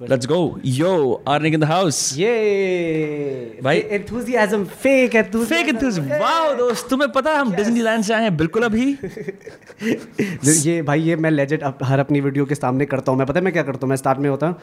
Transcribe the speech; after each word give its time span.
Let's 0.00 0.26
go. 0.26 0.36
Yo, 0.64 0.90
Arnik 1.28 1.54
in 1.54 1.62
the 1.62 1.68
house. 1.70 2.18
ये 2.18 3.60
भाई- 3.64 3.82
enthusiasm 3.98 4.60
fake 4.84 5.14
enthusiasm. 5.14 5.52
Fake 5.52 5.70
enthusiasm. 5.72 6.20
Wow, 6.20 6.58
दोस्त 6.58 6.90
तुम्हें 6.90 7.12
पता 7.12 7.30
है 7.30 7.36
हम 7.36 7.52
डिज्नीलैंड 7.52 8.04
से 8.04 8.14
आए 8.14 8.22
हैं 8.22 8.36
बिल्कुल 8.36 8.62
अभी 8.62 8.98
ये 10.60 10.82
भाई 10.82 11.00
ये 11.00 11.16
मैं 11.16 11.30
लेजेंड 11.30 11.74
हर 11.82 11.98
अपनी 11.98 12.20
वीडियो 12.20 12.44
के 12.46 12.54
सामने 12.54 12.86
करता 12.86 13.12
हूँ। 13.12 13.18
मैं 13.18 13.26
पता 13.26 13.38
है 13.38 13.44
मैं 13.44 13.52
क्या 13.52 13.62
करता 13.62 13.78
हूँ? 13.82 13.88
मैं 13.88 13.96
स्टार्ट 13.96 14.18
में 14.18 14.30
होता 14.30 14.46
हूँ। 14.46 14.56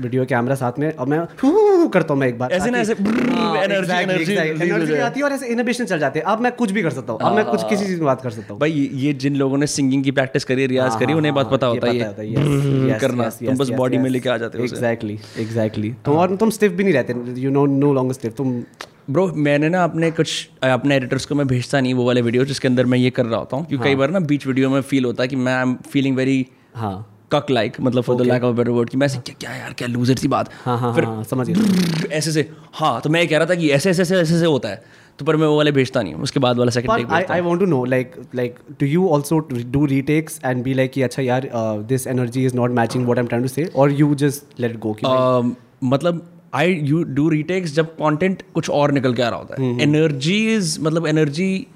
वीडियो 0.00 0.24
कैमरा 0.24 0.54
साथ 0.54 0.72
में 0.78 0.92
और 0.92 1.06
मैं 1.06 1.18
हू 1.42 1.88
करता 1.88 2.14
हूँ 2.14 2.20
मैं 2.20 2.28
एक 2.28 2.38
बार 2.38 2.52
ऐसे 2.52 2.70
ना, 2.70 2.78
ऐसे 2.78 2.92
एनर्जी 2.92 4.98
आती 4.98 5.20
है 5.20 5.26
और 5.26 5.32
ऐसे 5.32 5.46
इनहिबिशन 5.46 5.84
चल 5.84 5.98
जाते 5.98 6.18
हैं। 6.18 6.26
अब 6.26 6.40
मैं 6.40 6.52
कुछ 6.52 6.70
भी 6.70 6.82
कर 6.82 6.90
सकता 6.90 7.12
हूँ 7.12 7.20
अब 7.20 7.36
मैं 7.36 7.44
कुछ 7.44 7.68
किसी 7.68 7.86
चीज़ 7.86 7.96
में 7.96 8.04
बात 8.04 8.22
कर 8.22 8.30
सकता 8.30 8.52
हूँ। 8.52 8.60
भाई 8.60 8.90
ये- 8.94 9.16
जिन 9.16 9.36
लोगों 9.36 9.58
ने 9.58 9.66
सिंगिंग 9.66 10.04
की 10.04 10.10
प्रैक्टिस 10.10 10.44
करी 10.44 10.66
रियाज 10.66 10.96
करी 11.00 11.12
उन्हें 11.12 11.34
बात 11.34 11.50
पता 11.50 11.66
होता 11.66 11.86
है 11.86 12.98
करना। 12.98 13.28
तुम 13.46 13.58
बस 13.58 13.70
बॉडी 13.70 13.98
में 13.98 14.10
लेके 14.10 14.28
आ 14.28 14.36
जाते 14.36 14.58
हो। 14.58 14.64
एग्जैक्टली 14.64 15.18
एग्जैक्टली 15.38 15.94
तो 16.04 16.12
और 16.12 16.36
तुम 16.36 16.50
स्टिफ 16.50 16.72
भी 16.72 16.84
नहीं 16.84 16.94
रहते 16.94 17.40
you 17.40 17.50
know 17.50 17.66
no 17.66 17.92
longer 17.92 18.14
stiff 18.14 18.34
तुम 18.34 18.62
ब्रो 19.10 19.32
मैंने 19.36 19.68
ना 19.68 19.84
अपने 19.84 20.10
कुछ 20.10 20.48
अपने 20.62 20.96
एडिटर्स 20.96 21.26
को 21.26 21.34
मैं 21.34 21.46
भेजता 21.46 21.80
नहीं 21.80 21.94
वो 21.94 22.06
वाले 22.06 22.22
वीडियो 22.22 22.44
जिसके 22.44 22.68
अंदर 22.68 22.86
मैं 22.86 22.98
ये 22.98 23.10
कर 23.10 23.26
रहा 23.26 23.38
होता 23.38 23.56
हूँ 23.56 23.66
क्योंकि 23.66 23.84
कई 23.84 23.94
बार 23.94 24.10
ना 24.10 24.20
बीच 24.20 24.46
वीडियो 24.46 24.70
में 24.70 24.80
फील 24.80 25.04
होता 25.04 25.22
है 25.22 25.28
कि 25.28 25.36
मैं 25.36 25.54
आई 25.54 25.62
एम 25.62 25.74
फीलिंग 25.90 26.16
वेरी 26.16 26.46
हाँ। 26.74 27.13
कक 27.34 27.50
लाइक 27.50 27.76
मतलब 27.80 28.02
for 28.02 28.16
the 28.16 28.26
lack 28.26 28.44
of 28.44 28.56
better 28.56 28.70
word 28.70 28.90
कि 28.90 28.96
मैं 28.96 29.06
ऐसे 29.06 29.18
क्या 29.18 29.34
क्या 29.40 29.54
यार 29.56 29.72
क्या 29.78 29.88
लूजर 29.88 30.16
सी 30.16 30.28
बात. 30.28 30.50
हाँ 30.64 30.78
हाँ 30.78 30.94
फिर 30.94 31.04
हाँ 31.04 31.24
समझ 31.24 31.48
गया। 31.50 32.08
ऐसे 32.16 32.32
से 32.32 32.48
हाँ 32.74 33.00
तो 33.00 33.10
मैं 33.10 33.20
ये 33.20 33.26
कह 33.26 33.38
रहा 33.38 33.46
था 33.46 33.54
कि 33.54 33.70
ऐसे 33.70 33.90
ऐसे 33.90 34.02
ऐसे 34.02 34.16
ऐसे 34.16 34.38
से 34.40 34.46
होता 34.46 34.68
है। 34.68 34.82
तो 35.18 35.24
पर 35.24 35.36
मैं 35.36 35.46
वो 35.46 35.56
वाले 35.56 35.72
भेजता 35.72 36.02
नहीं 36.02 36.14
हूँ 36.14 36.22
उसके 36.22 36.40
बाद 36.40 36.58
वाला 36.58 36.70
second 36.70 36.96
take 36.96 37.06
I, 37.08 37.18
I 37.34 37.40
want 37.46 37.60
to 37.62 37.66
know, 37.72 37.80
like, 37.90 38.14
like, 38.40 38.56
do 38.80 38.86
you 38.86 39.02
also 39.16 39.36
do 39.76 39.82
retakes 39.92 40.38
and 40.50 40.64
be 40.64 40.74
like, 40.74 40.92
कि 40.94 41.02
अच्छा 41.02 41.22
यार, 41.22 41.48
not 42.54 42.74
matching 42.78 43.06
what 43.10 43.20
I'm 43.22 43.28
trying 43.32 43.46
to 43.48 43.52
say, 43.56 43.66
or 43.74 43.88
you 44.00 44.08
just 44.24 44.60
let 44.60 44.74
it 44.76 44.80
go? 44.86 44.94
कि 44.94 45.06
भाई- 45.06 45.44
Um, 45.44 45.52
मतलब 45.84 46.26
I 46.54 46.72
you 46.72 47.02
do 47.02 47.28
retakes 47.28 47.74
जब 47.74 47.86
content 47.94 48.42
कुछ 48.54 48.70
और 48.70 48.92
निकल 48.92 49.14
के 49.14 49.22
आ 49.22 49.28
रहा 49.28 49.38
होता 49.38 49.62
हम्म, 49.62 49.74
है 49.76 49.82
एनर्जी 49.82 50.54
इज़ 50.54 50.80
मतलब 50.80 51.06
एनर्जी 51.06 51.66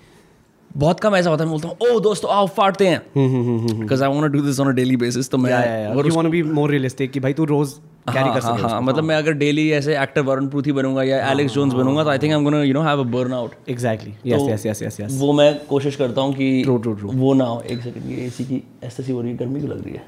बहुत 0.76 1.00
कम 1.00 1.14
ऐसा 1.16 1.30
होता 1.30 1.44
है 1.44 1.50
मैं 1.50 1.60
बोलता 1.60 1.68
हूँ 1.68 1.96
ओ 1.96 2.00
दोस्तों 2.00 2.30
आओ 2.30 2.46
फाड़ते 2.56 2.86
हैं। 2.88 3.00
Because 3.16 4.02
I 4.04 4.10
want 4.10 4.32
do 4.32 4.40
this 4.40 4.60
on 4.60 4.68
a 4.68 4.72
daily 4.74 4.96
basis 4.96 5.30
तो 5.30 5.38
मैं. 5.38 5.52
You 5.96 6.12
want 6.16 6.28
to 6.28 6.32
be 6.34 6.42
more 6.58 6.66
realistic 6.72 7.12
कि 7.12 7.20
भाई 7.20 7.32
तू 7.32 7.44
रोज 7.44 7.72
कैरी 8.08 8.18
हाँ, 8.18 8.34
कर 8.34 8.40
हाँ, 8.40 8.56
सके 8.56 8.68
हाँ, 8.68 8.80
मतलब 8.82 9.04
मैं 9.04 9.16
अगर 9.16 9.32
डेली 9.42 9.70
ऐसे 9.72 9.96
एक्टर 10.02 10.20
वरुण 10.28 10.46
पृथ्वी 10.48 10.72
बनूँगा 10.72 11.02
या 11.02 11.30
एलेक्स 11.30 11.52
जोन्स 11.54 11.74
बनूँगा 11.74 12.04
तो 12.04 12.10
I 12.10 12.18
think 12.18 12.32
I 12.32 12.38
am 12.38 12.44
gonna 12.44 12.62
you 12.62 12.74
know 12.74 12.82
have 12.82 13.00
a 13.00 13.04
burn 13.12 13.32
out 13.32 13.54
exactly 13.68 14.14
yes 14.26 14.42
yes 14.48 14.66
yes 14.66 14.82
yes 14.82 15.00
yes 15.00 15.18
वो 15.20 15.32
मैं 15.32 15.48
कोशिश 15.66 15.96
करता 15.96 16.20
हूँ 16.20 16.32
कि 16.34 16.48
True, 16.66 16.78
true, 16.82 16.96
true. 17.00 17.14
वो 17.14 17.34
ना 17.34 17.44
हो। 17.44 17.60
एक 17.60 17.82
सेकंड 17.82 18.10
ये 18.10 18.26
एसी 18.26 18.44
की 18.44 18.62
ऐसे 18.84 19.02
सी 19.02 19.12
हो 19.12 19.20
रही 19.20 19.30
है 19.30 19.36
गर्मी 19.36 19.60
क्यों 19.60 19.70
लग 19.72 19.84
रही 19.84 19.94
है? 19.94 20.04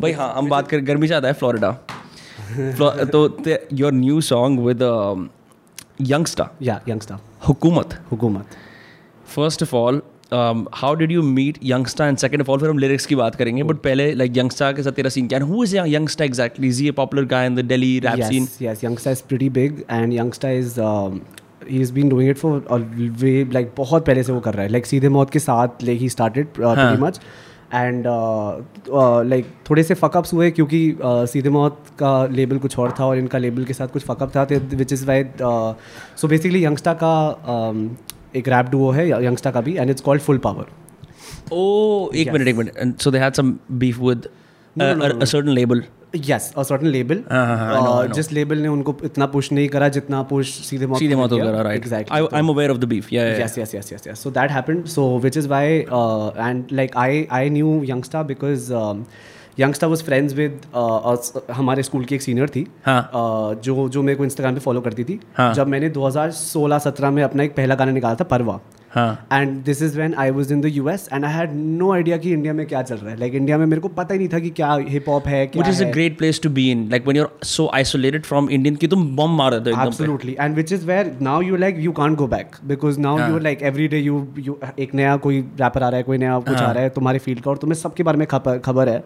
भाई 0.00 0.12
हाँ 0.12 0.32
हम 0.36 0.48
बात 0.48 0.68
करें 0.68 0.86
गर्मी 0.86 1.06
ज़्यादा 1.06 1.28
है 1.28 1.34
फ्लोरिडा 1.34 1.70
तो 3.14 3.28
your 3.72 3.92
new 3.92 4.20
song 4.20 4.60
with 4.60 4.82
Yungsta 6.00 6.48
या 6.62 6.80
यंगस्टर 6.88 7.18
हुकूमत. 7.48 7.98
हुकूमत. 8.12 8.46
First 9.34 9.62
of 9.62 9.74
all 9.76 10.02
how 10.74 10.94
did 10.94 11.12
you 11.12 11.22
meet 11.22 11.58
Yungsta 11.64 12.04
and 12.04 12.16
second 12.18 12.40
of 12.40 12.50
all 12.50 12.58
फिर 12.60 12.70
हम 12.70 12.78
लिरिक्स 12.78 13.06
की 13.06 13.14
बात 13.14 13.34
करेंगे 13.34 13.62
बट 13.62 13.76
पहले 13.84 14.12
लाइक 14.14 14.36
यंगस्टर 14.36 14.72
के 14.72 14.82
साथ 14.82 14.92
तेरा 14.92 15.10
सीन 15.10 15.28
क्या 15.28 15.38
है? 15.38 15.44
Who 15.44 15.64
is 15.64 15.76
Yungsta 15.76 16.24
exactly 16.24 16.68
is 16.68 16.82
he 16.82 16.90
a 16.90 16.94
popular 17.00 17.26
guy 17.32 17.42
in 17.50 17.58
the 17.58 17.66
Delhi 17.72 17.92
rap 18.06 18.22
scene? 18.22 18.48
yes 18.52 18.62
yes 18.68 18.86
youngster 18.86 19.18
is 19.18 19.26
pretty 19.32 19.50
big 19.58 19.84
and 19.98 20.18
youngster 20.18 20.54
is 20.60 20.78
um, 20.86 21.20
he's 21.68 21.90
been 21.90 22.14
doing 22.14 22.32
it 22.34 22.38
for 22.38 22.54
a 22.76 22.80
way 23.22 23.36
like 23.56 23.76
बहुत 23.76 24.06
पहले 24.06 24.22
से 24.22 24.32
वो 24.32 24.40
कर 24.40 24.54
रहा 24.54 24.64
है. 24.64 24.70
Like 24.70 24.86
सीधे 24.86 25.08
मौत 25.08 25.30
के 25.30 25.38
साथ 25.38 25.84
like 25.84 26.00
ही 26.00 26.08
started 26.08 26.56
pretty 26.58 27.04
much. 27.04 27.20
And 27.74 28.04
like 29.30 29.46
थोड़े 29.70 29.82
से 29.82 29.94
फकअप्स 29.94 30.32
हुए 30.34 30.50
क्योंकि 30.50 30.78
uh, 30.92 31.26
सीधे 31.28 31.50
मौत 31.50 31.82
का 31.98 32.12
लेबल 32.26 32.58
कुछ 32.58 32.78
और 32.78 32.94
था 33.00 33.06
और 33.06 33.18
इनका 33.18 33.38
लेबल 33.38 33.64
के 33.64 33.72
साथ 33.72 33.88
कुछ 33.88 34.02
फकअप 34.02 34.36
था 34.36 34.42
which 34.52 34.92
is 34.92 35.04
why 35.06 35.24
so 35.40 36.28
basically 36.28 36.64
Yungsta 36.64 36.94
का 37.02 37.10
um, 37.54 37.88
एक 38.36 38.48
रैप 38.48 38.66
डुओ 38.70 38.90
है 38.90 39.08
यंगस्टर 39.24 39.50
का 39.50 39.60
भी 39.60 39.76
and 39.76 39.90
it's 39.90 40.02
called 40.02 40.22
Full 40.22 40.38
Power 40.48 40.66
oh 41.52 42.10
एक 42.14 42.32
मिनट 42.32 42.48
एक 42.48 42.56
minute. 42.56 43.00
So 43.00 43.10
they 43.10 43.18
had 43.18 43.34
some 43.34 43.54
beef 43.78 43.98
with 44.00 44.28
a 44.76 45.24
certain 45.24 45.48
label 45.48 45.82
yes 46.26 46.52
a 46.58 46.62
certain 46.62 46.88
label 46.88 47.22
जिस 48.14 48.30
label 48.32 48.58
ने 48.58 48.68
उनको 48.68 48.96
इतना 49.04 49.26
पुश 49.32 49.50
नहीं 49.52 49.68
करा 49.68 49.88
जितना 49.96 50.22
पुश 50.30 50.52
सीधे 50.68 50.86
मौत 50.86 50.98
सीधे 50.98 51.16
मौत 51.16 51.32
हो 51.32 51.36
गया 51.38 51.62
right 51.62 51.82
exactly 51.82 52.18
I 52.18 52.38
am 52.38 52.48
aware 52.48 52.70
of 52.70 52.78
the 52.78 52.84
beef 52.92 53.12
या 53.12 53.24
yes 53.38 53.58
yes 53.58 53.74
yes 53.74 53.92
yes 54.06 54.22
so 54.22 54.30
that 54.30 54.50
happened 54.50 54.84
so 54.94 55.06
which 55.18 55.36
is 55.36 55.48
why 55.48 55.78
and 56.38 56.64
like 56.72 56.96
I 56.96 57.26
I 57.32 57.50
knew 57.50 57.80
Yungsta 57.84 58.22
because 58.32 58.72
um, 59.58 59.96
friends 59.96 60.34
with 60.34 60.66
uh, 60.74 61.12
us, 61.12 61.32
हमारे 61.50 61.82
school 61.82 62.04
की 62.04 62.14
एक 62.14 62.22
senior 62.22 62.48
थी 62.48 62.66
हाँ. 62.86 63.10
uh, 63.10 63.62
जो 63.62 63.88
जो 63.88 64.02
मेरे 64.02 64.16
को 64.16 64.24
इंस्टाग्राम 64.24 64.54
पे 64.54 64.60
फॉलो 64.60 64.80
करती 64.80 65.04
थी 65.04 65.20
हाँ. 65.36 65.54
जब 65.54 65.66
मैंने 65.66 65.90
2016-17 65.90 67.12
में 67.12 67.22
अपना 67.22 67.42
एक 67.42 67.56
पहला 67.56 67.74
गाना 67.74 67.92
निकाला 67.92 68.14
था 68.14 68.24
परवा 68.24 68.60
हाँ 68.90 69.26
and 69.32 69.64
this 69.64 69.82
is 69.82 69.96
when 69.96 70.14
I 70.14 70.30
was 70.30 70.52
in 70.52 70.60
the 70.60 70.66
US 70.66 71.08
and 71.12 71.24
I 71.24 71.32
had 71.32 71.50
no 71.54 71.92
idea 71.92 72.16
कि 72.16 72.32
इंडिया 72.32 72.52
में 72.54 72.66
क्या 72.66 72.82
चल 72.82 72.96
रहा 72.96 73.10
है 73.10 73.18
लाइक 73.18 73.32
like, 73.32 73.40
इंडिया 73.40 73.58
में 73.58 73.66
मेरे 73.66 73.80
को 73.80 73.88
पता 73.88 74.14
ही 74.14 74.18
नहीं 74.18 74.28
था 74.28 74.38
कि 74.38 74.50
क्या 74.50 74.74
हिप 74.88 75.08
हॉप 75.08 75.26
है 75.26 75.46
क्या 75.46 75.64
is 75.64 75.80
है 75.80 75.90
a 75.90 75.94
great 75.94 76.16
place 76.22 76.40
to 76.46 76.52
be 76.58 76.64
in 76.70 76.88
like 76.90 77.08
when 77.08 77.18
you're 77.20 77.30
so 77.42 77.68
isolated 77.80 78.26
from 78.30 78.50
Indian 78.50 78.88
तुम 78.88 79.16
बम 79.16 79.36
मार 79.36 79.58
देते 79.58 80.06
हो 80.06 80.54
which 80.56 80.72
is 80.72 80.86
where 80.86 81.06
now 81.20 81.38
you 81.40 81.60
like 81.64 81.82
you 81.86 81.92
can't 81.92 82.18
go 82.22 82.26
back 82.26 82.58
because 82.72 82.98
now 82.98 83.18
हाँ. 83.18 83.30
you 83.30 83.42
like 83.48 83.62
every 83.62 83.88
day 83.94 84.02
you 84.08 84.20
you 84.48 84.56
एक 84.78 84.94
नया 84.94 85.16
कोई 85.16 85.40
wrapper 85.40 85.82
आ 85.82 85.88
रहा 85.88 85.96
है 85.96 86.02
कोई 86.02 86.18
नया 86.18 86.38
कुछ 86.38 86.56
हाँ. 86.56 86.66
आ 86.66 86.72
रहा 86.72 86.82
है 86.82 86.90
तुम्हारे 86.90 87.18
फ़ील्ड 87.18 87.40
का 87.40 87.50
और 87.50 87.56
तुम्हें 87.56 87.78
सबके 87.78 88.02
बारे 88.02 88.18
में 88.18 88.26
खबर 88.60 88.88
है 88.88 89.02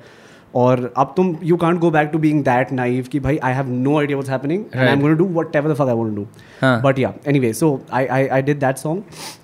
और 0.54 0.92
अब 0.96 1.12
तुम 1.16 1.34
you 1.42 1.56
can't 1.56 1.78
go 1.80 1.90
back 1.90 2.08
to 2.12 2.18
being 2.18 2.42
that 2.44 2.72
naive 2.72 3.06
कि 3.12 3.20
भाई 3.20 3.38
I 3.42 3.52
have 3.52 3.68
no 3.70 3.98
idea 3.98 4.16
what's 4.16 4.30
happening 4.30 4.64
and 4.64 4.82
I 4.82 4.92
am 4.92 5.00
gonna 5.00 5.14
do 5.14 5.26
whatever 5.28 5.72
the 5.72 5.74
fuck 5.74 5.88
I 5.88 5.94
want 5.94 6.10
to 6.10 6.16
do 6.16 6.26
हाँ. 6.60 6.80
But 6.82 6.98
yeah 6.98 7.12
anyway 7.26 7.52
so 7.52 7.80
I 7.92 8.06
I 8.06 8.26
I 8.28 8.42
did 8.42 8.60
that 8.60 8.76
song 8.76 9.02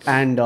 and 0.09 0.41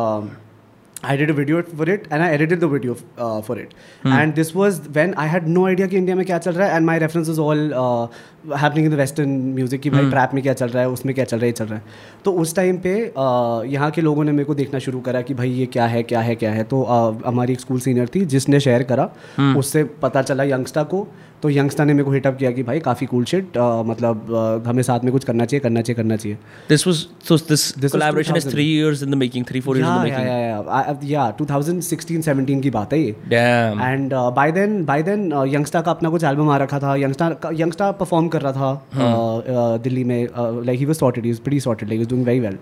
I 1.02 1.16
did 1.16 1.30
a 1.30 1.32
video 1.32 1.62
for 1.62 1.88
it 1.90 2.06
and 2.10 2.22
I 2.22 2.30
edited 2.30 2.60
the 2.60 2.68
video 2.68 2.96
uh, 3.18 3.42
for 3.42 3.58
it. 3.58 3.74
Hmm. 4.02 4.12
And 4.12 4.34
this 4.34 4.54
was 4.54 4.80
when 4.80 5.14
I 5.14 5.26
had 5.26 5.48
no 5.48 5.66
idea 5.66 5.88
कि 5.88 5.96
India 5.96 6.16
में 6.16 6.24
क्या 6.26 6.38
चल 6.38 6.52
रहा 6.52 6.68
है 6.68 6.76
and 6.76 6.86
my 6.86 6.98
references 7.02 7.38
all 7.38 7.62
uh, 7.74 8.56
happening 8.56 8.84
in 8.84 8.94
the 8.94 9.00
western 9.00 9.32
music 9.56 9.82
कि 9.82 9.90
भाई 9.90 10.10
trap 10.10 10.34
में 10.34 10.42
क्या 10.42 10.52
चल 10.52 10.68
रहा 10.68 10.82
है 10.82 10.88
उसमें 10.90 11.14
क्या 11.14 11.24
चल 11.24 11.38
रहा 11.38 11.46
है 11.46 11.52
चल 11.52 11.64
रहा 11.64 11.78
है 11.78 12.20
तो 12.24 12.32
उस 12.42 12.54
टाइम 12.56 12.78
पे 12.78 12.94
uh, 13.08 13.64
यहाँ 13.72 13.90
के 13.90 14.02
लोगों 14.02 14.24
ने 14.24 14.32
मेरे 14.32 14.44
को 14.44 14.54
देखना 14.54 14.78
शुरू 14.86 15.00
करा 15.00 15.22
कि 15.22 15.34
भाई 15.34 15.50
ये 15.50 15.66
क्या 15.76 15.86
है 15.86 16.02
क्या 16.02 16.20
है 16.20 16.34
क्या 16.34 16.52
है 16.52 16.64
तो 16.64 16.82
uh, 16.82 17.26
हमारी 17.26 17.52
एक 17.52 17.60
स्कूल 17.60 17.80
सीनियर 17.80 18.08
थी 18.14 18.24
जिसने 18.36 18.60
शेयर 18.60 18.82
करा 18.92 19.10
उससे 19.58 19.84
पता 20.02 20.22
चला 20.22 20.44
यंगस्टर 20.44 20.84
को 20.84 21.06
तो 21.42 21.50
यंगस्टर 21.50 21.84
ने 21.84 21.92
मेरे 21.92 22.04
को 22.04 22.10
हिटअप 22.10 22.36
किया 22.36 22.50
कि 22.50 22.62
भाई 22.62 22.80
काफ़ी 22.80 23.06
कूल 23.06 23.24
शिट 23.24 23.56
मतलब 23.86 24.34
हमें 24.66 24.82
साथ 24.82 25.00
में 25.04 25.12
कुछ 25.12 25.24
करना 25.24 25.44
चाहिए 25.44 25.60
करना 25.60 25.82
चाहिए 25.82 25.96
करना 25.96 26.16
चाहिए। 26.16 26.38
This 26.70 26.86
was 26.88 27.00
so 27.28 27.38
this, 27.50 27.64
was 27.76 27.94
collaboration 27.94 28.38
is 28.40 28.44
2000. 28.44 28.52
three 28.52 28.68
years 28.68 29.02
in 29.06 29.10
the 29.14 29.18
making 29.22 29.46
three 29.50 29.62
four 29.66 29.76
years 29.76 29.88
in 29.88 29.94
the 29.94 30.08
या 30.08 30.18
making. 30.18 30.28
या 30.28 30.38
या 30.38 30.98
या 31.04 31.36
2016 31.36 32.22
17 32.22 32.62
की 32.62 32.70
बात 32.70 32.92
है 32.92 33.00
ये। 33.00 33.12
Damn. 33.12 33.82
And 33.82 34.14
by 34.36 34.52
then 34.52 34.84
by 34.84 35.02
then 35.02 35.32
Yungsta 35.48 35.82
का 35.82 35.90
अपना 35.90 36.10
कुछ 36.10 36.24
एल्बम 36.24 36.50
आ 36.50 36.56
रखा 36.56 36.78
था। 36.78 36.96
यंगस्टर 36.96 37.54
यंगस्टर 37.54 37.92
परफॉर्म 37.92 38.28
कर 38.28 38.42
रहा 38.42 38.52
था 38.52 38.86
uh, 38.90 39.82
दिल्ली 39.82 40.04
में 40.04 40.28
like 40.38 40.78
he 40.78 40.84
was 40.84 40.96
sorted 40.96 41.24
he 41.24 41.30
was 41.30 41.40
pretty 41.40 41.60
sorted 41.60 41.88
like 41.88 41.98
he 41.98 42.04
was 42.04 42.10
doing 42.10 42.26
very 42.26 42.40
well 42.40 42.58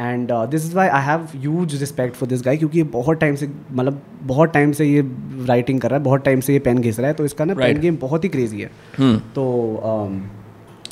and 0.00 0.32
this 0.50 0.66
is 0.66 0.74
why 0.76 0.88
I 0.88 1.04
have 1.04 1.28
huge 1.36 1.76
respect 1.80 2.16
for 2.16 2.28
this 2.28 2.42
guy 2.42 2.56
क्योंकि 2.56 2.78
ये 2.78 2.84
बहुत 2.92 3.20
टाइम 3.20 3.34
से 3.34 3.48
मतलब 3.72 4.00
बहुत 4.22 4.52
टाइम 4.52 4.72
से 4.72 4.84
ये 4.84 5.02
राइटिंग 5.46 5.80
कर 5.80 5.90
रहा 5.90 5.98
है 5.98 6.04
बहुत 6.04 6.24
टाइम 6.24 6.40
से 6.40 6.52
ये 6.52 6.58
पेन 6.58 6.78
घिस 6.78 6.98
रहा 7.00 7.08
है 7.08 7.14
तो 7.14 7.24
इसका 7.24 7.44
ना 7.44 7.54
पेन 7.54 7.80
गेम 7.80 7.96
बहुत 8.00 8.24
ही 8.24 8.28
क्रेजी 8.28 8.60
है। 8.60 8.70
Hmm. 9.00 9.18
तो 9.34 10.34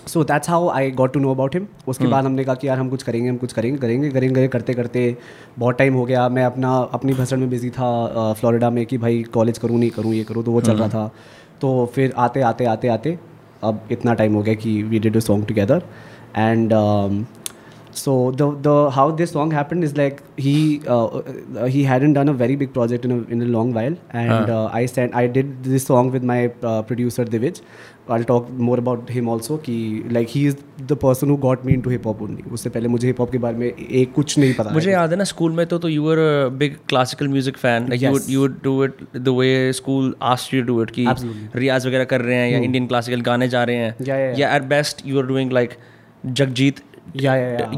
so 0.09 0.23
that's 0.25 0.51
how 0.51 0.69
I 0.69 0.91
got 0.91 1.13
to 1.13 1.21
know 1.21 1.31
about 1.31 1.55
him 1.55 1.67
उसके 1.89 2.07
बाद 2.07 2.25
हमने 2.25 2.45
कहा 2.45 2.55
कि 2.55 2.69
यार 2.69 2.79
हम 2.79 2.89
कुछ 2.91 3.03
करेंगे 3.03 3.29
हम 3.29 3.37
कुछ 3.37 3.53
करेंगे 3.53 3.79
करेंगे 3.79 4.11
करेंगे 4.11 4.47
करते 4.49 4.75
करते 4.75 5.17
बहुत 5.59 5.79
टाइम 5.79 5.95
हो 5.95 6.05
गया। 6.05 6.29
मैं 6.29 6.45
अपना 6.45 6.73
अपनी 6.93 7.15
भसड़ 7.15 7.39
में 7.39 7.49
बिज़ी 7.51 7.71
था 7.71 8.33
फ्लोरिडा 8.33 8.71
में 8.71 8.85
कि 8.87 8.99
भाई 8.99 9.23
कॉलेज 9.35 9.59
करूँ 9.59 9.79
नहीं 9.79 9.91
करूँ 9.91 10.13
ये 10.15 10.25
करूँ 10.25 10.45
तो 10.45 10.53
वो 10.53 10.61
चल 10.61 10.77
रहा 10.77 10.89
था। 10.89 11.07
तो 11.61 11.71
फिर 11.95 12.13
आते 12.17 12.41
आते 12.43 12.65
आते 12.65 12.89
आते 12.89 13.19
अब 13.65 13.89
इतना 13.91 14.15
टाइम 14.15 14.35
हो 14.35 14.43
गया 14.43 14.55
कि 14.55 14.83
we 14.83 14.99
did 14.99 15.17
a 15.17 15.21
song 15.21 15.47
together 15.47 15.83
and 16.37 16.73
so 18.01 18.13
the 18.41 18.47
the 18.67 18.73
how 18.95 19.03
this 19.19 19.33
song 19.35 19.51
happened 19.57 19.85
is 19.89 19.93
like 19.99 20.21
he 20.45 20.53
uh, 20.95 21.07
uh, 21.07 21.67
he 21.75 21.83
hadn't 21.89 22.19
done 22.19 22.31
a 22.33 22.35
very 22.43 22.57
big 22.63 22.73
project 22.77 23.05
in 23.09 23.13
a, 23.17 23.19
in 23.37 23.43
a 23.47 23.51
long 23.57 23.73
while 23.81 23.97
and 24.23 24.51
uh, 24.51 24.55
Uh, 24.55 24.71
I 24.79 24.87
sent 24.93 25.15
I 25.21 25.27
did 25.35 25.51
this 25.67 25.85
song 25.91 26.11
with 26.15 26.25
my 26.31 26.39
uh, 26.71 26.81
producer 26.91 27.25
Divij 27.35 27.61
I'll 28.17 28.25
talk 28.31 28.49
more 28.69 28.77
about 28.83 29.11
him 29.17 29.29
also 29.35 29.57
कि 29.67 29.77
like 30.17 30.33
he 30.37 30.43
is 30.51 30.57
the 30.93 30.97
person 31.05 31.33
who 31.33 31.37
got 31.45 31.65
me 31.69 31.77
into 31.79 31.93
hip 31.95 32.09
hop 32.11 32.23
only 32.27 32.45
उससे 32.59 32.71
पहले 32.77 32.89
मुझे 32.95 33.09
hip 33.13 33.23
hop 33.25 33.33
के 33.33 33.39
बारे 33.47 33.57
में 33.63 33.67
एक 33.69 34.13
कुछ 34.15 34.37
नहीं 34.39 34.55
पता 34.61 34.73
मुझे 34.79 34.91
याद 34.93 35.11
है 35.11 35.19
ना 35.19 35.25
स्कूल 35.33 35.53
में 35.61 35.65
तो 35.67 35.79
तो 35.85 35.89
you 35.89 36.05
were 36.05 36.19
a 36.19 36.49
big 36.63 36.77
classical 36.89 37.29
music 37.37 37.57
fan 37.65 37.89
like 37.89 38.03
you 38.03 38.11
Yes. 38.11 38.21
Would 38.21 38.31
you 38.33 38.41
would 38.41 38.57
do 38.65 38.85
it 38.85 39.17
the 39.17 39.37
way 39.39 39.73
school 39.81 40.15
asked 40.33 40.55
you 40.55 40.63
to 40.63 40.75
do 40.75 40.83
it 40.83 40.91
कि 40.99 41.07
Absolutely. 41.15 41.57
रियाज 41.57 41.87
वगैरह 41.87 42.05
कर 42.15 42.21
रहे 42.21 42.37
हैं 42.37 42.51
या 42.53 42.59
इंडियन 42.59 42.87
क्लासिकल 42.87 43.21
गाने 43.31 43.49
जा 43.49 43.65
रहे 43.65 43.77
हैं. 43.77 44.35
या 44.39 44.55
at 44.57 44.63
best 44.75 45.07
you 45.07 45.19
are 45.19 45.27
doing 45.27 45.53
like 45.53 45.75
Jagjit 46.27 46.81
या 47.23 47.33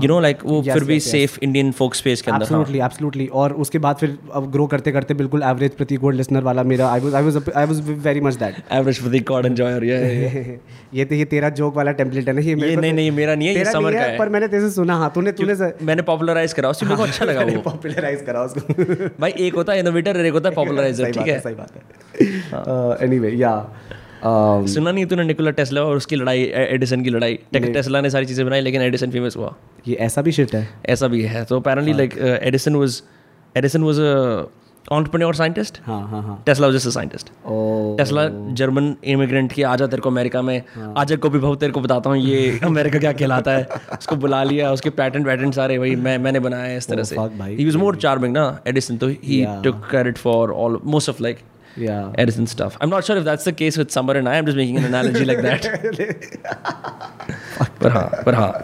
नो 0.07 0.19
लाइक 0.21 0.39
वो 0.45 0.61
Yes, 0.63 0.73
फिर 0.73 0.85
भी 0.85 0.99
yes. 0.99 1.07
Safe 1.07 1.39
Indian 1.43 1.71
folk 1.73 1.95
space 1.95 2.21
के 2.23 2.31
अंदर 2.31 2.45
हाँ। 2.45 2.61
एब्सोल्युटली 2.61 2.79
एब्सोल्युटली 2.81 3.27
और 3.41 3.53
उसके 3.65 3.79
बाद 3.79 3.97
फिर 3.97 4.17
अब 4.35 4.51
ग्रो 4.53 4.67
करते 4.67 4.93
करते 4.93 5.15
बिल्कुल 5.15 5.43
एवरेज 5.43 5.75
प्रतीक 5.77 6.01
गोल्ड 6.01 6.17
लिसनर 6.17 6.43
वाला 6.43 6.63
मेरा 6.63 6.89
I 6.91 7.01
was 7.01 7.15
I 7.15 7.23
was 7.23 7.37
I 7.57 7.67
was 7.67 7.81
very 8.07 8.21
much 8.21 8.35
that 8.35 8.57
average 8.73 9.01
the 9.07 9.23
god 9.29 9.47
enjoyer 9.47 9.85
ये 9.85 10.59
ये 10.95 11.05
तो 11.05 11.15
ये 11.15 11.25
तेरा 11.25 11.49
जोक 11.61 11.77
वाला 11.77 11.93
टेम्पलेट 11.93 12.29
है 12.29 12.35
ना 12.35 12.41
ये 12.41 12.55
नहीं 12.55 12.77
तो- 12.77 12.85
नहीं 12.85 13.11
मेरा 13.11 13.35
नहीं 13.35 13.49
है 13.49 13.55
ये 13.55 13.65
समर 13.65 13.93
का 13.93 14.01
है 14.01 14.11
है। 14.11 14.19
पर 14.19 14.29
मैंने 14.29 14.49
तेरे 14.49 14.63
से 14.63 14.71
सुना 14.71 14.97
हाँ 14.97 15.11
तूने 15.15 15.33
तूने 15.33 15.55
मैंने 15.83 16.03
पॉपुलराइज 16.03 16.53
करा 16.53 16.71
उससे 16.71 16.87
मेरे 16.87 16.97
को 16.97 17.03
अच्छा 17.03 17.25
लगा 17.25 17.43
वो। 17.45 17.61
पॉपुलराइज 17.63 18.23
करा 18.27 18.43
उसको। 18.43 18.75
भाई 19.21 19.35
एक 19.39 19.55
होता 19.55 19.73
है 19.73 19.79
इनोवेटर 19.81 20.19
और 20.19 20.27
एक 20.27 20.33
होता 20.33 20.49
है 20.49 20.55
पॉपुलराइजर 20.61 21.11
ठीक 21.11 21.27
है? 21.27 21.33
है 21.33 21.41
सही 21.41 21.55
बात 21.55 21.77
है। 21.77 23.05
एनीवे 23.07 23.31
या 23.37 23.55
सुना 24.67 24.93
नहीं 24.93 25.07
तूने 25.07 25.25
निकोला 25.25 25.51
टेस्ला 25.59 25.83
और 25.83 25.97
उसकी 25.97 26.17
लड़ाई 26.17 26.45
एडिसन 26.57 27.03
की 27.03 27.11
लड़ाई। 27.11 27.39
टेस्ला 27.55 28.01
ने 28.01 28.11
सारी 28.11 28.27
चीज़ें 28.27 28.45
बनाई 28.47 28.61
लेकिन 28.61 28.83
एडिसन 28.83 29.11
फ़ेमस 29.11 29.37
हुआ। 29.37 29.55
ये 29.89 29.95
ऐसा 30.07 30.23
भी 30.23 30.33
शिट 30.33 30.55
है। 30.55 30.69
ऐसा 30.89 31.09
भी 31.09 31.23
है। 31.23 31.45
तो 31.45 31.61
apparently 31.61 31.93
like 31.93 32.19
Edison 32.43 32.77
was 32.77 33.03
Edison 33.55 33.83
was 33.83 34.01
a 34.01 34.47
entrepreneur 34.95 35.33
scientist 35.35 35.79
हाँ 35.85 36.01
हाँ 36.09 36.23
हाँ। 36.23 36.43
Tesla 36.47 36.67
was 36.67 36.77
just 36.77 36.87
a 36.87 36.91
scientist 36.91 37.31
Tesla 37.99 38.27
German 38.59 38.95
immigrant 39.05 39.53
की 39.53 39.63
आजा 39.71 39.87
तेरे 39.87 40.03
को 40.03 40.11
अमेरिका 40.11 40.43
में। 40.43 40.63
आजा 40.97 41.17
को 41.17 41.31
भी 41.31 41.39
बहुत 41.39 41.61
तेरे 41.61 41.73
को 41.73 41.81
बताता 41.81 42.11
हूँ 42.11 42.19
ये 42.19 42.59
अमेरिका 42.65 42.99
क्या 42.99 43.13
कहलाता 43.13 43.53
है। 43.53 43.67
उसको 43.99 44.17
बुला 44.17 44.43
लिया 44.45 44.71
उसके 44.73 44.91
पैटेंट 45.01 45.27
वैटेंट 45.27 45.55
सारे 45.55 45.79
भाई 45.79 45.95
मैं 45.97 46.17
मैंने 46.19 46.41
बनाया 46.41 46.77
इस 46.77 46.89
तरह 46.89 47.03
से। 47.03 47.17
ही 47.19 47.65
वाज 47.65 47.77
मोर 47.77 47.97
चार्मिंग 47.97 48.33
ना 48.35 48.47
एडिसन 48.67 48.97
तो 48.97 49.09
he. 49.09 49.45
Took 49.65 49.83
credit 49.91 50.19
for 50.19 50.53
all 50.53 50.81
most 50.85 51.11
of 51.11 51.23
like 51.23 51.39
yeah. 51.77 52.13
Edison 52.17 52.47
stuff. 52.47 52.77
I'm 52.81 52.91
not 52.91 53.05
sure 53.05 53.17
if 53.17 53.25
that's 53.25 53.45
the 53.45 53.53
case 53.53 53.77
with 53.77 53.91
Summer 53.91 54.15
and 54.15 54.29
I. 54.29 54.37
I'm 54.39 54.47
just 54.47 54.57
making 54.57 54.79
an 54.79 54.85
analogy 54.85 55.25
like 55.25 55.43
that. 55.43 55.63
but 57.79 57.93
ha, 57.93 58.23
but 58.25 58.35
ha. 58.35 58.63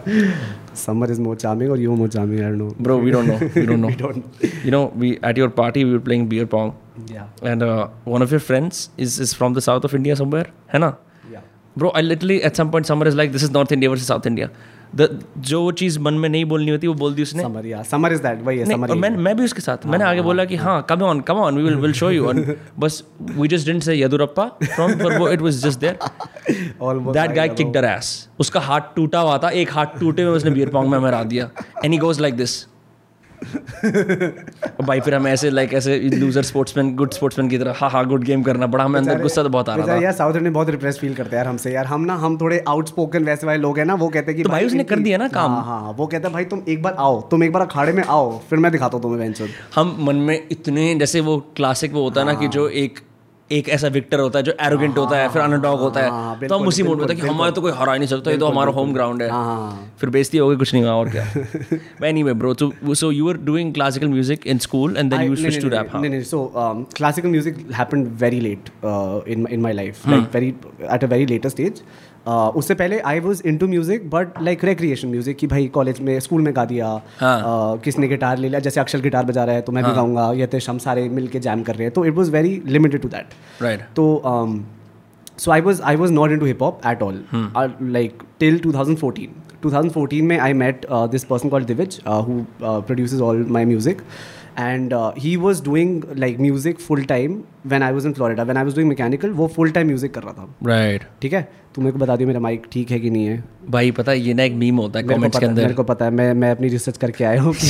Summer 0.73 1.09
is 1.09 1.19
more 1.19 1.35
charming 1.35 1.69
or 1.69 1.77
you're 1.77 1.95
more 1.95 2.07
charming. 2.07 2.39
I 2.39 2.49
don't 2.49 2.57
know. 2.57 2.75
Bro, 2.79 2.97
we 2.99 3.11
don't 3.11 3.27
know. 3.27 3.37
We 3.55 3.65
don't 3.65 3.81
know. 3.85 3.87
we 3.87 3.95
don't. 3.95 4.25
You 4.63 4.71
know, 4.71 4.85
we 4.95 5.19
at 5.19 5.37
your 5.37 5.49
party 5.49 5.85
we 5.85 5.93
were 5.93 5.99
playing 5.99 6.27
beer 6.27 6.45
pong. 6.47 6.75
Yeah. 7.07 7.27
And 7.41 7.61
uh, 7.63 7.87
one 8.05 8.21
of 8.21 8.31
your 8.31 8.39
friends 8.39 8.89
is 8.97 9.19
is 9.19 9.33
from 9.33 9.53
the 9.53 9.61
south 9.61 9.83
of 9.83 9.93
India 9.93 10.15
somewhere, 10.15 10.47
Hena. 10.67 10.97
Yeah. 11.31 11.41
Bro, 11.75 11.91
I 11.91 12.01
literally 12.01 12.43
at 12.43 12.55
some 12.55 12.71
point 12.71 12.85
Summer 12.85 13.07
is 13.07 13.15
like, 13.15 13.31
this 13.31 13.43
is 13.43 13.51
North 13.51 13.71
India 13.71 13.89
versus 13.89 14.07
South 14.07 14.25
India. 14.25 14.49
The 14.95 15.53
वो 15.53 15.71
चीज़ 15.71 15.99
मन 15.99 16.13
में 16.13 16.27
नहीं 16.29 16.45
बोलनी 16.45 16.71
होती 16.71 16.87
वो 16.87 16.93
बोल 16.93 17.13
दी 17.13 17.21
उसने। 17.21 17.43
Summer 17.43 17.65
या 17.65 17.81
समर 17.83 18.13
इज़ 18.13 18.21
दैट 18.21 18.41
वही 18.43 18.57
है 18.59 18.65
समर 18.65 18.93
मैं 18.95 19.09
मैं 19.09 19.35
भी 19.37 19.43
उसके 19.43 19.61
साथ 19.61 19.85
मैंने 19.85 20.05
आगे 20.05 20.21
बोला 20.21 20.45
कि 20.45 20.55
हाँ। 20.55 20.81
Come 20.89 21.01
on 21.03 21.21
come 21.21 21.37
on 21.37 21.57
we 21.57 21.63
will 21.63 21.75
will 21.75 21.93
show 21.93 22.09
you 22.11 22.27
on 22.29 22.43
बस 22.79 23.03
we 23.21 23.47
just 23.47 23.65
didn't 23.65 23.83
say 23.83 23.95
Yeddyurappa 23.95 24.45
from 24.63 24.93
for 24.99 25.17
वो 25.19 25.29
it 25.29 25.41
was 25.41 25.61
just 25.63 25.79
there 25.79 25.97
that 27.13 27.35
guy 27.35 27.49
kicked 27.49 27.73
their 27.73 27.85
ass 27.85 28.11
उसका 28.39 28.59
हाथ 28.59 28.95
टूटा 28.95 29.19
हुआ 29.19 29.37
था 29.37 29.49
एक 29.61 29.71
हाथ 29.73 29.99
टूटे 29.99 30.23
हुए 30.23 30.35
उसने 30.37 30.51
बियर 30.51 30.69
पॉन्ग 30.69 30.91
में 30.91 30.97
हमें 30.97 31.27
दिया। 31.27 31.49
And 31.83 31.91
he 31.93 31.97
goes 31.97 32.19
like 32.19 32.35
this 32.35 32.63
भाई 34.81 34.99
फिर 34.99 35.15
हम 35.15 35.27
ऐसे 35.27 35.49
लाइक 35.49 35.73
ऐसे 35.73 35.97
लूजर 35.99 36.43
स्पोर्ट्समैन 36.43 36.93
गुड 36.95 37.13
स्पोर्ट्समैन 37.13 37.49
की 37.49 37.57
तरह 37.57 37.75
हाँ 37.77 37.89
हाँ 37.89 38.05
गुड 38.07 38.23
गेम 38.23 38.43
करना 38.43 38.67
पड़ा 38.67 38.83
हमें 38.83 38.99
अंदर 38.99 39.21
गुस्सा 39.21 39.43
तो 39.43 39.49
बहुत 39.49 39.69
आ 39.69 39.75
रहा 39.75 39.87
था। 39.87 39.95
यार 40.01 40.13
साउथ 40.13 40.35
इंडियन 40.35 40.53
बहुत 40.53 40.69
रिप्रेस 40.69 40.99
फील 40.99 41.13
करते 41.15 41.29
हैं 41.29 41.37
यार 41.37 41.47
हमसे। 41.47 41.73
यार 41.73 41.85
हम 41.85 42.01
ना 42.01 42.15
हम 42.15 42.37
थोड़े 42.41 42.63
आउटस्पोकन 42.67 43.23
वैसे 43.23 43.47
वाले 43.47 43.59
लोग 43.59 43.79
हैं 43.79 43.85
ना 43.85 43.93
वो 43.95 44.07
कहते 44.09 44.31
हैं 44.31 44.37
कि 44.37 44.43
तो 44.43 44.49
भाई 44.49 44.65
उसने 44.65 44.83
कर 44.83 44.99
दिया 44.99 45.17
ना 45.17 45.27
काम। 45.29 45.51
हाँ 45.51 45.63
हाँ 45.81 45.93
वो 45.97 46.07
कहता 46.07 46.27
है 46.27 46.33
भाई 46.33 46.45
तुम 46.45 46.61
एक 46.69 46.81
बार 46.83 46.95
आओ 46.99 47.21
तुम 47.31 47.43
एक 47.43 47.51
बार 47.53 47.61
अखाड़े 47.61 47.93
में 47.93 48.03
आओ 48.03 48.37
फिर 48.49 48.59
मैं 48.59 48.71
दिखाता 48.71 48.97
हूँ 48.97 49.01
तुम्हें 49.03 49.19
वेंचर 49.19 49.49
हम 49.75 49.95
मन 49.99 50.15
में 50.27 50.35
इतने 50.51 50.93
जैसे 50.95 51.19
वो 51.21 51.37
क्लासिक 51.55 51.93
वो 51.93 52.03
होता 52.03 52.21
है 52.21 52.27
ना 52.27 52.33
कि 52.33 52.47
जो 52.47 52.67
एक 52.69 52.99
एक 53.57 53.69
ऐसा 53.69 53.87
विक्टर 53.87 54.19
होता 54.19 54.39
है 54.39 54.43
जो 54.43 54.53
एरोगेंट 54.61 54.97
होता 54.97 55.17
है 55.17 55.29
फिर 55.29 55.41
अनडॉग 55.41 55.79
होता 55.79 56.07
हाँ, 56.09 56.37
है 56.41 56.47
तो 56.47 56.57
हम 56.57 56.67
उसी 56.67 56.83
मूड 56.83 57.01
में 57.01 57.07
है 57.09 57.15
कि 57.15 57.27
हमारे 57.27 57.51
तो 57.51 57.61
कोई 57.61 57.71
हरा 57.71 57.95
नहीं 57.95 58.07
सकता 58.07 58.31
ये 58.31 58.37
तो 58.37 58.47
हमारा 58.47 58.71
होम 58.71 58.93
ग्राउंड 58.93 59.21
है। 59.21 59.29
फिर 59.99 60.09
बेइज्जती 60.09 60.37
हो 60.37 60.49
गई 60.49 60.55
कुछ 60.55 60.73
नहीं 60.73 60.83
हुआ 60.83 60.93
और 60.93 61.09
क्या? 61.09 61.25
मैं 62.01 62.13
नहीं 62.13 62.23
bro 62.23 62.53
so 62.53 62.93
so 62.93 63.11
you 63.11 63.29
are 63.29 63.37
doing 63.37 63.73
classical 63.73 64.07
music 64.07 64.47
in 64.47 64.57
school 64.57 64.97
and 64.97 65.13
then 65.13 65.21
you 65.21 65.35
switch 65.35 65.61
to 65.61 65.67
rap 65.67 65.95
नहीं 65.95 66.11
नहीं 66.11 66.21
so 66.21 66.53
classical 66.97 67.29
music 67.29 67.57
happened 67.75 68.07
very 68.07 68.39
late 68.39 68.69
in 69.27 69.47
in 69.51 69.61
my 69.61 69.73
life 69.73 70.07
like 70.09 70.23
very 70.33 70.53
at 70.93 71.03
a 71.03 71.07
very 71.07 71.25
later 71.25 71.49
उससे 72.27 72.75
पहले 72.75 72.99
I 72.99 73.19
was 73.19 73.41
into 73.57 73.67
music 73.67 74.09
but 74.09 74.41
like 74.41 74.63
recreation 74.65 75.07
music 75.07 75.37
कि 75.37 75.47
भाई 75.47 75.67
college 75.73 75.99
में 76.01 76.19
school 76.19 76.41
में 76.41 76.53
गा 76.55 76.65
दिया 76.65 76.87
हाँ। 77.19 77.77
किसने 77.83 78.07
गिटार 78.07 78.37
ले 78.37 78.49
लिया 78.49 78.59
जैसे 78.59 78.79
अक्षर 78.79 79.01
गिटार 79.01 79.25
बजा 79.25 79.43
रहा 79.43 79.55
है 79.55 79.61
तो 79.61 79.71
मैं 79.71 79.83
भी 79.83 79.89
हाँ। 79.89 79.95
गाऊँगा 79.95 80.31
या 80.39 80.45
तो 80.47 80.59
हम 80.69 80.77
सारे 80.77 81.07
मिल 81.09 81.27
के 81.27 81.39
जैम 81.39 81.63
कर 81.63 81.75
रहे 81.75 81.83
हैं। 81.83 81.93
तो 81.93 82.05
it 82.05 82.13
was 82.15 82.31
very 82.31 82.61
limited 82.67 83.01
to 83.01 83.09
that 83.09 83.61
right 83.61 83.81
तो 83.95 84.05
so 85.37 85.51
I 85.51 85.61
was 85.61 85.81
I 85.81 85.95
was 85.95 86.11
not 86.13 86.31
into 86.39 86.45
hip 86.45 86.61
hop 86.63 86.81
at 86.87 87.01
all 87.01 87.23
like 87.81 88.23
till 88.39 88.59
2014 88.59 89.27
2014 89.65 90.21
में 90.21 90.37
I 90.37 90.53
met 90.53 90.85
this 90.91 91.23
person 91.23 91.49
call 91.49 91.63
Divij 91.65 91.99
who 92.07 92.43
produces 92.61 93.21
all 93.21 93.45
my 93.49 93.65
music 93.65 94.01
and 94.59 94.93
he 95.17 95.35
was 95.37 95.63
doing 95.63 96.03
like 96.17 96.39
music 96.39 96.79
full 96.79 97.03
time 97.05 97.41
when 97.67 97.83
I 97.83 97.93
was 97.93 98.07
in 98.07 98.13
Florida 98.13 98.43
when 98.43 98.57
I 98.57 98.63
was 98.63 98.75
doing 98.75 98.89
mechanical 98.89 99.29
वो 99.31 99.47
full 99.55 99.71
time 99.71 99.87
music 99.87 100.13
कर 100.13 100.23
रहा 100.23 100.33
था। 100.33 100.55
Right 100.67 101.03
ठीक 101.21 101.33
है? 101.33 101.47
तू 101.75 101.81
मेरे 101.81 101.91
को 101.91 101.99
बता 101.99 102.15
दियो 102.15 102.27
मेरा 102.27 102.39
माइक 102.39 102.65
ठीक 102.71 102.91
है 102.91 102.99
कि 102.99 103.09
नहीं 103.09 103.25
है। 103.25 103.43
भाई 103.69 103.91
पता 103.91 104.11
है 104.11 104.19
ये 104.19 104.33
ना 104.33 104.43
एक 104.43 104.53
मीम 104.53 104.77
होता 104.77 104.99
है 104.99 105.05
कमेंट्स 105.07 105.37
के 105.37 105.45
पता 105.45 105.55
मेरे 105.55 105.73
को 105.73 105.83
पता 105.83 106.05
है 106.05 106.11
मैं 106.11 106.33
मैं 106.33 106.49
अपनी 106.51 106.67
रिसर्च 106.69 106.97
करके 106.97 107.23
आया 107.23 107.41
हूँ 107.41 107.53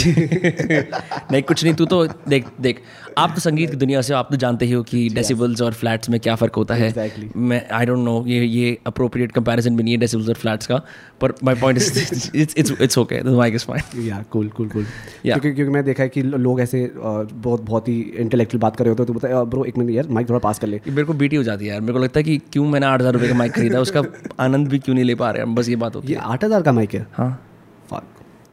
नहीं 1.32 1.42
कुछ 1.42 1.64
नहीं 1.64 1.74
तू 1.74 1.86
तो 1.86 2.06
देख 2.30 2.46
देख। 2.62 2.80
आप 3.18 3.32
तो 3.36 3.42
संगीत 3.42 3.70
की 3.70 3.76
दुनिया 3.78 4.02
से 4.02 4.14
आप 4.14 4.28
तो 4.32 4.38
जानते 4.38 4.66
ही 4.66 4.72
हो 4.72 4.82
कि 4.84 5.08
डेसिबल्स 5.16 5.62
और 5.62 5.74
फ्लैट्स 5.74 6.10
में 6.10 6.20
क्या 6.20 6.36
फ़र्क 6.36 6.56
होता 6.56 6.76
है। 6.76 6.92
Exactly. 6.92 7.28
मैं 7.38 7.62
आई 7.70 7.86
डोंट 7.86 8.00
नो 8.00 8.24
ये 8.28 8.44
ये 8.44 8.78
अप्रोप्रिएट 8.88 9.32
कंपैरिजन 9.32 9.76
भी 9.78 9.84
नहीं 9.84 9.94
है 9.94 10.00
डेसिबल्स 10.00 10.30
और 10.30 10.36
फ्लैट्स 10.36 10.68
का 10.68 10.82
पर 11.22 11.34
my 11.44 11.56
point 11.56 11.78
is 11.78 12.32
it's 12.36 12.72
it's 12.82 12.98
okay 12.98 13.22
the 13.24 13.36
mic 13.38 13.56
is 13.56 13.66
fine 13.66 14.08
yeah 14.08 14.24
cool 14.32 14.48
cool 14.58 14.70
cool 14.70 14.86
क्योंकि 15.24 15.54
क्योंकि 15.54 15.72
मैं 15.74 15.84
देखा 15.86 16.04
है 16.04 16.10
कि 16.10 16.22
लोग 16.24 16.62
ऐसे 16.62 16.90
बहुत 16.96 17.62
बहुत 17.62 17.88
ही 17.88 18.00
इंटेलेक्चुअल 18.18 18.62
बात 18.62 18.76
कर 18.76 18.84
रहे 18.86 18.96
होते 18.96 19.04
हैं 19.04 19.08
तो 19.08 19.14
बता 19.20 19.44
ब्रो 19.46 19.66
एक 19.66 19.78
मिनट 19.78 19.92
यार 19.92 20.08
माइक 20.10 20.30
थोड़ा 20.30 20.40
पास 20.40 20.60
कर 20.60 20.68
ले। 20.68 20.80
मेरे 20.88 21.04
को 21.04 21.14
बीटी 21.14 21.36
हो 21.36 21.44
जाती 21.44 21.66
है 21.66 21.72
यार 21.72 21.82
मेरे 21.82 21.94
को 21.94 22.00
लगता 22.00 22.20
है 22.20 22.24
कि 22.24 22.38
क्यों 22.54 22.68
मैंने 22.68 22.86
आठ 22.86 23.02
हज़ार 23.02 23.14
रुपये 23.14 23.30
का 23.30 23.36
माइक 23.36 23.52
खरीदा 23.52 23.80
उसका 24.00 24.44
आनंद 24.44 24.68
भी 24.68 24.80
क्यों 24.80 24.96
नहीं 24.96 25.06
ले 25.06 25.16
पा 25.16 25.32
रहे 25.32 25.44
हम 25.44 25.56
बस 25.56 25.70
ये 25.70 25.76
बात 25.76 25.96
होती 25.96 26.08
ये 26.08 26.16
है। 26.16 26.22
आठ 26.22 26.44
हज़ार 26.44 26.62
का 26.62 26.72
माइक 26.72 26.94
है? 26.94 27.08
हाँ. 27.14 27.40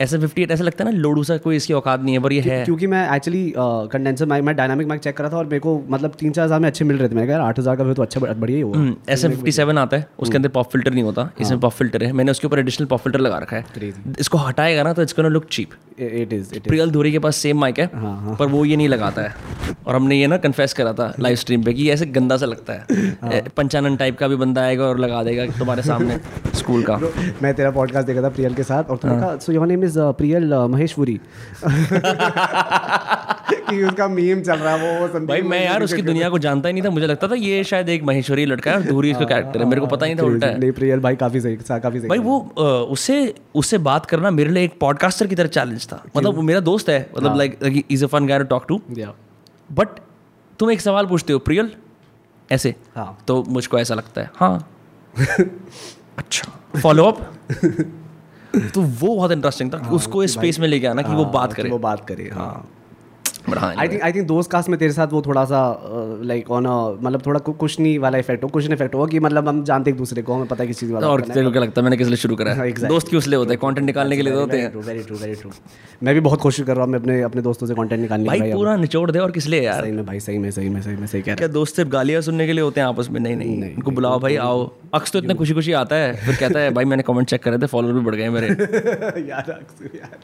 ऐसे 0.01 0.19
फिफ्टी 0.19 0.43
एट 0.43 0.51
ऐसा 0.51 0.65
लगता 0.65 0.85
है 0.85 0.91
ना 0.91 0.99
लोडू 0.99 1.23
सा 1.25 1.37
कोई 1.39 1.57
इसकी 1.57 1.73
औकात 1.75 2.03
नहीं 2.03 2.15
है 2.15 2.21
पर 2.23 2.33
ये 2.33 2.41
है। 2.41 2.65
क्योंकि 2.65 2.87
मैं 2.87 3.05
एक्चुअली 3.17 3.53
कंडेंसर 3.57 4.27
माइक 4.27 4.45
मैं 4.45 4.55
डायनामिक 4.57 4.87
माइक 4.89 5.01
चेक 5.01 5.17
करा 5.17 5.29
था 5.29 5.37
और 5.37 5.45
मेरे 5.45 5.61
को 5.61 5.81
मतलब 5.91 6.15
तीन 6.21 6.33
चार 6.33 6.45
हज़ार 6.45 6.61
में 6.61 6.69
अच्छे 6.69 6.85
मिल 6.85 6.99
रहे 6.99 7.09
थे। 7.09 7.15
मैंने 7.15 7.27
कहा 7.27 7.37
यार 7.37 7.47
आठ 7.47 7.59
हज़ार 7.59 7.77
का 7.77 7.85
भी 7.85 7.95
तो 7.95 8.03
अच्छा 8.03 8.21
बढ़िया 8.21 8.57
ही 8.57 8.63
होगा। 8.63 9.13
एस 9.13 9.25
एम 9.25 9.31
फिफ्टी 9.31 9.53
सेवन 9.53 9.79
आता 9.79 9.97
है 9.97 10.07
उसके 10.19 10.37
अंदर 10.37 10.49
पॉप 10.49 10.71
फ़िल्टर 10.73 10.93
नहीं 10.93 11.05
होता 11.05 11.29
इसमें 11.41 11.61
पॉप 11.61 11.73
फ़िल्टर 11.73 12.05
है। 12.05 12.13
मैंने 12.13 12.31
उसके 12.31 12.47
ऊपर 12.47 12.59
एडिशनल 12.59 12.87
पॉप 12.87 13.01
फ़िल्टर 13.01 13.21
लगा 13.21 13.39
रखा 13.39 13.57
है। 13.57 13.93
इसको 14.21 14.39
हटाएगा 14.39 14.83
ना 14.83 14.93
तो 14.93 15.03
it's 15.03 15.17
gonna 15.17 15.29
look 15.29 15.47
cheap 15.51 15.75
it 16.01 16.33
is 16.33 16.59
Priyal 16.61 16.91
Dhori 16.91 17.13
के 17.13 17.19
पास 17.19 17.37
सेम 17.37 17.59
माइक 17.61 17.79
है 17.81 17.91
हाँ, 17.95 18.37
पर 18.39 18.47
वो 18.47 18.65
ये 18.65 18.77
नहीं 18.77 18.89
लगाता 18.89 19.23
है। 19.23 19.35
और 19.87 19.95
हमने 19.95 20.17
ये 20.17 20.27
ना 20.27 20.37
कन्फेस 20.39 20.73
करा 20.73 20.93
था 20.93 21.13
लाइव 21.21 21.37
स्ट्रीम 21.37 21.63
पे 21.65 21.73
कि 21.73 21.91
ऐसे 21.91 22.07
गंदा 22.09 22.37
सा 22.37 22.47
लगता 22.47 22.73
है। 22.73 23.15
हाँ। 23.23 23.41
पंचानन 23.57 23.97
टाइप 23.97 24.19
का 24.19 24.29
भी 24.29 24.37
बंदा 24.37 24.63
आएगा 24.63 24.85
और 24.85 24.99
लगा 24.99 25.23
देगा 25.25 25.47
तुम्हारे 25.59 25.83
सामने 25.83 26.19
स्कूल 26.55 26.83
का। 26.83 26.99
मैं 27.43 27.53
तेरा 27.55 27.71
पॉडकास्ट 27.71 28.07
देखा 28.07 28.23
था 28.23 28.29
प्रियल 28.31 28.55
के 28.55 28.63
साथ 28.63 28.85
और 28.85 29.01
हाँ। 29.05 29.21
कहा 29.21 29.37
so 29.37 29.53
your 29.53 29.67
name 29.67 29.85
is 29.91 29.99
Priyal 30.19 30.55
Maheshpuri 30.71 31.21
कि 33.71 33.83
उसका 33.85 34.07
मीम 34.09 34.41
चल 34.43 34.59
रहा 34.59 34.75
है 34.75 34.79
वो 34.83 35.07
वो 35.07 35.21
भाई 35.27 35.43
मैं 35.43 35.65
यार 35.65 35.83
उसकी 35.83 36.03
दुनिया 36.03 36.29
को 36.31 36.39
जानता 36.39 36.69
ही 36.69 36.73
नहीं 36.73 36.85
था 36.85 36.91
मुझे 36.91 37.07
लगता 37.07 37.29
था 37.29 37.35
ये 37.35 37.63
शायद 37.65 37.89
एक 37.89 38.03
महेश्वरी 38.05 38.45
लड़का 38.45 38.71
है 38.71 38.87
धूरी 38.87 39.11
इसका 39.11 39.25
कैरेक्टर 39.25 39.61
है 39.61 39.69
मेरे 39.69 39.81
को 39.81 39.87
पता 39.87 40.07
नहीं 40.07 40.17
था 40.17 40.23
उल्टा। 40.23 40.51
नहीं 40.53 40.73
प्रियल 40.73 41.01
भाई 41.01 41.17
काफ़ी 41.17 41.41
सही 41.41 41.57
काफ़ी 41.71 42.01
सही 42.01 42.09
भाई 42.09 42.19
वो 42.19 42.39
उससे 42.97 43.19
उससे 43.55 43.79
बात 43.79 44.07
करना 44.07 44.31
मेरे 44.31 44.51
लिए 44.51 44.65
एक 44.65 44.79
पॉडकास्टर 44.81 45.27
की 45.27 45.35
तरह 45.35 45.49
चैलेंज 45.49 45.87
था। 45.87 46.03
मतलब 46.17 46.35
वो 46.35 46.43
मेरा 46.43 46.61
दोस्त 46.61 46.89
है 46.89 47.01
मतलब 47.17 47.37
like 47.37 47.85
is 47.91 48.05
a 48.05 48.09
fun 48.09 48.27
guy 48.27 48.39
to 48.39 48.45
talk 48.45 48.67
to 48.69 48.81
but 49.73 49.89
तुम 50.59 50.71
एक 50.71 50.81
सवाल 50.81 51.07
पूछते 51.07 51.33
हो 51.33 51.39
प्रियल? 51.39 51.71
ऐसे। 52.53 52.75
हाँ। 52.97 53.19
तो 53.29 53.43
मुझको 53.49 53.79
ऐसा 53.79 53.95
लगता 53.95 54.21
है। 54.21 54.31
हाँ। 54.35 54.69
अच्छा। 56.19 56.81
फॉलो 56.81 57.05
अप 57.05 57.21
तो 58.57 58.81
वो 58.81 59.15
बहुत 59.17 59.33
इंटरेस्टिंग 59.33 59.73
था 59.73 59.79
कि 59.79 59.95
उसको 59.95 60.23
इस 60.25 60.33
स्पेस 60.33 60.59
में 60.59 60.67
लेके 60.69 60.87
आना 60.87 61.03
कि 61.03 61.15
वो 61.15 61.25
बात 61.25 61.53
करे 61.53 61.71
वो 61.71 61.79
बात 61.79 62.07
करे 62.09 62.29
हाँ। 62.33 62.69
But 63.49 63.59
हाँ 63.59 63.73
आई 63.79 63.89
थिंक 63.89 64.03
आई 64.03 64.13
थिंक 64.13 64.27
दोस्त 64.27 64.51
कास्ट 64.51 64.69
में 64.69 64.79
तेरे 64.79 64.93
साथ 64.93 65.13
वो 65.13 65.21
थोड़ा 65.23 65.45
सा 65.45 65.59
लाइक 66.23 66.51
ऑन 66.51 66.67
मतलब 67.03 67.23
थोड़ा 67.27 67.39
कु- 67.41 67.55
कुशनी 67.57 67.97
वाला 67.99 68.19
इफ़ेक्ट 68.19 68.45
हो 68.45 68.49
कुशन 68.49 68.73
इफ़ेक्ट 68.73 68.95
हो 68.95 69.07
कि 69.07 69.21
मतलब 69.21 69.49
हम 69.49 69.63
जानते 69.65 69.91
एक 69.91 69.97
दूसरे 69.97 70.23
को 70.23 70.35
हमें 70.35 70.47
पता 70.47 70.63
है 70.63 70.67
किस 70.69 70.81
चीज़ 70.81 70.93
वाला 70.93 71.09
और 71.09 71.21
तेरे 71.21 71.45
को 71.47 71.51
क्या 71.51 71.63
लगता 71.63 71.81
है 71.81 71.85
मैंने 71.85 71.97
किस 71.97 72.09
लिए 72.09 72.17
शुरू 72.17 72.37
करा 72.37 72.53
है? 72.53 72.59
Exactly. 72.71 72.89
दोस्त 72.89 73.09
क्यों 73.09 73.19
इसलिए 73.19 73.39
होते 73.39 73.51
हैं? 73.51 73.59
कंटेंट 73.59 73.87
निकालने 73.87 74.17
के 74.17 74.23
लिए 74.23 74.35
होते 74.35 74.59
हैं। 74.59 74.75
वेरी 74.77 75.03
ट्रू 75.03 75.17
वेरी 75.17 75.35
ट्रू 75.35 75.51
मैं 76.03 76.15
भी 76.15 76.21
बहुत 76.21 76.41
कोशिश 76.41 76.67
कर 76.67 76.77
रहा 76.77 76.85
हूँ 76.85 76.93
मैं 76.93 76.99
अपने 77.01 77.21
अपने 77.23 77.43
दोस्तों 77.43 77.67
से 77.67 77.75
कंटेंट 77.75 78.01
निकालने 78.01 78.27
भाई 78.27 78.41
भाई 78.41 78.53
पूरा 78.53 78.77
निचोड़ 78.77 79.11
दे 79.11 79.19
और 79.19 79.31
किस 79.31 79.47
लिए 79.47 79.63
यार? 79.63 79.83
सही 79.83 79.93
में 79.93 80.05
भाई 80.07 80.21
सही 80.21 80.39
में 80.39 80.51
सही 80.51 80.69
में 80.69 80.81
सही 80.83 80.97
में 80.97 81.07
सही 81.07 81.23
कह 81.23 81.35
क्या 81.35 81.49
दोस्त 81.49 81.77
सिर्फ़ 81.77 81.91
गालियाँ 81.91 82.21
सुनने 82.23 82.47
के 82.47 82.53
लिए 82.53 82.65
होते 82.65 82.81
हैं 82.81 82.89
आपस 82.89 83.09
में? 83.11 83.21
नहीं 83.21 83.37
नहीं। 83.37 83.75
उनको 83.75 83.91
बुलाओ 83.91 84.21
भाई 84.21 84.37
आओ। 84.37 84.71
अक्स 84.95 85.13
तो 85.13 85.19
इतना 85.19 85.35
खुशी 85.35 85.55
खुशी 85.55 85.73
आता 85.73 85.97
है 85.97 86.15
फिर 86.17 86.37
कहता 86.37 86.61
है 86.61 86.71
भाई 86.71 86.85
मैंने 86.85 87.03
कमेंट 87.03 87.29
चेक 87.29 87.43
करे 87.43 87.59
थे 87.59 87.67
फॉलोअर 87.67 87.95
भी 87.95 88.01
बढ़ 88.01 88.15
गए 88.15 88.29
मेरे। 88.29 88.49
यार 89.29 89.61
यार। 89.97 90.19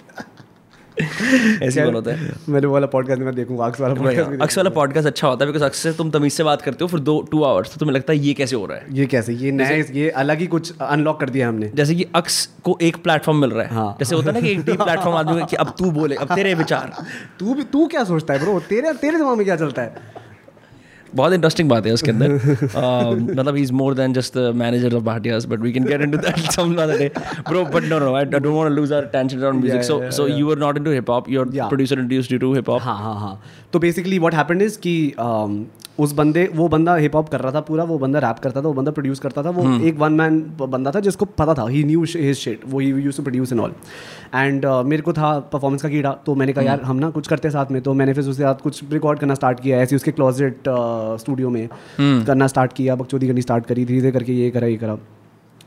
ऐसे 1.00 1.84
बोल 1.84 1.94
होता 1.94 2.10
है। 2.10 2.32
मैंने 2.48 2.66
वाला 2.66 2.86
पॉडकास्ट 2.86 3.22
मैं 3.22 3.34
देखूँगा 3.34 3.66
अक्स 3.66 3.80
वाला 3.80 3.94
पॉडकास्ट 3.94 4.42
अक्स 4.42 4.56
वाला 4.58 4.70
पॉडकास्ट 4.70 5.06
अच्छा 5.06 5.28
होता 5.28 5.44
है 5.44 5.52
बिकॉज़ 5.52 5.64
अक्सर 5.64 5.92
तुम 5.92 6.10
तमीज 6.10 6.32
से 6.32 6.44
बात 6.44 6.62
करते 6.62 6.84
हो 6.84 6.88
फिर 6.88 7.00
दो 7.00 7.28
टू 7.30 7.42
आवर्स 7.44 7.70
तो 7.70 7.76
तुम्हें 7.78 7.96
लगता 7.96 8.12
है 8.12 8.18
ये 8.18 8.34
कैसे 8.34 8.56
हो 8.56 8.66
रहा 8.66 8.78
है? 8.78 8.84
ये 8.90 9.06
कैसे? 9.06 9.32
ये 9.32 9.52
नया 9.52 9.70
ये 9.70 10.10
अलग 10.10 10.38
ही 10.38 10.46
कुछ 10.46 10.72
अनलॉक 10.80 11.20
कर 11.20 11.30
दिया 11.30 11.48
हमने। 11.48 11.70
जैसे 11.74 11.94
कि 11.94 12.06
अक्स 12.14 12.48
को 12.64 12.78
एक 12.82 12.96
प्लेटफॉर्म 12.96 13.38
मिल 13.38 13.50
रहा 13.50 13.64
है। 13.64 13.74
हाँ। 13.74 13.96
जैसे 13.98 14.14
होता 14.16 14.26
है 14.26 14.34
ना 14.34 14.40
कि 14.40 14.52
एक 14.52 14.64
डी 14.64 14.72
प्लेटफॉर्म 14.72 15.16
आदमी 15.26 15.42
कि 15.50 15.56
अब 15.56 15.74
तू 15.78 15.90
बोले 15.90 16.16
अब 16.16 16.34
तेरे 16.34 16.54
विचार। 16.54 16.92
तू 17.38 17.54
भी 17.54 17.62
तू 17.62 17.86
क्या 17.86 18.04
सोचता 18.04 18.34
है 18.34 18.40
ब्रो 18.40 18.60
तेरे 18.60 18.92
तेरे 18.92 19.16
दिमाग 19.16 19.36
में 19.36 19.44
क्या 19.46 19.56
चलता 19.56 19.82
है? 19.82 20.25
बहुत 21.16 21.32
इंटरेस्टिंग 21.32 21.68
बात 21.70 21.86
है 21.86 21.92
उसके 21.92 22.10
अंदर। 22.10 22.34
Um, 22.76 23.20
मतलब 23.30 23.56
he 23.56 23.62
is 23.62 23.72
more 23.72 23.94
than 23.94 24.12
just 24.12 24.36
the 24.38 24.52
manager 24.56 24.94
of 24.94 25.02
Bhatias 25.04 25.46
but 25.48 25.60
we 25.60 25.72
can 25.72 25.84
get 25.84 26.02
into 26.02 26.18
that 26.18 26.38
some 26.52 26.74
other 26.82 26.98
day 26.98 27.10
bro 27.48 27.64
but 27.74 27.84
no 27.84 27.98
no 27.98 28.14
I 28.14 28.24
don't 28.24 28.46
want 28.46 28.68
to 28.68 28.74
lose 28.74 28.92
our 28.92 29.04
tension 29.12 29.38
around 29.38 29.60
music 29.60 29.80
Yeah, 29.80 29.88
so 29.88 29.98
yeah, 30.00 30.10
so 30.10 30.26
you 30.28 30.50
are 30.50 30.58
not 30.58 30.78
into 30.78 30.90
hip 30.90 31.10
hop 31.10 31.30
your 31.30 31.46
Yeah. 31.46 31.68
Producer 31.68 31.94
introduced 31.94 32.32
you 32.32 32.38
to 32.38 32.52
hip 32.54 32.70
hop 32.70 32.82
हाँ 32.82 32.96
हाँ 32.98 33.14
हाँ 33.20 33.40
तो 33.76 33.80
basically 33.80 34.18
what 34.18 34.34
happen 34.34 34.60
is 34.62 34.78
कि 34.78 34.92
um, 35.20 35.56
उस 35.98 36.12
बंदे 36.12 36.44
वो 36.54 36.68
बंदा 36.68 36.94
hip 36.96 37.14
hop 37.14 37.28
कर 37.28 37.40
रहा 37.40 37.52
था 37.52 37.60
पूरा 37.60 37.84
वो 37.84 37.98
बंदा 37.98 38.18
रैप 38.18 38.38
करता 38.38 38.60
था 38.60 38.66
वो 38.66 38.72
बंदा 38.72 38.90
प्रोड्यूस 38.90 39.18
करता 39.18 39.42
था 39.42 39.50
वो 39.50 39.62
hmm. 39.62 39.84
एक 39.84 39.98
वन 39.98 40.12
मैन 40.12 40.38
बंदा 40.60 40.90
था 40.90 41.00
जिसको 41.00 41.24
पता 41.34 41.54
था 41.54 41.66
ही 41.68 41.82
न्यू 41.84 42.04
हिज 42.04 42.36
शेट 42.36 42.60
वो 42.66 42.80
he 42.80 42.86
used 42.86 43.16
to 43.16 43.22
produce 43.22 43.52
and 43.52 43.60
all 43.60 43.74
and 44.34 44.66
मेरे 44.86 45.02
को 45.02 45.12
था 45.12 45.38
परफॉर्मेंस 45.52 45.82
का 45.82 45.88
कीड़ा 45.88 46.12
तो 46.26 46.34
मैंने 46.34 46.52
कहा 46.52 46.62
hmm. 46.62 46.70
यार 46.70 46.82
हम 46.82 46.96
ना 46.96 47.10
कुछ 47.10 47.28
करते 47.28 47.48
हैं 47.48 47.52
साथ 47.52 47.70
में 47.70 47.80
तो 47.82 47.94
मैंने 47.94 48.12
फिर 48.12 48.24
उसके 48.24 48.42
साथ 48.42 48.62
कुछ 48.62 48.82
रिकॉर्ड 48.92 49.18
करना 49.18 49.34
स्टार्ट 49.34 49.60
किया 49.60 49.80
ऐसे 49.80 49.96
उसके 49.96 50.12
क्लोजेट 50.12 50.72
स्टूडियो 51.20 51.50
में 51.50 51.66
hmm. 51.66 52.26
करना 52.26 52.46
स्टार्ट 52.46 52.72
किया 52.72 52.96
बकचोदी 52.96 53.28
करनी 53.28 53.42
स्टार्ट 53.42 53.66
करी 53.66 53.84
धीरे 53.84 54.00
धीरे 54.00 54.12
करके 54.12 54.32
ये 54.34 54.50
करा 54.50 54.66
ये 54.66 54.76
करा 54.76 54.98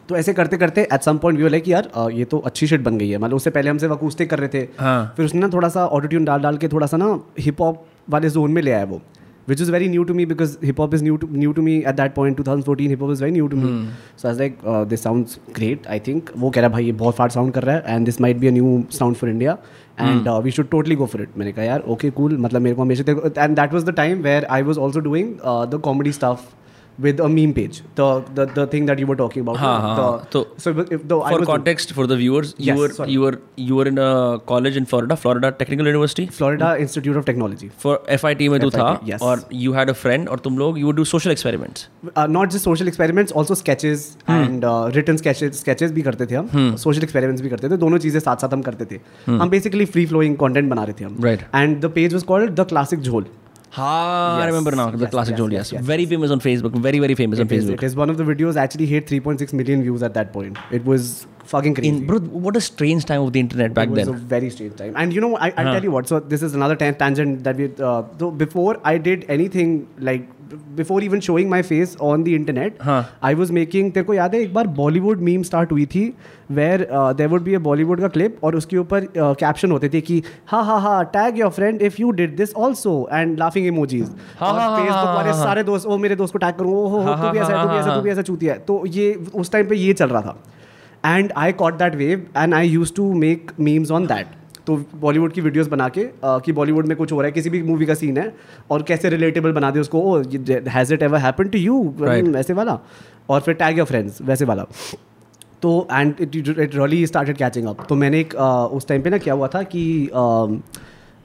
तो 0.09 0.15
ऐसे 0.17 0.33
करते 0.33 0.57
करते 0.57 0.81
at 0.83 1.01
some 1.01 1.17
point 1.17 1.39
we 1.39 1.49
like 1.49 1.67
यार 1.67 1.89
ये 2.11 2.25
तो 2.25 2.37
अच्छी 2.41 2.67
शिट 2.67 2.81
बन 2.81 2.97
गई 2.97 3.09
है 3.09 3.17
मतलब 3.17 3.35
उससे 3.35 3.49
पहले 3.49 3.69
हमसे 3.69 3.87
वकूस्टिक 3.87 4.29
कर 4.29 4.39
रहे 4.39 4.49
थे 4.49 4.67
हाँ। 4.79 5.13
फिर 5.17 5.25
उसने 5.25 5.41
ना 5.41 5.47
थोड़ा 5.47 5.69
सा 5.69 5.85
ऑटोट्यून 5.87 6.25
डाल 6.25 6.41
डाल 6.41 6.57
के 6.57 6.67
थोड़ा 6.67 6.87
सा 6.87 6.97
ना 6.97 7.09
हिप 7.39 7.61
हॉप 7.61 7.85
वाले 8.09 8.29
जोन 8.29 8.51
में 8.51 8.61
ले 8.61 8.71
आया 8.71 8.83
वो 8.85 9.01
which 9.47 9.61
is 9.61 9.71
very 9.71 9.87
new 9.89 10.03
to 10.03 10.13
me 10.13 10.25
because 10.25 10.57
hip 10.63 10.79
hop 10.79 10.93
is 10.93 11.03
new 11.03 11.15
to 11.17 11.27
new 11.31 11.51
to 11.53 11.61
me 11.61 11.75
at 11.77 11.95
that 11.95 12.13
point 12.15 12.41
2014 12.41 12.87
hip 12.89 13.01
hop 13.01 13.11
is 13.11 13.23
very 13.23 13.33
new 13.33 13.47
to 13.47 13.57
me 13.57 13.69
so 14.17 14.29
as 14.29 14.37
like 14.39 14.57
this 14.89 15.03
sound 15.03 15.25
great 15.55 15.87
I 15.87 15.99
think 16.07 16.29
वो 16.37 16.49
कह 16.49 16.61
रहा 16.61 16.67
है 16.67 16.73
भाई 16.73 16.85
ये 16.85 16.91
बहुत 16.99 17.15
fast 17.15 17.33
sound 17.33 17.53
कर 17.53 17.63
रहा 17.63 17.75
है 17.75 17.95
and 17.95 18.05
this 18.05 18.21
might 18.21 18.37
be 18.37 18.47
a 18.47 18.51
new 18.51 18.83
sound 18.91 19.15
for 19.15 19.29
India 19.29 19.57
and 19.99 20.27
we 20.43 20.51
should 20.51 20.69
totally 20.69 20.95
go 20.95 21.05
for 21.05 21.21
it 21.21 21.37
मैंने 21.37 21.51
कहा 21.51 21.65
यार 21.65 21.83
ओके 21.87 22.09
कूल 22.11 22.37
मतलब 22.37 22.61
मेरे 22.61 22.75
को 22.75 22.81
हमेशा 22.81 23.11
and 23.37 23.55
that 23.55 23.73
was 23.73 23.85
the 23.85 23.95
time 23.95 24.21
where 24.21 24.45
I 24.49 24.61
was 24.61 24.79
also 24.79 24.99
doing 25.09 25.33
the 25.71 25.81
comedy 25.83 26.11
stuff 26.11 26.45
with 27.05 27.19
a 27.25 27.27
meme 27.33 27.53
page 27.57 27.77
the 27.97 28.05
the, 28.37 28.45
the 28.55 28.65
thing 28.71 28.85
that 28.89 28.99
you 29.01 29.07
were 29.09 29.15
talking 29.19 29.43
about 29.45 29.57
हाँ, 29.57 29.73
हाँ, 29.81 29.95
the, 29.95 30.03
हाँ. 30.03 30.29
तो 30.31 30.45
so 30.63 30.71
if 30.97 31.07
the 31.11 31.19
For 31.29 31.45
context, 31.49 31.93
for 31.97 32.05
the 32.11 32.17
viewers, 32.21 32.53
you 32.57 32.65
Yes, 32.69 32.79
were 32.79 32.89
sorry. 32.97 33.11
you 33.13 33.21
were 33.21 33.39
you 33.67 33.75
were 33.79 33.85
in 33.91 33.97
a 34.05 34.39
college 34.51 34.79
in 34.81 34.85
Florida, 34.93 35.15
Florida 35.15 35.51
Technical 35.59 35.87
University. 35.91 36.25
Florida 36.39 36.65
mm. 36.65 36.81
Institute 36.85 37.19
of 37.21 37.25
Technology 37.29 37.69
For 37.85 37.93
FIT 38.23 38.41
में 38.53 38.59
तू 38.61 38.69
था 38.75 38.89
yes. 39.11 39.21
और 39.21 39.43
you 39.61 39.73
had 39.79 39.93
a 39.93 39.97
friend 40.01 40.27
और 40.29 40.39
तुम 40.47 40.57
लोग 40.59 40.77
you 40.79 40.89
would 40.89 40.99
do 41.01 41.07
social 41.13 41.35
experiments. 41.35 41.87
uh, 42.15 42.27
not 42.37 42.53
just 42.55 42.69
social 42.69 42.87
experiments 42.93 43.31
also 43.41 43.59
sketches 43.63 44.05
hmm. 44.27 44.37
and 44.39 44.65
uh, 44.65 44.91
written 44.97 45.21
sketches 45.23 45.63
sketches 45.63 45.91
भी 45.91 46.01
करते 46.09 46.25
थे 46.31 46.35
हम 46.35 46.75
social 46.85 47.07
experiments 47.09 47.41
भी 47.41 47.49
करते 47.49 47.69
थे 47.69 47.77
दोनों 47.85 47.97
चीज़ें 48.07 48.19
साथ 48.19 48.47
साथ 48.47 48.53
हम 48.53 48.61
करते 48.69 48.85
थे 48.91 48.99
हम 49.27 49.49
basically 49.55 49.89
free 49.95 50.07
flowing 50.13 50.37
content 50.45 50.69
बना 50.75 50.83
रहे 50.89 50.99
थे 51.01 51.05
हम 51.05 51.17
Right. 51.29 51.45
and 51.61 51.81
the 51.87 51.93
page 51.99 52.17
was 52.19 52.27
called 52.33 52.55
the 52.61 52.65
classic 52.73 53.01
Ah, 53.77 54.37
yes. 54.37 54.43
I 54.43 54.47
remember 54.47 54.71
now. 54.71 54.89
The 54.89 54.97
yes, 54.97 55.11
classic 55.11 55.37
yes, 55.37 55.71
Yes, 55.71 55.83
very 55.83 56.05
famous 56.05 56.31
on 56.31 56.39
Facebook. 56.39 56.71
Very, 56.71 56.99
very 56.99 57.15
famous 57.15 57.39
it 57.39 57.43
on 57.43 57.51
is, 57.51 57.65
Facebook. 57.65 57.73
It 57.75 57.83
is 57.83 57.95
one 57.95 58.09
of 58.09 58.17
the 58.17 58.23
videos 58.23 58.55
actually 58.55 58.87
hit 58.87 59.05
3.6 59.07 59.53
million 59.53 59.83
views 59.83 60.01
at 60.03 60.13
that 60.15 60.33
point. 60.33 60.57
It 60.71 60.85
was 60.85 61.27
fucking 61.51 61.75
crazy 61.77 61.91
In, 61.91 61.99
bro, 62.07 62.19
what 62.47 62.55
a 62.55 62.61
strange 62.61 63.05
time 63.11 63.27
of 63.27 63.33
the 63.37 63.43
internet 63.45 63.73
back 63.73 63.87
it 63.89 63.99
was 63.99 64.05
then. 64.05 64.15
a 64.15 64.17
very 64.33 64.49
strange 64.49 64.75
time. 64.81 64.93
And 64.95 65.13
you 65.19 65.21
know, 65.21 65.35
I, 65.37 65.53
I'll 65.57 65.65
huh. 65.65 65.73
tell 65.73 65.83
you 65.83 65.91
what. 65.91 66.07
So 66.07 66.19
this 66.33 66.49
is 66.49 66.57
another 66.63 66.75
tan- 66.83 66.99
tangent 67.05 67.43
that 67.43 67.63
we. 67.63 67.71
Uh, 67.91 68.03
so 68.19 68.31
before 68.43 68.73
I 68.83 68.97
did 69.09 69.25
anything 69.37 69.79
like 70.09 70.27
before 70.77 70.99
even 71.07 71.21
showing 71.25 71.49
my 71.49 71.61
face 71.61 71.95
on 72.09 72.23
the 72.27 72.35
internet, 72.35 72.77
हाँ. 72.89 73.01
I 73.21 73.33
was 73.41 73.51
making. 73.59 73.91
तेरे 73.93 74.03
को 74.05 74.13
याद 74.13 74.35
है 74.35 74.41
एक 74.41 74.53
बार 74.53 74.67
Bollywood 74.81 75.19
meme 75.29 75.43
start 75.49 75.71
हुई 75.71 75.85
थी 75.95 76.03
where 76.51 76.87
there 77.17 77.27
would 77.27 77.41
be 77.43 77.53
a 77.53 77.59
Bollywood 77.67 78.01
का 78.01 78.07
clip 78.15 78.43
और 78.43 78.55
उसके 78.55 78.77
ऊपर 78.77 79.07
कैप्शन 79.17 79.71
होते 79.71 79.89
थे 79.93 80.01
कि 80.01 80.21
ha 80.51 80.61
ha 80.69 80.77
ha 80.87 81.01
tag 81.15 81.39
your 81.39 81.51
friend 81.57 81.81
if 81.81 82.01
you 82.01 82.11
did 82.21 82.35
this 82.37 82.53
also 82.67 82.93
and 83.13 83.37
laughing 83.39 83.67
emojis 83.67 84.09
हाँ, 84.39 84.49
और 84.49 84.59
हाँ, 84.59 84.69
हाँ, 84.69 84.77
फेसबुक 84.77 84.95
हाँ, 84.95 85.15
वाले 85.15 85.29
हाँ, 85.29 85.43
सारे 85.43 85.63
दोस्त 85.63 85.85
ओ 85.85 85.97
मेरे 85.97 86.15
दोस्त 86.15 86.33
को 86.33 86.39
टैग 86.39 86.55
करूँ 86.55 86.73
ओ 86.73 86.87
हो 86.87 86.97
हो, 86.97 87.01
हाँ, 87.01 87.21
तू 87.21 87.31
भी 87.31 87.37
हाँ, 87.37 87.45
ऐसा 87.45 87.57
है 87.57 87.63
तू 87.63 87.69
भी 87.69 87.75
हाँ, 87.75 87.81
ऐसा 87.81 87.95
तू 87.95 88.01
भी 88.01 88.09
ऐसा 88.11 88.21
चूतिया 88.21 88.53
है 88.53 88.59
तो 88.67 88.83
ये 88.85 89.13
उस 89.35 89.51
टाइम 89.51 89.67
पे 89.69 89.75
ये 89.75 89.93
चल 89.93 90.09
रहा 90.09 90.21
था 90.21 90.37
and 91.05 91.31
I 91.37 91.51
caught 91.51 91.77
that 91.77 91.95
wave 91.95 92.25
and 92.37 92.53
I 92.53 92.67
used 92.67 92.93
to 92.95 93.13
make 93.13 93.51
memes 93.59 93.91
on 93.91 94.05
that 94.07 94.27
तो 94.67 94.75
बॉलीवुड 94.95 95.31
की 95.33 95.41
वीडियोस 95.41 95.67
बना 95.67 95.87
के 95.89 96.01
uh, 96.03 96.41
कि 96.45 96.51
बॉलीवुड 96.51 96.87
में 96.87 96.95
कुछ 96.97 97.11
हो 97.11 97.19
रहा 97.21 97.25
है 97.25 97.31
किसी 97.31 97.49
भी 97.49 97.61
मूवी 97.63 97.85
का 97.85 97.93
सीन 97.93 98.17
है 98.17 98.33
और 98.71 98.83
कैसे 98.83 99.09
रिलेटेबल 99.09 99.51
बना 99.51 99.71
दे 99.71 99.79
उसको 99.79 100.01
ओ 100.01 100.17
has 100.69 100.93
it 100.93 101.03
ever 101.03 101.19
happen 101.19 101.49
to 101.49 101.57
you 101.57 101.81
वैसे 101.99 102.53
वाला। 102.53 102.79
और 103.29 103.41
फिर 103.41 103.53
टैग 103.53 103.77
योर 103.77 103.87
फ्रेंड्स 103.87 104.21
वैसे 104.21 104.45
वाला। 104.45 104.65
तो 105.61 105.87
and 105.91 106.13
it 106.21 106.35
it 106.35 106.75
really 106.75 107.05
started 107.07 107.37
catching 107.37 107.67
up 107.67 107.85
तो 107.89 107.95
मैंने 107.95 108.19
एक 108.19 108.33
uh, 108.33 108.75
उस 108.77 108.87
टाइम 108.87 109.01
पे 109.01 109.09
ना 109.09 109.17
क्या 109.17 109.33
हुआ 109.33 109.47
था 109.47 109.63
कि 109.63 109.83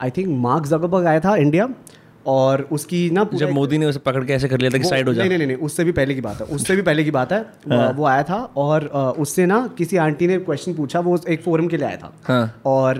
आई 0.01 0.09
थिंक 0.09 0.27
मार्क 0.41 0.65
जगरबर्ग 0.65 1.05
आया 1.05 1.19
था 1.19 1.35
इंडिया 1.35 1.69
और 2.27 2.61
उसकी 2.71 3.09
ना 3.09 3.27
जब 3.33 3.49
मोदी 3.49 3.77
ने 3.77 3.85
उसे 3.85 3.99
पकड़ 3.99 4.23
के 4.25 4.33
ऐसे 4.33 4.47
कर 4.47 4.59
लिया 4.59 4.71
था 4.71 4.77
कि 4.77 4.83
साइड 4.83 5.07
हो 5.07 5.13
जा। 5.13 5.23
नहीं 5.23 5.37
नहीं 5.37 5.47
नहीं 5.47 5.57
उससे 5.57 5.83
भी 5.83 5.91
पहले 5.91 6.15
की 6.15 6.21
बात 6.21 6.41
है 6.41 6.45
उससे 6.55 6.75
भी 6.75 6.81
पहले 6.81 7.03
की 7.03 7.11
बात 7.11 7.33
है 7.33 7.39
वो- 7.67 7.93
वो 7.97 8.05
आया 8.05 8.23
था 8.23 8.35
और 8.57 8.85
उससे 9.19 9.45
ना 9.45 9.59
किसी 9.77 9.97
आंटी 9.97 10.27
ने 10.27 10.37
क्वेश्चन 10.37 10.73
पूछा 10.73 10.99
वो 10.99 11.19
एक 11.29 11.41
फोरम 11.43 11.67
के 11.67 11.77
लिए 11.77 11.87
आया 11.87 11.97
था। 11.97 12.13
हाँ। 12.23 12.61
और 12.65 12.99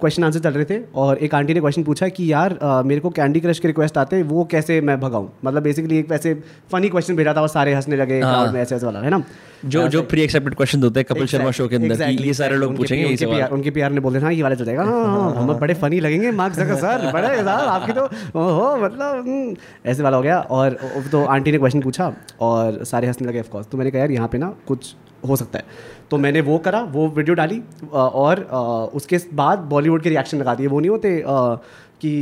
क्वेश्चन 0.00 0.24
आंसर 0.24 0.38
चल 0.38 0.50
रहे 0.50 0.64
थे 0.64 0.80
और 0.94 1.18
एक 1.18 1.34
आंटी 1.34 1.54
ने 1.54 1.60
क्वेश्चन 1.60 1.82
पूछा 1.82 2.08
कि 2.08 2.32
यार 2.32 2.58
मेरे 2.86 3.00
को 3.00 3.10
कैंडी 3.10 3.40
क्रश 3.40 3.58
के 3.58 3.68
रिक्वेस्ट 3.68 3.98
आते 3.98 4.16
हैं 4.16 4.22
वो 4.22 4.44
कैसे 4.50 4.80
मैं 4.80 5.00
भगाऊं? 5.00 5.28
मतलब 5.44 5.62
बेसिकली 5.62 5.98
एक 5.98 6.10
वैसे 6.10 6.34
फनी 6.72 6.88
क्वेश्चन 6.88 7.16
भेजा 7.16 7.34
था 7.34 7.40
और 7.42 7.48
सारे 7.48 7.74
हंसने 7.74 7.96
लगे 7.96 8.20
हाँ। 8.20 8.46
ऐसे 8.56 8.74
ऐसे 8.74 8.86
वाला 8.86 9.00
है 9.00 9.10
ना? 9.10 9.22
जो 9.64 9.86
जो 9.88 10.02
प्री 10.02 10.22
एक्सेप्टेड 10.22 10.54
क्वेश्चन 10.54 10.82
होते 10.82 11.00
हैं 11.00 11.06
कपिल 11.08 11.26
शर्मा 11.26 11.50
शो 11.50 11.66
के 11.68 11.76
अंदर 11.76 12.02
ये 12.02 12.34
सारे 12.34 12.56
लोग 12.56 12.76
पूछेंगे 12.76 13.04
उनके 13.04 13.16
सवाल 13.16 13.42
उनके 13.52 13.70
पीआर 13.70 13.90
ने 13.92 14.00
बोल 14.00 14.12
देना 14.12 14.26
हाँ 14.26 14.32
ये 14.32 14.42
वाला 14.42 14.54
चल 14.54 14.64
जाएगा 14.64 14.84
हाँ 14.84 15.04
हाँ 15.06 15.34
हम 15.34 15.52
बड़े 15.58 15.74
फनी 15.74 16.00
लगेंगे 16.00 16.30
मार्क्स 16.32 16.58
जगह 16.58 16.76
सर 16.76 17.10
बड़े 17.12 17.28
यार 17.28 17.48
आपकी 17.48 17.92
तो 17.92 18.04
ओहो 18.04 18.76
मतलब 18.84 19.16
हम्म, 19.18 19.56
ऐसे 19.86 20.02
वाला 20.02 20.16
हो 20.16 20.22
गया। 20.22 20.38
और 20.40 20.76
तो 21.12 21.24
आंटी 21.26 21.52
ने 21.52 21.58
क्वेश्चन 21.58 21.80
पूछा 21.80 22.12
और 22.40 22.84
सारे 22.84 23.06
हंसने 23.06 23.28
लगे 23.28 23.40
ऑफकोर्स 23.40 23.66
तो 23.66 23.78
मैंने 23.78 23.90
कहा 23.90 24.00
यार 24.00 24.10
यहाँ 24.10 24.28
पे 24.28 24.38
ना 24.38 24.54
कुछ 24.68 24.94
हो 25.28 25.36
सकता 25.36 25.58
है। 25.58 25.64
तो 26.10 26.18
मैंने 26.18 26.40
वो 26.40 26.56
करा 26.58 26.80
वो 26.92 27.06
वीडियो 27.16 27.34
डाली 27.34 27.60
और 27.92 28.40
उसके 28.94 29.18
बाद 29.34 29.58
बॉलीवुड 29.70 30.02
के 30.02 30.08
रिएक्शन 30.08 30.38
लगा 30.38 30.54
दिए। 30.54 30.66
वो 30.66 30.80
नहीं 30.80 30.90
होते 30.90 31.22
कि 32.04 32.12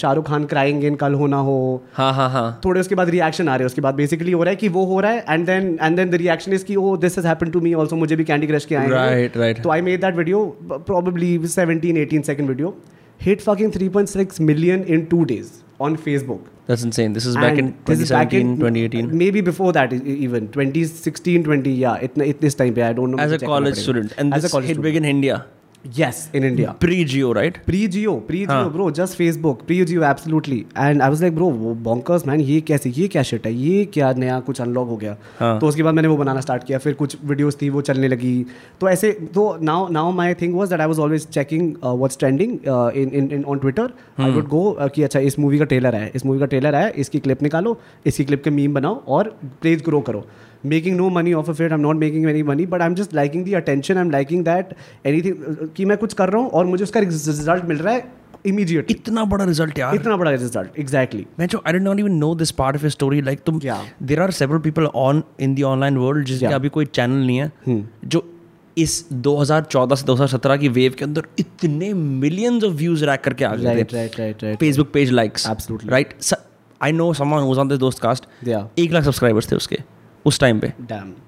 शाहरुख 0.00 0.26
खान 0.28 0.44
क्राइंग 0.52 0.84
इन 0.84 0.94
कल 1.02 1.14
होना 1.22 1.36
हो 1.48 1.56
हाँ 1.94 2.12
हाँ 2.14 2.28
हाँ 2.30 2.60
थोड़े 2.64 2.80
उसके 2.80 2.94
बाद 2.94 3.10
रिएक्शन 3.10 3.48
आ 3.48 3.56
रहे 3.56 3.64
हैं 3.64 3.66
उसके 3.66 3.80
बाद 3.80 3.94
बेसिकली 3.94 4.32
हो 4.32 4.42
रहा 4.42 4.50
है 4.50 4.56
कि 4.56 4.68
वो 4.76 4.84
हो 4.86 5.00
रहा 5.00 5.12
है 5.12 5.24
and 5.28 5.46
then 5.46 5.78
and 5.82 5.96
then 5.96 6.10
the 6.10 6.20
reaction 6.24 6.52
is 6.52 6.64
कि 6.64 6.76
ओ 6.76 6.96
this 7.06 7.18
has 7.18 7.26
happened 7.26 7.52
to 7.52 7.60
me 7.60 7.72
also 7.82 7.96
मुझे 7.96 8.16
भी 8.16 8.24
कैंडी 8.24 8.46
क्रश 8.46 8.64
के 8.64 8.74
आए 8.74 8.88
राइट 8.90 9.36
राइट 9.36 9.62
तो 9.62 9.70
I 9.70 9.80
made 9.90 10.00
that 10.00 10.16
video 10.16 10.44
probably 10.70 11.36
17 11.48 12.04
18 12.06 12.22
second 12.26 12.48
video 12.48 12.76
hit 13.24 13.40
fucking 13.40 13.72
3.6 13.72 14.40
million 14.40 14.84
in 14.88 15.06
2 15.14 15.24
days 15.26 15.52
on 15.80 15.96
Facebook 16.06 16.48
That's 16.70 16.84
insane. 16.84 17.14
This 17.14 17.24
is 17.26 17.34
back 17.34 17.58
in 17.58 17.72
2017, 17.84 18.10
back 18.10 18.32
in, 18.32 18.50
2018. 18.58 19.18
Maybe 19.18 19.40
before 19.40 19.72
that 19.72 19.92
e-, 19.92 19.96
even. 20.26 20.46
2016, 20.48 21.42
20, 21.42 21.72
yeah. 21.72 21.94
It, 21.96 22.16
it, 22.16 22.40
this 22.40 22.54
time, 22.54 22.78
I 22.78 22.92
don't 22.92 23.10
know. 23.10 23.18
As 23.18 23.32
a 23.32 23.38
college 23.40 23.76
student. 23.76 24.14
And 24.16 24.32
As 24.32 24.42
this 24.42 24.52
a 24.52 24.54
college 24.54 24.68
hit 24.68 24.74
student. 24.74 24.84
big 24.84 24.96
in 24.96 25.04
India. 25.04 25.38
Yes. 25.84 26.28
In 26.34 26.44
India. 26.44 26.74
Pre 26.80 27.04
Geo, 27.04 27.32
right? 27.32 27.58
Pre 27.66 27.86
Jio 27.88 28.14
pre 28.26 28.38
Jio 28.38 28.48
हाँ. 28.48 28.72
Bro 28.72 28.90
just 28.90 29.16
Facebook 29.16 29.62
pre 29.66 29.84
Jio 29.84 30.02
absolutely 30.04 30.58
and 30.78 31.02
I 31.02 31.08
was 31.08 31.20
like 31.22 31.34
bro 31.34 31.48
वो 31.50 31.74
bonkers 31.84 32.26
man 32.26 32.40
ये 32.40 32.60
कैसे 32.60 32.90
ये 32.90 33.06
क्या 33.08 33.22
shit 33.22 33.46
है? 33.46 33.52
ये 33.54 33.84
क्या 33.94 34.12
नया 34.12 34.38
कुछ 34.40 34.60
अनलॉक 34.60 34.88
हो 34.88 34.96
गया? 34.96 35.16
हाँ. 35.38 35.58
तो 35.60 35.66
उसके 35.66 35.82
बाद 35.82 35.94
मैंने 35.94 36.08
वो 36.08 36.16
बनाना 36.16 36.40
स्टार्ट 36.40 36.64
किया 36.64 36.78
फिर 36.78 36.94
कुछ 36.94 37.16
वीडियोस 37.24 37.56
थी 37.62 37.68
वो 37.70 37.80
चलने 37.82 38.08
लगी। 38.08 38.34
तो 38.80 38.88
ऐसे 38.88 39.12
तो 39.34 39.56
now 39.62 39.88
now 39.92 40.12
my 40.12 40.34
thing 40.42 40.54
was 40.54 40.68
that 40.70 40.80
I 40.80 40.86
was 40.86 40.98
always 40.98 41.26
checking 41.28 41.72
what's 41.84 42.18
trending 42.18 42.58
in 42.66 43.10
in 43.14 43.30
in 43.32 43.44
on 43.44 43.58
Twitter 43.58 43.92
I 44.20 44.30
would 44.32 44.48
go 44.48 44.76
कि 44.94 45.02
अच्छा 45.02 45.20
इस 45.20 45.38
मूवी 45.38 45.58
का 45.58 45.64
ट्रेलर 45.64 45.94
है 45.94 46.10
इस 46.14 46.26
मूवी 46.26 46.40
का 46.40 46.46
ट्रेलर 46.46 46.74
है 46.74 46.90
इसकी 46.96 47.18
क्लिप 47.18 47.42
निकालो 47.42 47.78
इसकी 48.06 48.24
क्लिप 48.24 48.44
के 48.44 48.50
मीम 48.50 48.74
बनाओ 48.74 49.02
और 49.08 49.34
प्लेज 49.62 49.82
ग्रो 49.84 50.00
करो। 50.00 50.24
Making 50.66 50.96
no 50.96 51.08
money 51.10 51.32
off 51.32 51.50
off 51.50 51.62
it 51.62 51.72
I 51.72 51.74
am 51.74 51.80
not 51.80 51.96
making 51.96 52.28
any 52.30 52.42
money 52.42 52.66
but 52.66 52.80
I 52.82 52.88
am 52.88 52.94
just 52.94 53.14
liking 53.14 53.44
the 53.44 53.52
attention 53.54 53.96
I 53.96 54.00
am 54.00 54.10
liking 54.10 54.44
that 54.44 54.74
anything 55.06 55.66
कि 55.76 55.84
मैं 55.84 55.98
कुछ 55.98 56.14
कर 56.14 56.28
रहा 56.28 56.42
हूँ 56.42 56.50
और 56.50 56.66
मुझे 56.66 56.82
उसका 56.84 57.00
रिज़ल्ट 57.00 57.64
मिल 57.64 57.78
रहा 57.78 57.94
है 57.94 58.08
इमीडिएट 58.46 58.90
इतना 58.90 59.24
बड़ा 59.30 59.44
रिज़ल्ट 59.44 59.78
यार। 59.78 59.94
इतना 59.94 60.16
बड़ा 60.16 60.30
रिज़ल्ट 60.30 60.78
एग्जैक्टली 60.78 61.26
मैं 61.38 61.46
जो 61.46 61.62
I 61.66 61.78
don't 61.78 62.00
even 62.00 62.12
know 62.18 62.34
this 62.34 62.50
part 62.60 62.76
of 62.76 62.86
story 62.88 63.20
like 63.22 63.40
तुम. 63.46 63.58
There 63.58 64.20
are 64.22 64.30
several 64.32 64.58
people 64.58 64.86
on 64.86 65.22
in 65.40 65.54
the 65.54 65.62
online 65.62 65.96
world 65.96 66.26
जिसका. 66.26 66.54
अभी 66.54 66.68
कोई 66.68 66.86
चैनल 66.86 67.26
नहीं 67.26 67.38
है 67.38 67.50
जो 68.04 68.24
इस 68.76 69.04
2014 69.12 69.96
से 69.96 70.06
2017 70.06 70.58
की 70.58 70.68
वेव 70.68 70.94
के 70.98 71.04
अंदर 71.04 71.22
इतने 71.38 71.92
मिलियंस 71.94 72.64
ऑफ़ 72.64 72.72
व्यूज़ 72.74 73.04
रैक 73.04 73.20
करके 73.20 73.44
आ 73.44 73.54
गए 73.56 74.56
Facebook 74.56 74.90
page 74.92 75.10
likes. 75.12 75.46
Right 75.86 76.14
I 76.80 76.92
know 76.92 77.12
someone 77.14 77.42
who's 77.42 77.58
on 77.58 77.68
this 77.68 77.78
Dost 77.78 77.98
cast. 78.02 78.24
एक 78.78 78.92
लाख 78.92 79.04
सब्सक्राइबर्स 79.04 79.50
थे 79.52 79.56
उसके। 79.56 79.78
उस 80.26 80.40
टाइम 80.40 80.60
पे। 80.60 80.72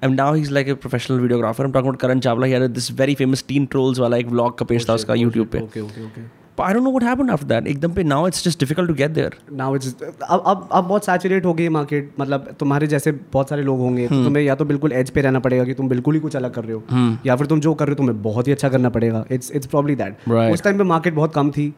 And 0.04 0.14
now 0.14 0.34
he 0.34 0.42
is 0.42 0.52
like 0.52 0.68
a 0.68 0.74
professional 0.74 1.20
videographer 1.20 1.66
about 1.66 1.98
Karan 2.02 2.20
Chawla 2.20 2.46
he 2.46 2.54
had 2.58 2.74
this 2.74 2.90
very 3.00 3.14
famous 3.22 3.42
teen 3.50 3.66
trolls 3.74 3.98
वाला 4.00 4.16
एक 4.16 4.26
vlog 4.28 4.58
का 4.58 4.64
page 4.64 4.88
था 4.88 4.94
उसका 4.94 5.14
YouTube 5.14 5.46
पे 5.52 5.60
okay 5.60 5.80
okay 5.80 6.04
okay 6.06 6.30
I 6.62 6.72
don't 6.74 6.84
know 6.86 6.90
what 6.94 7.04
happened 7.04 7.32
after 7.34 7.46
that. 7.50 7.66
एकदम 7.66 7.92
पे 7.92 8.02
now 8.04 8.18
it's 8.28 8.42
just 8.46 8.60
difficult 8.62 8.90
to 8.90 8.94
get 8.96 9.14
there. 9.18 9.30
Now 9.52 9.76
it's 9.76 9.94
अब 10.02 10.42
अब 10.46 10.68
अब 10.72 10.84
बहुत 10.88 11.04
सैचुरेट 11.04 11.44
हो 11.46 11.54
गई 11.54 11.68
मार्केट 11.76 12.10
मतलब 12.20 12.54
तुम्हारे 12.60 12.86
जैसे 12.86 13.12
बहुत 13.12 13.48
सारे 13.48 13.62
लोग 13.62 13.78
होंगे 13.80 14.04
हम्म। 14.06 14.18
तो 14.18 14.24
तुम्हें 14.24 14.42
या 14.44 14.54
तो 14.54 14.64
बिल्कुल 14.64 14.92
एज 14.92 15.10
पे 15.10 15.20
रहना 15.20 15.38
पड़ेगा 15.46 15.64
कि 15.64 15.74
तुम 15.74 15.88
बिल्कुल 15.88 16.14
ही 16.14 16.20
कुछ 16.20 16.36
अलग 16.36 16.54
कर 16.54 16.64
रहे 16.64 16.74
हो 16.74 17.16
या 17.26 17.36
फिर 17.36 17.46
तुम 17.46 17.60
जो 17.60 17.72
कर 17.74 17.86
रहे 17.86 17.92
हो 17.92 17.96
तुम्हें 17.96 18.22
बहुत 18.22 18.46
ही 18.48 18.52
अच्छा 18.52 18.68
करना 18.68 18.88
पड़ेगा 18.98 19.24
it's 19.30 19.50
it's 19.52 19.66
probably 19.66 19.94
that 20.02 20.28
Right. 20.28 20.52
उस 20.54 20.62
टाइम 20.62 20.78
पे 20.78 20.84
मार्केट 20.84 21.14
बहुत 21.14 21.34
कम 21.34 21.50
थी 21.50 21.72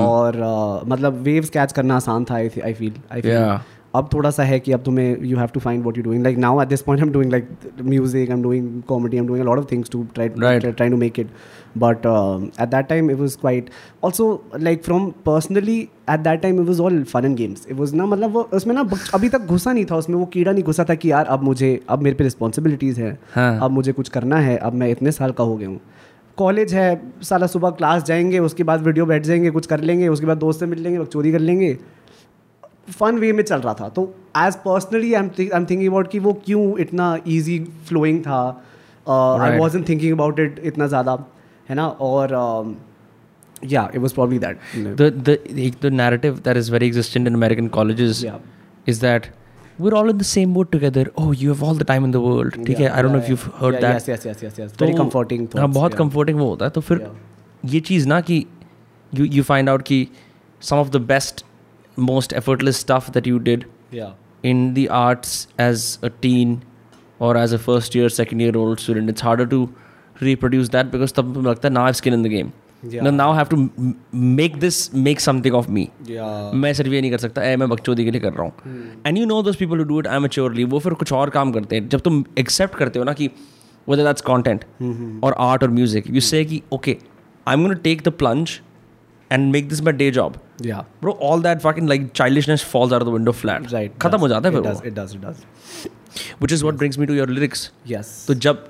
और 0.00 0.36
uh, 0.44 0.88
मतलब 0.90 1.20
वेव्स 1.24 1.50
कैच 1.50 1.72
करना 1.72 1.96
आसान 1.96 2.24
था 2.30 2.34
आई 2.34 2.50
आई 2.64 2.72
फील 2.74 2.92
आई 3.12 3.20
फील. 3.20 3.32
अब 3.98 4.08
थोड़ा 4.14 4.30
सा 4.30 4.42
है 4.42 4.60
कि 4.60 4.72
अब 4.72 4.82
तुम्हें 4.84 5.24
you 5.24 5.36
have 5.38 5.48
to 5.54 5.60
find 5.60 5.84
what 5.84 5.98
you 5.98 6.02
doing 6.04 6.22
like 6.24 6.38
now 6.38 6.62
at 6.62 6.68
this 6.68 6.82
point 6.82 7.02
I 7.02 7.06
am 7.06 7.12
doing 7.12 7.30
like 7.32 7.48
music 7.84 8.30
I 8.30 8.36
am 8.36 8.42
doing 8.42 8.82
comedy 8.88 9.16
I 9.16 9.22
am 9.22 9.28
doing 9.28 9.44
lot 9.44 9.58
of 9.58 9.66
things 9.72 9.90
to 9.90 10.06
try 10.14 10.28
to 10.90 10.96
make 10.96 11.18
it. 11.18 11.28
But 11.80 12.06
um, 12.10 12.44
at 12.62 12.70
that 12.70 12.86
time 12.90 13.10
it 13.12 13.18
was 13.22 13.34
quite 13.40 13.66
also 14.06 14.26
like 14.66 14.84
from 14.86 15.04
personally 15.26 15.76
at 16.14 16.22
that 16.24 16.40
time 16.44 16.60
it 16.62 16.70
was 16.70 16.80
all 16.80 16.96
fun 17.10 17.28
and 17.28 17.38
games. 17.40 17.66
It 17.72 17.78
was 17.80 17.92
ना 17.94 18.06
मतलब 18.06 18.32
वो 18.32 18.42
उसमें 18.54 18.74
ना 18.74 18.84
अभी 19.14 19.28
तक 19.28 19.46
घुसा 19.46 19.72
नहीं 19.72 19.84
था 19.90 19.96
उसमें 19.96 20.16
वो 20.16 20.24
कीड़ा 20.32 20.52
नहीं 20.52 20.64
घुसा 20.64 20.84
था 20.90 20.94
कि 20.94 21.10
यार 21.10 21.26
अब 21.26 21.42
मुझे 21.42 21.70
अब 21.88 22.02
मेरे 22.02 22.16
पे 22.16 22.24
रिस्पॉन्सिबिलिटीज़ 22.24 23.00
हैं 23.00 23.18
हाँ. 23.34 23.58
अब 23.62 23.70
मुझे 23.70 23.92
कुछ 23.92 24.08
करना 24.08 24.38
है 24.46 24.56
अब 24.56 24.74
मैं 24.74 24.90
इतने 24.90 25.12
साल 25.12 25.32
का 25.32 25.44
हो 25.44 25.56
गया 25.56 25.68
हूँ। 25.68 25.80
कॉलेज 26.38 26.74
है 26.74 26.90
साला 27.28 27.46
सुबह 27.46 27.70
क्लास 27.78 28.02
जाएँगे 28.04 28.38
उसके 28.38 28.64
बाद 28.64 28.82
वीडियो 28.86 29.06
बैठ 29.06 29.22
जाएँगे 29.22 29.50
कुछ 29.50 29.66
कर 29.66 29.80
लेंगे 29.80 30.08
उसके 30.08 30.26
बाद 30.26 30.38
दोस्त 30.38 30.60
से 30.60 30.66
मिल 30.66 30.82
लेंगे 30.82 31.04
चोरी 31.04 31.32
कर 31.32 31.40
लेंगे। 31.40 31.76
फन 32.90 33.18
वे 33.18 33.32
में 33.32 33.42
चल 33.44 33.60
रहा 33.60 33.74
था 33.80 33.88
तो 33.96 34.02
as 34.46 34.54
personally 34.64 35.12
I 35.14 35.22
am 35.22 35.64
thinking 35.70 35.86
about 35.88 36.10
कि 36.10 36.18
वो 36.26 36.32
क्यों 36.46 36.78
इतना 36.80 37.16
ईजी 37.36 37.58
फ्लोइंग 37.88 38.20
था 38.26 38.40
I. 39.08 39.58
Was 39.58 39.76
thinking 39.88 40.12
about 40.12 40.40
it 40.40 40.58
इतना 40.72 40.86
ज़्यादा 40.94 41.18
है 41.68 41.74
ना 41.76 41.86
और 42.10 42.34
या 43.70 43.88
it 43.94 44.00
was 44.00 44.14
probably 44.14 44.38
that 44.38 44.58
the 45.00 45.10
the 45.28 45.36
एक 45.66 45.80
the 45.86 45.90
narrative 46.00 46.42
that 46.48 46.60
is 46.62 46.70
very 46.76 46.88
existent 46.92 47.30
in 47.32 47.38
American 47.42 47.70
colleges 47.78 48.22
Yeah. 48.24 48.38
is 48.92 49.00
that 49.06 49.28
we're 49.84 49.96
all 49.98 50.08
in 50.12 50.20
the 50.20 50.26
same 50.28 50.52
boat 50.54 50.70
together. 50.74 51.02
Oh, 51.22 51.26
you 51.40 51.50
have 51.54 51.60
all 51.66 51.76
the 51.80 51.86
time 51.88 52.06
in 52.06 52.14
the 52.14 52.20
world. 52.22 52.56
ठीक 52.66 52.78
है 52.80 52.90
I 52.92 53.02
don't 53.06 53.14
know 53.16 53.20
if 53.24 53.28
you've 53.32 53.44
heard 53.58 53.76
that. 53.84 53.98
yes 53.98 54.08
yes 54.12 54.24
yes 54.28 54.40
yes 54.46 54.56
yes 54.62 54.72
very 54.82 54.94
तो- 54.94 55.00
comforting 55.00 55.42
हाँ 55.44 55.50
thoughts, 55.52 55.74
बहुत 55.74 55.92
yeah. 55.92 56.00
comforting 56.00 56.38
वो 56.40 56.48
होता 56.48 56.64
है 56.64 56.70
तो 56.70 56.80
फिर 56.88 56.98
Yeah. 57.02 57.72
ये 57.74 57.80
चीज़ 57.90 58.08
ना 58.08 58.20
कि 58.30 58.44
you 59.12 59.28
you 59.36 59.44
find 59.50 59.72
out 59.74 59.84
कि 59.90 60.00
some 60.62 60.80
of 60.86 60.90
the 60.96 61.02
best 61.12 61.44
most 62.09 62.33
effortless 62.41 62.77
stuff 62.83 63.09
that 63.17 63.27
you 63.31 63.39
did 63.47 63.65
yeah 64.01 64.51
in 64.51 64.61
the 64.77 64.85
arts 64.99 65.33
as 65.65 65.83
a 66.07 66.09
teen 66.25 66.53
or 67.27 67.31
as 67.43 67.53
a 67.57 67.59
first 67.65 67.95
year 67.99 68.09
second 68.15 68.45
year 68.45 68.55
old 68.63 68.79
student 68.85 69.11
it's 69.13 69.25
harder 69.29 69.45
to 69.53 69.59
reproduce 70.27 70.69
that 70.75 70.91
because 70.95 71.13
तब 71.19 71.33
तुम्हें 71.33 71.49
लगता 71.51 71.67
है 71.67 71.73
now 71.75 71.83
I 71.83 71.91
have 71.91 71.99
skin 72.03 72.17
in 72.19 72.27
the 72.29 72.35
game 72.35 72.51
Yeah. 72.93 73.03
now 73.05 73.11
now 73.17 73.25
I 73.33 73.35
have 73.35 73.49
to 73.51 73.57
m- 73.57 73.91
make 74.39 74.55
this 74.61 74.77
make 75.03 75.21
something 75.25 75.53
of 75.59 75.67
me 75.75 75.83
yeah 76.07 76.51
मैं 76.63 76.73
सिर्फ 76.79 76.91
ये 76.93 77.01
नहीं 77.01 77.11
कर 77.11 77.17
सकता 77.25 77.43
ए 77.51 77.55
मैं 77.57 77.67
बकचोदी 77.69 78.05
के 78.05 78.11
लिए 78.11 78.21
कर 78.21 78.33
रहा 78.33 78.47
Hmm. 78.47 78.65
हूँ 78.65 79.01
and 79.07 79.17
you 79.17 79.25
know 79.25 79.41
those 79.43 79.55
people 79.61 79.83
do 79.91 79.99
it 79.99 80.07
I 80.07 80.19
maturely 80.25 80.63
वो 80.73 80.79
फिर 80.87 80.93
कुछ 81.03 81.13
और 81.19 81.29
काम 81.37 81.51
करते 81.51 81.75
हैं 81.75 81.87
जब 81.89 81.99
तुम 82.07 82.23
एक्सेप्ट 82.39 82.75
करते 82.77 82.99
हो 82.99 83.05
ना 83.05 83.13
कि 83.21 83.29
whether 83.91 84.03
that's 84.09 84.25
content 84.31 84.65
Hmm, 84.81 85.07
or 85.27 85.31
art 85.45 85.63
or 85.67 85.71
music 85.77 86.09
you 86.17 86.25
say 86.31 86.43
कि 86.51 86.61
okay 86.79 86.95
I'm 87.53 87.63
going 87.65 87.75
to 87.77 87.81
take 87.87 88.03
the 88.09 88.13
plunge 88.23 88.51
and 89.36 89.52
make 89.54 89.66
this 89.70 89.80
my 89.86 89.92
day 90.00 90.06
job 90.16 90.36
yeah 90.66 90.84
bro 91.04 91.12
all 91.28 91.42
that 91.46 91.62
fucking 91.64 91.88
like 91.92 92.04
childishness 92.20 92.62
falls 92.74 92.92
out 92.96 93.02
of 93.04 93.08
the 93.08 93.14
window 93.16 93.34
flat 93.40 93.66
right 93.74 93.98
खत्म 94.02 94.18
हो 94.20 94.28
जाता 94.28 94.48
है 94.48 94.54
फिर 94.54 94.62
it 94.90 94.94
does 94.98 95.14
it 95.16 95.24
does 95.26 95.42
which 96.42 96.52
is 96.54 96.62
what 96.66 96.76
brings 96.82 96.96
me 97.00 97.06
to 97.08 97.16
your 97.16 97.26
lyrics 97.32 97.64
yes 97.90 98.12
तो 98.26 98.34
जब 98.46 98.62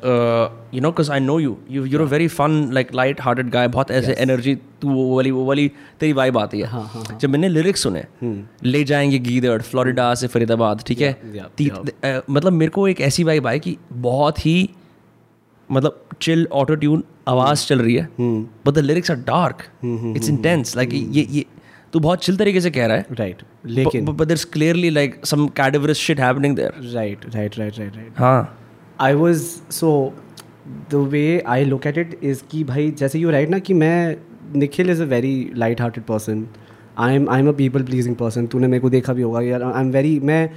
you 0.75 0.81
know 0.81 0.91
because 0.91 1.11
I 1.13 1.21
know 1.21 1.39
you 1.41 1.57
you 1.71 1.85
you're 1.85 2.01
a 2.03 2.05
very 2.15 2.27
fun 2.29 2.59
like 2.75 2.95
light 2.95 3.21
hearted 3.23 3.51
guy 3.51 3.69
बहुत 3.77 3.91
ऐसे 3.91 4.13
energy 4.27 4.55
तू 4.83 4.89
वो 4.95 5.05
वाली 5.17 5.31
वो 5.31 5.45
वाली 5.45 5.71
तेरी 6.01 6.13
वाइब 6.13 6.39
आती 6.39 6.61
हाँ, 6.73 6.83
है 7.11 7.19
जब 7.19 7.31
मैंने 7.31 7.49
लिरिक्स 7.49 7.83
सुने 7.83 8.05
ले 8.65 8.83
जाएँगे 8.91 9.19
गीदड़ 9.29 9.61
फ्लोरिडा 9.71 10.13
से 10.23 10.27
फरीदाबाद 10.35 10.83
ठीक 10.87 11.01
है 11.01 11.15
Hmm. 11.23 11.57
ती- 11.59 11.71
अ, 12.05 12.21
मतलब 12.31 12.53
मेरे 12.53 12.71
को 12.71 12.89
एक 12.89 13.01
ऐसी 13.11 13.25
वाइब 13.25 13.47
आई 13.47 13.59
कि 13.69 13.77
बहुत 14.09 14.47
ही 14.47 14.59
मतलब 15.71 16.05
चिल 16.23 16.47
ऑटो 16.61 16.75
ट्यून 16.75 17.03
आवाज़ 17.29 17.67
चल 17.67 17.81
रही 17.81 17.95
है. 17.95 18.09
But 18.21 18.75
the 18.75 18.79
lyrics 18.79 19.11
are 19.11 19.17
dark 19.27 19.63
it's 20.17 20.29
intense 20.29 20.77
like 20.77 20.91
ये 20.93 21.27
ये 21.31 21.45
तू 21.93 22.01
बहुत 22.01 22.25
चिल 22.25 22.37
तरीके 22.37 22.61
से 22.61 22.71
कह 22.71 22.87
रहा 22.87 22.97
है 22.97 23.17
राइट 23.19 23.43
लेकिन 23.67 24.05
but 24.05 24.27
there 24.27 24.39
is 24.39 24.47
clearly 24.53 24.91
like 24.91 25.21
some 25.27 25.47
cadaverous 25.57 25.99
shit 26.07 26.21
happening 26.21 26.57
there 26.57 26.81
right 26.95 27.29
right 27.35 27.59
right 27.61 27.79
right 27.83 28.19
हाँ। 28.19 28.55
I 29.01 29.11
was 29.15 29.43
so 29.75 29.89
the 30.93 31.01
way 31.13 31.29
I 31.53 31.59
look 31.67 31.87
at 31.91 31.99
it 32.03 32.15
is 32.31 32.43
कि 32.51 32.63
भाई 32.65 32.91
जैसे 32.99 33.19
यू 33.19 33.31
राइट 33.31 33.51
ना 33.51 33.59
कि 33.59 33.75
मैं 33.75 34.17
Nikhil 34.57 34.91
is 34.91 35.03
a 35.03 35.07
very 35.07 35.51
light 35.57 35.81
hearted 35.81 36.05
person 36.05 36.47
I 36.99 37.15
am 37.15 37.29
I 37.31 37.41
am 37.41 37.49
a 37.49 37.53
people 37.59 37.83
pleasing 37.83 38.17
person 38.17 38.47
तूने 38.47 38.67
मेरे 38.67 38.81
को 38.81 38.91
देखा 38.91 39.13
भी 39.13 39.23
होगा 39.23 39.41
यार। 39.41 39.63
आई 39.63 39.83
एम 39.83 39.91
वेरी 39.93 40.19
मैं 40.21 40.49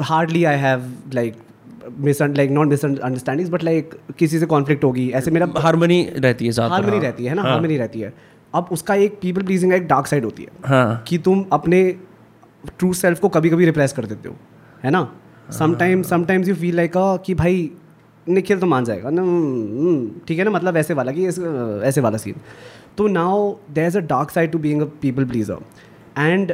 hardly 0.00 0.44
I 0.44 0.56
have 0.58 0.92
like 1.14 1.36
miss 1.98 2.22
like 2.22 2.50
not 2.50 2.68
misunderstandings 2.84 3.52
but 3.52 3.64
like 3.64 3.94
किसी 4.18 4.38
से 4.38 4.46
कॉन्फ्लिक्ट 4.46 4.84
होगी 4.84 5.08
ऐसे 5.10 5.30
मेरा 5.30 5.48
हारमोनी 5.58 6.02
रहती 6.16 6.46
है 6.46 6.68
हारमनी 6.68 6.98
रहती 6.98 7.24
है 7.24 7.34
ना 7.34 7.42
हारमनी 7.42 7.76
रहती 7.76 8.00
है। 8.00 8.12
अब 8.54 8.68
उसका 8.72 8.94
एक 8.94 9.18
पीपल 9.22 9.42
प्लीजिंग 9.42 9.72
एक 9.72 9.86
डार्क 9.88 10.06
साइड 10.06 10.24
होती 10.24 10.42
है 10.42 10.48
हाँ। 10.66 11.02
कि 11.08 11.18
तुम 11.18 11.44
अपने 11.52 11.82
ट्रू 12.78 12.92
सेल्फ 12.94 13.20
को 13.20 13.28
कभी 13.28 13.50
कभी 13.50 13.64
रिप्रेस 13.64 13.92
कर 13.92 14.06
देते 14.06 14.28
हो 14.28 14.34
है 14.84 14.90
ना? 14.90 15.08
Sometimes 15.58 16.08
sometimes 16.10 16.48
you 16.48 16.54
feel 16.54 16.76
like 16.76 16.92
कि 17.26 17.34
भाई 17.34 17.70
निखिल 18.26 18.58
तो 18.58 18.66
मान 18.66 18.84
जाएगा। 18.84 19.10
ना 19.10 19.22
हम्म, 19.22 20.10
ठीक 20.28 20.38
है 20.38 20.44
ना 20.44 20.50
मतलब 20.50 20.76
ऐसे 20.76 20.94
वाला 20.94 21.12
कि 21.12 21.26
ऐसे 21.26 22.00
वाला 22.00 22.18
सीन 22.18 22.34
तो 22.98 23.06
now 23.08 23.54
there 23.70 23.86
is 23.86 23.96
a 23.98 24.00
dark 24.12 24.30
side 24.30 24.50
to 24.52 24.58
being 24.58 24.82
a 24.82 24.84
people 25.02 25.24
pleaser 25.24 25.58
and 26.18 26.52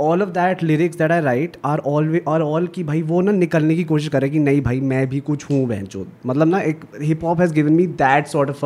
all 0.00 0.22
of 0.22 0.28
that 0.28 0.62
lyrics 0.62 0.96
that 0.96 1.12
I 1.12 1.20
write 1.20 1.56
are 1.64 1.78
all 1.78 2.20
are 2.28 2.40
all 2.40 2.66
की 2.66 2.84
भाई 2.84 3.02
वो 3.02 3.20
ना 3.20 3.32
निकलने 3.32 3.76
की 3.76 3.84
कोशिश 3.84 4.08
करे 4.08 4.28
कि 4.28 4.38
नहीं 4.38 4.60
भाई 4.60 4.80
मैं 4.80 5.06
भी 5.08 5.20
कुछ 5.20 5.50
हूँ 5.50 5.66
बहन 5.68 5.88
मतलब 6.26 6.48
ना 6.48 6.60
एक 6.60 6.84
hip 7.02 7.24
hop 7.24 7.40
has 7.40 7.54
given 7.54 7.72
me 7.72 7.86
that 7.86 8.26
sort 8.26 8.50
of 8.50 8.64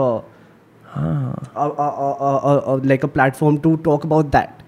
like 2.87 3.05
a 3.05 3.09
platform 3.09 3.59
to 3.59 3.77
talk 3.77 4.07
about 4.07 4.31
that 4.31 4.60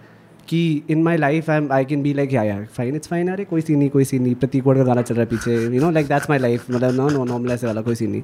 कि 0.49 0.83
in 0.91 1.03
my 1.03 1.17
life 1.17 1.51
I 1.51 1.67
I 1.73 1.85
can 1.85 2.03
be 2.03 2.13
like 2.15 2.33
या 2.33 2.43
या 2.43 2.59
फाइन 2.77 2.97
इट्स 2.97 3.09
फाइन 3.09 3.29
अरे 3.29 3.45
कोई 3.45 3.61
सीन 3.61 3.79
नहीं 3.79 3.91
कोई 3.91 4.05
सीन 4.05 4.23
नहीं 4.23 4.35
प्रतीक 4.35 4.65
का 4.65 4.83
गाना 4.85 5.03
चल 5.03 5.15
रहा 5.15 5.23
है 5.23 5.27
पीछे 5.27 5.55
you 5.75 5.81
know 5.81 5.91
like 5.91 6.07
that's 6.07 6.31
my 6.31 6.39
life 6.39 6.71
मतलब 6.71 6.95
नो 6.95 7.09
नो 7.09 7.25
नॉर्मल 7.25 7.51
ऐसे 7.51 7.67
वाला 7.67 7.81
कोई 7.81 7.95
सीन 7.95 8.11
नहीं। 8.11 8.23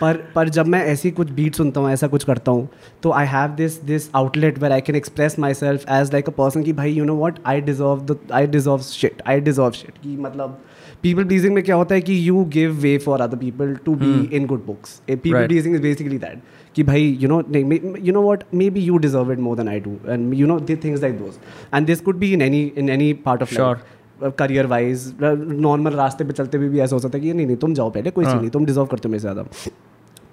पर 0.00 0.22
पर 0.34 0.48
जब 0.48 0.66
मैं 0.66 0.84
ऐसी 0.84 1.10
कुछ 1.10 1.30
बीट 1.30 1.54
सुनता 1.54 1.80
हूँ 1.80 1.90
ऐसा 1.90 2.06
कुछ 2.06 2.24
करता 2.24 2.52
हूँ 2.52 2.68
तो 3.02 3.12
I 3.12 3.26
have 3.26 3.50
this 3.50 3.82
this 3.82 4.08
outlet 4.14 4.58
where 4.58 4.72
I 4.72 4.80
can 4.80 4.96
express 4.96 5.38
myself 5.54 5.84
as 5.90 6.12
like 6.12 6.28
a 6.28 6.32
person 6.32 6.62
कि 6.62 6.72
भाई 6.72 6.92
you 6.92 7.04
know 7.04 7.14
what 7.14 7.38
I 7.46 7.60
deserve 7.60 8.06
the 8.10 8.18
I 8.32 8.46
deserve 8.46 8.78
shit 8.78 9.22
I 9.26 9.40
deserve 9.40 9.70
shit 9.70 10.02
कि 10.02 10.16
मतलब 10.16 10.58
पीपल 11.02 11.24
प्लीजिंग 11.24 11.54
में 11.54 11.62
क्या 11.64 11.76
होता 11.76 11.94
है 11.94 12.00
कि 12.00 12.28
you 12.28 12.44
give 12.44 12.72
way 12.72 12.96
for 12.98 13.20
other 13.20 13.36
people 13.36 13.76
to 13.84 13.94
be 13.94 14.36
in 14.36 14.46
good 14.46 14.64
books 14.66 15.00
people. 15.08 15.46
Pleasing 15.46 15.74
is 15.74 15.82
basically 15.82 16.18
that 16.18 16.42
कि 16.74 16.82
भाई 16.82 17.06
you 17.20 17.28
know 17.28 17.42
you 17.50 18.12
know 18.12 18.22
what? 18.24 18.44
Maybe 18.70 18.80
you 18.80 18.98
deserve 18.98 19.32
it 19.32 19.38
more 19.38 19.56
than 19.56 19.68
I 19.68 19.80
do 19.80 19.96
and 20.08 20.34
know 20.50 20.58
the 20.66 20.76
things 20.84 21.06
like 21.06 21.16
those. 21.22 21.40
And 21.76 21.90
this 21.90 22.04
could 22.08 22.20
be 22.20 22.34
in 22.34 22.44
any 22.50 22.60
in 22.82 22.92
any 22.98 23.14
part 23.26 23.46
of 23.46 23.56
Sure. 23.56 23.72
life 23.72 23.96
career 24.38 24.66
wise 24.66 25.12
normal 25.22 25.92
रास्ते 25.92 26.24
पे 26.24 26.32
चलते 26.32 26.58
हुए 26.58 26.68
भी 26.68 26.80
ऐसा 26.80 26.96
हो 26.96 27.00
सकता 27.00 27.18
है 27.18 27.24
कि 27.24 27.32
नहीं 27.32 27.46
नहीं 27.46 27.56
तुम 27.56 27.74
जाओ 27.74 27.90
पहले 27.90 28.10
कोई 28.10 28.24
चीज़ 28.24 28.34
नहीं 28.34 28.50
तुम 28.50 28.64
डिजर्व 28.66 28.86
करते 28.86 29.08
हो 29.08 29.10
मेरे 29.10 29.20
ज़्यादा. 29.20 29.44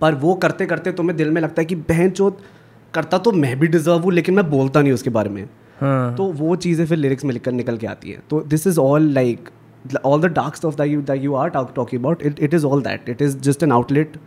पर 0.02 0.15
वो 0.23 0.34
करते 0.41 0.65
करते 0.65 0.91
तुम्हें 0.91 1.15
दिल 1.17 1.30
में 1.32 1.41
लगता 1.41 1.62
है 1.62 1.65
कि 1.65 1.76
बहन 1.91 2.10
चोत 2.10 2.39
करता 2.93 3.17
तो 3.17 3.32
मैं 3.32 3.60
भी 3.60 3.67
डिजर्व 3.67 4.04
हूँ 4.04 4.12
लेकिन 4.13 4.36
मैं 4.36 4.50
बोलता 4.50 4.82
नहीं 4.82 4.93
उसके 4.93 5.10
बारे 5.10 5.30
में. 5.30 5.43
हाँ। 5.80 6.15
तो 6.15 6.26
वो 6.41 6.56
चीज़ें 6.56 6.86
फिर 6.86 6.97
लिरिक्स 6.97 7.26
में 7.26 7.32
लिखकर 7.34 7.52
निकल 7.52 7.78
के 7.78 7.88
आती 7.88 8.12
हैं। 8.12 8.21
तो 8.30 8.41
this 8.54 8.67
is 8.67 8.80
all 8.80 9.10
like 9.13 9.50
all 10.06 10.21
the 10.21 10.32
dark 10.34 10.65
of 10.65 10.76
that 10.78 10.91
you 10.91 11.02
that 11.02 11.23
you 11.23 11.34
are 11.36 11.50
talking 11.50 12.02
about 12.02 12.23
it 12.26 12.39
it 12.39 12.54
is 12.54 12.65
all 12.65 12.82
that 12.84 13.10
it 13.10 13.21
is 13.21 13.38
just 13.50 13.63
an 13.63 13.71
outlet 13.71 14.17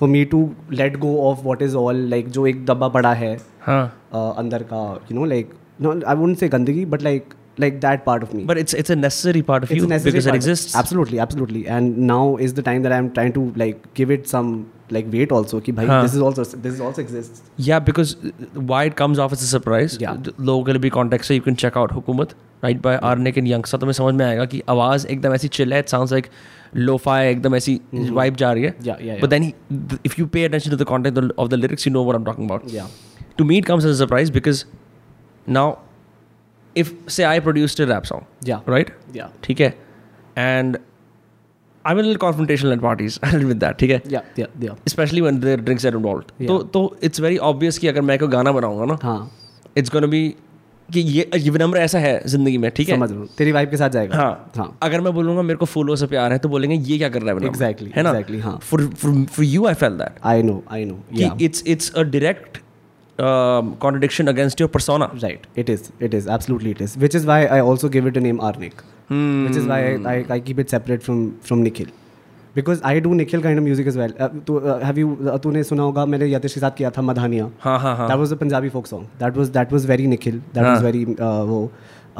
for 0.00 0.08
me 0.08 0.24
to 0.34 0.48
let 0.72 0.96
go 1.06 1.16
of 1.30 1.42
what 1.44 1.62
is 1.62 1.76
all 1.76 1.96
like 2.10 2.28
जो 2.38 2.46
एक 2.46 2.64
दबा 2.66 2.88
पड़ा 2.98 3.12
है 3.22 3.36
हाँ 3.66 3.82
uh, 4.14 4.38
अंदर 4.38 4.62
का 4.72 4.82
you 5.10 5.18
know 5.18 5.24
like 5.34 5.52
no 5.82 6.00
I 6.06 6.14
wouldn't 6.16 6.38
say 6.38 6.48
गंदगी 6.48 6.84
but 6.94 7.02
like 7.02 7.34
like 7.62 7.78
that 7.82 8.02
part 8.06 8.24
of 8.24 8.32
me 8.38 8.42
But 8.48 8.58
it's 8.60 8.74
it's 8.80 8.92
a 8.94 8.96
necessary 8.98 9.40
part 9.46 9.64
of 9.66 9.70
it's 9.76 9.78
you 9.78 9.86
because 9.92 10.26
it 10.32 10.34
exists. 10.34 10.74
absolutely 10.80 11.18
absolutely 11.22 11.62
and 11.76 11.96
now 12.10 12.18
is 12.46 12.52
the 12.58 12.64
time 12.68 12.84
that 12.84 12.92
i'm 12.98 13.08
trying 13.16 13.32
to 13.38 13.42
like 13.62 13.80
give 14.00 14.12
it 14.16 14.28
some 14.32 14.52
like 14.96 15.08
weight 15.14 15.34
also 15.38 15.60
ki 15.68 15.74
bhai 15.78 15.86
Huh. 15.88 15.96
this 16.04 16.14
is 16.18 16.22
also 16.26 16.44
this 16.66 16.76
is 16.76 16.82
also 16.90 17.02
exists 17.04 17.42
Yeah, 17.70 17.80
because 17.88 18.12
uh, 18.28 18.30
why 18.72 18.80
it 18.90 18.96
comes 19.00 19.22
off 19.24 19.34
as 19.38 19.42
a 19.46 19.50
surprise. 19.54 19.96
Yeah. 20.04 20.22
लोगों 20.50 20.62
के 20.68 20.72
लिए 20.78 20.82
भी 20.86 20.92
context 20.98 21.32
है 21.34 21.38
you 21.40 21.46
can 21.48 21.58
check 21.64 21.80
out 21.82 21.96
हुकूमत 21.98 22.36
right 22.66 22.84
by 22.86 22.94
Arnik 23.10 23.42
and 23.42 23.52
Youngsta 23.54 23.80
तुम्हें 23.86 23.98
समझ 24.02 24.14
में 24.20 24.24
आएगा 24.26 24.44
कि 24.54 24.62
आवाज़ 24.76 25.06
एकदम 25.16 25.34
ऐसी 25.40 25.48
chill 25.58 25.72
है 25.78 25.82
it 25.86 25.94
sounds 25.96 26.16
like 26.18 26.30
लोफा 26.76 27.20
एकदम 27.22 27.54
ऐसी 27.54 27.76
mm-hmm. 27.76 28.14
वाइब 28.14 28.36
जा 28.36 28.52
रही 28.52 28.64
है। 28.64 29.20
But 29.20 29.28
then 29.30 29.52
if 30.06 30.14
you 30.18 30.26
pay 30.26 30.44
attention 30.44 30.70
to 30.70 30.76
the 30.76 30.84
content 30.84 31.32
of 31.38 31.48
the 31.48 31.54
lyrics 31.54 31.86
you 31.86 31.92
know 31.92 32.04
what 32.04 32.14
am 32.14 32.24
talking 32.24 32.50
about 32.50 33.36
to 33.38 33.44
meet 33.44 33.64
comes 33.64 33.84
as 33.84 33.98
surprise 33.98 34.32
because 34.32 34.64
now 35.48 35.74
if 36.76 36.92
say 37.08 37.22
I 37.24 37.40
produce 37.40 37.76
the 37.76 37.84
rap 37.84 38.04
song 38.04 38.60
right 38.68 38.92
ठीक 39.44 39.60
है? 39.60 39.74
And 40.38 40.78
I 41.84 41.94
will 41.94 42.16
confrontation 42.16 42.68
and 42.68 42.80
parties 42.82 43.18
with 43.36 43.56
that 43.56 43.76
ठीक 43.76 43.90
है? 43.90 44.02
Specially 44.88 45.20
when 45.20 45.38
there 45.40 45.60
drinks 45.60 45.84
are 45.84 45.96
involved 45.96 46.46
तो 46.46 46.58
तो 46.62 46.96
it's 47.02 47.20
very 47.20 47.38
obvious 47.52 47.78
कि 47.78 47.88
अगर 47.88 48.00
मैं 48.00 48.18
कोई 48.18 48.28
गाना 48.28 48.52
बनाऊँगा 48.52 48.84
ना 48.94 49.30
इट्स 49.76 49.92
गोन 49.92 50.06
बी 50.10 50.34
कि 50.92 51.00
ये 51.00 51.28
ये 51.36 51.50
विनम्र 51.50 51.78
ऐसा 51.78 51.98
है 51.98 52.20
ज़िंदगी 52.28 52.58
में 52.58 52.70
ठीक 52.76 52.88
है 52.88 52.96
समझ 52.96 53.28
तेरी 53.38 53.52
वाइफ 53.52 53.70
के 53.70 53.76
साथ 53.76 53.90
जाएगा 53.96 54.16
हाँ 54.16 54.50
हाँ 54.56 54.68
अगर 54.82 55.00
मैं 55.00 55.12
बोलूँगा 55.14 55.42
मेरे 55.42 55.56
को 55.58 55.66
फूलों 55.72 55.96
से 55.96 56.06
प्यार 56.06 56.32
है 56.32 56.38
तो 56.38 56.48
बोलेंगे 56.48 56.76
ये 56.76 56.98
क्या 56.98 57.08
कर 57.08 57.22
रहा 57.22 57.34
है? 57.34 57.50
Exactly, 57.50 57.90
है 57.96 58.02
ना 58.02 58.12
exactly, 58.12 58.40
हाँ। 58.44 58.58
For 58.62 58.86
for 58.94 59.44
you 59.44 59.66
I 59.66 59.74
felt 59.82 59.98
that 59.98 60.20
I 60.32 60.42
know 60.42 60.62
I 60.72 60.84
know 60.84 60.98
या 61.20 61.28
कि 61.28 61.44
it's 61.44 61.62
it's 61.66 61.92
a 61.94 62.02
direct 62.14 62.58
contradiction 63.18 64.26
against 64.26 64.60
your 64.60 64.70
persona 64.74 65.10
Right, 65.22 65.46
it 65.62 65.70
is. 65.74 65.88
It 66.08 66.14
is 66.14 66.26
absolutely 66.34 66.74
it 66.76 66.80
is. 66.86 66.96
Which 67.04 67.14
is 67.20 67.24
why 67.30 67.38
I 67.56 67.60
also 67.70 67.88
give 67.96 68.10
it 68.10 68.18
a 68.20 68.26
name 68.26 68.38
Arnik. 68.48 68.84
Which 69.46 69.56
is 69.56 69.66
why 69.66 69.78
I, 69.86 69.94
I, 70.12 70.16
I 70.36 70.40
keep 70.48 70.60
it 70.64 70.70
separate 70.74 71.08
from 71.08 71.24
from 71.48 71.64
Nikhil. 71.68 71.88
Because 72.58 72.80
I 72.90 72.94
do 73.08 73.14
Nikhil 73.18 73.42
kind 73.42 73.62
of 73.62 73.64
music 73.64 73.92
as 73.92 74.00
well. 74.02 74.16
Uh, 74.18 74.28
to, 74.46 74.56
uh, 74.60 74.78
have 74.86 75.02
you 75.04 75.12
uh, 75.32 75.38
तूने 75.44 75.62
सुना 75.72 75.82
होगा 75.82 76.06
मैंने 76.14 76.30
यतिश 76.30 76.54
के 76.54 76.60
साथ 76.60 76.76
किया 76.78 76.90
था 76.96 77.02
मधानिया. 77.10 77.50
हाँ 77.60 77.78
हाँ 77.80 77.96
हाँ 77.96 78.08
That 78.08 78.24
was 78.24 78.34
a 78.36 78.42
Punjabi 78.42 78.74
folk 78.78 78.90
song. 78.94 79.06
That 79.20 79.38
was 79.42 79.54
that 79.60 79.78
was 79.78 79.92
very 79.92 80.10
Nikhil. 80.16 80.42
That 80.58 80.72
was 80.72 80.90
very 80.90 81.06
uh, 81.28 81.44
वो. 81.52 81.62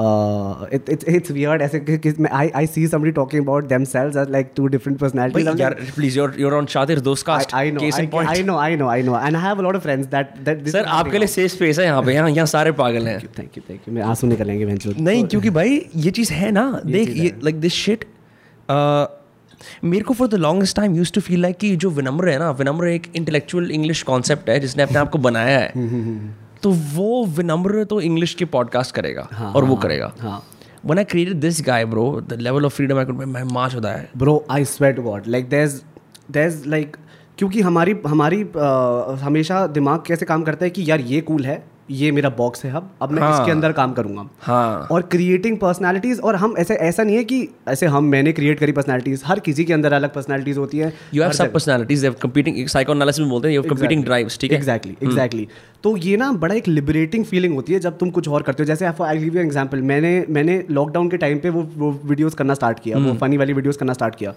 Uh, 0.01 0.67
it, 0.77 0.89
it's 0.95 1.07
it's 1.13 1.31
weird. 1.37 1.63
ऐसे 1.63 1.79
कि, 1.81 1.97
कि 1.99 2.11
मैं- 2.25 2.33
I 2.41 2.43
I 2.59 2.65
see 2.75 2.83
somebody 2.91 3.13
talking 3.15 3.41
about 3.45 3.69
themselves 3.73 4.19
as 4.23 4.29
like 4.35 4.53
two 4.59 4.69
different 4.75 5.01
personalities. 5.01 5.45
भाई 5.45 5.55
I'm 5.55 5.61
यार 5.61 5.75
like, 5.79 5.95
please 5.95 6.19
your 6.19 6.37
your 6.41 6.55
own 6.55 6.67
शातिर 6.75 7.01
Dost 7.09 7.27
cast 7.27 7.51
I, 7.51 7.63
I 7.63 7.73
know, 7.73 7.81
case 7.81 7.95
I, 7.95 8.01
in 8.01 8.09
point 8.11 8.31
I 8.31 8.43
know, 8.51 8.59
I 8.67 8.71
know, 8.83 8.91
I 8.93 9.01
know, 9.09 9.17
and 9.23 9.41
I 9.41 9.43
have 9.47 9.63
a 9.65 9.67
lot 9.69 9.79
of 9.81 9.87
friends 9.89 10.11
that 10.15 10.37
that 10.49 10.63
this 10.65 10.73
sir 10.73 10.83
is 10.83 10.89
आपके 10.99 11.19
लिए 11.19 11.29
safe 11.29 11.53
space 11.53 11.79
है 11.79 11.85
यहाँ 11.85 12.03
पे 12.03 12.15
यहाँ 12.15 12.31
यहाँ 12.31 12.47
सारे 12.55 12.73
पागल 12.83 13.09
हैं 13.09 13.19
थैंक 13.39 13.57
यू 13.57 13.63
थैंक 13.71 13.89
यू 13.89 13.95
मैं 13.95 14.03
आँसू 14.13 14.27
निकलेंगे 14.27 14.65
वेंचर 14.65 15.01
नहीं 15.01 15.25
क्योंकि 15.25 15.51
भाई 15.59 15.81
ये 15.97 16.11
चीज़ 16.21 16.33
है 16.33 16.51
ना 16.51 16.71
देख 16.87 17.17
ये 17.17 17.35
लाइक 17.45 17.61
दिस 17.61 17.73
शिट 17.85 18.05
मेरे 19.85 20.05
को 20.05 20.15
for 20.15 20.29
the 20.29 20.35
longest 20.35 20.77
time 20.77 20.97
use 20.97 21.13
to 21.13 21.21
feel 21.21 21.43
like 21.43 21.57
कि 21.57 21.77
जो 21.77 21.91
विनम्र 21.91 22.29
है 22.29 22.39
ना 22.39 22.51
विनम्र 22.51 22.89
एक 22.89 23.07
इंटेलेक्चुअल 23.17 23.71
इंग्लिश 23.71 24.03
कॉन्सेप्ट 24.03 24.51
है 24.51 24.61
जिसने 24.61 24.83
अपने 24.83 24.99
आप 24.99 25.11
को 25.11 25.19
बनाया 25.19 25.59
है 25.59 25.73
तो 26.63 26.71
वो 26.71 27.25
विनम्र 27.27 27.85
तो 27.85 28.01
इंग्लिश 28.01 28.35
के 28.35 28.45
पॉडकास्ट 28.45 28.95
करेगा 28.95 29.29
हाँ, 29.33 29.53
और 29.53 29.65
वो 29.65 29.77
करेगा। 29.77 30.13
हाँ। 30.21 30.43
When 30.87 30.99
I 30.99 31.05
created 31.05 31.41
this 31.41 31.61
guy, 31.69 31.85
bro, 31.85 32.03
the 32.33 32.37
level 32.47 32.67
of 32.67 32.73
freedom 32.75 32.99
I 32.99 33.05
could 33.05 33.27
मैं 33.27 33.43
माच 33.43 33.75
होता 33.75 33.93
है। 33.93 34.09
Bro 34.17 34.47
I 34.51 34.65
swear 34.65 34.97
to 34.97 35.03
god 35.03 35.23
like 35.27 35.49
there's 35.51 35.75
there's 36.37 36.67
like 36.67 36.97
क्योंकि 37.39 37.61
हमारी 37.61 37.95
हमारी 38.07 38.45
uh, 38.45 39.19
हमेशा 39.23 39.67
दिमाग 39.67 40.03
कैसे 40.07 40.27
काम 40.27 40.43
करता 40.43 40.65
है 40.65 40.71
कि 40.71 40.91
यार 40.91 41.01
ये 41.01 41.21
कूल 41.21 41.45
है 41.45 41.65
ये 41.91 42.11
मेरा 42.13 42.29
बॉक्स 42.39 42.65
है 42.65 42.73
अब। 42.73 42.91
अब 43.03 43.11
मैं 43.11 43.23
हाँ। 43.23 43.33
इसके 43.33 43.51
अंदर 43.53 43.73
काम 43.73 43.93
करूँगा। 43.93 44.29
हाँ। 44.41 44.89
और 44.93 45.03
क्रिएटिंग 45.13 45.57
पर्सनालिटीज 45.59 46.21
और 46.21 46.37
हम 46.37 46.55
ऐसे 46.59 46.75
ऐसा 46.77 47.03
नहीं 47.03 47.17
है 47.17 47.25
कि 47.25 47.49
ऐसे 47.69 47.87
हम 47.87 48.05
मैंने 48.07 48.33
क्रिएट 48.33 48.59
करी 48.59 48.73
पर्सनालिटीज 48.73 49.23
हर 49.27 49.41
किसी 49.41 49.65
के 49.65 49.73
अंदर 49.73 49.93
अलग 49.93 50.13
पर्सनालिटीज 50.15 50.59
होती 50.59 50.79
है। 50.79 50.93
You 51.15 51.23
have 51.23 51.33
sub 51.33 51.53
personalities 51.53 52.03
they 52.03 52.11
competing 52.23 52.67
psychoanalysis 52.69 53.21
में 53.21 53.31
बोलते 53.31 53.49
हैं 53.49 53.55
यू 53.55 53.63
हैव 53.63 53.71
कंपीटिंग 53.71 54.05
ड्राइव्स 54.05 54.39
ठीक 54.41 54.53
है? 54.53 54.59
एग्जैक्टली 54.59 54.97
एग्जैक्टली 55.03 55.49
तो 55.85 55.97
ये 55.97 56.17
ना 56.17 56.31
बड़ा 56.35 56.55
एक 56.55 56.69
लिबरेटिंग 56.69 57.25
फीलिंग 57.25 57.55
होती 57.55 57.73
है 57.73 57.81
जब 57.81 57.99
तुम 57.99 58.11
कुछ 58.11 58.29
और 58.29 58.43
करते 58.43 58.63
हो। 58.63 58.67
जैसे 58.67 58.87
आई 58.87 59.19
गिव 59.19 59.37
यू 59.37 59.43
एग्जांपल 59.43 59.83
मैंने 59.83 60.25
मैंने 60.31 60.63
लॉकडाउन 60.71 61.11
के 61.11 61.17
टाइम 61.17 61.39
पे 61.39 61.51
वो 61.51 61.69
वो 61.77 61.91
वीडियोस 62.05 62.35
करना 62.35 62.55
स्टार्ट 62.55 62.81
किया 62.81 62.99
वो 62.99 63.15
फनी 63.21 63.37
वाली 63.37 63.53
वीडियोस 63.53 63.77
करना 63.77 63.93
स्टार्ट 63.93 64.15
किया। 64.15 64.35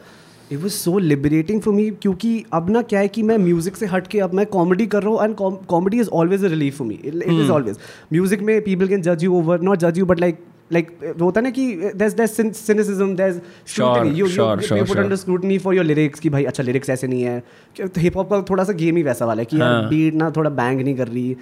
It 0.51 0.59
was 0.59 0.73
so 0.73 0.97
liberating 0.99 1.61
for 1.61 1.73
me 1.73 1.89
क्योंकि 2.01 2.43
अब 2.53 2.69
ना 2.69 2.81
क्या 2.81 2.99
है 2.99 3.07
कि 3.07 3.23
मैं 3.23 3.37
म्यूज़िक 3.37 3.77
से 3.77 3.85
हट 3.85 4.07
के 4.07 4.19
अब 4.19 4.33
मैं 4.33 4.45
कॉमेडी 4.57 4.87
कर 4.87 5.03
रहा 5.03 5.13
हूँ 5.13 5.23
and 5.23 5.65
comedy 5.67 5.99
is 5.99 6.09
always 6.21 6.45
a 6.45 6.49
relief 6.49 6.77
for 6.77 6.87
me 6.87 6.99
it 7.03 7.23
is 7.23 7.51
always 7.51 7.77
music 8.13 8.41
में 8.41 8.59
पीपल 8.61 8.87
कैन 8.87 9.01
जज 9.01 9.23
यू 9.23 9.35
ओवर 9.39 9.61
नॉट 9.61 9.79
जज 9.79 9.97
यू 9.97 10.05
बट 10.05 10.19
लाइक 10.19 10.39
लाइक 10.73 10.87
होता 11.21 11.39
है 11.39 11.43
ना 11.43 11.49
कि 11.49 11.63
there's 12.01 12.13
there's 12.17 12.33
cyn- 12.35 12.53
cynicism 12.57 13.09
there's 13.15 13.39
scrutiny. 13.71 14.11
You 14.19 14.27
sure, 14.35 14.45
you, 14.59 14.67
sure, 14.67 14.77
you 14.77 14.83
put 14.83 14.91
sure. 14.91 15.03
under 15.03 15.17
scrutiny 15.23 15.57
for 15.65 15.73
your 15.77 15.83
lyrics 15.87 16.19
कि 16.19 16.29
भाई 16.29 16.43
अच्छा 16.51 16.63
लिरिक्स 16.63 16.89
ऐसे 16.89 17.07
नहीं 17.07 17.23
है. 17.23 17.43
हिप 17.97 18.17
हॉप 18.17 18.29
का 18.29 18.41
थोड़ा 18.49 18.63
सा 18.63 18.73
गेम 18.73 18.97
ही 18.97 19.03
वैसा 19.03 19.25
वाला 19.25 19.41
है 19.41 19.45
कि 19.45 19.59
यार 19.61 19.71
हाँ। 19.71 19.89
बीट 19.89 20.13
ना 20.15 20.29
थोड़ा 20.37 20.49
बैंग 20.61 20.81
नहीं 20.81 20.95
कर 20.97 21.07
रही। 21.07 21.35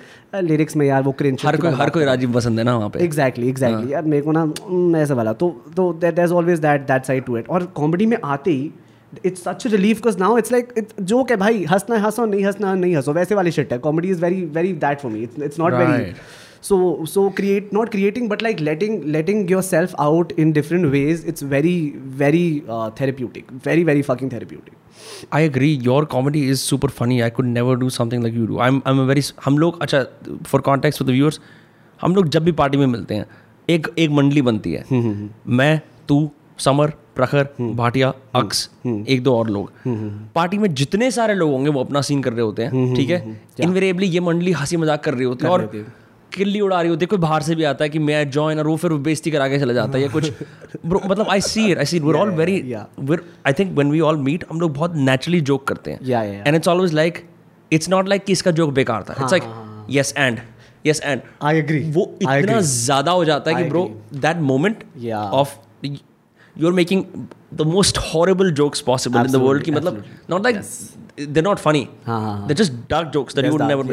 लिरिक्स 0.44 0.76
में 0.78 0.86
यार 0.88 1.04
वो 1.04 1.12
क्रिंच 1.20 1.46
हर 1.46 1.58
कोई 1.58 1.72
हर 1.82 1.90
कोई 1.90 2.06
राजीव 2.06 2.34
पसंद 2.34 2.60
है 2.60 2.66
ना 2.66 2.76
वहाँ 2.78 2.90
पे। 2.90 3.04
एग्जैक्टली 3.06 3.50
एग्जैक्टली 3.50 3.94
यार 3.94 4.06
मेरे 4.06 4.24
को 4.26 4.32
ना 4.32 5.00
ऐसा 5.02 5.14
वाला। 5.14 5.34
तो 5.34 5.50
तो 5.78 5.94
is 6.24 6.34
always 6.34 6.60
that 6.60 6.88
that 6.88 7.06
side 7.06 7.26
to 7.26 7.38
it 7.38 7.50
और 7.50 7.66
कॉमेडी 7.76 8.06
में 8.06 8.18
आते 8.24 8.52
ही 8.52 8.72
it's 9.26 9.44
such 9.44 9.68
relief 9.68 9.98
because 9.98 10.18
now 10.20 10.38
it's 10.38 10.52
like 10.52 10.74
it's 10.78 11.02
joke 11.02 11.32
है 11.32 11.38
भाई 11.38 11.64
हंसना 11.72 11.98
हंसो 12.06 12.26
नहीं 12.26 12.44
हंसना 12.46 12.74
नहीं 12.76 12.96
हंसो 12.96 13.14
वैसे 13.14 13.36
वाली 13.36 13.52
शिट 13.52 13.74
है। 13.74 13.80
Comedy 13.80 14.10
is 14.10 14.22
very 14.22 14.46
very 14.56 14.74
that 14.86 15.00
for 15.00 15.12
me 15.12 15.24
it's 15.24 15.42
it's 15.44 15.60
not 15.60 15.74
very 15.74 16.14
so 16.68 16.78
so 17.10 17.22
create 17.36 17.70
not 17.76 17.90
creating 17.92 18.26
but 18.32 18.42
like 18.46 18.62
letting 18.68 18.96
letting 19.16 19.44
yourself 19.52 19.92
out 20.06 20.32
in 20.44 20.50
different 20.58 20.88
ways 20.96 21.22
it's 21.32 21.46
very 21.54 21.76
very 22.22 22.42
uh, 22.78 22.90
therapeutic. 22.98 23.54
Very 23.68 23.86
very 23.90 24.04
fucking 24.08 24.32
therapeutic. 24.34 24.74
I 25.34 25.46
agree 25.46 25.70
your 25.84 26.06
comedy 26.06 26.42
is 26.50 26.60
super 26.60 26.90
funny 26.90 27.20
I 27.22 27.30
could 27.30 27.46
never 27.46 27.76
do 27.76 27.90
something 27.90 28.24
like 28.24 28.36
you 28.36 28.46
do 28.48 28.58
I 28.58 28.80
am 28.88 29.00
very 29.00 29.22
हम 29.46 29.58
लोग 29.58 29.82
अच्छा 29.82 30.04
for 30.48 30.62
contact 30.62 31.02
with 31.02 31.12
viewers 31.12 31.40
हम 32.02 32.16
लोग 32.16 32.28
जब 32.30 32.44
भी 32.44 32.52
party 32.52 32.78
में 32.78 32.86
मिलते 32.88 33.16
हैं 33.16 33.26
एक 33.70 33.88
एक 34.00 34.10
मंडली 34.10 34.42
बनती 34.42 34.74
है। 34.74 34.84
मैं 35.48 35.82
तू 36.08 36.20
समर 36.60 36.94
प्रखर 37.16 37.48
भाटिया 37.60 38.14
अक्स 38.36 38.70
एक 38.88 39.24
दो 39.24 39.36
और 39.38 39.50
लोग। 39.50 39.72
पार्टी 40.36 40.58
में 40.58 40.74
जितने 40.74 41.12
सारे 41.12 41.34
लोग 41.36 41.52
होंगे 41.52 41.70
वो 41.70 41.84
अपना 41.84 42.02
सीन 42.02 42.22
कर 42.24 42.34
रहे 42.34 42.42
होते 42.42 42.64
हैं 42.64 42.94
ठीक 42.96 43.10
है? 43.10 43.40
इनवेरिएबली 43.60 44.08
ये 44.08 44.20
मंडली 44.22 44.52
हँसी 44.52 44.78
मज़ाक 44.78 45.04
कर 45.04 45.14
रही 45.14 45.26
होती 45.26 45.46
है 45.46 45.52
और 45.52 45.72
किल्ली 46.32 46.60
उड़ा 46.62 46.80
रही 46.82 46.90
होती 46.90 47.04
है 47.04 47.08
कोई 47.08 47.20
बाहर 47.20 47.42
से 47.42 47.56
भी 47.56 47.64
आता 47.64 47.84
है 47.84 47.90
कि 47.90 48.00
मैं 48.00 48.30
जॉइन 48.32 48.60
और 48.60 48.68
वो 48.68 48.76
फिर 48.78 48.94
बेइज्जती 49.06 49.32
करा 49.32 49.48
के 49.50 49.60
चला 49.60 49.74
जाता 49.74 49.98
है 49.98 50.04
या 50.04 50.10
कुछ। 50.10 50.32
मतलब 50.86 51.30
I 51.30 51.42
see 51.42 51.66
it 51.72 51.78
I 51.78 51.86
see 51.86 52.00
we're 52.00 52.16
all 52.16 52.30
very. 52.32 52.62
I 52.72 53.54
think 53.60 53.74
when 53.74 53.92
we 53.92 54.00
all 54.00 54.18
meet 54.18 54.46
हम 54.52 54.60
लोग 54.62 54.74
बहुत 54.74 54.96
नेचुरली 54.98 55.42
जोक 55.42 55.68
करते 55.68 55.92
हैं. 55.92 56.44
And 56.48 56.56
it's 56.56 56.68
always 56.68 56.94
like 56.94 57.24
it's 57.72 57.90
not 57.90 58.08
like 58.10 58.24
कि 58.26 58.34
इसका 58.34 58.52
जोक 58.52 58.74
बेकार 58.74 59.04
था। 59.10 59.16
It's 59.22 59.32
like 59.32 59.44
yes 59.90 60.14
and 60.18 60.40
yes 60.86 61.02
and 61.04 61.22
I 61.44 61.56
agree. 61.64 61.84
वो 61.96 62.12
इतना 62.22 62.60
ज़्यादा 62.62 63.12
हो 63.12 63.26
जाता 63.26 63.52
है 63.52 63.64
कि 63.64 63.70
bro 63.70 63.90
that 64.16 64.38
moment 64.52 64.84
of 65.14 65.58
you 66.60 66.68
are 66.68 66.74
making 66.74 67.04
the 67.54 67.62
most 67.68 67.98
horrible 68.14 68.52
jokes 68.54 68.82
possible 68.88 69.20
in 69.20 69.32
the 69.32 69.36
world 69.44 69.64
की 69.64 69.72
मतलब 69.72 70.04
not 70.30 70.44
like 70.44 70.62
they 71.30 71.42
not 71.42 71.58
funny 71.60 71.88
they 72.10 72.54
just 72.54 72.74
dark 72.90 73.08
jokes 73.14 73.36
that 73.36 73.46
you 73.46 73.52
would 73.52 73.62
never 73.62 73.86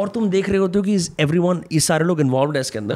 और 0.00 0.08
तुम 0.08 0.28
देख 0.30 0.48
रहे 0.48 0.58
होते 0.58 0.78
हो 0.78 0.84
कि 0.84 0.96
एवरीवन 1.20 1.62
ये 1.72 1.80
सारे 1.80 2.04
लोग 2.04 2.20
इन्वॉल्वड 2.20 2.56
है 2.56 2.60
इसके 2.60 2.78
अंदर। 2.78 2.94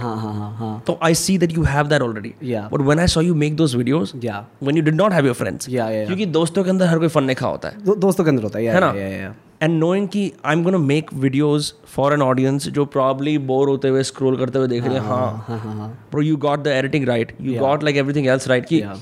तो 0.86 0.98
I 1.02 1.14
see 1.14 1.38
that 1.38 1.52
you 1.52 1.62
have 1.64 1.88
that 1.88 2.02
already. 2.02 2.34
But 2.72 2.80
when 2.80 3.00
I 3.00 3.06
saw 3.06 3.20
you 3.20 3.34
make 3.34 3.56
those 3.56 3.74
videos 3.74 4.12
Yeah. 4.16 4.42
When 4.62 4.76
you 4.76 4.82
did 4.82 4.94
not 4.94 5.12
have 5.12 5.26
your 5.26 5.34
friends. 5.34 5.66
क्योंकि 6.06 6.26
दोस्तों 6.38 6.64
के 6.64 6.70
अंदर 6.70 6.86
हर 6.86 6.98
कोई 6.98 7.08
फन 7.08 7.26
लिखा 7.26 7.46
होता 7.46 7.68
है। 7.68 7.98
दोस्तों 7.98 8.24
के 8.24 8.30
अंदर 8.30 8.42
होता 8.42 8.58
है। 8.58 8.64
है 8.74 8.80
ना. 8.80 9.34
एंड 9.62 9.78
नोइंग 9.78 10.08
कि 10.08 10.30
I 10.44 10.54
am 10.54 10.62
gonna 10.64 10.78
make 10.78 11.12
videos 11.14 11.72
for 11.94 12.12
an 12.12 12.22
audience 12.22 12.68
जो 12.68 12.84
प्रॉब्ली 12.94 13.36
बोर 13.50 13.68
होते 13.68 13.88
हुए 13.88 14.02
स्क्रोल 14.02 14.36
करते 14.38 14.58
हुए 14.58 14.68
देख 14.68 14.84
रहे 14.84 14.94
हैं 14.94 15.02
हाँ 15.02 16.22
you 16.22 16.36
got 16.36 16.62
the 16.62 16.76
editing 16.76 17.08
right 17.08 17.36
you 17.40 17.58
got 17.60 17.84
like 17.84 17.96
everything 17.96 18.26
else 18.26 18.48
right 18.48 18.66
कि 18.66 18.80
Yeah. 18.80 18.98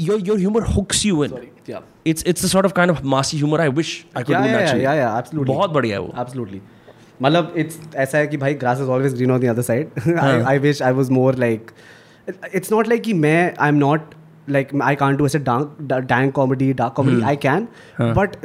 Your 0.00 0.20
your 0.20 0.38
humour 0.38 0.62
hooks 0.66 1.04
you 1.06 1.24
in 1.24 1.30
yeah. 1.70 1.80
It's 2.06 2.24
it's 2.26 2.44
the 2.44 2.48
sort 2.48 2.66
of 2.66 2.72
kind 2.72 2.90
of 2.90 3.02
massy 3.04 3.36
humour 3.36 3.60
I 3.60 3.68
wish 3.68 3.94
I 4.16 4.22
could 4.22 4.34
yeah 4.36 4.44
do 4.44 4.50
yeah 4.50 4.76
yeah 4.76 4.94
yeah 4.98 5.18
absolutely. 5.20 5.54
बहुत 5.54 5.70
बढ़िया 5.70 5.96
है 5.96 6.02
वो। 6.02 6.12
Absolutely. 6.24 6.60
मतलब 7.22 7.52
it's 7.56 7.78
ऐसा 7.96 8.18
है 8.18 8.26
कि 8.26 8.36
भाई 8.36 8.54
grass 8.54 8.80
is 8.80 8.88
always 8.88 9.14
green 9.14 9.30
on 9.30 9.40
the 9.40 9.48
other 9.50 9.62
side 9.62 10.18
I 10.18 10.58
wish 10.58 10.82
I 10.82 10.92
was 10.92 11.10
more 11.10 11.36
like 11.36 11.70
it's 12.54 12.72
not 12.72 12.88
like 12.88 13.02
कि 13.02 13.14
मैं 13.14 13.54
I 13.58 13.68
am 13.68 13.74
not 13.74 14.14
like 14.50 14.68
I 14.82 14.94
can't 14.94 15.18
do 15.18 15.26
ऐसे 15.26 15.38
dank 15.38 16.32
comedy 16.34 16.72
dark 16.72 16.92
comedy 16.92 17.22
I 17.22 17.36
can 17.36 17.68
but 18.00 18.36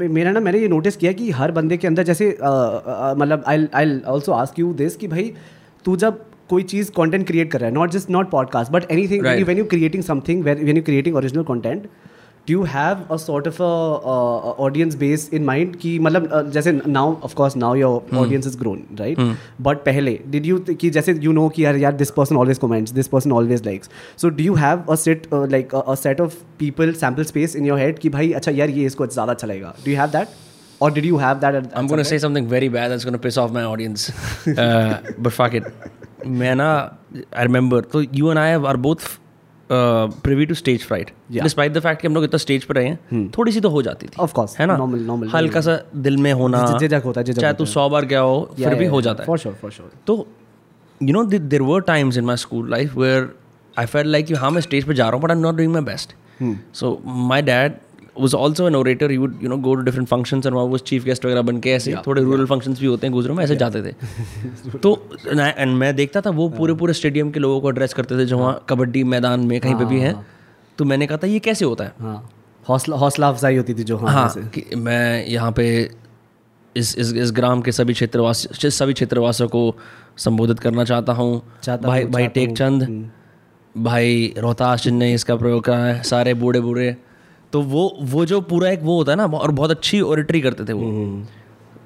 मेरा 0.00 0.32
ना 0.32 0.40
मैंने 0.40 0.58
ये 0.58 0.68
notice 0.68 0.96
किया 0.96 1.12
कि 1.12 1.30
हर 1.30 1.50
बंदे 1.52 1.76
के 1.76 1.86
अंदर 1.86 2.02
जैसे 2.02 2.30
अ, 2.30 2.46
अ, 2.46 3.14
मतलब 3.18 3.44
I 3.46 3.66
I 3.74 4.00
also 4.00 4.32
ask 4.32 4.58
you 4.58 4.72
this 4.72 4.96
कि 4.96 5.08
भाई 5.08 5.32
तू 5.84 5.96
जब 5.96 6.24
कोई 6.48 6.62
चीज़ 6.62 6.90
कंटेंट 6.92 7.26
क्रिएट 7.26 7.50
कर 7.52 7.60
रहा 7.60 7.68
है 7.68 7.74
not 7.74 7.90
just 7.90 8.10
not 8.10 8.30
podcast 8.30 8.72
but 8.72 8.90
anything 9.08 9.24
when 9.44 9.58
you 9.58 9.64
creating 9.64 10.02
something 10.02 10.44
when 10.44 10.76
you 10.76 10.82
creating 10.82 11.16
original 11.16 11.44
creating 11.44 11.86
original 12.48 12.66
content 12.66 12.80
do 12.80 12.80
you 12.80 12.80
have 12.80 13.10
a 13.10 13.18
sort 13.18 13.46
of 13.46 13.60
a, 13.60 13.64
uh, 13.64 14.64
audience 14.66 14.94
base 14.94 15.28
in 15.28 15.44
mind 15.44 15.76
कि 15.76 15.98
मतलब 15.98 16.28
uh, 16.32 16.50
जैसे 16.50 16.72
now 16.86 17.18
of 17.22 17.34
course 17.34 17.56
now 17.56 17.74
your 17.74 18.02
audience 18.12 18.46
is 18.46 18.56
grown 18.56 18.86
right 18.98 19.18
but 19.68 19.84
पहले 19.84 20.20
did 20.30 20.46
you 20.46 20.58
th- 20.58 20.78
कि 20.78 20.90
जैसे 20.90 21.14
you 21.14 21.32
know 21.32 21.50
कि 21.54 21.64
यार 21.64 21.76
यार 21.76 21.98
this 21.98 22.10
person 22.18 22.36
always 22.36 22.58
comments 22.58 22.92
this 22.92 23.08
person 23.08 23.32
always 23.32 23.64
likes 23.64 23.88
so 24.16 24.30
do 24.30 24.44
you 24.44 24.54
have 24.54 24.88
a 24.88 24.96
set 24.96 25.26
uh, 25.32 25.46
like 25.56 25.72
a, 25.72 25.82
a 25.92 25.96
set 25.96 26.20
of 26.20 26.34
people 26.58 26.94
sample 26.94 27.24
space 27.24 27.54
in 27.54 27.64
your 27.64 27.78
head 27.78 27.98
कि 27.98 28.08
भाई 28.08 28.32
अच्छा 28.32 28.50
यार 28.50 28.70
ये 28.70 28.86
इसको 28.86 29.06
ज़्यादा 29.06 29.32
अच्छा 29.32 29.46
लगेगा 29.46 29.74
do 29.84 29.90
you 29.90 29.96
have 29.96 30.12
that 30.12 30.28
or 30.80 30.90
did 30.90 31.04
you 31.04 31.18
have 31.18 31.40
that 31.40 31.54
at, 31.54 31.64
I'm 31.76 31.86
going 31.86 31.98
to 31.98 32.04
say 32.04 32.18
something 32.18 32.48
very 32.48 32.68
bad 32.68 32.90
that's 32.90 33.04
going 33.04 33.12
to 33.12 33.18
piss 33.18 33.36
off 33.36 33.52
my 33.52 33.64
audience. 33.64 34.10
uh, 34.58 35.00
but 35.18 35.32
fuck 35.32 35.54
it. 35.54 35.64
मैं 36.26 36.54
ना 36.54 36.96
I 37.36 37.44
remember 37.44 37.82
तो 37.82 38.02
you 38.12 38.30
and 38.30 38.38
I 38.38 38.54
are 38.54 38.76
both 38.76 39.20
uh, 39.72 40.48
to 40.48 40.54
stage 40.54 40.86
fright 40.86 41.10
despite 41.42 41.72
the 41.72 41.80
fact 41.80 42.02
कि 42.02 42.08
हम 42.08 42.14
लोग 42.14 42.24
इतना 42.24 42.38
stage 42.38 42.64
पर 42.64 42.74
रहे 42.74 42.88
हैं 42.88 43.30
थोड़ी 43.30 43.52
सी 43.52 43.60
तो 43.60 43.68
हो 43.68 43.82
जाती 43.82 44.06
थी। 44.06 44.22
Of 44.22 44.30
course. 44.30 44.58
है 44.58 44.66
ना? 44.66 44.76
नॉर्मल 44.76 44.98
नॉर्मल 44.98 45.28
हल्का 45.28 45.60
सा 45.60 45.78
दिल 45.96 46.16
में 46.16 46.32
होना 46.32 46.78
झिझक- 46.78 47.04
होता 47.04 47.20
है, 47.20 47.32
चाहे 47.32 47.54
तू 47.54 47.64
सौ 47.64 47.88
बार 47.88 48.04
गया 48.04 48.20
हो 48.20 48.50
फिर 48.56 48.74
भी 48.74 48.86
हो 48.86 49.02
जाता 49.02 49.22
है। 49.22 49.26
फॉर 49.26 49.38
श्योर 49.38 49.54
फॉर 49.54 49.70
श्योर 49.70 49.90
तो 50.06 50.28
you 51.02 51.12
know 51.12 51.24
there 51.24 51.62
were 51.62 51.80
times 51.80 52.16
in 52.18 52.24
my 52.24 52.36
school 52.36 52.70
life 52.70 52.96
where 52.96 53.34
I 53.78 53.86
felt 53.86 54.06
like 54.06 54.30
you 54.30 54.36
हाँ 54.36 54.50
मैं 54.50 54.60
स्टेज 54.60 54.84
पर 54.84 54.92
जा 54.92 55.04
रहा 55.04 55.12
हूँ 55.12 55.22
but 55.22 55.30
I 55.30 55.36
am 55.36 55.42
not 55.42 55.54
doing 55.54 55.72
my 55.72 55.82
best 55.82 56.14
so 56.74 57.02
my 57.06 57.42
dad 57.42 57.72
was 58.20 58.34
also 58.36 58.66
an 58.68 58.74
orator 58.76 59.12
you 59.12 59.28
you 59.42 59.48
know 59.48 59.56
go 59.56 59.74
to 59.74 59.82
different 59.82 60.08
functions 60.08 60.46
और 60.46 60.54
वहाँ 60.54 60.66
वो 60.66 60.78
chief 60.78 61.04
guest 61.04 61.24
वगैरह 61.26 61.42
बन 61.42 61.60
के 61.60 61.70
ऐसे 61.70 61.94
थोड़े 62.06 62.22
रूरल 62.22 62.46
फ़ंक्शंस 62.46 62.80
भी 62.80 62.86
होते 62.86 63.06
हैं 63.06 63.14
गुजरों 63.14 63.34
में 63.34 63.44
ऐसे 63.44 63.56
जाते 63.56 63.82
थे। 63.82 63.92
तो 64.78 65.16
एंड 65.28 65.76
मैं 65.76 65.94
देखता 65.96 66.20
था 66.20 66.30
वो 66.30 66.48
पूरे 66.48 66.74
पूरे 66.74 66.92
स्टेडियम 66.92 67.30
के 67.30 67.40
लोगों 67.40 67.60
को 67.60 67.70
एड्रेस 67.70 67.94
करते 67.94 68.18
थे 68.18 68.26
जो 68.26 68.38
वहाँ 68.38 68.64
कबड्डी 68.68 69.04
मैदान 69.04 69.40
में 69.40 69.60
कहीं 69.60 69.74
पर 69.74 69.84
भी 69.84 70.00
है। 70.00 70.14
तो 70.78 70.84
मैंने 70.84 71.06
कहा 71.06 71.18
था 71.18 71.26
ये 71.26 71.38
कैसे 71.38 71.64
होता 71.64 71.84
है? 71.84 71.92
हाँ। 72.00 72.30
हौसला 72.68 72.96
हौसला 72.96 73.28
अफजाई 73.28 73.56
होती 73.56 73.74
थी 73.74 73.84
जो 73.84 73.96
हाँ, 73.96 74.12
हाँ 74.12 74.48
कि 74.48 74.64
मैं 74.76 75.26
यहाँ 75.26 75.52
पे 75.52 75.90
इस 76.76 76.98
इस 76.98 77.12
इस 77.12 77.32
ग्राम 77.32 77.62
के 77.62 77.72
सभी 77.72 77.92
क्षेत्रवासी 77.92 78.70
सभी 78.70 78.92
क्षेत्रवासियों 78.92 79.48
को 79.48 79.74
संबोधित 80.16 80.58
करना 80.58 80.84
चाहता 80.84 81.12
हूँ। 81.12 81.42
भाई 81.68 82.04
भाई 82.04 82.04
चाहता 82.04 82.26
टेक 82.26 82.56
चंद 82.56 83.10
भाई 83.76 84.34
रोहतास 84.38 84.86
ने 84.86 85.14
इसका 85.14 85.36
प्रयोग 85.36 85.64
करा 85.64 85.76
है 85.76 86.02
सारे 86.02 86.34
बूढ़े 86.34 86.60
बूढ़े 86.60 86.96
तो 87.52 87.62
वो 87.62 87.96
वो 88.00 88.26
जो 88.26 88.40
पूरा 88.40 88.70
एक 88.70 88.80
वो 88.82 88.96
होता 88.96 89.12
है 89.12 89.16
ना 89.16 89.26
और 89.26 89.50
बहुत 89.50 89.70
अच्छी 89.70 90.00
ओरिटरी 90.00 90.40
करते 90.40 90.64
थे 90.64 90.72
वो। 90.72 90.82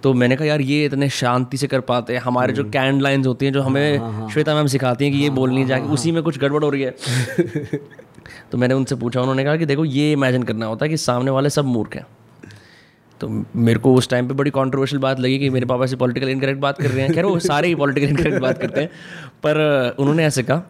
तो 0.03 0.15
मैंने 0.15 0.37
कहा 0.37 0.47
यार 0.47 0.61
ये 0.61 0.85
इतने 0.85 1.09
शांति 1.09 1.57
से 1.57 1.67
कर 1.67 1.81
पाते 1.81 2.13
हैं। 2.13 2.21
हमारे 2.21 2.53
जो 2.53 2.65
कैंड 2.65 3.03
लाइन्स 3.03 3.27
होती 3.27 3.47
हैं 3.47 3.53
जो 3.53 3.63
हमें 3.63 3.99
श्वेता 4.33 4.55
मैम 4.55 4.67
सिखाती 4.67 5.05
हैं 5.05 5.15
कि 5.15 5.21
ये 5.21 5.31
बोलनी 5.31 5.65
जाके 5.65 5.89
उसी 5.89 6.13
में 6.13 6.23
कुछ 6.23 6.39
गड़बड़ 6.39 6.65
हो 6.65 6.71
रही 6.71 6.83
है। 6.83 6.95
तो 8.53 8.59
मैंने 8.59 8.75
उनसे 8.75 8.95
पूछा 8.95 9.21
उन्होंने 9.21 9.45
कहा 9.45 9.57
कि 9.57 9.67
देखो 9.67 9.85
ये 9.85 10.13
इमेजिन 10.13 10.43
करना 10.43 10.67
होता 10.67 10.85
है 10.85 10.91
कि 10.91 10.97
सामने 10.97 11.31
वाले 11.31 11.51
सब 11.51 11.65
मूर्ख 11.65 11.97
हैं। 11.97 12.07
तो 13.21 13.45
मेरे 13.57 13.79
को 13.79 13.95
उस 13.95 14.09
टाइम 14.09 14.29
पे 14.29 14.35
बड़ी 14.35 14.51
कंट्रोवर्शियल 14.51 15.03
बात 15.03 15.21
लगी 15.21 15.39
कि 15.39 15.51
मेरे 15.51 15.67
पापा 15.67 15.87
से 15.87 15.97
पॉलिटिकल 15.97 16.29
इनकरेक्ट 16.29 16.61
बात 16.61 16.83
कर 16.83 16.91
रहे 16.91 17.05
हैं। 17.05 17.15
खैर 17.15 17.25
वो 17.25 17.39
सारे 17.39 17.69
ही 17.69 17.75
पॉलिटिकल 17.75 18.07
इनकरेक्ट 18.07 18.39
बात 18.39 18.59
करते 18.59 18.81
हैं। 18.81 18.89
पर 19.47 19.59
उन्होंने 19.99 20.25
ऐसे 20.25 20.43
कहा 20.43 20.63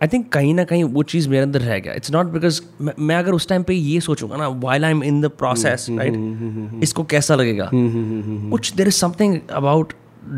आई 0.00 0.08
थिंक 0.08 0.28
कहीं 0.32 0.52
ना 0.54 0.64
कहीं 0.64 0.84
वो 0.84 1.02
चीज़ 1.02 1.28
मेरे 1.28 1.42
अंदर 1.42 1.60
रह 1.60 1.78
गया। 1.78 1.94
इट्स 1.94 2.10
नॉट 2.12 2.26
बिकॉज़ 2.32 2.60
मैं 2.98 3.16
अगर 3.16 3.32
उस 3.32 3.48
टाइम 3.48 3.62
पे 3.62 3.74
ये 3.74 4.00
सोचूँगा 4.00 4.36
ना 4.36 4.48
while 4.48 4.84
I 4.84 4.90
am 4.90 5.02
in 5.04 5.20
the 5.20 5.28
process 5.38 5.86
right 5.90 6.82
इसको 6.82 7.04
कैसा 7.04 7.34
लगेगा? 7.34 7.70
कुछ 7.72 8.72
there 8.74 8.88
is 8.88 8.94
something 8.94 9.38
about 9.52 9.92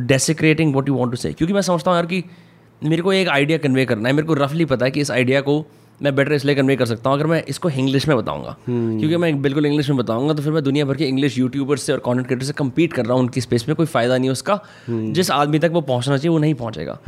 desecrating 0.06 0.74
what 0.74 0.88
you 0.88 0.94
want 0.94 1.12
to 1.12 1.16
say 1.16 1.32
क्योंकि 1.32 1.54
मैं 1.54 1.62
समझता 1.62 1.90
हूँ 1.90 1.98
यार 1.98 2.06
कि 2.06 2.22
मेरे 2.82 3.02
को 3.02 3.12
एक 3.12 3.28
आइडिया 3.28 3.58
कन्वे 3.58 3.84
करना 3.86 4.08
है। 4.08 4.14
मेरे 4.14 4.26
को 4.26 4.34
रफली 4.34 4.64
पता 4.64 4.84
है 4.84 4.90
कि 4.90 5.00
इस 5.00 5.10
आइडिया 5.10 5.40
को 5.40 5.64
मैं 6.02 6.14
बेटर 6.16 6.32
इसलिए 6.32 6.54
कन्वे 6.54 6.76
कर 6.76 6.86
सकता 6.86 7.10
हूँ 7.10 7.18
अगर 7.18 7.26
मैं 7.26 7.42
इसको 7.48 7.70
इंग्लिश 7.70 8.06
में 8.08 8.16
बताऊँगा। 8.16 8.56
क्योंकि 8.68 9.16
मैं 9.16 9.40
बिल्कुल 9.42 9.66
इंग्लिश 9.66 9.88
में 9.90 9.98
बताऊँगा 9.98 10.34
तो 10.34 10.42
फिर 10.42 10.52
मैं 10.52 10.62
दुनिया 10.64 10.84
भर 10.84 10.96
के 10.96 11.06
इंग्लिश 11.06 11.38
यूट्यूबर्स 11.38 11.82
से 11.82 11.92
और 11.92 11.98
कॉन्टेंट 11.98 12.26
क्रिएटर 12.26 12.44
से 12.46 12.52
कम्पीट 12.52 12.92
कर 12.92 13.04
रहा 13.04 13.12
हूँ 13.12 13.22
उनकी 13.22 13.40
स्पेस 13.40 13.68
में 13.68 13.74
कोई 13.76 13.86
फ़ायदा 13.86 14.18
नहीं 14.18 14.30
उसका। 14.30 14.58
जिस 14.88 15.30
आदमी 15.30 15.58
तक 15.58 15.70
वो 15.72 15.80
पहुँचना 15.82 16.16
चाहिए 16.16 16.30
वो 16.30 16.38
नहीं 16.38 16.54
पहुँचेगा। 16.54 16.98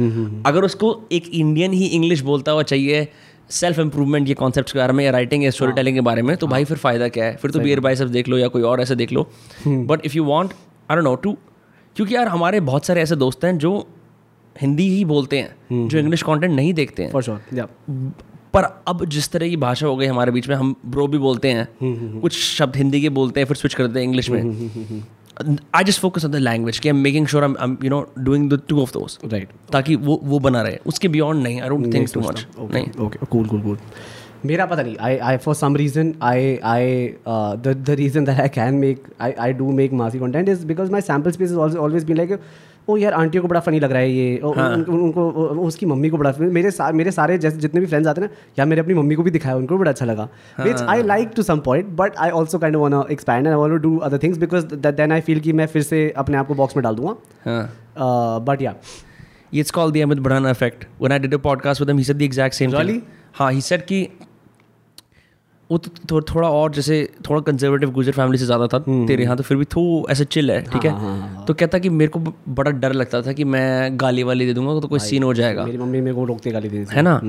अगर 0.47 0.65
उसको 0.65 0.99
एक 1.13 1.29
इंडियन 1.31 1.73
ही 1.73 1.87
इंग्लिश 1.89 2.21
बोलता 2.23 2.53
हुआ 2.53 2.63
चाहिए 2.65 3.07
सेल्फ 3.51 3.79
इंप्रूवमेंट 3.79 4.29
ये 4.29 4.35
कॉन्सेप्ट 4.35 4.73
के 4.73 4.79
बारे 4.79 4.93
में 4.93 5.05
या 5.05 5.11
राइटिंग 5.11 5.45
या 5.45 5.51
स्टोरी 5.51 5.73
टेलिंग 5.73 5.97
के 5.97 6.01
बारे 6.03 6.23
में 6.23 6.37
तो 6.37 6.47
भाई 6.47 6.65
फिर 6.65 6.77
फ़ायदा 6.79 7.09
क्या 7.09 7.25
है? 7.25 7.37
फिर 7.37 7.51
तो 7.51 7.61
बियर 7.61 7.81
बाइसेप्स 7.81 8.13
देख 8.13 8.29
लो 8.29 8.39
या 8.39 8.49
कोई 8.49 8.63
और 8.63 8.81
ऐसे 8.81 8.95
देख 8.97 9.13
लो। 9.13 9.27
But 9.67 10.07
if 10.07 10.17
you 10.17 10.25
want 10.25 10.53
I 10.91 10.97
don't 10.97 11.05
know 11.05 11.15
to 11.17 11.37
क्योंकि 11.97 12.15
यार 12.15 12.29
हमारे 12.29 12.61
बहुत 12.63 12.87
सारे 12.87 13.03
ऐसे 13.03 13.17
दोस्त 13.17 13.45
हैं 13.45 13.57
जो 13.59 13.75
हिंदी 14.57 14.89
ही 14.89 15.05
बोलते 15.05 15.39
हैं 15.39 15.89
जो 15.89 15.99
इंग्लिश 15.99 16.23
कंटेंट 16.23 16.53
नहीं 16.53 16.73
देखते 16.75 17.03
हैं। 17.03 17.11
फॉर 17.13 17.23
श्योर 17.23 17.41
या 17.55 17.67
पर 18.55 18.65
अब 18.89 19.05
जिस 19.07 19.31
तरह 19.33 19.49
की 19.49 19.57
भाषा 19.57 19.87
हो 19.87 19.97
गई 19.97 20.07
हमारे 20.07 20.33
बीच 20.33 20.49
में 20.49 20.55
हम 20.57 20.75
ब्रो 20.87 21.07
भी 21.07 21.19
बोलते 21.19 21.51
हैं। 21.51 22.21
कुछ 22.21 22.39
शब्द 22.39 22.77
हिंदी 22.77 23.01
के 23.01 23.09
बोलते 23.19 23.41
हैं 23.41 23.47
फिर 23.47 23.57
स्विच 23.57 23.75
करते 23.75 23.99
हैं 23.99 24.07
इंग्लिश 24.07 24.31
में। 24.31 24.41
I 25.75 25.85
just 25.85 26.01
focus 26.01 26.25
on 26.25 26.31
the 26.33 26.37
language 26.37 26.79
कि 26.79 26.89
I 26.89 26.95
am 26.95 27.03
making 27.03 27.27
sure 27.27 27.45
I 27.45 27.65
am 27.65 27.77
you 27.85 27.91
know 27.91 28.07
doing 28.19 28.51
the 28.51 28.61
two 28.69 28.81
of 28.83 28.93
those 28.93 29.19
right 29.25 29.49
ताकि 29.73 29.97
वो 29.99 30.21
वो 30.25 30.39
बना 30.39 30.63
रहे। 30.63 30.79
उसके 30.87 31.09
बियॉन्ड 31.09 31.43
नहीं 31.43 31.61
I 31.61 31.69
don't 31.69 31.95
think 31.95 32.09
too 32.15 32.21
much 32.21 32.47
नहीं। 32.59 32.87
ओके 33.07 33.27
कूल 33.27 33.47
कूल 33.47 33.61
कूल 33.63 33.79
मेरा 34.47 34.65
पता 34.67 34.83
नहीं 34.83 34.97
I 35.01 35.17
I 35.17 35.37
for 35.37 35.55
some 35.55 35.77
reason 35.77 36.15
I 36.23 36.57
I 36.65 37.07
the 37.29 37.85
reason 37.99 38.25
that 38.25 38.41
I 38.41 38.49
can 38.55 38.75
make 38.75 39.05
I 39.21 39.33
I 39.41 39.53
do 39.53 39.71
make 39.73 39.93
messy 40.01 40.19
content 40.19 40.49
is 40.49 40.67
because 40.67 40.91
my 40.93 41.01
sample 41.01 41.31
space 41.31 41.51
is 41.51 41.57
always 41.57 42.05
been 42.05 42.17
like 42.17 42.39
oh 42.89 42.97
यार 42.97 43.13
आंटियों 43.13 43.43
को 43.43 43.49
बड़ा 43.49 43.61
funny 43.61 43.81
लग 43.81 43.93
रहा 43.93 44.01
है 44.01 44.11
ये। 44.13 44.39
ओ, 44.39 44.53
उन, 44.53 44.85
उन, 44.89 45.01
उनको 45.01 45.31
उसकी 45.67 45.87
मम्मी 45.87 46.09
को 46.09 46.19
बड़ा 46.19 46.33
मेरे 46.39 46.71
सा, 46.71 46.91
मेरे 46.93 47.11
सारे 47.11 47.39
जैसे 47.39 47.57
जितने 47.57 47.81
भी 47.81 47.87
फ्रेंड्स 47.87 48.09
आते 48.09 48.21
हैं 48.21 48.29
ना 48.29 48.35
यार 48.59 48.67
मेरे 48.69 48.81
अपनी 48.81 48.95
मम्मी 48.95 49.15
को 49.15 49.23
भी 49.23 49.31
दिखाया 49.31 49.57
उनको 49.57 49.79
बड़ा 49.79 49.91
अच्छा 49.91 50.07
लगा। 50.07 50.29
Which 50.61 50.83
I 50.83 51.03
like 51.03 51.31
to 51.37 51.43
some 51.43 51.61
point 51.61 51.87
but 52.01 52.17
I 52.17 52.31
also 52.31 52.59
kind 52.59 52.77
want 52.77 53.11
expand 53.11 53.49
I 53.49 53.55
want 53.55 53.81
do 53.83 53.97
other 53.99 54.19
things 54.23 54.39
because 54.39 54.67
then 54.75 55.13
I 55.13 55.21
feel 55.21 55.41
कि 55.41 55.53
मैं 55.53 55.67
फिर 55.67 55.83
से 55.83 56.09
अपने 56.17 56.37
आप 56.37 56.47
को 56.47 56.55
बॉक्स 56.55 56.77
में 56.77 56.83
डाल 56.85 56.95
दूँगा। 56.95 57.15
हाँ। 57.51 58.45
बट 58.45 58.63
या 58.63 58.75
called 59.77 59.95
the 59.95 60.03
Amit 60.03 60.21
Bharana 60.27 60.51
effect. 60.51 60.85
When 60.99 61.13
I 61.13 61.17
did 61.19 61.35
a 61.35 61.39
podcast 61.39 61.81
with 61.81 61.91
him, 61.91 61.99
he 61.99 62.05
said 62.11 62.19
the 62.19 62.27
exact 62.27 62.59
same 62.59 62.71
Really? 62.75 62.93
thing. 62.93 63.03
हाँ 63.35 63.53
he 63.53 63.61
said 63.67 63.83
कि 63.83 63.99
वो 65.73 65.79
तो 65.79 65.91
थो, 66.11 66.21
थोड़ा 66.25 66.49
और 66.51 66.73
जैसे 66.73 66.97
थोड़ा 67.29 67.41
कंजर्वेटिव 67.43 67.91
गुजर 67.91 68.13
फैमिली 68.13 68.39
से 68.39 68.47
ज़्यादा 68.47 68.67
था 68.69 68.79
तेरे 69.07 69.23
यहाँ 69.23 69.37
तो 69.37 69.43
फिर 69.43 69.57
भी 69.57 69.65
थो 69.67 69.85
ऐसे 70.11 70.25
चिल 70.27 70.51
है 70.51 70.61
ठीक 70.63 70.85
है? 70.85 71.45
तो 71.47 71.55
कहता 71.55 71.79
कि 71.79 71.89
मेरे 71.91 72.11
को 72.11 72.21
बड़ा 72.51 72.71
डर 72.73 72.93
लगता 72.93 73.21
था 73.23 73.33
कि 73.33 73.45
मैं 73.47 74.01
गाली 74.01 74.23
वाली 74.23 74.47
दे 74.47 74.55
दूँगा 74.55 74.79
तो 74.81 74.89
कोई 74.89 74.99
सीन 75.01 75.23
हो 75.23 75.33
जाएगा। 75.35 75.65
मेरी 75.65 75.79
मम्मी 75.79 76.01
मेरे 76.01 76.17
को 76.17 76.25
रोकते 76.25 76.51
गाली 76.51 76.69
से 76.69 76.85
है 76.91 77.03
ना? 77.03 77.21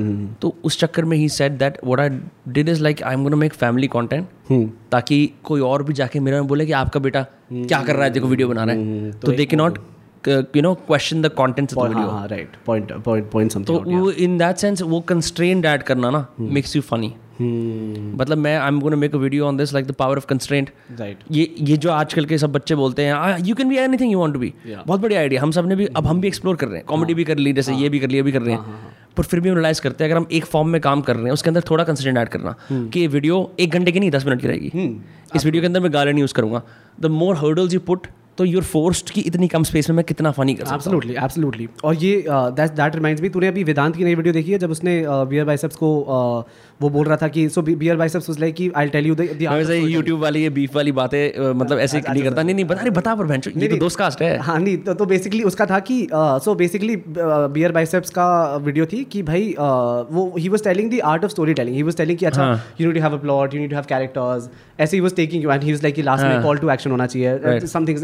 तो 0.41 0.53
उस 0.63 0.79
चक्कर 0.79 1.06
में 1.06 1.17
ही 1.17 1.29
set 1.29 1.51
that 1.60 1.77
what 1.86 1.99
I 1.99 2.19
did 2.49 2.69
is 2.69 2.84
like 2.84 3.03
I 3.03 3.13
am 3.13 3.23
gonna 3.23 3.36
make 3.38 3.53
family 3.56 3.88
content 3.88 4.71
ताकि 4.91 5.29
कोई 5.43 5.62
और 5.62 5.84
भी 5.84 5.93
जाके 5.93 6.19
मेरे 6.19 6.39
में 6.39 6.47
बोले 6.47 6.65
कि 6.65 6.71
आपका 6.73 6.99
बेटा 6.99 7.25
क्या 7.53 7.82
कर 7.82 7.95
रहा 7.95 8.03
है 8.03 8.10
देखो 8.10 8.27
वीडियो 8.27 8.47
बना 8.47 8.63
रहा 8.63 8.75
है। 8.75 9.12
तो 9.12 9.32
दे 9.32 9.45
के 9.45 9.56
not 9.56 9.79
you 10.27 10.62
know 10.62 10.73
question 10.88 11.21
the 11.21 11.27
contents 11.38 11.77
of 11.77 11.88
the 11.88 11.89
video 11.89 12.09
हाँ 12.09 12.27
राइट 12.27 12.55
पॉइंट 12.65 12.91
पॉइंट 13.03 13.29
पॉइंट 13.31 13.51
तो 13.53 13.77
समथिंग 13.79 14.09
इन 14.19 14.38
दैट 14.38 14.57
सेंस 14.57 14.81
वो 14.81 14.99
कंस्ट्रेंट 15.09 15.65
ऐड 15.65 15.83
करना 15.83 16.09
ना 16.09 16.25
मेक्स 16.39 16.75
यू 16.75 16.81
फनी 16.81 17.13
मतलब 17.41 18.38
मैं 18.38 18.55
I 18.57 18.67
am 18.67 18.79
gonna 18.79 18.95
make 18.95 19.15
a 19.15 19.17
video 19.17 19.45
on 19.45 19.57
this 19.57 19.73
like 19.73 19.86
the 19.88 19.91
power 19.99 20.17
of 20.17 20.25
constraint 20.25 20.69
right 20.99 21.19
ये 21.31 21.53
ये 21.59 21.77
जो 21.77 21.91
आजकल 21.91 22.25
के 22.25 22.38
सब 22.38 22.51
बच्चे 22.53 22.75
बोलते 22.75 23.05
हैं 23.05 23.38
you 23.45 23.55
can 23.55 23.69
be 23.69 23.77
anything 23.77 24.12
you 24.12 24.19
want 24.19 24.33
to 24.33 24.39
be 24.39 24.53
बहुत 24.67 24.99
बड़ी 24.99 25.15
आइडिया 25.15 25.41
हम 25.41 25.51
सबने 25.51 25.75
भी 25.75 25.86
अब 25.95 26.07
हम 26.07 26.21
भी 26.21 26.27
एक्सप्लोर 26.27 26.55
कर 26.55 26.67
रहे 26.67 26.77
हैं। 26.77 26.86
कॉमेडी 26.88 27.13
भी 27.13 27.23
कर 27.23 27.38
ली 27.38 27.53
जैसे 27.53 27.73
ये 27.75 27.89
भी 27.89 27.99
कर 27.99 28.09
लिया 28.09 28.23
भी 28.23 28.31
कर 28.31 28.41
रहे 28.41 28.55
हैं। 28.55 28.91
पर 29.17 29.23
फिर 29.23 29.39
भी 29.39 29.49
हम 29.49 29.55
रियलाइज़ 29.55 29.81
करते 29.81 30.03
हैं 30.03 30.12
अगर 30.12 30.17
हम 30.17 30.27
एक 30.31 30.45
फॉर्म 30.45 30.69
में 30.69 30.79
काम 30.81 31.01
कर 31.01 31.15
रहे 31.15 31.25
हैं 31.25 31.31
उसके 31.31 31.49
अंदर 31.49 31.63
थोड़ा 31.69 31.83
कंसिडेंट 31.83 32.17
ऐड 32.17 32.29
करना 32.29 32.55
कि 32.71 32.99
ये 32.99 33.07
वीडियो 33.07 33.51
एक 33.59 33.73
घंटे 33.73 33.91
की 33.91 33.99
नहीं 33.99 34.12
दस 34.12 34.25
मिनट 34.25 34.41
की 34.41 34.47
रहेगी। 34.47 35.01
इस 35.36 35.45
वीडियो 35.45 35.62
के 35.62 35.67
अंदर 35.67 35.79
मैं 35.79 35.93
गाली 35.93 36.12
नहीं 36.12 36.21
यूज़ 36.21 36.33
करूँगा। 36.33 36.62
The 36.99 37.05
more 37.12 37.36
hurdles 37.38 37.73
you 37.73 37.79
put 37.79 38.07
तो 38.37 38.45
यूर 38.45 38.63
फोर्स्ड 38.63 39.09
की 39.09 39.21
इतनी 39.21 39.47
कम 39.47 39.63
स्पेस 39.63 39.89
में 39.89 39.95
मैं 39.95 40.03
कितना 40.05 40.31
फनी 40.31 40.53
कर 40.53 40.63
सकता 40.63 40.73
हूँ। 40.73 40.79
एब्सोल्युटली 40.79 41.15
एब्सोल्युटली 41.23 41.67
और 41.83 41.95
ये 42.03 42.13
दैट 42.27 42.71
दैट 42.77 42.95
रिमाइंड्स 42.95 43.21
मी 43.21 43.29
तूने 43.29 43.47
अभी 43.47 43.63
वेदांत 43.63 43.95
की 43.95 44.03
नई 44.03 44.15
वीडियो 44.15 44.33
देखी 44.33 44.51
है 44.51 44.57
जब 44.59 44.71
उसने 44.71 44.93
बियर 45.07 45.45
बाइसेप्स 45.45 45.75
को 45.75 45.89
uh, 45.99 46.51
वो 46.81 46.89
बोल 46.89 47.05
रहा 47.07 47.17
था 47.17 47.27
कि 47.35 47.47
so 47.49 47.61
beer 47.61 47.95
biceps 47.97 48.29
was 48.29 48.39
like 48.39 48.55
कि 48.55 48.69
I 48.77 48.87
tell 48.95 49.05
you 49.07 49.15
the 49.15 49.27
YouTube 49.71 50.21
वाली 50.21 50.41
ये 50.43 50.49
बीफ 50.55 50.75
वाली 50.75 50.91
बातें 50.91 51.19
अ, 51.19 51.53
मतलब 51.53 51.79
ऐसे 51.79 52.01
नहीं 52.09 52.23
करता। 52.23 52.43
नहीं 52.43 52.55
नहीं 52.55 52.65
बता 52.65 52.81
अरे 52.81 52.89
बता 52.91 53.15
पर 53.15 53.25
बहन 53.25 53.41
ये 53.57 53.67
तो 53.67 53.77
दोस्त 53.77 53.97
कास्ट 53.99 54.21
है। 54.21 54.37
हाँ 54.39 54.59
नहीं 54.59 54.77
तो, 54.77 54.93
तो 54.93 55.05
बेसिकली 55.05 55.43
उसका 55.43 55.65
था 55.65 55.79
कि 55.91 56.07
सो 56.45 56.55
बेसिकली 56.55 56.95
बियर 57.07 57.71
बाइसेप्स 57.71 58.09
का 58.17 58.25
वीडियो 58.65 58.85
थी 58.93 59.03
कि 59.11 59.23
भाई 59.23 59.51
uh, 59.51 60.11
वो 60.11 60.25
ही 60.37 60.49
was 60.49 60.63
telling 60.63 60.91
the 60.91 60.99
art 61.13 61.23
of 61.23 61.31
story 61.31 61.53
telling 61.53 61.75
he 61.75 61.83
was 61.83 61.97
telling 61.97 62.17
कि 62.17 62.25
अच्छा 62.25 62.51
you 62.81 62.87
need 62.87 62.95
to 62.95 63.03
have 63.03 63.17
a 63.17 63.21
plot 63.21 63.53
you 63.53 63.61
need 63.61 63.69
to 63.69 63.75
have 63.75 63.85
characters 63.89 64.49
ऐसे 64.79 64.97
ही 64.97 65.01
was 65.01 65.15
taking 65.15 65.43
you 65.43 65.51
and 65.51 65.63
he 65.63 65.71
was 65.71 65.83
like 65.83 65.95
कि 65.95 66.01
last 66.01 66.25
में 66.25 66.41
call 66.43 66.57
to 66.57 66.69
action 66.71 66.91
होना 66.91 67.07
चाहिए. 67.07 67.59
Some 67.67 67.87
things 67.87 68.03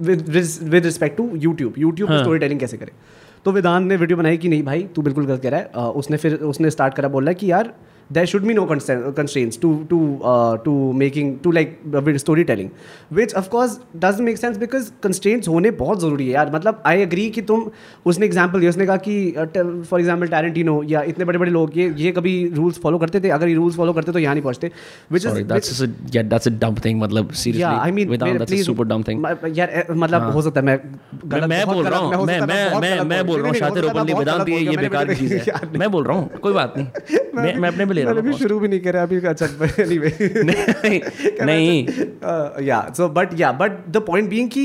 with 0.00 0.84
respect 0.84 1.16
to 1.16 1.30
YouTube 1.36 1.74
YouTube 1.78 2.10
story 2.12 2.38
telling 2.38 2.60
कैसे 2.60 2.76
करे? 2.76 2.92
तो 3.44 3.52
वेदांत 3.52 3.86
ने 3.88 3.96
video 3.96 4.18
बनाई 4.18 4.36
कि 4.36 4.48
नहीं 4.48 4.62
भाई 4.62 4.82
तू 4.96 5.02
बिल्कुल 5.02 5.26
गलत 5.26 5.42
कह 5.42 5.50
रहा 5.50 5.60
है। 5.60 5.90
उसने 5.92 6.16
फिर 6.16 6.34
उसने 6.34 6.70
स्टार्ट 6.70 6.94
करा 6.94 7.08
बोला 7.08 7.32
कि 7.32 7.50
यार 7.50 7.72
there 8.12 8.26
should 8.26 8.42
be 8.42 8.54
no 8.54 8.64
constraints 8.66 9.58
to 9.62 9.72
to 9.90 9.98
to 10.64 10.72
making 10.94 11.34
to 11.44 11.50
like 11.52 11.78
story 12.16 12.44
telling 12.44 12.68
which 13.12 13.34
of course 13.34 13.78
does 13.96 14.20
make 14.20 14.38
sense 14.38 14.56
because 14.58 14.90
constraints 15.02 15.48
होने 15.48 15.70
बहुत 15.80 16.00
ज़रूरी 16.00 16.26
है 16.26 16.32
यार। 16.34 16.50
मतलब 16.54 16.82
आई 16.86 17.02
अग्री 17.02 17.28
कि 17.30 17.42
तुम 17.42 17.70
उसने 18.06 18.26
एग्ज़ाम्पल 18.26 18.60
दिया 18.60 18.70
उसने 18.70 18.86
कहा 18.86 18.96
कि 19.08 19.32
फॉर 19.90 20.00
एग्ज़ाम्पल 20.00 20.26
टैलेंटिनो 20.28 20.82
या 20.88 21.02
इतने 21.12 21.24
बड़े 21.24 21.38
बड़े 21.38 21.50
लोग 21.50 21.78
ये 21.78 21.92
ये 21.96 22.12
कभी 22.12 22.34
रूल्स 22.54 22.78
फॉलो 22.82 22.98
करते 22.98 23.20
थे? 23.20 23.28
अगर 23.30 23.48
ये 23.48 23.54
रूल्स 23.54 23.76
फॉलो 23.76 23.92
करते 23.92 24.12
तो 24.12 24.18
यहाँ 24.18 24.34
नहीं 24.34 24.42
पहुँचते। 24.42 24.70
विच 25.12 25.26
मतलब, 25.26 25.46
मतलब 29.96 30.30
हो। 30.32 30.42
सकता 30.42 30.60
है 30.60 30.78
ले 38.00 38.10
रहा 38.10 38.14
मैंने 38.14 38.22
भी 38.28 38.30
हूँ 38.30 38.38
शुरू 38.38 38.58
भी 38.60 38.68
नहीं 38.68 38.80
करा 38.86 39.02
अभी 39.08 39.20
अच्छा 39.32 39.46
एनीवे 39.84 40.12
नहीं 41.50 41.76
uh, 42.32 42.92
so 43.00 43.08
but 43.18 43.36
yeah 43.42 43.52
but 43.64 43.82
the 43.98 44.02
point 44.12 44.30
being 44.36 44.48
ki 44.56 44.64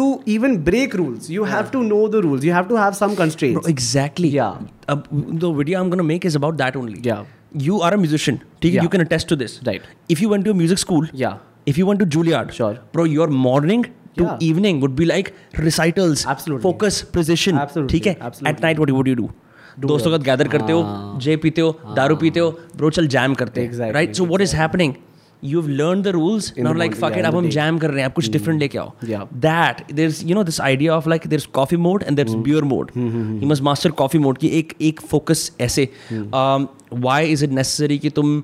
to 0.00 0.06
even 0.36 0.56
break 0.64 0.94
rules 1.00 1.28
you 1.34 1.44
have 1.50 1.68
to 1.74 1.82
know 1.90 2.00
the 2.14 2.20
rules 2.28 2.42
you 2.46 2.54
have 2.58 2.68
to 2.72 2.78
have 2.82 2.96
some 2.98 3.16
constraints 3.22 3.60
Bro, 3.60 3.70
exactly. 3.74 4.30
Yeah. 4.36 4.58
अब 4.94 5.06
the 5.44 5.50
video 5.60 5.80
I'm 5.82 5.92
gonna 5.94 6.06
make 6.08 6.26
is 6.30 6.34
about 6.40 6.58
that 6.62 6.76
only. 6.80 7.00
Yeah. 7.06 7.22
You 7.66 7.78
are 7.86 7.90
a 7.96 8.00
musician. 8.02 8.38
ठीक 8.62 8.72
है? 8.72 8.78
Yeah. 8.78 8.86
You 8.86 8.90
can 8.94 9.04
attest 9.06 9.28
to 9.32 9.38
this. 9.42 9.54
Right. 9.68 9.86
If 10.16 10.22
you 10.24 10.28
went 10.32 10.46
to 10.48 10.54
a 10.56 10.58
music 10.58 10.82
school. 10.82 11.06
Yeah. 11.22 11.38
If 11.72 11.78
you 11.82 11.86
went 11.90 12.02
to 12.04 12.08
Juilliard. 12.16 12.52
Sure. 12.58 12.74
Bro, 12.96 13.06
your 13.14 13.28
morning 13.46 13.86
to 14.18 14.26
Yeah. 14.26 14.44
evening 14.50 14.82
would 14.84 14.94
be 15.00 15.08
like 15.12 15.32
recitals. 15.68 16.26
Absolutely. 16.34 16.62
Focus, 16.66 17.00
precision. 17.16 17.62
Absolutely. 17.64 17.98
ठीक 17.98 18.06
है? 18.10 18.16
Absolutely. 18.30 18.52
At 18.54 18.62
night, 18.68 18.82
what 18.84 18.94
would 18.98 19.10
you 19.12 19.16
do? 19.22 19.30
दोस्तों 19.80 20.10
का 20.10 20.16
साथ 20.16 20.24
gather 20.24 20.48
करते 20.48 20.72
हो 20.72 21.18
जे 21.20 21.36
पीते 21.36 21.60
हो 21.60 21.78
दारू 21.96 22.16
पीते 22.16 22.40
हो 22.40 22.50
ब्रो 22.76 22.90
चल 22.90 23.06
जैम 23.08 23.34
करते 23.34 23.60
हैं 23.60 23.92
right 23.92 24.14
so 24.14 24.24
what 24.26 24.40
is 24.40 24.56
happening 24.56 24.94
you 25.44 25.60
have 25.60 25.70
learn 25.70 26.02
the 26.02 26.08
rules 26.16 26.52
not 26.58 26.76
like 26.78 26.94
fuck 26.94 27.14
it 27.18 27.24
अब 27.24 27.36
हम 27.36 27.48
जैम 27.50 27.78
कर 27.78 27.90
रहे 27.90 27.98
हैं 27.98 28.06
आप 28.06 28.14
कुछ 28.14 28.30
डिफरेंट 28.32 28.60
लेके 28.60 28.78
आओ. 28.78 28.92
That 29.02 29.82
there 29.92 30.08
is 30.08 30.24
you 30.26 30.34
know 30.34 30.44
this 30.44 30.60
idea 30.60 30.94
of 30.96 31.08
like 31.08 31.26
there 31.26 31.40
is 31.40 31.46
coffee 31.54 31.76
mode 31.76 32.02
and 32.02 32.16
there 32.16 32.28
is 32.28 32.36
beer 32.48 32.64
mode 32.64 32.90
you 32.96 33.48
must 33.48 33.62
master 33.62 33.90
coffee 34.00 34.18
mode 34.18 34.38
की 34.38 34.48
एक 34.58 34.72
एक 34.80 35.00
फोकस 35.10 35.50
ऐसे। 35.60 35.88
व्हाई 36.12 37.32
इज़ 37.32 37.44
इट 37.44 37.50
नेसेसरी 37.50 37.98
कि 37.98 38.10
तुम 38.10 38.42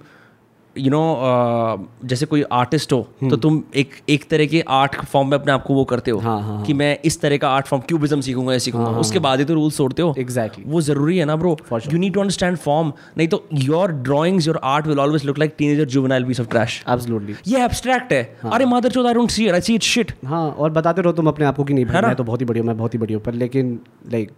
यू 0.76 0.90
नो 0.90 1.88
जैसे 2.04 2.26
कोई 2.26 2.42
आर्टिस्ट 2.52 2.92
हो 2.92 3.00
तो 3.30 3.36
तुम 3.36 3.62
एक 3.76 3.90
एक 4.08 4.24
तरह 4.30 4.46
के 4.46 4.60
आर्ट 4.70 4.94
फॉर्म 5.04 5.28
में 5.28 5.36
अपने 5.38 5.52
आप 5.52 5.64
को 5.64 5.74
वो 5.74 5.84
करते 5.84 6.10
हो 6.10 6.18
हाँ, 6.18 6.40
हाँ, 6.42 6.62
कि 6.64 6.74
मैं 6.74 6.96
इस 7.04 7.20
तरह 7.20 7.36
का 7.36 7.48
आर्ट 7.48 7.66
फॉर्म 7.66 7.82
क्यूबिज्म 7.88 8.20
सीखूँगा 8.20 8.52
या 8.52 8.58
सीखूँगा। 8.58 8.90
उसके 9.00 9.18
बाद 9.18 9.38
ही 9.38 9.44
तो 9.44 9.54
रूल्स 9.54 9.76
तोड़ते 9.78 10.02
हो। 10.02 10.14
Exactly. 10.18 10.66
वो 10.66 10.80
ज़रूरी 10.80 11.18
है 11.18 11.24
ना 11.24 11.36
bro 11.36 11.56
you 11.72 11.98
need 11.98 12.14
to 12.14 12.20
understand 12.20 12.56
form 12.58 12.92
नहीं 13.18 13.28
तो 13.28 13.44
your 13.54 13.92
drawings 14.08 14.46
your 14.46 14.60
art 14.64 14.86
will 14.86 15.00
always 15.00 15.24
look 15.26 15.38
like 15.38 15.54
teenager 15.58 15.84
juvenile 15.86 16.24
piece 16.24 16.40
of 16.40 16.48
trash 16.48 16.82
absolutely 16.88 17.34
ये 17.46 17.64
एब्स्ट्रैक्ट 17.64 18.12
है। 18.12 18.22
अरे 18.52 18.66
मदर 18.66 18.90
चोद 18.90 19.06
I 19.06 19.14
don't 19.14 19.30
see 19.30 19.46
it 19.46 19.52
I 19.54 19.60
see 19.60 19.74
it 19.74 19.82
shit 19.82 20.12
हाँ 20.26 20.48
और 20.50 20.70
बताते 20.70 21.02
रहो 21.02 21.12
तुम 21.12 21.28
अपने 21.28 21.46
आप 21.46 21.56
को 21.56 21.64
कि 21.64 21.74
नहीं 21.74 21.84
है? 21.84 22.02
मैं 22.02 22.14
तो 22.14 22.24
बहुत 22.24 22.40
ही 22.40 22.46
बढ़िया 22.46 22.64
मैं 22.64 22.76
बहुत 22.76 22.94
ही 22.94 22.98
बढ़िया 22.98 23.18
पर 23.18 23.34
लेकिन 23.34 23.78
like 24.12 24.32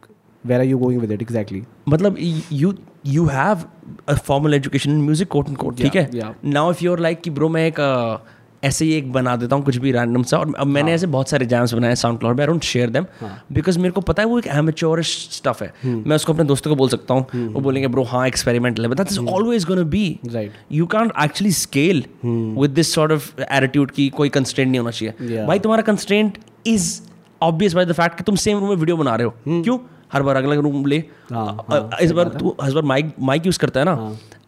where 0.46 0.60
are 0.60 0.66
you 0.66 0.78
going 0.78 1.00
with 1.00 1.12
it 1.12 1.22
exactly 1.22 1.62
मतलब 1.88 2.16
you 2.52 2.74
you 3.06 3.26
have 3.26 3.64
a 4.08 4.14
formal 4.14 4.54
education 4.54 4.90
in 4.90 5.02
music 5.02 5.28
quote 5.28 5.48
and 5.48 5.56
quote 5.56 5.76
ठीक 5.82 5.96
है. 5.96 6.08
नाउ 6.44 6.70
इफ़ 6.70 6.84
यूर 6.84 7.00
लाइक 7.00 7.20
कि 7.20 7.30
ब्रो 7.30 7.48
मैं 7.48 7.66
एक 7.66 7.80
uh, 7.80 8.32
ऐसे 8.64 8.84
ही 8.84 8.92
एक 8.92 9.10
बना 9.12 9.34
देता 9.36 9.56
हूँ 9.56 9.64
कुछ 9.64 9.76
भी 9.76 9.90
रैंडम 9.92 10.22
सा 10.22 10.36
और 10.36 10.52
अब 10.58 10.66
मैंने 10.66 10.92
ऐसे 10.92 11.06
बहुत 11.06 11.28
सारे 11.28 11.46
जैम्स 11.46 11.72
बनाए 11.74 11.94
साउंड 11.94 12.18
क्लाउड 12.18 12.36
में 12.36 12.42
I 12.42 12.46
don't 12.46 12.62
share 12.64 12.90
them 12.90 13.06
because 13.52 13.78
मेरे 13.78 13.90
को 13.92 14.00
पता 14.00 14.22
है 14.22 14.28
वो 14.28 14.38
एक 14.38 14.46
एमेच्योरिश 14.46 15.08
स्टफ़ 15.32 15.62
है। 15.64 15.72
मैं 15.86 16.16
उसको 16.16 16.32
अपने 16.32 16.44
दोस्तों 16.44 16.70
को 16.70 16.76
बोल 16.76 16.88
सकता 16.88 17.14
हूँ 17.14 17.50
वो 17.52 17.60
बोलेंगे 17.60 17.88
ब्रो 17.88 18.02
हाँ 18.12 18.26
एक्सपेरिमेंटल 18.26 18.86
है 18.86 18.94
that 18.94 19.12
is 19.12 19.18
always 19.20 19.64
gonna 19.64 19.82
be 19.82 20.04
Right. 20.26 20.50
You 20.72 20.86
can't 20.86 21.12
actually 21.24 21.52
scale 21.52 22.04
with 22.24 22.70
this 22.70 22.94
sort 22.94 23.12
of 23.12 23.30
attitude 23.42 23.90
की 23.90 24.08
कोई 24.16 24.28
कंस्ट्रेंट 24.38 24.70
नहीं 24.70 24.80
होना 24.80 24.90
चाहिए। 24.90 25.44
भाई 25.46 25.58
तुम्हारा 25.58 25.82
constraint 25.82 26.38
is 26.66 27.00
obvious 27.42 27.74
by 27.74 27.86
the 27.86 27.92
fact 27.92 28.16
कि 28.18 28.24
तुम 28.24 28.36
सेम 28.36 28.58
रूम 28.58 28.68
में 28.68 28.76
वीडियो 28.76 28.96
बना 28.96 29.14
रहे 29.14 29.26
हो। 29.26 29.62
क्यों? 29.62 29.78
हर 30.14 30.22
बार 30.22 30.36
अलग 30.36 30.48
अलग 30.48 30.58
रूम 30.62 30.86
ले। 30.86 30.98
हाँ, 31.32 31.66
अ- 31.70 32.00
इस 32.02 32.10
बार 32.12 32.28
तू 32.40 32.54
इस 32.66 32.72
बार 32.72 32.82
माइक 32.82 33.12
माइक 33.20 33.46
यूज़ 33.46 33.58
करता 33.58 33.80
है 33.80 33.86
ना। 33.86 33.94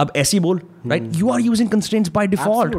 अब 0.01 0.13
ऐसी 0.17 0.41
बोल 0.41 0.61
right 0.87 1.11
you 1.15 1.31
are 1.31 1.41
using 1.41 1.69
constraints 1.69 2.11
by 2.15 2.27
default 2.27 2.75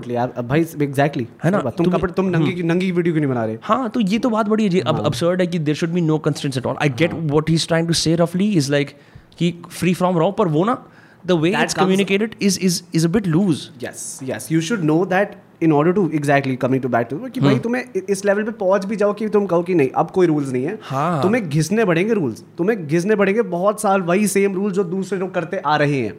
भाई 0.49 0.65
एग्जैक्टली 0.81 1.27
है 1.43 1.51
ना? 1.51 1.59
तुम 1.77 1.91
कपड़े 1.91 2.13
तुम 2.13 2.25
नंगी 2.25 2.63
नंगी 2.63 2.91
वीडियो 2.91 3.13
क्यों 3.13 3.21
नहीं 3.21 3.31
बना 3.31 3.45
रहे? 3.45 3.57
हाँ 3.61 3.89
तो 3.89 3.99
ये 3.99 4.19
तो 4.19 4.29
बात 4.29 4.49
बड़ी 4.49 4.67
है 4.67 4.79
अब 4.81 5.03
absurd 5.05 5.39
है 5.41 5.47
कि 5.47 5.59
there 5.59 5.75
should 5.75 5.89
be 5.89 6.01
no 6.01 6.17
constraints 6.27 6.57
at 6.57 6.65
all 6.65 6.75
I 6.81 6.89
get 6.99 7.13
what 7.13 7.49
he 7.49 7.55
is 7.55 7.67
trying 7.67 7.87
to 7.87 7.93
say 8.03 8.15
रफली 8.15 8.51
इज़ 8.53 8.71
लाइक 8.71 8.95
कि 9.39 9.53
फ्री 9.69 9.93
फ्रॉम 9.93 10.17
रॉ 10.17 10.31
पर 10.31 10.47
वो 10.47 10.63
ना 10.65 10.77
the 11.25 11.31
way 11.31 11.49
it's 11.63 11.73
communicated 11.73 12.35
is 12.41 12.59
is 12.59 12.81
is 12.95 13.07
a 13.07 13.09
bit 13.09 13.27
loose 13.27 13.69
yes 13.83 14.19
yes 14.23 14.51
you 14.51 14.61
should 14.61 14.83
know 14.83 15.03
that 15.05 15.35
in 15.61 15.71
order 15.73 15.91
to 15.91 16.09
exactly 16.15 16.55
coming 16.55 16.81
to 16.81 16.89
back 16.89 17.07
to 17.09 17.17
कि 17.27 17.39
भाई 17.39 17.59
तुम्हें 17.59 17.83
इस 18.09 18.23
level 18.25 18.43
पे 18.43 18.51
पहुँच 18.59 18.85
भी 18.85 18.95
जाओ 18.95 19.13
कि 19.13 19.27
तुम 19.29 19.45
कहो 19.45 19.63
कि 19.63 19.75
नहीं 19.75 19.89
अब 19.97 20.11
कोई 20.11 20.27
रूल्स 20.27 20.51
नहीं 20.51 20.63
है। 20.63 20.77
हाँ। 20.83 21.21
तुम्हें 21.21 21.49
घिसने 21.49 21.85
पड़ेंगे 21.85 22.13
रूल्स 22.13 22.43
तुम्हें 22.57 22.85
घिसने 22.87 23.15
पड़ेंगे 23.15 23.41
बहुत 23.53 23.81
साल 23.81 24.01
वही 24.01 24.27
सेम 24.27 24.55
रूल 24.55 24.71
जो 24.71 24.83
दूसरे 24.85 25.19
लोग 25.19 25.33
करते 25.33 25.57
आ 25.57 25.75
रहे 25.77 26.01
हैं। 26.01 26.13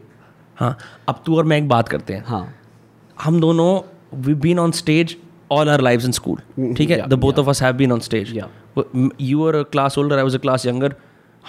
हाँ 0.57 0.77
अब 1.09 1.23
तू 1.27 1.37
और 1.37 1.45
मैं 1.45 1.59
एक 1.59 1.69
बात 1.69 1.89
करते 1.89 2.15
हैं। 2.15 2.25
हाँ। 2.27 2.47
हम 3.17 3.41
दोनों 3.41 3.81
we 4.17 4.35
been 4.37 4.59
on 4.59 4.71
stage 4.73 5.17
all 5.51 5.69
are 5.69 5.81
lives 5.81 6.05
in 6.05 6.13
school 6.13 6.75
ठीक 6.75 6.91
है? 6.91 7.07
The 7.09 7.15
both 7.15 7.39
of 7.39 7.49
us 7.51 7.63
have 7.63 7.75
been 7.77 7.93
on 7.93 8.01
stage 8.01 8.39
you 9.21 9.47
are 9.47 9.63
class 9.73 9.99
older 9.99 10.17
I 10.17 10.23
was 10.23 10.35
a 10.35 10.39
class 10.39 10.67
younger 10.67 10.95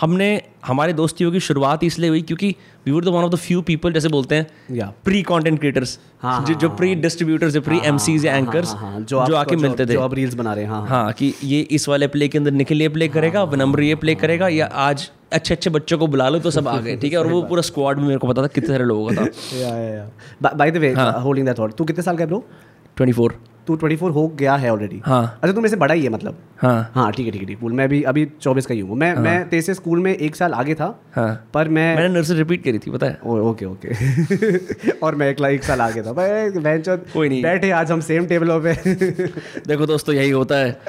हमने 0.02 0.42
हमारे 0.66 0.94
दोस्तियों 0.94 1.32
की 1.32 1.40
शुरुआत 1.40 1.84
इसलिए 1.84 2.10
हुई 2.10 2.22
क्योंकि 2.22 2.56
we 2.86 2.92
were 2.92 3.06
the 3.06 3.08
one 3.08 3.24
of 3.24 3.32
the 3.32 3.36
few 3.36 3.62
people 3.62 3.94
जैसे 3.94 4.10
बोलते 4.10 4.36
हैं 4.36 4.48
या 4.72 4.94
प्री 5.06 5.22
कंटेंट 5.22 5.60
क्रिएटर्स 5.60 6.00
हाँ, 6.22 6.46
जो 6.46 6.54
जो 6.54 6.70
प्री 6.70 6.94
डिस्ट्रीब्यूटर्स 6.96 7.56
या 7.56 7.62
प्री 7.62 7.80
एमसीज 7.86 8.26
या 8.26 8.36
एंकर्स 8.36 8.74
जो 9.04 9.20
आके 9.36 9.56
मिलते 9.56 9.86
थे। 9.86 9.94
जो 9.94 10.02
अब 10.02 10.14
रील्स 10.14 10.34
बना 10.34 10.54
रहे 10.54 10.64
हैं 10.64 10.72
हाँ 10.72 10.86
हाँ। 10.88 11.12
कि 11.14 11.34
ये 11.44 11.60
इस 11.62 11.88
वाले 11.90 12.08
प्ले 12.08 12.28
के 12.28 12.38
अंदर 12.38 12.52
निखिल 12.52 12.82
ये 12.82 12.90
प्ले 12.90 13.08
करेगा 13.08 13.44
विनम्र 13.44 13.84
ये 13.84 13.96
प्ले 13.96 14.16
करेगा 14.16 14.48
या 14.48 14.66
आज 14.66 15.10
अच्छे 15.34 15.54
अच्छे 15.54 15.70
बच्चों 15.70 15.98
को 15.98 16.08
बुला 16.08 16.30
लो 16.30 16.40
तो 16.40 16.52
सब 16.52 16.68
आ 16.68 16.78
गए 16.80 16.96
ठीक 16.98 17.14
है? 17.14 17.20
और 17.20 17.28
वो 17.32 17.42
पूरा 17.42 17.62
स्क्वाड 17.62 17.98
में 17.98 18.06
मेरे 18.08 18.18
को 18.18 18.28
पता 18.28 18.44
था 18.44 18.48
कितने 18.48 18.70
सारे 18.70 18.86
लोगों 18.86 19.10
का 19.10 19.16
था। 19.16 19.58
Yeah 19.58 19.76
yeah 19.78 20.10
by 20.54 20.72
the 20.72 20.78
way 20.78 20.94
holding 20.98 21.48
that 21.48 21.60
thought 21.60 21.74
तू 21.74 21.86
कितने 21.86 22.04
साल 22.04 22.18
का 22.18 22.24
है 22.24 22.28
ब्रो 22.28 22.44
ट्वेंटी 23.76 23.96
फोर 23.96 24.12
हो 24.12 24.28
गया 24.28 24.56
है 24.56 24.72
ऑलरेडी 24.72 25.02
हाँ। 25.06 25.40
अच्छा 25.44 25.54
तू 25.54 25.62
मेरे 25.62 25.70
से 25.70 25.76
बड़ा 25.76 25.94
ही। 25.94 26.04
है 26.04 26.10
मतलब 26.10 26.38
हाँ 26.62 26.92
हाँ 26.96 27.12
ठीक 27.12 27.26
है 27.26 27.32
ठीक 27.32 27.42
है। 27.42 27.48
ठीक 27.48 27.64
मैं 27.64 27.90
भी 27.90 28.04
अभी 28.04 28.28
24 28.42 28.66
का 28.66 28.74
ही 28.74 28.80
हूँ। 28.80 28.96
मैं 28.98 29.14
हाँ. 29.14 29.24
मैं 29.24 29.50
तेरे 29.50 29.62
से 29.62 29.74
स्कूल 29.74 30.00
में 30.00 30.16
एक 30.16 30.36
साल 30.36 30.54
आगे 30.54 30.76
था 30.76 31.00
हाँ। 31.16 31.50
पर 31.54 31.68
मैं 31.68 31.96
मैंने 31.96 32.14
नर्सरी 32.14 32.38
रिपीट 32.38 32.64
करी 32.64 32.80
थी 32.80 32.92
पता 32.92 33.06
है। 33.06 33.20
ओ, 33.26 33.38
ओके 33.38 33.66
ओके। 33.66 34.90
और 35.04 35.16
मैं 35.16 35.30
एक 35.30 35.42
एक 35.42 35.64
साल 35.64 35.82
आगे 35.82 36.02
था। 36.02 36.14
भाई 36.14 36.50
बेंचोद 36.50 37.06
कोई 37.14 37.30
नहीं। 37.30 37.44
बैठे 37.44 37.72
आज 37.72 37.92
हम 37.92 38.02
सेम 38.02 38.26
टेबलों 38.26 38.60
पे। 38.62 38.74
देखो 39.68 39.86
दोस्तों 39.86 40.16
यही 40.16 40.30
होता 40.30 40.56
है। 40.56 40.80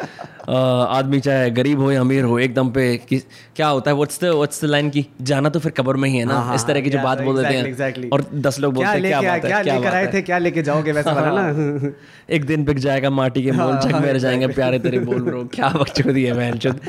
आदमी 0.51 1.21
चाहे 1.21 1.51
गरीब 1.51 1.81
हो 1.81 1.93
या 1.93 2.01
अमीर 2.01 2.25
हो 2.25 2.38
एकदम 2.38 2.71
पे 2.71 2.97
क्या 3.12 3.69
होता 3.69 3.90
है 3.90 3.95
what's 3.95 4.21
the 4.21 4.25
what's 4.25 4.64
the 4.64 4.69
line 4.69 4.90
की? 4.90 5.07
जाना 5.23 5.49
तो 5.49 5.61
फिर 5.61 5.73
कब्र 5.73 5.97
में 5.97 6.09
ही 6.09 6.16
है 6.16 6.25
ना। 6.25 6.35
हाँ, 6.35 6.55
इस 6.55 6.66
तरह 6.66 6.81
की 6.81 6.90
जो 6.90 6.99
बात 6.99 7.21
बोल 7.21 7.43
देते. 7.43 7.83
हैं। 7.83 8.11
और 8.11 8.25
दस 8.35 8.61
लोग 8.61 8.75
बोलते 8.75 8.90
हैं 8.90 9.01
क्या 9.01 9.21
लेके 9.21 9.27
आए 9.27 9.40
बात 9.40 9.66
है 9.66 9.79
लेकर 9.79 9.95
आए 9.95 10.07
थे 10.14 10.23
क्या 10.23 10.38
लेके 10.38 10.62
जाओगे 10.62 10.93
वैसा 10.93 11.12
ना? 11.12 11.93
एक 12.31 12.45
दिन 12.45 12.64
बिक 12.70 12.78
जाएगा 12.78 13.11
माटी 13.11 13.42
के 13.42 13.52
मोल 13.52 13.76
चक 13.76 13.94
मेरे 13.94 14.18
जाएँगे 14.18 14.46
प्यारे 14.46 14.78
तेरे 14.78 14.98
बोल 14.98 15.22
ब्रो 15.22 15.44
क्या 15.54 15.68
बकचोदी 15.68 16.24
है 16.24 16.33
बहन 16.33 16.59
चोद। 16.59 16.80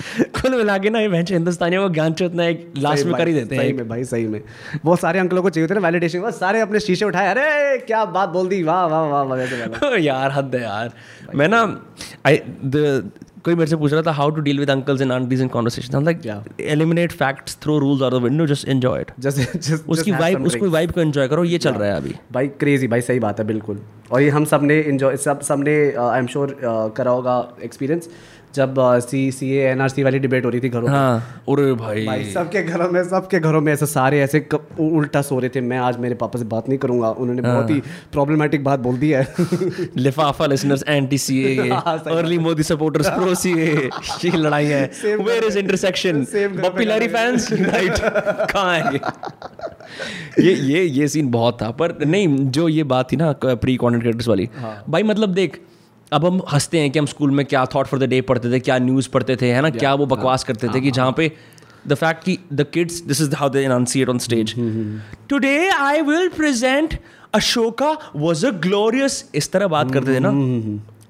कुल 0.41 0.55
मिला 0.55 0.77
के 0.77 0.89
ना 0.89 0.99
ये 0.99 1.09
बहन 1.09 1.25
हिंदुस्तानी 1.29 1.77
वो 1.77 1.89
ज्ञान 1.89 2.13
चोद 2.13 2.35
ना 2.35 2.45
एक 2.45 2.73
लास्ट 2.77 3.05
में 3.05 3.15
कर 3.15 3.27
ही 3.27 3.33
देते 3.33 3.55
सही 3.55 3.67
हैं 3.67 3.75
में 3.75 3.89
भाई 3.89 4.03
सही 4.03 4.27
में। 4.27 4.41
वो 4.85 4.95
सारे 4.95 5.19
अंकलों 5.19 5.41
को 5.41 5.49
चाहिए 5.49 5.69
थे 5.69 5.73
ना 5.73 5.79
वैलिडेशन 5.79 6.21
बस 6.21 6.39
सारे 6.39 6.61
अपने 6.61 6.79
शीशे 6.79 7.05
उठाए 7.05 7.27
अरे 7.27 7.77
क्या 7.77 8.05
बात 8.05 8.29
बोल 8.29 8.47
दी 8.47 8.63
वाह 8.63 8.85
वाह 8.85 9.05
वाह 9.05 9.23
वाह 9.23 9.95
यार 9.97 10.31
हद 10.31 10.55
है 10.55 10.61
यार। 10.61 10.91
मैं 11.35 11.47
ना 11.47 11.81
आई 12.25 12.41
कोई 13.45 13.55
मेरे 13.55 13.69
से 13.69 13.75
पूछ 13.75 13.91
रहा 13.93 14.01
था 14.01 14.11
how 14.11 14.29
to 14.31 14.41
deal 14.41 14.59
with 14.59 14.69
uncles 14.69 15.01
and 15.01 15.11
aunties 15.11 15.41
in 15.41 15.47
conversation 15.47 16.03
like. 16.05 16.21
Eliminate 16.61 17.11
facts 17.11 17.57
through 17.61 17.77
rules 17.79 18.01
are 18.01 18.11
the 18.11 18.21
window 18.23 18.45
just 18.47 18.67
enjoy 18.67 19.01
it 19.01 19.11
just 19.19 19.57
just 19.57 19.89
उसकी 19.89 20.11
वाइब 20.11 20.45
उसको 20.45 20.69
वाइब 20.69 20.91
को 20.91 21.01
एंजॉय 21.01 21.27
करो 21.27 21.43
ये 21.43 21.57
चल 21.57 21.71
रहा 21.71 21.89
है 21.89 21.95
अभी। 21.95 22.15
भाई 22.33 22.47
क्रेजी 22.59 22.87
भाई 22.87 23.01
सही 23.01 23.19
बात 23.19 23.39
है 23.39 23.45
बिल्कुल। 23.47 23.79
और 24.11 24.21
ये 24.21 24.29
हम 24.29 24.45
सबने 24.45 24.79
इन्जॉय 24.81 25.17
सब 25.17 25.41
सबने 25.41 25.73
आई 25.99 26.19
एम 26.19 26.27
श्योर 26.27 26.57
करा 26.97 27.11
होगा 27.11 27.35
एक्सपीरियंस 27.63 28.09
जब 28.55 28.75
सी 28.99 29.31
सी 29.31 29.49
ए 29.51 29.61
एन 29.71 29.81
आर 29.81 29.89
सी 29.89 30.03
वाली 30.03 30.19
डिबेट 30.19 30.45
हो 30.45 30.49
रही 30.49 30.59
थी 30.61 30.69
घरों 30.69 30.81
में। 30.81 30.89
हाँ। 30.89 31.43
अरे 31.49 31.73
भाई। 31.73 32.05
भाई 32.05 32.23
सबके 32.31 32.63
घरों 32.63 32.89
में 32.91 33.03
सबके 33.03 33.39
घरों 33.39 33.61
में 33.61 33.71
ऐसे 33.73 33.85
सारे 33.85 34.21
ऐसे 34.21 34.45
उल्टा 34.79 35.21
सो 35.21 35.39
रहे 35.39 35.49
थे। 35.49 35.61
मैं 35.61 35.77
आज 35.77 35.97
मेरे 35.99 36.15
पापा 36.15 36.39
से 36.39 36.45
बात 36.45 36.69
नहीं 36.69 36.79
करूँगा। 36.79 37.09
उन्होंने 37.09 37.41
हाँ। 37.41 37.55
बहुत 37.55 37.69
ही 37.69 37.79
प्रॉब्लमेटिक 38.11 38.63
बात 38.63 38.79
बोल 38.79 38.97
दी 38.97 39.09
है। 39.09 39.27
लिफाफा 39.97 40.45
लिसनर्स 40.45 40.83
एंटी 40.87 41.17
सीए 41.17 41.69
हाँ, 41.69 41.97
early 42.07 42.37
Modi 42.39 42.63
supporters 42.63 43.07
pro 43.09 43.35
CAA 43.35 43.89
ये 44.25 44.37
लड़ाई 44.37 44.65
है। 44.65 44.83
Where 45.05 45.43
is 45.43 45.59
intersection 45.59 46.25
popularly 46.35 47.07
fans 47.07 47.51
unite 47.51 47.99
कहाँ 48.51 48.77
है 48.77 48.95
ये? 50.39 50.53
ये 50.53 50.83
ये 50.83 51.07
सीन 51.07 51.29
बहुत 51.31 51.61
था। 51.61 51.69
पर 51.71 51.93
नहीं 52.05 52.27
जो 52.49 52.67
ये 52.69 52.83
बात 52.91 53.11
थी 53.11 53.15
ना 53.15 53.31
प्री 53.45 53.75
कंटेंट 53.77 54.01
क्रिएटर्स 54.01 54.27
वाली। 54.27 54.49
हाँ। 54.57 54.83
भाई 54.89 55.03
मतलब 55.03 55.33
देख 55.33 55.61
अब 56.13 56.25
हम 56.25 56.41
हँसते 56.53 56.79
हैं 56.79 56.91
कि 56.91 56.99
हम 56.99 57.05
स्कूल 57.05 57.31
में 57.31 57.45
क्या 57.45 57.65
थॉट 57.65 57.87
फॉर 57.87 57.99
द 57.99 58.03
डे 58.03 58.21
पढ़ते 58.21 58.51
थे 58.51 58.59
क्या 58.59 58.77
न्यूज़ 58.77 59.09
पढ़ते 59.09 59.35
थे 59.35 59.51
है 59.51 59.61
ना? 59.61 59.69
क्या 59.69 59.93
वो 59.93 60.05
बकवास 60.05 60.43
करते 60.43 60.67
थे 60.67 60.81
कि 60.81 60.91
जहाँ 60.91 61.13
पे 61.17 61.31
द 61.87 61.93
फैक्ट 61.93 62.23
कि 62.23 62.37
the 62.53 62.65
kids 62.73 63.01
this 63.01 63.21
is 63.21 63.35
how 63.35 63.49
they 63.49 63.63
enunciate 63.63 64.09
on 64.09 64.17
stage 64.19 64.53
today 65.29 65.69
I 65.69 66.01
will 66.01 66.27
present 66.29 66.99
Ashoka 67.33 67.97
was 68.15 68.47
a 68.47 68.49
glorious 68.49 69.29
इस 69.35 69.51
तरह 69.51 69.67
बात 69.67 69.91
करते 69.91 70.15
थे 70.15 70.19
ना? 70.19 70.31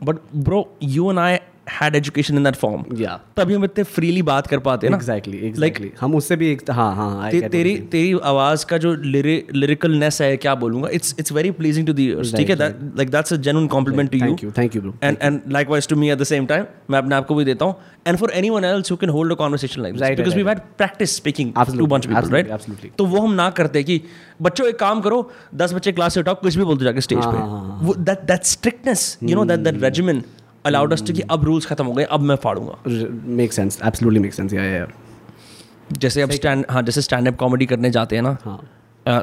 But 0.04 0.18
bro 0.36 0.78
you 0.84 1.10
and 1.10 1.20
I 1.20 1.38
had 1.79 1.95
education 1.95 2.38
in 2.38 2.43
that 2.43 2.55
form 2.55 2.84
या 2.97 3.19
तभी 3.38 3.53
हम 3.53 3.65
इतने 3.65 3.84
फ्रीली 3.95 4.21
बात 4.31 4.47
कर 4.47 4.60
पाते 4.67 4.88
हैं 4.88 4.91
ना 4.91 4.97
एग्जैक्टली 4.97 5.38
एग्जैक्टली 5.47 5.91
हम 6.01 6.15
उससे 6.15 6.36
भी 6.36 6.51
एक 6.51 6.69
हाँ 6.71 6.93
हाँ 6.95 7.29
ते, 7.31 7.41
तेरी 7.49 7.77
तेरी 7.91 8.13
आवाज़ 8.34 8.65
का 8.65 8.77
जो 8.77 8.93
लिरिकलनेस 8.95 10.21
है 10.21 10.36
क्या 10.38 10.55
बोलूँगा 10.65 10.89
it's 10.99 11.15
it's 11.19 11.31
very 11.31 11.51
pleasing 11.62 11.88
to 11.88 11.93
the 11.93 11.99
ears 11.99 12.36
ठीक 12.36 12.49
है 12.49 12.55
like 12.60 13.10
that's 13.10 13.34
a 13.34 13.38
genuine 13.49 13.67
compliment 13.77 14.12
to 14.12 14.17
you 14.17 14.51
thank 14.57 14.75
you 14.75 14.81
you 14.84 14.91
bro 14.91 15.10
and 15.10 15.23
and 15.27 15.53
likewise 15.57 15.88
to 15.88 15.95
me 15.95 16.12
at 16.12 16.23
the 16.23 16.65
मैं 16.91 16.97
अपने 16.97 17.15
आप 17.15 17.25
को 17.27 17.36
भी 17.36 17.45
देता 17.45 17.65
हूँ 17.65 17.75
and 18.10 18.19
for 18.19 18.29
anyone 18.34 18.67
else 18.67 18.91
who 18.91 18.97
can 18.97 19.13
hold 19.15 19.31
a 19.31 19.38
conversation 19.41 19.84
like 19.84 19.93
this 19.93 20.01
Right, 20.01 20.17
because 20.17 20.36
right, 20.36 20.38
we've 20.38 20.51
had 20.53 20.63
practice 20.77 21.15
speaking 21.15 21.53
to 21.53 21.60
Absolutely, 21.60 21.86
a 21.86 21.93
bunch 21.93 22.05
of 22.05 22.12
people 22.12 22.23
absolutely, 22.23 22.49
right 22.49 22.60
absolutely. 22.60 22.91
तो 22.97 23.05
वो 23.05 23.21
हम 23.21 23.34
ना 23.34 23.49
करते 23.60 23.84
कि 23.84 24.01
बच्चों 24.41 24.67
एक 24.67 24.79
काम 24.79 25.01
करो 25.01 25.19
दस 25.55 25.73
बच्चे 25.73 25.91
क्लास 25.91 26.13
से 26.13 26.19
उठाओ 26.19 26.36
कुछ 26.41 26.55
भी 26.57 26.63
बोलते 26.63 26.86
जाके 26.86 27.01
स्टेज 27.01 27.25
पे 27.25 27.43
वो 27.88 27.95
that 28.10 28.27
that 28.31 28.51
strictness 28.53 29.07
you 29.31 29.39
know 29.39 29.47
that 29.51 29.67
that 29.69 29.81
allowed 30.65 30.91
us 30.95 31.12
कि 31.12 31.21
अब 31.32 31.45
रूल्स 31.45 31.65
खत्म 31.65 31.86
हो 31.86 31.93
गए 31.93 32.04
अब 32.04 32.19
मैं 32.21 32.36
फाड़ूँगा। 32.43 32.78
Make 33.39 33.54
sense 33.54 33.80
absolutely 33.86 34.19
make 34.19 34.34
sense 34.34 34.54
yeah 34.54 34.63
yeah 34.63 34.88
जैसे 35.91 36.21
अब 36.21 36.32
स्टैंड 36.32 36.65
हाँ 36.69 36.82
जैसे 36.84 37.02
स्टैंड 37.02 37.28
अप 37.28 37.36
कॉमेडी 37.36 37.65
करने 37.65 37.89
जाते 37.91 38.16
हैं 38.16 38.24
ना 38.24 38.38
हाँ। 38.43 38.62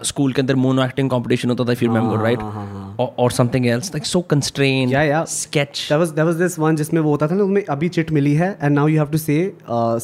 स्कूल 0.04 0.32
के 0.32 0.40
अंदर 0.40 0.54
मोनो 0.54 0.84
एक्टिंग 0.84 1.10
कंपटीशन 1.10 1.48
होता 1.48 1.64
था 1.64 1.74
फिर 1.74 1.88
रिमेंबर 1.88 2.22
राइट 2.22 2.38
और 3.00 3.30
something 3.32 3.66
else 3.66 3.88
like 3.88 4.06
so 4.06 4.20
constrain 4.30 4.88
Yeah, 4.90 5.04
yeah. 5.10 5.24
Sketch 5.24 5.86
There 5.90 6.00
was 6.02 6.14
there 6.16 6.26
was 6.30 6.40
this 6.40 6.58
one 6.64 6.76
जिसमें 6.76 7.00
वो 7.00 7.10
होता 7.10 7.28
था 7.28 7.34
ना 7.34 7.44
उसमें 7.44 7.64
अभी 7.64 7.88
चिट 7.88 8.10
मिली 8.12 8.34
है 8.34 8.50
and 8.62 8.74
now 8.74 8.88
you 8.88 8.98
have 8.98 9.10
to 9.10 9.18
say 9.18 9.36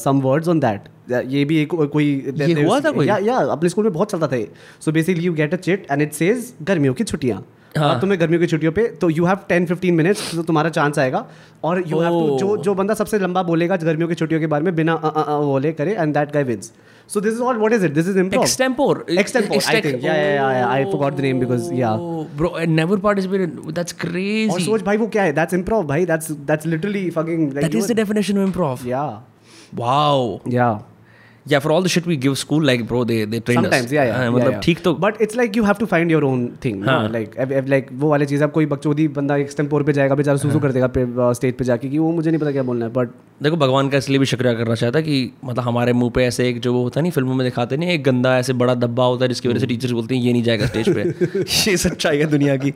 some 0.03 0.21
words 0.21 0.49
on 0.49 0.61
that 0.61 0.89
ये 1.29 1.45
भी 1.45 1.57
एक 1.63 1.75
कोई 1.75 2.07
ये 2.37 2.63
हुआ 2.63 2.79
था 2.81 2.91
कोई? 2.91 3.07
या 3.07 3.17
या 3.19 3.37
अपने 3.53 3.69
स्कूल 3.69 3.85
में 3.85 3.93
बहुत 3.93 4.11
चलता 4.11 4.27
था 4.27 4.45
so 4.85 4.93
basically 4.93 5.25
you 5.25 5.33
get 5.35 5.55
a 5.55 5.57
chit 5.57 5.87
and 5.91 6.03
it 6.03 6.13
says 6.13 6.53
गर्मियों 6.63 6.95
की 6.95 7.05
छुट्टियाँ। 7.05 7.45
हाँ। 7.79 8.01
तुम्हें 8.01 8.21
गर्मियों 8.21 8.41
की 8.41 8.47
छुट्टियों 8.47 8.73
पे 8.73 8.87
तो 9.01 9.11
you 9.11 9.25
have 9.27 9.39
ten 9.49 9.67
fifteen 9.67 9.95
minutes 9.95 10.35
तो 10.37 10.43
तुम्हारा 10.51 10.71
चांस 10.71 10.99
आएगा 10.99 11.25
और 11.65 11.83
यू 11.89 12.01
हैव 12.01 12.19
टू. 12.21 12.37
जो 12.39 12.57
जो 12.65 12.75
बंदा 12.75 12.95
सबसे 12.95 13.19
लंबा 13.19 13.43
बोलेगा 13.53 13.77
गर्मियों 13.85 14.09
की 14.09 14.15
छुट्टियों 14.15 14.41
के 14.41 14.47
बारे 14.55 14.65
में 14.65 14.75
बिना 14.77 14.95
बोले 15.05 15.73
करे 15.81 15.95
and 15.95 16.15
that 16.15 16.33
guy 16.33 16.45
wins 16.51 16.73
so 17.15 17.21
this 17.21 17.33
is 17.35 17.41
all 17.43 17.57
what 17.59 17.73
is 17.73 17.85
it 17.87 17.93
this 17.95 18.09
is 18.09 18.19
improv 18.19 18.45
Extempore. 18.45 18.97
Extempore, 19.23 19.57
I 19.57 19.61
Extec- 19.61 19.85
think. 19.87 20.03
Yeah, 20.03 20.21
yeah, 20.21 20.31
yeah, 20.37 20.53
yeah. 20.59 20.71
I 20.77 20.85
forgot 20.93 21.19
the 21.19 21.25
name 21.27 21.43
because, 21.45 21.67
yeah. 21.81 22.05
Oh, 22.07 22.23
bro, 22.39 22.51
I 22.63 22.65
never 22.79 22.99
participated. 23.09 23.59
That's 23.81 23.97
crazy. 24.05 24.51
और 24.53 24.61
सोच 24.61 24.83
भाई 24.85 24.97
वो 24.97 25.07
क्या 25.17 25.23
है 25.23 25.33
that's 25.41 25.55
improv 25.55 25.87
भाई 25.87 26.07
that's 26.13 26.31
that's 26.51 26.67
literally 26.67 27.09
fucking 27.19 27.53
like 27.53 27.67
that 27.67 27.79
is 27.83 27.91
the 27.93 27.99
definition 28.03 28.41
of 28.43 28.49
improv. 28.51 28.87
या 28.89 29.05
Wow. 29.79 30.53
या 30.55 30.67
Yeah, 31.47 31.59
for 31.59 31.73
all 31.73 31.83
the 31.83 31.91
shit 31.91 32.07
we 32.07 32.17
give 32.17 32.39
school, 32.39 32.63
like 32.63 32.87
bro, 32.87 33.05
they 33.05 33.27
they 33.27 33.39
train 33.41 33.57
sometimes 33.57 33.87
us. 33.87 33.93
yeah 33.93 34.05
yeah 34.05 34.17
हाँ, 34.17 34.25
yeah, 34.25 34.35
मतलब. 34.35 34.61
ठीक 34.65 34.79
तो 34.85 34.95
but 35.01 35.21
it's 35.21 35.37
like 35.37 35.57
you 35.57 35.65
have 35.65 35.79
to 35.79 35.87
find 35.87 36.15
your 36.15 36.23
own 36.25 36.45
thing? 36.57 36.83
हाँ. 36.85 37.11
like 37.13 37.35
if, 37.45 37.51
if, 37.59 37.69
like 37.69 37.93
वो 37.93 38.09
वाली 38.11 38.27
चीज़ 38.27 38.45
अब 38.45 38.51
कोई 38.51 38.67
बकचोदी 38.67 39.07
बंदा 39.19 39.37
एक्सटेम्पोर 39.37 39.83
पे 39.83 39.93
जाएगा 39.93 40.15
बेचारा 40.15 40.37
सूसू 40.37 40.61
कर 40.61 40.73
देगा 40.73 41.33
स्टेज 41.33 41.55
पे 41.59 41.65
जाके 41.65 41.89
कि 41.89 41.99
वो 41.99 42.11
मुझे 42.13 42.31
नहीं 42.31 42.41
पता 42.41 42.53
क्या 42.53 42.63
बोलना 42.63 42.87
है 42.87 42.93
बट 42.93 43.11
देखो 43.43 43.57
भगवान 43.57 43.89
का 43.89 43.99
इसलिए 43.99 44.19
भी 44.19 44.27
शुक्रिया 44.27 44.55
करना 44.55 44.75
चाहता 44.75 45.01
कि 45.01 45.19
मतलब 45.45 45.65
हमारे 45.65 45.93
मुँह 45.93 46.11
पे 46.15 46.25
ऐसे 46.25 46.49
एक 46.49 46.61
जो 46.61 46.73
वो 46.75 46.83
होता 46.83 47.01
है 47.01 47.03
नहीं 47.03 47.13
फ़िल्मों 47.13 47.35
में 47.35 47.47
दिखाते 47.47 47.77
नहीं 47.77 47.91
एक 47.91 48.05
गंदा 48.05 48.37
ऐसे 48.39 48.53
बड़ा 48.63 48.75
डब्बा 48.75 49.05
होता 49.05 49.25
है 49.25 49.29
जिसकी 49.29 49.49
वजह 49.49 49.61
से 49.61 49.67
टीचर्स 49.67 49.93
बोलते 49.93 50.15
हैं 50.15 50.23
ये 50.23 50.33
नहीं 50.33 50.43
जाएगा 50.43 50.67
स्टेज 50.67 50.95
पे 50.95 51.41
ये 51.71 51.77
सच्चाई 51.77 52.19
है 52.19 52.27
दुनिया 52.31 52.57
की 52.57 52.71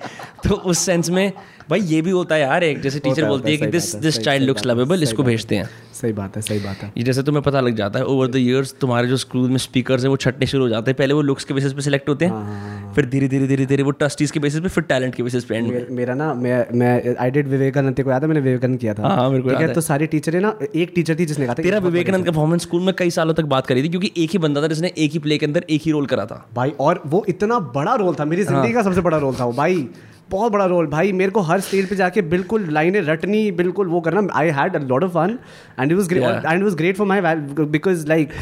तो 0.49 0.55
उस 0.55 0.79
सेंस 0.87 1.11
में 1.11 1.33
भाई 1.71 1.81
ये 1.81 2.03
भी 2.03 2.11
होता 2.11 2.35
है 2.35 2.41
यार 2.41 2.65
एक 2.65 2.81
जैसे 2.81 2.99
टीचर 3.01 3.25
बोलती 3.25 3.51
है 3.51 3.57
कि 3.57 3.67
this 3.67 3.95
this 3.97 4.19
child 4.21 4.47
looks 4.47 4.67
lovable 4.67 5.03
इसको 5.03 5.23
भेजते 5.23 5.57
हैं 5.57 5.69
सही 6.01 6.13
बात 6.13 6.37
है 6.37 6.43
सही 6.43 6.59
बात 6.59 6.83
है। 6.83 6.93
ये 6.97 7.03
जैसे 7.05 7.23
तुम्हें 7.23 7.43
पता 7.43 7.61
लग 7.61 7.75
जाता 7.75 7.99
है 7.99 8.05
ओवर 8.07 8.27
द 8.27 8.37
इयर्स 8.37 8.75
तुम्हारे 8.81 9.09
जो 9.09 9.17
स्कूल 9.17 9.49
में 9.51 9.57
स्पीकर्स 9.59 10.03
हैं 10.03 10.11
वो 10.11 10.17
छटने 10.17 10.47
शुरू 10.47 10.63
हो 10.65 10.69
जाते 10.69 10.91
हैं। 10.91 10.97
पहले 10.97 11.15
वो 11.15 11.23
लुक्स 11.23 11.45
के 11.45 11.55
बेसिस 11.55 11.73
पे 11.73 11.81
सिलेक्ट 11.81 12.09
होते 12.09 12.27
हाँ, 12.27 12.43
हैं 12.45 12.93
फिर 12.95 13.07
धीरे 13.07 13.29
धीरे 13.29 13.47
धीरे 13.47 13.67
धीरे 13.67 13.83
वो 13.83 13.91
ट्रस्टीज 13.91 14.31
के 14.31 14.41
बेसिस 14.41 14.61
पे 14.61 14.69
फिर 14.69 14.85
टैलेंट 14.85 15.15
के 15.15 15.23
बेसिस 15.23 15.45
पे 15.45 15.57
एंड 15.57 15.69
मेर- 15.69 15.91
मेरा 15.91 16.15
ना 16.15 16.33
मैं 16.35 16.65
मैं 16.75 17.17
आई 17.17 17.31
डिड 17.31 17.49
विवेकानंद 17.49 18.01
को 18.01 18.11
याद 18.11 18.23
है? 18.23 18.29
मैंने 18.29 18.41
विवेकानंद 18.41 18.79
किया 18.79 18.95
था। 18.95 19.03
हाँ, 19.03 19.17
हाँ, 19.17 19.29
मेरे 19.31 19.43
को 19.43 19.49
ठीक 19.49 19.61
याद 19.61 19.69
है। 19.69 19.75
तो 19.75 19.81
सारे 19.81 20.07
टीचर 20.07 20.41
ना 20.41 20.53
एक 20.77 20.93
टीचर 20.95 21.19
थी 21.19 21.27
जिसने 21.27 21.47
कहा 21.47 21.55
था 21.55 21.63
तेरा 21.63 21.79
विवेकानंद 21.79 22.25
का 22.25 22.31
परफॉर्मेंस 22.31 22.63
स्कूल 22.63 22.83
में 22.83 22.95
कई 22.99 23.11
सालों 23.11 23.35
तक 23.35 23.45
बात 23.55 23.67
करी 23.67 23.83
थी 23.83 23.89
क्योंकि 23.89 24.13
एक 24.17 24.31
ही 24.31 24.39
बंदा 24.39 24.63
था 24.63 24.67
जिसने 24.67 24.93
एक 24.99 25.13
ही 25.13 25.19
प्ले 25.19 25.39
के 25.39 25.47
अंदर 25.47 25.65
एक 25.71 25.83
ही 25.85 25.93
रोल 25.93 26.07
करा 26.07 26.27
था। 26.27 26.45
भाई 26.55 26.73
और 26.81 27.03
वो 27.07 27.25
इतना 27.29 27.59
बड़ा 27.75 27.95
रोल 27.95 28.15
था 28.15 28.25
मेरी 28.25 28.45
ज़िंदगी 28.45 28.73
का 28.73 28.83
सबसे 28.83 29.01
बड़ा 29.01 29.19
रोल 29.19 29.35
था 29.41 29.45
वो 29.45 29.53
भाई। 29.53 29.89
बहुत 30.31 30.53
बड़ा 30.53 30.65
रोल 30.67 30.87
भाई 30.87 31.13
मेरे 31.13 31.31
को 31.31 31.41
हर 31.41 31.61
स्टेज 31.61 31.89
पे 31.89 31.97
जाके 31.97 32.23
बिल्कुल 32.31 32.69
लाइनें 32.73 33.01
रटनी 33.03 33.51
बिल्कुल 33.53 33.89
वो 33.89 34.01
करना। 34.01 34.27
I 34.35 34.51
had 34.51 34.77
a 34.77 34.79
lot 34.81 35.05
of 35.05 35.11
fun 35.13 35.39
and 35.81 35.93
it 35.93 35.99
was 35.99 36.09
great 36.09 36.25
and 36.25 36.59
it 36.59 36.65
was 36.65 36.75
great 36.75 36.97
for 36.97 37.07
my 37.07 37.21
because 37.21 38.07
like 38.09 38.33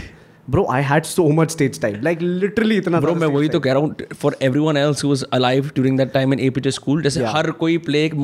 bro 0.50 0.66
I 0.72 0.82
had 0.82 1.04
so 1.04 1.28
much 1.32 1.50
stage 1.50 1.80
time 1.80 2.00
like 2.02 2.18
literally 2.22 2.76
इतना 2.76 3.00
ब्रो 3.00 3.14
मैं 3.14 3.26
वही 3.26 3.48
तो 3.48 3.60
कह 3.60 3.72
रहा 3.72 3.82
हूँ 3.82 3.94
for 4.14 4.36
every 4.42 4.60
one 4.60 4.76
else 4.76 5.04
was 5.04 5.24
alive 5.32 5.70
during 5.74 5.98
that 5.98 6.12
time 6.12 6.32
in 6.32 6.40
APJ 6.40 6.70
school 6.70 7.02
जैसे 7.02 7.20
Yeah. 7.20 7.34
हर 7.36 7.50
कोई 7.60 7.78
प्ले 7.78 8.04
एक 8.04 8.14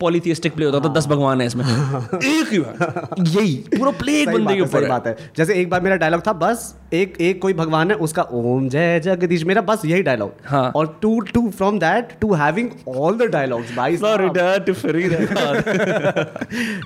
पॉलीथियस्टिक 0.00 0.54
प्ले 0.54 0.64
होता 0.66 0.80
था 0.80 0.92
दस 0.94 1.06
भगवान 1.06 1.40
है 1.40 1.46
इसमें। 1.46 1.64
एक 2.14 2.52
ही 2.52 2.58
यही 3.38 3.54
पूरा 3.78 3.90
प्ले 3.98 4.20
एक 4.22 4.28
बंदे 4.28 4.54
के 4.54 4.60
ऊपर 4.60 4.88
बात 4.88 5.06
है। 5.06 5.16
जैसे 5.36 5.54
एक 5.54 5.70
बार 5.70 5.80
मेरा 5.80 5.96
डायलॉग 5.96 6.26
था 6.26 6.32
बस 6.32 6.74
एक 6.94 7.16
एक 7.20 7.40
कोई 7.42 7.52
भगवान 7.52 7.90
है 7.90 7.96
उसका 7.96 8.22
ओम 8.22 8.68
जय 8.68 9.00
जगदीश 9.00 9.44
मेरा 9.44 9.60
बस 9.60 9.82
यही 9.84 10.02
डायलॉग 10.02 10.32
हाँ। 10.44 10.72
और 10.76 10.98
to 11.02 11.20
to 11.20 11.50
from 11.50 11.78
that 11.78 12.08
to 12.20 12.32
having 12.34 12.68
all 12.88 13.18
the 13.18 13.22
dialogues 13.22 13.76
भाई 13.76 13.94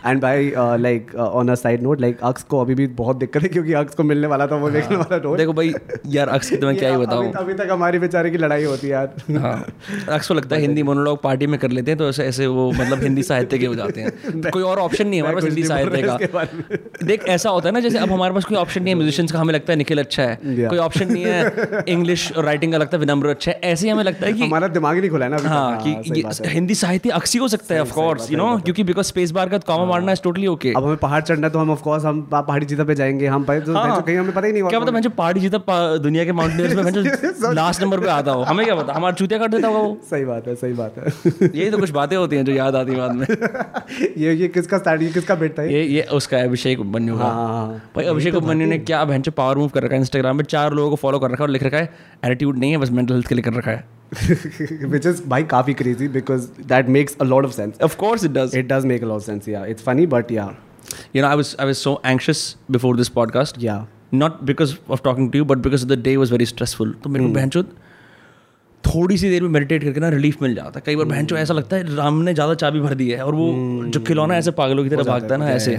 एंड 0.07 0.21
भाई 0.23 0.53
like 0.57 1.15
on 1.15 1.49
a 1.49 1.55
side 1.55 1.83
note 1.83 2.01
like 2.01 2.19
अक्स 2.23 2.43
को 2.43 2.61
अभी 2.61 2.75
भी 2.75 2.87
बहुत 2.87 3.17
दिक्कत 3.17 3.43
है 3.43 3.49
क्योंकि 3.49 3.73
अक्स 3.73 3.95
को 3.95 4.03
मिलने 4.03 4.27
वाला 4.27 4.47
था 4.47 4.57
वो 4.57 4.71
देखने 4.71 4.97
वाला 4.97 5.17
रोल 5.17 5.39
देखो 5.39 5.53
भाई 5.53 5.73
यार 6.07 6.29
अक्स 6.29 6.51
की 6.51 6.57
तो 6.57 6.67
मैं 6.67 6.77
क्या 6.79 6.91
ही 6.91 6.97
बताऊँ। 6.97 7.33
अभी 7.33 7.55
तक 7.55 7.69
हमारी 7.71 7.99
बेचारे 7.99 8.31
की 8.31 8.39
लड़ाई 8.39 8.65
होती 8.65 8.87
है 8.87 8.93
यार। 8.93 9.15
हाँ। 9.37 9.67
अक्स 10.09 10.29
को 10.29 10.35
लगता 10.35 10.57
है 10.57 10.63
हिंदी 10.67 10.83
मोनोलॉग 10.83 11.23
पार्टी 11.23 11.47
में 11.47 11.59
कर 11.61 11.71
लेते 11.71 11.91
हैं 11.91 11.99
तो 11.99 12.09
ऐसे 12.09 12.25
ऐसे 12.25 12.47
वो 12.47 12.71
मतलब 12.73 13.03
हिंदी 13.03 13.23
साहित्य 13.23 13.59
के 13.59 13.67
हो 13.67 13.75
जाते 13.75 14.01
हैं। 14.01 14.51
कोई 14.51 14.63
और 14.63 14.79
ऑप्शन 14.79 15.09
नहीं 15.09 15.21
है 15.21 15.27
हमारे 15.27 15.37
पास 15.37 15.45
हिंदी 15.45 15.65
साहित्य 15.65 16.03
का। 16.27 16.45
देख 17.07 17.25
ऐसा 17.29 17.51
होता 17.51 17.69
है 17.69 17.73
ना 17.75 17.81
जैसे 17.81 17.99
अब 17.99 18.13
हमारे 18.13 18.35
पास 18.35 18.45
कोई 18.45 18.59
ऑप्शन 18.59 18.83
नहीं 18.83 18.95
है 18.95 18.99
म्यूजिशियंस 18.99 19.33
का 19.33 19.39
हमें 19.39 19.55
लगता 19.55 19.73
है 19.73 19.77
निखिल 19.79 19.96
अच्छा 19.99 20.23
है। 20.23 20.39
Yeah. 20.39 20.69
कोई 20.69 20.79
ऑप्शन 20.79 21.13
नहीं 21.13 21.25
है। 21.25 21.83
इंग्लिश 21.89 22.31
राइटिंग 22.39 22.73
का 22.73 22.79
लगता 22.79 22.97
है 22.97 23.01
विनम्र 23.01 23.29
अच्छा 23.29 23.51
है। 23.53 23.61
ऐसे 23.65 23.87
ही 23.87 23.93
हमें 23.93 24.03
लगता 24.05 24.27
है 24.27 24.33
कि 24.33 24.43
हमारा 24.43 24.69
दिमाग 24.69 24.95
ही 24.95 25.01
नहीं 25.01 25.11
खुला 25.11 25.25
है 25.25 25.31
ना 25.31 25.37
अभी 25.37 25.49
हाँ 25.49 25.83
कि 25.83 26.23
है। 26.23 26.51
हिंदी 26.51 26.75
साहित्य 26.75 27.11
अक्सी 27.11 27.39
हो 27.39 27.49
सकता 27.49 27.75
है 27.75 27.81
ऑफ़ 27.81 27.93
कोर्स 27.93 28.31
यू 28.33 28.39
नो 28.39 28.57
क्योंकि 28.59 28.85
बिकॉज़ 28.85 29.07
स्पेस 29.07 29.31
बार 29.31 29.49
का 29.49 29.59
कॉमा 29.67 29.85
मारना 29.85 30.13
इज़ 30.13 30.23
टोटली 30.23 30.47
ओके 30.47 30.73
अब 30.77 30.85
हमें 30.85 30.97
पहाड़ 30.97 31.23
चढ़ना 31.23 31.47
है 31.47 31.53
तो 31.53 31.59
हम 31.59 31.71
ऑफ़ 31.71 31.83
कोर्स 31.83 32.05
हम 32.05 32.23
पहाड़ी 32.33 32.67
जीता 32.67 32.85
पे 32.85 32.95
जाएँगे। 32.95 33.27
हम 33.27 33.45
भाई 33.45 33.61
तो 33.61 33.75
हाँ। 33.75 34.03
कहीं 34.03 34.17
हमें 34.17 34.35
पता 34.35 34.47
ही 34.47 34.53
नहीं 34.53 34.63
क्या 34.63 34.81
पता 34.81 34.93
मैं 34.93 35.03
पहाड़ी 35.11 35.41
जीता 35.41 35.59
दुनिया 35.99 36.25
के 36.25 36.33
माउंटेनियर्स 36.33 36.75
में 36.75 37.53
लास्ट 37.55 37.83
नंबर 37.83 38.01
पे 38.01 38.09
आता 38.09 38.33
हो। 38.33 38.43
हमें 38.43 38.65
क्या 38.67 38.75
पता? 38.75 38.93
हमारा 38.93 39.15
चूतिया 39.15 39.39
काट 39.39 39.51
देता 39.51 39.69
होगा 39.69 39.81
वो। 39.81 39.97
सही 40.11 40.25
बात 40.25 40.49
है 40.49 40.55
सही 40.55 40.73
बात 40.73 40.95
है। 40.99 41.33
यही 41.55 41.71
तो 41.71 41.79
कुछ 41.79 41.91
बातें 41.91 42.17
होती 42.17 42.37
हैं 42.37 42.45
जो 42.45 42.53
याद 42.53 42.77
आती 42.77 42.93
हैं 42.93 43.01
बाद 43.01 43.13
में। 43.13 43.27
ये 44.19 44.33
ये 44.35 44.49
किसका 44.49 44.79
स्टार्ट 44.79 45.03
ये 45.03 45.09
किसका 45.09 45.35
बेट 45.35 45.59
था 45.59 45.63
ये? 45.63 45.83
ये 45.85 46.03
उसका 46.13 46.37
है 46.37 46.45
अभिषेक 46.49 46.81
उपमन्यु 46.81 47.19
का। 47.19 47.25
हाँ, 47.25 47.35
हाँ, 47.35 47.49
हाँ। 47.49 47.83
भाई 47.97 48.05
अभिषेक 48.05 48.35
उपमन्यु 48.35 48.69
ने 48.69 48.79
क्या 48.79 49.05
भैंस 49.05 49.29
पावर 49.37 49.59
मूव 49.59 49.69
कर 49.69 49.86
रखा 49.87 49.95
है 49.95 50.01
इंस्टाग्राम 50.01 50.37
में 50.37 50.45
चार 50.45 50.73
लोगों 50.73 50.91
को 50.91 50.97
फॉलो 50.97 51.19
कर 51.19 51.31
रखा 51.31 51.43
है 51.45 51.47
और 51.47 51.51
लिख 51.51 51.63
रखा 51.63 51.77
है 51.77 51.95
एटीट्यूड 52.25 52.59
नहीं 52.59 52.71
है 52.71 52.79
बस 52.79 52.91
मेंटल 52.91 53.15
हेल्थ 53.15 53.29
के 53.29 53.35
लिए 53.35 53.43
कर 53.43 53.53
रखा 53.53 53.71
है। 53.71 53.85
Which 54.91 55.07
is 55.13 55.27
भाई 55.27 55.43
काफ़ी 55.43 55.75
crazy 55.75 56.09
because 56.17 56.45
that 56.73 56.91
makes 56.97 57.17
a 57.25 57.29
lot 57.33 57.49
of 57.49 57.55
sense. 57.59 57.83
Of 57.83 57.97
course 57.97 58.25
it 58.25 58.31
does 58.31 58.57
it 58.57 58.69
does 58.73 58.89
make 58.93 59.07
a 59.07 59.11
lot 59.11 59.23
of 59.23 59.27
sense 59.31 59.49
yeah. 59.55 59.73
It's 59.73 59.89
funny 59.89 60.07
but 60.15 60.33
yeah. 60.37 60.53
You 61.17 61.23
know 61.23 61.29
I 61.29 61.37
was 61.37 61.57
I 61.61 61.67
was 61.67 61.75
so 61.75 62.01
anxious 62.07 62.57
before 62.71 62.97
this 62.97 63.09
podcast 63.09 63.57
yeah. 63.57 63.81
Not 64.15 64.43
because 64.43 64.75
of 64.91 65.01
talking 65.05 65.33
to 65.33 65.39
you 65.39 65.45
but 65.45 65.59
because 65.59 65.87
the 65.87 65.93
day 65.93 66.17
was 66.17 66.33
very 66.33 66.47
stressful 66.47 66.95
तो 67.05 67.11
मेरे 67.11 67.25
को 67.25 67.31
बहन 67.31 67.51
थोड़ी 68.85 69.19
सी 69.19 69.31
देर 69.31 69.43
में 69.43 69.49
meditate 69.49 69.85
करके 69.85 70.01
ना 70.01 70.09
relief 70.09 70.43
मिल 70.43 70.55
जाता 70.55 70.73
है। 70.77 70.83
कई 70.87 70.97
बार 70.97 71.07
बहन 71.07 71.27
ऐसा 71.37 71.55
लगता 71.55 71.77
है 71.77 71.97
राम 71.97 72.23
ने 72.23 72.35
ज़्यादा 72.35 72.55
चाबी 72.55 72.81
भर 72.81 72.95
दी 72.95 73.11
है 73.11 73.25
और 73.25 73.35
वो 73.35 73.53
जो 73.87 74.01
खिलौना 74.01 74.37
ऐसे 74.37 74.51
पागलों 74.51 74.85
की 74.85 74.91
तरह 74.91 75.03
भागता 75.03 75.35
है 75.35 75.41
ना 75.41 75.51
ऐसे। 75.51 75.77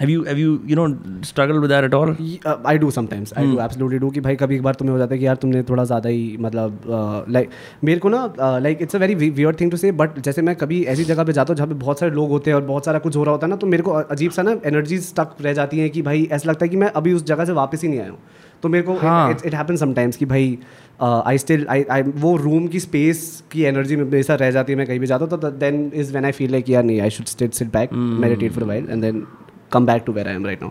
Have 0.00 0.10
you 0.10 0.24
have 0.24 0.38
you 0.38 0.58
you 0.66 0.76
know 0.76 1.22
struggle 1.22 1.58
with 1.58 1.70
that 1.70 1.84
at 1.84 1.94
all 1.94 2.16
I 2.66 2.78
do 2.78 2.90
sometimes 2.90 3.32
I 3.38 3.44
do 3.44 3.58
absolutely 3.60 3.98
do 3.98 4.10
कि 4.10 4.20
भाई 4.20 4.36
कभी 4.36 4.56
एक 4.56 4.62
बार 4.62 4.74
तुम्हें 4.74 4.92
हो 4.92 4.98
जाता 4.98 5.14
है 5.14 5.18
कि 5.18 5.26
यार 5.26 5.36
तुमने 5.36 5.62
थोड़ा 5.62 5.84
ज़्यादा 5.84 6.08
ही 6.08 6.36
मतलब 6.40 6.82
लाइक 7.28 7.48
मेरे 7.84 8.00
को 8.00 8.08
ना 8.08 8.34
like 8.40 8.78
it's 8.82 8.96
a 8.96 8.98
very 8.98 9.14
weird 9.14 9.60
thing 9.60 9.70
to 9.70 9.76
say 9.76 9.92
but 9.92 10.18
जैसे 10.18 10.42
मैं 10.42 10.56
कभी 10.56 10.82
ऐसी 10.84 11.04
जगह 11.04 11.24
पे 11.24 11.32
जाता 11.32 11.52
हूँ 11.52 11.56
जहाँ 11.56 11.68
पे 11.68 11.74
बहुत 11.74 12.00
सारे 12.00 12.12
लोग 12.12 12.30
होते 12.30 12.50
हैं 12.50 12.56
और 12.56 12.62
बहुत 12.62 12.84
सारा 12.84 12.98
कुछ 12.98 13.16
हो 13.16 13.24
रहा 13.24 13.32
होता 13.32 13.46
है 13.46 13.50
ना 13.50 13.56
तो 13.56 13.66
मेरे 13.66 13.82
को 13.82 13.90
अजीब 13.90 14.30
सा 14.30 14.42
ना 14.42 14.56
एनर्जी 14.64 14.98
स्टक 14.98 15.30
रह 15.40 15.52
जाती 15.52 15.78
है 15.78 15.88
कि 15.88 16.02
भाई 16.02 16.28
ऐसा 16.32 16.50
लगता 16.50 16.64
है 16.64 16.68
कि 16.68 16.76
मैं 16.76 16.90
अभी 16.90 17.12
उस 17.12 17.24
जगह 17.24 17.44
से 17.44 17.52
वापस 17.52 17.82
ही 17.82 17.88
नहीं 17.88 18.00
आया 18.00 18.10
हूँ। 18.10 18.18
तो 18.62 18.68
मेरे 18.68 18.84
को। 18.88 18.92
इट 19.46 19.54
हैपन 19.54 19.76
समटाइम्स 19.76 20.16
कि 20.16 20.26
भाई 20.26 20.58
आई 21.02 21.38
स्टिल 21.38 21.66
आई 21.70 21.84
आई 21.90 22.02
वो 22.02 22.36
रूम 22.36 22.66
की 22.66 22.80
स्पेस 22.80 23.44
की 23.50 23.62
एनर्जी 23.62 23.96
में 23.96 24.04
हमेशा 24.04 24.34
रह 24.34 24.50
जाती 24.50 24.72
है 24.72 24.76
मैं 24.78 24.86
कहीं 24.86 25.00
भी 25.00 25.06
जाता 25.06 25.24
हूँ 25.24 25.40
तो 25.40 25.50
then 25.50 25.92
is 25.94 26.12
when 26.14 26.24
I 26.24 26.32
feel 26.32 26.50
like 26.50 26.70
यार 26.70 26.84
नहीं 26.84 27.00
I 27.00 27.10
should 27.10 27.26
still 27.26 27.48
sit 27.48 27.68
back 27.68 27.92
meditate 27.92 28.52
for 28.52 28.64
while 28.64 28.86
and 28.90 29.02
then 29.02 29.26
come 29.72 29.86
back 29.86 30.02
to 30.06 30.12
where 30.12 30.28
I 30.28 30.34
am 30.34 30.46
right 30.46 30.62
now 30.62 30.70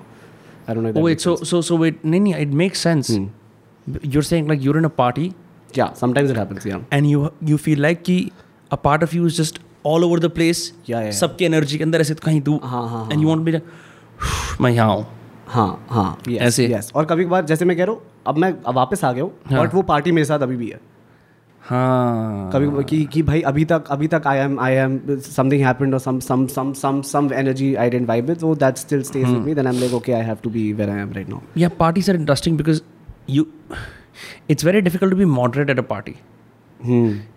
I 0.70 0.76
don't 0.76 0.96
know 0.98 1.04
wait 1.08 1.26
so 1.28 1.36
so 1.52 1.62
so 1.70 1.80
wait 1.84 2.06
नहीं 2.06 2.22
नहीं 2.22 2.46
it 2.46 2.56
makes 2.64 2.86
sense 2.88 3.12
Hmm. 3.16 3.28
you're 4.14 4.26
saying 4.30 4.50
like 4.54 4.66
you're 4.68 4.80
in 4.84 4.90
a 4.92 4.96
party 5.04 5.28
Yeah, 5.78 5.90
sometimes 6.00 6.30
it 6.34 6.38
happens. 6.40 6.66
Yeah. 6.68 6.84
and 6.98 7.08
you 7.12 7.30
you 7.48 7.58
feel 7.64 7.82
like 7.86 8.02
कि 8.10 8.14
a 8.72 8.78
part 8.86 9.04
of 9.08 9.14
you 9.18 9.26
is 9.32 9.38
just 9.40 9.58
all 9.92 10.06
over 10.08 10.20
the 10.26 10.30
place 10.38 10.62
Yeah, 10.92 11.04
yeah. 11.06 11.12
सबकी 11.20 11.46
energy 11.46 11.78
के 11.78 11.84
अंदर 11.84 12.02
ऐसे 12.02 12.16
कहीं 12.26 12.42
तू 12.42 12.60
हाँ, 12.64 12.88
हाँ, 12.90 13.04
and 13.10 13.26
you 13.26 13.30
want 13.32 13.44
to 13.44 13.48
be 13.50 13.56
like 13.58 14.62
मैं 14.62 14.72
यहाँ 14.72 14.94
हूँ 14.96 15.06
हाँ 15.48 15.68
हाँ 15.90 16.08
yes, 16.28 16.42
ऐसे? 16.42 16.68
yes. 16.70 16.92
और 16.96 17.06
कभी 17.12 17.26
कभार 17.26 17.46
जैसे 17.52 17.66
मैं 17.66 17.78
कह 17.78 17.84
रहा 17.86 17.94
हूँ 17.96 18.02
अब 18.28 18.38
मैं 18.44 18.52
वापस 18.76 19.04
आ 19.06 19.12
गया 19.12 19.24
हूँ 19.24 19.32
हाँ। 19.52 19.66
वो 19.74 19.82
पार्टी 19.92 20.12
मेरे 20.20 20.26
साथ 20.26 20.40
अभी 20.48 20.56
भी 20.58 20.70
है 20.70 20.80
हाँ 21.70 22.50
कभी 22.54 22.84
कि 22.90 23.04
कि 23.14 23.22
भाई 23.24 23.42
अभी 23.52 23.66
तक 23.66 23.88
अभी 23.92 24.08
तक 24.08 24.28
I 24.28 24.38
am 24.40 24.60
I 24.60 24.74
am 24.84 25.00
something 25.22 25.64
happened 25.66 25.94
और 25.94 26.00
some 26.00 26.20
some 26.20 26.46
some 26.48 26.72
some 26.82 27.02
some 27.12 27.30
energy 27.34 27.74
I 27.76 27.90
didn't 27.90 28.08
vibe 28.08 28.28
with 28.30 28.42
वो 28.42 28.56
that 28.56 28.78
still 28.78 29.04
stays 29.04 29.26
with 29.26 29.42
me 29.46 29.54
then 29.56 29.68
I 29.68 29.74
am 29.74 29.80
like 29.82 29.94
okay 29.94 30.14
I 30.14 30.24
have 30.26 30.38
to 30.44 30.50
be 30.50 30.72
where 30.74 30.90
I 30.90 31.02
am 31.02 31.14
right 31.14 31.30
now 31.30 31.70
parties 31.80 32.10
are 32.10 32.16
interesting 32.16 32.58
because 32.58 32.82
you. 33.28 33.46
It's 34.48 34.64
very 34.64 34.82
difficult 34.82 35.12
to 35.12 35.18
be 35.18 35.26
moderate 35.26 35.70
at 35.70 35.80
a 35.80 35.84
party. 35.84 36.16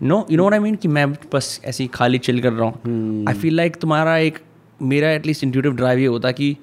No, 0.02 0.26
you 0.28 0.36
know 0.36 0.44
what 0.44 0.54
I 0.54 0.60
mean? 0.64 0.76
कि 0.76 0.88
मैं 0.88 1.10
बस 1.34 1.60
ऐसे 1.64 1.82
ही 1.84 1.88
खाली 1.94 2.18
chill 2.18 2.40
कर 2.42 2.52
रहा 2.52 2.68
हूँ 2.68 3.24
आई 3.28 3.34
feel 3.34 3.56
like 3.56 3.76
तुम्हारा 3.80 4.16
एक 4.18 4.38
मेरा 4.82 5.10
एटलीस्ट 5.10 5.44
इंट्यूटिव 5.44 5.72
ड्राइव 5.76 5.98
ये 5.98 6.06
होता 6.06 6.30
कि 6.32 6.56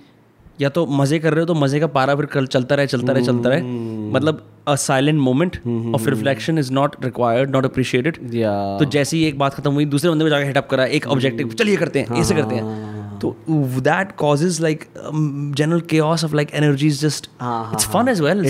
या 0.60 0.70
तो 0.70 0.86
मज़े 0.88 1.20
कर 1.20 1.34
रहे 1.34 1.40
हो 1.40 1.46
तो 1.46 1.54
मज़े 1.56 1.80
का 1.80 1.88
पारा 1.90 2.16
फिर 2.16 2.46
चलता 2.46 2.76
रहे 2.76 2.88
चलता 2.88 3.14
रहे 3.14 3.24
चलता 3.24 3.50
रहे। 3.50 3.62
मतलब 4.12 4.44
a 4.68 4.76
silent 4.76 5.20
moment 5.20 5.56
of 5.96 6.10
reflection 6.10 6.58
is 6.58 6.72
not 6.74 6.96
required 7.04 7.50
not 7.50 7.66
appreciated 7.66 8.18
तो 8.80 8.86
जैसे 8.92 9.18
ही 9.18 9.24
एक 9.26 9.40
बात 9.40 9.54
खत्म 9.54 9.72
हुई 9.72 9.86
दूसरे 9.86 10.12
बंदे 10.12 10.24
में 10.24 10.32
जाकर 10.32 10.46
हेटअप 10.46 10.68
करा 10.72 10.86
एक 10.98 11.08
ऑब्जेक्टिव 11.08 11.54
चलिए 11.60 11.76
करते 11.78 12.00
हैं 12.00 12.22
ऐसे 12.22 12.36
करते 12.36 12.56
हैं। 12.56 12.96
तो 13.20 13.36
that 13.82 14.12
cause 14.18 14.44
is 14.46 14.62
like 14.62 14.84
general 14.98 15.80
के 15.90 16.00
of 16.00 16.36
like 16.36 16.54
energy 16.56 16.88
is 16.88 17.02
just 17.02 17.30
it's 17.74 17.88
fun 17.88 18.08
as 18.10 18.22
well 18.22 18.46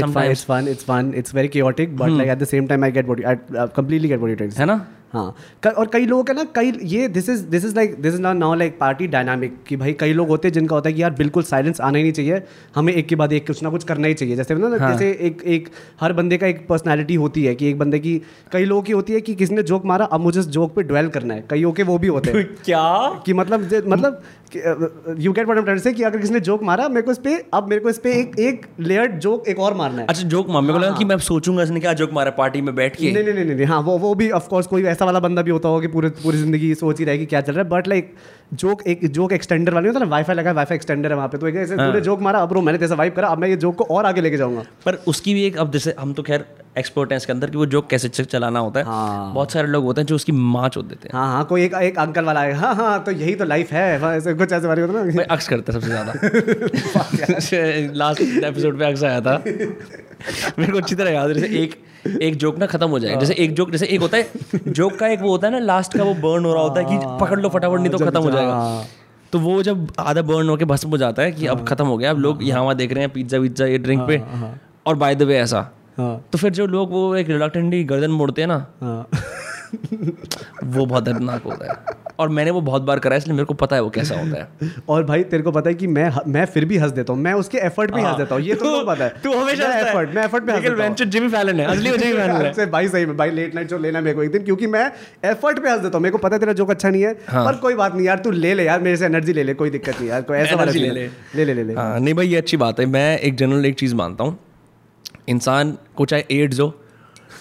it's 1.15 1.35
very 1.35 1.47
chaotic 1.47 1.97
but 1.97 2.09
like 2.09 2.29
at 2.29 2.39
the 2.39 2.47
same 2.47 2.67
time 2.67 2.83
I 2.83 2.91
get 2.91 3.07
body 3.07 3.23
I 3.23 3.35
completely 3.51 4.07
get 4.07 4.19
body 4.19 4.49
है 4.59 4.65
ना? 4.65 4.85
हाँ 5.13 5.35
और 5.77 5.87
कई 5.87 6.05
लोगों 6.05 6.23
का 6.23 6.33
ना 6.33 6.43
कई 6.43 6.71
ये 6.83 7.07
this 7.07 7.29
is 7.29 7.45
this 7.45 7.65
is 7.65 7.75
like 7.75 8.01
this 8.01 8.13
is 8.13 8.21
not 8.21 8.35
now 8.35 8.55
like 8.55 8.79
party 8.79 9.07
dynamic 9.07 9.57
कि 9.67 9.75
भाई 9.75 9.93
कई 9.93 10.13
लोग 10.13 10.27
होते 10.27 10.47
हैं 10.47 10.53
जिनका 10.53 10.75
होता 10.75 10.89
है 10.89 10.93
कि 10.93 11.01
यार 11.03 11.11
बिल्कुल 11.11 11.43
साइलेंस 11.43 11.81
आना 11.81 11.97
ही 11.97 12.03
नहीं 12.03 12.13
चाहिए 12.13 12.41
हमें 12.75 12.93
एक 12.93 13.07
के 13.07 13.15
बाद 13.15 13.33
एक 13.33 13.47
कुछ 13.47 13.63
ना 13.63 13.69
कुछ 13.69 13.83
करना 13.83 14.07
ही 14.07 14.13
चाहिए। 14.13 14.35
जैसे 14.35 14.55
ना 14.55 14.77
हाँ। 14.77 14.91
जैसे 14.91 15.11
एक 15.21 15.41
एक 15.45 15.69
हर 16.01 16.13
बंदे 16.13 16.37
का 16.37 16.47
एक 16.47 16.67
पर्सनालिटी 16.67 17.15
होती 17.15 17.43
है 17.45 17.55
कि 17.55 17.69
एक 17.69 17.79
बंदे 17.79 17.99
की 17.99 18.21
कई 18.51 18.65
लोगों 18.65 18.81
की 18.81 18.91
होती 18.91 19.13
है 19.13 19.21
कि 19.21 19.35
किसी 19.35 19.55
ने 19.55 19.63
जोक 19.63 19.85
मारा 19.85 20.05
अब 20.05 20.19
मुझे 20.19 20.39
उस 20.39 20.47
जोक 20.47 20.75
पे 20.75 20.83
ड्वेल 20.83 21.07
करना 21.07 21.33
है। 21.33 21.45
कईयों 21.49 21.71
के 21.71 21.83
वो 21.83 21.97
भी 21.97 22.07
होते 22.07 22.31
हैं। 22.31 22.45
क्या? 22.65 23.21
कि 23.25 23.33
मतलब 23.33 23.69
मतलब 23.87 24.21
यू 25.19 25.33
आई 25.39 25.71
एम 25.71 25.77
से 25.77 25.93
कि 25.93 26.03
अगर 26.03 26.17
किसी 26.17 26.33
ने 26.33 26.39
जोक 26.39 26.63
मारा 26.63 26.89
मेरे 26.89 27.01
को 27.01 27.11
इस 27.11 27.17
पर 27.17 27.43
अब 27.53 27.69
मेरे 27.69 27.81
को 27.81 27.89
इस 27.89 27.97
पे 27.97 28.13
एक 28.13 28.39
एक 28.39 28.65
लेयर्ड 28.79 29.19
जोक 29.19 29.47
एक 29.47 29.59
और 29.59 29.73
मारना 29.73 30.01
है। 30.01 30.07
अच्छा 30.07 30.23
जोक 30.23 30.49
मार 30.49 30.61
मेरे 30.61 30.73
को 30.73 30.79
लगा 30.79 30.95
कि 30.97 31.05
मैं 31.05 31.17
सोचूँगा 31.17 31.63
इसने 31.63 31.79
क्या 31.79 31.93
जोक 31.93 32.13
मारा 32.13 32.31
पार्टी 32.31 32.61
में 32.61 32.75
बैठ 32.75 32.95
के। 32.95 33.11
नहीं 33.11 33.23
नहीं 33.23 33.33
नहीं 33.33 33.55
नहीं 33.55 33.65
हाँ 33.65 33.81
वो 33.81 33.97
वो 33.97 34.15
भी 34.15 34.29
ऑफ़ 34.29 34.47
कोर्स 34.47 34.67
कोई 34.67 34.83
ऐसा 34.97 35.05
वाला 35.05 35.19
बंदा 35.21 35.41
भी 35.41 35.51
होता 35.51 35.69
होगा 35.69 35.81
कि 35.81 35.87
पूरे 35.93 36.09
पूरी 36.21 36.37
ज़िंदगी 36.37 36.73
सोच 36.75 36.99
ही 36.99 37.05
रहेगी 37.05 37.25
क्या 37.25 37.41
चल 37.41 37.53
रहा 37.53 37.63
है। 37.63 37.69
बट 37.69 37.87
लाइक 37.87 38.13
जोक 38.51 38.81
एक 38.87 39.05
जोक 39.07 39.31
एक्सटेंडर 39.33 39.73
वाली 39.73 39.87
होता 39.87 39.99
है 39.99 40.05
ना 40.05 40.09
वाईफाई 40.11 40.35
लगा 40.35 40.51
वाईफाई 40.51 40.75
एक्सटेंडर 40.75 41.11
है 41.11 41.15
वहाँ 41.15 41.27
पे। 41.27 41.37
तो 41.37 41.47
एक 41.47 41.55
ऐसे 41.55 41.75
हाँ। 41.75 41.87
तूने 41.87 42.01
जोक 42.01 42.21
मारा 42.21 42.39
अब 42.39 42.49
ब्रो 42.49 42.61
मैंने 42.61 42.77
जैसा 42.79 42.95
वाइप 42.95 43.15
करा 43.15 43.27
अब 43.27 43.37
मैं 43.37 43.47
ये 43.49 43.55
जोक 43.55 43.75
को 43.75 43.83
और 43.95 44.05
आगे 44.05 44.21
लेके 44.21 44.37
जाऊँगा। 44.37 44.63
पर 44.85 44.95
उसकी 45.07 45.33
भी 45.33 45.43
एक 45.45 45.57
अब 45.57 45.71
जैसे 45.71 45.95
हम 45.99 46.13
तो 46.13 46.23
खैर 46.23 46.45
एक्सपर्ट 46.77 47.11
हैं 47.11 47.17
इसके 47.17 47.31
अंदर 47.33 47.49
कि 47.49 47.57
वो 47.57 47.65
जोक 47.65 47.87
कैसे 47.89 48.09
चलाना 48.09 48.59
होता 48.59 48.79
है। 48.79 48.85
हाँ। 48.85 49.33
बहुत 49.33 49.51
सारे 49.51 49.67
लोग 49.67 49.83
होते 49.83 50.01
हैं 50.01 50.05
जो 50.07 50.15
उसकी 50.15 50.31
माँ 50.31 50.69
चोद 50.69 50.85
देते 50.85 51.07
हैं। 51.07 51.19
हाँ 51.19 51.27
हाँ 51.31 51.43
कोई 51.45 51.63
एक 51.63 51.73
एक 51.73 51.99
अंकल 51.99 52.25
वाला 52.25 52.41
है 52.41 52.53
हाँ 52.53 52.73
हाँ 52.75 53.03
तो 53.03 53.11
यही 53.13 53.35
तो 53.35 53.45
लाइफ 53.45 53.71
है 53.71 53.99
हाँ, 53.99 54.13
ऐसे 54.15 54.33
कुछ 54.33 54.51
ऐसे 54.51 54.67
वाली 54.67 54.81
होता 54.81 55.03
ना। 55.03 55.23
अक्स 55.25 55.47
करता 55.47 55.73
सबसे 55.73 55.87
ज़्यादा। 55.87 56.13
लास्ट 57.97 58.21
एपिसोड 58.21 58.79
पे 58.79 58.85
अक्स 58.85 59.03
आया 59.03 59.21
था। 59.21 59.43
मेरे 60.59 60.71
को 60.71 60.77
अच्छी 60.77 60.95
तरह 60.95 61.11
याद 61.11 61.27
है 61.29 61.33
जैसे 61.33 61.63
एक 61.63 61.75
एक 62.21 62.35
जोक 62.37 62.57
ना 62.59 62.65
खत्म 62.65 62.87
हो 62.89 62.99
जाए। 62.99 63.15
जैसे 63.19 63.33
एक 63.35 63.53
जोक 63.53 63.71
जैसे 63.71 63.85
एक 63.85 64.01
होता 64.01 64.17
है 64.17 64.59
जोक 64.67 64.95
का 64.99 65.07
एक 65.07 65.21
वो 65.21 65.29
होता 65.29 65.47
है 65.47 65.53
ना 65.53 65.59
लास्ट 65.59 65.97
का 65.97 66.03
वो 66.03 66.13
बर्न 66.15 66.45
हो 66.45 66.53
रहा 66.53 66.63
होता 66.63 66.79
है 66.79 66.85
कि 66.87 66.97
पकड़ 67.21 67.39
लो 67.39 67.49
फटाफट 67.49 67.79
नहीं 67.79 67.89
तो 67.89 67.97
खत्म 67.99 68.19
हो 68.19 68.29
जाएगा। 68.37 68.53
हाँ। 68.53 68.83
तो 69.33 69.39
वो 69.39 69.61
जब 69.63 69.87
आधा 69.99 70.21
बर्न 70.21 70.49
होकर 70.49 70.65
भस्म 70.65 70.89
हो 70.89 70.97
जाता 70.97 71.21
है 71.21 71.31
कि 71.31 71.45
अब 71.45 71.65
खत्म 71.67 71.85
हो 71.85 71.97
गया 71.97 72.11
अब 72.11 72.17
लोग 72.17 72.43
यहाँ 72.43 72.61
वहाँ 72.61 72.75
देख 72.75 72.93
रहे 72.93 73.03
हैं 73.03 73.11
पिज्जा 73.13 73.37
विज्जा 73.37 73.65
ये 73.65 73.77
ड्रिंक 73.77 74.01
पे। 74.07 74.21
और 74.85 74.95
बाय 74.95 75.15
द 75.15 75.21
वे 75.21 75.37
ऐसा। 75.37 75.69
हाँ। 75.97 76.25
तो 76.31 76.37
फिर 76.37 76.51
जो 76.51 76.65
लोग 76.67 76.91
वो 76.91 77.15
एक 77.15 77.29
रिलेक्टेंटली 77.29 77.83
गर्दन 77.83 78.11
मोड़ते 78.11 78.41
हैं 78.41 78.47
ना 78.47 78.65
हाँ। 78.81 79.07
वो 80.63 80.85
बहुत 80.85 81.03
दर्दनाक 81.03 81.43
होता 81.43 81.71
है। 81.71 81.95
और 82.19 82.29
मैंने 82.29 82.51
वो 82.51 82.61
बहुत 82.61 82.81
बार 82.81 82.99
करा 82.99 83.13
है 83.13 83.17
इसलिए 83.17 83.35
मेरे 83.35 83.45
को 83.45 83.53
पता 83.53 83.75
है 83.75 83.81
वो 83.81 83.89
कैसा 83.89 84.15
होता 84.15 84.37
है। 84.37 84.71
और 84.89 85.03
भाई 85.03 85.23
तेरे 85.23 85.43
को 85.43 85.51
पता 85.51 85.69
है 85.69 85.75
कि 85.75 85.87
मैं 85.87 86.09
मैं 86.27 86.45
फिर 86.45 86.65
भी 86.65 86.77
हंस 86.77 86.91
देता 86.91 87.13
हूँ। 87.13 87.21
मैं 87.21 87.33
उसके 87.33 87.57
एफर्ट 87.57 87.91
पे 87.91 88.01
हंस 88.01 88.17
देता 88.17 88.35
हूँ। 88.35 88.43
ये 88.43 88.55
तो 88.55 88.83
पता 88.85 89.03
है। 89.03 89.09
तू 89.23 89.33
हमेशा 89.33 89.71
एफर्ट 89.79 90.15
मैं 90.15 90.23
एफर्ट 90.25 90.45
पे 90.45 90.51
हंस 90.51 90.63
देता 90.63 90.87
हूँ। 90.87 90.95
जिमी 91.07 91.29
फैलन 91.29 91.59
है। 91.59 91.65
असली 91.65 91.91
जिमी 91.91 92.13
फैलन 92.13 92.51
है। 92.59 92.69
भाई 92.71 92.87
सही 92.87 93.05
में 93.05 93.15
भाई 93.17 93.31
लेट 93.31 93.55
नाइट 93.55 93.69
शो 93.69 93.77
लेना 93.77 94.01
मेरे 94.01 94.15
को 94.15 94.23
एक 94.23 94.31
दिन 94.31 94.43
क्योंकि 94.43 94.67
मैं 94.67 94.85
एफर्ट 95.25 95.59
पे 95.59 95.69
हंस 95.69 95.81
देता 95.81 95.97
हूँ। 95.97 96.03
मेरे 96.03 96.11
को 96.11 96.17
पता 96.17 96.35
है 96.35 96.39
तेरा 96.39 96.53
जोक 96.53 96.71
अच्छा 96.71 96.89
नहीं 96.89 97.03
है 97.03 97.15
हाँ। 97.27 97.45
पर 97.45 97.55
कोई 97.57 97.75
बात 97.75 97.95
नहीं 97.95 98.05
यार 98.07 98.19
तू 98.19 98.31
ले 98.31 98.53
ले 98.53 98.65
यार 98.65 98.81
मेरे 98.81 98.97
से 98.97 99.05
एनर्जी 99.05 99.33
ले 99.33 99.43
ले 99.43 99.53
कोई 99.53 99.69
दिक्कत 99.69 99.99
नहीं 99.99 100.09
यार 100.09 100.21
कोई 100.21 100.37
ऐसा 100.37 100.55
वाला 100.55 100.71
ले 100.71 100.89
ले। 100.89 101.09
ले 101.35 101.53
ले 101.53 101.63
ले 101.63 101.73
हाँ 101.73 101.99
नहीं 101.99 102.13
भाई 102.13 102.27
ये 102.27 102.37
अच्छी 102.37 102.57
बात 102.57 102.79
है। 102.79 102.85
मैं 102.85 103.19
एक 103.19 103.35
जनरल 103.35 103.65
एक 103.65 103.75
चीज़ 103.75 103.95
मानता 103.95 104.23
हूँ। 104.23 104.37
इंसान 105.29 105.77
को 105.95 106.05
चाहे 106.05 106.23
एड्स 106.31 106.59
हो 106.59 106.73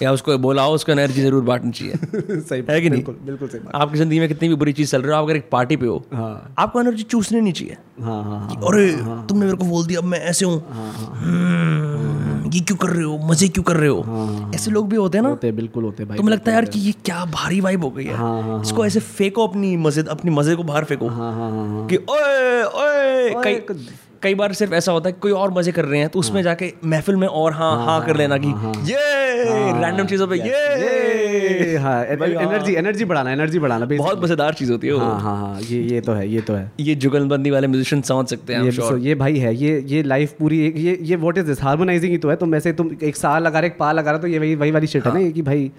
या 0.03 0.13
उसको 0.13 0.37
बोला 0.39 0.67
उसको 0.69 0.93
एनर्जी 0.93 1.23
ज़रूर 1.23 1.43
बांटनी 1.45 1.71
चाहिए। 1.73 1.95
सही 2.41 2.63
है 2.71 2.81
कि 2.81 2.91
नहीं? 2.91 3.03
बिल्कुल 3.03 3.19
बिल्कुल 3.25 3.49
सही 3.49 3.61
बात। 3.61 3.75
आपकी 3.75 3.99
ज़िंदगी 3.99 4.19
में 4.21 4.29
कितनी 4.29 4.49
भी 4.49 4.55
बुरी 4.55 4.73
चीज़ 4.73 4.91
चल 4.91 5.03
रही 5.03 5.11
हो 5.11 5.17
आप 5.17 5.25
अगर 5.25 5.37
एक 5.37 5.49
पार्टी 5.53 5.77
पे 5.77 5.87
हो 5.87 6.03
हाँ। 6.15 6.55
आपको 6.59 6.81
एनर्जी 6.81 7.03
चूसनी 7.03 7.41
नहीं 7.41 7.53
चाहिए। 7.53 7.77
हाँ 8.03 8.23
हाँ 8.25 8.39
हाँ 8.41 8.57
अरे 8.69 8.91
तुमने 9.29 9.45
मेरे 9.45 9.57
को 9.57 9.65
बोल 9.65 9.87
दिया 9.87 10.01
अब 10.01 10.07
मैं 10.07 10.21
ऐसे 10.21 10.45
हूँ। 10.47 10.63
हम्म, 10.71 12.51
ये 12.55 12.61
क्यों 12.61 12.77
कर 12.77 12.89
रहे 12.89 13.05
हो? 13.05 13.17
मज़े 13.29 13.49
क्यों 13.49 13.65
कर 13.65 13.77
रहे 13.77 13.89
हो? 13.89 14.51
ऐसे 14.55 14.71
लोग 14.71 14.89
भी 14.89 14.97
होते 14.97 15.19
हैं 15.19 15.23
ना। 15.23 15.29
होते 15.29 15.53
बिल्कुल 15.53 15.85
होते 15.85 16.03
हैं 16.03 16.09
भाई 16.09 16.17
तुम्हें 16.19 16.35
लगता 16.35 16.51
है 16.51 16.55
यार 16.55 16.65
कि 16.65 16.79
ये 16.81 16.93
क्या 17.05 17.25
भारी 17.25 17.61
वाइब 17.61 17.85
हो 17.85 17.91
गई 17.91 18.05
है? 18.05 18.15
हाँ, 18.15 18.43
हाँ, 18.43 18.61
इसको 18.63 18.87
ऐसे 18.87 19.01
फेंको 19.01 19.47
अपनी 19.47 19.77
मज़े 19.77 20.05
अपनी 20.11 20.31
मज़े 20.31 20.55
को 20.57 20.63
बाहर 20.63 20.85
फेंको 20.85 21.09
हाँ 21.09 21.33
हाँ 21.33 21.51
हाँ 21.51 21.67
हाँ। 21.69 21.87
कि 21.87 21.97
ओए 21.97 22.63
ओए 22.63 23.29
कई 24.27 24.35
बार 24.35 24.53
सिर्फ़ 24.55 24.75
ऐसा 24.75 24.93
होता 24.93 25.09
है 25.09 25.17
कोई 25.21 25.33
और 25.35 25.51
मज़े 25.55 25.73
कर 25.73 25.85
रहे 25.85 26.01
हैं 26.01 26.09
तो 26.09 26.19
उसमें 26.19 26.43
जाके 26.43 26.73
महफिल 26.85 27.17
में 27.17 27.27
और 27.29 27.53
हाँ 27.53 27.75
हाँ 27.87 28.01
कर 28.07 28.17
लेना 28.17 28.39
कि 28.39 28.49
ये 28.91 29.81
रैंडम 29.81 30.07
चीज़ों 30.07 30.27
पे 30.27 30.37
ये! 30.39 31.77
हाँ 31.77 32.05
एनर्जी 32.07 32.75
एनर्जी 32.75 33.05
बढ़ाना 33.05 33.33
एनर्जी 33.33 33.59
बढ़ाना 33.59 33.87
बहुत 33.87 34.23
मज़ेदार 34.23 34.55
चीज़ 34.55 34.73
होती 34.73 34.87
है 34.87 34.99
हाँ 34.99 35.21
हाँ 35.21 35.37
हाँ 35.37 35.61
ये 35.61 35.81
ये 35.85 36.01
तो 36.01 36.13
है 36.13 36.29
ये 36.29 36.41
तो 36.41 36.55
है। 36.55 36.71
ये 36.81 36.95
जुगलबंदी 36.95 37.51
वाले 37.51 37.67
म्यूजिशियन 37.67 38.03
समझ 38.03 38.27
सकते 38.27 38.55
हैं 38.55 38.63
ये 38.65 38.73
sure. 38.73 38.99
ये 39.01 39.15
भाई 39.15 39.39
है 39.39 39.55
ये 39.55 39.79
ये 39.87 40.03
लाइफ 40.03 40.33
पूरी 40.39 40.61
एक 40.67 40.77
ये 40.79 40.99
ये 41.03 41.17
व्हाट 41.17 41.39
इज़ 41.39 41.47
दिस 41.47 41.63
हार्मोनाइजिंग 41.63 42.13
ही 42.13 42.19
तो 42.19 42.31
है 42.31 42.37
तुम 42.37 42.55
ऐसे 42.55 42.73
तुम 42.73 42.91
एक 43.03 43.17
साल 43.17 43.43
लगा 43.43 43.61
रहे 43.61 43.71
एक 43.71 43.79
पा 43.79 43.93
लगा 43.93 44.11
रहे 44.11 44.21
तो 44.21 44.27
ये 44.27 44.39
वही 44.39 44.55
वही 44.55 44.71
वाली 44.71 44.87
शिट 44.87 45.07
है 45.07 45.13
ना 45.13 45.21
ये 45.21 45.31
कि 45.33 45.43
भाई 45.43 45.71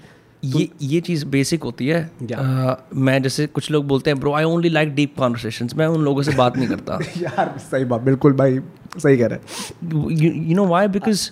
ये 0.46 0.70
ये 0.82 1.02
चीज़ 1.02 1.26
बेसिक 1.26 1.64
होती 1.64 1.88
है? 1.88 2.12
अ, 2.34 2.76
मैं 2.96 3.22
जैसे 3.24 3.48
कुछ 3.48 3.72
लोग 3.72 3.88
बोलते 3.88 4.10
हैं 4.10 4.20
bro 4.20 4.34
I 4.34 4.44
only 4.44 4.70
like 4.70 4.96
deep 4.96 5.16
conversations 5.18 5.76
मैं 5.76 5.88
उन 5.88 6.02
लोगों 6.02 6.24
से 6.24 6.32
बात 6.32 6.58
नहीं 6.58 6.68
करता। 6.68 7.00
यार 7.18 7.58
सही 7.58 7.86
बात 7.86 8.02
बिल्कुल 8.02 8.34
भाई 8.34 8.60
सही 8.98 9.18
कह 9.18 9.28
रहे 9.28 9.40
हैं। 9.40 10.46
You 10.50 10.56
know 10.56 10.66
why 10.66 10.88
because 10.88 11.30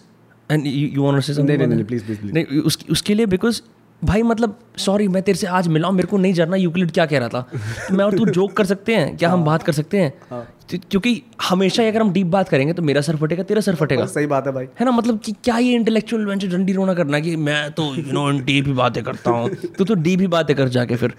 and 0.51 0.67
you 0.67 1.03
want 1.03 1.15
to 1.15 1.21
say 1.21 1.43
नहीं 1.43 1.57
नहीं 1.57 1.67
नहीं 1.67 1.83
प्लीज़ 1.83 2.05
प्लीज़ 2.05 2.23
नहीं 2.23 2.45
उसके 2.45 2.85
उसके 2.91 3.13
लिए 3.13 3.25
बिकॉज़ 3.25 3.61
भाई 4.03 4.21
मतलब 4.21 4.59
सॉरी 4.77 5.07
मैं 5.07 5.23
तेरे 5.23 5.37
से 5.37 5.47
आज 5.47 5.67
मिला 5.67 5.87
हूँ 5.87 5.95
मेरे 5.95 6.07
को 6.07 6.17
नहीं 6.17 6.33
जानना 6.33 6.55
यूक्लिड 6.55 6.91
क्या 6.91 7.05
कह 7.05 7.19
रहा 7.19 7.29
था? 7.29 7.41
तो 7.89 7.95
मैं 7.95 8.05
और 8.05 8.17
तू 8.17 8.25
जोक 8.25 8.53
कर 8.53 8.65
सकते 8.65 8.95
हैं? 8.95 9.17
क्या 9.17 9.29
हम 9.29 9.45
बात 9.45 9.63
कर 9.63 9.71
सकते 9.71 9.97
हैं? 9.97 10.11
क्यों- 10.11 10.45
क्योंकि 10.69 11.21
हमेशा 11.49 11.83
ही 11.83 11.89
अगर 11.89 12.01
हम 12.01 12.11
डीप 12.13 12.27
बात 12.27 12.49
करेंगे 12.49 12.73
तो 12.73 12.81
मेरा 12.81 13.01
सर 13.01 13.15
फटेगा 13.15 13.43
तेरा 13.43 13.61
सर 13.61 13.75
फटेगा। 13.75 14.05
सही 14.05 14.27
बात 14.27 14.47
है 14.47 14.53
भाई। 14.53 14.65
है 14.79 14.85
ना? 14.85 14.91
मतलब 14.91 15.19
कि 15.25 15.31
क्या 15.43 15.57
ये 15.57 15.73
इंटेलेक्चुअल 15.73 16.25
वेंचर 16.25 16.47
डंडी 16.47 16.73
रोना 16.73 16.93
करना 16.93 17.19
कि 17.19 17.35
मैं 17.37 17.71
तो 17.71 17.83
यू 17.95 18.13
नो 18.13 18.29
डीप 18.39 18.67
ही 18.67 18.73
बातें 18.73 19.03
करता 19.03 19.31
हूँ। 19.31 19.49
तू 19.77 19.83
तो 19.83 19.95
डीप 19.95 20.19
ही 20.19 20.27
बातें 20.27 20.55
कर 20.55 20.67
जाके 20.67 20.95
फिर 20.95 21.13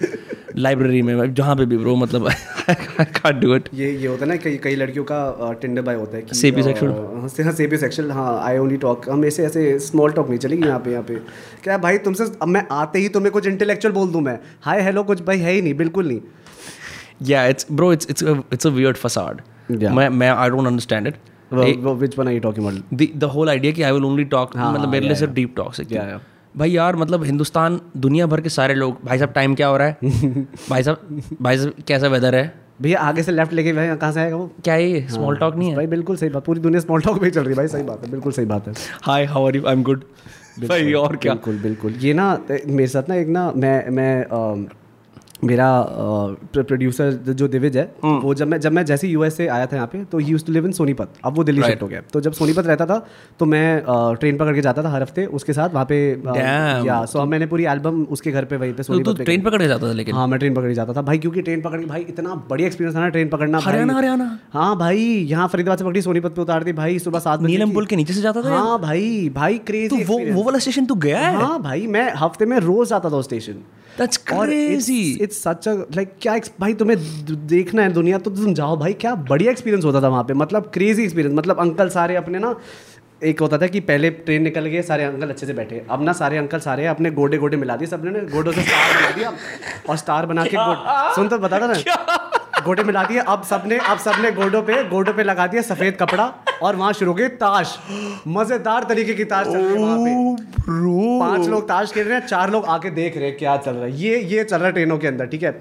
लाइब्रेरी 0.57 1.03
में 1.03 1.35
जहाँ 1.35 1.55
पे 1.57 1.65
भी 1.67 1.79
ब्रो 1.79 1.95
मतलब 1.97 2.27
आई 2.27 3.33
डू 3.33 3.55
इट 3.55 3.69
ये 3.75 3.91
ये 3.93 4.07
होता 4.07 4.25
है 4.25 4.29
ना 4.29 4.37
कई 4.37 4.57
कई 4.65 4.75
लड़कियों 4.77 5.05
का 5.05 5.53
टिंडर 5.63 5.83
बाय 5.83 5.95
होता 5.95 6.17
है 6.17 6.23
कि 6.23 6.37
Sapiosexual? 6.37 6.91
अ, 6.91 7.43
हाँ 7.45 7.53
सेपी 7.53 7.77
सेक्शुअल 7.77 8.11
हाँ 8.11 8.39
आई 8.45 8.59
ओनली 8.59 8.77
टॉक 8.77 9.09
हम 9.11 9.25
ऐसे 9.25 9.45
ऐसे 9.47 9.79
स्मॉल 9.79 10.13
टॉक 10.13 10.29
नहीं 10.29 10.39
चलेगी 10.39 10.67
यहाँ 10.67 10.79
पे 10.81 10.91
यहाँ 10.91 11.03
पे। 11.03 11.15
क्या 11.65 11.79
भाई 11.79 11.99
तुमसे 11.99 12.25
अब 12.43 12.49
मैं 12.49 12.67
आते 12.73 12.99
ही 12.99 13.09
तुम्हें 13.09 13.33
कुछ 13.33 13.47
इंटेलेक्चुअल 13.47 13.95
बोल 13.95 14.11
दूँ 14.13 14.21
मैं? 14.23 14.39
हाय 14.63 14.83
हेलो 14.83 15.03
कुछ 15.05 15.23
भाई 15.23 15.39
है 15.39 15.53
ही 15.53 15.63
नहीं 15.63 15.75
बिल्कुल 15.75 16.09
नहीं। 16.09 16.21
Yeah, 17.21 17.51
it's 17.53 17.65
bro. 17.81 17.91
It's 17.97 18.07
it's 18.15 18.23
a 18.23 18.35
it's 18.57 18.69
a 18.71 18.73
weird 18.79 18.99
facade. 19.05 19.43
Yeah. 19.83 19.93
मैं 19.95 20.09
मैं 20.23 20.31
I 20.45 20.49
don't 20.55 20.71
understand 20.73 21.11
it. 21.13 21.15
Which 21.53 22.19
one 22.19 22.27
are 22.29 22.33
you 22.35 22.41
talking 22.41 22.67
about 22.67 22.99
The 23.01 23.07
the 23.25 23.29
whole 23.35 23.51
idea 23.53 23.73
कि 23.73 23.83
I 23.83 23.93
will 23.97 24.07
only 24.11 24.25
talk 24.35 24.57
हाँ, 24.57 24.73
मतलब 24.73 24.89
मेरे 24.89 25.07
लिए 25.07 25.15
सिर्फ़ 25.17 25.35
deep 25.35 25.55
talks 25.61 25.81
है 25.81 25.87
Yeah, 25.87 26.09
yeah. 26.13 26.21
भाई 26.59 26.71
यार 26.71 26.97
मतलब 26.97 27.25
हिंदुस्तान 27.25 27.81
दुनिया 27.97 28.27
भर 28.27 28.41
के 28.41 28.49
सारे 28.49 28.75
लोग 28.75 28.99
भाई 29.05 29.19
साहब 29.19 29.33
टाइम 29.33 29.55
क्या 29.55 29.67
हो 29.69 29.77
रहा 29.77 29.87
है? 29.89 29.97
भाई 30.71 30.83
साहब 30.83 31.21
भाई 31.43 31.59
साहब 31.59 31.83
कैसा 31.89 32.09
वेदर 32.09 32.35
है? 32.35 32.53
भैया 32.83 33.01
आगे 33.01 33.23
से 33.23 33.33
लेफ़्ट 33.33 33.53
लेके 33.53 33.73
भाई 33.73 33.97
कहाँ 33.97 34.13
से 34.13 34.21
आएगा 34.21 34.37
वो? 34.37 34.51
क्या 34.65 34.75
ये? 34.77 35.07
स्मॉल 35.11 35.37
टॉक 35.37 35.57
नहीं 35.57 35.69
है? 35.71 35.77
भाई 35.77 35.87
बिल्कुल 35.87 36.17
सही 36.17 36.29
बात 36.31 36.45
पूरी 36.45 36.61
दुनिया 36.61 36.81
स्मॉल 36.81 37.01
टॉक 37.03 37.23
ही 37.25 37.31
चल 37.31 37.41
रही 37.41 37.51
है 37.51 37.57
भाई 37.57 37.69
सही 37.69 37.83
बात 37.83 38.05
है 38.05 38.11
बिल्कुल 38.11 38.33
सही 38.33 38.47
बात 38.47 38.69
है। 38.69 38.75
Hi 39.03 39.25
how 39.35 39.47
are 39.47 39.57
you 39.57 39.67
I 39.67 39.73
am 39.73 39.83
good 39.83 40.05
भाई 40.69 40.93
और 40.93 41.17
क्या? 41.17 41.33
बिल्कुल 41.35 41.59
बिल्कुल। 41.63 41.93
ये 42.03 42.13
ना 42.15 42.27
मेरे 42.51 42.87
साथ 42.89 43.09
ना 43.09 43.15
एक 43.15 43.29
ना 43.29 43.51
मैं 43.57 43.89
मैं 43.91 44.67
मेरा 45.45 45.69
प्रोड्यूसर 46.55 47.11
जो 47.31 47.47
दिविज 47.49 47.77
है 47.77 47.83
हम्म। 48.05 48.19
वो 48.19 48.35
जब 48.35 48.49
मैं 48.49 48.59
जब 48.61 48.73
मैं 48.73 48.85
जैसे 48.87 49.09
यूएस 49.09 49.37
से 49.37 49.47
आया 49.47 49.67
था 49.67 49.77
यहाँ 49.77 49.87
पे 49.87 50.03
तो 50.05 50.19
ही 50.19 50.27
used 50.27 50.45
to 50.45 50.53
live 50.53 50.67
in 50.67 50.73
Sonipat 50.73 51.13
अब 51.25 51.37
वो 51.37 51.45
दिल्ली 51.45 51.63
शिफ्ट 51.63 51.83
हो 51.83 51.89
गया. 51.89 52.01
तो 52.13 52.21
जब 52.21 52.33
सोनीपत 52.33 52.67
रहता 52.67 52.87
था 52.87 52.99
तो 53.39 53.47
मैं 53.47 53.83
ट्रेन 54.21 54.37
पकड़ 54.37 54.55
के 54.55 54.61
जाता 54.61 54.83
था 54.83 54.91
हर 54.91 55.03
हफ़्ते. 55.03 55.25
उसके 55.39 55.53
साथ 55.53 55.71
वहाँ 55.71 55.87
पे. 55.91 55.99
या 56.87 57.05
सो 57.07 57.25
मैंने 57.27 57.47
पूरी 57.47 57.65
एल्बम 57.67 58.03
उसके 58.11 58.31
घर 58.31 58.45
पे 58.45 58.57
वहीं 58.57 58.73
पे 58.73 58.77
तो 58.77 58.83
सोनीपत 58.83 59.23
ट्रेन 59.23 59.43
पकड़ 59.43 59.61
के 59.63 59.69
जाता 59.69 59.89
था 59.89 59.93
लेकिन? 59.93 60.15
हाँ 60.15 60.27
मैं 60.27 60.39
ट्रेन 60.39 60.55
पकड़ 60.55 60.69
के 60.69 60.75
जाता 60.75 60.93
था. 60.93 61.03
भाई 61.03 61.19
क्योंकि 61.19 61.43
ट्रेन 61.43 61.61
पकड़ 61.63 61.81
के 61.81 61.87
भाई 61.87 62.07
इतना 62.09 62.35
बढ़िया 62.51 62.67
एक्सपीरियंस 62.67 62.97
था 62.97 63.01
ना 63.01 63.09
ट्रेन 63.09 63.29
पकड़ना 63.29 63.59
हरियाणा 63.65 63.97
हरियाणा? 63.97 64.39
हाँ 64.53 64.77
भाई 64.79 65.05
यहाँ 65.31 65.49
फरीदाबाद 65.49 65.79
से 65.79 65.85
पकड़ी 65.85 66.03
सोनीपत 66.03 66.35
पे 66.37 66.43
उतार 66.43 66.65
दी 66.65 66.73
भाई 66.75 66.99
सुबह 66.99 67.19
सात 67.21 67.43
नीलम 67.43 67.73
पुल 67.75 67.87
के 67.87 67.97
नीचे 67.97 68.15
से 68.15 68.21
जाता 68.23 68.43
था 68.43 68.57
हाँ 68.57 68.79
भाई 68.81 69.29
भाई 69.35 69.59
तू 69.59 69.65
क्रेजी 69.67 70.05
वो 70.05 70.19
वो 70.35 70.43
वाला 70.43 70.59
स्टेशन 70.59 70.87
तू 70.87 70.95
गया 71.07 71.19
है? 71.19 71.35
हाँ 71.37 71.63
भाई 71.63 71.87
मैं 71.89 72.13
हफ़्ते 72.17 72.47
में 72.47 72.59
रोज 72.61 72.89
जाता 72.89 73.11
था 73.11 73.21
station 73.23 73.63
that's 73.99 74.19
crazy. 74.27 74.97
It's, 75.13 75.23
it's 75.23 75.39
such 75.39 75.67
a 75.67 75.75
like 75.97 76.11
क्या 76.23 76.37
भाई 76.61 76.75
तुम्हें 76.75 76.99
देखना 77.47 77.83
है 77.83 77.93
दुनिया 77.93 78.19
तो 78.19 78.31
तुम 78.33 78.55
जाओ 78.55 78.77
भाई 78.77 78.93
क्या 79.05 79.15
बढ़िया 79.31 79.51
एक्सपीरियंस 79.51 79.85
होता 79.85 80.03
था 80.03 80.09
वहाँ 80.09 80.25
पे 80.25 80.35
मतलब 80.35 80.71
क्रेजी 80.75 81.03
एक्सपीरियंस 81.03 81.39
मतलब 81.39 81.61
अंकल 81.61 81.89
सारे 81.91 82.17
अपने 82.17 82.39
ना 82.39 82.55
एक 83.25 83.41
होता 83.41 83.59
था 83.59 83.67
कि 83.67 83.81
पहले 83.83 84.11
ट्रेन 84.11 84.43
निकल 84.43 84.67
गए 84.67 84.83
सारे 84.83 85.05
अंकल 85.05 85.29
अच्छे 85.29 85.47
से 85.47 85.53
बैठे 85.55 85.85
अब 85.91 86.03
ना 86.03 86.13
सारे 86.15 86.39
अंकल 86.39 86.59
सारे 86.61 86.87
अपने 86.87 87.11
गोडे 87.11 87.39
गोडे 87.39 87.57
मिला 87.57 87.77
दिए 87.77 87.89
सबने 87.89 88.11
ना 88.11 88.29
गोडों 88.33 88.53
से 88.53 88.63
स्टार 88.63 88.95
बना 88.95 89.11
दिया 89.11 89.33
और 89.89 89.97
स्टार 89.97 90.27
बना 90.27 90.45
के 90.47 91.15
सुन 91.15 91.29
तो 91.29 91.39
बता 91.39 91.61
था 91.61 91.67
ना 91.67 92.43
गोडे 92.67 92.83
मिला 92.83 93.03
दिए 93.05 93.19
अब 93.29 93.43
सबने 93.45 93.79
अब 93.87 93.99
सबने 94.01 94.31
गोडों 94.33 94.63
पे 94.63 94.83
गोडों 94.89 95.13
पे 95.15 95.23
लगा 95.23 95.47
दिया 95.47 95.63
सफ़ेद 95.65 95.97
कपड़ा 96.01 96.25
और 96.63 96.77
वहाँ 96.77 96.93
शुरू 96.93 97.11
हो 97.11 97.17
गई 97.17 97.29
ताश। 97.41 97.77
मज़ेदार 98.29 98.85
तरीके 98.89 99.15
की 99.15 99.25
ताश 99.27 99.47
चल 99.47 99.57
रही 99.57 99.73
है 99.73 99.79
वहाँ 99.79 99.99
पे। 99.99 100.15
पाँच 101.21 101.49
लोग 101.49 101.69
ताश 101.69 101.93
खेल 101.93 102.07
रहे 102.07 102.19
हैं 102.19 102.27
चार 102.27 102.51
लोग 102.51 102.65
आके 102.67 102.91
देख 102.93 103.17
रहे 103.17 103.29
हैं 103.29 103.37
क्या 103.39 103.57
चल 103.59 103.73
रहा 103.73 103.85
है। 103.85 104.01
ये 104.01 104.19
ये 104.25 104.45
चल 104.45 104.57
रहा 104.57 104.67
है 104.67 104.73
ट्रेनों 104.73 104.99
के 104.99 105.07
अंदर 105.07 105.27
ठीक 105.27 105.43
है? 105.43 105.55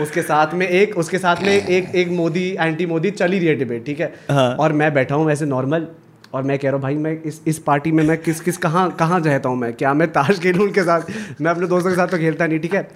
उसके 0.00 0.22
साथ 0.22 0.54
में 0.54 0.66
एक 0.66 0.96
उसके 0.98 1.18
साथ 1.18 1.42
में 1.42 1.52
एक 1.52 1.94
एक 1.94 2.08
मोदी 2.12 2.44
एंटी 2.60 2.86
मोदी 2.86 3.10
चली 3.12 3.32
ही 3.32 3.38
रही 3.38 3.48
है 3.48 3.54
डिबेट 3.58 3.84
ठीक 3.86 4.00
है? 4.00 4.12
हाँ। 4.30 4.54
और 4.56 4.72
मैं 4.72 4.92
बैठा 4.94 5.14
हूँ 5.14 5.26
वैसे 5.26 5.46
नॉर्मल 5.46 5.86
और 6.34 6.42
मैं 6.42 6.58
कह 6.58 6.68
रहा 6.68 6.74
हूँ 6.74 6.82
भाई 6.82 6.94
मैं 6.96 7.12
इस 7.26 7.40
इस 7.48 7.58
पार्टी 7.58 7.92
में 7.92 8.02
मैं 8.04 8.16
किस 8.22 8.40
किस 8.40 8.56
कहाँ 8.56 8.90
कहाँ 8.98 9.18
रहता 9.20 9.48
हूँ 9.48 9.56
मैं? 9.58 9.72
क्या 9.72 9.94
मैं 9.94 10.06
ताश 10.12 10.38
खेलूँ 10.40 10.64
उनके 10.64 10.82
साथ? 10.82 11.00
मैं 11.40 11.50
अपने 11.50 11.66
दोस्तों 11.66 11.90
के 11.90 11.96
साथ 11.96 12.08
तो 12.08 12.18
खेलता 12.18 12.46
नहीं 12.46 12.58
ठीक 12.60 12.74
है? 12.74 12.88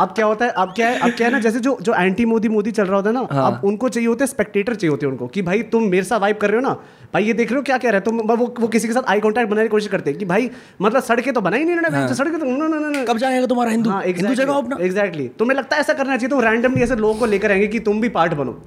अब 0.00 0.08
क्या 0.08 0.26
होता 0.26 0.44
है 0.44 0.50
अब 0.52 0.72
क्या 0.76 0.88
है 0.88 0.98
अब 0.98 1.10
क्या 1.16 1.26
है 1.26 1.32
ना 1.32 1.38
जैसे 1.40 1.60
जो 1.60 1.76
जो 1.82 1.94
एंटी 1.94 2.24
मोदी 2.24 2.48
मोदी 2.48 2.70
चल 2.70 2.84
रहा 2.84 2.96
होता 2.96 3.08
है 3.10 3.14
ना 3.14 3.26
हाँ। 3.32 3.46
अब 3.46 3.64
उनको 3.64 3.88
चाहिए 3.88 4.08
होते 4.08 4.24
हैं 4.24 4.28
स्पेक्टेटर 4.28 4.74
चाहिए 4.74 4.90
होते 4.90 5.06
हैं 5.06 5.12
उनको 5.12 5.26
कि 5.26 5.42
भाई 5.42 5.62
तुम 5.72 5.82
मेरे 5.90 6.04
साथ 6.04 6.20
वाइब 6.20 6.36
कर 6.36 6.50
रहे 6.50 6.56
हो 6.56 6.68
ना? 6.68 6.74
भाई 7.14 7.24
ये 7.24 7.32
देख 7.32 7.50
रहे 7.50 7.56
हो 7.56 7.62
क्या 7.62 7.78
कह 7.78 7.90
रहे 7.90 8.00
हो? 8.00 8.10
तुम 8.10 8.36
वो 8.36 8.54
वो 8.60 8.68
किसी 8.68 8.88
के 8.88 8.94
साथ 8.94 9.10
आई 9.10 9.20
कॉन्टैक्ट 9.20 9.50
बनाने 9.50 9.66
की 9.66 9.70
कोशिश 9.70 9.88
करते 9.88 10.10
हैं 10.10 10.18
कि 10.18 10.24
भाई 10.24 10.50
मतलब 10.82 11.02
सड़कें 11.02 11.32
तो 11.34 11.40
बना 11.40 11.56
ही 11.56 11.64
नहीं 11.64 11.76
उन्होंने 11.76 12.14
सड़कें 12.14 12.38
तो 12.38 12.44
ना 12.46 12.68
ना 12.68 12.88
ना 12.88 13.04
कब 13.04 13.18
जाएगा 13.18 13.46
तुम्हारा 13.46 13.70
हिंदू? 13.70 13.90
हाँ 13.90 14.02
हिंदू 14.04 14.34
जगह 14.34 14.52
अपना। 14.52 14.76
एग्जैक्टली 14.84 15.28
तो 15.28 15.44
मैं 15.44 15.54
लगता 15.54 15.76
है 15.76 15.80
ऐसा 15.80 15.92
करना 15.94 16.16
चाहिए 16.16 16.28
तो 16.28 16.40
रैंडमली 16.40 16.82
ऐसे 16.82 16.96
लोगों 16.96 17.14
को 17.14 17.26
लेकर 17.26 17.52
आएँगे 17.52 17.66
कि 17.66 17.80
तुम 17.80 18.00
भी 18.00 18.08
पार्ट 18.18 18.34
बनो। 18.34 18.60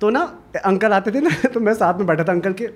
तो 0.00 0.10
ना 0.10 0.20
अंकल 0.64 0.92
आते 0.92 1.10
थे 1.10 1.20
ना 1.20 1.30
तो 1.54 1.60
मैं 1.60 1.74
साथ 1.74 1.98
में 1.98 2.06
बैठा 2.06 2.24
था 2.24 2.32
अंकल 2.32 2.52
के 2.52 2.68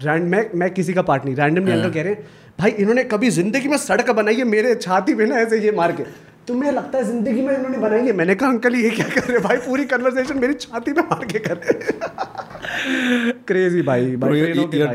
रैंड 0.00 0.28
मैं 0.28 0.48
मैं 0.54 0.70
किसी 0.70 0.92
का 0.92 1.02
पार्ट 1.02 1.24
नहीं 1.24 1.34
रैंडमली 1.36 1.70
हाँ। 1.70 1.78
अंकल 1.78 1.94
कह 1.94 2.02
रहे 2.02 2.12
हैं 2.12 2.26
भाई 2.58 2.70
इन्होंने 2.70 3.04
कभी 3.04 3.30
ज़िंदगी 3.30 3.68
में 3.68 3.76
सड़क 3.78 4.10
बनाई 4.10 4.34
है 4.34 4.44
मेरे 4.44 4.74
छाती 4.74 5.14
में 5.14 5.26
ना 5.26 5.36
ऐसे 5.36 5.60
ये 5.60 5.72
मार 5.72 5.92
के 5.92 6.04
तुम्हें 6.48 6.72
लगता 6.72 6.98
है 6.98 7.04
ज़िंदगी 7.04 7.42
में 7.42 7.54
इन्होंने 7.54 7.78
बनाई 7.78 8.00
है? 8.00 8.12
मैंने 8.12 8.34
कहा 8.34 8.48
अंकल 8.48 8.74
ये 8.76 8.90
क्या 8.90 9.06
कर 9.08 9.22
रहे 9.22 9.38
भाई? 9.40 9.56
पूरी 9.60 9.84
कन्वर्सेशन 9.86 10.38
मेरी 10.38 10.54
छाती 10.56 10.92
पे 10.92 11.00
मार 11.02 11.24
के 11.24 11.38
कर 11.38 11.56
रहे 11.56 13.32
क्रेजी 13.46 13.82
भाई। 13.82 14.04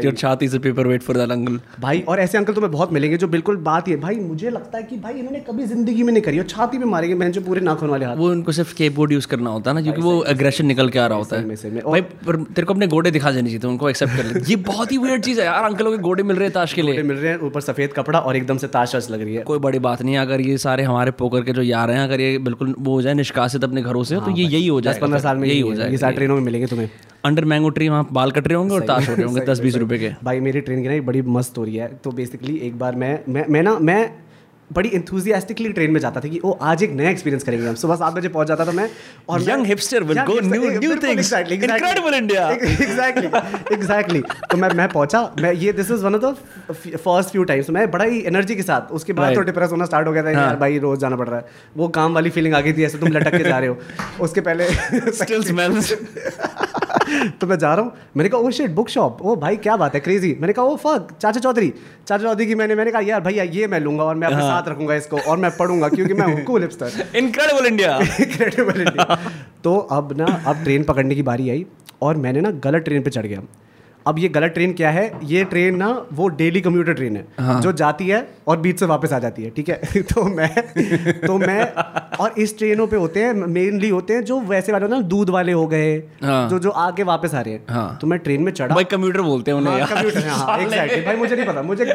योर 0.04 0.14
छाती 0.14 0.48
से 0.50 0.60
paper 0.60 0.88
wait 0.88 1.02
for 1.04 1.18
that 1.18 1.32
uncle 1.32 1.60
भाई 1.82 2.02
और 2.08 2.20
ऐसे 2.20 2.38
अंकल 2.38 2.54
तुम्हें 2.54 2.72
बहुत 2.72 2.94
मिलेंगे 2.94 3.18
जो 3.18 3.28
बिल्कुल 3.28 3.58
बात 3.66 3.88
ही 3.88 3.94
है 3.94 4.00
भाई 4.00 4.16
मुझे 4.18 4.50
लगता 4.50 4.78
है 4.78 4.84
कि 4.84 4.98
भाई 4.98 5.14
इन्होंने 5.14 5.40
कभी 5.50 5.66
ज़िंदगी 5.66 6.04
में 6.04 6.12
नहीं 6.14 6.24
करी 6.24 6.40
और 6.40 6.46
छाती 6.46 6.78
पे 6.78 6.86
मारेंगे 6.86 7.16
मैं 7.16 7.32
जो 7.32 7.42
पूरे 7.42 7.62
नाखून 7.62 7.90
वाले 7.90 8.06
हाथ। 8.06 8.16
वो 8.18 8.30
उनको 8.32 8.52
सिर्फ़ 8.52 8.74
केबोर्ड 8.76 9.12
यूज़ 9.12 9.28
करना 9.28 9.50
होता 9.50 9.72
है 9.72 9.76
ना 9.76 9.82
क्योंकि 9.82 10.02
वो 10.02 10.24
एग्रेशन 10.26 10.66
निकल 10.66 10.90
के 10.90 11.00
आ 11.00 11.08
रहा 11.08 11.18
होता 11.18 11.38
है। 11.38 11.82
भाई 11.82 12.02
पर 12.02 12.36
तेरे 12.36 12.66
को 12.66 12.74
अपने 12.74 12.88
गोडे 12.88 13.12
दिखा 13.12 13.32
देने 13.32 13.50
चाहिए 13.50 13.68
उनको 13.70 13.90
एक्सेप्ट 13.90 14.16
कर 14.18 14.26
ले। 14.26 14.42
ये 14.50 14.56
बहुत 14.70 14.92
ही 14.92 14.98
वियर्ड 14.98 15.24
चीज़ 15.24 15.40
है 15.40 15.46
यार 15.46 15.64
अंकलों 15.64 15.92
के 15.92 15.98
गोडे 16.00 16.24
मिल 16.24 16.36
रहे 16.36 16.46
हैं 16.46 16.54
ताश 16.54 16.74
के 16.74 16.82
लिए। 16.82 17.04
मिल 17.04 17.18
रहे 17.18 17.32
हैं 17.32 17.40
ऊपर 17.42 17.62
सफ़ेद 17.62 17.94
कपड़ा 17.94 18.20
और 18.20 18.36
एकदम 18.36 18.58
से 18.58 18.68
ताश 18.70 18.96
लग 18.96 19.22
रही 19.22 19.36
है। 19.36 19.44
कोई 19.44 19.60
बड़ी 19.60 19.80
बात 19.82 20.02
नहीं 20.02 20.18
अगर 20.18 20.42
ये 20.42 20.58
सारे 20.60 20.84
हमारे 20.84 21.12
पोकर 21.14 21.41
के 21.44 21.52
जो 21.52 21.62
यार 21.62 21.92
हैं 21.92 22.00
अगर 22.00 22.22
ये 22.22 22.38
बिल्कुल 22.48 22.74
वो 22.80 22.94
हो 22.94 23.02
जाए 23.02 23.14
निष्कासित 23.14 23.64
अपने 23.64 23.82
घरों 23.82 24.04
से 24.04 24.16
हाँ, 24.16 24.26
तो 24.26 24.32
ये 24.32 24.46
यही 24.46 24.68
हो 24.68 24.80
जाए 24.82 25.00
पंद्रह 25.02 25.20
साल 25.20 25.38
में 25.38 25.48
यही 25.48 25.60
हो 25.60 25.74
जाए 25.76 25.92
ये 25.92 25.98
सारे 25.98 26.16
ट्रेनों 26.16 26.36
में 26.36 26.42
मिलेंगे 26.44 26.68
तुम्हें। 26.68 26.90
अंडर 27.26 27.46
मैंगो 27.46 27.70
ट्री 27.70 27.90
वहाँ 27.90 28.08
बाल 28.12 28.32
कट 28.32 28.48
रहे 28.48 28.58
होंगे 28.58 28.76
और 28.76 28.86
ताश 28.86 29.10
हो 29.10 29.14
रहे 29.16 29.26
होंगे 29.26 29.46
दस 29.46 29.60
बीस 29.60 29.76
रुपए 29.76 29.98
के। 29.98 30.10
भाई 30.24 30.40
मेरी 30.40 30.62
ट्रेन 30.62 30.82
की 30.82 30.88
ना 30.90 31.02
बड़ी 31.08 31.22
मस्त 31.38 31.58
हो 31.58 31.64
रही 31.64 31.76
है 31.76 31.88
तो 32.04 32.12
बेसिकली 32.12 32.58
एक 32.68 32.78
बार 32.80 32.96
मैं 32.96 33.44
मैं 33.50 33.62
ना 33.64 33.78
मैं 33.80 34.04
बड़ी 34.72 34.90
इंथुजियास्टिकली 34.90 35.72
ट्रेन 35.74 35.92
में 35.92 36.00
जाता 36.00 36.20
था 36.20 36.28
कि 36.30 36.40
ओ 36.46 36.52
आज 36.62 36.84
एक 36.84 36.92
नया 36.92 37.10
एक्सपीरियंस 37.10 37.44
करेंगे 37.44 37.68
हम। 37.68 37.76
सुबह 37.76 37.96
सात 37.96 38.14
बजे 38.14 38.30
पहुँच 38.30 38.48
जाता 38.48 38.66
था 38.66 38.72
मैं 38.72 38.90
और 39.30 39.42
Young 39.42 39.66
hipster 39.66 40.02
will 40.10 40.20
go 40.30 40.36
new- 40.42 40.72
new 40.84 40.96
things. 41.06 41.32
Incredible 41.34 42.18
India. 42.20 42.46
Exactly 42.82 43.28
exactly 43.76 44.22
तो 44.52 44.58
मैं 44.58 44.70
मैं 44.76 44.88
पहुँचा 44.90 45.22
मैं 45.40 45.54
ये 45.54 45.74
this 45.74 45.92
is 45.92 46.04
one 46.06 46.16
of 46.16 46.22
the 46.26 46.36
first 46.98 47.30
few 47.30 47.44
times 47.44 47.70
मैं 47.70 47.90
बड़ा 47.92 48.06
ही 48.06 48.22
एनर्जी 48.26 48.56
के 48.56 48.62
साथ 48.62 48.92
उसके 48.92 49.14
बाद. 49.14 49.36
तो 49.36 49.42
डिप्रेस 49.42 49.72
होना 49.72 49.86
स्टार्ट 49.86 50.08
हो 50.08 50.14
गया 50.14 50.24
था 50.24 50.32
यार 50.32 50.56
भाई 50.56 50.80
रोज 50.80 51.00
जाना 51.00 51.16
पड़ 51.16 51.28
रहा 51.30 51.40
है। 51.40 51.46
वो 51.78 51.88
काम 52.00 52.14
वाली 52.14 52.30
फीलिंग 52.30 52.56
आ 52.56 52.62
गई 52.62 52.74
थी 52.74 52.84
ऐसे 52.84 52.98
तुम 52.98 53.10
लटक 53.10 53.38
के 53.38 53.44
जा 53.44 53.58
रहे 53.60 53.70
हो। 53.70 53.78
उसके 54.22 54.42
पहले 54.42 54.70
Still 55.22 55.48
smells. 55.52 55.94
तो 57.42 57.48
मैं 57.48 57.58
जा 57.58 57.74
रहा 57.74 57.84
हूँ 57.86 57.92
मैंने 58.18 58.30
कहा 58.30 58.40
ओ 58.42 58.50
शिट 58.52 58.72
बुक 58.72 58.90
शॉप 58.90 59.22
ओ 59.22 59.36
भाई 59.36 59.56
क्या 59.56 59.76
बात 59.78 59.96
है 59.96 60.00
क्रेजी 60.00 60.36
मैंने 60.40 60.54
कहा 60.54 60.66
ओ 60.66 60.76
फक 60.76 61.08
चाचा 61.22 61.40
चौधरी। 61.40 61.70
चाचा 62.08 62.24
चौधरी 62.24 62.46
की 62.46 62.56
मैंने 62.56 62.76
मैंने 62.76 62.92
कहा 62.92 63.02
यार 63.02 63.22
भैया 63.22 63.44
ये 63.44 63.68
मैं 63.68 63.80
लूँगा 63.80 64.04
और 64.04 64.16
मैं 64.16 64.28
अपने 64.28 64.42
साथ 64.42 64.61
रखूँगा 64.68 64.96
इसको 64.96 65.18
और 65.20 65.38
मैं 65.38 65.52
पढ़ूँगा 65.58 65.90
क्योंकि 65.90 66.14
मैं 66.14 66.28
हूँ 66.28 66.44
cool 66.44 66.62
hipster 66.62 67.18
incredible 67.18 67.66
India 67.68 67.98
incredible 67.98 68.82
India 68.82 69.16
तो 69.64 69.76
अब 69.98 70.14
ना 70.18 70.26
अब 70.48 70.64
ट्रेन 70.64 70.84
पकड़ने 70.84 71.16
की 71.16 71.24
बारी 71.24 71.50
आई 71.50 71.66
और 72.02 72.18
मैंने 72.18 72.42
ना 72.42 72.52
गलत 72.64 72.84
ट्रेन 72.84 73.04
पे 73.04 73.10
चढ़ 73.10 73.26
गया। 73.26 73.42
अब 74.08 74.20
ये 74.20 74.28
गलत 74.30 74.52
ट्रेन 74.52 74.74
क्या 74.74 74.90
है? 74.92 75.12
ये 75.24 75.44
ट्रेन 75.44 75.76
ना 75.76 76.06
वो 76.14 76.28
डेली 76.28 76.62
कम्यूटर 76.62 76.94
ट्रेन 76.94 77.16
है। 77.18 77.26
हाँ. 77.40 77.60
जो 77.62 77.72
जाती 77.72 78.08
है 78.08 78.28
और 78.48 78.58
बीच 78.58 78.80
से 78.80 78.86
वापस 78.86 79.14
आ 79.14 79.20
जाती 79.20 79.44
है 79.44 79.50
ठीक 79.50 79.70
है? 79.70 79.76
तो 80.14 80.24
मैं 80.24 80.50
तो 81.26 81.38
मैं 81.38 81.66
और 82.18 82.34
इस 82.38 82.58
ट्रेनों 82.58 82.88
पे 82.88 82.98
होते 82.98 83.24
हैं 83.24 83.34
मेनली 83.34 83.90
होते 83.90 84.14
हैं 84.14 84.24
जो 84.24 84.40
वैसे 84.40 84.72
वाले 84.72 84.86
होते 84.86 84.96
हैं 84.96 85.02
ना, 85.02 85.08
दूध 85.08 85.30
वाले 85.30 85.52
हो 85.52 85.68
गए 85.68 85.96
हाँ। 86.24 86.50
जो 86.50 86.60
जो 86.60 86.70
आके 86.70 87.04
वापस 87.04 87.36
आ 87.36 87.42
रहे 87.42 87.54
हैं। 87.54 87.62
हाँ। 87.70 87.98
तो 88.02 88.08
मैं 88.08 88.20
ट्रेन 88.20 88.42
में 88.44 88.52
चढ़ा। 88.52 88.76
भाई 88.76 88.84
कंप्यूटर 88.84 89.22
बोलते 89.22 89.52
हैं 89.52 89.58
उन्हें 89.58 89.74
हाँ, 89.74 89.88
हाँ, 89.88 90.58
exactly. 90.60 91.06
भाई 91.06 91.16
मुझे 91.16 91.36
नहीं 91.36 91.46
पता 91.46 91.62
मुझे 91.62 91.84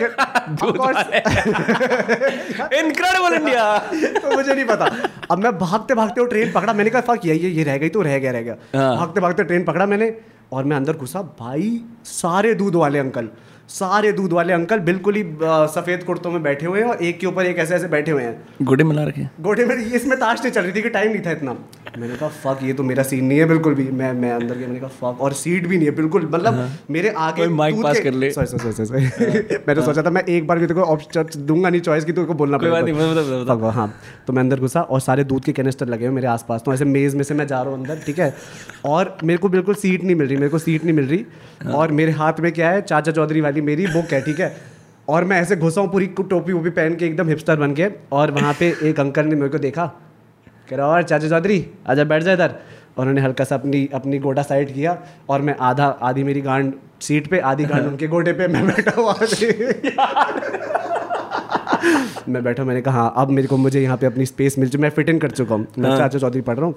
इनक्रेडिबल 2.79 3.35
इंडिया 3.35 3.79
तो 3.79 4.37
मुझे 4.37 4.55
नहीं 4.55 4.65
पता। 4.65 4.91
अब 5.31 5.39
मैं 5.39 5.59
भागते 5.59 5.95
भागते 5.95 6.21
वो 6.21 6.27
ट्रेन 6.27 6.53
पकड़ा 6.53 6.73
मैंने 6.73 6.91
कहा 6.91 7.01
फक 7.01 7.27
ये 7.27 7.35
ये 7.35 7.63
रह 7.65 7.77
गई 7.79 7.89
तो 7.89 8.03
रह 8.03 8.19
गया 8.19 8.33
रह 8.33 8.43
गया। 8.43 8.57
हाँ। 8.77 8.97
भागते 8.97 9.21
भागते 9.21 9.45
ट्रेन 9.45 9.65
पकड़ा 9.65 9.87
मैंने 9.87 10.36
और 10.53 10.65
मैं 10.65 10.77
अंदर 10.77 10.97
घुसा 10.97 11.23
भाई 11.39 11.81
सारे 12.05 12.55
दूध 12.55 12.75
वाले 12.75 12.99
अंकल 12.99 13.29
सारे 13.69 14.13
दूध 14.13 14.33
वाले 14.33 14.53
अंकल 14.53 14.79
बिल्कुल 14.79 15.15
ही 15.15 15.25
सफ़ेद 15.43 16.03
कुर्तों 16.03 16.31
में 16.31 16.43
बैठे 16.43 16.67
हुए 16.67 16.81
हैं 16.81 16.89
और 16.89 16.97
एक 16.97 17.21
के 17.21 17.27
ऊपर 17.27 17.47
एक 17.47 17.59
ऐसे 17.59 17.75
ऐसे 17.75 17.89
बैठे 17.89 18.11
हुए 18.11 18.23
हैं। 18.23 18.49
गुडे 18.63 18.85
मिला 18.85 19.05
रखे 19.05 19.29
गोटे 19.41 19.65
में 19.65 19.77
इसमें 19.77 20.19
ताश 20.19 20.41
नहीं 20.41 20.51
चल 20.51 20.63
रही 20.63 20.73
थी 20.73 20.83
कि 20.83 20.89
टाइम 20.89 21.13
नहीं 21.13 21.23
था 21.27 21.31
इतना। 21.31 21.57
मैंने 21.99 22.17
कहा 22.17 22.29
फक 22.29 22.59
ये 22.63 22.73
तो 22.73 22.83
मेरा 22.83 23.03
सीन 23.03 23.25
नहीं 23.25 23.39
है 23.39 23.45
बिल्कुल 23.45 23.75
भी। 23.75 23.89
मैं 23.89 24.13
मैं 24.13 24.33
अंदर 24.33 24.55
गया 24.55 24.67
मैंने 24.67 24.81
कहा 24.81 24.89
फक 24.89 25.21
और 25.21 25.33
सीट 25.33 25.67
भी 25.67 25.77
नहीं 25.77 25.89
है 25.89 25.95
बिल्कुल। 25.95 26.23
मतलब 26.23 26.71
मेरे 26.91 27.09
आगे 27.09 27.45
हाँ। 27.45 27.57
कोई 27.57 27.59
mic 27.59 27.77
दूध 27.77 27.85
pass 27.85 27.95
के- 27.95 28.05
कर 28.05 28.13
ले। 28.13 28.31
Sorry, 28.33 28.49
sorry, 28.49 28.67
sorry, 28.67 28.87
sorry. 28.87 29.53
मैं 29.69 29.75
तो 29.75 29.83
सोचा 29.83 30.03
था 30.03 30.11
मैं 30.11 30.23
एक 30.23 30.47
बार 30.47 30.59
भी 30.59 30.67
तेरे 30.67 30.81
को 30.81 31.25
दूँगा 31.37 31.71
नहीं 31.71 31.81
चॉइस 31.81 32.05
की 32.05 32.13
तो 32.13 32.17
तेरे 32.17 32.27
को 32.27 32.35
बोलना 32.35 32.59
पड़ेगा। 32.59 33.71
हाँ। 33.71 33.95
तो 34.27 34.33
मैं 34.33 34.41
अंदर 34.41 34.61
घुसा 34.61 34.81
और 34.81 35.01
सारे 35.01 35.25
दूध 35.25 35.45
के 35.45 35.53
कैनिस्टर 35.53 35.87
लगे 35.87 36.07
हुए 36.07 36.15
मेरे 36.15 36.27
आसपास। 36.27 36.63
तो 36.67 36.75
ऐसे 36.75 36.85
मेज 36.85 37.15
में 37.15 37.23
से 37.23 37.35
मैं 37.35 37.47
जा 37.47 37.63
रहा 37.63 37.71
हूँ 37.71 37.83
अंदर 37.83 37.99
ठीक 38.07 38.19
है? 38.19 38.35
और 38.85 39.19
मेरे 39.25 39.39
को 39.39 39.49
बिल्कुल 39.49 39.75
सीट 39.75 40.05
नहीं 40.05 40.17
मिल 40.17 40.27
रही 40.27 40.37
मेरे 40.37 40.49
को 40.49 40.59
सीट 40.59 40.85
नहीं 40.85 40.95
मिल 40.95 41.05
रही। 41.07 41.27
और 41.75 41.93
मेरे 41.93 42.13
हाथ 42.13 42.33
में 42.41 42.53
क्या 42.53 42.71
है? 42.71 42.83
चाचा 42.83 43.13
चौधरी 43.13 43.41
वाली 43.41 43.56
मेरी 43.61 43.87
बुक 43.87 44.13
है 44.13 44.21
ठीक 44.23 44.41
है? 44.41 44.55
और 45.09 45.25
मैं 45.25 45.41
ऐसे 45.41 45.57
घुसा 45.57 45.81
हूँ 45.81 45.91
पूरी 45.93 46.07
टोपी 46.19 46.53
वोपी 46.53 46.71
पहन 46.71 46.95
के 46.97 47.07
एकदम 47.07 47.29
हिपस्टर 47.29 47.57
बन 47.57 47.75
के 47.75 47.87
और 48.13 48.31
वहाँ 48.31 48.53
पे 48.61 48.75
एक 48.83 49.01
अंकल 49.01 49.27
ने 49.27 49.35
मेरे 49.35 49.49
को 49.49 49.59
देखा। 49.59 49.87
कह 50.71 50.77
रहा 50.77 50.87
और 50.87 51.03
चाचा 51.03 51.29
चौधरी 51.29 51.67
आजा 51.89 52.05
बैठ 52.05 52.23
जा 52.23 52.33
इधर। 52.33 52.55
और 52.99 53.03
उन्होंने 53.03 53.21
हल्का 53.21 53.45
सा 53.45 53.55
अपनी 53.55 53.89
अपनी 53.95 54.19
गोटा 54.19 54.43
साइड 54.43 54.73
किया 54.75 54.97
और 55.31 55.43
मैं 55.43 55.57
आधा 55.61 55.87
आधी 56.03 56.23
मेरी 56.25 56.41
गांड 56.41 56.73
सीट 57.03 57.27
पे 57.31 57.39
आधी 57.51 57.65
गांड 57.65 57.87
उनके 57.91 58.07
गोटे 58.07 58.33
पे 58.33 58.47
मैं 58.49 58.67
बैठा 58.67 58.93
हुआ 59.01 59.15
मैं 62.29 62.43
बैठा 62.45 62.65
मैंने 62.65 62.81
कहा 62.83 63.01
हाँ 63.01 63.13
अब 63.17 63.31
मेरे 63.31 63.49
को 63.49 63.57
मुझे 63.57 63.81
यहाँ 63.83 63.97
पे 63.97 64.07
अपनी 64.07 64.27
स्पेस 64.27 64.59
मिल 64.59 64.69
चुकी 64.69 64.83
मैं 64.83 64.91
फिट 64.91 65.09
इन 65.09 65.19
कर 65.19 65.31
चुका 65.31 65.55
हूँ। 65.55 65.67
मैं 65.79 65.97
चाचा 65.99 66.19
चौधरी 66.19 66.41
पढ़ 66.41 66.57
रहा 66.57 66.67
हूँ 66.67 66.75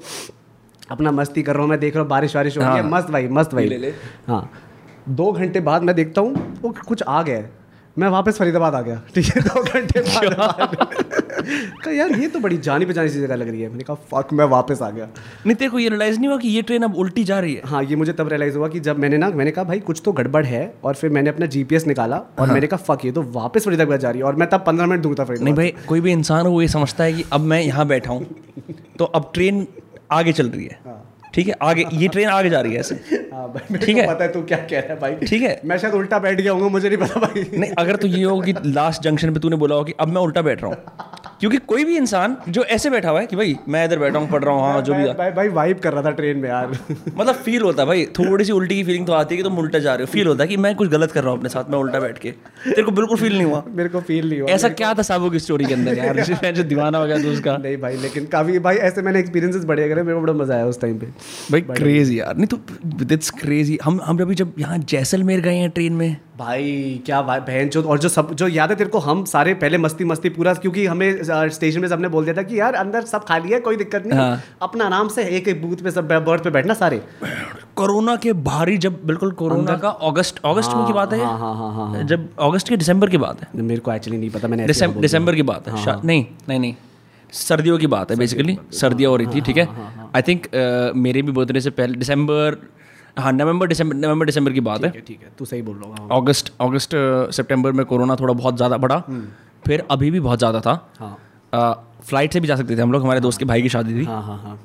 अपना 0.91 1.11
मस्ती 1.11 1.43
कर 1.43 1.53
रहा 1.53 1.61
हूँ 1.61 1.69
मैं 1.69 1.79
देख 1.79 1.95
रहा 1.95 2.01
हूँ 2.01 2.09
बारिश 2.09 2.35
वारिश 2.35 2.57
हो 2.57 2.63
रही 2.63 2.71
है 2.71 2.81
हाँ। 2.81 2.89
मस्त 2.91 3.09
भाई 3.11 3.27
मस्त 3.27 3.53
भाई। 3.55 3.93
हाँ। 4.27 4.49
दो 5.09 5.31
घंटे 5.31 5.59
बाद 5.61 5.83
मैं 5.83 5.95
देखता 5.95 6.21
हूँ 6.21 6.59
वो 6.61 6.75
कुछ 6.87 7.03
आ 7.03 7.21
गया 7.23 7.37
है। 7.37 7.57
मैं 7.97 8.07
वापस 8.07 8.37
फरीदाबाद 8.37 8.75
आ 8.75 8.81
गया। 8.81 9.01
ठीक 9.15 9.25
है 9.25 9.41
दो 9.41 9.61
घंटे 9.63 10.01
बाद। 10.01 10.75
कहा 10.75 11.91
यार 11.91 12.11
ये 12.11 12.27
तो 12.27 12.39
बड़ी 12.39 12.57
जानी 12.57 12.85
पहचानी 12.85 13.09
सी 13.09 13.21
जगह 13.21 13.35
लग 13.35 13.49
रही 13.49 13.61
है। 13.61 13.69
मैंने 13.69 13.83
कहा 13.83 13.95
फक 14.11 14.33
मैं 14.33 14.45
वापस 14.45 14.81
आ 14.81 14.89
गया। 14.89 15.07
नहीं 15.45 15.55
तेरे 15.55 15.69
को 15.71 15.79
ये 15.79 15.89
रियलाइज़ 15.89 16.19
नहीं 16.19 16.29
हुआ 16.29 16.37
कि 16.37 16.47
ये 16.47 16.61
ट्रेन 16.61 16.83
अब 16.83 16.95
उल्टी 16.95 17.23
जा 17.23 17.39
रही 17.39 17.53
है? 17.53 17.61
हाँ 17.65 17.83
ये 17.83 17.95
मुझे 17.95 18.13
तब 18.13 18.29
रियलाइज़ 18.29 18.57
हुआ 18.57 18.67
कि 18.67 18.79
जब 18.79 18.99
मैंने 18.99 19.17
ना 19.17 19.29
मैंने 19.29 19.51
कहा 19.51 19.63
भाई 19.63 19.79
कुछ 19.79 20.01
तो 20.05 20.11
गड़बड़ 20.11 20.45
है। 20.45 20.63
और 20.83 20.95
फिर 20.95 21.09
मैंने 21.09 21.29
अपना 21.29 21.45
जीपीएस 21.45 21.87
निकाला 21.87 22.17
और 22.17 22.45
हाँ। 22.45 22.53
मैंने 22.53 22.67
कहा 22.67 22.83
फक 22.87 23.05
ये 23.05 23.11
तो 23.11 23.21
वापस 23.31 23.65
फरीदाबाद 23.65 23.99
जा 23.99 24.09
रही 24.09 24.19
है। 24.19 24.25
और 24.25 24.35
मैं 24.35 24.49
तब 24.49 24.63
पंद्रह 24.65 24.87
मिनट 24.87 25.01
दूर 25.01 25.15
था 25.19 25.25
नहीं 25.33 25.53
भाई 25.53 25.73
कोई 25.87 26.01
भी 26.01 26.11
इंसान 26.11 26.45
हो 26.45 26.51
वो 26.51 26.61
ये 26.61 26.67
समझता 26.67 27.03
है 27.03 27.13
कि 27.13 27.25
अब 27.33 27.41
मैं 27.41 27.61
यहाँ 27.61 27.87
बैठा 27.87 28.11
हूँ। 28.11 28.25
तो 28.99 29.05
अब 29.05 29.31
ट्रेन 29.33 29.67
आगे 30.11 30.33
चल 30.33 30.49
रही 30.49 30.65
है। 30.65 31.08
ठीक 31.33 31.47
है 31.47 31.55
आगे 31.61 31.85
ये 31.93 32.07
ट्रेन 32.13 32.29
आगे 32.29 32.49
जा 32.49 32.61
रही 32.61 32.73
है 32.73 32.79
ऐसे 32.79 32.95
हाँ 33.33 33.53
ठीक 33.75 33.97
है। 33.97 34.07
पता 34.07 34.23
है 34.23 34.31
तू 34.31 34.41
क्या 34.43 34.57
कह 34.57 34.79
रहा 34.79 34.93
है 34.93 34.99
भाई 34.99 35.15
ठीक 35.27 35.41
है। 35.41 35.59
मैं 35.65 35.77
शायद 35.77 35.93
उल्टा 35.93 36.19
बैठ 36.19 36.41
गया 36.41 36.51
हूँ 36.53 36.69
मुझे 36.71 36.89
नहीं 36.89 36.97
पता 36.97 37.19
भाई 37.19 37.45
नहीं 37.53 37.71
अगर 37.77 37.95
तो 37.95 38.07
ये 38.07 38.23
हो 38.23 38.39
कि 38.41 38.53
लास्ट 38.65 39.01
जंक्शन 39.03 39.33
पे 39.33 39.39
तूने 39.39 39.55
बोला 39.55 39.75
हो 39.75 39.83
कि 39.83 39.93
अब 39.99 40.07
मैं 40.07 40.21
उल्टा 40.21 40.41
बैठ 40.41 40.63
रहा 40.63 40.71
हूँ 40.71 41.18
क्योंकि 41.39 41.57
कोई 41.67 41.83
भी 41.85 41.95
इंसान 41.97 42.35
जो 42.49 42.63
ऐसे 42.75 42.89
बैठा 42.89 43.09
हुआ 43.09 43.19
है 43.19 43.27
कि 43.27 43.35
भाई 43.35 43.55
मैं 43.67 43.83
इधर 43.85 43.99
बैठा 43.99 44.19
हूँ 44.19 44.29
पढ़ 44.29 44.43
रहा 44.43 44.53
हूँ 44.53 44.61
हाँ 44.63 44.81
जो 44.81 44.93
भी 44.93 45.03
भाई 45.13 45.31
भाई 45.31 45.47
वाइब 45.49 45.79
कर 45.79 45.93
रहा 45.93 46.03
था 46.03 46.11
ट्रेन 46.11 46.37
में 46.37 46.49
यार। 46.49 46.77
मतलब 47.17 47.35
फील 47.35 47.61
होता 47.61 47.83
है 47.83 47.87
भाई 47.87 48.05
थोड़ी 48.19 48.45
सी 48.45 48.51
उल्टी 48.51 48.75
की 48.75 48.83
फीलिंग 48.83 49.05
तो 49.07 49.13
आती 49.13 49.35
है 49.35 49.37
कि 49.37 49.43
तुम 49.43 49.55
तो 49.55 49.61
उल्टा 49.61 49.79
जा 49.79 49.93
रहे 49.95 50.05
हो। 50.05 50.11
फील 50.11 50.27
होता 50.27 50.43
है 50.43 50.47
कि 50.47 50.57
मैं 50.57 50.75
कुछ 50.75 50.89
गलत 50.89 51.11
कर 51.11 51.23
रहा 51.23 51.31
हूँ 51.31 51.37
अपने 51.37 51.49
साथ 51.49 51.69
में 51.69 51.77
उल्टा 51.77 51.99
बैठ 51.99 52.17
के। 52.17 52.31
तेरे 52.31 52.83
को 52.83 52.91
बिल्कुल 52.91 53.17
फील 53.17 53.33
नहीं 53.33 53.45
हुआ। 53.45 53.63
मेरे 53.71 53.89
को 53.89 54.01
फील 54.01 54.29
नहीं 54.29 54.41
हुआ 54.41 54.49
ऐसा 54.49 54.69
क्या 54.69 54.93
था 54.93 55.01
साबू 55.01 55.29
की 55.29 55.39
स्टोरी 55.39 55.65
के 55.65 55.73
अंदर 55.73 55.97
यार? 55.97 56.23
मैं 56.43 56.53
जो 56.53 56.63
दीवाना 56.63 56.97
हो 56.97 57.07
गया 57.07 57.17
तो 57.17 57.31
उसका। 57.31 57.57
नहीं 57.57 57.77
भाई 57.77 57.97
लेकिन 57.97 58.25
काफ़ी 58.25 58.59
भाई 58.59 58.75
ऐसे 58.89 59.01
मैंने 59.01 59.19
एक्सपीरियंसेस 59.19 59.65
बढ़िया 59.65 59.87
करे 59.87 60.03
मेरे 60.03 60.15
को 60.15 60.21
बड़ा 60.21 60.33
मज़ा 60.33 60.55
आया 60.55 60.65
उस 60.65 60.81
टाइम 60.81 60.97
पे। 60.99 61.07
भाई 61.51 61.61
क्रेजी 61.61 62.19
यार। 62.19 62.35
नहीं 62.35 62.47
तो 62.47 63.13
इट्स 63.13 63.29
क्रेजी 63.29 63.79
हम 63.83 64.01
हम 64.03 64.21
अभी 64.21 64.35
जब 64.35 64.53
यहाँ 64.59 64.77
जैसलमेर 64.89 65.39
गए 65.39 65.55
हैं 65.55 65.69
ट्रेन 65.69 65.93
में 65.93 66.17
भाई 66.39 67.01
क्या 67.05 67.21
भाई 67.21 67.39
बहन 67.41 67.69
चोद 67.69 67.85
और 67.85 67.99
जो 67.99 68.09
सब 68.09 68.33
जो 68.33 68.47
याद 68.47 68.69
है 68.69 68.75
तेरे 68.75 68.89
को 68.89 68.99
हम 68.99 69.23
सारे 69.25 69.53
पहले 69.53 69.77
मस्ती 69.77 70.05
मस्ती 70.05 70.29
पूरा 70.29 70.53
क्योंकि 70.55 70.85
हमें 70.85 71.23
स्टेशन 71.23 71.81
में 71.81 71.87
सबने 71.87 72.07
बोल 72.07 72.25
दिया 72.25 72.35
था 72.35 72.43
कि 72.43 72.59
यार 72.59 72.73
अंदर 72.75 73.01
सब 73.05 73.25
खाली 73.25 73.49
है 73.49 73.59
कोई 73.59 73.75
दिक्कत 73.77 74.05
नहीं। 74.05 74.19
हाँ। 74.19 74.41
अपना 74.61 74.85
आराम 74.85 75.07
से 75.07 75.25
एक 75.37 75.47
एक 75.47 75.61
बूथ 75.61 75.83
पे 75.83 75.91
सब 75.91 76.07
बर्थ 76.25 76.43
पे 76.43 76.49
बैठना 76.49 76.73
सारे। 76.75 77.01
कोरोना 77.75 78.15
के 78.15 78.33
भारी 78.45 78.77
जब 78.77 78.99
बिल्कुल 79.05 79.31
कोरोना 79.41 79.75
का 79.77 79.89
अगस्त 79.89 80.39
अगस्त 80.45 80.75
में 80.75 80.85
की 80.87 80.93
बात 80.93 81.13
है? 81.13 81.19
हाँ 81.19 81.37
हाँ 81.39 81.55
हाँ 81.55 81.73
हाँ 81.75 82.03
जब 82.05 82.27
अगस्त 82.41 82.69
के 82.69 82.77
दिसंबर 82.77 83.09
की 83.09 83.17
बात 83.19 83.41
है। 83.41 83.61
मेरे 83.63 83.79
को 83.79 83.93
एक्चुअली 83.93 84.19
नहीं 84.19 84.29
पता 84.29 84.47
मैंने 84.47 84.65
दिसंबर 84.67 85.01
दिसंबर 85.01 85.35
की 85.35 85.41
बात 85.43 85.67
है। 85.67 86.01
नहीं 86.03 86.25
नहीं 86.49 86.59
नहीं। 86.59 86.75
सर्दियों 87.33 87.77
की 87.77 87.87
बात 87.87 88.11
है 88.11 88.17
बेसिकली 88.17 88.57
सर्दियाँ 88.73 89.09
हो 89.11 89.17
रही 89.17 89.27
थी 89.27 89.41
ठीक 89.41 89.57
है? 89.57 89.67
आई 90.15 90.21
थिंक 90.27 90.47
मेरे 90.97 91.21
भी 91.21 91.31
बर्थडे 91.31 91.61
से 91.61 91.69
पहले 91.71 91.97
दिसंबर 91.97 92.57
हाँ 93.17 93.31
नवंबर 93.31 93.67
दिसंबर 93.67 93.95
नवंबर 93.95 94.25
दिसंबर 94.25 94.53
की 94.53 94.59
बात 94.61 94.83
है। 94.83 94.91
ठीक 95.01 95.21
है 95.21 95.31
तू 95.37 95.45
सही 95.45 95.61
बोल 95.61 95.75
रहा 95.77 95.89
हूँ। 95.89 96.09
हाँ 96.09 96.21
अगस्त 96.21 96.51
अगस्त 96.61 96.89
सितंबर 97.35 97.71
में 97.71 97.85
कोरोना 97.85 98.15
थोड़ा 98.15 98.33
बहुत 98.33 98.55
ज़्यादा 98.57 98.77
बढ़ा। 98.77 99.03
फिर 99.63 99.85
अभी 99.91 100.11
भी 100.11 100.19
बहुत 100.19 100.39
ज़्यादा 100.39 100.61
था। 100.61 100.73
हाँ। 100.99 101.17
फ़्लाइट 102.03 102.33
से 102.33 102.39
भी 102.39 102.47
जा 102.47 102.55
सकते 102.55 102.77
थे 102.77 102.81
हम 102.81 102.91
लोग 102.91 103.03
हमारे 103.03 103.19
दोस्त 103.19 103.39
के 103.39 103.45
भाई 103.45 103.61
की 103.61 103.69
शादी 103.69 103.99
थी। 103.99 104.05
हाँ 104.05 104.21
हाँ 104.23 104.37
हाँ। 104.37 104.59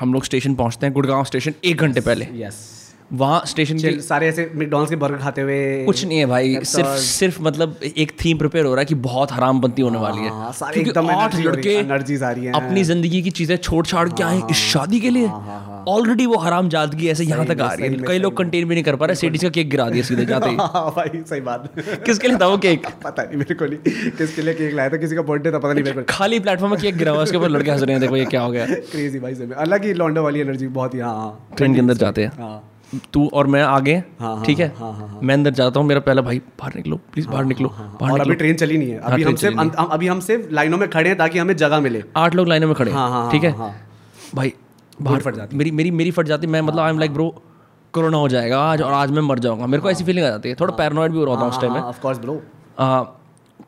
हम 0.00 0.12
लोग 0.14 0.24
स्टेशन 0.24 0.54
पहुँचते 0.54 0.86
हैं 0.86 0.92
गुड़गांव 0.94 1.24
स्टेशन 1.24 1.54
एक 1.64 1.80
घंटे 1.80 2.00
पहले। 2.00 2.28
यस 2.36 2.62
वहाँ 3.10 3.42
स्टेशन 3.46 3.78
के 3.78 3.90
सारे 4.00 4.28
ऐसे 4.28 4.50
मैकडॉनल्ड्स 4.54 4.90
के 4.90 4.96
बर्गर 4.96 5.18
खाते 5.18 5.40
हुए 5.40 5.84
कुछ 5.86 6.04
नहीं 6.04 6.18
है 6.18 6.26
भाई 6.26 6.58
सिर्फ़ 6.64 6.96
सिर्फ़ 7.00 7.40
मतलब 7.42 7.78
एक 7.96 8.12
थीम 8.24 8.38
प्रिपेयर 8.38 8.64
हो 8.64 8.72
रहा 8.74 8.80
है 8.80 8.86
कि 8.86 8.94
बहुत 9.04 9.32
हराम 9.32 9.60
बनती 9.60 9.82
होने 9.82 9.98
वाली 9.98 10.20
है। 10.20 10.30
हाँ, 10.30 10.52
सारे 10.52 10.72
क्योंकि 10.74 10.90
एकदम 10.90 11.10
आठ 11.10 11.34
हो 11.34 11.40
लड़के 11.40 11.76
है, 11.76 11.82
आ 11.84 12.30
रही 12.30 12.44
हैं। 12.44 12.52
अपनी 12.52 12.84
ज़िंदगी 12.84 13.22
की 13.22 13.30
चीज़ें 13.30 13.56
छोड़ 13.56 13.84
छाड़ 13.86 14.08
के 14.08 14.22
आए 14.22 14.40
इस 14.50 14.56
शादी 14.72 15.00
के 15.00 15.10
लिए। 15.10 15.28
ऑलरेडी 15.88 16.26
वो 16.26 16.36
हराम 16.38 16.68
जादगी 16.68 17.08
ऐसे 17.08 17.24
यहाँ 17.24 17.46
तक 17.46 17.60
आ 17.60 17.72
रही 17.72 17.88
है। 17.88 18.02
कई 18.06 18.18
लोग 18.18 18.36
कंटेन 18.36 18.68
भी 18.68 18.74
नहीं 18.74 18.84
कर 18.84 18.96
पा 18.96 19.06
रहे 19.06 19.16
सीडीज 19.16 19.42
का 19.42 19.48
केक 19.50 19.70
गिरा 19.70 19.88
दिया 19.90 20.04
सीधे 20.04 20.24
जाते 20.26 20.50
ही। 20.50 20.56
हाँ 20.60 20.90
भाई 20.96 21.22
सही 21.30 21.40
बात। 21.40 21.72
किसके 22.06 22.28
लिए 22.28 22.38
था 22.38 22.46
वो 22.46 22.58
केक 22.58 22.86
पता 23.04 23.22
नहीं 23.22 23.36
मेरे 23.36 23.54
को 23.54 23.64
नहीं। 23.64 24.10
किसके 24.10 24.42
लिए 24.42 24.54
केक 24.54 24.74
लाया 24.74 24.88
था? 24.88 24.96
किसी 24.96 25.16
का 25.16 25.22
बर्थडे 25.22 25.52
था 25.52 25.58
पता 25.58 25.72
नहीं 25.72 25.84
मेरे 25.84 26.02
को 26.02 26.12
खाली 26.14 26.40
प्लेटफॉर्म 26.40 26.72
में 26.72 26.80
केक 26.82 26.96
गिरा 26.96 27.12
हुआ 27.12 27.22
उसके 27.22 27.36
ऊपर 27.36 27.48
लड़के 27.48 27.70
हंस 27.70 27.82
रहे 27.82 27.92
हैं 27.92 28.00
देखो 28.00 28.16
ये 28.16 28.24
क्या 28.26 28.42
हो 28.42 28.50
गया। 28.50 28.66
क्रेजी 28.92 29.18
भाई 29.18 29.34
अलग 29.56 29.84
ही 29.84 29.92
लौंडा 29.94 30.20
वाली 30.20 30.40
एनर्जी 30.40 30.66
बहुत 30.78 30.94
ही 30.94 31.00
हाँ 31.00 31.16
हाँ 31.16 31.48
ट्रेन 31.56 31.74
के 31.74 31.80
अंदर 31.80 31.94
जाते 31.96 32.24
हैं। 32.24 32.32
हाँ। 32.38 32.62
तू 33.12 33.28
और 33.34 33.46
मैं 33.46 33.62
आगे 33.62 33.94
हाँ, 34.20 34.42
ठीक 34.46 34.58
है? 34.58 34.66
हाँ, 34.78 34.92
हाँ, 34.92 35.20
मैं 35.22 35.34
अंदर 35.34 35.50
जाता 35.52 35.80
हूँ 35.80 35.86
मेरा 35.88 36.00
पहला 36.00 36.22
भाई 36.22 36.38
बाहर 36.60 36.74
निकलो 36.76 36.96
प्लीज़ 37.12 37.28
बाहर 37.28 37.44
निकलो 37.44 37.68
बाहर 38.00 38.12
और 38.12 38.20
अभी 38.20 38.34
ट्रेन 38.34 38.56
चली 38.56 38.78
नहीं 38.78 38.90
है। 38.90 38.98
अभी 39.00 39.22
हम 39.22 39.34
सिर्फ़ 39.36 39.76
अभी 39.78 40.06
हम 40.08 40.20
सिर्फ़ 40.20 40.50
लाइनों 40.52 40.78
में 40.78 40.88
खड़े 40.90 41.08
हैं 41.08 41.18
ताकि 41.18 41.38
हमें 41.38 41.56
जगह 41.56 41.80
मिले। 41.80 42.02
आठ 42.16 42.34
लोग 42.34 42.48
लाइनों 42.48 42.68
में 42.68 42.74
खड़े 42.76 42.90
हैं, 42.90 42.98
हाँ, 42.98 43.10
हाँ, 43.10 43.30
ठीक 43.32 43.44
है? 43.44 43.50
हाँ, 43.52 43.74
भाई 44.34 44.52
बाहर 45.02 45.20
फट 45.20 45.34
जाती 45.34 45.56
मेरी 45.56 45.70
मेरी 45.72 45.90
मेरी 45.92 46.10
फट 46.10 46.26
जाती 46.26 46.46
मैं 46.46 46.60
मतलब 46.60 46.80
I 46.80 46.90
am 46.90 46.98
like 46.98 47.12
bro 47.12 47.28
corona 47.94 48.16
हो 48.16 48.28
जाएगा 48.28 48.60
आज 48.62 48.82
और 48.82 48.92
आज 48.92 49.10
मैं 49.10 49.22
मर 49.22 49.38
जाऊँगा। 49.38 49.66
मेरे 49.66 49.82
को 49.82 49.90
ऐसी 49.90 50.04
फीलिंग 50.04 50.26
आ 50.26 50.30
जाती 50.30 50.48
है। 50.48 50.54
थोड़ा 50.54 50.74
पैरानॉइड 50.74 51.12
भी 51.12 51.18
हो 51.18 51.24
रहा 51.24 51.36
था 51.36 51.46
उस 51.48 51.60
टाइम 51.60 51.72
में। 51.72 51.80
ऑफ़ 51.80 52.00
कोर्स 52.00 52.18
ब्रो 52.18 52.42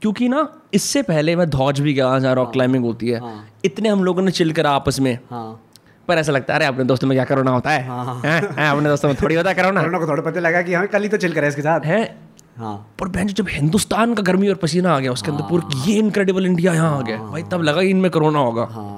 क्योंकि 0.03 0.29
ना 0.29 0.49
इससे 0.75 1.03
पहले 1.03 1.35
मैं 1.37 1.49
धौज 1.51 1.81
भी 1.81 1.93
गया 1.95 2.19
जहाँ 2.19 2.35
रॉक 2.35 2.53
क्लाइंबिंग 2.53 2.85
होती 2.85 3.09
है। 3.09 3.21
इतने 3.65 3.89
हम 3.89 4.03
लोगों 4.05 4.23
ने 4.23 4.31
चिल 4.31 4.53
करा 4.53 4.71
आपस 4.71 5.01
में। 5.01 5.19
हाँ। 5.31 5.61
पर 6.09 6.19
ऐसा 6.19 6.33
लगता 6.33 6.55
है 6.55 6.59
अरे 6.59 6.67
अपने 6.67 6.85
दोस्तों 6.85 7.09
में 7.09 7.17
क्या 7.17 7.25
कोरोना 7.25 7.51
होता 7.51 7.71
है? 7.71 7.83
हैं? 7.83 8.57
हैं, 8.57 8.69
अपने 8.71 8.89
दोस्तों 8.89 9.09
में 9.09 9.17
थोड़ी 9.23 9.35
होता 9.35 9.51
है 9.51 9.55
कोरोना? 9.55 9.83
को 9.83 10.07
थोड़ा 10.09 10.23
पता 10.23 10.41
लगा 10.41 10.63
कि 10.63 10.75
हमें 10.75 10.89
कल 10.89 11.03
ही 11.03 11.09
तो 11.09 11.17
चिल 11.17 11.33
करें 11.33 11.49
इसके 11.49 11.63
साथ। 11.63 11.81
है? 11.81 12.19
हाँ। 12.59 12.95
पर 12.99 13.09
बहन 13.09 13.27
जब 13.27 13.47
हिंदुस्तान 13.51 14.15
का 14.15 14.23
गर्मी 14.23 14.49
और 14.49 14.55
पसीना 14.55 14.97
आ 14.97 14.99
गया 14.99 15.13
उसके 15.13 15.31
अंदर 15.31 15.43
पूरा 15.43 15.85
ये 15.87 15.99
इनक्रेडिबल 15.99 16.47
इंडिया 16.47 16.75
यहाँ 16.75 16.99
आ 16.99 17.03
गया। 17.03 17.17
भाई 17.19 17.43
तब 17.43 17.63
लगा 17.63 17.83
कि 17.83 17.89
इनमें 17.89 18.11
कोरोना 18.11 18.39
होगा। 18.39 18.93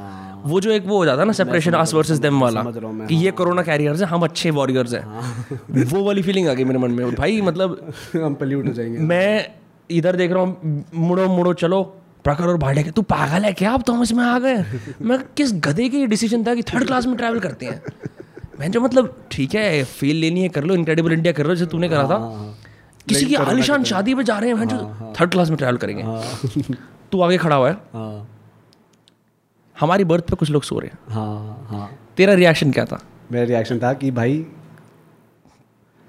वो 0.46 0.60
जो 0.60 0.70
एक 0.70 0.86
वो 0.86 0.96
हो 0.96 1.04
जाता 1.04 1.20
है 1.20 1.26
ना 1.26 1.32
सेपरेशन 1.32 1.74
आस 1.74 1.94
वर्सेस 1.94 2.18
देम 2.18 2.40
वाला 2.40 2.60
हूँ 2.60 3.06
कि 3.06 3.14
ये 3.14 3.30
कोरोना 3.30 3.62
कैरियर्स 3.62 4.00
हैं। 4.00 4.08
हम 4.08 4.22
अच्छे 4.22 4.50
वॉरियर्स 4.50 4.94
हैं। 4.94 5.84
वो 5.84 6.04
वाली 6.04 6.22
फीलिंग 6.22 6.48
आ 6.48 6.52
गई 6.54 6.64
मेरे 6.64 6.78
मन 6.78 6.90
में। 6.90 7.14
भाई 7.14 7.40
मतलब 7.40 7.92
हम 8.16 8.34
पल्यूट 8.34 8.66
हो 8.66 8.72
जाएँगे। 8.72 8.98
मैं 8.98 9.50
इधर 9.90 10.16
देख 10.16 10.32
रहा 10.32 10.42
हूँ 10.42 10.84
मुड़ो 10.94 11.28
मुड़ो 11.28 11.52
चलो। 11.54 11.96
प्रखर 12.28 12.46
और 12.46 12.56
भाड़े 12.58 12.82
के। 12.82 12.90
तू 12.90 13.02
पागल 13.02 13.44
है 13.44 13.52
क्या? 13.52 13.72
अब 13.72 13.82
तो 13.82 13.92
हम 13.92 14.02
इसमें 14.02 14.24
आ 14.24 14.38
गए। 14.38 14.64
मैं 15.02 15.18
किस 15.36 15.52
गधे 15.66 15.88
की 15.88 16.06
डिसीज़न 16.06 16.44
था 16.46 16.54
कि 16.54 16.62
थर्ड 16.62 16.86
क्लास 16.86 17.06
में 17.06 17.16
ट्रैवल 17.16 17.40
करते 17.40 17.66
हैं? 17.66 17.82
मैं 18.60 18.70
जो 18.70 18.80
मतलब 18.80 19.14
ठीक 19.30 19.54
है 19.54 19.84
फील 19.84 20.16
लेनी 20.16 20.42
है 20.42 20.48
कर 20.48 20.64
लो 20.64 20.74
इनक्रेडिबल 20.74 21.12
इंडिया 21.12 21.32
कर 21.32 21.46
लो 21.46 21.54
जैसे 21.54 21.70
तूने 21.70 21.88
करा 21.88 22.04
था। 22.04 22.18
किसी 23.08 23.26
की 23.26 23.34
आलिशान 23.34 23.84
शादी 23.84 24.14
में 24.14 24.24
जा 24.24 24.38
रहे 24.38 24.54
हैं 24.54 24.68
जो 24.68 25.12
थर्ड 25.20 25.30
क्लास 25.30 25.48
में 25.48 25.56
ट्रैवल 25.58 25.76
करेंगे। 25.76 26.02
तू 27.12 27.20
आगे 27.22 27.38
खड़ा 27.38 27.56
हुआ 27.56 27.68
है। 27.68 27.74
हाँ। 27.74 28.28
हमारी 29.80 30.04
बर्थ 30.04 30.24
पे 30.24 30.36
कुछ 30.36 30.50
लोग 30.50 30.62
सो 30.62 30.78
रहे 30.78 30.88
हैं। 30.88 31.14
हाँ 31.14 31.66
हाँ। 31.70 31.98
तेरा 32.16 32.34
रिएक्शन 32.34 32.72
क्या 32.72 32.84
था? 32.84 33.00
मेरा 33.32 33.44
रिएक्शन 33.44 33.78
था 33.78 33.92
कि 33.92 34.10
भाई 34.10 34.46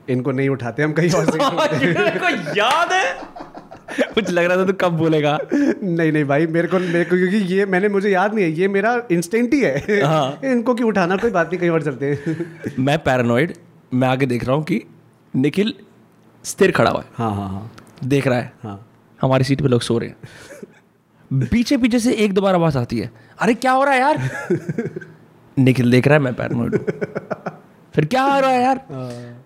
इनको 0.09 0.31
नहीं 0.31 0.49
उठाते 0.49 0.83
हम 0.83 0.91
कहीं 0.91 1.11
और 1.11 1.31
से। 1.31 1.37
याद 2.59 2.91
है? 2.91 3.03
कुछ 4.13 4.29
लग 4.29 4.45
रहा 4.45 4.57
था 4.57 4.65
तो 4.65 4.73
कब 4.73 4.97
बोलेगा? 4.97 5.37
नहीं 5.53 6.11
नहीं 6.11 6.25
भाई 6.25 6.47
मेरे 6.47 6.67
को 6.67 6.79
मेरे 6.79 7.03
को 7.03 7.17
क्योंकि 7.17 7.37
ये 7.53 7.65
मैंने 7.65 7.89
मुझे 7.89 8.09
याद 8.09 8.33
नहीं 8.33 8.45
है 8.45 8.51
ये 8.51 8.67
मेरा 8.67 9.01
इंस्टिंक्ट 9.11 9.53
ही 9.53 9.61
है। 9.61 10.03
हाँ। 10.03 10.39
इनको 10.45 10.75
क्यों 10.75 10.89
उठाना? 10.89 11.15
कोई 11.17 11.31
बात 11.31 11.47
नहीं 11.47 11.59
कहीं 11.59 11.69
और 11.69 11.83
चलते 11.83 12.05
हैं। 12.05 12.35
मैं 12.79 12.97
पैरानॉइड 12.99 13.53
मैं 13.93 14.07
आगे 14.07 14.25
देख 14.25 14.45
रहा 14.45 14.55
हूँ 14.55 14.63
कि 14.63 14.81
निखिल 15.35 15.73
स्थिर 16.45 16.71
खड़ा 16.71 16.91
हुआ 16.91 17.01
है। 17.01 17.07
हाँ 17.15 17.35
हाँ 17.35 17.49
हाँ। 17.49 17.71
देख 18.03 18.27
रहा 18.27 18.39
है। 18.39 18.53
हाँ। 18.63 18.87
हमारी 19.21 19.43
सीट 19.43 19.61
पे 19.61 19.67
लोग 19.67 19.81
सो 19.81 19.97
रहे 19.97 20.09
हैं। 20.09 20.17
पीछे 21.51 21.77
पीछे 21.77 21.99
से 21.99 22.13
एक 22.13 22.33
दोबारा 22.33 22.57
आवाज़ 22.57 22.77
आती 22.77 22.99
है। 22.99 23.11
अरे 23.39 23.53
क्या 23.53 23.71
हो 23.71 23.83
रहा 23.83 23.93
है 23.93 23.99
यार? 23.99 24.29
निखिल 25.57 25.91
देख 25.91 26.07
रहा 26.07 26.17
है 26.17 26.23
मैं 26.23 26.33
पैरानोइड 26.33 26.77
फिर 27.95 28.05
क्या 28.05 28.23
हो 28.23 28.39
रहा 28.39 28.49
है 28.49 28.61
यार? 28.63 28.77
फिर 28.77 29.38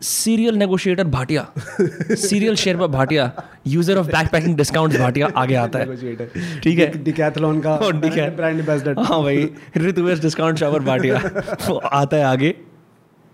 serial 0.00 0.56
negotiator 0.58 1.04
Bhatia 1.08 1.46
serial 1.60 2.56
sherpa 2.56 2.86
Bhatia 2.86 3.30
user 3.66 3.98
of 3.98 4.06
backpacking 4.32 4.56
discount 4.56 4.96
Bhatia 4.98 5.30
आगे 5.36 5.54
आता 5.54 5.78
है। 5.78 5.96
ठीक 6.60 6.78
है। 6.78 6.86
डिकैथलॉन 7.04 7.60
का 7.60 7.74
और। 7.76 7.92
ब्रांड 7.96 8.58
एम्बेसडर 8.60 9.00
हाँ 9.00 9.22
भाई 9.22 9.48
ऋतुवेश 9.76 10.20
डिस्काउंट 10.20 10.58
शॉपर 10.58 10.82
भाटिया 10.84 11.20
वो 11.68 11.76
आता 11.76 12.16
है 12.16 12.24
आगे। 12.24 12.54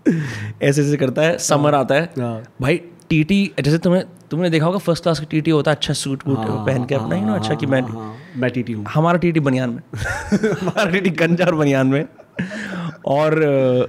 ऐसे 0.05 0.81
ऐसे 0.81 0.97
करता 0.97 1.21
है 1.21 1.37
समर 1.39 1.75
आता 1.75 1.95
है। 1.95 2.09
हाँ। 2.19 2.41
भाई 2.61 2.81
टीटी 3.09 3.43
जैसे 3.59 3.77
तुम्हें 3.77 4.03
तुमने 4.31 4.49
देखा 4.49 4.65
होगा 4.65 4.77
फ़र्स्ट 4.79 5.03
क्लास 5.03 5.19
का 5.19 5.25
टीटी 5.31 5.51
होता 5.51 5.71
है 5.71 5.75
अच्छा 5.75 5.93
सूट 5.93 6.27
वूट 6.27 6.37
पहन 6.39 6.85
के 6.85 6.95
अपना 6.95 7.15
ही 7.15 7.21
ना 7.21 7.35
अच्छा 7.35 7.55
कि 7.55 7.65
मैं 7.65 7.81
हाँ 7.81 8.15
मैं 8.37 8.49
टीटी 8.51 8.73
हूँ। 8.73 8.85
हमारा 8.89 9.17
टीटी 9.17 9.39
बनियान 9.39 9.69
में। 9.69 9.81
हमारा 10.61 10.89
टीटी 10.91 11.09
गंजा 11.09 11.45
और 11.45 11.55
बनियान 11.55 11.87
में। 11.87 12.05
और 13.07 13.35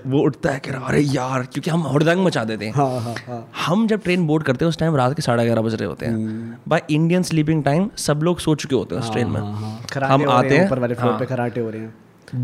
वो 0.07 0.21
उठता 0.21 0.51
है 0.51 0.59
कह 0.59 0.73
रहा 0.73 0.87
अरे 0.87 1.01
यार 1.01 1.43
क्योंकि 1.43 1.71
हम 1.71 1.81
हुड़दंग 1.81 2.25
मचा 2.25 2.45
देते 2.45 2.67
हैं। 2.67 2.73
हाँ 2.73 3.01
हाँ 3.01 3.15
हाँ। 3.27 3.49
हम 3.67 3.87
जब 3.87 4.03
ट्रेन 4.03 4.27
बोर्ड 4.27 4.45
करते 4.45 4.65
हैं 4.65 4.69
उस 4.69 4.79
टाइम 4.79 4.97
रात 4.97 5.15
के 5.17 5.23
साढ़े 5.23 5.45
ग्यारह 5.45 5.63
बज 5.63 5.75
रहे 5.75 5.89
होते 5.89 6.07
हम्म। 6.07 6.29
हैं 6.29 6.59
बाय 6.69 6.83
इंडियन 6.91 7.23
स्लीपिंग 7.23 7.65
टाइम 7.65 7.89
सब 7.97 8.21
लोग 8.23 8.39
सो 8.39 8.55
चुके 8.55 8.75
होते 8.75 8.95
हैं 8.95 9.03
उस 9.03 9.13
ट्रेन 9.13 9.29
में। 9.29 9.41
हम 9.41 10.29
आते 10.31 10.49
हैं 10.49 10.59
हैं 10.59 10.67
ऊपर 10.67 10.79
वाले 10.79 10.95
फ्लोर 10.95 11.11
हाँ। 11.11 11.19
पे 11.21 11.27
खराटे 11.27 11.61
हो 11.61 11.71
रहे 11.71 11.81
हैं। 11.81 11.95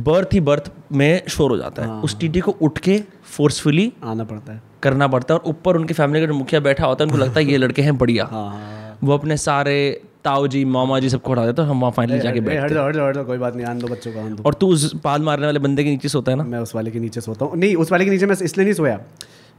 बर्थ 0.04 0.34
ही 0.34 0.40
बर्थ 0.40 0.70
में 0.92 1.22
शोर 1.28 1.50
हो 1.50 1.56
जाता 1.56 1.82
है। 1.82 1.88
हाँ। 1.88 2.02
उस 2.02 2.18
टीटी 2.18 2.40
को 2.40 2.50
उठ 2.60 2.78
के 2.78 3.02
फोर्सफुली 3.36 3.92
आना 4.04 4.24
पड़ता 4.24 4.52
है। 4.52 4.62
करना 4.82 5.08
पड़ता 5.08 5.34
है 5.34 5.40
और 5.40 5.50
ऊपर 5.50 5.76
उनकी 5.76 5.94
फैमिली 5.94 6.20
का 6.20 6.26
जो 6.26 6.34
मुखिया 6.34 6.60
बैठा 6.60 6.86
होता 6.86 7.04
है 7.04 7.10
उनको 7.10 7.24
लगता 7.24 7.40
है 7.40 7.46
ये 7.46 7.56
लड़के 7.56 7.82
हैं 7.82 7.96
बढ़िया। 7.98 8.28
हाँ 8.30 8.48
हाँ। 8.50 8.98
वो 9.04 9.14
अपने 9.14 9.36
सारे 9.36 9.76
ताऊ 10.24 10.46
जी 10.46 10.64
मामा 10.66 10.98
जी 11.00 11.08
सबको 11.08 11.32
उठा 11.32 11.44
देते 11.46 11.62
हम 11.62 11.80
वहाँ 11.80 11.92
फाइनली 11.96 12.18
जाके 12.20 12.40
बैठ 12.40 12.62
हट 12.62 12.72
जाओ 12.72 12.88
हट 12.88 12.94
जाओ 12.94 13.08
हट 13.08 13.14
जाओ 13.14 13.24
कोई 13.26 13.38
बात 13.38 13.54
नहीं 13.56 13.66
आन 13.66 13.78
दो 13.78 13.88
बच्चों 13.88 14.12
का 14.12 14.20
आन 14.20 14.34
दो। 14.34 14.42
और 14.46 14.54
तू 14.54 14.68
उस 14.68 14.92
पाल 15.04 15.22
मारने 15.22 15.46
वाले 15.46 15.58
बंदे 15.58 15.84
के 15.84 15.90
नीचे 15.90 16.08
सोता 16.08 16.32
है 16.32 16.38
ना? 16.38 16.44
मैं 16.44 16.58
उस 16.58 16.74
वाले 16.74 16.90
के 16.90 17.00
नीचे 17.00 17.20
सोता 17.20 17.44
हूँ। 17.44 17.56
नहीं 17.58 17.76
उस 17.76 17.92
वाले 17.92 18.04
के 18.04 18.10
नीचे 18.10 18.26
मैं 18.26 18.36
इसलिए 18.42 18.64
नहीं 18.64 18.74
सोया। 18.74 18.98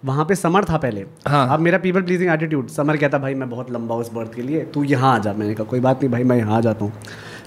वहाँ 0.03 0.25
पे 0.25 0.35
समर 0.35 0.65
था 0.65 0.77
पहले। 0.77 1.05
हाँ। 1.27 1.47
अब 1.53 1.59
मेरा 1.59 1.77
पीपल 1.77 2.01
प्लीजिंग 2.01 2.29
एटीट्यूड 2.31 2.67
समर 2.69 2.97
कहता 2.97 3.17
भाई 3.17 3.33
मैं 3.35 3.49
बहुत 3.49 3.71
लंबा 3.71 3.95
उस 3.95 4.11
बर्थ 4.13 4.33
के 4.35 4.41
लिए 4.41 4.63
तू 4.73 4.83
यहाँ 4.83 5.13
आ 5.15 5.17
जा 5.19 5.33
मैंने 5.33 5.53
कहा 5.53 5.65
कोई 5.65 5.79
बात 5.79 6.01
नहीं 6.01 6.11
भाई 6.11 6.23
मैं 6.23 6.37
यहाँ 6.37 6.57
आ 6.57 6.61
जाता 6.61 6.85
हूँ। 6.85 6.93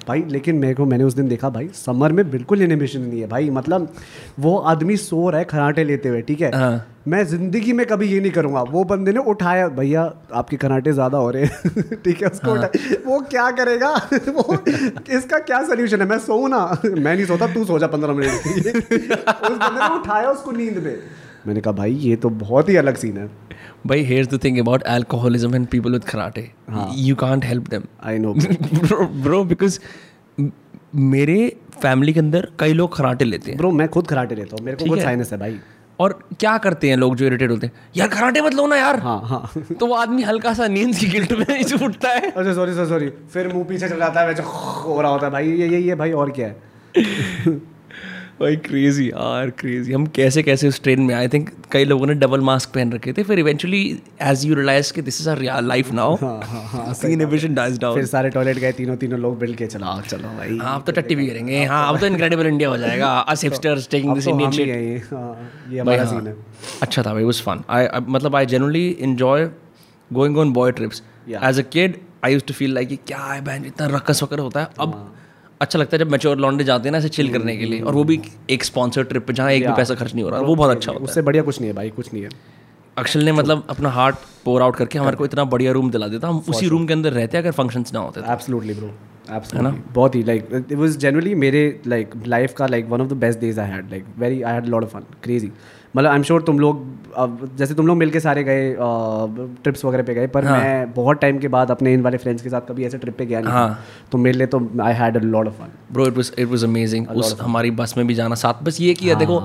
भाई 0.09 0.25
लेकिन 0.29 0.57
मेरे 0.57 0.75
को 0.75 0.85
मैंने 0.87 1.05
उस 1.05 1.15
दिन 1.15 1.29
देखा 1.29 1.51
भाई 1.51 1.69
समर 1.75 2.13
में 2.13 2.31
बिल्कुल 2.31 2.63
इनिबिशन 2.63 3.01
नहीं 3.01 3.21
है। 3.21 3.27
भाई 3.29 3.51
मतलब 3.51 3.89
वो 4.41 4.57
आदमी 4.73 4.97
सो 4.97 5.29
रहा 5.29 5.39
है 5.39 5.45
खराटे 5.45 5.85
लेते 5.85 6.09
हुए 6.09 6.23
ठीक 6.23 6.41
है? 6.41 6.51
हाँ। 6.55 6.87
मैं 7.09 7.25
ज़िंदगी 7.27 7.73
में 7.73 7.85
कभी 7.87 8.07
ये 8.09 8.21
नहीं 8.21 8.33
करूँगा। 8.33 8.61
वो 8.65 8.83
बंदे 8.85 9.13
ने 9.13 9.21
उठाया 9.31 9.67
भैया 9.71 10.03
आपके 10.35 10.57
खराटे 10.57 10.93
ज़्यादा 10.93 11.19
हो 11.19 11.31
रहे 11.31 11.45
हैं। 11.45 11.99
ठीक 12.05 12.23
है 12.23 12.29
उसको 12.29 12.55
हाँ। 12.55 12.69
वो 13.07 13.21
क्या 13.31 13.51
करेगा? 13.51 13.91
वो 14.29 14.59
इसका 15.17 15.39
क्या 15.41 15.63
सोल्यूशन 15.65 16.01
है? 16.01 16.07
मैं 16.09 16.19
सोऊं 16.21 16.49
ना? 16.49 16.61
मैं 16.85 17.15
नहीं 17.15 17.27
सोता 17.27 17.47
तू 17.55 17.65
सो 17.65 17.79
जा 17.79 17.87
पंद्रह 17.87 18.13
मिनट 18.13 18.31
उस 18.31 19.59
बंदे 19.59 19.81
ने 19.81 19.95
उठाया 19.95 20.31
उसको 20.31 20.53
नींद 20.53 20.79
में। 20.79 20.97
मैंने 21.47 21.61
कहा 21.61 21.73
भाई 21.73 21.93
ये 21.93 22.17
तो 22.17 22.29
बहुत 22.43 22.69
ही 22.69 22.77
अलग 22.77 22.97
सीन 22.97 23.19
है। 23.19 23.27
भाई 23.87 24.03
here's 24.05 24.29
the 24.29 24.41
thing 24.45 24.59
about 24.59 24.83
alcoholism 24.89 25.55
and 25.55 25.67
people 25.67 25.93
with 25.93 26.05
karate 26.05 26.51
you 26.97 27.17
can't 27.17 27.45
help 27.45 27.69
them 27.71 27.83
I 28.05 28.19
know 28.19 28.35
bro 28.35 29.43
because 29.45 29.79
मेरे 31.13 31.37
फैमिली 31.83 32.13
के 32.13 32.21
अंदर 32.21 32.49
कई 32.59 32.73
लोग 32.73 32.97
खराटे 32.97 33.25
लेते 33.25 33.51
हैं। 33.51 33.59
ब्रो 33.59 33.71
मैं 33.73 33.89
खुद 33.89 34.07
खराटे 34.07 34.35
लेता 34.35 34.57
हूँ। 34.57 34.65
मेरे 34.67 34.77
को 34.77 34.91
खुद 34.91 35.01
साइनस 35.01 35.33
है 35.33 35.39
भाई। 35.39 35.59
और 35.99 36.19
क्या 36.41 36.57
करते 36.59 36.89
हैं 36.89 36.97
लोग 36.97 37.17
जो 37.17 37.27
इरिटेट 37.27 37.51
होते 37.51 37.67
हैं? 37.67 37.75
यार 37.97 38.09
कराटे 38.09 38.41
मत 38.41 38.55
लो 38.55 38.67
ना 38.67 38.77
यार। 38.77 38.99
हाँ 39.01 39.21
हाँ। 39.25 39.51
तो 39.81 39.87
वो 39.87 39.95
आदमी 39.95 40.23
हल्का 40.23 40.53
सा 40.55 40.67
नींद 40.69 40.95
की 40.95 41.07
गिल्ट 41.09 41.33
में 41.33 41.47
ही 41.51 41.85
उठता 41.85 42.09
है। 42.09 42.31
अच्छा 42.31 42.55
सॉरी 42.55 42.75
सॉरी 42.75 42.89
सॉरी 42.89 43.09
फिर 43.33 43.53
मुँह 43.55 43.65
पीछे 43.65 43.89
चल 43.89 43.99
जाता 43.99 44.21
है 44.21 44.27
वैसे 44.29 44.43
हो 44.43 45.01
रहा 45.01 45.11
होता 45.11 45.27
है। 45.27 45.33
भाई 45.33 45.51
ये 45.51 45.69
ये 45.69 45.81
ये 45.81 45.95
भाई 45.95 46.13
और 46.13 46.31
क्या 46.31 46.47
है? 46.47 46.57
भाई 48.41 48.57
क्रेजी 48.57 49.07
यार 49.09 49.51
क्रेजी 49.59 49.93
हम 49.93 50.07
कैसे 50.15 50.43
कैसे 50.43 50.69
उस 50.69 50.83
ट्रेन 50.83 51.01
में 51.01 51.15
आए? 51.15 51.27
थिंक 51.29 51.51
कई 51.73 51.85
लोगों 51.85 52.07
ने 52.07 52.15
डबल 52.15 52.41
मास्क 52.41 52.71
पहन 52.75 52.93
रखे 52.93 53.13
थे 53.13 53.23
फिर 53.23 53.39
इवेंचुअली 53.39 53.83
एज 54.23 54.45
यू 54.47 54.55
रियलाइज़ 54.55 54.93
कि 54.93 55.03
this 55.03 55.21
is 55.21 55.29
our 55.31 55.43
life 55.63 55.93
now 55.93 56.17
हाँ 56.23 56.41
हाँ 56.45 56.63
हाँ 56.69 57.11
इनहिबिशन 57.11 57.55
डाइज 57.55 57.79
डाउन 57.81 57.95
फिर 57.97 58.07
सारे 58.07 58.31
टॉयलेट 58.31 58.59
गए 58.59 58.73
तीनों 58.73 58.97
तीनों 58.97 59.19
लोग 59.21 59.41
मिल 59.41 59.55
के 59.55 59.67
चलो। 59.67 60.01
चलो 60.09 60.29
भाई 60.39 60.59
हाँ 60.63 60.75
अब 60.75 60.85
तो 60.87 60.93
टट्टी 60.93 61.15
भी 61.15 61.27
करेंगे। 61.27 61.65
हाँ 61.65 61.89
अब 61.89 62.01
तो 62.01 62.07
इनक्रेडिबल 62.07 62.47
इंडिया 62.47 62.69
हो 62.69 62.77
जाएगा। 62.77 63.15
Us 63.19 63.45
hipsters 63.45 63.89
taking 63.91 64.15
this 64.15 64.27
Indian 64.29 64.51
shit 64.51 64.69
ये। 64.69 64.99
हाँ 65.11 65.51
हमारा 65.71 66.05
हाँ, 66.05 66.11
सीन 66.11 66.27
है। 66.27 66.37
अच्छा 66.83 67.03
था 67.03 67.15
भाई 67.15 67.25
वाज 67.25 67.43
फन 67.43 67.63
आई 67.71 67.87
मतलब 68.09 68.37
I 68.37 68.47
generally 68.47 68.87
enjoy 69.01 69.49
going 70.11 70.39
on 70.39 70.53
boy 70.53 70.73
trips 70.73 71.03
as 71.29 71.59
a 71.59 71.63
kid 71.73 71.99
I 72.25 72.33
used 72.33 72.47
to 72.47 72.55
feel 72.55 72.75
like 72.75 72.99
क्या 73.07 73.19
है 73.25 73.41
बहन 73.45 73.65
इतना 73.67 73.87
रक्कस 73.97 74.23
वगैरह 74.23 74.43
होता 74.43 74.61
है। 74.61 74.69
अब 74.81 75.15
अच्छा 75.65 75.79
लगता 75.79 75.97
है 75.97 76.05
जब 76.05 76.11
मैच्योर 76.13 76.39
लॉन्डे 76.39 76.65
जाते 76.65 76.89
हैं 76.89 76.93
ना 76.93 76.99
ऐसे 76.99 77.09
चिल 77.19 77.33
करने 77.33 77.57
के 77.57 77.65
लिए 77.67 77.81
और 77.81 77.95
वो 77.95 78.05
भी 78.05 78.21
एक 78.51 78.65
स्पॉन्सर 78.65 79.05
ट्रिप 79.05 79.27
पे 79.27 79.33
जहाँ 79.33 79.53
एक 79.53 79.67
भी 79.67 79.73
पैसा 79.77 79.95
खर्च 79.95 80.15
नहीं 80.15 80.25
हो 80.25 80.31
रहा 80.31 80.41
वो 80.43 80.55
बहुत 80.55 80.77
अच्छा 80.77 80.93
होता 80.93 81.03
है। 81.03 81.09
उससे 81.09 81.23
बढ़िया 81.23 81.43
कुछ 81.43 81.61
नहीं 81.61 81.71
है 81.71 81.77
भाई 81.77 81.91
कुछ 81.97 82.13
नहीं 82.13 82.23
है। 82.23 82.31
अक्षल 82.97 83.25
ने 83.25 83.33
मतलब 83.33 83.67
अपना 83.71 83.91
हार्ट 83.91 84.17
पोर 84.45 84.63
आउट 84.63 84.77
करके 84.77 84.99
हमारे 84.99 85.17
को 85.17 85.25
इतना 85.25 85.45
बढ़िया 85.53 85.73
रूम 85.73 85.91
दिला 85.91 86.09
देता। 86.09 86.29
हम 86.29 86.45
उसी 86.49 86.69
रूम 86.69 86.87
के 86.87 86.93
अंदर 86.93 87.13
रहते 87.13 87.39
अगर 87.39 87.53
फ़ंक्शंस 87.53 87.93
ना 87.95 88.01
होते 88.01 88.21
तो। 88.21 88.33
एब्सोल्युटली 88.33 88.75
ब्रो 88.75 88.91
एब्सोल्युटली 89.37 89.81
बहुत 89.95 90.15
ही 90.15 90.23
लाइक 90.23 90.49
इट 90.55 90.73
वाज 90.73 90.97
जनरली 90.99 91.35
मेरे 91.45 91.63
लाइक 91.87 92.15
लाइफ 92.27 92.55
का 92.59 92.67
like 92.67 92.87
one 92.89 93.01
of 93.01 93.09
the 93.09 93.17
best 93.25 93.41
days 93.41 93.61
I 93.61 93.71
had 93.71 93.91
like 93.91 94.05
very 94.19 94.43
I 94.43 94.55
had 94.55 94.67
lot 94.67 94.85
of 94.85 94.91
fun 94.91 95.05
crazy 95.23 95.51
मतलब 95.97 96.11
आई 96.11 96.17
एम 96.17 96.23
श्योर 96.23 96.43
तुम 96.43 96.59
लोग 96.59 96.87
जैसे 97.59 97.75
तुम 97.75 97.87
लोग 97.87 97.97
मिलके 97.97 98.21
सारे 98.21 98.45
गए 98.45 98.75
ट्रिप्स 98.79 99.85
वगैरह 99.85 100.03
पे 100.03 100.15
गए 100.15 100.27
पर 100.27 100.45
हाँ. 100.45 100.59
मैं 100.59 100.93
बहुत 100.95 101.21
टाइम 101.21 101.39
के 101.39 101.49
बाद 101.49 101.71
अपने 101.71 101.93
इन 101.95 102.03
वाले 102.03 102.19
फ्रेंड्स 102.19 102.43
के 102.43 102.49
साथ 102.49 102.69
कभी 102.69 102.85
ऐसे 102.85 102.99
ट्रिप 102.99 103.17
पे 103.19 103.27
गया 103.27 103.41
नहीं 103.41 103.53
हाँ. 103.53 103.79
तो 104.13 104.19
मेरे 104.19 104.39
लिए 104.39 104.47
तो 104.47 104.61
I 104.83 104.95
had 104.95 105.17
a 105.17 105.21
lot 105.23 105.47
of 105.47 105.55
fun 105.55 105.73
bro 105.93 106.07
it 106.07 106.17
was 106.17 106.33
it 106.39 106.49
was 106.49 106.65
amazing 106.65 107.09
उस 107.09 107.37
हमारी 107.41 107.71
बस 107.73 107.97
में 107.97 108.07
भी 108.07 108.15
जाना 108.15 108.35
साथ 108.37 108.63
बस 108.63 108.81
ये 108.81 108.95
किया 108.95 109.15
हाँ. 109.15 109.21
देखो 109.21 109.43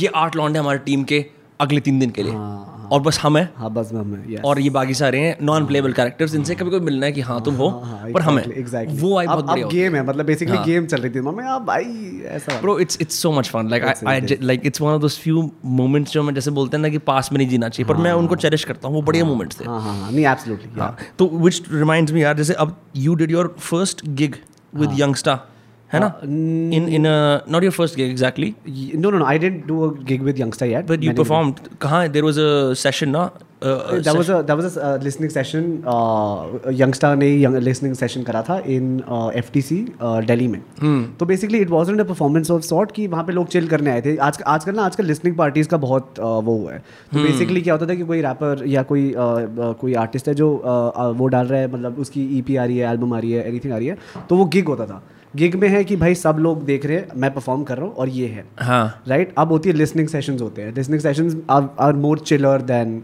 ये 0.00 0.10
आठ 0.16 0.36
लॉन्डे 0.36 0.58
हमारी 0.58 0.78
टीम 0.84 1.04
के 1.04 1.24
अगले 1.60 1.80
तीन 1.80 1.98
दिन 1.98 2.10
के 2.10 2.22
लिए 2.22 2.32
और 2.90 3.00
बस 3.00 3.18
हम 3.20 3.36
हैं। 3.36 3.48
हाँ 3.56 3.70
बस 3.72 3.90
मैं 3.94 4.02
मैं 4.02 4.24
yes. 4.26 4.44
और 4.44 4.60
ये 4.60 4.70
बाकी 4.70 4.94
सारे 4.94 5.18
हैं 5.20 5.36
नॉन 5.42 5.66
प्लेबल 5.66 5.92
कैरेक्टर्स 5.92 6.34
इनसे 6.34 6.54
कभी 6.54 6.70
कोई 6.70 6.80
मिलना 6.80 7.06
है 7.06 7.12
कि 7.12 7.20
हाँ 7.20 7.40
तुम 7.44 7.54
हो 7.54 7.70
पर 8.14 8.22
हमें। 8.22 8.42
एग्जैक्टली 8.44 8.98
वो 8.98 9.16
आई 9.18 9.26
बहुत 9.26 9.44
बढ़िया 9.46 9.66
गेम 9.68 9.94
है। 9.94 10.04
मतलब 10.06 10.26
बेसिकली 10.26 10.58
गेम 10.64 10.86
चल 10.86 11.00
रही 11.00 11.14
थी 11.14 11.20
मम्मी 11.20 11.44
आप 11.48 11.62
भाई 11.62 12.22
ऐसा। 12.30 12.60
Bro 12.60 12.78
it's 12.78 12.98
it's 13.00 13.18
so 13.22 13.32
much 13.32 13.48
fun 13.48 13.68
like 13.70 13.84
I 14.06 14.38
like 14.42 14.66
it's 14.66 14.80
one 14.80 14.92
of 14.92 15.00
those 15.02 15.18
few 15.18 15.50
moments 15.80 16.12
जो 16.12 16.22
मैं 16.22 16.34
जैसे 16.34 16.50
बोलते 16.50 16.76
हैं 16.76 16.82
ना 16.82 16.88
कि 16.88 16.98
पास 17.06 17.32
में 17.32 17.38
नहीं 17.38 17.48
जीना 17.48 17.68
चाहिए 17.68 17.88
पर 17.88 17.96
मैं 17.98 18.12
उनको 18.12 18.36
चेरिश 18.36 18.64
करता 18.64 18.88
हूँ 18.88 18.96
वो 18.96 19.02
बढ़िया 19.02 19.24
मोमेंट्स 19.24 19.60
थे। 19.60 19.64
हाँ 19.64 19.80
हाँ 19.80 19.96
हाँ 19.96 20.10
नहीं 20.12 20.26
एब्सोल्युटली 20.26 20.80
हाँ 20.80 20.96
तो 21.18 21.30
रिमाइंड्स 21.72 22.12
मी 22.12 22.22
यार 22.22 22.36
जैसे 22.36 22.54
अब 22.54 22.76
you 22.96 23.14
did 23.14 23.30
your 23.30 23.54
first 23.60 24.06
gig 24.14 24.36
with 24.74 24.90
youngster 24.98 25.38
है 25.92 26.00
ना? 26.00 26.14
In 26.24 26.88
in 26.88 27.06
not 27.52 27.62
your 27.62 27.72
first 27.72 27.96
gig 27.96 28.10
exactly 28.10 28.54
no 28.96 29.10
no 29.12 29.20
no 29.20 29.30
I 29.34 29.36
didn't 29.44 29.68
do 29.68 29.84
a 29.84 29.92
gig 30.10 30.26
with 30.30 30.42
youngster 30.44 30.72
yet 30.72 30.90
but 30.90 31.04
you 31.04 31.12
perform 31.22 31.54
कहाँ 31.82 32.08
there 32.08 32.22
was 32.24 32.40
a 32.40 32.74
session 32.82 33.08
ना 33.10 33.30
that 33.62 34.16
was 34.16 34.28
a 34.34 34.36
that 34.48 34.58
was 34.58 34.66
a 34.66 34.82
uh, 34.82 34.98
listening 35.06 35.32
session 35.32 35.64
uh, 35.94 36.70
youngster 36.76 37.10
ने 37.16 37.26
young 37.40 37.56
listening 37.66 37.96
session 38.00 38.24
करा 38.26 38.42
था 38.42 38.56
in 38.76 38.86
uh, 39.16 39.28
FTC 39.40 39.80
uh, 39.88 40.22
Delhi 40.26 40.46
में. 40.48 40.60
तो 41.18 41.26
basically 41.26 41.58
it 41.62 41.70
wasn't 41.70 42.04
a 42.04 42.06
performance 42.12 42.52
of 42.54 42.64
sort 42.68 42.92
कि 42.96 43.06
वहाँ 43.06 43.24
पे 43.24 43.32
लोग 43.32 43.48
चिल 43.56 43.68
करने 43.68 43.90
आए 43.90 44.00
थे. 44.06 44.16
आज 44.28 44.42
आजकल 44.54 44.74
ना 44.76 44.82
आजकल 44.82 45.06
लिसनिंग 45.06 45.36
पार्टीज़ 45.36 45.68
का 45.68 45.76
बहुत 45.84 46.14
uh, 46.14 46.32
वो 46.48 46.56
हुआ 46.56 46.72
है. 46.72 46.78
तो 47.12 47.22
बेसिकली 47.22 47.60
क्या 47.60 47.74
होता 47.74 47.86
था 47.86 47.94
कि 47.94 48.04
कोई 48.12 48.20
रैपर 48.22 48.64
या 48.66 48.82
कोई 48.92 49.08
uh, 49.10 49.16
uh, 49.16 49.74
कोई 49.80 49.94
आर्टिस्ट 50.06 50.28
है 50.28 50.34
जो 50.34 50.52
uh, 50.56 50.90
uh, 51.00 51.12
वो 51.18 51.26
डाल 51.36 51.46
रहा 51.46 51.60
है 51.60 51.72
मतलब 51.72 51.98
उसकी 52.06 52.28
ईपी 52.38 52.56
आ 52.56 52.64
रही 52.64 52.78
है 52.78 52.90
एल्बम 52.92 53.14
आ 53.14 53.18
रही 53.18 53.32
है 53.32 53.48
एनीथिंग 53.48 53.72
आ 53.72 53.76
रही 53.78 53.86
है 53.86 53.98
तो 54.28 54.36
वो 54.36 54.44
गिग 54.54 54.68
होता 54.68 54.86
था. 54.86 55.02
गिग 55.34 55.54
में 55.54 55.68
है 55.68 55.82
कि 55.84 55.96
भाई 55.96 56.14
सब 56.14 56.36
लोग 56.38 56.64
देख 56.64 56.86
रहे 56.86 56.96
हैं 56.96 57.08
मैं 57.16 57.32
परफॉर्म 57.34 57.62
कर 57.64 57.76
रहा 57.78 57.86
हूँ 57.86 57.94
और 57.94 58.08
ये 58.08 58.26
है। 58.28 58.44
हाँ। 58.58 59.02
राइट 59.08 59.34
अब 59.38 59.52
होती 59.52 59.68
है 59.68 59.74
लिसनिंग 59.74 60.08
सेशन 60.08 60.38
होते 60.38 60.62
हैं। 60.62 60.74
Listening 60.74 61.00
session 61.00 61.42
are 61.50 61.92
more 61.96 62.18
chiller 62.20 62.62
than 62.62 63.02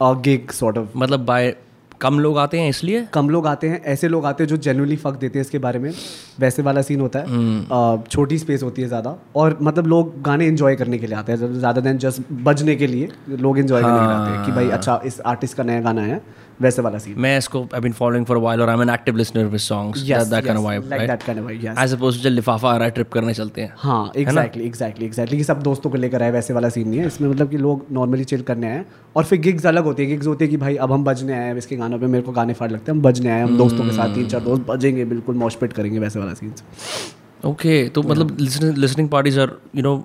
gig 0.00 0.50
sort 0.50 0.78
of 0.78 0.88
मतलब 0.96 1.24
बाय 1.24 1.54
कम 2.00 2.18
लोग 2.20 2.38
आते 2.38 2.60
हैं 2.60 2.68
इसलिए? 2.70 3.06
कम 3.14 3.30
लोग 3.30 3.46
आते 3.46 3.68
हैं 3.68 3.82
ऐसे 3.84 4.08
लोग 4.08 4.26
आते 4.26 4.42
हैं 4.42 4.48
जो 4.48 4.56
जेनुअली 4.58 4.96
फक 4.96 5.14
देते 5.14 5.38
हैं 5.38 5.44
इसके 5.44 5.58
बारे 5.58 5.78
में। 5.78 5.92
वैसे 6.40 6.62
वाला 6.62 6.82
सीन 6.82 7.00
होता 7.00 7.18
है। 7.18 8.02
छोटी 8.06 8.38
स्पेस 8.38 8.62
होती 8.62 8.82
है 8.82 8.88
ज़्यादा 8.88 9.16
और 9.36 9.58
मतलब 9.62 9.86
लोग 9.86 10.20
गाने 10.22 10.46
एंजॉय 10.46 10.76
करने 10.76 10.98
के 10.98 11.06
लिए 11.06 11.16
आते 11.16 11.32
हैं 11.32 11.52
ज़्यादा 11.52 11.80
देन 11.80 11.98
जस्ट 11.98 12.32
बजने 12.42 12.76
के 12.76 12.86
लिए 12.86 13.08
लोग 13.30 13.58
एंजॉय 13.58 13.82
करने 13.82 13.98
के 13.98 14.06
लिए 14.06 14.14
आते 14.14 14.30
हैं 14.30 14.44
कि 14.44 14.52
भाई 14.52 14.68
अच्छा 14.70 15.00
इस 15.06 15.20
आर्टिस्ट 15.26 15.56
का 15.56 15.62
नया 15.62 15.80
गाना 15.80 16.02
है 16.02 16.20
वैसे 16.60 16.82
वाला 16.82 16.98
सीन 16.98 17.14
मैं 17.18 17.36
इसको 17.38 17.60
I 17.74 17.80
been 17.80 17.92
following 17.92 18.24
for 18.26 18.38
while 18.38 18.60
और 18.60 18.68
I 18.68 18.74
am 18.74 18.82
an 18.82 18.90
active 18.90 19.16
listener 19.16 19.44
of 19.46 19.52
his 19.52 19.60
songs 19.62 20.00
that 20.00 20.26
that 20.28 20.44
kind 20.44 20.58
of 20.58 20.64
vibe 20.64 20.88
like 20.90 21.08
that 21.08 21.22
kind 21.22 21.40
of 21.40 21.46
vibe 21.46 21.64
yes 21.64 21.78
as 21.78 21.92
opposed 21.94 22.22
to 22.22 22.28
Lifafa 22.28 22.70
आ 22.70 22.76
रहा 22.76 22.84
है 22.84 22.90
ट्रिप 22.90 23.10
करने 23.12 23.34
चलते 23.34 23.60
हैं। 23.60 23.72
हाँ 23.78 24.12
एग्जैक्टली 24.16 24.64
एग्जैक्टली 24.66 25.06
एग्जैक्टली 25.06 25.42
सब 25.44 25.62
दोस्तों 25.62 25.90
को 25.90 25.98
लेकर 25.98 26.22
आए 26.22 26.30
वैसे 26.30 26.54
वाला 26.54 26.68
सीन 26.68 26.88
नहीं 26.88 27.00
है। 27.00 27.06
इसमें 27.06 27.28
मतलब 27.28 27.50
कि 27.50 27.58
लोग 27.58 27.84
नॉर्मली 27.92 28.24
चिल 28.24 28.42
करने 28.42 28.70
आए 28.70 28.84
और 29.16 29.24
फिर 29.24 29.40
गिग्स 29.40 29.66
अलग 29.66 29.84
होती 29.84 30.02
है। 30.02 30.08
गिग्स 30.08 30.26
होती 30.26 30.44
है 30.44 30.50
कि 30.50 30.56
भाई 30.56 30.76
अब 30.76 30.92
हम 30.92 31.04
बजने 31.04 31.32
आए 31.34 31.44
हैं 31.44 31.56
इसके 31.56 31.76
गानों 31.76 31.98
पे 31.98 32.06
मेरे 32.06 32.22
को 32.22 32.32
गाने 32.32 32.54
फाड़ 32.54 32.70
लगते 32.70 32.92
हैं 32.92 32.96
हम 32.96 33.02
बजने 33.02 33.30
आए 33.30 33.38
हैं, 33.38 33.44
हम 33.44 33.56
दोस्तों 33.58 33.84
के 33.84 33.92
साथ 33.92 34.14
तीन 34.14 34.28
चार 34.28 34.40
दोस्त 34.40 34.62
बजेंगे 34.68 35.04
बिल्कुल 35.06 35.36
मॉशपेट 35.36 35.72
करेंगे 35.72 35.98
वैसे 35.98 36.20
वाला 36.28 36.34
सीन 36.42 36.52
ओके 37.48 37.74
तो 37.88 38.02
मतलब 38.02 38.36
listening 38.84 39.08
parties 39.08 39.40
are 39.40 39.58
you 39.76 39.82
know 39.82 39.96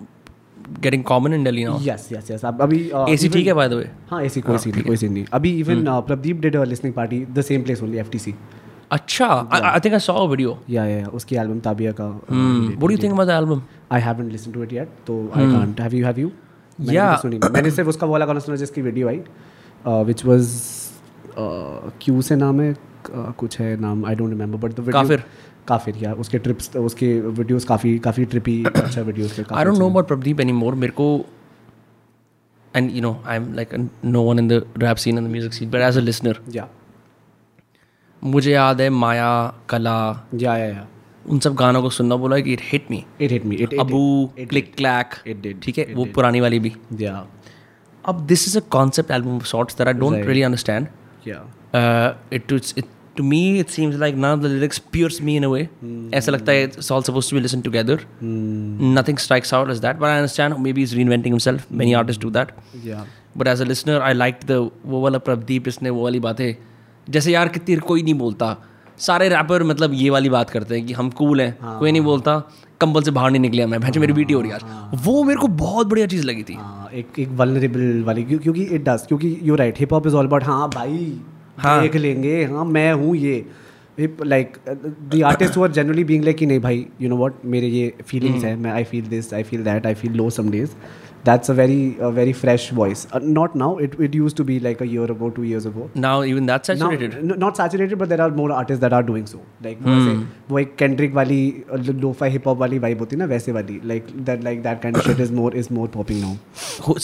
getting 0.81 1.03
common 1.03 1.33
in 1.33 1.43
Delhi 1.43 1.63
now 1.63 1.79
yes 1.83 2.07
yes 2.11 2.31
yes 2.31 2.45
अब 2.45 2.61
अभी 2.61 2.79
एसी 3.09 3.29
ठीक 3.29 3.47
है 3.47 3.53
बाय 3.53 3.69
द 3.69 3.73
वे 3.73 3.89
हाँ 4.09 4.21
ऐसी 4.23 4.41
कोई 4.41 4.57
सीन 4.57 4.81
कोई 4.81 4.97
सीन 4.97 5.13
नहीं। 5.13 5.25
अभी 5.33 5.51
even 5.59 5.85
Prabhdeep 6.07 6.41
did 6.41 6.55
a 6.55 6.63
listening 6.65 6.93
party 6.93 7.25
the 7.25 7.41
same 7.47 7.63
place 7.63 7.83
only 7.83 7.97
FTC 7.97 8.35
अच्छा 8.91 9.27
I 9.53 9.79
think 9.79 9.93
I 9.93 9.99
saw 9.99 10.13
a 10.15 10.27
video 10.29 10.57
या 10.69 10.85
या 10.85 11.07
उसकी 11.19 11.35
एल्बम 11.43 11.59
ताबिया 11.67 11.91
का 11.99 12.07
what 12.07 12.79
do 12.79 12.89
you 12.89 12.97
think 12.97 13.13
about 13.13 13.27
the 13.27 13.37
album 13.37 13.61
I 13.91 14.01
haven't 14.01 14.31
listen 14.31 14.51
to 14.51 14.63
it 14.63 14.73
yet 14.73 14.89
तो 15.07 15.19
I 15.35 15.51
can't 15.51 15.81
have 15.81 15.95
you 15.95 16.05
have 16.05 16.19
you 16.19 16.31
नहीं। 16.79 17.39
मैंने 17.51 17.71
सिर्फ़ 17.71 17.89
उसका 17.89 18.07
वाला 18.07 18.25
गाना 18.25 18.39
सुना 18.39 18.57
जिसकी 18.57 18.81
वीडियो 18.81 19.07
आई 19.07 19.21
व्हिच 19.85 20.25
वाज 20.25 20.55
क्यू 22.01 22.21
से 22.21 22.35
नाम 22.35 22.61
है 22.61 22.73
uh, 22.73 23.31
कुछ 23.37 23.59
है 23.59 23.79
नाम 23.81 24.05
I 24.05 24.15
don't 24.15 24.29
remember 24.29 24.67
but 24.67 24.75
the 24.75 24.79
video 24.79 25.01
Kaafir? 25.01 25.23
Kaafir 25.67 25.97
या 25.97 26.13
उसके 26.13 26.37
ट्रिप्स 26.37 26.75
उसके 26.77 27.19
वीडियोस 27.19 27.65
काफ़ी 27.65 27.97
काफ़ी 27.99 28.25
ट्रिपी 28.25 28.63
अच्छा 28.75 29.01
वीडियोस 29.01 29.39
के 29.39 29.55
I 29.55 29.65
don't 29.65 29.77
know 29.77 29.89
about 29.89 30.07
Prabhdeep 30.07 30.39
anymore 30.39 30.75
मेरे 30.75 30.93
को 30.93 31.25
and 32.75 32.91
you 32.91 33.01
know 33.01 33.23
I 33.25 33.37
am 33.37 33.53
like 33.53 33.75
no 34.05 34.21
one 34.21 34.39
in 34.39 34.47
the 34.47 34.63
rap 34.77 34.97
scene 34.97 35.17
and 35.17 35.27
the 35.27 35.31
music 35.31 35.53
scene 35.53 35.69
but 35.69 35.81
as 35.81 35.97
a 35.97 36.01
listener 36.01 36.39
या 36.55 36.67
मुझे 38.23 38.51
याद 38.51 38.81
है 38.81 38.89
माया 38.89 39.53
कला 39.69 40.29
या 40.35 40.57
या 40.57 40.65
या 40.65 40.87
उन 41.29 41.39
सब 41.39 41.55
गानों 41.55 41.81
को 41.81 41.89
सुनना 41.89 42.15
बोला 42.15 42.39
कि 42.39 42.53
it 42.53 42.61
hit 42.63 42.91
me 42.91 43.03
it 43.21 43.31
hit 43.31 43.45
me 43.45 43.55
it 43.55 43.73
Abu 43.79 44.29
click 44.37 44.75
clack 44.75 45.13
it 45.27 45.45
did, 45.45 45.63
ठीक 45.63 45.77
है? 45.77 45.93
वो 45.93 46.05
पुरानी 46.05 46.41
वाली 46.41 46.59
भी। 46.59 46.73
या 47.01 47.27
अब 48.05 48.25
this 48.27 48.47
is 48.47 48.57
a 48.57 48.61
concept 48.69 49.11
album 49.11 49.35
of 49.35 49.45
sorts 49.45 49.77
that 49.77 49.87
I 49.87 49.93
don't 49.93 50.15
really 50.15 50.41
understand 50.41 50.87
या 51.27 51.45
it 52.33 52.51
it 52.77 52.85
to 53.17 53.23
me 53.23 53.59
it 53.59 53.67
seems 53.67 53.95
like 53.95 54.15
now 54.15 54.37
the 54.37 54.45
lyrics 54.45 54.77
pierce 54.77 55.21
me 55.21 55.35
in 55.35 55.43
a 55.43 55.47
way 55.47 55.67
ऐसा 56.13 56.31
लगता 56.31 56.51
है 56.51 56.63
it's 56.63 56.91
all 56.91 57.01
supposed 57.01 57.29
to 57.29 57.35
be 57.35 57.41
listen 57.41 57.61
together 57.61 57.99
nothing 58.23 59.17
strikes 59.17 59.53
out 59.53 59.69
as 59.69 59.77
that 59.77 59.95
but 59.95 60.03
I 60.03 60.15
understand 60.15 60.55
maybe 60.73 60.81
is 60.81 60.95
reinventing 60.95 61.33
himself 61.33 61.65
many 61.71 61.93
artist 61.93 62.21
do 62.21 62.29
that 62.29 62.51
but 63.37 63.47
as 63.47 63.61
a 63.61 63.65
listener 63.65 64.01
I 64.01 64.13
like 64.13 64.39
the 64.45 64.69
वो 64.85 65.01
वाला 65.01 65.17
प्रदीप 65.17 65.67
इसने 65.67 65.89
वो 65.89 66.03
वाली 66.03 66.19
बातें। 66.19 66.55
जैसे 67.09 67.31
यार 67.31 67.47
कितनी 67.47 67.75
कोई 67.75 68.03
नहीं 68.03 68.13
बोलता। 68.13 68.55
सारे 68.97 69.29
रैपर 69.29 69.63
मतलब 69.63 69.91
ये 69.93 70.09
वाली 70.09 70.29
बात 70.29 70.49
करते 70.49 70.77
हैं 70.77 70.85
कि 70.87 70.93
हम 70.93 71.09
कूल 71.09 71.41
हैं 71.41 71.57
हाँ, 71.61 71.79
कोई 71.79 71.91
नहीं 71.91 72.01
बोलता। 72.01 72.37
कंबल 72.81 73.03
से 73.03 73.11
बाहर 73.11 73.31
नहीं 73.31 73.41
निकले 73.41 73.65
मैं 73.65 73.79
भैंस 73.81 73.97
मेरी 73.97 74.13
बीटी 74.13 74.33
हो 74.33 74.41
रही 74.41 74.49
है 74.49 74.55
आज 74.55 74.99
वो 75.05 75.23
मेरे 75.23 75.39
को 75.39 75.47
बहुत 75.47 75.87
बढ़िया 75.87 76.07
चीज़ 76.07 76.25
लगी 76.25 76.43
थी। 76.43 76.53
हाँ, 76.53 76.89
एक 76.93 77.19
एक 77.19 77.29
वल्नरेबल 77.29 78.03
वाली। 78.03 78.23
क्यों- 78.23 78.43
क्योंकि 78.43 78.63
इट 78.63 78.83
डज 78.83 79.05
क्योंकि 79.07 79.37
you 79.43 79.55
right 79.55 79.79
hip 79.79 79.93
hop 79.93 80.07
is 80.07 80.15
all 80.15 80.27
about 80.27 80.43
हाँ 80.43 80.69
भाई। 80.69 81.17
देख 81.59 81.95
लेंगे। 81.95 82.43
हाँ 82.45 82.65
मैं 82.65 82.93
हूँ 82.93 83.15
ये। 83.15 83.45
Like 84.25 84.57
the 84.69 85.21
artist 85.25 85.57
are 85.57 85.71
generally 85.71 86.03
being 86.03 86.23
like 86.23 86.37
कि 86.37 86.45
नहीं 86.45 86.59
भाई 86.59 86.85
यू 87.01 87.09
नो 87.09 87.17
व्हाट 87.17 87.33
मेरे 87.45 87.67
ये 87.67 87.93
फीलिंग्स 88.05 88.43
है 88.43 88.55
मैं 88.55 88.71
I 88.71 88.83
feel 88.83 89.05
this 89.07 89.33
I 89.33 89.43
feel 89.43 89.63
that 89.63 89.85
I 89.85 89.93
feel 89.93 90.11
low 90.11 90.29
some 90.29 90.49
days 90.51 90.69
that's 91.25 91.51
a 91.51 91.53
very 91.53 91.97
very 92.01 92.33
fresh 92.33 92.69
voice 92.73 93.07
not 93.23 93.55
now 93.55 93.79
it 93.79 94.01
it 94.01 94.15
used 94.15 94.35
to 94.35 94.43
be 94.43 94.59
like 94.59 94.81
a 94.81 94.85
year 94.85 95.11
ago 95.11 95.29
two 95.29 95.43
years 95.43 95.67
ago 95.67 95.89
now 95.97 96.23
even 96.23 96.45
that 96.45 96.61
Now, 96.61 96.67
saturated 96.67 97.31
n- 97.31 97.39
not 97.43 97.61
saturated 97.61 98.01
but 98.01 98.09
there 98.13 98.25
are 98.25 98.31
more 98.39 98.49
artists 98.61 98.83
that 98.85 98.97
are 98.99 99.05
doing 99.11 99.29
so 99.35 99.43
like 99.67 99.85
वो 99.85 99.93
ऐसे 99.93 100.17
वो 100.49 100.59
एक 100.59 100.75
Kendrick 100.81 101.13
वाली 101.13 101.63
hip 102.23 102.47
hop 102.47 102.57
वाली 102.57 102.79
vibe 102.79 102.99
होती 102.99 103.15
है 103.15 103.19
ना 103.19 103.25
वैसे 103.25 103.51
वाली। 103.51 103.79
Like 103.93 104.11
that 104.29 104.43
like 104.49 104.63
that 104.67 104.83
kind 104.85 104.97
of 104.97 105.07
shit 105.09 105.23
is 105.27 105.31
more 105.41 105.53
is 105.63 105.71
more 105.79 105.87
popping 105.97 106.25
now 106.25 106.35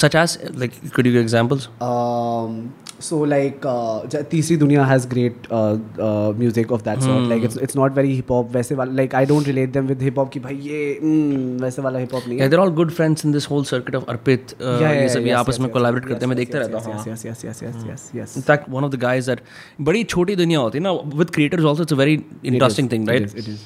such 0.04 0.20
as 0.26 0.38
like 0.64 0.82
could 0.97 1.06
you 1.06 1.14
give 1.18 1.24
examples? 1.24 1.70
Um, 1.89 2.72
so 3.05 3.16
like 3.30 3.64
uh, 3.70 4.07
ज- 4.12 4.22
तीसरी 4.30 4.57
दुनिया 4.57 4.84
has 4.88 5.05
great 5.12 5.47
uh, 5.61 5.76
uh, 6.09 6.32
music 6.42 6.70
of 6.76 6.84
that 6.84 7.03
sort 7.07 7.24
like 7.32 7.42
it's 7.49 7.57
it's 7.66 7.76
not 7.80 7.97
very 7.97 8.12
hip 8.18 8.28
hop 8.34 8.53
वैसे 8.57 8.74
वाला 8.80 8.95
like 9.01 9.16
I 9.20 9.22
don't 9.30 9.49
relate 9.51 9.72
them 9.76 9.88
with 9.92 10.05
hip 10.09 10.20
hop 10.20 10.30
कि 10.34 10.40
भाई 10.45 10.57
ये 10.66 10.78
mm, 11.03 11.61
वैसे 11.62 11.82
वाला 11.82 11.99
hip 12.05 12.14
hop 12.16 12.28
नहीं 12.28 12.38
है 12.38 12.45
yeah 12.45 12.53
they're 12.53 12.62
all 12.66 12.72
good 12.78 12.92
friends 12.99 13.24
in 13.28 13.34
this 13.36 13.49
whole 13.53 13.66
circuit 13.72 13.99
of 14.01 14.07
Arpit 14.14 14.55
uh, 14.55 14.62
Yeah, 14.64 14.80
yeah, 14.84 15.01
ये 15.03 15.09
सब 15.14 15.26
ये 15.26 15.32
yes, 15.32 15.38
आपस 15.40 15.55
yes, 15.55 15.61
में 15.61 15.66
yes, 15.66 15.72
कोलैबोरेट 15.72 16.05
yes, 16.05 16.12
करते 16.12 16.26
हैं 16.26 16.30
मैं 16.34 16.36
yes, 16.36 16.45
देखता 16.45 16.59
yes, 16.59 16.68
रहता 16.68 16.78
हूँ 16.78 16.95
yes, 16.95 17.09
yes 17.11 17.24
yes 17.28 17.45
yes 17.49 17.62
yes 17.66 17.84
yes 17.90 18.07
yes 18.20 18.36
In 18.42 18.47
fact, 18.53 18.70
one 18.78 18.88
of 18.90 18.95
the 18.97 19.03
guys 19.07 19.30
that 19.32 19.45
बड़ी 19.90 20.05
छोटी 20.14 20.36
दुनिया 20.42 20.59
होती 20.66 20.78
है 20.78 20.84
ना 20.88 20.92
with 21.22 21.34
creators 21.38 21.68
also 21.72 21.88
it's 21.88 21.99
a 21.99 22.01
very 22.05 22.16
interesting 22.53 22.92
thing 22.95 23.11
right 23.12 23.28
it 23.28 23.34
is, 23.34 23.38
it 23.45 23.53
is. 23.55 23.64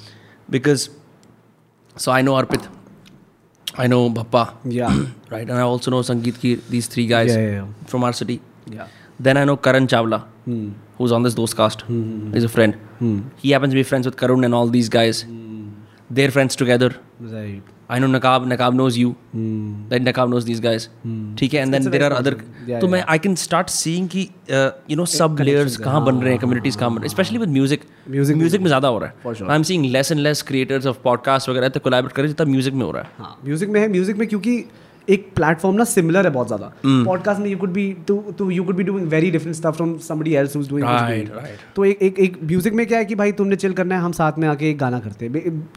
because 0.57 0.89
so 2.07 2.17
I 2.19 2.23
know 2.29 2.39
Arpit 2.43 2.69
I 3.85 3.87
know 3.95 4.03
Bappa 4.21 4.45
yeah 4.83 5.03
right 5.31 5.49
and 5.49 5.57
I 5.59 5.67
also 5.73 5.91
know 5.97 6.03
Sangeet 6.13 6.41
ki 6.45 6.55
these 6.77 6.87
three 6.97 7.07
guys 7.17 7.35
Yeah, 7.35 7.43
yeah, 7.49 7.59
yeah. 7.59 7.91
from 7.95 8.09
our 8.11 8.13
city 8.23 8.39
yeah 8.79 8.95
Then 9.20 9.38
I 9.38 9.46
know 9.46 9.58
Karan 9.58 9.88
Chawla 9.88 10.24
Hmm. 10.46 10.64
who's 10.98 11.12
on 11.18 11.26
this 11.26 11.36
Dost 11.36 11.56
cast. 11.58 11.84
He's 12.34 12.44
a 12.44 12.50
friend. 12.56 12.80
he 13.44 13.52
happens 13.52 13.74
to 13.74 13.78
be 13.78 13.84
friends 13.92 14.10
with 14.10 14.18
Karun 14.24 14.46
and 14.46 14.58
all 14.58 14.74
these 14.74 14.90
guys. 14.96 15.22
They're 16.18 16.34
friends 16.38 16.60
together. 16.64 16.90
Right. 17.36 17.70
I 17.92 18.00
know 18.00 18.08
Naqab 18.08 18.48
Naqab 18.52 18.76
knows 18.76 18.98
you 19.00 19.10
that 19.36 20.02
Naqab 20.08 20.30
knows 20.30 20.46
these 20.46 20.60
guys 20.62 20.88
ठीक 21.40 21.54
है 21.54 21.62
and 21.62 21.72
then 21.72 21.90
there 21.92 22.04
are 22.04 22.12
other 22.12 22.34
तो 22.82 22.88
मैं 22.88 23.04
I 23.10 23.20
can 23.20 23.36
start 23.36 23.70
seeing 23.70 24.08
कि 24.10 24.22
you 24.52 24.96
know 24.98 25.06
सब 25.06 25.38
layers 25.42 25.76
कहाँ 25.78 26.04
बन 26.06 26.22
रहे 26.22 26.32
हैं 26.32 26.40
कम्युनिटीज 26.42 26.76
कहाँ 26.76 26.90
बन 26.92 26.98
रहे 26.98 27.08
हैं 27.08 27.14
especially 27.14 27.38
with 27.38 27.50
music 27.50 27.82
Music 28.12 28.36
music 28.38 28.62
में 28.62 28.68
ज़्यादा 28.68 28.88
हो 28.88 29.00
रहा 29.00 29.10
है। 29.10 29.50
I 29.50 29.56
am 29.56 29.64
seeing 29.64 29.86
less 29.86 30.12
and 30.12 30.22
less 30.22 30.42
creators 30.48 30.86
of 30.86 30.98
podcast 31.04 31.50
वगैरह 31.50 31.70
तो 31.70 31.80
कोलैबोरेट 31.80 32.16
करें 32.16 32.28
जितना 32.28 32.46
म्यूज़िक 32.52 32.74
में 32.74 32.86
हो 32.86 32.92
रहा 32.92 33.04
है। 33.04 33.10
हाँ 33.18 33.38
म्यूज़िक 33.46 33.70
में 33.70 33.80
है 33.82 33.88
म्यूज़िक 33.92 34.18
में 34.18 34.28
क्योंकि 34.28 34.58
एक 35.10 35.32
प्लेटफॉर्म 35.36 35.76
ना 35.76 35.84
सिमिलर 35.84 36.26
है 36.26 36.32
बहुत 36.34 36.48
ज़्यादा। 36.48 36.72
Hmm. 36.72 37.06
पॉडकास्ट 37.06 37.42
में 37.42 37.50
you 37.50 37.58
could 37.58 37.70
be 37.70 37.98
to 38.08 38.24
to 38.38 38.50
you 38.50 38.64
could 38.64 38.76
be 38.76 38.84
doing 38.84 39.08
very 39.08 39.32
different 39.32 39.56
stuff 39.56 39.72
from 39.72 39.98
somebody 39.98 40.34
else 40.34 40.56
who's 40.56 40.70
doing 40.70 40.88
Right, 40.88 41.28
right. 41.28 41.76
तो 41.76 41.86
एक 41.86 42.02
एक 42.02 42.20
एक 42.20 42.38
म्यूज़िक 42.44 42.74
में 42.74 42.88
क्या 42.88 42.98
है 42.98 43.06
कि 43.06 43.16
भाई 43.16 43.32
तुमने 43.32 43.56
चिल 43.56 43.74
करना 43.74 43.96
है 43.96 44.02
हम 44.02 44.12
साथ 44.12 44.40
में 44.40 44.48
आके 44.48 44.70
एक 44.70 44.78
गाना 44.78 45.00
करते 45.00 45.26
हैं। 45.26 45.70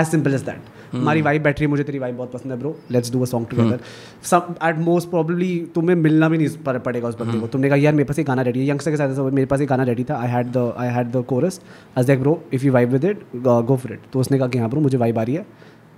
As 0.00 0.06
simple 0.06 0.34
as 0.34 0.40
that 0.40 0.60
Hmm. 0.92 1.00
हमारी 1.00 1.20
रही 1.22 1.60
है 1.60 1.66
मुझे 1.66 1.84
तेरी 1.84 1.98
वाइब 1.98 2.16
बहुत 2.16 2.32
पसंद 2.32 2.52
है 2.52 2.58
bro 2.58 2.76
let's 2.90 3.12
do 3.12 3.22
a 3.22 3.24
song 3.24 3.46
together 3.48 3.78
सब 4.22 4.54
एट 4.64 4.78
मोस्ट 4.78 5.10
प्रोबेबली 5.10 5.66
तुम्हें 5.74 5.96
मिलना 5.96 6.28
भी 6.28 6.38
नहीं 6.38 6.48
पर- 6.66 6.80
पड़ेगा 6.80 7.08
उस 7.08 7.16
Hmm. 7.16 7.26
बंदे 7.26 7.40
को। 7.40 7.46
तुमने 7.46 7.68
कहा 7.68 7.76
यार 7.76 7.92
मेरे 7.92 8.04
पास 8.04 8.18
एक 8.18 8.26
गाना 8.26 8.42
रेडी 8.42 8.60
है। 8.60 8.68
यंगस्टर 8.68 8.90
के 8.90 8.96
साथ 8.96 9.30
मेरे 9.32 9.46
पास 9.46 9.60
एक 9.60 9.68
गाना 9.68 9.82
रेडी 9.82 10.04
था। 10.04 10.20
I 10.20 10.28
had 10.28 10.46
the 10.46 10.72
I 10.78 10.88
had 10.88 11.12
the 11.12 11.24
chorus 11.28 11.60
आज 11.98 12.06
देख 12.06 12.18
bro 12.18 12.42
if 12.52 12.64
you 12.64 12.72
vibe 12.72 12.90
with 12.90 13.04
it 13.04 13.22
go 13.36 13.76
for 13.76 13.92
it 13.92 14.00
तो 14.12 14.20
उसने 14.20 14.38
कहा 14.38 14.48
कि 14.48 14.58
हाँ 14.58 14.68
ब्रो 14.70 14.80
मुझे 14.80 14.98
वाइब 14.98 15.18
आ 15.18 15.22
रही 15.22 15.34
है। 15.34 15.46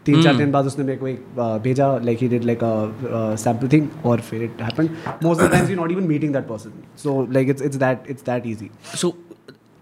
तीन 0.07 0.15
Hmm. 0.15 0.25
चार 0.25 0.37
दिन 0.37 0.51
बाद 0.53 0.67
उसने 0.67 0.85
मेरे 0.85 0.99
को 0.99 1.09
एक 1.09 1.21
uh, 1.39 1.59
भेजा 1.63 1.87
like 2.05 2.19
he 2.19 2.29
did 2.29 2.45
like 2.45 2.65
a 2.65 3.35
sample 3.43 3.69
thing 3.69 3.89
और 4.05 4.21
फिर 4.21 4.43
it 4.43 4.63
happened 4.63 4.91
most 5.23 5.41
of 5.41 5.49
the 5.49 5.53
times 5.53 5.71
you 5.71 5.77
not 5.77 5.91
even 5.91 6.05
meeting 6.09 6.33
that 6.33 6.47
person 6.49 6.83
so 7.03 7.21
like 7.33 7.49
it's 7.49 7.63
it's 7.63 7.77
that 7.77 8.11
it's 8.11 8.25
that 8.27 8.47
easy 8.47 8.71
so 8.97 9.15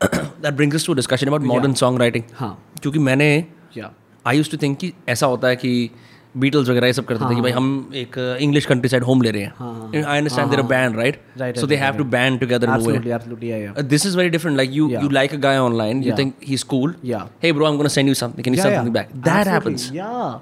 that 0.00 0.54
brings 0.54 0.76
us 0.76 0.86
to 0.86 0.94
discussion 0.94 1.26
about 1.26 1.42
modern 1.46 1.74
song 1.82 2.00
writing 2.00 2.24
हाँ 2.34 2.56
क्योंकि 2.82 2.98
मैंने 3.00 3.28
या 3.76 3.92
आई 4.24 4.36
used 4.36 4.50
to 4.50 4.56
think 4.62 4.78
कि 4.78 4.92
ऐसा 5.08 5.26
होता 5.26 5.48
है 5.48 5.56
कि 5.56 5.90
Beatles 6.34 6.68
वगैरह 6.68 6.86
ये 6.86 6.92
सब 6.92 7.04
करते 7.04 7.24
थे 7.24 7.28
कि 7.28 7.34
हाँ, 7.34 7.42
भाई 7.42 7.52
हाँ। 7.52 7.60
हम 7.60 7.90
एक 7.94 8.18
इंग्लिश 8.40 8.66
कंट्री 8.66 8.88
साइड 8.88 9.04
होम 9.04 9.22
ले 9.22 9.30
रहे 9.30 9.42
हैं। 9.42 10.04
I 10.04 10.18
understand 10.18 10.50
their 10.50 10.62
band 10.66 10.94
right 10.94 11.58
so 11.58 11.66
they 11.66 11.76
have 11.76 11.96
to 11.96 12.04
band 12.14 12.38
together 12.38 12.68
move 12.68 12.76
absolutely 12.76 13.10
absolutely 13.10 13.82
this 13.88 14.06
is 14.06 14.16
very 14.18 14.30
different 14.30 14.56
like 14.56 14.70
you 14.72 14.88
you 14.90 15.08
like 15.10 15.34
a 15.34 15.38
guy 15.40 15.58
online 15.60 16.02
you 16.02 16.16
think 16.18 16.34
he 16.44 16.54
is 16.54 16.64
cool 16.68 16.94
hey 17.42 17.52
bro 17.52 17.64
I 17.64 17.72
am 17.72 17.76
gonna 17.76 17.88
send 17.88 18.08
you 18.08 18.14
something 18.14 18.44
can 18.44 18.54
you 18.54 18.62
send 18.62 18.76
something 18.76 18.94
back 18.94 19.08
that 19.28 19.48
happens 19.48 19.90
या 19.94 20.40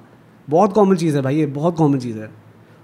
बहुत 0.49 0.73
common 0.73 0.97
चीज़ 0.97 1.17
है 1.17 1.23
भाई 1.23 1.37
ये 1.37 1.47
बहुत 1.59 1.77
common 1.77 1.99
चीज़ 1.99 2.19
है। 2.19 2.31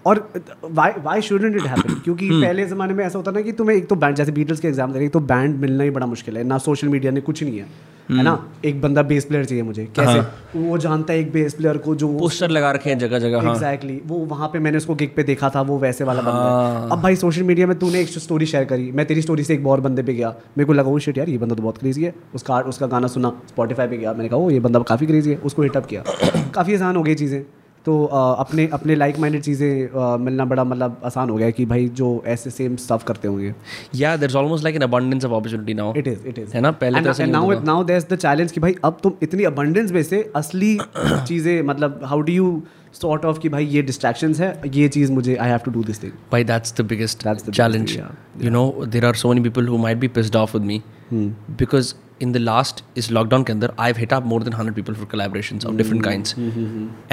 और 0.05 0.19
why 0.65 0.93
why 1.03 1.21
shouldn't 1.23 1.57
it 1.57 1.67
happen 1.67 1.95
क्योंकि 1.95 2.29
पहले 2.31 2.67
जमाने 2.67 2.95
में 2.95 3.05
ऐसा 3.05 3.19
होता 3.19 3.31
ना 3.31 3.41
कि 3.41 3.53
तुम्हें 3.53 3.77
एक 3.77 3.89
तो 3.89 3.95
बैंड 3.97 4.17
जैसे 4.17 4.33
बीटल्स 4.33 4.61
के 4.61 4.69
एग्ज़ाम 4.69 4.93
दे 4.93 5.05
एक 5.05 5.13
तो 5.13 5.21
बैंड 5.33 5.57
मिलना 5.61 5.85
ही 5.85 5.91
बड़ा 5.91 6.07
मुश्किल 6.07 6.37
है 6.37 6.45
ना 6.45 6.59
सोशल 6.67 6.89
मीडिया 6.89 7.13
ने 7.13 7.21
कुछ 7.21 7.43
नहीं 7.43 7.59
है। 7.59 7.67
है 8.11 8.23
ना? 8.23 8.49
Hmm. 8.49 8.65
एक 8.65 8.81
बंदा 8.81 9.03
बेस 9.03 9.25
प्लेयर 9.25 9.45
चाहिए 9.45 9.63
मुझे। 9.63 9.85
कैसे? 9.85 10.11
हाँ. 10.11 10.35
वो 10.57 10.79
जानता 10.79 11.13
है 11.13 11.19
एक 11.19 11.33
बेस 11.33 11.55
प्लेयर 11.55 11.77
को 11.77 11.95
जो 11.95 12.09
पोस्टर 12.19 12.51
लगा 12.51 12.71
रखे 12.71 12.91
हैं 12.91 12.99
जगह 12.99 13.19
जगह 13.19 13.43
हाँ। 13.43 13.53
एग्जैक्टली 13.53 14.01
वो 14.07 14.17
वहाँ 14.17 14.49
पे 14.49 14.59
मैंने 14.59 14.77
उसको 14.77 14.95
गिग 14.95 15.11
पे 15.17 15.23
देखा 15.23 15.51
था 15.51 15.63
वो 15.63 15.79
वैसे 15.79 16.05
वाला 16.05 16.23
हाँ. 16.23 16.33
बंदा 16.33 16.81
है। 16.81 16.91
अब 16.91 17.03
भाई 17.03 17.17
सोशल 17.17 17.43
मीडिया 17.43 17.67
में 17.67 17.79
तूने 17.79 18.01
एक 18.01 18.09
स्टोरी 18.09 18.47
शेयर 18.47 18.65
करी। 18.65 18.93
मैं 18.93 19.07
तेरी 19.07 19.23
स्टोरी 19.23 19.45
से 19.45 19.55
एक 19.55 19.67
और 19.67 19.81
बंदे 19.81 20.03
पे 20.03 20.15
गया। 20.15 20.29
मेरे 20.29 20.65
को 20.65 20.73
लगा 20.73 20.91
वो 20.91 20.99
शेट 20.99 21.19
यार 21.19 21.29
ये 21.29 21.39
बंदा 21.39 21.55
तो 21.55 21.63
बहुत 21.63 21.79
क्रेजी 21.79 22.05
है। 22.05 22.15
उसका 22.35 22.61
उसका 22.61 22.87
गाना 22.87 23.07
सुना 23.07 23.33
स्पॉटीफाई 23.49 23.87
पे 23.87 23.97
गया। 23.97 24.13
मैंने 24.13 24.29
कहा 24.29 24.39
वो 24.39 24.51
ये 24.51 24.61
बंदा 24.61 24.81
काफ़ी 24.81 25.07
क्रेजी 25.07 25.31
है। 25.31 25.37
उसको 25.37 25.63
हिटअप 25.63 25.87
किया। 25.87 26.03
काफ़ी 26.55 26.75
आसान 26.75 26.97
हो 26.97 27.03
गई 27.03 27.15
चीज़ें। 27.15 27.43
तो 27.87 28.05
अपने 28.05 28.69
अपने 28.73 28.95
लाइक 28.95 29.19
माइंडेड 29.19 29.43
चीज़ें 29.43 30.19
मिलना 30.25 30.45
बड़ा 30.45 30.65
मतलब 30.65 31.01
आसान 31.05 31.31
हो 31.31 31.37
गया 31.37 31.51
कि 31.51 31.65
भाई 31.67 31.89
जो 31.99 32.09
ऐसे 32.27 32.51
सेम 32.51 32.77
स्टफ़ 32.77 33.05
करते 33.05 33.29
होंगे। 33.29 33.53
Yeah 33.97 34.23
is 34.25 34.37
almost 34.37 34.65
like 34.65 34.77
an 34.77 34.83
abundance 34.83 35.25
of 35.25 35.33
opportunity 35.33 35.75
now 35.75 35.95
it 35.97 36.09
is 36.09 36.27
it 36.29 36.39
is 36.39 36.55
है 36.55 36.61
ना? 36.61 36.71
पहले 36.81 37.01
तो 37.01 37.11
ऐसा 37.11 37.27
now 37.27 37.61
now 37.65 37.85
there 37.85 38.07
the 38.13 38.17
challenge 38.17 38.53
कि 38.53 38.61
भाई 38.61 38.75
अब 38.85 38.99
तुम 39.03 39.13
इतनी 39.23 39.45
अबंडेंस 39.45 39.93
में 39.93 40.03
से 40.03 40.31
असली 40.37 40.79
चीज़ें 41.29 41.63
मतलब 41.63 42.01
how 42.05 42.21
do 42.21 42.33
you 42.33 42.63
sort 43.01 43.25
of 43.25 43.39
कि 43.41 43.49
भाई 43.49 43.67
ये 43.77 43.83
डिस्ट्रैक्शंस 43.83 44.41
है 44.41 44.51
ये 44.75 44.89
चीज़ 44.97 45.13
मुझे 45.13 45.37
I 45.37 45.49
have 45.51 45.59
to 45.65 45.71
do 45.71 45.83
this 45.85 46.03
thing 46.03 46.13
Why 46.35 46.43
that's 46.51 46.75
the 46.81 46.87
biggest 46.93 47.25
That's 47.29 47.47
the 47.47 47.53
biggest 47.53 47.61
challenge. 47.61 47.93
thing, 47.97 48.03
yeah. 48.05 48.45
You 48.47 48.53
know, 48.57 48.67
there 48.97 49.07
are 49.11 49.15
so 49.23 49.33
many 49.33 49.45
people 49.49 49.71
who 49.73 49.79
might 49.87 50.03
be 50.05 50.13
pissed 50.19 50.39
off 50.43 50.59
with 50.59 50.69
me 50.73 50.79
Hmm. 51.11 51.27
because 51.63 51.91
in 52.25 52.31
the 52.37 52.41
last 52.45 52.81
is 53.01 53.09
lockdown 53.17 53.45
के 53.47 53.53
अंदर 53.53 53.73
I've 53.87 53.99
hit 54.03 54.13
up 54.19 54.25
more 54.31 54.39
than 54.47 54.55
100 54.59 54.77
people 54.79 54.97
for 55.01 55.09
collaborations 55.15 55.67
of 55.69 55.75
Hmm. 55.75 55.81
different 55.83 56.07
kinds. 56.07 56.33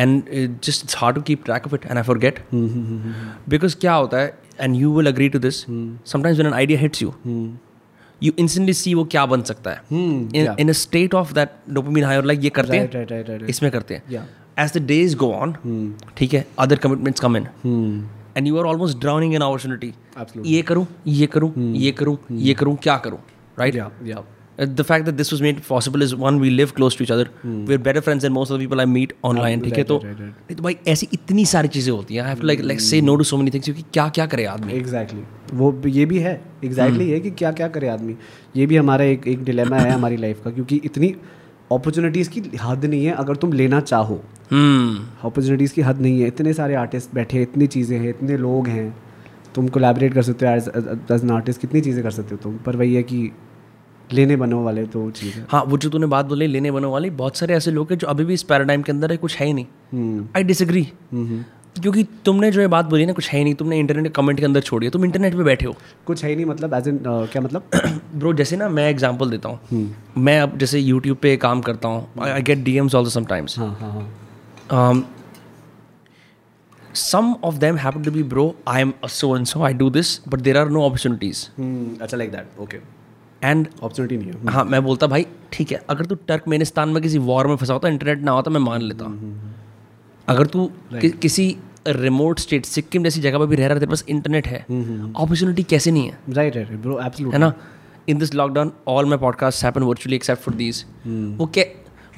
And 0.04 0.32
it 0.44 0.56
just 0.70 0.86
it's 0.88 0.98
hard 1.02 1.20
to 1.20 1.26
keep 1.32 1.44
track 1.50 1.68
of 1.72 1.76
it 1.80 1.88
and 1.90 2.02
I 2.04 2.06
forget. 2.12 2.40
hmm. 2.54 3.12
Because 3.56 3.76
क्या 3.86 3.94
होता 4.04 4.22
है 4.24 4.32
and 4.68 4.80
you 4.84 4.94
will 4.98 5.10
agree 5.12 5.28
to 5.36 5.40
this 5.44 5.60
sometimes 6.14 6.42
when 6.44 6.50
an 6.54 6.58
idea 6.62 6.82
hits 6.86 7.04
you 7.06 7.14
you 8.22 8.32
instantly 8.42 8.74
see 8.82 8.94
वो 8.96 9.04
क्या 9.16 9.26
बन 9.26 9.42
सकता 9.52 9.72
है 9.72 9.82
in, 10.02 10.20
yeah. 10.40 10.60
in 10.66 10.70
a 10.74 10.76
state 10.82 11.16
of 11.22 11.32
that 11.40 11.56
dopamine 11.78 12.06
high 12.10 12.18
और 12.18 12.28
like 12.32 12.44
ये 12.44 12.50
करते 12.60 12.78
हैं. 12.78 13.40
इसमें 13.56 13.72
करते 13.72 13.94
हैं 13.96 14.04
Yeah. 14.16 14.28
As 14.58 14.72
the 14.72 14.84
days 14.92 15.16
go 15.16 15.32
on 15.36 15.56
ठीक 16.18 16.34
है 16.34 16.46
other 16.66 16.78
commitments 16.78 17.26
come 17.26 17.40
in 17.42 17.48
and 18.36 18.48
you 18.48 18.60
are 18.60 18.68
almost 18.68 19.00
drowning 19.00 19.34
in 19.34 19.48
opportunity 19.48 19.94
Absolutely. 20.16 20.52
ये 20.52 20.62
करूँ 20.62 20.86
ये 21.08 21.28
करूँ 21.28 21.54
ये 21.58 21.92
करूँ 21.92 22.18
ये 22.32 22.54
करूँ 22.54 22.76
क्या 22.84 22.98
करूँ 23.08 23.20
right 23.60 23.76
या 23.76 24.24
Uh, 24.56 24.66
the 24.66 24.84
fact 24.84 25.06
that 25.06 25.18
this 25.18 25.32
was 25.32 25.42
made 25.42 25.60
possible 25.68 26.04
is 26.04 26.12
one 26.16 26.40
we 26.40 26.52
live 26.52 26.76
close 26.76 26.94
to 26.94 27.02
each 27.02 27.10
other 27.10 27.26
hmm. 27.42 27.66
we're 27.66 27.80
better 27.80 28.02
friends 28.02 28.22
than 28.22 28.32
most 28.32 28.52
of 28.52 28.60
the 28.60 28.64
people 28.64 28.82
I 28.82 28.86
meet 28.86 29.14
online 29.30 29.64
ठीक 29.64 29.78
है 29.78 29.84
तो 29.84 29.98
तो 30.50 30.64
भाई 30.64 30.76
ऐसी 30.88 31.08
इतनी 31.14 31.46
सारी 31.52 31.68
चीज़ें 31.68 31.92
होती 31.92 32.16
हैं 32.16 32.22
I 32.22 32.30
have 32.30 32.40
to 32.40 32.48
like 32.48 32.62
like 32.62 32.82
say 32.82 33.00
no 33.02 33.16
to 33.16 33.24
so 33.24 33.38
many 33.38 33.52
things 33.52 33.66
क्योंकि 33.66 33.84
क्या 33.94 34.08
क्या 34.18 34.26
करे 34.34 34.46
आदमी 34.46 34.74
एग्जैक्टली 34.74 35.24
वो 35.54 35.74
ये 35.88 36.06
भी 36.06 36.20
है 36.20 36.40
एग्जैक्टली 36.64 37.10
है 37.10 37.20
कि 37.20 37.32
क्या 37.42 37.52
क्या 37.52 37.68
करे 37.78 37.88
आदमी 37.90 38.16
ये 38.56 38.66
भी 38.66 38.78
हमारा 38.78 39.06
एक 39.16 39.28
एक 39.28 39.44
डिलेमा 39.44 39.78
है 39.78 39.92
हमारी 39.92 40.18
लाइफ 40.18 40.44
का 40.44 40.52
क्योंकि 40.52 40.82
इतनी 40.86 41.14
अपॉर्चुनिटीज़ 41.74 42.30
की 42.30 42.42
हद 42.62 42.86
नहीं 42.86 43.06
है 43.06 43.12
अगर 43.14 43.36
तुम 43.36 43.54
लेना 43.54 43.80
चाहो। 43.82 44.16
Opportunities 44.16 45.70
hmm. 45.70 45.76
की 45.76 45.82
हद 45.82 46.02
नहीं 46.02 46.22
है। 46.22 46.28
इतने 46.28 46.54
सारे 46.54 46.76
आर्टिस्ट 46.76 47.16
बैठे 47.16 47.38
हैं 47.38 47.44
इतनी 47.44 47.68
चीज़ें 47.68 47.98
हैं 48.00 48.10
इतने 48.10 48.38
लोग 48.38 48.68
हैं। 48.68 48.96
तुम 49.56 49.68
कोलेबरेट 49.68 50.14
कर 50.14 50.22
सकते 50.22 50.48
हो 50.48 50.56
एज 50.56 51.22
एन 51.24 51.32
आर्टिस्ट 51.32 51.62
कितनी 51.62 51.82
चीज़ें 51.82 52.04
कर 52.04 52.12
सकते 52.12 52.36
हो 52.36 52.40
तुम? 52.44 52.58
पर 52.58 52.76
वही 52.76 52.94
है 52.96 53.04
कि 53.04 53.32
लेने 54.12 54.36
बनो 54.36 54.64
वाले 54.64 54.86
तो 54.86 55.10
चीज़। 55.12 55.34
है 55.34 55.46
हाँ 55.50 55.64
वो 55.64 55.78
जो 55.78 55.90
तूने 55.90 56.08
बात 56.08 56.26
बोली 56.26 56.48
लेने 56.48 56.72
बनो 56.72 56.92
वाली 56.92 57.10
बहुत 57.10 57.38
सारे 57.38 57.54
ऐसे 57.54 57.72
लोग 57.72 57.92
हैं 57.92 57.98
जो 57.98 58.08
अभी 58.08 58.26
भी 58.26 58.34
इस 58.34 58.44
पैराडाइम 58.44 58.82
के 58.82 58.92
अंदर 58.92 59.12
है 59.12 59.18
कुछ 59.18 59.38
है 59.38 59.48
ही 59.48 59.54
नहीं। 59.54 60.22
आई 60.36 60.44
डिसग्री 60.44 60.84
क्योंकि 61.82 62.04
तुमने 62.26 62.52
जो 62.52 62.62
ये 62.62 62.68
बात 62.68 62.86
बोली 62.86 63.06
ना 63.06 63.14
कुछ 63.14 63.30
है 63.30 63.38
ही 63.38 63.44
नहीं 63.44 63.54
तुमने 63.56 63.78
इंटरनेट 63.80 64.14
कमेंट 64.16 64.40
के 64.40 64.46
अंदर 64.46 64.62
छोड़ी 64.62 64.88
है 64.88 64.92
तुम 64.92 65.06
इंटरनेट 65.06 65.36
पे 65.38 65.44
बैठे 65.44 65.66
हो। 65.66 65.76
कुछ 66.08 66.24
है 66.24 66.30
ही 66.30 66.36
नहीं 66.36 66.46
मतलब 66.46 66.74
एज 66.74 66.88
इन 66.88 67.00
क्या 67.06 67.42
मतलब? 67.42 67.70
ब्रो 68.16 68.34
जैसे 68.34 68.58
ना 68.58 68.70
मैं 68.70 68.90
एग्जांपल 68.90 69.30
देता 69.30 69.50
हूँ। 69.50 69.60
hmm. 69.70 70.18
मैं 70.18 70.40
अब 70.42 70.58
जैसे 70.58 70.80
यूट्यूब 70.80 71.18
पे 71.22 71.36
काम 71.38 71.62
करता 71.62 71.88
हूँ 71.88 72.08
I 72.28 72.42
get 72.42 72.64
D 72.64 72.78
Ms 72.78 72.96
also 72.96 73.10
sometimes 73.10 73.58
हाँ 73.60 73.76
हाँ 73.82 73.92
हाँ। 74.72 75.04
Some 77.02 77.30
of 77.48 77.56
them 77.62 77.78
happen 77.84 78.04
to 78.06 78.12
be 78.16 78.24
bro 78.32 78.44
i 78.72 78.74
am 78.82 78.90
a 79.06 79.08
so 79.14 79.28
and 79.36 79.50
so 79.52 79.62
i 79.68 79.72
do 79.78 79.86
this 79.94 80.10
but 80.34 80.44
there 80.48 80.60
are 80.62 80.70
no 80.74 80.82
opportunities 80.90 81.40
hmm, 81.58 81.96
अच्छा 82.02 82.18
like 82.18 82.32
that 82.32 82.60
okay 82.62 82.78
and 83.50 83.68
opportunity 83.68 84.18
नहीं 84.18 84.32
है। 84.32 84.52
हाँ 84.54 84.64
मैं 84.66 84.84
बोलता 84.84 85.08
भाई 85.08 85.26
ठीक 85.54 85.72
है 85.72 85.82
अगर 85.90 86.06
तू 86.06 86.16
टर्कमेनिस्तान 86.28 86.90
में 86.90 87.02
किसी 87.04 87.18
वॉर 87.30 87.48
में 87.48 87.56
फंसा 87.56 87.74
होता 87.74 87.90
इंटरनेट 87.90 88.22
ना 88.24 88.32
होता 88.32 88.52
मैं 88.52 88.60
मान 88.60 88.82
लेता। 88.82 89.06
अगर 90.28 90.46
तू 90.46 90.72
कि, 90.94 91.10
किसी 91.10 91.56
रिमोट 91.88 92.40
स्टेट 92.40 92.66
सिक्किम 92.66 93.04
जैसी 93.04 93.22
जगह 93.22 93.40
पर 93.40 93.46
भी 93.46 93.56
रह 93.56 93.66
रहा 93.66 93.74
है 93.74 93.80
तेरे 93.80 93.90
पास 93.90 94.04
इंटरनेट 94.10 94.48
है 94.48 94.60
अपॉर्चुनिटी 94.62 95.64
कैसे 95.64 95.92
नहीं 95.92 96.10
है? 96.10 96.18
राइट 96.30 96.56
राइट 96.56 96.70
ब्रो 96.70 97.00
एब्सोल्युटली 97.02 97.32
है 97.32 97.40
ना? 97.40 97.54
In 98.10 98.18
this 98.18 98.34
lockdown 98.34 98.72
all 98.88 99.06
my 99.06 99.18
podcast 99.18 99.64
happen 99.64 99.84
virtually 99.84 100.16
except 100.16 100.42
for 100.42 100.56
these 100.56 100.86
वो 101.38 101.46
क्या 101.46 101.66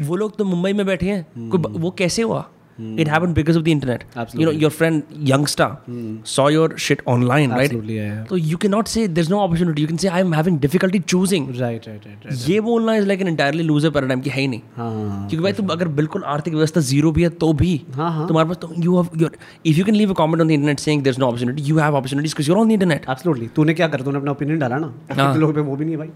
वो 0.01 0.16
लोग 0.16 0.38
तो 0.38 0.45
मुंबई 0.45 0.74
में 0.74 0.86
बैठे 0.86 1.10
हैं। 1.10 1.49
कोई 1.49 1.80
वो 1.82 1.91
कैसे 1.91 2.22
हुआ? 2.22 2.49
It 2.80 3.10
happen 3.10 3.34
because 3.34 3.58
of 3.58 3.64
the 3.64 3.68
internet 3.68 4.04
you 4.36 4.46
know 4.46 4.52
your 4.54 4.72
friend 4.72 5.02
youngster 5.30 6.24
saw 6.28 6.48
your 6.50 6.76
shit 6.80 7.02
online 7.08 7.52
right 7.52 7.72
Absolutely, 7.72 7.98
yeah, 7.98 8.12
yeah. 8.12 8.28
तो 8.30 8.38
you 8.38 8.58
can 8.58 8.72
not 8.72 8.88
say 8.88 9.08
there 9.08 9.24
is 9.24 9.30
no 9.32 9.40
opportunity 9.44 9.82
you 9.82 9.88
can 9.88 9.98
say 9.98 10.08
I 10.08 10.22
am 10.22 10.34
having 10.34 10.60
difficulty 10.60 11.00
choosing 11.00 11.48
right 11.60 11.88
right 11.88 12.06
right 12.08 12.26
right 12.26 12.50
ये 12.50 12.60
बोलना 12.62 12.96
is 12.96 13.06
like 13.08 13.22
an 13.22 13.28
entirely 13.28 13.64
looser 13.64 13.90
paradigm 13.90 14.22
की 14.22 14.30
है 14.30 14.42
ही 14.42 14.48
नहीं। 14.48 14.62
हाँ 14.76 15.28
क्योंकि 15.30 15.44
भाई 15.44 15.54
तुम 15.54 15.68
अगर 15.78 15.88
बिल्कुल 16.00 16.24
आर्थिक 16.36 16.54
व्यवस्था 16.54 16.82
ज़ीरो 16.82 17.12
भी 17.12 17.24
है 17.24 17.30
तो 17.44 17.52
भी 17.54 17.82
हाँ, 17.96 18.12
हाँ। 18.12 18.28
तुम्हारे 18.28 18.50
पास 18.50 18.58
तो 18.62 18.74
you 18.78 19.02
have 19.02 19.22
your 19.22 19.38
if 19.66 19.78
you 19.78 19.86
can 19.86 19.96
leave 19.96 20.12
a 20.12 20.16
comment 20.18 20.42
on 20.42 20.48
the 20.48 20.52
internet 20.52 20.80
saying 20.80 21.04
there 21.04 21.14
is 21.14 21.20
no 21.20 21.28
opportunity 21.28 21.64
you 21.64 21.78
have 21.78 21.96
opportunities 21.96 22.34
because 22.36 22.50
you 22.50 22.56
are 22.56 22.62
on 22.62 22.70
the 22.70 22.72
internet 22.72 23.06
absolutely 23.10 23.48
तूने 23.56 23.74
क्या 23.74 23.88
कर? 23.88 24.02
तूने 24.02 24.18
अपना 24.18 24.32
ओपिनियन 24.32 24.60
डाला 24.60 24.78
ना? 24.78 24.88
हाँ। 24.88 25.16
कितने 25.18 25.40
लोगों 25.42 25.54
पे? 25.54 25.62
वो 25.62 25.76
भी 25.76 25.86
नहीं 25.86 25.96
है 25.96 26.00
भाई। 26.00 26.10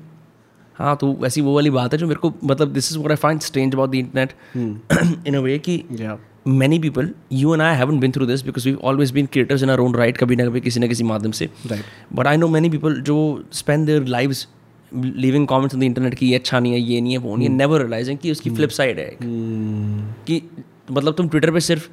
हाँ 0.76 0.95
तो 0.95 1.07
ऐसी 1.26 1.41
वो 1.41 1.53
वाली 1.55 1.70
बात 1.70 1.93
है 1.93 1.97
जो 1.99 2.07
मेरे 2.07 2.20
को 2.20 2.34
मतलब 2.43 2.74
this 2.74 2.91
is 2.91 2.97
what 2.97 3.12
I 3.12 3.16
find 3.18 3.41
strange 3.41 3.74
about 3.76 3.89
the 3.91 3.95
internet 3.95 4.34
in 5.28 5.36
a 5.36 5.39
way 5.39 5.57
कि 5.60 5.78
many 6.49 6.79
people 6.79 7.09
you 7.31 7.53
and 7.53 7.61
I 7.61 7.75
haven't 7.75 7.99
been 7.99 8.11
through 8.11 8.25
this 8.25 8.45
because 8.45 8.69
we 8.69 8.75
always 8.75 9.11
been 9.11 9.25
creators 9.25 9.63
in 9.63 9.69
our 9.69 9.79
own 9.79 9.95
right 9.95 10.17
कभी 10.17 10.35
ना 10.35 10.45
कभी 10.45 10.61
किसी 10.61 10.79
ना 10.79 10.87
किसी 10.87 11.03
माध्यम 11.03 11.31
से। 11.31 11.49
Right 11.67 11.83
but 12.13 12.27
I 12.27 12.37
know 12.37 12.47
many 12.47 12.69
people 12.69 13.01
जो 13.01 13.43
spend 13.51 13.85
their 13.85 14.05
live 14.05 14.35
living 14.95 15.47
comments 15.47 15.75
on 15.75 15.81
the 15.81 15.83
internet 15.83 16.13
की 16.13 16.29
ये 16.29 16.35
अच्छा 16.35 16.59
नहीं 16.59 16.73
है 16.73 16.79
ये 16.79 17.01
नहीं 17.01 17.11
है 17.11 17.17
वो 17.17 17.35
नहीं 17.35 17.47
है 17.47 17.49
hmm. 17.49 17.59
नेवर 17.59 17.79
रियलाइजिंग 17.79 18.17
कि 18.17 18.31
उसकी 18.31 18.49
hmm. 18.49 18.57
फ्लिपसाइड 18.57 18.99
है 18.99 19.11
hmm. 19.11 19.25
कि 20.27 20.49
मतलब 20.91 21.13
तुम 21.13 21.29
ट्विटर 21.29 21.51
पर 21.51 21.59
सिर्फ़ 21.59 21.89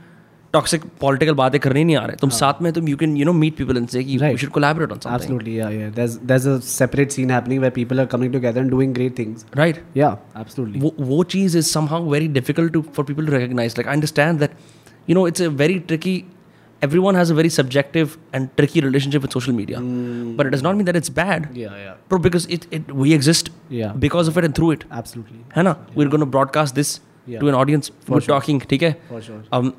टॉक्सिक 0.56 0.84
पॉलिटिकल 1.02 1.34
बातें 1.40 1.60
करने 1.62 1.84
नहीं 1.84 1.96
आ 1.98 2.06
रहे 2.06 2.16
तुम 2.22 2.30
साथ 2.38 2.62
में 2.62 2.72
तुम 2.74 2.88
you 2.90 2.98
can 2.98 3.16
you 3.18 3.26
know 3.26 3.34
meet 3.34 3.56
people 3.58 3.78
and 3.78 3.88
say 3.90 4.04
कि 4.04 4.18
we 4.18 4.38
should 4.38 4.50
collaborate 4.58 4.92
on 4.92 5.00
something 5.04 5.20
Absolutely, 5.20 5.54
yeah, 5.60 5.70
yeah. 5.78 5.94
There's 6.00 6.18
there's 6.32 6.48
a 6.54 6.56
separate 6.72 7.16
scene 7.18 7.30
happening 7.36 7.62
where 7.66 7.76
people 7.78 8.04
are 8.04 8.08
coming 8.16 8.34
together 8.36 8.64
and 8.66 8.74
doing 8.76 8.96
great 8.98 9.16
things. 9.22 9.46
Right 9.58 9.80
Yeah, 9.98 10.18
absolutely. 10.44 10.82
वो 10.82 10.94
वो 11.12 11.24
चीज़ 11.36 11.58
is 11.58 11.66
somehow 11.72 12.10
very 12.12 12.28
difficult 12.40 12.74
to 12.74 12.82
for 12.96 13.06
people 13.06 13.26
to 13.28 13.34
recognise 13.38 13.76
like 13.78 13.88
I 13.88 13.94
understand 13.96 14.40
that 14.40 14.52
you 15.10 15.16
know 15.18 15.22
it's 15.32 15.44
a 15.44 15.50
very 15.60 15.76
tricky 15.92 16.12
everyone 16.88 17.18
has 17.20 17.32
a 17.34 17.36
very 17.38 17.50
subjective 17.54 18.12
and 18.38 18.50
tricky 18.60 18.82
relationship 18.86 19.24
with 19.26 19.36
social 19.38 19.56
media 19.60 19.80
but 20.42 20.50
it 20.50 20.54
does 20.56 20.64
not 20.68 20.78
mean 20.80 20.88
that 20.90 21.00
it's 21.00 21.14
bad 21.22 21.48
Yeah, 21.62 21.78
yeah. 21.84 21.96
bro 22.12 22.20
because 22.26 22.46
it, 22.58 22.68
it 22.78 22.92
we 23.04 23.14
exist 23.18 23.50
Yeah. 23.80 23.96
because 24.06 24.30
of 24.34 24.38
it 24.42 24.48
and 24.50 24.58
through 24.60 24.70
it 24.76 24.86
Absolutely. 25.00 25.40
है 25.56 25.64
ना 25.70 25.74
we're 25.96 26.12
going 26.16 26.26
to 26.26 26.30
broadcast 26.38 26.80
this 26.82 26.92
Yeah. 27.34 27.42
to 27.46 27.50
an 27.54 27.58
audience 27.62 27.92
we're 28.14 28.22
talking 28.28 28.62
ठीक 28.74 28.84
है 28.88 28.92
For 29.10 29.22
sure. 29.30 29.40
um, 29.60 29.72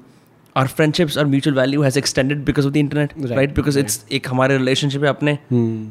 our 0.58 0.68
friendships 0.68 1.18
और 1.18 1.26
mutual 1.26 1.56
value 1.56 1.82
has 1.82 1.98
extended 2.00 2.44
because 2.46 2.68
of 2.68 2.74
the 2.74 2.78
internet 2.78 3.14
right 3.32 3.56
because 3.56 3.80
it's 3.80 4.04
एक 4.12 4.28
हमारे 4.30 4.58
relationship 4.58 5.04
है 5.04 5.10
अपने। 5.10 5.38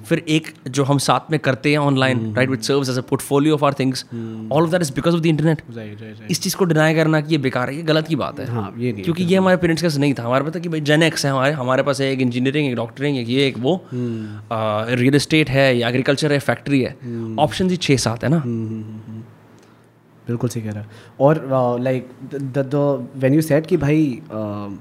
फिर 0.09 0.23
एक 0.29 0.53
जो 0.71 0.85
हम 0.85 0.99
साथ 0.99 1.31
में 1.31 1.39
करते 1.41 1.71
हैं 1.71 1.79
online 1.79 2.35
right 2.37 2.51
which 2.51 2.65
serve 2.65 2.81
as 2.81 2.99
a 2.99 3.03
portfolio 3.11 3.55
of 3.55 3.65
our 3.65 3.75
things 3.81 4.05
all 4.53 4.63
of 4.63 4.71
that 4.71 4.83
is 4.83 4.93
because 4.93 5.15
of 5.15 5.23
the 5.23 5.27
internet 5.27 5.63
इस 6.31 6.41
चीज़ 6.43 6.57
को 6.57 6.65
डिनाई 6.65 6.95
करना 6.95 7.21
कि 7.21 7.35
ये 7.35 7.39
बेकार 7.39 7.71
है 7.71 7.77
ये 7.77 7.83
गलत 7.83 8.09
की 8.09 8.17
बात 8.17 8.41
है। 8.41 8.47
क्योंकि 9.03 9.25
ये 9.25 9.37
हमारे 9.37 9.57
पेरेंट्स 9.57 9.83
का 9.83 9.89
नहीं 9.99 10.15
था। 10.15 10.23
हमारे 10.23 10.45
पास 10.45 10.55
था 10.55 10.59
कि 10.59 10.69
भाई 10.69 10.81
जेनेक्स 10.91 11.27
है 11.27 11.33
हमारे 11.33 11.53
हमारे 11.55 11.83
पास 11.83 12.01
है 12.01 12.11
एक 12.13 12.21
इंजीनियरिंग 12.21 12.69
एक 12.69 12.77
डॉक्टरिंग 12.77 13.19
एक 13.19 13.29
ये 13.29 13.47
एक 13.47 13.59
वो। 13.59 13.81
रियल 13.93 15.15
इस्टेट 15.15 15.51
है 15.51 15.67
या 15.79 15.89
एग्रीकल्चर 15.89 16.33
है 16.33 16.39
फैक्ट्री 16.41 16.81
है। 16.83 16.95
ऑप्शन 17.39 17.71
ही 17.71 17.77
छः 17.79 17.97
सात 18.07 18.25
है 18.25 18.31
ना। 18.31 18.43
बिल्कुल 20.29 20.51
सही 20.51 20.63
कह 20.63 20.71
रहा 20.71 20.81
है। 20.81 20.89
और 21.21 21.79
like 21.83 22.09
the 22.35 22.59
the 22.59 22.75
when 23.17 23.35
you 23.35 23.43
said 23.43 23.67
कि 23.67 23.77
भाई 23.77 24.21
uh, 24.27 24.77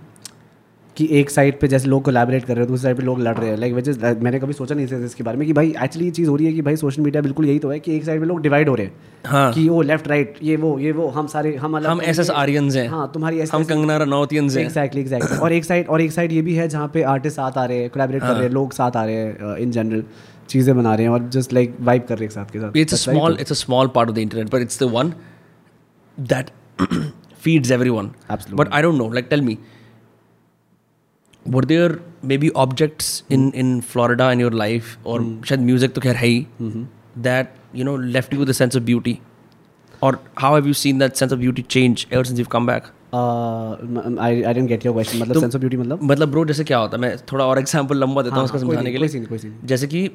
कि 0.97 1.07
एक 1.19 1.29
साइड 1.29 1.59
पे 1.59 1.67
जैसे 1.67 1.87
लोग 1.87 2.03
कोलैबोरेट 2.03 2.43
कर 2.45 2.53
रहे 2.53 2.63
हैं 2.63 2.67
दूसरी 2.67 2.83
साइड 2.83 2.97
पे 2.97 3.03
लोग 3.03 3.19
लड़ 3.21 3.35
रहे 3.37 3.49
हैं 3.49 3.57
लाइक 3.57 3.73
वजह 3.73 4.13
मैंने 4.23 4.39
कभी 4.39 4.53
सोचा 4.53 4.75
नहीं 4.75 4.87
था 4.87 4.97
इसके 5.05 5.23
बारे 5.23 5.37
में 5.37 5.45
कि 5.47 5.53
भाई 5.53 5.73
एक्चुअली 5.83 6.05
ये 6.05 6.11
चीज़ 6.11 6.29
हो 6.29 6.35
रही 6.35 6.45
है 6.47 6.53
कि 6.53 6.61
भाई 6.61 6.75
सोशल 6.75 7.01
मीडिया 7.01 7.21
बिल्कुल 7.21 7.45
यही 7.45 7.59
तो 7.59 7.69
है 7.69 7.79
कि 7.79 7.95
एक 7.95 8.03
साइड 8.05 8.19
पे 8.19 8.25
लोग 8.25 8.41
डिवाइड 8.41 8.69
हो 8.69 8.75
रहे 8.75 8.85
हैं। 8.85 8.93
हाँ। 9.25 9.51
कि 9.53 9.67
वो 9.69 9.81
लेफ़्ट 9.81 10.07
राइट 10.07 10.37
ये 10.43 10.55
वो 10.55 10.77
ये 10.79 10.91
वो 10.91 11.07
हम 11.17 11.27
सारे 11.27 11.55
हम 11.55 11.75
अलग 11.77 11.89
हम 11.89 12.01
एस 12.01 12.19
एस 12.19 12.29
आर्यंस 12.43 12.75
हैं। 12.75 12.87
हाँ 12.89 13.09
तुम्हारी 13.13 13.41
हम 13.53 13.63
कंगना 13.63 13.97
रनौतियंस 13.97 14.57
हैं। 14.57 14.63
एग्जैक्टली 14.65 15.01
एग्जैक्टली 15.01 15.37
और 15.37 15.53
एक 15.53 15.65
साइड 15.65 15.87
और 15.87 16.01
एक 16.01 16.11
साइड 16.11 16.31
ये 16.31 16.41
भी 16.41 16.55
है 16.55 16.67
जहाँ 16.67 16.87
पे 16.93 17.03
आर्टिस्ट 17.15 17.35
साथ 17.35 17.57
आ 17.57 17.65
रहे 17.65 17.81
हैं 17.81 17.89
कोलैबोरेट 17.89 18.21
कर 18.21 18.33
रहे 18.33 18.43
हैं 18.43 18.51
लोग 18.51 18.73
साथ 18.73 18.97
आ 18.97 19.05
रहे 19.05 19.15
हैं 19.15 19.57
इन 19.57 19.71
जनरल 19.71 20.03
चीज़ें 20.49 20.75
बना 20.77 20.95
रहे 20.95 21.05
हैं 21.05 21.13
और 21.13 21.29
जस्ट 21.35 21.53
लाइक 21.53 21.77
वाइब 21.81 22.05
कर 22.09 22.17
रहे 22.17 22.25
हैं 22.25 22.31
एक 22.31 22.31
साथ 22.31 22.51
के 22.51 22.59
साथ। 22.59 22.95
A 22.95 23.03
small 23.05 23.39
it's 23.43 23.59
a 23.59 23.61
small 23.65 23.95
part 23.97 24.11
of 24.11 24.15
the 24.15 24.27
internet 24.27 24.55
but 24.55 24.67
it's 24.67 24.85
the 24.85 24.93
one 24.97 25.13
that 26.17 26.51
feeds 27.45 27.71
everyone 27.71 28.11
Absolutely. 28.29 28.57
but 28.63 28.73
i 28.73 28.81
don't 28.81 28.97
know 28.97 29.07
like 29.17 29.29
tell 29.29 29.41
me 29.41 29.57
were 31.45 31.61
there 31.61 31.99
maybe 32.23 32.51
objects 32.65 33.09
in 33.29 33.51
in 33.63 33.71
florida 33.93 34.29
in 34.31 34.39
your 34.39 34.51
life 34.63 34.97
or 35.03 35.17
शायद 35.49 35.65
music 35.69 35.93
तो 35.95 36.01
खैर 36.01 36.15
है 36.15 36.27
ही 36.27 36.45
that 37.27 37.55
you 37.79 37.87
know 37.89 37.95
left 38.17 38.33
you 38.33 38.39
with 38.43 38.49
a 38.49 38.57
sense 38.61 38.77
of 38.79 38.85
beauty 38.85 39.15
or 40.01 40.13
how 40.43 40.53
have 40.55 40.65
you 40.71 40.73
seen 40.83 41.03
that 41.03 41.21
sense 41.23 41.35
of 41.37 41.39
beauty 41.39 41.63
change 41.75 42.07
ever 42.11 42.23
since 42.29 42.43
you've 42.43 42.53
come 42.57 42.71
back 42.71 42.91
I 43.15 44.41
I 44.43 44.53
didn't 44.53 44.67
get 44.67 44.85
your 44.85 44.93
question 44.93 45.19
मतलब 45.19 45.39
sense 45.39 45.55
of 45.55 45.59
beauty 45.59 45.77
मतलब 45.77 45.99
मतलब 46.03 46.31
bro 46.31 46.45
जैसे 46.45 46.63
क्या 46.63 46.77
होता 46.77 46.97
है 46.97 47.01
मैं 47.01 47.17
थोड़ा 47.31 47.45
और 47.45 47.59
एग्जांपल 47.59 47.97
लंबा 47.97 48.21
देता 48.21 48.35
हूँ 48.35 48.37
हाँ, 48.37 48.45
उसको 48.45 48.57
हाँ, 48.57 48.65
समझाने 48.65 48.91
के 48.91 48.97
लिए 48.97 49.07
सीन 49.07 49.27
सीन। 49.37 49.59
जैसे 49.65 49.87
कि 49.87 50.09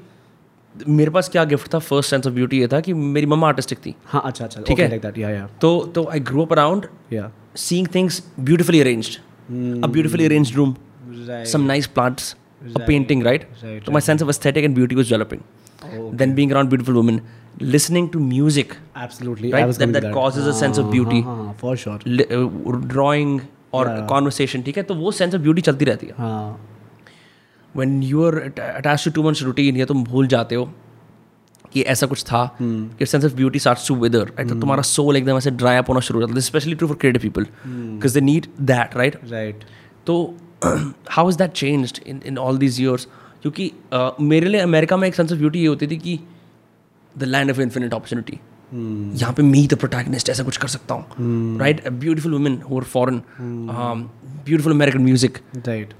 मेरे 0.89 1.11
पास 1.11 1.29
क्या 1.29 1.45
गिफ्ट 1.45 1.73
था 1.75 1.79
फ़र्स्ट 1.79 2.11
सेंस 2.11 2.27
ऑफ़ 2.27 2.35
ब्यूटी 2.35 2.59
ये 2.61 2.66
था 2.73 2.81
कि 2.81 2.93
मेरी 2.95 3.27
मम्मा 3.27 3.47
आर्टिस्टिक 3.49 3.79
थी 3.87 3.95
हाँ 4.07 4.23
अच्छा 4.27 4.45
अच्छा 4.45 4.61
ठीक 4.66 4.79
है। 4.79 4.89
लाइक 4.89 5.03
दैट 5.03 5.18
या 5.18 5.31
या 5.31 5.47
तो 5.61 5.71
तो 5.95 6.05
आई 6.12 6.21
ग्रो 6.31 6.45
अप 6.45 6.53
अराउंड 6.53 6.87
या 7.12 7.31
beautifully 8.49 8.81
arranged 8.83 9.16
a 9.87 9.89
beautifully 9.97 10.27
arranged 10.31 10.61
room 10.61 10.77
Right. 11.29 11.47
some 11.53 11.62
nice 11.68 11.87
plants 11.95 12.27
a 12.79 12.81
painting 12.89 13.23
right, 13.27 13.45
Right, 13.62 13.87
so 13.87 13.93
my 13.95 14.01
sense 14.09 14.23
of 14.25 14.29
aesthetic 14.33 14.66
and 14.68 14.77
beauty 14.79 14.99
was 14.99 15.09
developing 15.12 15.41
then 16.21 16.35
being 16.39 16.53
around 16.55 16.71
beautiful 16.75 16.99
women 17.01 17.18
listening 17.75 18.09
to 18.14 18.21
music 18.27 18.75
absolutely 19.05 19.51
right 19.53 19.73
that, 19.81 19.93
that 19.97 20.07
causes 20.18 20.47
a 20.53 20.55
sense 20.61 20.81
of 20.83 20.91
beauty 20.93 21.23
हाँ 21.25 21.57
for 21.61 21.77
sure 21.85 22.03
li- 22.07 22.27
uh, 22.39 22.77
drawing 22.95 23.33
or 23.81 23.85
conversation 24.12 24.64
ठीक 24.66 24.77
है 24.77 24.83
तो 24.83 24.95
वो 25.03 25.12
sense 25.21 25.39
of 25.39 25.45
beauty 25.49 25.64
चलती 25.71 25.85
रहती 25.91 26.07
है 26.07 26.14
हाँ 26.18 26.61
when 27.79 27.91
you 28.03 28.23
are 28.29 28.35
at- 28.45 28.61
attached 28.77 29.05
to 29.07 29.12
too 29.16 29.25
much 29.29 29.43
routine 29.47 29.77
या 29.77 29.87
तुम 29.87 30.05
भूल 30.05 30.27
जाते 30.27 30.55
हो 30.55 30.73
कि 31.73 31.83
ऐसा 31.83 32.07
कुछ 32.07 32.23
था 32.25 32.57
your 33.01 33.09
sense 33.12 33.27
of 33.29 33.37
beauty 33.41 33.61
starts 33.66 33.85
to 33.89 33.97
wither 34.03 34.23
right? 34.23 34.49
तो 34.49 34.61
तुम्हारा 34.61 34.83
soul 34.83 35.16
एकदम 35.16 35.37
ऐसे 35.37 35.51
dry 35.51 35.77
up 35.81 35.89
होना 35.89 36.01
शुरू 36.01 36.21
हो 36.21 36.27
जाता 36.27 36.41
है 36.41 36.47
especially 36.47 36.79
true 36.81 36.91
for 36.93 36.99
creative 37.05 37.25
people 37.27 37.47
because 37.97 38.16
they 38.18 38.25
need 38.29 38.49
that 38.71 38.97
right? 39.01 39.31
Right 39.31 39.64
तो 40.07 40.37
how 41.11 41.31
is 41.31 41.39
that 41.39 41.53
changed 41.53 41.99
in 42.07 42.21
in 42.27 42.39
all 42.39 42.59
these 42.59 42.81
years 42.81 43.09
क्योंकि 43.43 43.73
uh, 43.95 44.11
मेरे 44.21 44.49
लिए 44.49 44.61
अमेरिका 44.61 44.97
में 44.97 45.09
एक 45.09 45.14
सेंस 45.14 45.33
ऑफ़ 45.33 45.39
ब्यूटी 45.39 45.61
ये 45.61 45.66
होती 45.66 45.87
थी 45.87 45.97
कि 45.97 46.21
the 47.18 47.23
land 47.23 47.51
of 47.51 47.61
infinite 47.61 47.95
opportunity 47.95 48.41
यहाँ 49.18 49.33
पे 49.33 49.43
मी 49.43 49.66
द 49.66 49.75
प्रोटैगनिस्ट 49.75 50.29
ऐसा 50.29 50.43
कुछ 50.45 50.57
कर 50.57 50.68
सकता 50.68 50.95
हूँ 50.95 51.59
right 51.59 51.89
beautiful 51.89 52.33
women 52.33 52.61
are 52.77 52.85
foreign 52.85 53.23
beautiful 54.51 54.73
American 54.73 55.03
music 55.05 55.39
right 55.67 55.95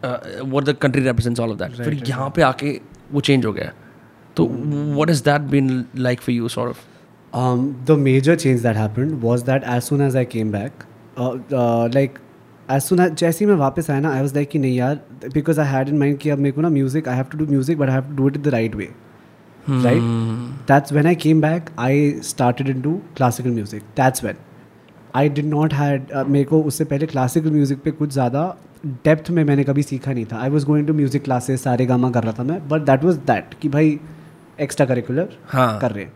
what 0.55 0.71
the 0.71 0.77
country 0.85 1.07
represents 1.09 1.47
all 1.47 1.57
of 1.57 1.59
that. 1.65 1.81
फिर 1.83 2.03
यहाँ 2.09 2.31
पे 2.37 2.43
आके 2.43 2.79
वो 3.13 3.21
चेंज 3.21 3.47
हो 3.47 3.53
गया। 3.53 3.73
तो 4.37 4.47
what 4.97 5.11
has 5.11 5.23
that 5.27 5.51
been 5.51 5.71
like 6.09 6.21
for 6.29 6.39
you 6.39 6.55
sort 6.57 6.73
of? 6.73 6.89
Um, 7.33 7.61
the 7.89 7.97
major 7.97 8.35
change 8.37 8.63
that 8.63 8.77
happened 8.77 9.23
was 9.23 9.43
that 9.45 9.65
as 9.73 9.89
soon 9.89 10.01
as 10.01 10.17
I 10.17 10.25
came 10.25 10.49
back, 10.51 10.85
uh, 11.17 11.39
uh, 11.53 11.89
like 11.97 12.17
as 12.69 12.89
soon 12.89 13.01
as 13.01 13.13
जैसे 13.21 13.45
ही 13.45 13.51
मैं 13.51 13.57
वापस 13.57 13.91
आया 13.91 14.01
ना 14.01 14.13
आई 14.15 14.21
वॉज़ 14.21 14.35
लाइक 14.35 14.49
कि 14.51 14.59
नहीं 14.59 14.77
यार 14.77 15.01
because 15.35 15.61
I 15.61 15.67
had 15.73 15.89
in 15.89 15.99
mind 15.99 16.19
कि 16.19 16.31
अब 16.31 16.39
मेरे 16.39 16.53
को 16.53 16.61
ना 16.61 16.69
music 16.69 17.09
I 17.09 17.17
have 17.17 17.27
to 17.33 17.39
do 17.39 17.47
music 17.47 17.79
but 17.79 17.89
I 17.89 17.95
have 17.95 18.09
to 18.09 18.17
do 18.17 18.29
it 18.29 18.39
the 18.39 18.49
right 18.55 18.75
way 18.75 18.89
right 19.71 20.03
that's 20.69 20.93
when 20.93 21.07
I 21.07 21.15
came 21.25 21.41
back 21.41 21.71
I 21.79 22.11
started 22.31 22.69
into 22.83 23.01
classical 23.17 23.51
music 23.51 23.83
that's 23.97 24.25
when 24.25 24.37
I 25.17 25.29
did 25.29 25.47
not 25.47 25.73
had 25.75 26.13
मेरे 26.29 26.45
को 26.45 26.61
उससे 26.63 26.85
पहले 26.85 27.07
classical 27.07 27.51
music 27.51 27.83
पे 27.83 27.91
कुछ 27.91 28.13
ज़्यादा 28.13 28.45
depth 29.05 29.31
में 29.31 29.43
मैंने 29.45 29.65
कभी 29.65 29.83
सीखा 29.83 30.13
नहीं 30.13 30.25
था। 30.27 30.41
I 30.41 30.51
was 30.51 30.67
going 30.67 30.87
to 30.87 30.95
music 30.95 31.25
classes 31.25 31.63
सारे 31.63 31.87
गामा 31.87 32.11
कर 32.11 32.25
रहा 32.25 32.33
था 32.39 32.43
मैं 32.43 32.69
बट 32.69 32.83
दैट 32.83 33.05
वॉज़ 33.05 33.19
दैट 33.27 33.55
कि 33.63 33.69
भाई 33.69 33.99
एक्स्ट्रा 34.61 34.87
करिकुलर 34.87 35.37
हाँ। 35.49 35.79
कर 35.81 35.93
रहे 35.93 36.05
हैं। 36.05 36.13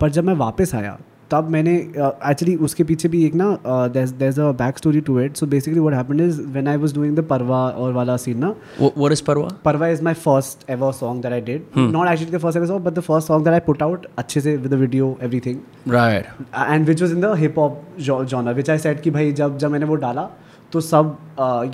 पर 0.00 0.10
जब 0.10 0.24
मैं 0.24 0.34
वापस 0.36 0.74
आया 0.74 0.98
तब 1.32 1.48
मैंने 1.50 1.74
एक्चुअली 1.76 2.56
uh, 2.56 2.62
उसके 2.62 2.84
पीछे 2.84 3.08
भी 3.08 3.24
एक 3.26 3.34
ना 3.34 3.46
there 3.90 4.40
a 4.40 4.50
back 4.54 4.78
story 4.78 5.00
to 5.00 5.18
it 5.20 5.36
so 5.36 5.46
basically 5.46 5.80
what 5.80 5.94
happened 5.94 6.20
is 6.20 6.40
when 6.42 6.68
I 6.68 6.76
was 6.76 6.94
doing 6.94 7.16
the 7.16 7.24
Parwah 7.26 7.60
और 7.68 7.92
वाला 7.92 8.16
सीन 8.16 8.38
ना 8.38 8.54
what 8.80 9.12
is 9.12 9.22
Parwah 9.24 9.48
Parwah 9.64 9.88
is 9.88 10.02
my 10.04 10.14
first 10.20 10.70
ever 10.70 10.92
song 10.92 11.22
that 11.22 11.32
I 11.32 11.40
did 11.42 11.78
not 11.78 12.08
actually 12.08 12.36
the 12.36 12.40
first 12.40 12.56
ever 12.56 12.66
song 12.66 12.84
but 12.84 12.94
the 12.94 13.00
first 13.02 13.28
song 13.28 13.44
that 13.44 13.54
I 13.54 13.60
put 13.66 13.82
out 13.82 14.06
अच्छे 14.18 14.40
से 14.40 14.56
with 14.56 14.70
the 14.70 14.78
video 14.80 15.16
everything 15.22 15.92
right 15.92 16.26
and 16.56 16.86
which 16.86 17.02
was 17.02 17.14
in 17.14 17.20
the 17.20 17.34
hip 17.38 17.58
hop 17.58 17.82
genre 18.00 18.54
which 18.54 18.70
I 18.70 18.78
set 18.78 19.00
कि 19.00 19.10
भाई 19.10 19.32
जब 19.34 19.58
जब 19.58 19.70
मैंने 19.70 19.86
वो 19.86 19.94
डाला 20.06 20.28
तो 20.72 20.80
सब 20.80 21.16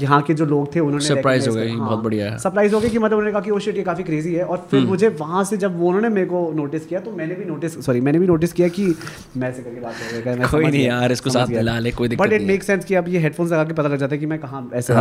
यहाँ 0.01 0.21
के 0.23 0.35
जो 0.35 0.45
लोग 0.47 0.75
थे 0.75 0.81
उन्होंने 0.81 1.05
recognize 1.07 1.49
हो 1.49 1.55
गए, 1.55 1.67
किया। 1.67 1.77
बहुत 1.77 1.99
बढ़िया 1.99 2.31
है। 2.31 2.39
सरप्राइज़ 2.39 2.75
हो 2.75 2.81
गया 2.81 2.91
कि 2.91 2.99
मतलब 2.99 3.19
उन्होंने 3.19 3.33
कहा 3.33 3.41
कि 3.41 3.51
वो 3.51 3.59
शिट 3.61 3.77
ये 3.77 3.83
काफ़ी 3.83 4.05
क्रेजी 4.05 4.35
है। 4.35 4.45
और 4.45 4.67
फिर 4.71 4.85
मुझे 4.87 5.09
वहाँ 5.21 5.43
से 5.45 5.57
जब 5.57 5.79
वो 5.79 5.87
उन्होंने 5.89 6.09
मेरे 6.11 6.27
को 6.27 6.41
नोटिस 6.57 6.87
किया 6.87 7.01
तो 7.01 7.13
मैंने 7.13 7.35
भी 7.35 7.45
नोटिस 7.45 7.79
सॉरी 7.87 8.01
मैंने 8.01 8.19
भी 8.19 8.27
नोटिस 8.27 8.53
किया 8.53 8.69
कि 8.71 8.87
मैं 9.37 9.49
ऐसे 9.49 9.63
करके 9.63 9.81
बात 9.81 9.95
कर 9.95 10.21
रहा 10.21 10.35
है 10.37 10.51
कोई 10.51 10.65
नहीं 10.65 10.85
यार, 10.85 11.13
इसको 11.13 11.31
साथ 11.31 11.49
मिला 11.49 11.79
ले, 11.79 11.91
कोई 11.93 12.09
बट 12.17 12.33
इट 12.33 12.43
मेक 12.43 12.63
सेंस 12.63 12.85
कि 12.85 12.95
अब 12.95 13.09
ये 13.09 13.19
हेडफोन्स 13.19 13.53
लगा 13.53 13.65
के 13.65 13.75
पता 13.75 13.89
लग 13.89 13.99
जाता 13.99 14.15
है 14.15 14.19
कि 14.21 14.27
मैं 14.27 14.39
कहाँ 14.39 14.69
ऐसे 14.75 14.95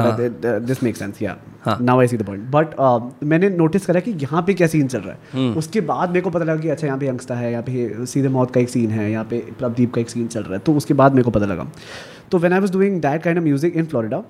दिस 0.62 0.84
मेक 0.84 0.98
सेंस 0.98 1.22
या 1.22 1.36
हाँ। 1.64 1.78
Now 1.82 2.00
I 2.00 2.08
see 2.08 2.18
the 2.18 2.26
point 2.26 2.44
but 2.52 2.76
मैंने 3.24 3.50
नोटिस 3.52 3.86
करा 3.86 4.00
कि 4.00 4.12
यहाँ 4.22 4.44
पे 4.48 4.54
क्या 4.54 4.68
सीन 4.68 4.88
चल 4.88 5.00
रहा 5.00 5.16
है। 5.34 5.50
उसके 5.56 5.82
बाद 5.84 6.10
मेरे 6.10 6.22
को 6.22 6.30
पता 6.30 6.46
लगा 6.46 6.62
कि 6.62 6.70
अच्छा 6.70 6.88
यहाँ 6.88 7.00
पे 7.00 7.08
यंगस्टा 7.08 7.36
है 7.36 7.52
यहाँ 7.52 7.64
पे 7.64 8.06
सीधे 8.06 8.30
मौत 8.30 8.54
का 8.54 8.62
एक 8.62 8.70
सीन 8.70 8.92
है 8.92 9.12
यहाँ 9.12 9.26
पे 9.26 9.44
प्रदीप 9.60 9.94
का 9.94 10.02
एक 10.02 10.10
सीन 10.10 10.28
चल 10.28 10.42
रहा 10.42 10.54
है। 10.54 10.60
तो 10.60 10.74
उसके 10.74 10.94
बाद 10.96 11.14
मेरे 11.14 11.24
को 11.24 11.32
पता 11.32 11.46
लगा। 11.46 11.68
So 12.32 12.38
when 12.38 12.54
I 12.54 12.60
was 12.60 12.70
doing 12.72 13.02
that 13.02 13.24
kind 13.24 13.38
of 13.38 13.44
music 13.44 13.74
in 13.74 13.88
Florida, 13.88 14.26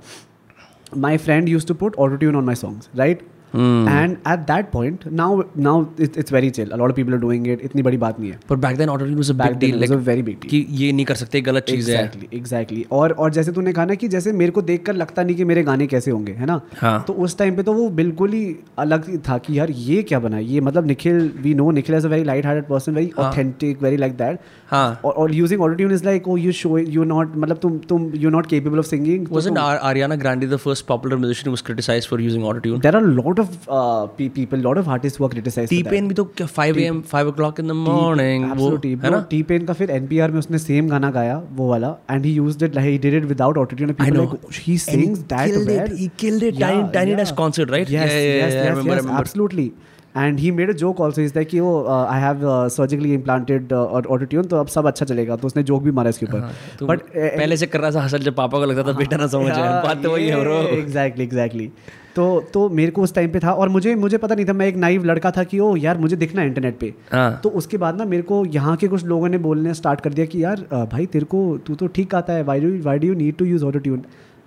my 0.94 1.18
friend 1.18 1.50
used 1.50 1.68
to 1.68 1.76
put 1.76 1.96
auto 1.98 2.18
tune 2.18 2.36
on 2.36 2.46
my 2.46 2.54
songs, 2.54 2.90
right? 2.94 3.22
And 3.54 4.18
at 4.26 4.46
that 4.48 4.72
point 4.72 5.06
now 5.12 5.44
now 5.56 5.90
it, 5.98 6.18
it's 6.18 6.32
very 6.32 6.52
chill 6.52 6.74
a 6.74 6.78
lot 6.78 6.90
of 6.90 6.96
people 6.96 7.14
are 7.14 7.20
doing 7.20 7.46
it 7.46 7.62
इतनी 7.64 7.82
बड़ी 7.84 7.98
बात 7.98 8.20
नहीं 8.20 8.32
है 8.32 8.40
but 8.50 8.60
back 8.66 8.78
then 8.78 8.90
auto 8.90 9.06
was 9.16 9.30
a 9.30 9.34
Back 9.34 9.52
big 9.52 9.60
deal 9.60 9.76
it 9.76 9.80
was 9.80 9.90
like 9.90 9.98
a 9.98 10.04
very 10.04 10.22
big 10.22 10.40
deal. 10.42 10.50
कि 10.50 10.66
ये 10.82 10.92
नहीं 10.92 11.06
कर 11.06 11.16
सकते 11.16 11.42
गलत 11.42 11.66
चीज़ 11.70 11.92
है 11.92 11.98
एग्जैक्टली 11.98 12.38
एग्जैक्टली 12.38 12.86
और 12.92 13.12
और 13.12 13.32
जैसे 13.34 13.52
तूने 13.52 13.74
कहा 13.74 13.86
ना 13.86 13.96
कि 13.96 14.08
जैसे 14.08 14.32
मेरे 14.34 14.52
को 14.52 14.62
देखकर 14.62 14.96
लगता 14.96 15.24
नहीं 15.24 15.36
कि 15.36 15.44
मेरे 15.52 15.64
गाने 15.64 15.88
कैसे 15.88 16.12
होंगे 16.12 16.32
है 16.34 16.46
ना 16.46 16.60
हाँ। 16.82 17.04
तो 17.08 17.14
उस 17.26 17.38
टाइम 17.38 17.56
पे 17.56 17.64
तो 17.64 17.74
वो 17.74 17.90
बिल्कुल 18.00 18.34
ही 18.34 18.56
अलग 18.80 19.10
था 19.30 19.38
कि 19.38 19.58
यार 19.60 19.72
ये 19.72 20.02
क्या 20.04 20.20
बना 20.20 20.40
ये 20.40 20.62
मतलब 20.62 20.88
Nikhil 20.88 21.20
we 21.42 21.54
know 21.56 21.70
Nikhil 21.80 21.96
as 21.96 22.06
a 22.06 22.10
very 22.10 22.24
light 22.24 22.46
hearted 22.46 22.68
person 22.68 22.96
very 22.96 23.12
authentic 23.20 23.82
very 23.84 23.98
like 23.98 24.18
that 24.18 24.40
हाँ 24.72 25.00
और 25.06 25.34
using 25.36 25.62
auto 25.62 25.74
tune 25.76 25.94
is 25.94 26.06
like 26.06 26.28
oh 26.28 26.38
you 26.38 26.52
show 26.62 26.78
you 26.78 27.04
not 27.14 27.38
मतलब 27.38 27.58
तुम 27.62 27.78
तुम 27.90 28.12
you 28.16 28.30
not 28.30 28.46
capable 28.50 28.80
of 28.80 28.86
singing 28.86 29.28
wasn't 29.38 29.60
Ariana 29.90 30.18
Grande 30.20 30.46
the 30.50 30.58
first 30.58 30.86
popular 30.88 31.18
musician 31.18 31.50
who 31.50 31.52
was 31.52 31.64
criticized 31.70 32.10
for 32.12 32.20
using 32.20 32.46
auto 32.52 32.64
tune 32.68 32.82
there 32.86 32.96
are 33.00 33.04
a 33.04 33.14
lot 33.22 33.37
of 33.44 33.68
uh, 33.70 34.08
pe- 34.20 34.28
people 34.38 34.60
lot 34.68 34.80
of 34.82 34.88
artists 34.96 35.20
who 35.20 35.26
are 35.28 35.30
criticized 35.34 35.72
for. 35.74 35.80
T-Pain 35.84 36.08
भी 36.10 36.14
तो 36.20 36.24
क्या 36.38 36.48
5 36.58 36.78
a.m. 36.84 37.02
5 37.14 37.32
o'clock 37.32 37.62
in 37.64 37.72
the 37.74 37.78
morning 37.80 38.46
Absolutely. 38.52 38.94
है 39.04 39.12
ना 39.12 39.20
T 39.30 39.42
Pain 39.52 39.66
का 39.66 39.74
फिर 39.82 39.92
NPR 39.98 40.32
में 40.32 40.40
उसने 40.40 40.58
same 40.68 40.90
गाना 40.90 41.12
गाया 41.18 41.42
वो 41.60 41.70
वाला 41.70 41.96
and 42.12 42.26
he 42.26 42.34
used 42.34 42.64
it 42.64 42.78
he 42.88 42.98
did 43.08 43.14
it 43.14 43.26
without 43.34 43.58
auto 43.58 43.76
tune 43.76 43.96
I 44.08 44.10
know. 44.18 44.28
He 44.62 44.78
sings 44.86 45.20
that 45.34 45.54
killed 45.54 45.76
it. 45.80 45.98
He 46.04 46.10
killed 46.24 46.48
it. 46.52 46.60
Tiny- 46.64 46.88
Tiny 46.98 47.20
Desk 47.22 47.40
concert, 47.44 47.76
right? 47.78 47.94
yes 47.98 48.12
Yeah, 48.12 48.24
yeah, 48.24 48.40
yes 48.46 48.54
yeah, 48.54 48.64
I 48.64 48.66
yes, 48.66 48.72
remember, 48.72 48.96
yes 48.96 49.04
remember. 49.04 49.22
absolutely 49.26 49.70
and 50.18 50.40
he 50.40 50.50
made 50.52 50.70
a 50.70 50.74
joke 50.78 51.00
also 51.02 51.22
is 51.22 51.34
that 51.34 51.48
कि 51.50 51.60
वो 51.60 51.72
I 51.88 52.20
have 52.22 52.40
surgically 52.76 53.14
implanted 53.14 53.74
auto 53.74 54.16
tune 54.24 54.44
तो 54.54 54.58
अब 54.58 54.68
सब 54.76 54.88
अच्छा 54.88 55.06
चलेगा 55.06 55.36
तो 55.42 55.48
उसने 55.48 55.64
joke 55.64 55.84
भी 55.84 55.92
मारा 56.00 56.10
इसके 56.10 56.26
ऊपर 56.26 56.50
तो 56.80 56.86
बट 56.88 57.02
पहले 57.16 57.58
से 57.58 57.66
कर 57.74 57.80
रहा 57.82 57.92
था 57.96 58.04
हसल 58.04 58.24
जब 58.30 58.36
पापा 58.36 58.58
को 58.60 58.66
लगता 58.72 58.84
था 58.88 58.98
बेटा 58.98 59.18
ना 59.18 59.28
समझ 59.36 59.52
हाँ, 59.52 59.84
बात 59.84 60.02
तो 60.04 60.12
वही 60.12 60.28
है 60.28 60.40
ब्रो 60.40 60.58
एग्जैक्टली 60.78 61.24
एग्जैक्टली 61.24 61.70
तो 62.18 62.26
तो 62.54 62.68
मेरे 62.72 62.92
को 62.92 63.02
उस 63.04 63.14
टाइम 63.16 63.32
पे 63.32 63.40
था 63.40 63.52
और 63.54 63.70
मुझे 63.70 63.96
मुझे 63.96 64.18
पता 64.18 64.36
नहीं 64.36 64.46
था 64.46 64.54
मैं 64.54 64.68
एक 64.68 64.76
नाइव 64.78 65.04
लड़का 65.06 65.32
था 65.32 65.44
कि 65.44 65.60
ओ 65.60 65.76
यार 65.78 65.98
मुझे 65.98 66.16
दिखना 66.16 66.42
है 66.42 66.48
इंटरनेट 66.48 66.78
पे। 66.80 66.94
हाँ। 67.12 67.40
तो 67.44 67.50
उसके 67.52 67.78
बाद 67.78 67.98
ना 67.98 68.06
मेरे 68.06 68.24
को 68.24 68.44
यहाँ 68.54 68.76
के 68.76 68.88
कुछ 68.88 69.04
लोगों 69.06 69.30
ने 69.30 69.38
बोलने 69.40 69.74
स्टार्ट 69.74 70.02
कर 70.02 70.14
दिया 70.14 70.26
कि 70.26 70.44
यार 70.44 70.66
भाई 70.92 71.06
तेरे 71.06 71.26
को 71.26 71.42
तू 71.68 71.76
तो 71.76 71.88
ठीक 71.88 72.16
आता 72.16 72.34
है। 72.34 72.44
Why 72.44 72.60
do 72.60 72.78
why 72.84 73.00
do 73.00 73.08
you 73.08 73.14
need 73.16 73.38
to 73.38 73.46
use 73.46 73.66
auto 73.66 73.80
tune 73.80 74.02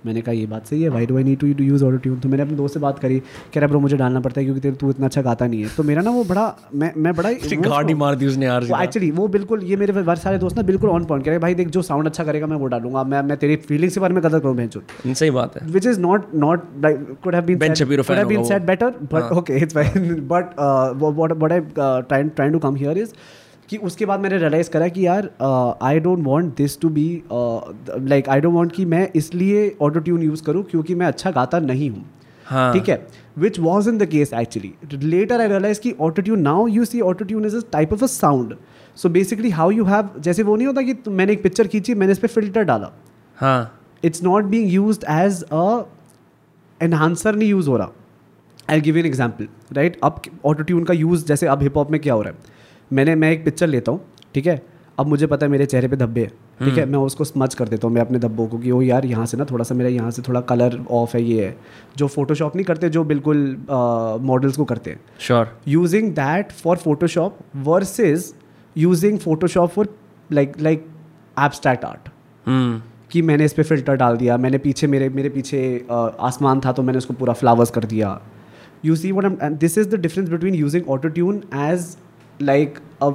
मैंने 0.06 0.20
कहा 0.20 0.32
ये 0.32 0.46
बात 0.46 0.66
सही 0.66 0.82
है 0.82 0.88
why 0.88 1.06
do 1.06 1.16
I 1.16 1.22
need 1.24 1.38
to 1.38 1.46
use 1.46 1.84
auto 1.84 1.96
tune 1.96 2.20
तो 2.20 2.28
मैंने 2.28 2.42
अपने 2.42 2.56
दोस्त 2.56 2.74
से 2.74 2.80
बात 2.80 2.98
करी 2.98 3.20
कह 3.20 3.60
रहा 3.60 3.66
ब्रो 3.66 3.80
मुझे 3.80 3.96
डालना 3.96 4.20
पड़ता 4.20 4.40
है 4.40 4.44
क्योंकि 4.44 4.60
तेरे 4.60 4.76
तू 4.76 4.90
इतना 4.90 5.06
अच्छा 5.06 5.22
गाता 5.22 5.46
नहीं 5.46 5.62
है। 5.62 5.68
तो 5.76 5.82
मेरा 5.82 6.02
ना 6.02 6.10
वो 6.10 6.24
बड़ा 6.24 6.56
मैं 6.74 6.92
मैं 6.96 7.14
बड़ा 7.14 7.30
गाड़ी 7.52 7.94
मार 7.94 8.14
दी 8.14 8.26
उसने 8.26 8.46
यार 8.46 8.82
एक्चुअली 8.82 9.10
वो 9.10 9.28
बिल्कुल 9.28 9.64
ये 9.64 9.76
मेरे 9.76 9.92
बार 9.92 10.16
सारे 10.16 10.38
दोस्त 10.38 10.56
ना 10.56 10.62
बिल्कुल 10.62 10.90
ऑन 10.90 11.04
पॉइंट 11.04 11.24
कह 11.24 11.30
रहे 11.30 11.38
भाई 11.38 11.54
देख 11.54 11.68
जो 11.68 11.82
साउंड 11.82 12.06
अच्छा 12.06 12.24
करेगा 12.24 12.46
मैं 12.46 12.56
वो 12.56 12.66
डालूँगा 12.66 13.04
मैं 13.04 13.22
मैं 13.22 13.36
तेरी 13.36 13.56
फीलिंग्स 13.56 13.94
के 13.94 14.00
बारे 14.00 14.14
में 14.14 14.22
कदर 14.22 14.38
करूँ 14.38 14.56
भैंचो 14.56 14.82
सही 15.06 15.30
बात 15.30 15.62
है। 15.62 15.90
Not 16.00 16.20
not 16.42 16.58
like 16.84 16.98
could 17.24 17.34
have 17.34 17.46
been 17.46 17.58
Ben 17.58 17.68
said, 17.68 17.78
Shapiro 17.78 18.02
could 18.02 18.06
fan 18.06 18.18
have 18.18 18.28
been 18.28 18.38
होगा 18.38 18.48
said 18.48 18.66
better 18.66 18.88
but 19.14 19.32
okay 19.38 19.56
it's 19.64 19.74
fine. 19.74 20.20
But 20.32 20.44
uh, 20.58 20.94
what 20.94 21.36
what 21.38 21.52
I 21.52 23.39
कि 23.70 23.76
उसके 23.78 24.06
बाद 24.06 24.20
मैंने 24.20 24.38
रियलाइज़ 24.38 24.70
करा 24.70 24.88
कि 24.88 25.06
यार 25.06 25.30
I 25.82 26.00
don't 26.00 26.24
want 26.26 26.54
this 26.56 26.80
to 26.80 26.88
be 26.90 27.06
like 27.32 28.28
I 28.28 28.40
don't 28.40 28.54
want 28.54 28.72
कि 28.72 28.84
मैं 28.84 29.08
इसलिए 29.16 29.76
ऑटो 29.82 30.00
ट्यून 30.00 30.22
यूज़ 30.22 30.42
करूँ 30.44 30.62
क्योंकि 30.70 30.94
मैं 30.94 31.06
अच्छा 31.06 31.30
गाता 31.30 31.58
नहीं 31.60 31.90
हूँ। 31.90 32.04
हाँ। 32.46 32.72
ठीक 32.72 32.88
है? 32.88 33.06
Which 33.38 33.58
was 33.60 33.88
in 33.88 33.98
the 33.98 34.06
case 34.10 34.32
actually 34.34 34.72
later 34.94 35.40
I 35.40 35.48
realise 35.48 35.80
की 35.80 35.94
auto 36.00 36.22
tune 36.22 36.40
now 36.42 36.66
you 36.68 36.84
see 36.84 37.00
auto 37.00 37.24
tune 37.24 37.44
is 37.46 37.56
a 37.56 37.60
type 37.72 37.92
of 37.92 38.04
a 38.04 38.06
sound 38.08 38.54
so 38.96 39.08
basically 39.08 39.50
how 39.50 39.70
you 39.70 39.84
have 39.84 40.10
जैसे 40.18 40.42
वो 40.42 40.56
नहीं 40.56 40.66
होता 40.66 40.82
कि 40.82 41.10
मैंने 41.10 41.32
एक 41.32 41.42
पिक्चर 41.42 41.66
खींची 41.66 41.94
मैंने 41.94 42.12
इस 42.12 42.18
पर 42.18 42.28
फ़िल्टर 42.28 42.62
डाला। 42.64 42.92
हाँ। 43.38 43.80
It's 44.04 44.22
not 44.24 44.44
being 44.46 44.72
use 44.72 45.04
as 45.10 45.42
a 45.42 45.82
enhancer 46.80 47.34
नहीं 47.34 47.48
यूज़ 47.48 47.68
हो 47.68 47.76
रहा। 47.76 47.92
I 48.70 48.80
give 48.80 48.96
an 48.98 49.06
example 49.06 49.48
right 49.72 49.98
अब 50.04 50.20
ऑटो 50.44 50.62
ट्यून 50.62 50.84
का 50.84 50.94
यूज़ 50.94 51.26
जैसे 51.26 51.46
अब 51.46 51.62
हिप 51.62 51.76
हॉप 51.76 51.90
में 51.90 52.00
क्या 52.00 52.14
हो 52.14 52.22
रहा 52.22 52.32
है? 52.32 52.49
मैंने 52.90 53.14
मैं 53.14 53.30
एक 53.32 53.44
पिक्चर 53.44 53.66
लेता 53.66 53.92
हूँ 53.92 54.00
ठीक 54.34 54.46
है? 54.46 54.62
अब 54.98 55.06
मुझे 55.06 55.26
पता 55.26 55.46
है 55.46 55.52
मेरे 55.52 55.66
चेहरे 55.66 55.88
पे 55.88 55.96
धब्बे 55.96 56.20
हैं 56.20 56.30
ठीक 56.58 56.78
है? 56.78 56.84
मैं 56.86 56.98
उसको 56.98 57.24
स्मच 57.24 57.54
कर 57.54 57.68
देता 57.68 57.86
हूँ 57.86 57.94
मैं 57.94 58.02
अपने 58.02 58.18
धब्बों 58.18 58.46
को 58.46 58.58
कि 58.58 58.70
ओ 58.70 58.80
यार 58.82 59.06
यहाँ 59.06 59.26
से 59.26 59.36
ना 59.36 59.44
थोड़ा 59.50 59.64
सा 59.64 59.74
मेरा 59.74 59.90
यहाँ 59.90 60.10
से 60.10 60.22
थोड़ा 60.22 60.40
कलर 60.50 60.78
ऑफ़ 60.90 61.16
है 61.16 61.22
ये 61.22 61.44
है। 61.44 61.56
जो 61.96 62.06
फोटोशॉप 62.08 62.56
नहीं 62.56 62.64
करते 62.64 62.88
जो 62.88 63.04
बिल्कुल 63.04 63.38
मॉडल्स 64.22 64.56
को 64.56 64.64
करते 64.64 64.90
हैं। 64.90 65.00
Sure 65.20 65.56
using 65.68 66.10
that 66.14 66.52
for 66.52 66.76
Photoshop 66.78 67.38
versus 67.66 68.26
using 68.76 69.16
photoshop 69.20 69.72
for 69.76 69.86
like 70.30 70.60
like 70.60 70.84
abstract 71.36 71.86
art 71.86 72.10
hmm. 72.46 72.80
कि 73.10 73.22
मैंने 73.22 73.44
इस 73.44 73.52
पर 73.52 73.62
फ़िल्टर 73.62 73.96
डाल 73.96 74.16
दिया 74.16 74.36
मैंने 74.36 74.58
पीछे 74.58 74.86
मेरे 74.86 75.08
मेरे 75.08 75.28
पीछे 75.28 75.62
आसमान 75.90 76.60
था 76.60 76.72
तो 76.72 76.82
मैंने 76.82 76.98
उसको 76.98 77.14
पूरा 77.14 77.32
फ्लावर्स 77.32 77.70
कर 77.70 77.84
दिया। 77.84 78.20
You 78.84 78.96
see 78.96 79.12
what 79.12 79.42
this 79.42 79.78
is 79.78 79.88
the 79.88 80.00
difference 80.00 80.28
between 80.28 80.54
using 80.54 80.88
auto 80.88 81.08
tune 81.08 81.42
as 81.54 81.96
like 82.42 82.78
a 83.02 83.10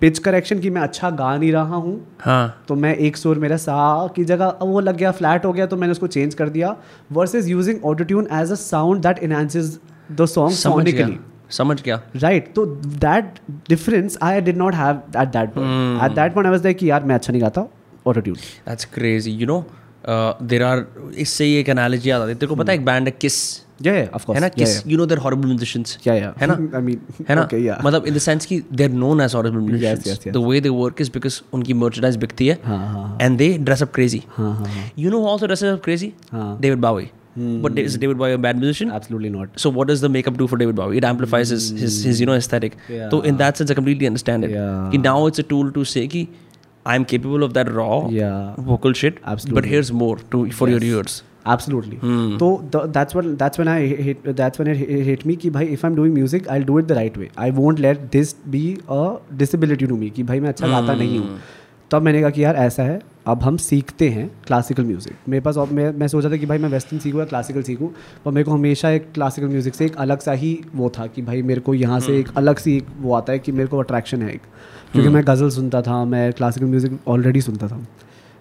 pitch 0.00 0.18
correction 0.18 0.58
कि 0.60 0.70
मैं 0.70 0.80
अच्छा 0.82 1.08
गा 1.12 1.36
नहीं 1.36 1.50
रहा 1.52 1.76
हूँ। 1.76 1.94
हाँ। 2.20 2.64
तो 2.68 2.74
मैं 2.74 2.94
एक 2.98 3.16
सुर 3.16 3.38
मेरा 3.38 3.56
सा 3.56 3.74
की 4.16 4.24
जगह 4.24 4.46
अब 4.46 4.68
वो 4.68 4.80
लग 4.80 4.96
गया 4.96 5.10
फ्लैट 5.12 5.44
हो 5.44 5.52
गया 5.52 5.66
तो 5.66 5.76
मैंने 5.76 5.92
उसको 5.92 6.06
चेंज 6.06 6.34
कर 6.34 6.48
दिया 6.48 6.74
versus 7.12 7.48
using 7.48 7.84
auto 7.86 8.04
tune 8.04 8.28
as 8.32 8.52
a 8.52 8.54
sound 8.54 9.02
that 9.02 9.18
enhances 9.18 9.78
the 10.12 10.26
song 10.26 10.54
sonically 10.54 11.18
समझ 11.50 11.80
गया। 11.82 12.00
राइट 12.16 12.52
तो 12.54 12.64
that 12.66 13.38
difference 13.68 14.18
I 14.22 14.40
did 14.40 14.56
not 14.56 14.74
have 14.74 15.00
at 15.16 15.28
that 15.28 15.54
point 15.54 16.02
at 16.02 16.16
that 16.16 16.34
point 16.34 16.46
I 16.46 16.52
was 16.52 16.64
like 16.64 16.78
कि 16.78 16.90
यार 16.90 17.04
मैं 17.04 17.14
अच्छा 17.14 17.32
नहीं 17.32 17.42
गाता 17.42 17.66
auto 18.06 18.20
tune 18.20 18.36
that's 18.68 18.84
crazy 18.94 19.30
you 19.32 19.46
know 19.46 19.64
there 20.42 20.62
are 20.62 20.86
इससे 21.16 21.44
ही 21.44 21.54
एक 21.56 21.68
एनालॉजी 21.68 22.10
आ 22.10 22.18
जाती 22.18 22.30
है। 22.30 22.38
तेरे 22.38 22.48
को 22.48 22.56
पता 22.56 22.72
है 22.72 22.78
एक 22.78 22.84
बैंड 22.84 23.08
है 23.08 23.14
किस 23.20 23.38
या 23.85 23.93
या 23.93 24.07
ऑफ 24.15 24.25
कोर्स 24.25 24.35
है 24.37 24.41
ना 24.41 24.49
Kiss 24.57 24.81
you 24.87 24.97
know 24.97 25.05
they're 25.05 25.17
horrible 25.25 25.45
musicians 25.47 25.97
या 26.07 26.13
या 26.13 26.33
है 26.41 26.47
ना 26.47 26.53
आई 26.77 26.81
मीन 26.83 27.01
है 27.29 27.35
ना 27.35 27.43
ओके 27.43 27.57
या 27.65 27.77
मतलब 27.85 28.05
इन 28.07 28.13
द 28.13 28.17
सेंस 28.27 28.45
कि 28.45 28.61
they 28.71 28.83
are 28.83 28.89
known 29.03 29.21
as 29.21 29.35
horrible 29.35 29.59
yes, 29.59 29.69
musicians 29.69 30.19
yes. 30.25 30.33
The 30.33 30.45
way 30.47 30.61
they 30.61 30.69
work 30.79 31.01
is 31.01 31.09
because 31.13 31.41
उनकी 31.53 31.73
मर्चेंडाइज 31.83 32.15
बिकती 32.25 32.47
है 32.47 32.59
हाँ 32.65 32.77
हाँ 32.93 33.17
and 33.21 33.37
they 33.37 33.57
dress 33.57 33.83
up 33.83 33.93
crazy 33.95 34.23
हाँ 34.37 34.53
हाँ 34.55 34.65
हाँ 34.73 34.89
You 35.03 35.11
know 35.13 35.21
who 35.23 35.29
also 35.35 35.47
dresses 35.51 35.73
up 35.75 35.85
crazy? 35.87 36.11
हाँ. 36.31 36.49
David 36.61 36.81
Bowie. 36.87 37.07
But 37.63 37.75
is 37.79 37.95
David 38.01 38.17
Bowie 38.19 38.35
a 38.35 38.37
bad 38.43 38.59
musician? 38.61 38.91
Absolutely 38.95 39.29
not 39.29 39.59
So 39.63 39.71
what 39.73 39.89
does 39.89 39.99
the 40.05 40.09
makeup 40.13 40.37
do 40.41 40.47
for 40.53 40.57
David 40.61 40.77
Bowie? 40.79 40.97
It 41.01 41.05
amplifies 41.09 41.51
his, 41.55 41.65
his, 41.81 41.97
his 42.09 42.21
you 42.21 42.27
know 42.29 42.37
aesthetic. 42.43 42.77
Yeah. 42.93 43.09
So 43.11 43.19
in 43.31 43.37
that 43.41 43.59
sense, 43.61 43.73
I 43.73 43.75
completely 43.79 44.07
understand 44.11 44.47
it. 44.47 44.55
Yeah. 44.55 44.89
Ki 44.93 45.01
now 45.03 45.17
it's 45.31 45.43
a 45.43 45.45
tool 45.51 45.69
to 45.75 45.83
say 45.91 46.05
कि 46.15 46.23
I'm 46.85 47.05
capable 47.11 47.45
of 47.49 47.53
that 47.59 47.69
raw 47.77 47.91
Yeah. 48.15 48.55
vocal 48.71 48.97
shit. 49.03 49.19
But 49.21 49.31
Absolutely. 49.35 49.69
here's 49.75 49.91
more 50.01 50.15
to 50.35 50.41
for 50.61 50.69
your 50.73 50.81
ears. 50.89 51.19
Absolutely. 51.46 51.96
तो 52.38 52.64
th- 52.72 52.84
that's 52.92 53.14
when 53.14 53.36
that's 53.36 53.58
when 53.58 53.68
I 53.68 53.78
hit 54.08 54.26
that's 54.40 54.60
when 54.60 54.68
it 54.68 54.76
hit- 54.76 55.06
hit 55.06 55.26
me 55.26 55.36
कि 55.36 55.50
भाई 55.50 55.66
if 55.66 55.84
I'm 55.84 55.94
doing 55.94 56.14
music 56.18 56.48
I'll 56.48 56.66
do 56.66 56.78
it 56.78 56.88
the 56.88 56.94
right 56.94 57.18
way. 57.18 57.30
I 57.38 57.50
won't 57.50 57.78
let 57.78 58.04
this 58.16 58.34
be 58.50 58.78
a 58.90 59.16
disability 59.42 59.86
to 59.86 59.96
me 59.96 60.10
कि 60.10 60.22
भाई 60.22 60.40
मैं 60.40 60.48
अच्छा 60.48 60.68
गाता 60.68 60.94
नहीं 60.94 61.18
हूँ। 61.18 61.38
तब 61.90 62.02
मैंने 62.02 62.20
कहा 62.20 62.30
कि 62.30 62.44
यार 62.44 62.56
ऐसा 62.56 62.82
है 62.82 63.00
अब 63.26 63.42
हम 63.42 63.56
सीखते 63.56 64.08
हैं 64.08 64.30
क्लासिकल 64.46 64.84
म्यूज़िक 64.84 65.14
मेरे 65.28 65.40
पास 65.40 65.56
अब 65.58 65.72
मैं 65.72 65.90
मैं 65.92 66.08
सोचा 66.08 66.30
था 66.30 66.36
कि 66.36 66.46
भाई 66.46 66.58
मैं 66.58 66.68
वेस्टर्न 66.68 66.98
सीखूँ 67.00 67.20
या 67.20 67.26
क्लासिकल 67.26 67.62
सीखूँ 67.62 67.94
पर 68.24 68.30
मेरे 68.30 68.44
को 68.44 68.50
हमेशा 68.50 68.90
एक 68.90 69.12
क्लासिकल 69.14 69.48
म्यूज़िक 69.48 69.74
से 69.74 69.86
एक 69.86 69.96
अलग 69.96 70.18
सा 70.18 70.32
ही 70.32 70.60
वो 70.74 70.90
था 70.98 71.06
कि 71.06 71.22
भाई 71.22 71.42
मेरे 71.42 71.60
को 71.60 71.74
यहाँ 71.74 72.00
से 72.00 72.18
एक 72.18 72.28
अलग 72.36 72.56
सी 72.58 72.76
एक 72.76 72.86
वो 73.00 73.14
आता 73.14 73.32
है 73.32 73.38
कि 73.38 73.52
मेरे 73.52 73.68
को 73.68 73.78
अट्रैक्शन 73.78 74.22
है 74.22 74.34
एक। 74.34 74.40
क्योंकि 74.92 75.08
मैं 75.08 75.24
गज़ल 75.26 75.50
सुनता 75.50 75.82
था 75.82 76.04
मैं 76.04 76.32
क्लासिकल 76.32 76.66
म्यूज़िक 76.66 76.98
ऑलरेडी 77.08 77.40
सुनता 77.40 77.68
था। 77.68 77.86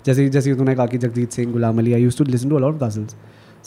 जैसे 0.05 0.27
जैसे 0.29 0.55
तूने 0.55 0.75
कहा 0.75 0.85
कि 0.85 0.97
Jagjit 0.97 1.31
Singh 1.31 1.51
Ghulam 1.51 1.79
Ali 1.79 1.93
I 1.93 2.01
used 2.01 2.17
to 2.17 2.23
listen 2.25 2.49
to 2.49 2.55
a lot 2.57 2.75
ghazals 2.83 3.15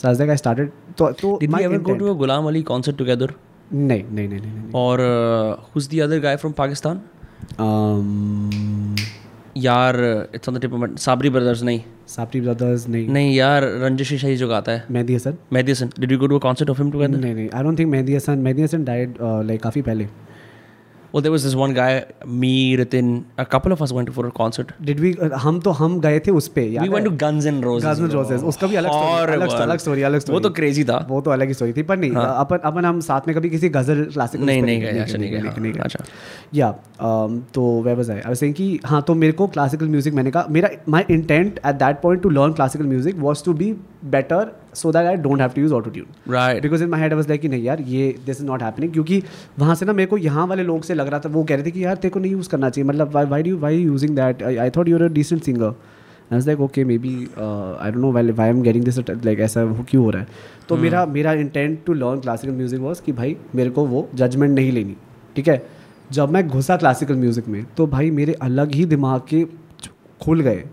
so 0.01 0.11
as 0.11 0.21
I 0.21 0.37
started 0.37 0.71
तो 0.97 1.11
तो 1.21 1.37
did 1.41 1.51
you 1.51 1.59
ever 1.59 1.81
go 1.89 1.95
to 1.95 2.13
a 2.13 2.17
Ghulam 2.19 2.47
Ali 2.47 2.61
concert 2.71 2.97
together 2.97 3.33
नहीं 3.73 4.03
नहीं 4.03 4.27
नहीं 4.29 4.39
नहीं 4.39 4.71
और 4.75 5.01
who 5.75 5.79
is 5.79 5.89
the 5.89 5.99
other 6.03 6.19
guy 6.19 6.35
from 6.37 6.53
Pakistan 6.57 7.01
यार 9.57 9.95
it's 10.35 10.49
on 10.49 10.55
the 10.55 10.61
tip 10.61 10.73
of 10.73 10.95
Sabri 10.99 11.29
Brothers 11.29 11.61
नहीं। 11.63 11.79
Sabri 12.07 12.39
brothers 12.41 12.87
नहीं। 12.89 13.07
नहीं 13.09 13.35
यार 13.35 13.63
रंजेश 13.81 14.13
शाही 14.21 14.35
जो 14.37 14.47
गाता 14.47 14.71
है। 14.71 14.83
Mehdi 14.91 15.15
Hassan 15.15 15.37
Mehdi 15.53 15.71
Hassan 15.71 15.89
did 15.99 16.11
you 16.11 16.17
go 16.19 16.27
to 16.27 16.35
a 16.37 16.41
concert 16.41 16.69
of 16.69 16.81
him 16.81 16.91
together 16.91 17.17
नहीं 17.17 17.35
नहीं 17.35 17.49
I 17.53 17.63
don't 17.63 17.79
think 17.79 17.89
Mehdi 17.91 18.15
Hassan 18.15 18.37
Mehdi 18.47 18.63
Hassan 18.63 18.83
died 18.85 19.17
like 19.21 19.61
काफ़ी 19.63 19.81
पहले। 19.81 20.07
Well, 21.15 21.21
there 21.21 21.31
was 21.31 21.43
this 21.45 21.55
one 21.55 21.73
guy, 21.73 22.03
me, 22.27 22.75
Ritin, 22.75 23.23
a 23.37 23.45
couple 23.45 23.71
of 23.71 23.81
us 23.81 23.93
went 23.93 24.09
for 24.15 24.23
a 24.27 24.31
concert. 24.39 24.71
Did 24.87 24.99
we 24.99 25.11
हम 25.43 25.59
तो 25.59 25.71
हम 25.71 25.99
गए 26.01 26.19
थे 26.19 26.31
उस 26.31 26.47
पे 26.55 26.63
we 26.79 26.89
went 26.93 27.07
to 27.07 27.13
Guns 27.21 27.45
N' 27.51 27.61
Roses. 27.65 27.85
Guns 27.85 28.01
N' 28.07 28.11
Roses, 28.15 28.43
उसका 28.51 28.67
भी 28.67 28.75
अलग 28.75 28.91
story, 28.91 29.35
अलग-. 29.35 29.53
अलग 29.61 29.79
story, 29.79 30.03
अलग 30.03 30.19
वो 30.19 30.25
story. 30.25 30.41
तो 30.43 30.49
क्रेजी 30.57 30.83
था 30.83 30.97
वो 31.09 31.21
तो 31.21 31.31
अलग 31.31 31.47
ही 31.47 31.53
स्टोरी 31.53 31.73
थी 31.73 31.83
पर 31.83 31.97
नहीं 31.97 32.11
अपन 32.15 32.57
अपन 32.71 32.85
हम 32.85 32.99
साथ 33.07 33.27
में 33.27 33.35
कभी 33.35 33.49
किसी 33.49 33.69
गज़ल 33.69 34.03
क्लासिकल 34.13 34.45
नहीं 34.45 34.61
नहीं 34.61 34.81
गए 34.81 34.99
अच्छा 34.99 35.17
नहीं 35.17 35.71
गए 35.71 35.79
अच्छा 35.79 36.03
या 36.55 36.73
um, 36.73 37.39
तो 37.53 37.81
वे 37.83 37.93
वाज 37.93 38.11
आई 38.11 38.19
आई 38.19 38.51
कि 38.53 38.67
हाँ 38.85 39.01
तो 39.07 39.15
मेरे 39.15 39.33
को 39.33 39.47
क्लासिकल 39.55 39.89
म्यूज़िक 39.89 40.13
मैंने 40.13 40.31
कहा 40.31 40.45
मेरा 40.49 40.69
my 40.89 41.05
intent 41.09 41.59
at 41.65 41.75
that 41.75 42.01
point 42.01 42.21
to 42.23 42.29
learn 42.29 42.53
classical 42.53 42.85
music 42.87 43.19
was 43.19 43.43
to 43.45 43.53
be 43.53 43.73
better 44.09 44.51
so 44.75 44.91
that 44.91 45.05
I 45.07 45.15
don't 45.17 45.41
have 45.41 45.51
to 45.55 45.61
use 45.61 45.73
auto 45.73 45.89
tune 45.89 46.33
right 46.33 46.61
because 46.63 46.83
in 46.83 46.89
my 46.89 47.01
head 47.01 47.13
was 47.13 47.29
like 47.29 47.41
कि 47.41 47.49
नहीं 47.49 47.63
यार 47.63 47.81
ये 47.87 48.13
this 48.25 48.41
is 48.41 48.45
not 48.47 48.63
happening 48.63 48.91
क्योंकि 48.93 49.21
वहाँ 49.59 49.75
से 49.75 49.85
ना 49.85 49.93
मेरे 49.93 50.07
को 50.07 50.17
यहाँ 50.17 50.47
वाले 50.47 50.63
लोग 50.63 50.83
से 50.83 50.93
लग 50.93 51.07
रहा 51.07 51.19
था 51.19 51.29
वो 51.29 51.43
कह 51.43 51.55
रहे 51.55 51.65
थे 51.65 51.71
कि 51.71 51.83
यार 51.85 51.95
तेरे 51.95 52.11
को 52.11 52.19
नहीं 52.19 52.31
यूज़ 52.31 52.49
करना 52.49 52.69
चाहिए। 52.69 52.87
मतलब 52.89 53.17
why 53.29 53.43
do 53.43 53.57
why 53.59 53.77
using 53.77 54.15
that 54.15 54.43
I 54.43 54.69
thought 54.77 54.87
you're 54.89 55.03
a 55.03 55.07
decent 55.13 55.41
singer 55.43 55.65
I 55.65 56.33
was 56.33 56.47
like 56.47 56.59
okay 56.61 56.83
maybe 56.97 57.09
I 57.09 57.91
don't 57.91 58.01
know 58.01 58.11
why 58.11 58.31
why 58.31 58.49
am 58.49 58.61
getting 58.61 58.85
this 58.85 58.99
like 58.99 59.39
ऐसा 59.39 59.63
वो 59.63 59.85
क्यों 59.89 60.03
हो 60.03 60.09
रहा 60.09 60.21
है? 60.21 60.27
तो 60.69 60.77
मेरा 60.77 61.05
मेरा 61.07 61.33
intent 61.33 61.79
to 61.85 61.93
learn 61.93 62.19
classical 62.19 62.53
music 62.53 62.79
was 62.81 63.01
कि 63.05 63.11
भाई 63.11 63.35
मेरे 63.55 63.69
को 63.69 63.85
वो 63.87 64.07
जजमेंट 64.15 64.55
नहीं 64.55 64.71
लेनी। 64.71 64.95
ठीक 65.35 65.47
है? 65.47 65.61
जब 66.11 66.31
मैं 66.31 66.47
घुसा 66.47 66.77
क्लासिकल 66.77 67.15
म्यूज़िक 67.15 67.47
में 67.47 67.63
तो 67.77 67.87
भाई 67.87 68.11
मेरे 68.11 68.33
अलग 68.41 68.71
ही 68.71 68.85
दिमाग 68.85 69.21
के 69.29 69.43
खुल 70.21 70.41
गए। 70.41 70.63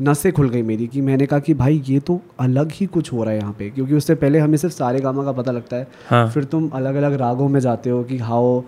नसें 0.00 0.30
खुल 0.32 0.48
गई 0.50 0.62
मेरी 0.62 0.86
कि 0.86 1.00
मैंने 1.00 1.26
कहा 1.26 1.38
कि 1.40 1.54
भाई 1.54 1.82
ये 1.88 1.98
तो 2.00 2.20
अलग 2.40 2.72
ही 2.74 2.86
कुछ 2.88 3.12
हो 3.12 3.22
रहा 3.24 3.32
है 3.32 3.38
यहाँ 3.38 3.52
पे 3.58 3.70
क्योंकि 3.70 3.94
उससे 3.94 4.14
पहले 4.16 4.38
हमें 4.38 4.56
सिर्फ़ 4.58 4.74
सारे 4.74 5.00
गामा 5.00 5.24
का 5.24 5.32
पता 5.32 5.52
लगता 5.52 5.76
है। 5.76 5.86
हाँ। 6.08 6.28
फिर 6.30 6.44
तुम 6.44 6.68
अलग 6.74 6.94
अलग 6.94 7.14
रागों 7.20 7.48
में 7.48 7.60
जाते 7.60 7.90
हो 7.90 8.02
कि 8.04 8.18
हाओ 8.20 8.62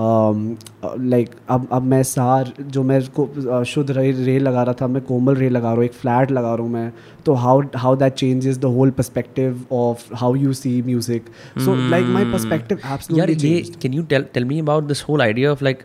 लाइक 0.00 1.30
अब 1.50 1.66
अब 1.72 1.82
मैं 1.84 2.02
सार 2.02 2.52
जो 2.60 2.82
मैं 2.82 3.00
को 3.18 3.64
शुद्ध 3.64 3.90
रे, 3.90 4.10
रे 4.12 4.38
लगा 4.38 4.62
रहा 4.62 4.74
था 4.80 4.86
मैं 4.86 5.02
कोमल 5.04 5.34
रे 5.36 5.48
लगा 5.48 5.68
रहा 5.68 5.76
हूँ 5.76 5.84
एक 5.84 5.92
फ्लैट 5.92 6.30
लगा 6.30 6.54
रहा 6.54 6.62
हूँ 6.62 6.70
मैं 6.72 6.92
तो 7.26 7.34
how 7.36 7.62
how 7.76 7.96
that 7.96 8.14
changes 8.14 8.58
the 8.58 8.64
whole 8.76 8.90
perspective 8.92 9.64
of 9.72 10.14
how 10.14 10.34
you 10.36 10.52
see 10.54 10.80
music. 10.82 11.24
So 11.58 11.74
like 11.90 12.06
my 12.08 12.32
perspective 12.32 12.80
absolutely 12.92 13.60
can 13.82 13.94
you 13.94 14.02
tell 14.04 14.26
tell 14.34 14.44
me 14.44 14.60
about 14.60 14.84
this 14.84 15.04
whole 15.08 15.22
idea 15.22 15.52
of 15.52 15.64
like 15.64 15.82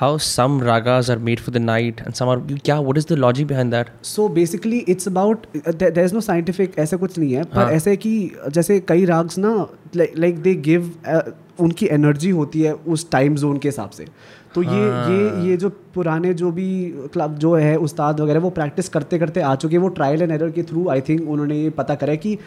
how 0.00 0.16
some 0.16 0.60
ragas 0.60 1.08
are 1.14 1.18
made 1.18 1.40
for 1.40 1.50
the 1.50 1.60
night 1.60 2.00
and 2.06 2.16
some 2.16 2.28
are 2.28 2.38
क्या 2.58 2.76
what 2.86 3.00
is 3.00 3.06
the 3.06 3.16
logic 3.16 3.48
behind 3.52 3.74
that? 3.74 3.86
So 4.02 4.28
basically 4.28 4.78
it's 4.78 5.08
about 5.08 5.46
there 5.68 6.04
is 6.04 6.14
no 6.14 6.20
scientific 6.20 6.78
ऐसा 6.78 6.96
कुछ 6.96 7.18
नहीं 7.18 7.32
है 7.32 7.44
पर 7.44 7.72
ऐसे 7.72 7.96
कि 7.96 8.14
जैसे 8.48 8.80
कई 8.80 9.04
राग्स 9.04 9.38
ना 9.38 9.54
लाइक 9.96 10.42
दे 10.42 10.54
गिव 10.68 10.92
उनकी 11.60 11.86
एनर्जी 11.86 12.30
होती 12.30 12.62
है 12.62 12.72
उस 12.72 13.10
टाइम 13.10 13.34
जोन 13.36 13.58
के 13.58 13.68
हिसाब 13.68 13.90
से। 13.90 14.06
तो 14.54 14.62
ये 14.62 14.80
ये 15.10 15.48
ये 15.48 15.56
जो 15.56 15.68
पुराने 15.94 16.34
जो 16.34 16.50
भी 16.50 16.68
क्लब 17.12 17.36
जो 17.38 17.54
है 17.54 17.76
उस्ताद 17.76 18.20
वगैरह 18.20 18.40
वो 18.40 18.50
प्रैक्टिस 18.50 18.88
करते 18.88 19.18
करते 19.18 19.40
आ 19.40 19.54
चुके 19.54 19.76
हैं 19.76 19.82
वो 19.82 19.88
ट्रायल 19.88 20.22
एंड 20.22 20.32
एरर 20.32 20.50
के 20.50 20.62
थ्रू 20.62 20.88
आई 20.88 21.00
थिंक 21.00 21.28
उन्होंने 21.28 21.62
ये 21.62 21.70
पता 21.70 21.94
करा 21.94 22.14
कि 22.14 22.38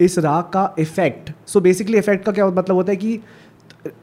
इस 0.00 0.18
राग 0.18 0.44
का 0.44 0.74
इफ़ेक्ट 0.78 1.30
सो 1.46 1.60
बेसिकली 1.60 1.98
इफ़ेक्ट 1.98 2.24
का 2.24 2.32
क्या 2.32 2.46
मतलब 2.46 2.76
होता 2.76 2.92
है 2.92 2.96
कि 2.96 3.18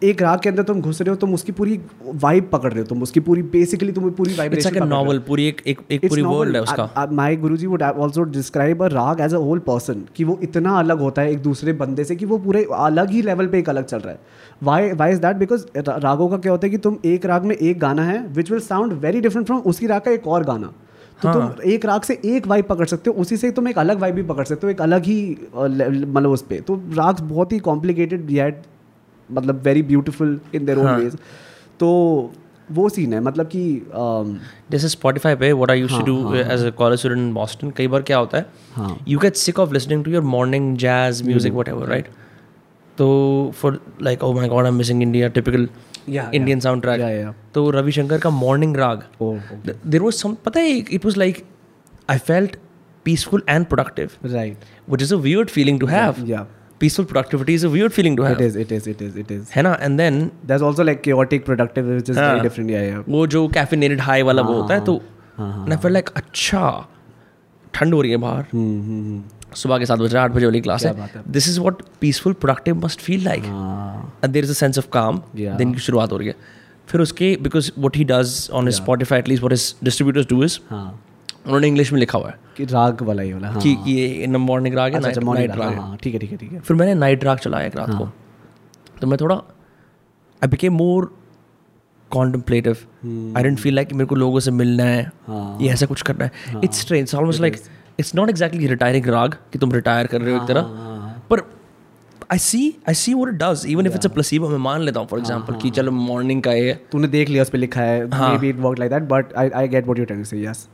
एक 0.03 0.21
राग 0.21 0.39
के 0.39 0.49
अंदर 0.49 0.63
तुम 0.63 0.81
घुस 0.81 1.01
रहे 1.01 1.09
हो 1.09 1.15
तुम 1.15 1.33
उसकी 1.33 1.51
पूरी 1.51 1.79
वाइब 2.21 2.49
पकड़ 2.51 2.71
रहे 2.71 2.79
हो 2.79 2.85
तुम 2.85 3.01
उसकी 3.03 3.19
पूरी 3.19 3.41
बेसिकली 3.53 3.91
तुम 3.91 4.09
पूरी 4.11 4.33
वाइब्रेशन 4.33 4.89
novel 4.91 5.19
पूरी 5.19 5.47
एक 5.47 5.61
एक 5.67 5.79
एक 5.91 6.07
पूरी 6.09 6.21
वर्ल्ड 6.21 6.55
है 6.55 6.61
उसका। 6.61 7.07
My 7.11 7.35
guruji 7.35 7.67
would 7.67 7.83
also 7.83 8.23
describe 8.31 8.83
a 8.83 8.87
raga 8.87 9.21
as 9.21 9.33
a 9.33 9.37
whole 9.37 9.59
person 9.59 10.05
कि 10.15 10.23
वो 10.23 10.39
इतना 10.43 10.77
अलग 10.79 10.99
होता 10.99 11.21
है 11.21 11.31
एक 11.31 11.41
दूसरे 11.41 11.73
बंदे 11.73 12.03
से 12.03 12.15
कि 12.15 12.25
वो 12.25 12.37
पूरे 12.37 12.65
अलग 12.73 13.09
ही 13.09 13.21
लेवल 13.21 13.47
पे 13.47 13.59
एक 13.59 13.69
अलग 13.69 13.85
चल 13.85 13.99
रहा 13.99 14.11
है। 14.11 14.19
Why 14.63 14.91
why 14.93 15.11
is 15.11 15.19
that 15.21 15.35
because 15.35 15.65
रागों 15.77 16.27
का 16.29 16.37
क्या 16.37 16.51
होता 16.51 16.67
है 16.67 16.71
कि 16.71 16.77
तुम 16.77 16.97
एक 17.05 17.25
राग 17.25 17.45
में 17.45 17.55
एक 17.55 17.79
गाना 17.79 18.03
है 18.03 18.25
which 18.33 18.51
will 18.51 18.59
sound 18.61 18.93
very 19.01 19.21
different 19.21 19.47
from 19.47 19.59
उसी 19.61 19.87
राग 19.87 20.01
का 20.01 20.11
एक 20.11 20.27
और 20.27 20.43
गाना। 20.43 20.73
तो 21.21 21.27
हाँ. 21.27 21.33
तुम 21.33 21.71
एक 21.71 21.85
राग 21.85 22.01
से 22.01 22.19
एक 22.25 22.47
वाइब 22.47 22.65
पकड़ 22.65 22.85
सकते 22.85 23.09
हो 23.09 23.21
उसी 23.21 23.37
से 23.37 23.51
तुम 23.51 23.67
एक 23.67 23.77
अलग 23.79 23.99
वाइब 23.99 24.15
भी 24.15 24.23
पकड़ 24.23 24.45
सकते 24.45 24.67
हो 24.67 24.71
एक 24.71 24.81
अलग 24.81 25.03
ही 25.03 25.19
मतलब 25.57 26.29
उस 26.29 26.41
पर 26.41 26.59
तो 26.59 26.75
राग 26.93 27.19
बहुत 27.23 27.51
ही 27.51 27.59
कॉम्प्लिकेटेड 27.59 28.31
येट 28.31 28.61
मतलब 29.29 29.61
very 29.65 29.81
beautiful 29.83 30.39
in 30.55 30.65
their 30.65 30.77
own. 30.77 30.95
Veg 30.95 31.17
तो 31.79 31.91
वो 32.71 32.87
सीन 32.89 33.13
है 33.13 33.19
मतलब 33.21 33.47
कि 33.47 33.63
um, 33.87 34.35
जैसे 34.71 34.89
स्पॉटिफाई 34.89 35.35
पे 35.35 35.51
what 35.53 35.71
I 35.71 35.79
used 35.79 35.95
to 35.95 36.05
do 36.05 36.35
as 36.35 36.63
a 36.65 36.69
college 36.77 36.99
student 36.99 37.21
in 37.21 37.33
Boston 37.33 37.71
कई 37.77 37.87
बार 37.87 38.01
क्या 38.01 38.17
होता 38.17 38.37
है 38.37 38.95
you 39.07 39.19
get 39.19 39.35
sick 39.37 39.59
of 39.59 39.73
listening 39.73 40.03
to 40.05 40.11
your 40.11 40.23
morning 40.23 40.75
jazz 40.77 41.21
music 41.27 41.53
whatever 41.69 41.87
right 41.87 42.07
तो 42.97 43.07
for 43.55 43.79
like 44.01 44.23
oh 44.23 44.33
my 44.33 44.47
God 44.47 44.65
I 44.65 44.71
missing 44.71 45.01
India 45.01 45.27
typical 45.27 45.67
Indian 46.09 46.59
soundtrack. 46.81 47.33
तो 47.53 47.69
रविशंकर 47.69 48.19
का 48.19 48.29
morning 48.29 48.77
राग 48.77 49.03
देर 49.85 50.01
was 50.01 50.15
some 50.15 50.35
पता 50.45 50.59
है 50.59 50.77
it 50.77 51.05
was 51.05 51.19
like 51.19 51.45
I 52.09 52.17
felt 52.17 52.55
peaceful 53.05 53.43
and 53.49 53.65
productive 53.65 54.09
right 54.25 54.57
which 54.89 55.01
is 55.01 55.13
a 55.13 55.17
weird 55.19 55.49
feeling 55.49 55.79
to 55.79 55.87
have 55.87 56.25
yeah 56.75 56.79
peaceful 56.79 57.05
productivity 57.05 57.53
is 57.53 57.65
a 57.65 57.69
weird 57.69 57.91
feeling 57.91 58.17
to 58.17 58.23
it 58.23 58.29
have 58.29 58.41
is 58.41 58.57
it 58.59 58.71
is 58.71 58.89
it 58.89 59.01
is 59.01 59.19
it 59.19 59.31
है 59.55 59.61
ना? 59.63 59.77
And 59.81 59.97
then 59.97 60.31
there's 60.47 60.63
also 60.69 60.85
like 60.89 61.01
chaotic 61.03 61.45
productive 61.45 61.85
which 61.91 62.09
is 62.09 62.17
हाँ. 62.17 62.31
very 62.31 62.47
different 62.47 62.71
yeah 62.71 62.83
yeah. 62.89 63.03
वो 63.09 63.27
जो 63.27 63.47
caffeinated 63.47 64.01
high 64.01 64.21
वाला 64.21 64.41
वो 64.41 64.53
होता 64.61 64.73
है 64.73 64.83
तो 64.85 65.01
हाँ, 65.37 65.67
आई 65.71 65.77
फेल 65.77 65.93
लाइक 65.93 66.09
अच्छा 66.15 66.87
ठंड 67.73 67.93
हो 67.93 68.01
रही 68.01 68.11
है 68.11 68.17
बाहर. 68.17 68.45
हम्म 68.53 68.81
हम्म 68.81 69.23
सुबह 69.55 69.77
के 69.79 69.85
सात 69.85 69.99
बजे 69.99 70.17
आठ 70.17 70.31
बजे 70.31 70.45
वाली 70.45 70.61
क्लास 70.61 70.85
है। 70.85 71.21
This 71.27 71.49
is 71.49 71.59
what 71.59 71.81
peaceful 72.01 72.33
productive 72.33 72.75
must 72.85 73.01
feel 73.01 73.23
like 73.25 73.43
हाँ। 73.45 74.29
There 74.29 74.43
is 74.43 74.51
a 74.51 74.53
sense 74.53 74.77
of 74.77 74.87
calm 74.93 75.21
दिन 75.37 75.73
की 75.73 75.79
शुरुआत 75.79 76.11
हो 76.11 76.17
रही 76.17 76.27
है। 76.27 76.35
फिर 76.87 77.01
उसके 77.01 77.37
because 77.41 77.71
what 77.79 77.97
he 77.97 78.03
does 78.03 78.49
on 78.53 78.69
Spotify 78.69 79.19
at least 79.19 79.43
what 79.43 79.53
is 79.53 79.73
distributors 79.83 80.27
do 80.29 80.43
is 80.43 80.59
हाँ। 80.69 80.99
उन्होंने 81.45 81.67
इंग्लिश 81.67 81.91
में 81.93 81.99
लिखा 81.99 82.17
हुआ 82.17 82.29
है। 82.29 82.39
कि 82.57 82.65
राग 82.65 83.01
वाला 83.01 83.21
ही 83.21 83.33
वाला 83.33 83.49
हाँ। 83.49 83.61
कि 83.61 83.77
ये 83.87 84.27
मॉर्निंग 84.27 84.75
राग 84.75 84.93
है 84.93 85.01
अच्छा 85.01 85.21
नाइट 85.23 85.49
राग, 85.49 85.59
राग 85.59 85.69
है। 85.69 85.79
हाँ 85.79 85.97
ठीक 86.03 86.13
है 86.13 86.19
ठीक 86.19 86.31
है 86.31 86.37
ठीक 86.37 86.51
है। 86.51 86.59
फिर 86.59 86.77
मैंने 86.77 86.93
नाइट 86.95 87.23
राग 87.23 87.37
चलाया 87.37 87.67
एक 87.67 87.75
रात 87.75 87.89
को। 87.89 88.09
तो 89.01 89.07
मैं 89.07 89.17
थोड़ा 89.21 89.35
I 89.35 90.47
became 90.47 90.73
more 90.73 91.13
contemplative 92.11 92.77
I 93.37 93.43
didn't 93.43 93.59
feel 93.59 93.75
like 93.75 93.93
मेरे 93.93 94.05
को 94.05 94.15
लोगों 94.15 94.39
से 94.39 94.51
मिलना 94.51 94.83
है 94.83 95.11
हाँ। 95.27 95.57
ये 95.61 95.69
ऐसा 95.69 95.85
कुछ 95.85 96.01
करना 96.01 96.25
है। 96.25 96.61
It's 96.63 96.79
strange 96.81 97.15
almost 97.15 97.41
like 97.41 97.57
it's 97.99 98.15
not 98.15 98.29
exactly 98.29 98.67
retiring 98.67 99.07
raga 99.07 99.35
कि 99.53 99.59
तुम 99.59 99.71
रिटायर 99.71 100.07
कर 100.07 100.21
रहे 100.21 100.35
हो 100.35 100.41
एक 100.41 100.47
तरह। 100.47 100.61
हाँ, 100.61 101.25
पर 101.29 101.41
I 102.31 102.37
see 102.39 102.59
I 102.89 102.93
see 102.93 103.11
it 103.11 103.33
does 103.41 103.65
even 103.67 103.87
if 103.87 103.95
it's 103.95 104.05
a 104.05 104.09
placebo 104.09 104.49
मैं 104.49 104.57
मान 104.59 104.81
लेता 104.81 104.99
हूँ 104.99 105.07
फॉर 105.07 105.19
एग्जांपल 105.19 105.55
कि 105.61 105.69
चलो 105.71 105.91
मॉर्निंग 105.91 106.41
का 106.43 106.51
है। 106.51 106.73
तूने 106.91 107.07
देख 107.07 107.29
लिया 107.29 107.41
उस 107.41 107.49
पे 107.49 107.57
लिखा 107.57 107.81
है 107.81 108.09
हाँ। 108.11 108.31
Maybe 108.39 108.49
it 108.49 108.59
work 108.59 108.79
like 108.79 108.91
that 108.91 109.03
but 109.09 109.33
I 109.33 109.49
I 109.49 109.67
get 109.67 109.85
what 109.85 109.99
you 109.99 110.05
trying 110.05 110.23
to 110.23 110.29
say 110.29 110.41
yes 110.43 110.67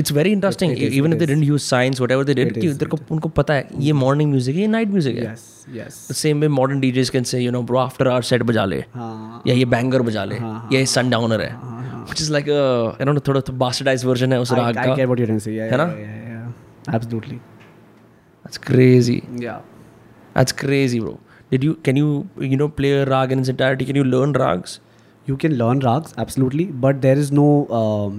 it's 0.00 0.12
very 0.12 0.30
interesting 0.32 0.72
even 0.78 1.12
if 1.12 1.18
they 1.18 1.26
didn't 1.26 1.44
use 1.44 1.62
science 1.62 2.00
whatever 2.00 2.24
they 2.24 2.34
did 2.34 2.52
कि 2.54 2.72
तेरे 2.72 2.86
को 2.90 2.98
उनको 3.14 3.28
पता 3.38 3.54
है 3.54 3.68
ये 3.80 3.92
मॉर्निंग 3.92 4.30
म्यूज़िक 4.30 4.54
है 4.54 4.60
ये 4.60 4.66
नाइट 4.68 4.88
म्यूज़िक 4.90 5.16
है। 5.16 5.32
Yes 5.32 5.64
yes 5.74 5.94
same 6.18 6.40
way 6.40 6.48
modern 6.48 6.80
DJs 6.80 7.10
can 7.10 7.24
say 7.32 7.40
you 7.40 7.50
know 7.52 7.62
bro 7.62 7.78
after 7.78 8.08
our 8.08 8.22
set 8.30 8.42
बजा 8.42 8.64
ले। 8.64 8.82
हाँ 8.94 9.42
या 9.46 9.54
ये 9.54 9.64
बैंगर 9.74 10.02
बजा 10.02 10.24
ले। 10.24 10.36
या 10.36 10.78
ये 10.78 10.86
सनडाउनर 10.94 11.40
है। 11.40 11.50
Which 11.54 12.22
is 12.22 12.32
like 12.32 12.48
I 12.50 13.04
don't 13.04 13.14
know 13.14 13.20
थोड़ा 13.28 13.40
बास्टर्डाइज 13.58 14.04
वर्जन 14.04 14.32
है 14.32 14.40
उस 14.40 14.52
राग 14.52 14.76
आई 14.78 14.86
का। 14.86 14.94
Get 14.94 15.06
what 15.06 15.20
you 15.20 15.26
trying 15.26 15.40
to 15.40 15.44
say 15.44 15.60
है 15.60 15.76
ना? 15.76 15.84
Absolutely 16.94 17.36
that's 17.36 18.58
crazy 18.66 19.22
yeah 19.42 19.52
that's 20.36 20.52
crazy 20.64 21.00
bro 21.00 21.18
did 21.50 21.64
you 21.64 21.76
can 21.84 21.96
you 21.96 22.24
you 22.42 22.56
know 22.56 22.68
play 22.80 22.90
a 22.96 23.06
rag 23.12 23.32
in 23.34 23.44
its 23.44 23.50
entirety? 23.52 23.86
Can 23.90 23.96
you 24.00 24.04
learn 24.08 24.34
rags? 24.40 24.80
You 25.26 25.36
can 25.42 25.52
learn 25.58 25.78
rags 25.84 26.14
absolutely. 26.22 26.64
But 26.84 27.00
there 27.04 27.20
is 27.20 27.30
no 27.36 27.44
um, 27.76 28.16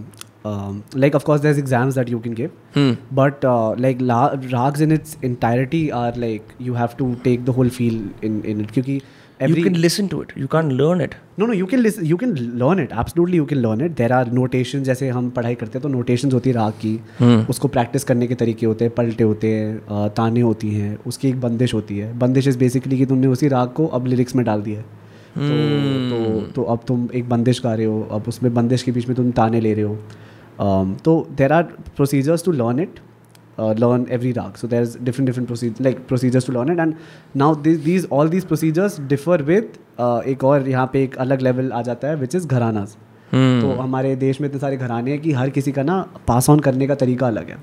um, 0.49 0.79
like 1.03 1.15
of 1.17 1.23
course 1.27 1.43
there's 1.43 1.59
exams 1.61 1.95
that 1.99 2.09
you 2.13 2.21
can 2.23 2.33
give 2.39 2.55
hmm 2.77 2.93
but 3.19 3.45
uh, 3.51 3.69
like 3.85 4.01
la- 4.13 4.33
rags 4.55 4.81
in 4.85 4.95
its 4.95 5.17
entirety 5.29 5.83
are 5.99 6.11
like 6.23 6.55
you 6.69 6.79
have 6.79 6.97
to 7.03 7.11
take 7.27 7.45
the 7.51 7.55
whole 7.59 7.71
feel 7.77 8.01
in 8.29 8.41
in 8.53 8.65
it 8.65 8.73
क्योंकि 8.77 8.97
every 9.45 9.55
you 9.61 9.63
can 9.67 9.77
listen 9.83 10.09
to 10.11 10.19
it 10.25 10.29
you 10.41 10.49
can't 10.51 10.73
learn 10.81 11.01
it 11.05 11.15
no 11.41 11.47
no 11.51 11.55
you 11.61 11.65
can 11.71 11.81
listen 11.85 12.05
you 12.11 12.17
can 12.19 12.35
learn 12.63 12.81
it 12.83 12.93
absolutely 13.03 13.39
you 13.41 13.47
can 13.53 13.61
learn 13.65 13.81
it 13.87 13.95
there 14.01 14.11
are 14.17 14.25
notations 14.39 14.85
जैसे 14.89 15.09
हम 15.17 15.29
पढ़ाई 15.39 15.55
करते 15.63 15.79
हैं 15.79 15.81
तो 15.87 15.93
notations 15.97 16.33
होती 16.33 16.49
है 16.49 16.55
राग 16.55 16.73
की 16.85 16.93
उसको 17.49 17.67
प्रैक्टिस 17.77 18.03
करने 18.11 18.27
के 18.27 18.35
तरीके 18.43 18.65
होते 18.65 18.85
हैं 18.85 18.93
पलटे 18.99 19.23
होते 19.31 19.53
हैं 19.55 19.75
अ, 19.77 20.07
ताने 20.19 20.41
होती 20.49 20.73
हैं 20.75 20.95
उसकी 21.13 21.29
एक 21.29 21.41
बंदिश 21.41 21.73
होती 21.73 21.97
है 21.97 22.17
बंदिश 22.19 22.47
इज़ 22.47 22.57
बेसिकली 22.59 22.97
कि 22.97 23.05
तुमने 23.13 23.27
उसी 23.37 23.47
राग 23.57 23.73
को 23.81 23.87
अब 23.99 24.07
लिरिक्स 24.13 24.35
में 24.35 24.45
डाल 24.45 24.61
दिया 24.69 24.79
है 24.79 24.85
तो 25.35 25.55
तो 26.09 26.51
तो 26.55 26.63
अब 26.73 26.83
तुम 26.87 27.07
एक 27.15 27.27
बंदिश 27.29 27.61
गा 27.63 27.73
रहे 27.75 27.85
हो 27.85 28.01
अब 28.17 28.27
उसमें 28.27 28.53
बंदिश 28.53 28.83
के 28.83 28.91
बीच 28.97 29.07
में 29.07 29.15
तुम 29.17 29.31
ताने 29.39 29.59
ले 29.61 29.73
रहे 29.73 29.83
हो 29.85 29.97
um, 30.59 31.01
तो 31.03 31.27
there 31.37 31.53
are 31.53 31.63
procedures 31.95 32.45
to 32.45 32.51
learn 32.51 32.79
it 32.79 32.99
learn 33.81 34.01
every 34.15 34.31
rag 34.35 34.57
so 34.59 34.67
there's 34.71 34.95
different 35.07 35.29
different 35.29 35.47
procedures 35.49 35.85
like 35.85 35.99
procedures 36.07 36.47
to 36.47 36.53
learn 36.55 36.71
it 36.71 36.79
and 36.85 36.95
now 37.41 37.47
these, 37.67 37.77
these 37.83 38.07
all 38.15 38.31
these 38.33 38.47
procedures 38.49 38.97
differ 39.13 39.37
with 39.49 39.77
uh, 39.99 40.21
एक 40.33 40.43
और 40.43 40.67
यहाँ 40.69 40.89
पे 40.93 41.03
एक 41.03 41.15
अलग 41.25 41.41
लेवल 41.41 41.71
आ 41.71 41.81
जाता 41.81 42.07
है 42.07 42.15
which 42.23 42.35
is 42.35 42.47
gharanas 42.47 42.95
Hmm. 43.29 43.61
तो 43.61 43.71
हमारे 43.81 44.15
देश 44.15 44.39
में 44.41 44.47
इतने 44.47 44.59
सारे 44.59 44.77
घराने 44.77 45.11
हैं 45.11 45.19
कि 45.21 45.31
हर 45.33 45.49
किसी 45.49 45.71
का 45.71 45.83
ना 45.83 45.95
पास 46.27 46.49
ऑन 46.49 46.59
करने 46.67 46.87
का 46.87 46.95
तरीका 46.95 47.27
अलग 47.27 47.49
है 47.49 47.57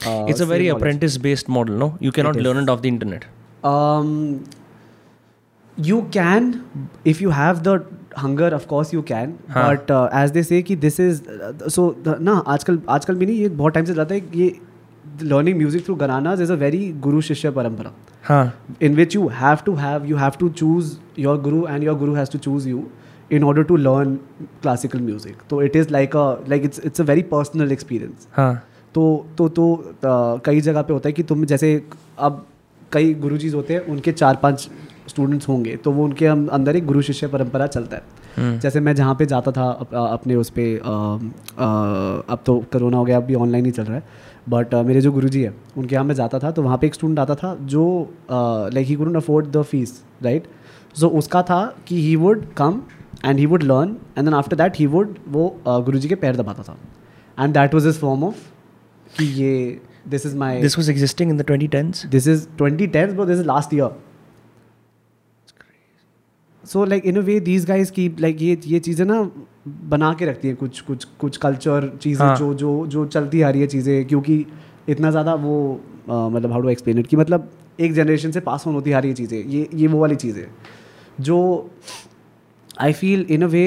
Uh, 0.00 0.24
it's 0.32 0.40
a 0.40 0.46
very 0.46 0.68
apprentice 0.72 1.16
based 1.24 1.48
model 1.54 1.74
no 1.80 1.86
you 2.00 2.10
cannot 2.10 2.36
it 2.36 2.42
learn 2.44 2.58
it 2.58 2.70
off 2.74 2.78
the 2.84 2.88
internet 2.88 3.24
um, 3.70 4.12
you 5.76 5.98
can 6.10 6.46
if 7.12 7.20
you 7.20 7.32
have 7.38 7.60
the 7.66 7.74
hunger 8.18 8.54
of 8.54 8.66
course 8.66 8.92
you 8.94 9.02
can 9.02 9.34
but 9.50 9.90
as 10.14 10.30
they 10.30 10.42
say 10.42 10.62
कि 10.62 10.76
this 10.76 11.00
is 11.00 11.22
so 11.68 11.94
ना 12.06 12.32
आजकल 12.46 12.80
आजकल 12.88 13.14
भी 13.14 13.26
नहीं 13.26 13.36
ये 13.36 13.48
बहुत 13.48 13.74
time 13.74 13.86
से 13.86 13.94
जाता 13.94 14.14
है 14.14 14.22
ये 14.34 14.54
लर्निंग 15.22 15.58
म्यूज़िक 15.58 15.84
थ्रू 15.84 15.94
गाना 15.94 16.32
is 16.32 16.52
a 16.52 16.56
very 16.56 16.86
guru 17.00 17.20
shishya 17.20 17.50
parampara 17.50 18.40
in 18.82 18.94
which 18.94 19.14
you 19.16 19.28
have 19.34 19.58
to 19.66 19.74
have 19.74 20.06
you 20.06 20.16
have 20.16 20.32
to 20.40 20.48
choose 20.62 20.96
your 21.18 21.40
guru 21.40 21.66
and 21.66 21.84
your 21.84 21.98
guru 21.98 22.14
has 22.14 22.30
to 22.30 22.38
choose 22.38 22.68
you 22.68 22.86
in 23.30 23.44
order 23.44 23.62
to 23.62 23.76
learn 23.76 24.14
classical 24.62 25.00
music 25.00 25.42
तो 25.50 25.62
it 25.62 25.76
is 25.76 25.90
like 25.90 26.16
a 26.16 26.26
like 26.48 26.64
it's 26.64 26.80
it's 26.84 27.00
a 27.00 27.04
very 27.04 27.22
personal 27.30 27.72
experience 27.72 28.28
तो 28.94 29.26
तो 29.38 29.48
तो 29.48 29.64
uh, 29.76 30.44
कई 30.44 30.60
जगह 30.60 30.82
पे 30.82 30.92
होता 30.92 31.08
है 31.08 31.12
कि 31.12 31.22
तुम 31.22 31.44
जैसे 31.44 31.82
अब 32.18 32.46
कई 32.92 33.12
गुरु 33.14 33.36
जीज 33.38 33.54
होते 33.54 33.74
हैं 33.74 33.80
उनके 33.86 34.12
चार 34.12 34.36
पाँच 34.42 34.68
स्टूडेंट्स 35.10 35.48
होंगे 35.48 35.76
तो 35.84 35.92
वो 35.92 36.04
उनके 36.04 36.26
अं- 36.26 36.48
अंदर 36.48 36.76
एक 36.76 36.86
गुरु 36.86 37.02
शिष्य 37.02 37.26
परंपरा 37.28 37.66
चलता 37.66 37.96
है। 37.96 38.58
जैसे 38.60 38.80
मैं 38.80 38.94
जहाँ 38.94 39.14
पे 39.14 39.26
जाता 39.26 39.52
था 39.52 39.68
अप, 39.70 39.94
अपने 39.94 40.34
उस 40.34 40.50
पर 40.58 40.78
अब 42.30 42.42
तो 42.46 42.58
कोरोना 42.72 42.96
हो 42.96 43.04
गया 43.04 43.16
अब 43.16 43.24
भी 43.24 43.34
ऑनलाइन 43.34 43.64
ही 43.66 43.70
चल 43.70 43.84
रहा 43.84 43.96
है। 43.96 44.02
बट 44.48 44.74
मेरे 44.86 45.00
जो 45.00 45.12
गुरु 45.12 45.28
जी 45.28 45.42
है 45.42 45.52
उनके 45.78 45.94
यहाँ 45.94 46.04
मैं 46.04 46.14
जाता 46.14 46.38
था 46.38 46.50
तो 46.50 46.62
वहाँ 46.62 46.78
पे 46.78 46.86
एक 46.86 46.94
स्टूडेंट 46.94 47.18
आता 47.18 47.34
था 47.34 47.54
जो 47.72 47.82
like 48.74 48.86
he 48.86 48.94
couldn't 48.94 49.16
afford 49.16 49.46
the 49.46 49.62
fees 49.62 50.02
right 50.22 50.46
so 51.00 51.08
उसका 51.18 51.42
था 51.42 51.60
कि 51.86 52.00
he 52.02 52.14
would 52.16 52.44
come 52.56 52.82
and 53.24 53.38
he 53.38 53.46
would 53.46 53.62
learn 53.62 53.96
and 54.18 54.24
then 54.24 54.34
after 54.34 54.56
that 54.56 54.78
he 54.78 54.86
would 54.86 55.14
वो 55.28 55.44
गुरु 55.68 55.98
जी 55.98 56.08
के 56.08 56.14
पैर 56.14 56.36
दबाता 56.36 56.62
था। 56.62 56.76
And 57.44 57.54
that 57.54 57.74
was 57.74 57.88
is 57.88 57.98
form 57.98 58.24
of 58.24 58.36
कि 59.18 59.24
ये 59.42 59.80
this 60.08 60.26
is 60.26 60.36
my 60.36 60.62
this 60.62 60.76
was 60.78 60.88
existing 60.92 61.32
in 61.32 61.40
the 61.40 61.46
2010s 61.50 62.02
this 62.14 62.26
is 62.34 62.46
2010 62.62 63.14
bro 63.16 63.26
this 63.30 63.40
is 63.40 63.48
last 63.50 63.74
year 63.78 63.88
so 66.64 66.86
like 66.88 67.06
in 67.06 67.16
a 67.16 67.20
way 67.20 67.38
these 67.40 67.64
guys 67.66 67.92
की 67.92 68.08
like 68.20 68.42
ये 68.42 68.58
ये 68.66 68.78
चीज़ें 68.78 69.04
ना 69.06 69.20
बना 69.68 70.12
के 70.14 70.24
रखती 70.24 70.48
हैं 70.48 70.56
कुछ 70.56 70.80
कुछ 70.80 71.04
कुछ 71.20 71.36
कल्चर 71.36 71.90
चीज़ें 72.02 72.26
हाँ. 72.26 72.36
जो 72.36 72.52
जो 72.54 72.86
जो 72.86 73.04
चलती 73.06 73.40
आ 73.42 73.50
रही 73.50 73.60
है 73.60 73.66
चीज़ें 73.66 74.04
क्योंकि 74.06 74.44
इतना 74.88 75.10
ज़्यादा 75.10 75.34
वो 75.36 75.56
आ, 76.10 76.28
मतलब 76.28 76.52
हाउ 76.52 76.60
डू 76.60 76.68
एक्सप्लेन 76.68 76.98
इट 76.98 77.06
कि 77.06 77.16
मतलब 77.16 77.50
एक 77.80 77.92
जनरेशन 77.92 78.30
से 78.30 78.40
पास 78.40 78.66
ऑन 78.66 78.74
होती 78.74 78.92
आ 78.92 78.98
रही 78.98 79.10
है 79.10 79.16
चीज़ें 79.16 79.38
ये 79.38 79.68
ये 79.74 79.86
वो 79.86 80.00
वाली 80.00 80.16
चीज़ें 80.16 80.46
जो 81.20 81.38
आई 82.80 82.92
फील 82.92 83.26
इन 83.30 83.42
अ 83.42 83.46
वे 83.46 83.66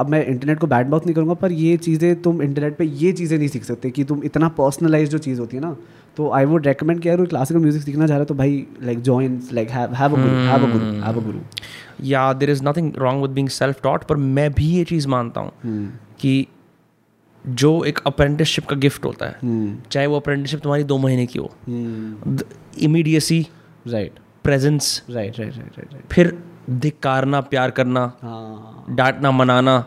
अब 0.00 0.08
मैं 0.08 0.24
इंटरनेट 0.26 0.58
को 0.58 0.66
बैड 0.66 0.88
माउथ 0.88 1.00
नहीं 1.00 1.14
करूँगा 1.14 1.34
पर 1.36 1.52
ये 1.54 1.76
चीज़ें 1.78 2.22
तुम 2.22 2.42
इंटरनेट 2.42 2.76
पे 2.76 2.84
ये 2.84 3.12
चीज़ें 3.12 3.36
नहीं 3.38 3.48
सीख 3.48 3.64
सकते 3.64 3.90
कि 3.90 4.04
तुम 4.04 4.22
इतना 4.24 4.48
पर्सनलाइज 4.58 5.10
जो 5.10 5.18
चीज़ 5.20 5.40
होती 5.40 5.56
है 5.56 5.62
ना 5.62 5.76
तो 6.16 6.30
आई 6.32 6.44
वुड 6.44 6.66
रेकमेंड 6.66 7.00
कि 7.00 7.08
यार 7.08 7.24
क्लासिकल 7.26 7.60
म्यूज़िक 7.60 7.82
सीखना 7.82 8.06
चाह 8.06 8.16
रहे 8.16 8.22
है 8.22 8.26
तो 8.26 8.34
भाई 8.34 8.66
like 8.82 9.00
join 9.02 9.40
like 9.52 9.70
have 9.70 9.94
have 9.94 10.16
a 10.16 10.20
guru 10.20 10.34
have 10.46 10.66
a 10.66 10.72
guru 10.72 10.84
have 11.02 11.20
a 11.20 11.24
guru 11.24 11.38
yeah 12.04 12.32
there 12.34 12.50
is 12.50 12.62
nothing 12.64 12.92
wrong 12.98 13.22
with 13.22 13.30
being 13.30 13.48
self 13.50 13.82
taught 13.82 14.04
पर 14.04 14.16
मैं 14.30 14.52
भी 14.52 14.66
ये 14.68 14.84
चीज़ 14.84 15.08
मानता 15.08 15.40
हूँ 15.40 15.52
हम्म। 15.62 15.88
कि 16.20 16.46
जो 17.44 17.72
एक 17.84 17.98
अप्रेंटिसशिप 18.06 18.66
का 18.66 18.76
गिफ्ट 18.76 19.04
होता 19.04 19.26
है 19.26 19.36
हम्म। 19.42 19.76
चाहे 19.90 20.06
वो 20.06 20.16
अप्रेंटिसशिप 20.16 20.60
तुम्हारी 20.60 20.84
दो 20.84 20.98
महीने 20.98 21.26
की 21.26 21.38
हो 21.38 21.50
immediacy 22.80 23.46
right 23.86 24.18
presence 24.44 25.02
right 25.10 25.38
right 25.38 25.56
right 25.56 25.76
right 25.76 26.06
फिर 26.10 26.36
धिक्कारना 26.70 27.40
प्यार 27.50 27.70
करना 27.70 28.12
हाँ। 28.22 28.84
डांटना 28.90 29.30
मनाना 29.30 29.84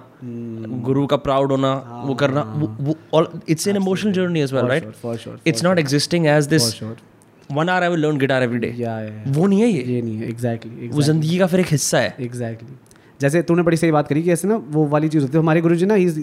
गुरु 0.84 1.06
का 1.08 1.18
प्राउड 1.20 1.52
होना 1.52 1.74
वो 2.06 2.14
करना 2.16 2.42
वो 2.80 3.26
it's 3.50 3.68
an 3.68 3.76
emotional 3.76 4.14
journey 4.14 4.42
as 4.42 4.54
well 4.54 4.66
right 4.66 5.48
it's 5.48 5.64
not 5.64 5.80
existing 5.80 6.28
as 6.28 6.46
this 6.48 6.82
one 7.52 7.70
hour 7.70 7.84
I 7.84 7.90
will 7.90 8.00
learn 8.00 8.18
guitar 8.18 8.44
every 8.44 8.58
day 8.58 8.70
वो 9.30 9.46
नहीं 9.46 9.62
है 9.62 9.68
ये। 9.70 9.84
ये 9.84 10.02
नहीं 10.02 10.18
है 10.18 10.30
एग्जैक्टली 10.30 10.88
वो 10.88 11.02
ज़िंदगी 11.02 11.38
का 11.40 11.48
फिर 11.48 11.60
एक 11.60 11.68
हिस्सा 11.72 12.00
है। 12.00 12.16
एग्जैक्टली 12.22 12.78
जैसे 13.22 13.42
तूने 13.42 13.64
बड़ी 13.64 13.78
सही 13.78 13.92
बात 13.92 14.08
करी 14.08 14.22
कि 14.24 14.32
ऐसे 14.32 14.48
ना 14.48 14.56
वो 14.70 14.86
वाली 14.88 15.10
चीज़ 15.10 15.24
होती 15.24 15.38
है। 15.38 15.42
हमारे 15.42 15.62
गुरु 15.62 15.76
जी 15.76 15.86
ना 15.86 15.94
he 15.94 16.06
is 16.06 16.20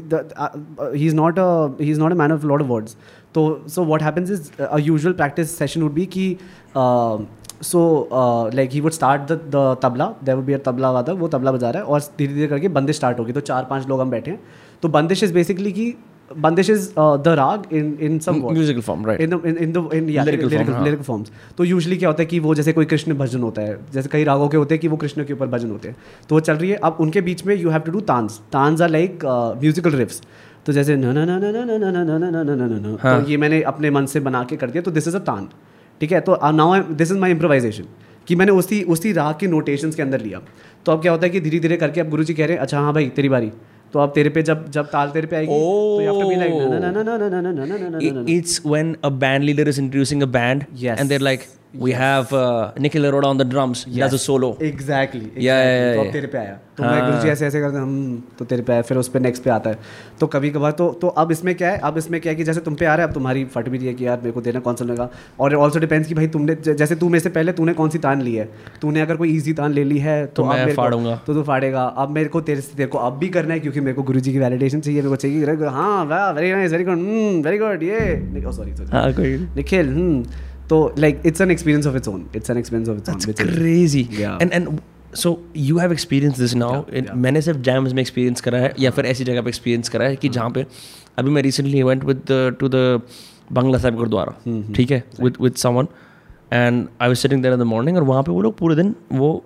not 1.16 1.38
he 1.80 1.90
is 1.90 2.00
not 2.00 2.12
a 2.12 2.14
man 2.14 2.32
of 2.32 2.46
lot 2.46 2.62
of 2.62 2.68
words 2.68 2.96
तो 3.34 3.42
so 3.68 3.84
what 3.84 4.02
happens 4.02 4.30
is 4.30 4.50
a 4.62 4.78
usual 4.78 5.14
practice 5.14 5.56
session 5.58 5.82
would 5.82 5.92
be 5.92 6.06
कि 6.06 6.26
so 7.62 8.08
like 8.54 8.70
he 8.70 8.80
would 8.80 8.92
start 8.92 9.22
the 9.22 9.40
the 9.46 9.76
tabla 9.82 10.12
there 10.24 10.36
would 10.36 10.44
be 10.44 10.52
a 10.52 10.58
tabla 10.66 10.90
vadak 10.90 11.16
वो 11.18 11.28
तबला 11.28 11.52
बजा 11.52 11.70
रहा 11.70 11.82
है 11.82 11.88
और 11.88 12.00
धीरे 12.18 12.34
धीरे 12.34 12.46
करके 12.48 12.68
बंदिश 12.70 12.96
स्टार्ट 12.96 13.18
होगी 13.18 13.32
तो 13.32 13.40
चार 13.42 13.66
पाँच 13.70 13.88
लोग 13.88 14.00
हम 14.00 14.10
बैठे 14.10 14.30
हैं 14.30 14.40
तो 14.82 14.88
बंदिश 14.90 15.22
इज़ 15.22 15.34
बेसिकली 15.34 15.72
की 15.72 15.94
bandish 16.36 16.70
is 16.70 16.88
the 16.96 17.34
raga 17.36 17.62
in 17.72 17.96
in 18.00 18.18
some 18.18 18.36
musical 18.42 18.80
form 18.80 19.06
right 19.06 19.20
in 19.20 19.40
in 19.46 19.56
in 19.56 19.72
the 19.72 19.88
in 19.94 20.16
हाँ। 20.16 20.24
लिरिकल 20.24 21.02
फॉर्म्स 21.02 21.30
तो 21.58 21.64
यूजुअली 21.64 21.96
क्या 21.96 22.08
होता 22.08 22.22
है 22.22 22.26
कि 22.26 22.38
वो 22.40 22.54
जैसे 22.54 22.72
कोई 22.72 22.84
कृष्ण 22.84 23.14
भजन 23.18 23.40
होता 23.40 23.62
है 23.62 23.78
जैसे 23.92 24.08
कई 24.08 24.24
रागों 24.24 24.48
के 24.48 24.56
होते 24.56 24.74
हैं 24.74 24.80
कि 24.80 24.88
वो 24.88 24.96
कृष्ण 24.96 25.24
के 25.24 25.32
ऊपर 25.32 25.46
भजन 25.48 25.70
होते 25.70 25.88
हैं 25.88 25.96
तो 26.28 26.34
वो 26.34 26.40
चल 26.40 26.54
रही 26.54 26.70
है 26.70 26.76
अब 26.84 26.96
उनके 27.00 27.20
बीच 27.22 27.44
में 27.46 27.54
you 27.56 27.70
have 27.70 27.80
to 27.80 27.92
do 27.92 28.00
taans 28.12 28.40
taans 28.52 28.82
are 28.82 28.90
like 28.90 29.24
musical 29.62 29.90
riffs 29.94 30.22
तो 30.66 30.72
जैसे 30.72 30.96
न 30.96 31.04
न 31.08 31.18
न 31.20 31.40
न 31.44 31.54
न 31.56 31.70
न 31.72 31.84
न 31.86 32.06
न 32.06 32.18
न 32.18 32.30
न 32.36 32.48
न 32.50 32.62
न 32.62 32.86
न 32.86 32.96
हाँ। 33.02 33.22
तो 33.22 33.28
ये 33.30 33.36
मैंने 33.36 33.60
अपने 33.64 33.90
मन 33.90 34.06
से 34.06 34.20
बना 34.20 34.42
के 34.44 34.56
कर 34.56 34.70
दिया 34.70 34.82
तो 34.82 34.90
दिस 34.90 35.08
इज़ 35.08 35.16
अ 35.16 35.20
तान 35.24 35.48
ठीक 36.00 36.12
है 36.12 36.20
तो 36.20 36.38
now 36.52 36.78
this 36.92 37.10
is 37.10 37.18
my 37.18 37.30
improvisation 37.30 37.84
कि 38.28 38.36
मैंने 38.36 38.52
उसी 38.52 38.82
उसी 38.94 39.12
राग 39.12 39.34
के 39.40 39.46
नोटेशंस 39.46 39.94
के 39.94 40.02
अंदर 40.02 40.20
लिया 40.20 40.40
तो 40.86 40.92
अब 40.92 41.02
क्या 41.02 41.12
होता 41.12 41.26
है 41.26 41.30
कि 41.30 41.40
धीरे 41.40 41.60
धीरे 41.60 41.76
करके 41.76 42.00
अब 42.00 42.10
गुरु 42.10 42.24
जी 42.24 42.34
कह 42.34 42.46
रहे 42.46 42.56
हैं 42.56 42.62
अच्छा 42.62 42.80
हाँ 42.80 42.92
भाई 42.94 43.08
तेरी 43.16 43.28
बारी 43.28 43.50
तो 43.92 43.98
अब 43.98 44.12
तेरे 44.14 44.30
पे 44.30 44.42
जब 44.42 44.70
जब 44.70 44.86
ताल 44.86 45.10
तेरे 45.10 45.26
पे 45.26 45.36
आएगी 45.36 45.52
तो 45.52 46.02
you 48.62 48.84
a 49.04 49.08
band 49.20 49.44
leader 49.44 49.68
is 49.68 49.80
introducing 49.80 50.22
a 50.22 50.26
band 50.38 50.64
and 50.82 51.12
na, 51.12 51.18
na, 51.18 51.59
na, 51.74 51.78
na, 51.78 51.84
na, 51.84 51.94
na, 51.94 52.08
na, 52.08 52.18
na, 52.18 52.22
na." 52.22 52.30
It's 52.30 52.30
when 52.30 52.30
a 52.30 52.30
band 52.30 52.30
leader 52.30 52.30
is 52.30 52.30
introducing 52.30 52.30
a 52.30 52.30
band 52.30 52.30
Yes. 52.30 52.30
we 52.30 52.30
have 52.30 52.32
uh, 52.32 52.72
Nikhil 52.78 53.02
Arora 53.02 53.24
on 53.24 53.38
the 53.38 53.48
drums, 53.48 53.84
he 53.84 54.00
does 54.00 54.14
a 54.14 54.18
solo. 54.18 54.62
Exactly 54.62 55.20
Yeah, 55.20 55.36
yeah, 55.36 55.94
तो 55.94 55.98
अब 55.98 56.02
yeah. 56.02 56.12
तेरे 56.12 56.26
पे 56.26 56.38
आया। 56.38 56.58
तो 56.76 56.82
मैं 56.82 57.10
गुरु 57.10 57.22
जी 57.22 57.28
ऐसे 57.28 57.46
ऐसे 57.46 57.60
करते 57.60 57.76
हैं, 57.76 57.82
हम 57.82 58.28
तो 58.38 58.44
तेरे 58.44 58.62
पे 58.62 58.72
आया। 58.72 58.82
फिर 58.82 58.96
उस 58.96 59.08
पे 59.08 59.18
नेक्स्ट 59.18 59.42
पे 59.42 59.50
आता 59.50 59.70
है। 59.70 59.78
तो 60.20 60.26
कभी 60.26 60.50
कभार 60.50 60.72
तो 60.72 60.98
तो 61.02 61.08
अब 61.08 61.32
इसमें 61.32 61.54
क्या 61.54 61.70
है 61.70 61.78
अब 61.78 61.98
इसमें 61.98 62.20
क्या 62.20 62.32
है 62.32 62.36
कि 62.36 62.44
जैसे 62.44 62.60
तुम 62.60 62.74
पे 62.74 62.84
आ 62.84 62.94
रहा 62.94 63.02
है 63.02 63.08
अब 63.08 63.14
तुम्हारी 63.14 63.44
फट 63.44 63.68
भी 63.68 63.78
रही 63.78 63.86
है 63.86 63.94
कि 63.94 64.06
यार 64.06 64.18
मेरे 64.18 64.30
को 64.30 64.40
देना 64.40 64.60
कौन 64.60 64.74
सा 64.74 64.84
लगा 64.84 65.10
और 65.40 65.54
ऑल्सो 65.54 65.78
डिपेंड्स 65.78 66.08
कि 66.08 66.14
भाई 66.14 66.26
तुमने 66.26 66.54
जैसे 66.54 66.94
तू 66.94 67.08
मेरे 67.08 67.20
से 67.20 67.28
पहले 67.28 67.52
तूने 67.52 67.72
कौन 67.72 67.88
सी 67.88 67.98
तान 67.98 68.22
ली 68.22 68.34
है? 68.34 68.48
तूने 68.82 69.00
अगर 69.00 69.16
कोई 69.16 69.36
ईजी 69.36 69.52
तान 69.52 69.72
ले 69.72 69.84
ली 69.84 69.98
है 69.98 70.26
तो, 70.26 70.42
तो 70.42 70.44
मैं 70.44 70.74
फाड़ूँगा। 70.74 71.22
तो 71.26 71.34
तू 71.34 71.42
फाड़ेगा। 71.42 71.82
अब 71.82 72.10
मेरे 72.10 72.28
को 72.28 72.40
तेरे 72.40 72.60
से 72.60 72.76
तेरे 72.76 72.88
को 72.88 72.98
अब 72.98 73.12
भी 73.12 73.28
करना 73.28 73.54
है 73.54 73.60
क्योंकि 73.60 73.80
मेरे 73.80 73.94
को 73.94 74.02
गुरु 74.02 74.20
की 74.20 74.38
वैलिडेशन 74.38 74.80
चाहिए 74.80 75.00
मेरे 75.00 75.08
को 75.08 75.16
चाहिए 75.16 75.66
हाँ 75.66 76.04
वाह 76.04 76.30
very 76.30 76.52
nice 76.52 76.72
very 76.72 76.84
good 76.84 76.98
very 77.44 77.58
good 77.58 77.82
ये। 77.82 78.52
सॉरी 78.52 78.76
सॉरी 78.76 80.24
हाँ 80.72 80.92
तो 80.92 81.00
like 81.00 81.22
it's 81.26 81.40
an 81.40 81.50
experience 81.50 81.86
of 81.86 81.96
its 81.96 82.08
own 82.08 82.24
it's 82.36 82.50
an 82.50 82.58
experience 82.58 82.88
of 82.88 82.96
its 82.96 83.26
That's 83.26 83.40
own 83.40 83.54
crazy. 83.54 84.02
Yeah. 84.20 84.42
And 84.44 84.52
and 84.58 84.80
so 85.14 85.30
you 85.54 85.78
have 85.78 85.92
experienced 85.92 86.40
this 86.42 86.52
now. 86.54 86.70
Yeah, 86.72 86.98
yeah. 86.98 87.14
मैंने 87.14 87.42
सिर्फ़ 87.42 87.58
jams 87.58 87.92
में 87.92 88.00
experience 88.02 88.40
करा 88.40 88.58
है 88.58 88.74
या 88.80 88.90
फिर 88.90 89.06
ऐसी 89.06 89.24
जगह 89.24 89.42
पे 89.42 89.48
एक्सपीरियंस 89.48 89.88
करा 89.88 90.04
है 90.04 90.16
कि 90.16 90.28
जहाँ 90.28 90.50
पे 90.50 90.66
अभी 91.18 91.30
मैं 91.30 91.42
recently 91.42 91.82
went 91.82 92.04
with 92.04 92.22
to 92.60 92.68
the 92.68 93.00
Bangla 93.52 93.78
Sahib 93.78 93.96
Gurdwara 93.96 94.34
ठीक 94.76 94.90
है? 94.90 95.04
With 95.20 95.36
with 95.40 95.54
someone 95.54 95.86
and 96.52 96.88
I 97.02 97.08
was 97.08 97.16
sitting 97.16 97.42
there 97.42 97.54
in 97.54 97.60
the 97.60 97.62
morning 97.62 97.96
और 97.96 98.02
वहाँ 98.02 98.22
पे 98.22 98.32
वो 98.32 98.40
लोग 98.42 98.58
पूरे 98.58 98.76
दिन 98.76 98.94
वो 99.12 99.44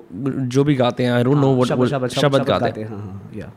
जो 0.56 0.64
भी 0.64 0.74
गाते 0.74 1.04
हैं 1.04 1.12
आई 1.12 1.24
डोंट 1.24 1.36
नो 1.36 1.54
व्हाट 1.54 2.08
शब्द 2.10 2.44
गाते 2.48 2.80
हैं। 2.80 2.88
हाँ। 2.88 2.98
हाँ 2.98 3.30
या 3.36 3.52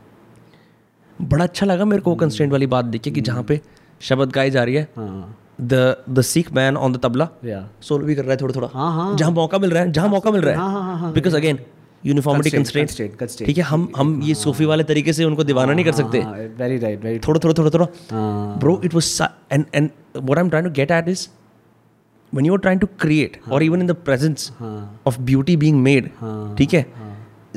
बड़ा 1.22 1.44
अच्छा 1.44 1.66
लगा 1.66 1.84
मेरे 1.84 2.02
को 2.02 2.10
वो 2.10 2.16
कंस्ट्रेंट 2.16 2.52
वाली 2.52 2.66
बात 2.66 2.84
देखी 2.84 3.10
कि 3.10 3.20
जहाँ 3.20 3.42
पे 3.42 3.60
शब्द 4.00 4.32
गाई 4.32 4.50
जा 4.50 4.62
रही 4.64 4.74
है। 4.74 4.88
हाँ। 4.96 5.36
The 5.60 6.04
the 6.10 6.20
Sikh 6.22 6.52
man 6.54 6.76
on 6.76 6.92
the 6.92 7.00
tabla 7.02 7.28
या 7.44 7.68
सोलो 7.82 8.06
भी 8.06 8.14
कर 8.14 8.22
रहा 8.22 8.32
है 8.32 8.36
थोड़ा 8.40 8.54
थोड़ा 8.56 8.68
हाँ 8.72 8.92
हाँ। 8.94 9.16
जहाँ 9.16 9.30
मौका 9.30 9.58
मिल 9.58 9.70
रहा 9.70 9.82
है 9.82 9.92
जहाँ 9.92 10.08
मौका 10.08 10.30
मिल 10.30 10.44
हाँ, 10.44 10.54
हाँ, 10.56 10.72
रहा 10.72 10.94
हाँ, 10.96 11.08
है। 11.08 11.12
Because 11.14 11.36
again 11.36 11.58
uniformity 12.06 12.50
constraint. 12.50 12.90
ठीक 13.46 13.56
है 13.58 13.64
हम 13.64 13.88
हम 13.96 14.20
ये 14.24 14.34
सूफी 14.34 14.64
वाले 14.64 14.84
तरीके 14.90 15.12
से 15.12 15.24
उनको 15.24 15.44
दीवाना 15.44 15.72
नहीं 15.72 15.84
कर 15.84 15.92
सकते। 15.92 16.18
वेरी 16.58 16.78
राइट 16.78 17.04
वेरी 17.04 17.18
थोड़ा 17.26 17.40
थोड़ा 17.44 17.54
थोड़ा 17.58 17.70
थोड़ा। 17.74 17.86
हाँ। 18.10 18.58
Bro 18.60 18.76
it 18.88 18.94
was 18.98 19.08
su- 19.16 19.28
and 19.56 19.66
and 19.80 20.22
what 20.30 20.42
i'm 20.42 20.52
trying 20.54 20.68
to 20.68 20.74
get 20.78 20.94
at 20.98 21.08
is 21.14 21.26
when 22.32 22.48
you're 22.50 22.62
trying 22.64 22.80
to 22.80 22.90
create 23.04 23.36
or 23.50 23.62
even 23.68 23.84
in 23.86 23.90
the 23.90 23.98
presence 24.08 24.48
हाँ। 24.58 24.78
of 25.06 25.18
beauty 25.32 25.58
being 25.64 25.82
made 25.88 26.08
हाँ, 26.20 26.54
ठीक 26.58 26.74
है? 26.74 26.84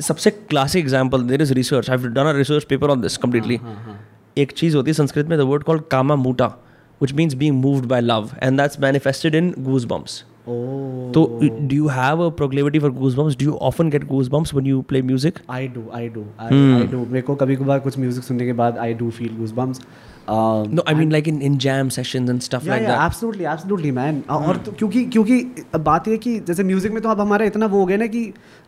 सबसे 0.01 0.31
classic 0.31 0.83
example 0.83 1.23
there 1.27 1.41
is 1.41 1.53
research 1.53 1.89
I 1.89 1.97
done 1.97 2.25
a 2.25 2.31
research 2.37 2.63
paper 2.69 2.89
on 2.89 3.01
this 3.01 3.17
completely 3.25 3.55
हाँ, 3.55 3.99
एक 4.37 4.51
चीज़ 4.51 4.75
होती 4.75 4.89
है 4.89 4.93
संस्कृत 4.93 5.27
में 5.27 5.37
the 5.39 5.41
word 5.41 5.63
called 5.63 5.83
kama 5.91 6.15
muta 6.15 6.47
which 7.01 7.13
means 7.13 7.33
being 7.33 7.55
moved 7.55 7.85
by 7.85 8.01
love 8.01 8.29
and 8.43 8.59
that's 8.59 8.79
manifested 8.79 9.35
in 9.35 9.53
goosebumps 9.85 10.23
goosebumps 10.47 10.47
oh 10.47 11.11
so 11.13 11.49
do 11.71 11.75
you 11.75 11.87
have 11.87 12.19
a 12.19 12.29
proclivity 12.41 12.79
for 12.79 12.91
goosebumps 12.91 13.37
do 13.37 13.45
you 13.45 13.57
often 13.69 13.89
get 13.89 14.07
goosebumps 14.07 14.53
when 14.53 14.65
you 14.65 14.83
play 14.93 15.01
music 15.01 15.41
I 15.49 15.67
do 15.67 15.83
I 15.95 16.09
do 16.09 16.21
Hmm. 16.21 16.75
I 16.79 16.87
do 16.87 17.05
मेरे 17.09 17.21
को 17.21 17.35
कभी 17.35 17.55
कभार 17.55 17.79
कुछ 17.79 17.99
music 17.99 18.23
सुनने 18.23 18.45
के 18.45 18.53
बाद 18.63 18.77
I 18.77 18.93
do 18.93 19.09
feel 19.09 19.35
goosebumps 19.51 19.81
no 20.75 20.83
i 20.89 20.93
mean 20.97 21.09
like 21.13 21.27
in, 21.29 21.41
in 21.47 21.55
jam 21.63 21.89
sessions 21.93 22.29
and 22.29 22.43
stuff 22.43 22.63
yeah, 22.65 22.73
like 22.73 22.81
yeah, 22.81 22.89
that 22.89 22.99
Hmm. 22.99 23.05
Absolutely 23.05 23.45
absolutely 23.53 23.91
man 23.91 24.21
और 24.29 24.57
तो 24.65 24.71
क्योंकि 24.79 25.03
क्योंकि 25.05 25.41
बात 25.87 26.07
ये 26.07 26.13
है 26.13 26.17
कि 26.25 26.39
जैसे 26.47 26.63
म्यूज़िक 26.63 26.91
में 26.91 27.01
तो 27.03 27.09
अब 27.09 27.21
हमारा 27.21 27.45
इतना 27.45 27.65
वो 27.65 27.79
हो 27.79 27.85
गया 27.85 27.97
ना 27.97 28.07
कि 28.07 28.21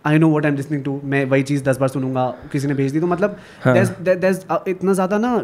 I 0.05 0.17
know 0.19 0.29
what 0.29 0.45
I 0.45 0.51
am 0.51 0.57
listening 0.57 0.83
to 0.83 0.99
मैं 1.13 1.23
वही 1.25 1.43
चीज़ 1.51 1.63
दस 1.63 1.77
बार 1.79 1.89
सुनूँगा 1.89 2.25
किसी 2.51 2.67
ने 2.67 2.73
भेज 2.73 2.91
दी 2.91 2.99
तो 2.99 3.07
मतलब 3.07 3.37
हाँ। 3.63 3.75
there's- 3.75 4.19
there's, 4.23 4.41
uh, 4.51 4.59
इतना 4.67 4.93
ज़्यादा 4.93 5.17
ना 5.17 5.39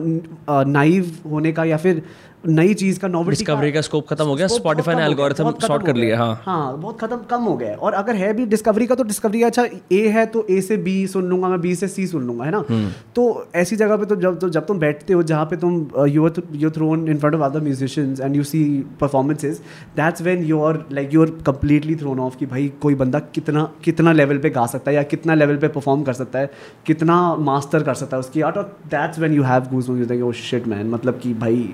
नाइव 0.71 1.11
होने 1.31 1.51
का 1.51 1.63
या 1.63 1.77
फिर 1.77 2.01
नई 2.43 2.73
चीज़ 2.73 2.99
का 2.99 3.07
नॉवल 3.07 3.29
डिस्कवरी 3.29 3.71
का 3.71 3.81
स्कोप 3.81 4.07
खत्म 4.07 4.25
हो 4.25 4.35
गया 4.35 4.47
स्पॉटिफाई 4.47 4.95
ने 4.95 5.03
एल्गोरिथम 5.05 5.51
शॉर्ट 5.61 5.85
कर 5.85 5.95
लिया 5.95 6.17
हाँ। 6.17 6.41
हाँ 6.45 6.77
बहुत 6.77 6.99
खत्म 6.99 7.17
कम 7.29 7.43
हो 7.43 7.55
गया। 7.57 7.75
और 7.75 7.93
अगर 7.93 8.15
है 8.15 8.33
भी 8.33 8.45
डिस्कवरी 8.45 8.85
का 8.87 8.95
तो 8.95 9.03
डिस्कवरी 9.03 9.41
अच्छा 9.43 9.65
ए 9.91 10.07
है 10.07 10.25
तो 10.25 10.45
ए 10.49 10.59
से 10.61 10.77
बी 10.77 10.95
सुन 11.07 11.25
लूँगा 11.29 11.47
मैं 11.47 11.59
बी 11.61 11.73
से 11.75 11.87
सी 11.87 12.05
सुन 12.07 12.27
लूँगा 12.27 12.45
है 12.45 12.51
ना? 12.51 12.63
हम्म। 12.69 12.91
तो 13.15 13.47
ऐसी 13.55 13.75
जगह 13.75 13.97
पे 13.97 14.05
तो 14.05 14.15
जब 14.15 14.39
तो 14.39 14.49
जब 14.49 14.65
तुम 14.65 14.79
बैठते 14.79 15.13
हो 15.13 15.23
जहाँ 15.23 15.45
पे 15.45 15.57
तुम 15.57 16.05
you 16.07 16.29
you 16.53 16.69
thrown 16.69 17.07
in 17.09 17.17
front 17.17 17.35
of 17.35 17.41
other 17.41 17.61
musicians 17.61 18.21
and 18.21 18.35
you 18.35 18.43
see 18.43 18.63
performances 19.01 19.59
that's 19.95 20.21
when 20.21 20.43
you 20.43 20.61
are 20.63 20.83
like 20.91 21.13
you 21.13 21.21
are 21.21 21.29
completely 21.45 21.95
thrown 21.95 22.19
off 22.19 22.37
कि 22.37 22.45
भाई 22.45 22.71
कोई 22.81 22.95
बंदा 22.95 23.19
कितना 23.35 23.69
कितना 23.83 24.11
लेवल 24.11 24.37
पे 24.37 24.49
गा 24.49 24.65
सकता 24.65 24.91
है 24.91 24.97
या 24.97 25.03
कितना 25.03 25.33
लेवल 25.33 25.57
पे 25.57 25.67
परफॉर्म 25.67 26.03
कर 26.03 26.13
सकता 26.13 26.39
है 26.39 26.51
कितना 26.85 27.21
मास्टर 27.35 27.83
कर 27.83 27.93
सकता 27.93 28.17
है 28.17 28.19
उसकी 28.19 28.41
आर्ट 28.41 28.57
और 28.57 28.75
that's 28.87 29.19
when 29.19 29.33
you 29.33 29.43
have 29.43 29.67
goose 29.71 29.89
you 29.89 30.27
oh 30.27 30.31
shit 30.41 30.67
man 30.67 30.89
मतलब 30.89 31.19
कि 31.23 31.33
भाई 31.33 31.73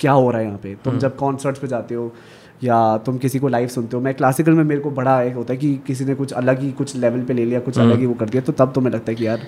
क्या 0.00 0.12
हो 0.12 0.30
रहा 0.30 0.40
है 0.40 0.46
यहाँ 0.46 0.58
पे? 0.58 0.68
हम्म। 0.68 0.82
तुम 0.84 0.98
जब 0.98 1.16
कॉन्सर्ट्स 1.16 1.60
पे 1.60 1.66
जाते 1.66 1.94
हो 1.94 2.12
या 2.64 2.76
तुम 3.06 3.18
किसी 3.18 3.38
को 3.38 3.48
लाइव 3.48 3.68
सुनते 3.68 3.96
हो 3.96 4.02
मैं 4.02 4.14
क्लासिकल 4.14 4.52
में 4.52 4.64
मेरे 4.64 4.80
को 4.80 4.90
बड़ा 4.90 5.20
एक 5.22 5.34
होता 5.34 5.52
है 5.52 5.58
कि 5.58 5.74
किसी 5.86 6.04
ने 6.04 6.14
कुछ 6.14 6.32
अलग 6.32 6.60
ही 6.60 6.70
कुछ 6.72 6.96
लेवल 6.96 7.22
पे 7.22 7.34
ले 7.34 7.44
लिया 7.44 7.60
कुछ 7.60 7.78
हम्म। 7.78 7.90
अलग 7.90 8.00
ही 8.00 8.06
वो 8.06 8.14
कर 8.14 8.28
दिया 8.28 8.42
तो 8.42 8.52
तब 8.52 8.72
तो 8.72 8.80
मैं 8.80 8.90
लगता 8.90 9.10
है 9.12 9.16
कि 9.16 9.26
यार 9.26 9.46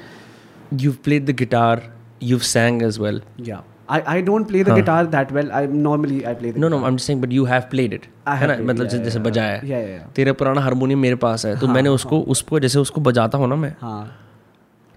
you've 0.74 1.00
played 1.08 1.26
the 1.26 1.34
guitar 1.42 1.76
you've 2.20 2.46
sang 2.46 2.82
as 2.82 2.98
well. 3.04 3.20
Yeah 3.40 3.62
I 3.90 4.00
I 4.08 4.22
don't 4.22 4.46
play 4.48 4.62
the 4.64 4.74
guitar 4.74 5.06
that 5.06 5.32
well 5.32 5.50
I 5.50 5.66
normally 5.66 6.22
I 6.22 6.34
play 6.34 6.52
no 6.52 6.58
guitar. 6.58 6.70
no 6.72 6.86
i'm 6.86 6.96
just 6.96 7.10
saying 7.10 7.22
but 7.22 7.34
you 7.38 7.46
have 7.46 7.68
played 7.70 7.94
it. 7.98 8.08
I 8.28 8.36
है 8.36 8.40
have 8.40 8.48
ना? 8.48 8.64
मतलब 8.64 8.88
yeah, 8.88 8.96
जैसे 8.96 9.18
yeah, 9.18 9.26
बजाया 9.26 9.56
है। 9.56 9.68
Yeah 9.68 9.78
या 9.78 10.06
तेरा 10.16 10.32
पुराना 10.32 10.60
harmonium 10.60 10.98
मेरे 10.98 11.14
पास 11.24 11.46
है 11.46 11.58
तो 11.60 11.68
मैंने 11.68 11.88
उसको 11.88 12.20
उसको 12.34 12.60
जैसे 12.60 12.78
उसको 12.78 13.00
बजाता 13.00 13.38
हूँ 13.38 13.48
ना 13.48 13.56
मैं 13.56 13.74
हाँ। 13.80 14.27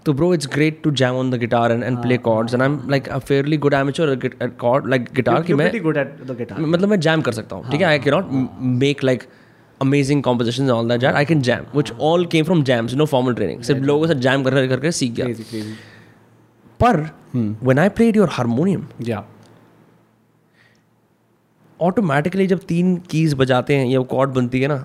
तो 0.06 0.12
bro 0.12 0.32
it's 0.34 0.48
great 0.52 0.82
to 0.82 0.90
jam 0.92 1.14
on 1.14 1.30
the 1.30 1.34
guitar 1.38 1.72
and 1.72 1.82
and 1.84 1.98
play 2.02 2.16
chords 2.20 2.54
and 2.54 2.62
I 2.62 2.68
am 2.68 2.78
like 2.90 3.08
a 3.08 3.18
fairly 3.20 3.56
good 3.56 3.74
amateur 3.74 4.18
at 4.24 4.56
chord 4.58 4.88
like 4.90 5.08
guitar 5.14 5.42
की 5.42 5.54
मैं 5.54 5.70
गुड 5.82 5.96
एट 5.96 6.16
द 6.26 6.36
गिटार 6.38 6.60
मतलब 6.60 6.88
मैं 6.88 7.00
जैम 7.00 7.22
कर 7.22 7.32
सकता 7.32 7.56
हूँ 7.56 7.70
ठीक 7.70 7.80
है 7.80 7.86
I 7.86 7.98
can 7.98 8.14
not 8.14 8.28
make 8.80 9.04
like 9.04 9.22
amazing 9.80 10.22
composition 10.22 10.70
all 10.70 10.88
that 10.88 11.04
I 11.04 11.24
can 11.24 11.42
jam 11.42 11.64
which 11.74 11.92
all 12.00 12.26
came 12.26 12.44
from 12.44 12.62
jams 12.64 12.94
no 12.94 13.06
formal 13.06 13.34
training 13.34 13.62
सिर्फ़ 13.62 13.82
लोगों 13.82 14.06
से 14.06 14.14
जैम 14.20 14.44
कर 14.44 14.90
सीख 14.92 15.12
गया 15.12 15.64
पर 16.80 17.00
when 17.36 17.78
I 17.78 17.88
played 17.90 18.16
your 18.16 18.28
harmonium 18.32 18.86
yeah 19.02 19.24
automatically 21.80 22.46
जब 22.46 22.58
तीन 22.68 22.96
कीज 23.10 23.34
बजाते 23.34 23.76
हैं 23.76 23.86
या 23.86 23.98
वो 23.98 24.04
कॉर्ड 24.06 24.30
बनती 24.30 24.60
है 24.60 24.68
ना 24.68 24.84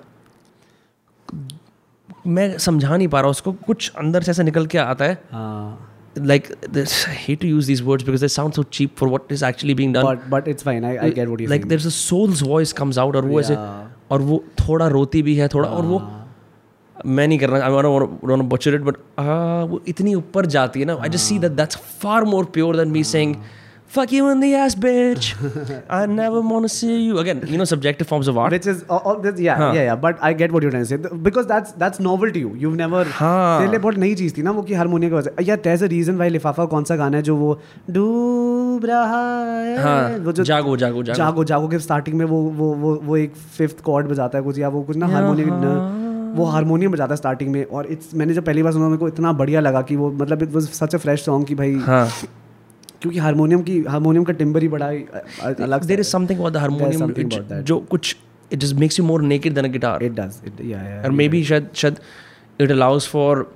मैं 2.28 2.58
समझा 2.58 2.98
नहीं 2.98 3.08
पा 3.08 3.22
रहा 3.22 3.30
उसको 3.30 3.52
कुछ 3.52 3.91
अंदर 3.98 4.22
से 4.22 4.32
ऐसा 4.32 4.44
निकल 4.44 4.66
के 4.66 4.78
आता 4.78 5.06
है। 5.06 5.24
Like 6.18 6.56
this 6.70 7.06
to 7.30 7.48
use 7.48 7.68
this 7.68 7.82
words 7.82 8.06
because 8.06 8.26
sound 8.26 8.54
so 8.54 8.64
cheap 8.64 8.95
for 8.98 9.10
what 9.10 9.32
is 9.32 9.45
actually 9.45 9.74
being 9.74 9.95
soul's 11.78 12.44
voice 12.44 12.74
comes 12.74 12.98
out 12.98 13.16
और 13.16 13.26
वो 13.26 13.40
ऐसे 13.40 13.56
और 14.12 14.22
वो 14.22 14.44
थोड़ा 14.60 14.88
रोती 14.88 15.22
भी 15.22 15.36
है 15.36 15.48
थोड़ा 15.48 15.70
और 15.70 15.84
वो 15.84 16.12
मैं 17.06 17.28
नहीं 17.28 17.40
करना 17.40 17.60
आई 17.60 17.72
वांट 17.72 17.86
टू 17.86 18.91
बट 18.91 18.98
वो 19.70 19.84
इतनी 19.88 20.16
ऊपर 20.16 20.45
जाती 20.45 20.80
है 20.80 20.86
ना 20.86 20.94
I 20.94 21.10
just 21.10 21.26
see 21.26 21.40
that 21.40 21.52
that's 21.52 21.76
far 21.76 22.24
more 22.24 22.45
pure 22.45 22.78
than 22.78 22.88
me 22.88 23.04
saying 23.04 23.36
fuck 23.95 24.11
you 24.11 24.30
in 24.30 24.41
the 24.43 24.47
ass 24.61 24.73
bitch 24.85 25.27
i 25.97 25.99
never 26.14 26.39
want 26.47 26.65
to 26.68 26.72
see 26.72 26.95
you 27.01 27.19
again 27.19 27.41
you 27.51 27.59
know 27.59 27.68
subjective 27.72 28.09
forms 28.09 28.30
of 28.31 28.39
art 28.45 28.55
which 28.55 28.68
is 28.72 28.81
all, 28.89 29.01
all 29.11 29.19
this, 29.26 29.39
yeah 29.39 29.59
हाँ. 29.61 29.69
yeah 29.76 29.85
yeah 29.89 29.95
but 30.05 30.18
I 30.22 30.31
get 30.41 30.55
what 30.55 30.65
you're 30.65 30.72
trying 30.72 30.84
to 30.84 30.89
say 30.89 30.97
because 31.27 31.47
that's 31.51 31.72
that's 31.84 32.01
novel 32.07 32.34
to 32.38 32.41
you 32.43 32.51
you've 32.64 32.76
never 32.81 33.03
हाँ. 33.19 33.59
तेरे 33.59 33.69
लिए 33.72 33.80
बहुत 33.80 33.97
नई 33.97 34.15
चीज़ 34.15 34.38
थी 34.38 34.43
ना 34.43 34.51
वो 34.57 34.61
कि 34.69 34.73
हारमोनियम 34.73 35.11
की 35.11 35.15
वजह 35.15 35.30
से 35.30 35.43
यार 35.49 35.61
there's 35.68 35.85
a 35.88 35.91
reason 35.93 36.19
why 36.22 36.30
लिफाफा 36.31 36.65
कौन 36.73 36.84
सा 36.89 36.95
गाना 36.95 37.18
है 37.18 37.23
जो 37.23 37.35
वो 37.35 37.53
डूब 37.89 38.85
रहा 38.85 39.22
है 39.51 39.77
हाँ, 39.84 40.18
वो 40.26 40.31
जो 40.31 40.43
जागो, 40.43 40.76
जागो, 40.77 41.03
जागो। 41.03 41.18
जागो 41.18 41.43
जागो 41.43 41.68
के 41.68 41.80
स्टार्टिंग 41.88 42.18
में 42.18 42.26
वो 42.26 42.41
वो 42.57 42.73
वो 42.81 42.95
वो 43.03 43.18
एक 43.18 43.35
फिफ्थ 43.57 43.81
कॉर्ड 43.84 44.07
बजाता 44.07 44.38
है 44.38 44.43
कुछ 44.43 44.59
या 44.59 44.69
वो 44.76 44.81
कुछ 44.89 44.97
ना 44.97 45.07
हारमोनियम 45.14 46.35
वो 46.38 46.45
हारमोनियम 46.45 46.91
बजाता 46.91 47.14
है 47.14 47.18
स्टार्टिंग 47.18 47.51
में 47.51 47.64
और 47.65 47.88
इट्स 47.91 48.14
मैंने 48.15 48.34
जब 48.34 48.45
पहली 48.45 48.64
बार 48.64 48.73
सुना 48.73 48.88
मेरे 48.88 48.97
को 48.97 49.07
इतना 49.07 49.31
बढ़िया 49.43 49.59
लगा 49.61 49.81
कि 49.91 49.95
वो 49.95 50.11
मतलब 50.11 50.43
it 50.43 50.51
was 50.55 50.68
such 50.80 50.95
a 50.95 50.97
fresh 50.97 51.23
song 51.26 51.45
कि 51.47 51.55
भाई 51.55 51.76
हाँ 51.85 52.07
क्योंकि 53.02 53.19
हारमोनियम 53.19 53.61
की 53.64 53.80
हारमोनियम 53.88 54.24
का 54.24 54.34
टिम्बर 54.34 54.61
ही 54.61 54.68
बड़ा 54.68 54.88
अलग 55.65 55.84
there 55.86 55.99
is 55.99 56.07
something 56.07 56.40
about 56.40 56.53
the 56.53 56.57
harmonium 56.57 57.61
जो 57.64 57.78
कुछ 57.91 58.15
it 58.53 58.60
just 58.60 58.76
makes 58.76 58.99
you 58.99 59.06
more 59.06 59.22
naked 59.34 59.53
than 59.56 59.65
a 59.65 59.72
guitar 59.72 60.03
it 60.03 60.11
does 60.11 60.61
yeah 60.72 61.10
maybe 61.30 61.44
शायद 61.44 61.69
शायद 61.76 61.99
it 62.61 62.72
allows 62.72 63.07
for 63.07 63.52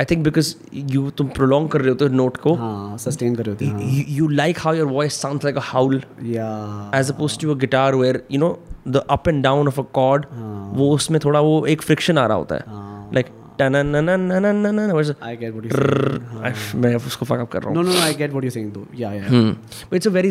I 0.00 0.04
think 0.10 0.24
because 0.24 0.54
you 0.92 1.10
तुम 1.10 1.28
प्रोलॉन्ग 1.28 1.68
कर 1.70 1.80
रहे 1.80 1.90
हो 1.90 1.94
तो 1.96 2.08
नोट 2.08 2.36
को 2.36 2.54
हाँ, 2.54 2.98
सस्टेन 2.98 3.34
कर 3.36 3.46
रहे 3.46 3.68
हो 3.68 3.80
you 4.08 4.28
like 4.28 4.58
how 4.58 4.74
your 4.74 4.88
voice 4.88 5.20
sound 5.22 5.40
like 5.44 5.56
a 5.56 5.62
howl 5.64 6.02
as 6.94 7.10
opposed 7.10 7.38
to 7.38 7.50
a 7.50 7.58
guitar 7.58 7.94
where 7.94 8.22
you 8.32 8.40
know 8.40 8.58
the 8.88 9.04
up 9.10 9.28
and 9.28 9.42
down 9.42 9.68
of 9.68 9.80
a 9.80 9.84
chord 9.94 10.26
वो 10.76 10.90
उसमें 10.94 11.20
थोड़ा 11.24 11.40
वो 11.40 11.64
एक 11.66 11.82
फ्रिक्शन 11.82 12.18
आ 12.18 12.26
रहा 12.26 12.36
होता 12.36 12.54
है। 12.54 12.64
हाँ। 12.66 13.10
लाइक 13.14 13.26
वेरी 20.06 20.30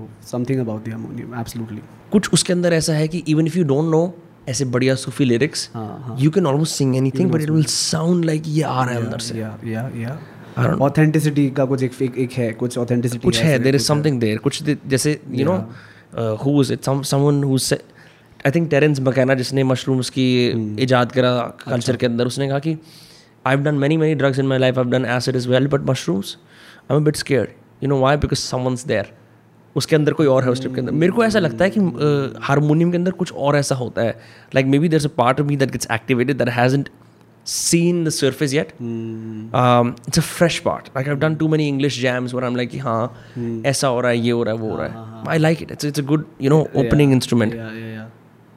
दो 0.00 1.78
कुछ 2.12 2.32
उसके 2.32 2.52
अंदर 2.52 2.72
ऐसा 2.72 2.92
है 2.92 3.08
कि 3.08 3.24
even 3.28 3.46
if 3.46 3.58
you 3.58 3.64
don't 3.64 3.90
know 3.90 4.14
ऐसे 4.48 4.64
बढ़िया 4.64 4.94
Sufi 4.94 5.24
lyrics 5.24 5.70
you 6.18 6.30
can 6.30 6.46
almost 6.46 6.74
sing 6.74 6.96
anything 7.10 7.30
but 7.30 7.40
it 7.40 7.50
will 7.50 7.64
sound 7.64 8.24
like 8.24 8.42
ये 8.46 8.62
आ 8.62 8.84
रहा 8.84 8.94
है 8.94 9.04
अंदर 9.04 9.18
से 9.18 9.44
Authenticity 10.58 11.54
का 11.54 11.64
कुछ 11.64 11.82
एक 11.82 11.92
एक, 12.02 12.18
एक 12.18 12.32
है 12.32 12.52
कुछ 12.52 12.78
authenticity 12.78 13.22
कुछ 13.22 13.38
है 13.38 13.58
देर 13.58 13.74
इज़ 13.74 13.82
समथिंग 13.82 14.20
देर 14.20 14.38
कुछ 14.38 14.62
जैसे 14.86 15.20
you 15.30 15.44
know 15.44 15.56
who 16.44 16.62
is 16.62 16.72
it 16.72 16.80
someone 16.82 17.44
who 17.44 17.58
I 18.46 18.50
think 18.50 18.70
Terence 18.70 19.00
McKenna 19.00 19.34
जिसने 19.34 19.64
मशरूम्स 19.64 20.10
की 20.10 20.26
इजाद 20.78 21.12
करा 21.12 21.56
कल्चर 21.68 21.96
के 21.96 22.06
अंदर 22.06 22.26
उसने 22.26 22.48
कहा 22.48 22.58
कि 22.58 22.78
I 23.46 23.54
have 23.54 23.64
done 23.64 23.74
many 23.74 23.96
many 23.96 24.14
drugs 24.14 24.38
in 24.38 24.46
my 24.46 24.58
life 24.58 24.78
I 24.78 24.84
done 24.84 25.04
acid 25.04 25.36
is 25.36 25.48
well 25.48 25.66
but 25.66 25.80
mushrooms 25.90 26.36
I 26.90 26.96
am 26.96 27.04
bit 27.04 27.16
scared 27.16 27.48
you 27.82 27.88
know 27.88 28.00
why 28.00 28.16
because 28.16 28.38
someone's 28.38 28.84
there 28.84 29.12
उसके 29.76 29.96
अंदर 29.96 30.12
कोई 30.12 30.26
और 30.26 30.44
है 30.44 30.50
उस 30.50 30.60
ट्रिप 30.60 30.74
के 30.74 30.80
अंदर। 30.80 30.92
मेरे 30.92 31.12
को 31.12 31.24
ऐसा 31.24 31.38
लगता 31.38 31.64
है 31.64 31.72
कि 31.78 31.80
हारमोनियम 32.42 32.90
के 32.90 32.96
अंदर 32.96 33.10
कुछ 33.10 33.32
और 33.32 33.56
ऐसा 33.56 33.74
होता 33.74 34.02
है। 34.02 34.20
Like 34.54 34.66
maybe 34.78 34.88
there 34.88 35.04
a 35.04 35.08
part 35.08 35.40
of 35.40 35.46
me 35.46 35.56
that 35.56 35.70
gets 35.70 35.88
activated 35.92 36.38
that 36.38 36.48
hasn't 36.48 36.88
seen 37.44 38.04
the 38.04 38.10
surface 38.10 38.52
yet. 38.52 38.72
Mm. 38.80 39.54
Um, 39.54 39.96
it's 40.06 40.18
a 40.18 40.22
fresh 40.22 40.62
part. 40.64 40.90
Like 40.94 41.08
I've 41.08 41.20
done 41.20 41.38
too 41.38 41.48
many 41.48 41.68
English 41.68 41.96
jams 41.96 42.34
where 42.34 42.44
I'm 42.44 42.54
like, 42.54 42.70
mm. 42.70 43.62
aisa 43.62 43.88
ho 43.88 44.02
raha 44.02 44.22
ye 44.22 44.30
ho 44.30 44.44
raha 44.44 44.58
wo 44.58 44.70
ho 44.70 44.76
raha. 44.82 45.28
I 45.28 45.36
like 45.36 45.60
it. 45.60 45.70
It's, 45.70 45.84
it's 45.84 45.98
a 45.98 46.02
good, 46.02 46.26
you 46.38 46.50
know, 46.50 46.68
opening 46.74 47.10
yeah. 47.10 47.14
instrument. 47.14 47.54
Yeah, 47.54 47.72
yeah, 47.72 47.86
yeah. 47.86 48.06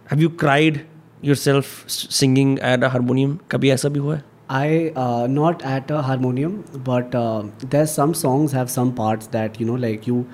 Have 0.08 0.22
you 0.22 0.30
cried 0.30 0.86
yourself 1.22 1.84
singing 1.88 2.60
at 2.60 2.84
a 2.84 2.90
harmonium? 2.90 3.40
Kabhi 3.50 3.74
aisa 3.76 3.90
bhi 3.90 4.02
hua 4.02 4.16
hai? 4.16 4.24
I 4.50 4.94
uh, 4.96 5.28
not 5.28 5.62
at 5.64 5.92
a 5.92 6.02
harmonium, 6.02 6.64
but 6.86 7.14
uh, 7.14 7.44
there's 7.60 7.92
some 7.92 8.14
songs 8.14 8.54
have 8.54 8.70
some 8.72 8.94
parts 8.96 9.28
that 9.28 9.60
you 9.60 9.66
know, 9.66 9.74
like 9.74 10.08
you 10.08 10.26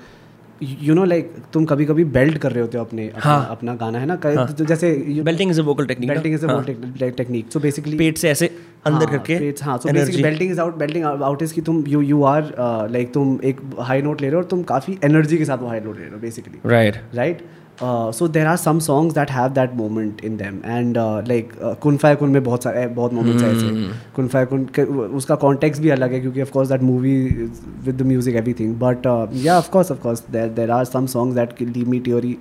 you 0.84 0.94
know 0.94 1.04
like 1.04 1.32
तुम 1.52 1.64
कभी 1.64 1.84
कभी 1.84 2.04
belt 2.16 2.38
कर 2.38 2.52
रहे 2.52 2.60
होते 2.60 2.78
हो 2.78 2.84
अपने 2.84 3.08
अपना, 3.08 3.22
हाँ. 3.22 3.48
अपना 3.50 3.74
गाना 3.74 3.98
है 3.98 4.06
ना? 4.06 4.18
हाँ. 4.24 4.46
तो 4.52 4.64
जैसे 4.64 4.92
belting 5.24 5.50
is 5.50 5.60
a 5.60 5.64
vocal 5.64 5.86
technique 5.86 6.10
belting 6.10 6.34
is 6.34 6.46
a 6.46 6.52
vocal 6.52 7.10
technique 7.10 7.52
so 7.52 7.60
basically 7.60 7.96
पेट 7.96 8.18
से 8.18 8.30
ऐसे 8.30 8.50
अंदर 8.86 9.10
करके 9.10 9.38
पेट 9.38 9.62
हाँ 9.62 9.78
so 9.78 9.92
basically 9.92 10.22
belting 10.22 10.50
is 10.50 10.60
out 10.60 10.76
belting 10.76 11.04
out 11.04 11.42
is 11.42 11.54
कि 11.54 11.60
तुम 11.62 11.84
यू 11.88 12.00
यू 12.02 12.22
आर 12.22 12.54
लाइक 12.92 13.12
तुम 13.14 13.38
एक 13.44 13.60
हाई 13.80 14.02
नोट 14.02 14.20
ले 14.20 14.26
रहे 14.26 14.34
हो 14.34 14.42
और 14.42 14.48
तुम 14.48 14.62
काफ़ी 14.62 14.98
एनर्जी 15.04 15.38
के 15.38 15.44
साथ 15.44 15.58
वो 15.58 15.68
हाई 15.68 15.80
नोट 15.80 15.96
ले 15.96 16.02
रहे 16.02 16.12
हो 16.12 16.18
basically 16.18 16.60
right 16.66 16.94
right? 16.94 17.63
So 17.82 18.28
there 18.28 18.46
are 18.46 18.56
some 18.56 18.78
songs 18.78 19.14
that 19.14 19.30
have 19.30 19.48
that 19.52 19.74
moment 19.74 20.24
in 20.24 20.36
them 20.36 20.60
and 20.66 20.98
like 21.28 21.52
कुनफाया 21.82 22.14
कुन 22.14 22.30
में 22.30 22.42
बहुत 22.44 22.64
सारे 22.64 22.86
बहुत 22.86 23.12
मोमेंट्स 23.12 23.44
आए 23.44 23.54
थे 23.54 23.88
कुनफाया 24.16 24.44
कुन 24.44 24.66
उसका 25.16 25.34
कॉन्टेक्स 25.36 25.80
भी 25.80 25.90
अलग 25.90 26.12
है 26.12 26.20
क्योंकि 26.20 26.42
of course 26.42 26.68
that 26.68 26.82
movie 26.82 27.16
with 27.84 27.96
the 27.96 28.06
music 28.06 28.36
every 28.36 28.54
thing 28.54 28.74
but 28.78 29.06
yeah 29.44 29.58
of course 29.58 29.92
of course 29.92 30.22
there 30.30 30.48
there 30.52 30.70
are 30.70 30.84
some 30.84 31.06
songs 31.06 31.36
that 31.36 31.76
leave 31.76 31.88
me 31.88 32.00
ट्योरी 32.00 32.36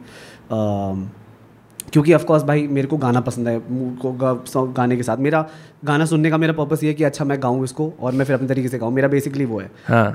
क्योंकि 1.93 2.13
ऑफकोर्स 2.13 2.43
भाई 2.43 2.67
मेरे 2.67 2.87
को 2.87 2.97
गाना 2.97 3.19
पसंद 3.21 3.47
है 3.47 3.59
को 4.01 4.11
गा, 4.13 4.33
गाने 4.55 4.95
के 4.97 5.03
साथ। 5.03 5.17
मेरा 5.19 5.45
गाना 5.85 6.05
सुनने 6.05 6.29
का 6.29 6.37
मेरा 6.37 6.53
पर्पस 6.53 6.83
ये 6.83 6.89
है 6.89 6.93
कि 6.95 7.03
अच्छा 7.03 7.25
मैं 7.25 7.41
गाऊँ 7.41 7.63
इसको 7.63 7.91
और 7.99 8.11
मैं 8.11 8.25
फिर 8.25 8.35
अपने 8.35 8.47
तरीके 8.47 8.69
से 8.69 8.77
गाऊँ। 8.79 8.93
मेरा 8.93 9.07
बेसिकली 9.07 9.45
वो 9.45 9.59
है। 9.59 9.67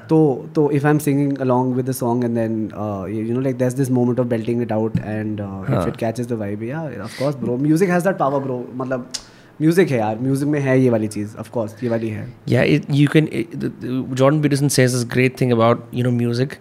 तो 0.08 0.18
तो 0.54 0.70
if 0.70 0.86
I 0.86 0.92
am 0.92 0.98
singing 0.98 1.38
along 1.38 1.74
with 1.76 1.90
song 1.92 2.24
and 2.24 2.34
then 2.34 2.60
you 3.18 3.34
know 3.34 3.40
like 3.40 3.58
this 3.58 3.72
this 3.74 3.90
moment 3.90 4.20
of 4.20 4.28
belting 4.28 4.62
it 4.62 4.72
out 4.72 4.98
and 4.98 5.40
it 5.40 5.96
catches 5.96 6.28
the 6.28 6.38
vibe 6.40 6.62
yeah 6.64 6.82
of course 7.04 7.36
bro 7.36 7.56
music 7.58 7.90
has 7.90 8.04
that 8.04 8.18
power 8.18 8.40
bro 8.40 8.64
मतलब 8.74 9.10
music 9.60 9.90
है 9.90 9.98
यार 9.98 10.18
music 10.18 10.48
में 10.48 10.60
है 10.60 10.80
ये 10.80 10.90
वाली 10.90 11.08
चीज़ 11.08 11.36
of 11.36 11.50
course 11.50 11.82
ये 11.84 11.90
वाली 11.90 12.08
है। 12.08 12.28
Yeah 12.48 12.62
you 12.62 13.08
can 13.12 13.28
John 14.14 14.42
Peterson 14.42 15.08
great 15.08 15.40
thing 15.40 15.52
about 15.52 15.88
you 15.94 16.04
know 16.04 16.10
music 16.18 16.52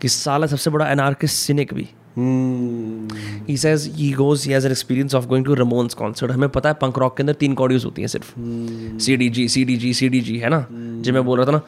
किस 0.00 0.22
साल 0.24 0.46
सबसे 0.46 0.70
बड़ा 0.70 0.90
एनआरकिस 0.90 1.32
सिनिक 1.46 1.74
भी। 1.74 1.88
रमोन्स 5.54 5.94
कॉन्सर्ट 5.94 6.32
हमें 6.32 6.48
पता 6.48 6.68
है 6.68 6.74
पंक 6.74 6.98
रॉक 6.98 7.16
के 7.16 7.22
अंदर 7.22 7.32
तीन 7.32 7.54
कॉडियोज 7.54 7.84
होती 7.84 8.02
हैं 8.02 8.08
सिर्फ़। 8.08 8.34
C 8.98 9.16
D 9.16 9.28
G 9.28 9.48
C 9.48 9.64
D 9.64 9.76
G 9.76 9.94
C 9.94 10.08
D 10.08 10.20
G 10.20 10.38
है 10.38 10.48
ना? 10.48 10.66
जो 10.96 11.12
मैं 11.12 11.24
बोल 11.24 11.40
रहा 11.40 11.46
था 11.46 11.66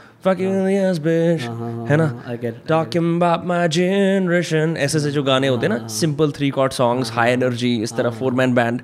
नाशन 3.47 4.75
ऐसे 4.79 4.99
ऐसे 4.99 5.11
जो 5.11 5.23
गाने 5.23 5.49
होते 5.49 5.67
हैं 5.67 5.79
ना 5.79 5.89
simple 5.89 6.31
three 6.31 6.51
chord 6.51 6.73
song 6.73 7.05
high 7.07 7.33
energy 7.33 7.83
इस 7.83 7.93
तरह 7.93 8.11
four 8.11 8.33
man 8.33 8.55
band 8.55 8.81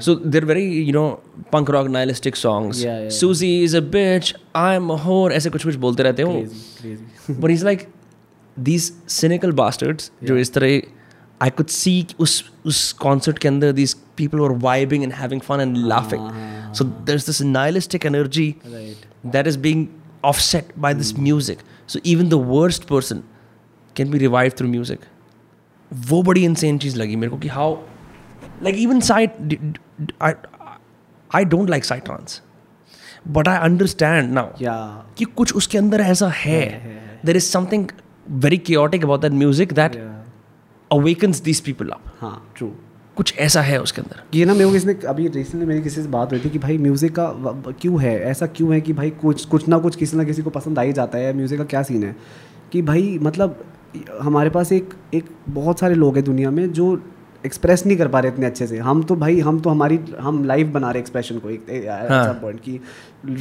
so 0.00 0.14
there 0.14 0.44
very 0.44 0.82
you 0.82 0.92
know 0.92 1.22
punk 1.52 1.70
rock 1.70 1.88
nihilistic 1.88 2.36
song 2.36 2.72
Suzy 3.08 3.64
is 3.64 3.76
a 3.76 4.20
I 4.56 4.76
am 4.76 4.92
whore 4.92 5.32
ऐसे 5.32 5.50
कुछ 5.50 5.64
कुछ 5.64 5.74
बोलते 5.74 6.02
रहते 6.02 6.22
हो 6.22 6.44
but 7.30 7.50
is 7.50 7.64
like 7.64 7.88
these 8.58 8.92
cynical 9.08 9.52
bastards 9.52 10.10
जो 10.24 10.36
इस 10.36 10.52
तरह 10.54 10.80
आई 11.42 11.50
कुड 11.50 11.66
सी 11.66 12.06
उस 12.20 12.42
उस 12.66 12.92
कॉन्सर्ट 13.02 13.38
के 13.38 13.48
अंदर 13.48 13.72
this 13.72 13.94
people 14.16 14.40
are 14.44 14.52
vibing 14.62 15.02
and 15.02 15.12
having 15.12 15.40
fun 15.40 15.60
and 15.60 15.76
laughing 15.76 16.28
so 16.74 16.84
there 16.84 17.14
is 17.14 17.26
this 17.26 17.42
nihilistic 17.42 18.06
energy 18.06 18.54
that 18.66 19.46
is 19.46 19.58
being 19.58 19.86
offset 20.24 20.72
by 20.78 20.94
this 20.94 21.18
music 21.18 21.58
so 21.88 21.98
even 22.06 22.28
the 22.28 22.34
worst 22.34 22.84
person 22.84 23.22
can 23.96 24.10
be 24.10 24.18
revive 24.18 24.52
through 24.58 24.68
music 24.68 25.00
वो 25.90 26.22
बड़ी 26.22 26.44
insane 26.44 26.78
चीज़ 26.78 26.96
लगी 26.96 27.16
मेरे 27.16 27.30
को 27.30 27.38
कि 27.38 27.48
how 27.48 27.76
like 28.62 28.76
even 28.78 29.00
psy 29.00 29.78
I 31.30 31.44
don't 31.44 31.70
like 31.70 31.84
psytrance 32.04 32.42
but 33.28 33.48
I 33.48 33.58
understand 33.58 34.32
now 34.32 34.52
कि 35.18 35.24
कुछ 35.24 35.54
उसके 35.54 35.78
अंदर 35.78 36.00
ऐसा 36.00 36.28
है. 36.28 36.62
There 37.26 37.36
is 37.36 37.44
something 37.44 37.88
very 38.30 38.58
chaotic 38.58 39.04
about 39.04 39.22
that 39.22 39.36
music 39.36 39.74
that 39.74 39.96
yeah. 39.96 40.10
awakens 40.90 41.40
these 41.40 41.60
people 41.68 41.92
up. 41.92 42.12
हाँ 42.20 42.52
ट्रू 42.56 42.70
कुछ 43.16 43.34
ऐसा 43.38 43.62
है 43.62 43.80
उसके 43.82 44.02
अंदर। 44.02 44.22
ये 44.34 44.44
ना 44.44 44.52
मेरे 44.52 44.64
को 44.64 44.72
किसी 44.72 44.86
ने 44.86 44.94
अभी 45.08 45.26
रिसेंटली 45.28 45.66
मेरी 45.66 45.82
किसी 45.82 46.02
से 46.02 46.08
बात 46.08 46.32
हुई 46.32 46.40
थी 46.40 46.50
कि 46.50 46.58
भाई 46.58 46.78
म्यूज़िक 46.78 47.12
का 47.18 47.26
क्यों 47.80 48.00
है? 48.02 48.20
ऐसा 48.20 48.46
क्यों 48.46 48.72
है 48.74 48.80
कि 48.80 48.92
भाई 48.92 49.10
कुछ 49.10 49.44
कुछ 49.44 49.68
ना 49.68 49.78
कुछ 49.78 49.96
किसी 49.96 50.16
ना 50.16 50.24
किसी 50.24 50.42
को 50.42 50.50
पसंद 50.50 50.78
आ 50.78 50.82
ही 50.82 50.92
जाता 50.92 51.18
है 51.18 51.32
म्यूज़िक 51.32 51.58
का 51.58 51.64
क्या 51.64 51.82
सीन 51.82 52.04
है? 52.04 52.16
कि 52.72 52.82
भाई 52.82 53.18
मतलब 53.22 53.64
हमारे 54.20 54.50
पास 54.50 54.72
एक 54.72 54.94
एक 55.14 55.24
बहुत 55.48 55.80
सारे 55.80 55.94
लोग 55.94 56.16
हैं 56.16 56.24
दुनिया 56.24 56.50
में 56.50 56.72
जो 56.72 57.02
एक्सप्रेस 57.46 57.84
नहीं 57.86 57.96
कर 57.98 58.08
पा 58.08 58.20
रहे 58.20 58.32
इतने 58.32 58.46
अच्छे 58.46 58.66
से। 58.66 58.78
हम 58.78 59.02
तो 59.02 59.14
भाई 59.16 59.38
हम 59.40 59.60
तो 59.60 59.70
हमारी 59.70 59.98
हम 60.20 60.44
लाइव 60.44 60.70
बना 60.72 60.90
रहे 60.90 61.00
एक्सप्रेशन 61.00 61.38
को 61.38 61.50
एक 61.50 61.66
हाँ। 62.10 62.32
पॉइंट 62.42 62.60
की 62.60 62.80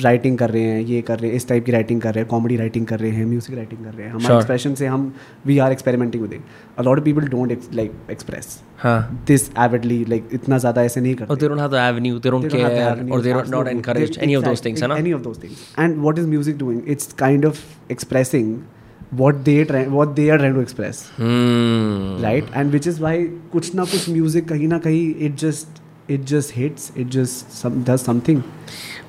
राइटिंग 0.04 0.38
कर 0.38 0.50
रहे 0.50 0.62
हैं 0.64 0.82
ये 0.82 1.02
कर 1.02 1.20
रहे 1.20 1.30
हैं 1.30 1.38
इस 1.38 1.48
टाइप 1.48 1.66
की 1.66 1.72
राइटिंग 1.72 2.02
कर 2.02 2.14
रहे 2.14 2.24
हैं 2.24 2.30
कॉमेडी 2.30 2.56
राइटिंग 2.58 2.86
कर 2.88 3.00
रहे 3.00 3.12
हैं 3.12 3.26
म्यूज़िक 3.26 3.56
राइटिंग 3.56 3.84
कर 3.86 3.94
रहे 3.94 4.08
हैं। 4.08 4.14
हमारे 4.14 4.36
एक्सप्रेशन 4.36 4.74
से 4.76 4.88
हम 4.88 5.14
we 5.46 5.58
are 5.58 5.72
experimenting 5.72 6.24
with 6.24 6.40
a 6.80 6.82
lot 6.84 6.98
of 6.98 7.06
people 7.06 7.28
don't 7.28 7.58
like 7.74 7.94
express 8.12 8.60
हाँ। 8.78 9.24
दिस 9.28 9.50
एविडली 9.60 10.04
लाइक 10.10 10.30
इतना 10.34 10.58
ज़्यादा 10.58 10.84
ऐसे 10.84 11.02
नहीं 11.02 11.16
करते। 11.16 11.34
or 11.34 11.40
they 11.40 11.50
don't 11.52 11.62
have 11.66 11.72
the 11.72 11.82
avenue 11.86 12.20
they 12.26 12.32
don't, 12.36 12.46
They 12.48 12.56
don't 12.56 12.64
have 12.64 12.74
the 12.74 12.82
care 12.82 12.92
avenues, 12.92 13.16
or 13.16 13.22
they're 13.24 13.36
not 13.36 13.46
absolutely. 13.46 13.78
encouraged 13.78 14.14
They- 14.14 14.28
any 14.28 14.38
of 14.40 14.46
those 14.46 14.60
exact- 14.60 14.68
things 14.68 14.82
है 14.82 14.88
ना? 14.88 14.96
any 15.04 15.16
of 15.20 15.24
those 15.28 15.42
things. 15.46 15.64
And 15.86 16.04
what 16.08 16.22
is 16.24 16.30
music 16.36 16.60
doing? 16.66 16.82
It's 16.96 17.16
kind 17.24 17.50
of 17.52 17.64
expressing 17.96 18.52
what 19.12 19.44
they 19.44 19.66
try 19.66 19.88
what 19.88 20.16
they 20.16 20.30
are 20.30 20.38
trying 20.38 20.54
to 20.54 20.60
express 20.60 21.08
hmm. 21.18 22.22
right 22.22 22.48
and 22.54 22.72
which 22.72 22.86
is 22.86 23.00
why 23.00 23.16
कुछ 23.54 23.74
ना 23.76 23.86
कुछ 23.86 24.10
music 24.10 24.48
कहीं 24.50 24.68
ना 24.68 24.80
कहीं 24.80 25.14
it 25.28 25.36
just 25.44 25.82
it 26.08 26.26
just 26.26 26.52
hits 26.52 26.92
it 26.96 27.10
just 27.10 27.52
some, 27.52 27.84
does 27.84 28.02
something 28.02 28.44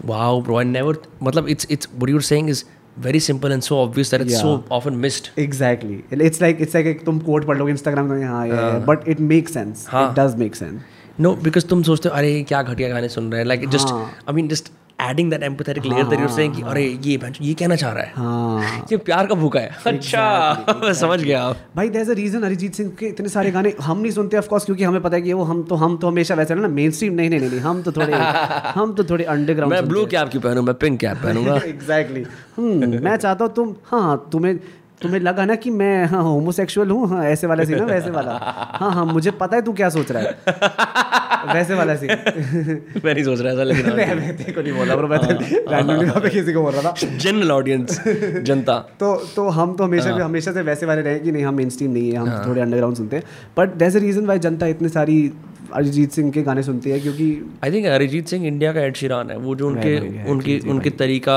wow 0.04 0.40
bro 0.40 0.58
I 0.58 0.64
never 0.64 0.94
मतलब 1.22 1.48
it's 1.48 1.66
it's 1.68 1.90
what 1.98 2.08
you're 2.08 2.28
saying 2.30 2.48
is 2.48 2.64
very 2.96 3.20
simple 3.20 3.52
and 3.52 3.64
so 3.64 3.78
obvious 3.78 4.10
that 4.10 4.20
it's 4.20 4.32
yeah. 4.32 4.42
so 4.42 4.64
often 4.70 5.00
missed 5.00 5.30
exactly 5.36 6.04
it's 6.10 6.40
like 6.40 6.60
it's 6.60 6.74
like 6.74 6.86
एक 6.86 7.04
तुम 7.04 7.20
quote 7.28 7.46
पढ़ 7.46 7.58
लोगे 7.58 7.74
Instagram 7.74 8.10
में 8.10 8.26
हाँ 8.26 8.46
yeah, 8.48 8.78
but 8.90 9.06
it 9.14 9.20
makes 9.20 9.56
sense 9.58 9.86
हाँ. 9.86 10.08
it 10.08 10.16
does 10.16 10.36
make 10.44 10.60
sense 10.62 10.98
no 11.20 11.34
because 11.46 11.68
तुम 11.68 11.82
सोचते 11.82 12.08
हो 12.08 12.14
अरे 12.14 12.42
क्या 12.48 12.62
घटिया 12.62 12.88
गाने 12.88 13.08
सुन 13.08 13.32
रहे 13.32 13.42
हैं 13.42 13.48
like 13.48 13.70
just 13.76 13.90
हाँ. 13.90 14.10
I 14.28 14.32
mean 14.32 14.48
just 14.48 14.72
adding 15.02 15.30
that 15.30 15.42
empathetic 15.42 15.86
layer 15.86 16.06
that 16.06 16.20
you 16.20 16.28
saying 16.28 16.54
कि 16.54 16.62
अरे 16.66 16.84
ये 17.04 17.16
बंच 17.18 17.38
ये 17.42 17.54
कहना 17.54 17.76
चाह 17.76 17.92
रहा 17.92 18.02
है। 18.02 18.12
हाँ। 18.16 18.86
ये 18.92 18.96
प्यार 19.08 19.26
का 19.26 19.34
भूखा 19.34 19.60
है। 19.60 19.70
अच्छा 19.86 20.76
मैं 20.82 20.92
समझ 20.94 21.20
गया 21.22 21.42
आप 21.42 21.56
भाई 21.76 21.88
there 21.88 22.02
is 22.02 22.10
a 22.10 22.14
reason 22.14 22.42
Arijit 22.42 22.74
Singh 22.74 22.90
के 23.00 23.06
इतने 23.06 23.28
सारे 23.28 23.50
गाने 23.50 23.74
हम 23.82 23.98
नहीं 23.98 24.12
सुनते 24.12 24.36
ऑफ़ 24.36 24.48
कोर्स 24.48 24.64
क्योंकि 24.64 24.84
हमें 24.84 25.00
पता 25.02 25.16
है 25.16 25.22
कि 25.22 25.32
वो 25.32 25.44
हम 25.44 25.62
तो 25.62 25.74
हम 25.74 25.96
तो 25.96 26.08
हमेशा 26.08 26.34
वैसे 26.34 26.54
ना 26.54 26.68
मेन 26.68 26.90
स्ट्रीम 26.90 27.14
नहीं 27.14 27.30
नहीं 27.30 27.40
नहीं 27.40 27.60
हम 27.60 27.82
तो 27.82 27.92
थोड़े 27.92 28.12
हम 28.78 28.92
तो 28.94 29.04
थोड़े 29.04 29.24
अंडरग्राउंड 29.36 29.74
मैं 29.74 29.86
ब्लू 29.88 30.04
कैप 30.06 30.28
क्यों 30.28 30.42
पहनूं 30.42 30.62
मैं 30.62 30.74
पिंक 30.74 31.00
कैप 31.00 31.16
पहनूँगा। 31.24 31.56
एग्जैक्टली 31.66 32.24
मैं 32.58 33.16
चाहता 33.16 33.44
हूँ 33.44 33.52
तुम 33.54 33.74
हाँ 33.84 34.02
हाँ 34.02 34.28
तुम्हें 34.32 34.58
तुम्हें 35.02 35.20
लगा 35.20 35.44
ना 35.44 35.54
कि 35.54 35.70
मैं 35.70 36.04
हाँ 36.06 36.22
होमोसेक्सुअल 36.22 36.90
हूँ 36.90 37.08
हाँ 37.08 37.24
ऐसे 37.24 37.46
वाला 37.46 37.64
सीन 37.64 37.78
ना 37.78 37.84
वैसे 37.84 38.10
वाला। 38.10 38.32
हाँ 38.80 38.92
हाँ 38.92 39.04
मुझे 39.06 39.30
पता 39.30 39.56
है 39.56 39.62
तू 39.62 39.72
क्या 39.72 39.88
सोच 39.88 40.10
रहा 40.12 40.22
है। 40.22 41.54
वैसे 41.54 41.74
वाला 41.74 41.94
सीन 41.94 42.10
मैं 43.04 43.14
नहीं 43.14 43.24
सोच 43.24 43.40
रहा 43.40 43.52
ऐसा 43.52 43.62
लेकिन 43.62 43.86
मैं 43.86 44.14
मैं 44.14 44.36
तेरे 44.36 44.52
को 44.52 44.60
नहीं 44.60 44.72
बोल 44.72 44.86
रहा 44.88 44.96
bro, 44.96 45.08
मैं 45.10 45.18
तो 45.18 46.06
वहाँ 46.06 46.20
पे 46.20 46.28
किसी 46.28 46.52
को 46.52 46.62
बोल 46.62 46.72
रहा 46.72 46.82
था। 46.82 47.06
जनरल 47.18 47.52
ऑडियंस 47.52 48.02
जनता। 48.44 48.78
तो 49.00 49.14
तो 49.36 49.48
हम 49.48 49.74
तो 49.76 49.84
हमेशा 49.84 50.08
हाँ। 50.08 50.16
भी 50.16 50.22
हमेशा 50.22 50.52
से 50.52 50.62
वैसे 50.62 50.86
वाले 50.86 51.02
रहे 51.02 51.18
कि 51.18 51.32
नहीं 51.32 51.44
हम 51.44 51.54
मेन 51.54 51.70
स्ट्रीम 51.70 51.90
नहीं 51.90 52.10
है 52.10 52.16
हम 52.16 52.46
थोड़े 52.46 52.60
अंडरग्राउंड 52.60 52.96
सुनते 52.96 53.16
हैं। 53.16 53.24
But 53.58 53.74
there 53.74 53.96
a 53.96 54.00
reason 54.00 54.26
why 54.26 54.38
जनता 54.38 54.66
इतने 54.66 54.88
सारी 54.88 55.32
अरिजीत 55.74 56.12
सिंह 56.12 56.30
के 56.32 56.42
गाने 56.42 56.62
सुनती 56.62 56.90
है 56.90 56.98
क्योंकि 57.00 57.26
I 57.64 57.72
think 57.72 57.86
Arijit 57.88 58.28
Singh 58.28 58.46
India 58.46 58.72
का 58.72 58.80
एड 58.80 58.96
शीरान 58.96 59.30
है। 59.30 59.36
वो 59.38 59.54
जो 59.54 59.66
उनके 59.68 59.98
उनकी 60.30 60.58
उनके 60.70 60.90
तरीका 60.98 61.36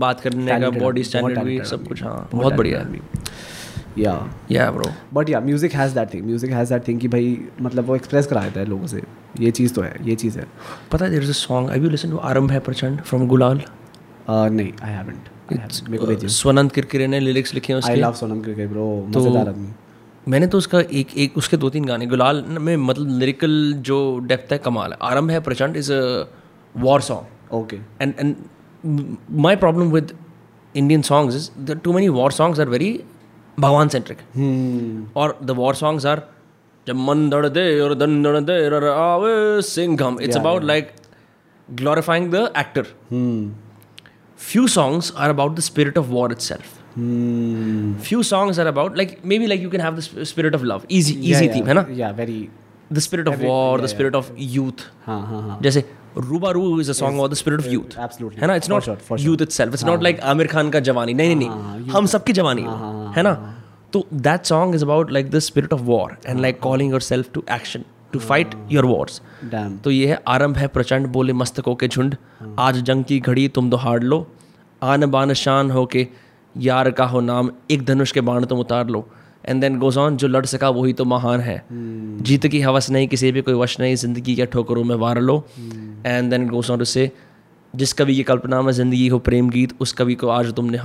बात 0.00 0.20
करने 0.20 0.60
का 0.60 0.70
बॉडी 0.72 1.04
स्टैंडर्ड 1.04 1.38
भी 1.40 1.60
सब 1.66 1.86
कुछ 1.88 2.02
हाँ 2.02 2.28
बहुत 2.32 2.54
बढ़िया 2.54 2.80
है। 2.80 3.00
Yeah 3.98 4.14
yeah 4.50 4.70
bro 4.70 4.90
but 5.14 5.30
yeah 5.30 5.40
music 5.40 5.72
has 5.74 5.94
that 5.94 6.12
thing 6.14 6.24
music 6.26 6.50
has 6.50 6.72
that 6.72 6.86
thing 6.88 7.00
कि 7.00 7.08
भाई 7.08 7.36
मतलब 7.62 7.86
वो 7.86 7.96
एक्सप्रेस 7.96 8.26
करा 8.26 8.42
देता 8.42 8.60
है 8.60 8.66
लोगों 8.66 8.86
से। 8.86 9.02
ये 9.40 9.50
चीज़ 9.50 9.74
तो 9.74 9.82
है 9.82 9.94
ये 10.04 10.14
चीज़ 10.16 10.38
है। 10.38 10.46
पता 10.92 11.04
है 11.04 11.10
there 11.10 11.22
is 11.22 11.30
a 11.30 11.34
song 11.34 11.70
I 11.70 11.80
you 11.80 11.90
listen 11.90 12.10
to 12.10 12.16
आरंभ 12.30 12.50
है 12.52 12.60
प्रचंड 12.60 13.00
फ्रॉम 13.02 13.26
गुलाल 13.28 13.60
नहीं 14.30 14.72
आई 14.82 14.92
हैवंट 14.92 16.28
स्वनंत 16.30 16.72
किरकिरे 16.72 17.06
ने 17.06 17.20
लिरिक्स 17.20 17.54
लिखे 17.54 17.72
हैं 17.72 17.76
आई 17.76 17.80
उसके। 17.80 18.00
लव 18.00 18.12
सोनम 18.14 18.40
क्रिकेट 18.42 18.68
ब्रो 18.70 18.84
मज़ेदार 19.08 19.48
आदमी। 19.48 19.68
मैंने 20.28 20.46
तो 20.46 20.58
उसका 20.58 20.80
एक 20.80 21.16
एक 21.18 21.36
उसके 21.38 21.56
दो 21.56 21.70
तीन 21.70 21.84
गाने 21.84 22.06
गुलाल 22.06 22.44
में 22.48 22.76
मतलब 22.76 23.18
लिरिकल 23.18 23.72
जो 23.86 24.18
डेप्थ 24.24 24.52
है 24.52 24.58
कमाल 24.58 24.92
है। 24.92 24.98
आरंभ 25.02 25.30
है 25.30 25.40
प्रचंड 25.40 25.76
is 25.76 25.92
a 25.92 26.26
war 26.74 27.00
song 27.00 27.54
okay 27.54 27.76
and 28.00 28.14
and 28.18 28.34
my 29.46 29.56
problem 29.56 29.90
with 29.92 30.12
Indian 30.74 31.02
songs 31.02 31.36
is 31.36 31.50
the 31.64 31.78
too 31.84 31.92
many 31.92 32.08
war 32.18 32.32
songs 32.32 32.60
are 32.60 32.68
very 32.68 32.92
bhagwan 33.58 33.88
centric 33.88 34.18
और 35.16 35.38
द 35.42 35.50
वॉर 35.56 35.74
सॉन्ग्स 35.74 36.06
आर 36.06 36.22
जब 36.86 36.96
मन 37.08 37.28
दड़ 37.30 37.46
दे 37.48 37.64
और 37.80 37.94
दन 37.94 38.22
दड़ 38.22 38.38
दे 38.40 38.54
आवे 38.90 39.34
it's 40.24 40.36
about 40.36 40.64
like 40.64 40.92
glorifying 41.68 42.30
the 42.32 42.52
actor 42.58 42.86
few 44.40 44.66
songs 44.68 45.12
are 45.16 45.30
about 45.30 45.56
the 45.56 45.60
spirit 45.60 45.98
of 45.98 46.06
war 46.06 46.32
itself 46.48 46.81
Few 46.94 48.22
songs 48.22 48.58
are 48.58 48.68
about 48.68 48.96
like 48.96 49.24
maybe 49.24 49.46
like 49.46 49.60
you 49.60 49.70
can 49.70 49.80
have 49.80 49.96
the 49.96 50.26
spirit 50.26 50.54
of 50.54 50.64
love. 50.64 50.84
Easy 50.88 51.14
easy 51.16 51.46
yeah, 51.46 51.54
theme 51.54 51.68
है 51.68 51.74
ना? 51.74 51.86
Yeah 52.00 52.10
very 52.20 52.48
The 52.90 53.00
spirit 53.00 53.28
of 53.28 53.34
every, 53.34 53.48
war, 53.48 53.76
yeah, 53.76 53.82
the 53.82 53.88
spirit 53.88 54.14
yeah. 54.14 54.18
of 54.18 54.32
youth. 54.54 54.80
हाँ 55.06 55.20
हाँ 55.26 55.40
हाँ 55.42 55.58
जैसे 55.62 55.84
Roobaroo 56.18 56.80
is 56.80 56.90
a 56.90 56.94
song 56.94 57.20
about 57.20 57.30
the 57.30 57.38
spirit 57.40 57.64
of 57.64 57.70
youth 57.74 57.96
absolutely. 58.06 58.40
है 58.40 58.46
ना 58.46 58.54
it's 58.56 58.70
not 58.70 58.88
हाँ, 58.88 59.18
youth 59.20 59.44
itself 59.46 59.76
it's 59.78 59.86
not 59.90 60.04
like 60.06 60.20
Aamir 60.32 60.46
Khan 60.46 60.70
का 60.70 60.80
जवानी 60.88 61.14
नहीं 61.14 61.36
नहीं 61.36 61.48
नहीं 61.48 61.90
हम 61.90 62.06
सबकी 62.14 62.32
जवानी 62.32 62.62
है 62.62 63.12
है 63.16 63.22
ना 63.22 63.32
तो 63.92 64.06
that 64.28 64.44
song 64.46 64.74
is 64.74 64.84
about 64.84 65.12
like 65.12 65.30
the 65.30 65.38
spirit 65.48 65.72
of 65.72 65.80
war 65.82 66.16
and 66.26 66.40
like 66.40 66.60
calling 66.60 66.90
yourself 67.00 67.30
to 67.34 67.44
action 67.52 67.84
to 68.12 68.18
fight 68.18 68.54
your 68.72 68.84
wars 68.86 69.20
तो 69.84 69.90
ये 69.90 70.06
है 70.08 70.20
आरंभ 70.28 70.56
है 70.56 70.66
प्रचंड 70.76 71.06
बोले 71.16 71.32
मस्तकों 71.32 71.74
के 71.74 71.88
झुंड 71.88 72.16
आज 72.68 72.80
जंग 72.90 73.04
की 73.04 73.18
घड़ी 73.20 73.48
तुम 73.58 73.70
तो 73.70 73.76
हार 73.86 74.02
लो 74.12 74.26
आन 74.82 75.06
बान 75.10 75.32
शान 75.44 75.70
हो 75.70 75.86
के 75.86 76.06
यार 76.56 76.90
का 76.90 77.04
हो 77.04 77.20
नाम 77.20 77.50
एक 77.70 77.84
धनुष 77.84 78.12
के 78.12 78.20
बाण 78.20 78.44
तुम 78.44 78.58
उतार 78.58 78.88
लो। 78.88 79.06
एंड 79.44 79.60
देन 79.60 79.78
गोज 79.78 79.96
ऑन 79.98 80.16
जो 80.16 80.28
लड़ 80.28 80.44
सका 80.46 80.68
वही 80.70 80.92
तो 80.92 81.04
महान 81.04 81.40
है। 81.40 81.56
Hmm. 81.62 82.22
जीत 82.22 82.46
की 82.46 82.60
हवस 82.60 82.90
नहीं 82.90 83.08
किसी 83.08 83.32
भी 83.32 83.42
कोई 83.42 83.54
वश 83.54 83.78
नहीं 83.80 83.94
ज़िंदगी 83.96 84.34
के 84.36 84.46
ठोकरों 84.46 84.84
में 84.84 84.94
वार 84.96 85.20
लो। 85.20 85.36
And 86.06 86.30
then 86.30 86.48
goes 86.48 86.70
on 86.70 86.78
to 86.78 86.84
say 86.84 87.10
जिस 87.74 87.92
कवि 87.92 88.14
की 88.14 88.22
कल्पना 88.22 88.60
में 88.62 88.72
ज़िंदगी 88.72 89.08
हो 89.08 89.18
प्रेम 89.20 89.48
गीत 89.50 89.72
उस 89.80 89.92
कवि 89.92 90.14
को 90.14 90.28
आज 90.28 90.52
तुमने 90.54 90.78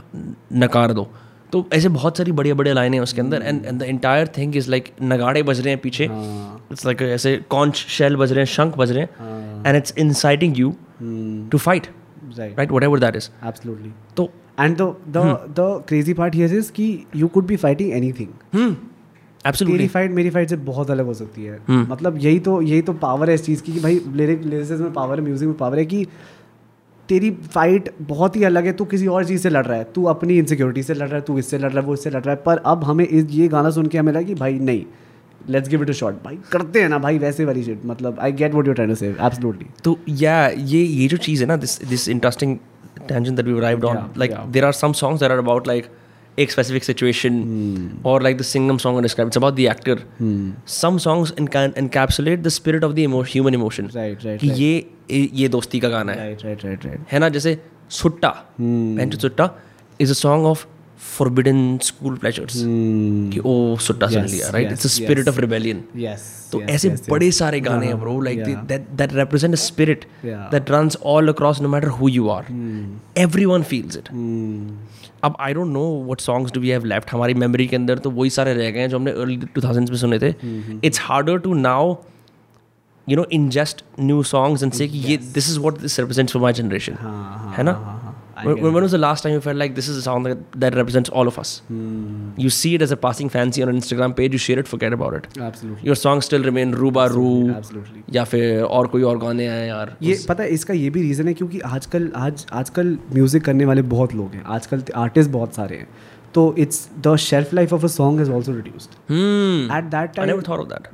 नकार 0.56 0.94
दो। 0.94 1.08
तो 1.52 1.66
ऐसे 1.74 1.90
बहुत 1.90 2.18
सारी 2.18 2.32
बढ़िया 2.32 2.56
बढ़िया 2.56 2.74
लाइनें 2.76 2.98
हैं 2.98 3.04
उसके 3.04 3.22
अंदर। 3.22 3.42
And 3.42 3.66
and 3.66 3.80
the 3.80 3.84
entire 3.84 4.28
thing 4.38 4.56
is 4.58 4.70
like 4.72 4.92
नगाड़े 5.04 5.44
बज 5.44 5.60
रहे 5.60 5.74
हैं 5.74 5.82
पीछे। 5.82 6.04
इट्स 6.72 6.86
लाइक 6.86 7.02
ऐसे 7.02 7.36
कॉन्च 7.50 7.86
शेल 7.90 8.16
बज 8.16 8.32
रहे 8.32 8.40
हैं 8.40 8.52
शंख 8.54 8.78
बज 8.78 8.92
रहे 8.92 9.04
हैं। 9.04 9.64
And 9.66 9.78
it's 9.78 9.94
inciting 9.98 10.60
you 10.60 10.76
to 11.52 11.58
fight 11.58 11.88
right 12.38 12.72
whatever 12.84 13.00
that 13.00 13.16
is 13.16 13.30
absolutely 13.46 13.92
तो 14.18 14.30
and 14.60 14.78
the 14.78 14.96
the 15.60 15.84
crazy 15.88 16.14
part 16.14 16.36
here 16.36 16.54
is 16.56 16.72
कि 16.72 16.88
you 17.16 17.28
could 17.28 17.46
be 17.48 17.56
fighting 17.56 17.92
anything 17.94 18.76
तेरी 19.46 19.88
फाइट 19.88 20.12
मेरी 20.12 20.30
फाइट 20.30 20.50
से 20.50 20.56
बहुत 20.64 20.92
अलग 20.92 21.06
हो 21.06 21.14
सकती 21.14 21.44
है। 21.44 21.60
मतलब 21.70 22.18
यही 22.22 22.40
तो 22.40 22.62
यही 22.62 22.82
तो 22.82 22.94
पावर 22.96 23.30
है 23.30 23.36
इस 23.36 23.46
चीज़ 23.46 23.62
की 23.64 23.72
कि 23.72 23.80
भाई 23.80 24.00
लिरिक 24.14 24.44
लिरिक्स 24.44 24.72
में 24.72 24.92
पावर 24.94 25.20
है 25.20 25.26
म्यूज़िक 25.26 25.48
में 25.48 25.58
पावर 25.58 25.80
है 25.80 25.86
कि 25.86 26.06
तेरी 27.10 27.30
फाइट 27.54 27.90
बहुत 28.02 28.36
ही 28.36 28.44
अलग 28.44 28.66
है 28.66 28.72
तू 28.74 28.86
किसी 28.86 29.08
और 29.08 29.26
चीज़ 29.26 29.42
से 29.42 29.50
लड़ 29.50 29.66
रहा 29.66 29.78
है। 29.78 29.84
तू 29.96 30.04
अपनी 30.06 30.38
इनसिक्योरिटी 30.38 30.84
से 30.84 30.94
लड़ 30.94 31.08
रहा 31.08 31.16
है 31.16 31.22
तू 31.22 31.38
इससे 31.38 31.58
लड़ 31.58 31.72
रहा 31.72 31.80
है 31.80 31.86
वो 31.88 31.94
इससे 31.94 32.10
लड़ 32.10 32.22
रहा 32.22 32.36
है। 32.36 32.42
पर 32.46 32.58
अब 32.66 32.84
हमें 32.84 33.06
इस 33.08 33.26
ये 33.32 33.48
गाना 33.48 33.70
सुन 33.70 33.88
के 33.88 33.98
हमें 33.98 34.12
लगा 34.14 34.22
कि 34.22 34.36
भाई 34.36 34.60
नहीं 34.60 34.84
let's 35.50 35.70
give 35.70 35.84
it 35.84 35.90
a 35.90 35.94
shot 35.94 36.24
भाई 36.24 36.38
करते 36.52 36.82
हैं 36.82 36.90
ना 36.90 36.98
भाई 36.98 37.18
वैसे 37.18 37.46
वाली 37.46 37.64
शिट 37.64 37.86
मतलब 37.86 38.20
I 38.20 38.32
get 38.32 38.52
what 38.52 38.68
you 38.68 38.74
trying 38.74 38.92
to 38.92 38.96
say 38.96 39.08
absolutely 39.10 39.68
तो 39.84 39.98
या 40.10 40.48
ये 40.48 40.82
ये 40.82 41.08
जो 41.08 41.18
चीज़ 41.18 41.42
है 41.42 41.48
ना 41.48 41.56
this 41.58 41.82
this 41.86 42.08
interesting 42.10 42.58
tangent 43.09 43.37
that 43.41 43.47
we 43.51 43.59
arrived 43.61 43.85
on 43.91 43.97
Yeah, 44.01 44.21
like 44.23 44.31
yeah. 44.37 44.47
there 44.57 44.65
are 44.71 44.73
some 44.85 44.95
songs 45.03 45.21
that 45.25 45.31
are 45.37 45.39
about 45.45 45.67
like 45.73 45.89
a 46.39 46.45
specific 46.53 46.85
situation 46.89 47.39
Hmm. 47.47 47.87
or 48.11 48.15
like 48.27 48.37
the 48.43 48.45
Singham 48.51 48.79
song 48.85 48.99
I 48.99 49.03
described 49.07 49.33
it's 49.35 49.41
about 49.41 49.57
the 49.57 49.67
actor 49.73 49.97
some 50.77 50.99
songs 51.07 51.33
enca- 51.43 51.73
encapsulate 51.83 52.43
the 52.47 52.53
spirit 52.59 52.87
of 52.89 52.95
the 52.99 53.03
emo- 53.09 53.25
human 53.35 53.59
emotion 53.59 53.91
Right, 53.97 54.25
right, 54.29 54.39
कि 54.41 54.51
ये 54.63 55.19
ये 55.43 55.49
दोस्ती 55.57 55.81
का 55.81 55.89
गाना 55.97 56.13
है 56.13 56.19
right 56.19 56.45
right 56.45 56.65
right 56.65 56.87
right 56.87 57.01
है 57.13 57.19
ना 57.25 57.29
जैसे 57.39 57.59
सुट्टा 58.01 58.31
Hmm. 58.61 58.97
Bench 58.97 59.21
Sutta 59.23 59.51
is 60.01 60.11
a 60.11 60.15
song 60.23 60.47
of 60.53 60.67
forbidden 60.98 61.58
school 61.88 62.16
pleasures. 62.22 62.56
कि 63.34 63.40
ओ 63.46 63.76
सुट्टा 63.86 64.08
सुन 64.08 64.18
Hmm. 64.18 64.28
Yes, 64.28 64.34
लिया 64.34 64.50
right 64.54 64.72
it's 64.72 64.86
a 64.86 64.90
spirit 64.90 65.26
yes. 65.26 65.30
Of 65.30 65.40
rebellion 65.42 65.84
तो 66.52 66.62
ऐसे 66.76 66.90
बड़े 67.10 67.32
सारे 67.40 67.60
गाने 67.62 67.88
हैं 67.88 68.00
bro 68.00 68.20
like. 68.22 68.44
That 68.68 68.88
that 68.98 69.14
represent 69.14 69.54
a 69.54 69.58
spirit. 69.64 70.06
Hmm. 70.24 70.52
That 70.52 70.72
runs 70.72 70.98
all 71.06 71.34
across 71.34 71.62
no 71.62 71.70
matter 71.70 71.88
who 72.00 72.10
you 72.10 72.28
are 72.30 72.52
everyone 73.18 73.64
feels 73.72 73.98
it 73.98 74.10
अब 75.24 75.38
I 75.40 75.54
don't 75.54 75.74
know 75.74 75.86
what 76.04 76.20
songs 76.22 76.54
do 76.54 76.60
we 76.62 76.70
have 76.70 76.86
left 76.86 77.14
हमारी 77.14 77.34
memory 77.46 77.68
के 77.68 77.76
अंदर 77.76 77.98
तो 78.00 78.12
वही 78.12 78.30
सारे 78.30 78.54
रह 78.54 78.72
गए 78.72 78.80
हैं 78.80 78.90
जो 78.90 78.98
हमने 78.98 79.12
अर्ली 79.12 79.38
टू 79.56 79.62
थाउजेंड्स 79.62 79.92
में 79.92 79.98
सुने 79.98 80.20
थे. 80.20 80.32
Hmm, 80.34 80.86
it's 80.86 81.00
harder 81.04 81.38
to 81.40 81.54
now 81.54 81.96
you 83.08 83.16
know 83.18 83.24
ingest 83.34 83.84
new 84.00 84.24
songs 84.24 84.64
and 84.64 84.72
say 84.74 84.88
कि 84.88 84.98
ये 84.98 85.18
this 85.18 85.50
is 85.50 85.60
what 85.60 85.78
this 85.82 86.00
represents 86.00 86.34
for 86.34 86.42
my 86.42 86.54
generation 86.54 86.94
हाँ, 87.00 87.54
है 87.58 87.64
ना? 87.64 87.74
When, 88.46 88.62
when 88.62 88.84
was 88.84 88.92
the 88.92 88.98
last 88.98 89.24
time 89.24 89.34
you 89.34 89.42
felt 89.42 89.58
like 89.58 89.76
this 89.76 89.88
is 89.88 89.98
a 89.98 90.02
song 90.02 90.24
that, 90.24 90.38
that 90.54 90.76
represents 90.76 91.10
all 91.10 91.28
of 91.28 91.38
us 91.40 91.62
Hmm. 91.68 92.32
you 92.38 92.50
see 92.50 92.74
it 92.76 92.82
as 92.82 92.92
a 92.92 92.98
passing 92.98 93.30
fancy 93.30 93.64
on 93.64 93.70
an 93.70 93.78
instagram 93.78 94.16
page 94.16 94.34
you 94.34 94.40
share 94.40 94.60
it 94.60 94.68
forget 94.68 94.94
about 94.94 95.14
it 95.14 95.28
Absolutely. 95.40 95.84
your 95.84 95.96
songs 95.96 96.26
still 96.26 96.44
remain 96.44 96.74
रूबा 96.74 97.06
रू 97.12 97.30
या 98.14 98.24
फिर 98.24 98.62
और 98.64 98.88
कोई 98.88 99.04
और 99.04 99.18
गाने 99.18 99.48
हैं 99.48 99.68
यार 99.68 99.96
ये 100.04 100.18
पता 100.30 100.44
है 100.44 100.50
इसका 100.50 100.74
ये 100.74 100.90
भी 100.90 101.02
रीज़न 101.02 101.28
है 101.28 101.34
क्योंकि 101.34 101.60
आजकल 101.66 102.12
आज 102.16 102.46
आजकल 102.54 102.98
म्यूज़िक 103.14 103.44
करने 103.46 103.66
वाले 103.66 103.82
बहुत 103.96 104.14
लोग 104.16 104.34
हैं 104.36 104.44
आजकल 104.58 104.84
आर्टिस्ट 104.96 105.30
बहुत 105.32 105.56
सारे 105.56 105.78
हैं 105.78 105.88
तो 106.38 106.44
it's 106.60 106.88
the 107.08 107.16
shelf 107.22 107.54
life 107.54 107.74
of 107.74 107.84
a 107.86 107.88
song 107.90 108.22
is 108.22 108.32
also 108.32 108.52
reduced 108.56 108.90
at 109.78 109.84
that 109.92 110.16
time 110.16 110.42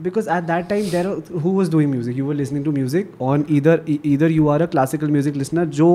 because 0.01 0.29
at 0.29 0.43
that 0.43 0.67
time 0.67 0.89
there 0.91 1.07
who 1.43 1.51
was 1.51 1.71
doing 1.71 1.91
music 1.91 2.17
you 2.17 2.25
were 2.25 2.35
listening 2.35 2.65
to 2.65 2.71
music 2.71 3.21
on 3.21 3.45
इधर 3.51 3.81
इधर 3.89 4.31
you 4.31 4.47
are 4.47 4.61
a 4.61 4.65
classical 4.75 5.11
music 5.11 5.35
listener 5.35 5.65
जो 5.79 5.87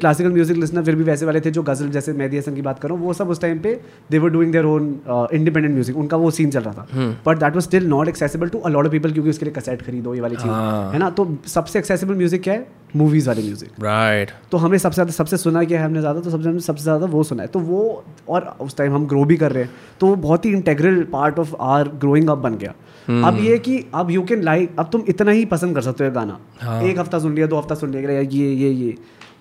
classical 0.00 0.32
music 0.32 0.56
listener 0.56 0.84
फिर 0.84 0.96
भी 0.96 1.04
वैसे 1.04 1.26
वाले 1.26 1.40
थे 1.40 1.50
जो 1.50 1.62
गज़ल 1.62 1.88
जैसे 1.90 2.12
मेहदी 2.12 2.38
हसन 2.38 2.54
की 2.54 2.62
बात 2.62 2.78
करूँ 2.78 2.98
वो 3.00 3.12
सब 3.14 3.30
उस 3.30 3.40
टाइम 3.40 3.58
पे 3.58 3.74
they 4.10 4.18
were 4.18 4.30
doing 4.30 4.52
their 4.52 4.64
own 4.66 4.88
independent 5.32 5.72
music 5.74 5.96
उनका 5.96 6.16
वो 6.16 6.30
सीन 6.30 6.50
चल 6.50 6.60
रहा 6.60 6.72
था। 6.74 6.86
But 7.26 7.38
that 7.38 7.54
was 7.54 7.64
still 7.64 7.86
not 7.88 8.08
accessible 8.08 8.48
to 8.48 8.58
a lot 8.66 8.90
people 8.90 9.12
क्योंकि 9.12 9.30
उसके 9.30 9.44
लिए 9.44 9.54
कसेट 9.54 9.82
खरीदो 9.82 10.14
ये 10.14 10.20
वाली 10.20 10.36
चीज़। 10.36 10.50
है। 10.92 10.98
ना? 10.98 11.10
तो 11.10 11.28
सबसे 11.48 11.78
एक्सेसिबल 11.78 12.14
म्यूज़िक 12.14 12.42
क्या 12.42 12.54
है? 12.54 12.66
मूवीज़ 12.96 13.28
वाले 13.28 13.42
म्यूज़िक 13.42 13.70
राइट 13.82 14.30
तो 14.52 14.56
हमें 14.58 14.76
सबसे 14.78 14.94
ज़्यादा 14.94 15.12
सबसे 15.12 15.36
सुना 15.36 15.62
क्या 15.64 15.78
है 15.80 15.84
हमने 15.84 16.00
ज़्यादा? 16.00 16.20
तो 16.20 16.30
सबसे 16.30 16.58
सबसे 16.60 16.82
ज़्यादा 16.82 17.06
वो 17.06 17.22
सुना 17.24 17.42
है। 17.42 17.48
तो 17.48 17.58
वो 17.60 18.04
और 18.28 18.56
उस 18.60 18.76
टाइम 18.76 18.94
हम 18.96 19.06
ग्रो 19.06 19.24
भी 19.24 19.36
कर 19.36 19.52
रहे 19.52 19.64
हैं 19.64 19.70
तो 20.00 20.06
वो 20.06 20.16
बहुत 20.16 20.44
ही 20.46 20.50
integral 20.50 21.02
part 21.12 21.38
of 21.38 21.54
our 21.60 21.88
growing 22.00 22.30
up 22.30 22.38
बन 22.38 22.56
गया। 22.56 22.72
hmm. 22.72 23.26
अब 23.26 23.38
ये 23.40 23.58
कि 23.58 23.84
अब 23.94 24.10
यू 24.10 24.22
कैन 24.22 24.42
लाइक 24.42 24.78
अब 24.78 24.88
तुम 24.92 25.04
इतना 25.08 25.30
ही 25.30 25.44
पसंद 25.44 25.74
कर 25.74 25.82
सकते 25.82 26.04
हो 26.04 26.10
गाना। 26.10 26.38
हाँ. 26.60 26.82
एक 26.82 26.98
हफ़्ता 26.98 27.18
सुन 27.18 27.34
लिया 27.34 27.46
दो 27.46 27.58
हफ़्ता 27.58 27.74
सुन 27.74 27.90
लिया 27.90 28.20
ये 28.20 28.50
ये 28.54 28.70
ये 28.70 28.94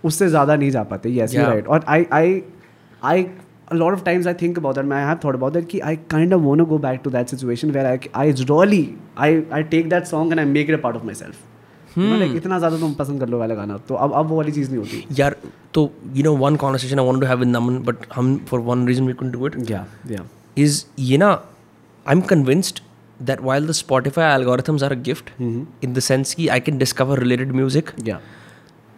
उससे 0.04 0.28
ज़्यादा 0.28 0.56
नहीं 0.56 0.72
जा 0.72 0.84
पाते 0.84 1.10
येस 1.10 1.36
यू 1.36 1.42
राइट 1.42 1.68
और 1.68 1.86
I 1.88 2.06
I 2.14 2.42
I 3.04 3.26
lot 3.74 3.94
of 3.94 4.04
times 4.04 4.28
I 4.28 4.34
think 4.34 4.58
about 4.60 4.76
that 4.76 4.86
मैं 4.86 5.16
थॉट 5.26 5.36
अबाउट 5.36 5.54
दैट 5.54 5.68
कि 5.68 5.80
आई 5.80 5.96
काइंड 6.12 6.34
ऑफ़ 6.34 6.42
वो 6.42 6.56
go 6.66 6.78
back 6.78 7.02
to 7.04 7.10
that 7.10 7.28
situation 7.28 7.72
where 7.72 7.86
I 7.86 7.98
I 8.16 8.34
I 9.18 9.42
I 9.54 9.64
take 9.64 9.90
that 9.90 10.06
song 10.06 10.32
and 10.32 10.40
I 10.40 10.46
make 10.46 10.70
it 10.70 10.80
a 10.80 10.82
part 10.82 10.96
of 10.96 11.06
myself 11.14 11.36
hmm. 11.96 12.36
इतना 12.38 12.58
ज़्यादा 12.60 12.78
तुम 12.78 12.94
पसंद 12.94 13.20
कर 13.20 13.30
लो 13.30 13.40
वाला 13.40 13.56
गाना 13.56 13.78
तो 13.90 13.96
अब 13.96 14.14
अब 14.14 14.28
वो 14.28 14.38
वाली 14.38 14.52
चीज़ 14.52 14.70
नहीं 14.70 14.80
होती। 14.80 15.06
यार 15.20 15.36
तो 15.74 15.90
you 16.16 16.24
know 16.24 16.36
one 16.38 16.56
conversation 16.56 17.00
I 17.00 17.20
to 17.20 17.26
have 17.28 17.44
in 17.44 17.50
Naman 17.50 17.78
but 17.84 18.06
हम 18.16 18.36
for 18.50 18.60
one 18.62 18.88
reason 18.88 19.08
we 19.08 19.14
do 19.24 19.48
it 19.48 19.56
yeah 19.72 19.86
yeah 20.12 20.26
is 20.58 20.84
ये 21.02 21.18
ना 21.18 21.32
I 21.32 22.16
am 22.16 22.22
convinced 22.30 22.80
that 23.20 23.42
while 23.42 23.68
the 23.68 23.72
Spotify 23.74 24.34
algorithms 24.34 24.84
are 24.84 24.92
a 24.92 25.02
gift 25.04 25.30
in 25.42 25.94
the 25.94 26.00
sense 26.02 26.34
की 26.34 26.48
I 26.48 26.60
can 26.62 26.78
discover 26.78 27.20
related 27.20 27.52
music 27.52 27.92
या 28.08 28.20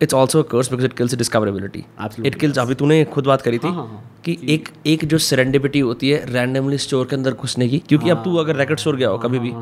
it's 0.01 0.13
also 0.13 0.41
curse 0.43 0.69
because 0.71 0.85
it 0.85 0.93
kills 0.93 1.15
discoverability 1.15 1.83
it 2.25 2.35
kills 2.35 2.57
अभी 2.59 2.75
तूने 2.75 3.03
खुद 3.13 3.25
बात 3.25 3.41
करी 3.41 3.57
थी 3.57 3.67
हाँ, 3.67 3.75
हाँ, 3.75 3.87
हाँ। 3.87 4.21
कि 4.25 4.37
एक 4.49 4.69
एक 4.87 5.05
जो 5.05 5.17
सरेंडिबिटी 5.17 5.79
होती 5.79 6.09
है 6.09 6.23
रैंडमली 6.25 6.77
स्टोर 6.77 7.05
के 7.05 7.15
अंदर 7.15 7.33
घुसने 7.33 7.67
की 7.69 7.79
क्योंकि 7.87 8.09
अब 8.09 8.23
तू 8.23 8.35
अगर 8.37 8.55
रैकेट 8.55 8.79
स्टोर 8.79 8.95
गया 8.95 9.09
हो 9.09 9.17
कभी 9.17 9.39
भी 9.39 9.53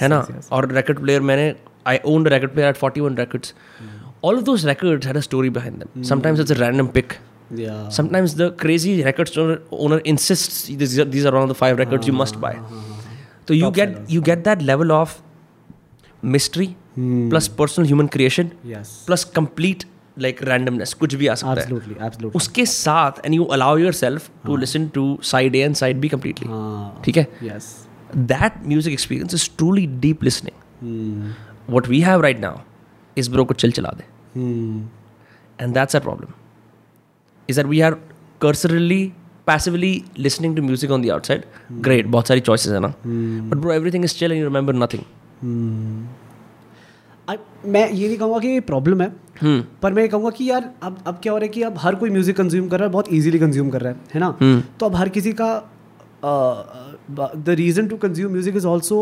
है 0.00 0.08
ना? 0.08 0.26
और 0.52 0.70
रैकेट 0.72 0.98
प्लेयर 0.98 1.20
मैंने 1.22 1.54
I 1.87 1.99
own 2.13 2.27
racket 2.35 2.53
player 2.53 2.69
at 2.69 2.77
41 2.83 3.17
records 3.23 3.53
all 4.29 4.39
of 4.41 4.45
those 4.49 4.63
records 4.69 5.09
had 5.09 5.17
a 5.19 5.25
story 5.29 5.49
behind 5.57 5.83
them 5.83 6.05
sometimes 6.13 6.41
it's 6.45 6.55
a 6.57 6.61
random 6.67 6.93
pick 6.99 7.17
Yeah. 7.59 7.77
sometimes 7.97 8.33
the 8.39 8.47
crazy 8.63 8.91
record 9.05 9.29
store 9.33 9.53
owner 9.85 9.97
insists 10.11 10.57
these 10.81 10.91
are, 11.03 11.05
these 11.13 11.23
are 11.29 11.31
one 11.37 11.45
of 11.45 11.51
the 11.51 11.55
five 11.61 11.79
records 11.83 12.09
you 12.09 12.13
must 12.17 12.35
buy 12.43 12.51
so 13.47 13.55
you 13.59 13.71
get 13.77 13.95
you 14.15 14.21
get 14.27 14.43
that 14.49 14.61
level 14.71 14.93
of 14.97 15.15
mystery 16.35 16.67
plus 17.31 17.47
personal 17.61 17.87
human 17.93 18.09
creation 18.17 18.51
Yes. 18.73 18.91
plus 19.07 19.23
complete 19.39 19.85
like 20.25 20.41
randomness 20.51 20.93
कुछ 21.01 21.15
भी 21.23 21.27
आ 21.27 21.35
सकता 21.41 21.51
है 21.61 21.65
Absolutely, 21.65 21.97
absolutely. 22.09 22.35
उसके 22.41 22.65
साथ 22.75 23.21
and 23.25 23.39
you 23.39 23.45
allow 23.57 23.71
yourself 23.85 24.29
to 24.47 24.57
listen 24.63 24.87
to 24.99 25.05
side 25.33 25.55
A 25.61 25.65
and 25.69 25.77
side 25.81 26.01
B 26.05 26.09
completely 26.15 26.47
हाँ. 26.53 27.01
ठीक 27.05 27.17
है 27.17 27.27
Yes. 27.49 27.69
that 28.33 28.63
music 28.73 28.99
experience 28.99 29.37
is 29.41 29.47
truly 29.61 29.87
deep 30.07 30.25
listening 30.29 30.57
Hmm. 30.81 31.31
What 31.70 31.88
we 31.88 32.00
have 32.00 32.20
right 32.22 32.40
now 32.40 32.58
इस 33.16 33.28
ब्रो 33.30 33.44
को 33.44 33.54
चिल 33.54 33.72
चला 33.72 33.90
दे. 33.98 34.04
And 35.58 35.74
that's 35.74 35.96
a 35.96 36.00
problem 36.00 36.32
is 37.48 37.60
that 37.60 37.66
we 37.66 37.80
are 37.80 37.94
cursorily 38.40 39.12
passively 39.46 40.02
listening 40.18 40.56
to 40.56 40.62
music 40.62 40.90
on 40.90 41.02
the 41.02 41.10
outside 41.10 41.44
great 41.72 42.06
बहुत 42.06 42.28
सारी 42.28 42.40
choices 42.40 42.72
है 42.72 42.80
ना. 42.80 42.94
But 42.98 43.56
bro 43.56 43.72
everything 43.72 44.04
is 44.04 44.14
chill 44.18 44.32
you 44.32 44.44
remember 44.44 44.74
nothing 44.74 45.02
मैं 47.66 47.88
ये 47.90 48.06
नहीं 48.08 48.16
कहूँगा 48.18 48.38
कि 48.38 48.48
ये 48.48 48.60
प्रॉब्लम 48.62 49.00
है 49.02 49.12
Hmm. 49.34 49.62
पर 49.82 49.92
मैं 49.92 50.02
ये 50.02 50.08
कहूँगा 50.08 50.30
कि 50.30 50.48
यार 50.50 50.68
अब 50.82 50.98
अब 51.06 51.18
क्या 51.22 51.32
हो 51.32 51.38
रहा 51.38 51.44
है 51.44 51.48
कि 51.52 51.62
अब 51.62 51.78
हर 51.78 51.94
कोई 51.94 52.10
म्यूज़िक 52.10 52.36
कंज्यूम 52.36 52.68
कर 52.68 52.78
रहा 52.78 52.86
है 52.86 52.92
बहुत 52.92 53.08
इजीली 53.12 53.38
कंज्यूम 53.38 53.70
कर 53.70 53.80
रहा 53.80 53.92
है 53.92 53.98
है 54.14 54.20
ना? 54.20 54.28
Hmm. 54.38 54.60
तो 54.80 54.86
अब 54.86 54.96
हर 54.96 55.08
किसी 55.08 55.32
का 55.40 55.48
the 57.36 57.54
reason 57.60 57.88
to 57.88 57.96
consume 57.96 58.32
music 58.32 58.56
is 58.56 58.66
also 58.66 58.98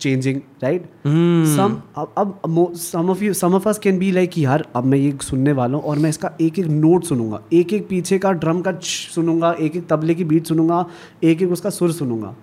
changing 0.00 0.40
right 0.62 0.86
some 1.06 1.80
अब 1.96 2.72
some 2.76 3.10
of 3.10 3.24
you 3.24 3.32
some 3.34 3.54
of 3.54 3.68
us 3.68 3.78
can 3.78 3.98
be 3.98 4.10
like 4.10 4.38
यार 4.38 4.66
अब 4.76 4.84
मैं 4.84 4.98
ये 4.98 5.16
सुनने 5.22 5.52
वाला 5.52 5.78
हूँ 5.78 5.84
और 5.84 5.98
मैं 5.98 6.10
इसका 6.10 6.30
एक 6.40 6.58
एक 6.58 6.66
नोट 6.66 7.04
सुनूँगा 7.04 7.42
एक 7.52 7.72
एक 7.72 7.88
पीछे 7.88 8.18
का 8.18 8.32
ड्रम 8.34 8.60
का 8.60 8.78
सुनूँगा 8.82 9.54
एक 9.60 9.76
एक 9.76 9.86
तबले 9.88 10.14
की 10.14 10.24
बीट 10.24 10.46
सुनूँगा 10.46 10.84
एक 11.24 11.42
एक 11.42 11.52
उसका 11.52 11.70
सुर 11.70 11.92
सुनूँगा 11.92 12.34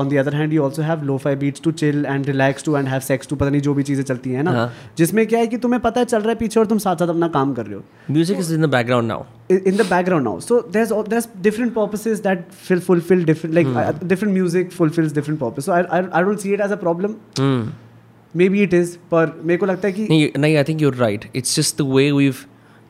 on 0.00 0.08
the 0.08 0.16
other 0.16 0.34
hand 0.36 0.52
you 0.52 0.62
also 0.62 0.82
have 0.82 1.02
lofi 1.04 1.36
beats 1.36 1.60
to 1.60 1.72
chill 1.72 2.04
and 2.06 2.26
relax 2.26 2.64
to 2.64 2.76
and 2.76 2.88
have 2.88 3.00
sex 3.00 3.28
to 3.28 3.36
पता 3.36 3.50
नहीं 3.50 3.60
जो 3.60 3.74
भी 3.74 3.82
चीज़ें 3.82 4.02
चलती 4.04 4.30
है 4.30 4.42
ना 4.42 4.70
जिसमें 4.98 5.26
क्या 5.26 5.40
है 5.40 5.46
कि 5.46 5.58
तुम्हें 5.58 5.80
पता 5.82 6.00
है 6.00 6.06
चल 6.06 6.18
रहा 6.18 6.28
है 6.28 6.34
पीछे 6.34 6.60
और 6.60 6.66
तुम 6.66 6.78
साथ 6.78 6.96
साथ 6.96 7.08
अपना 7.08 7.28
काम 7.28 7.54
कर 7.54 7.66
रहे 7.66 7.74
हो। 7.74 7.82
Music 8.10 8.38
is 8.38 8.54
in 8.54 8.62
the 8.62 8.68
background 8.70 9.08
now 9.08 9.24
in 9.50 9.76
the 9.76 9.86
background 9.90 10.24
now 10.24 10.40
so 10.40 10.60
this 11.08 11.28
different 11.40 11.72
purposes 11.74 12.20
that 12.20 12.44
fulfil 12.86 13.24
different 13.24 13.54
like 13.54 14.00
different 14.04 14.34
music 14.34 14.72
fulfils 14.72 15.14
different 15.14 15.40
purpose 15.40 15.66
so 15.66 15.72
I 15.72 16.22
don't 16.22 16.38
see 16.38 16.52
it 16.52 16.60
as 16.60 16.72
a 16.72 16.76
problem 16.76 17.14
maybe 18.48 18.62
it 18.62 18.74
is 18.74 18.96
पर 19.10 19.40
मेरे 19.42 19.58
को 19.58 19.66
लगता 19.66 19.88
है 19.88 19.92
कि 19.92 20.32
नहीं 20.38 20.56
I 20.56 20.64
think 20.64 20.82
you 20.82 20.90
right 20.90 21.30
it's 21.36 21.56
just 21.56 21.82
the 21.82 21.86
way 21.86 22.10
we 22.12 22.30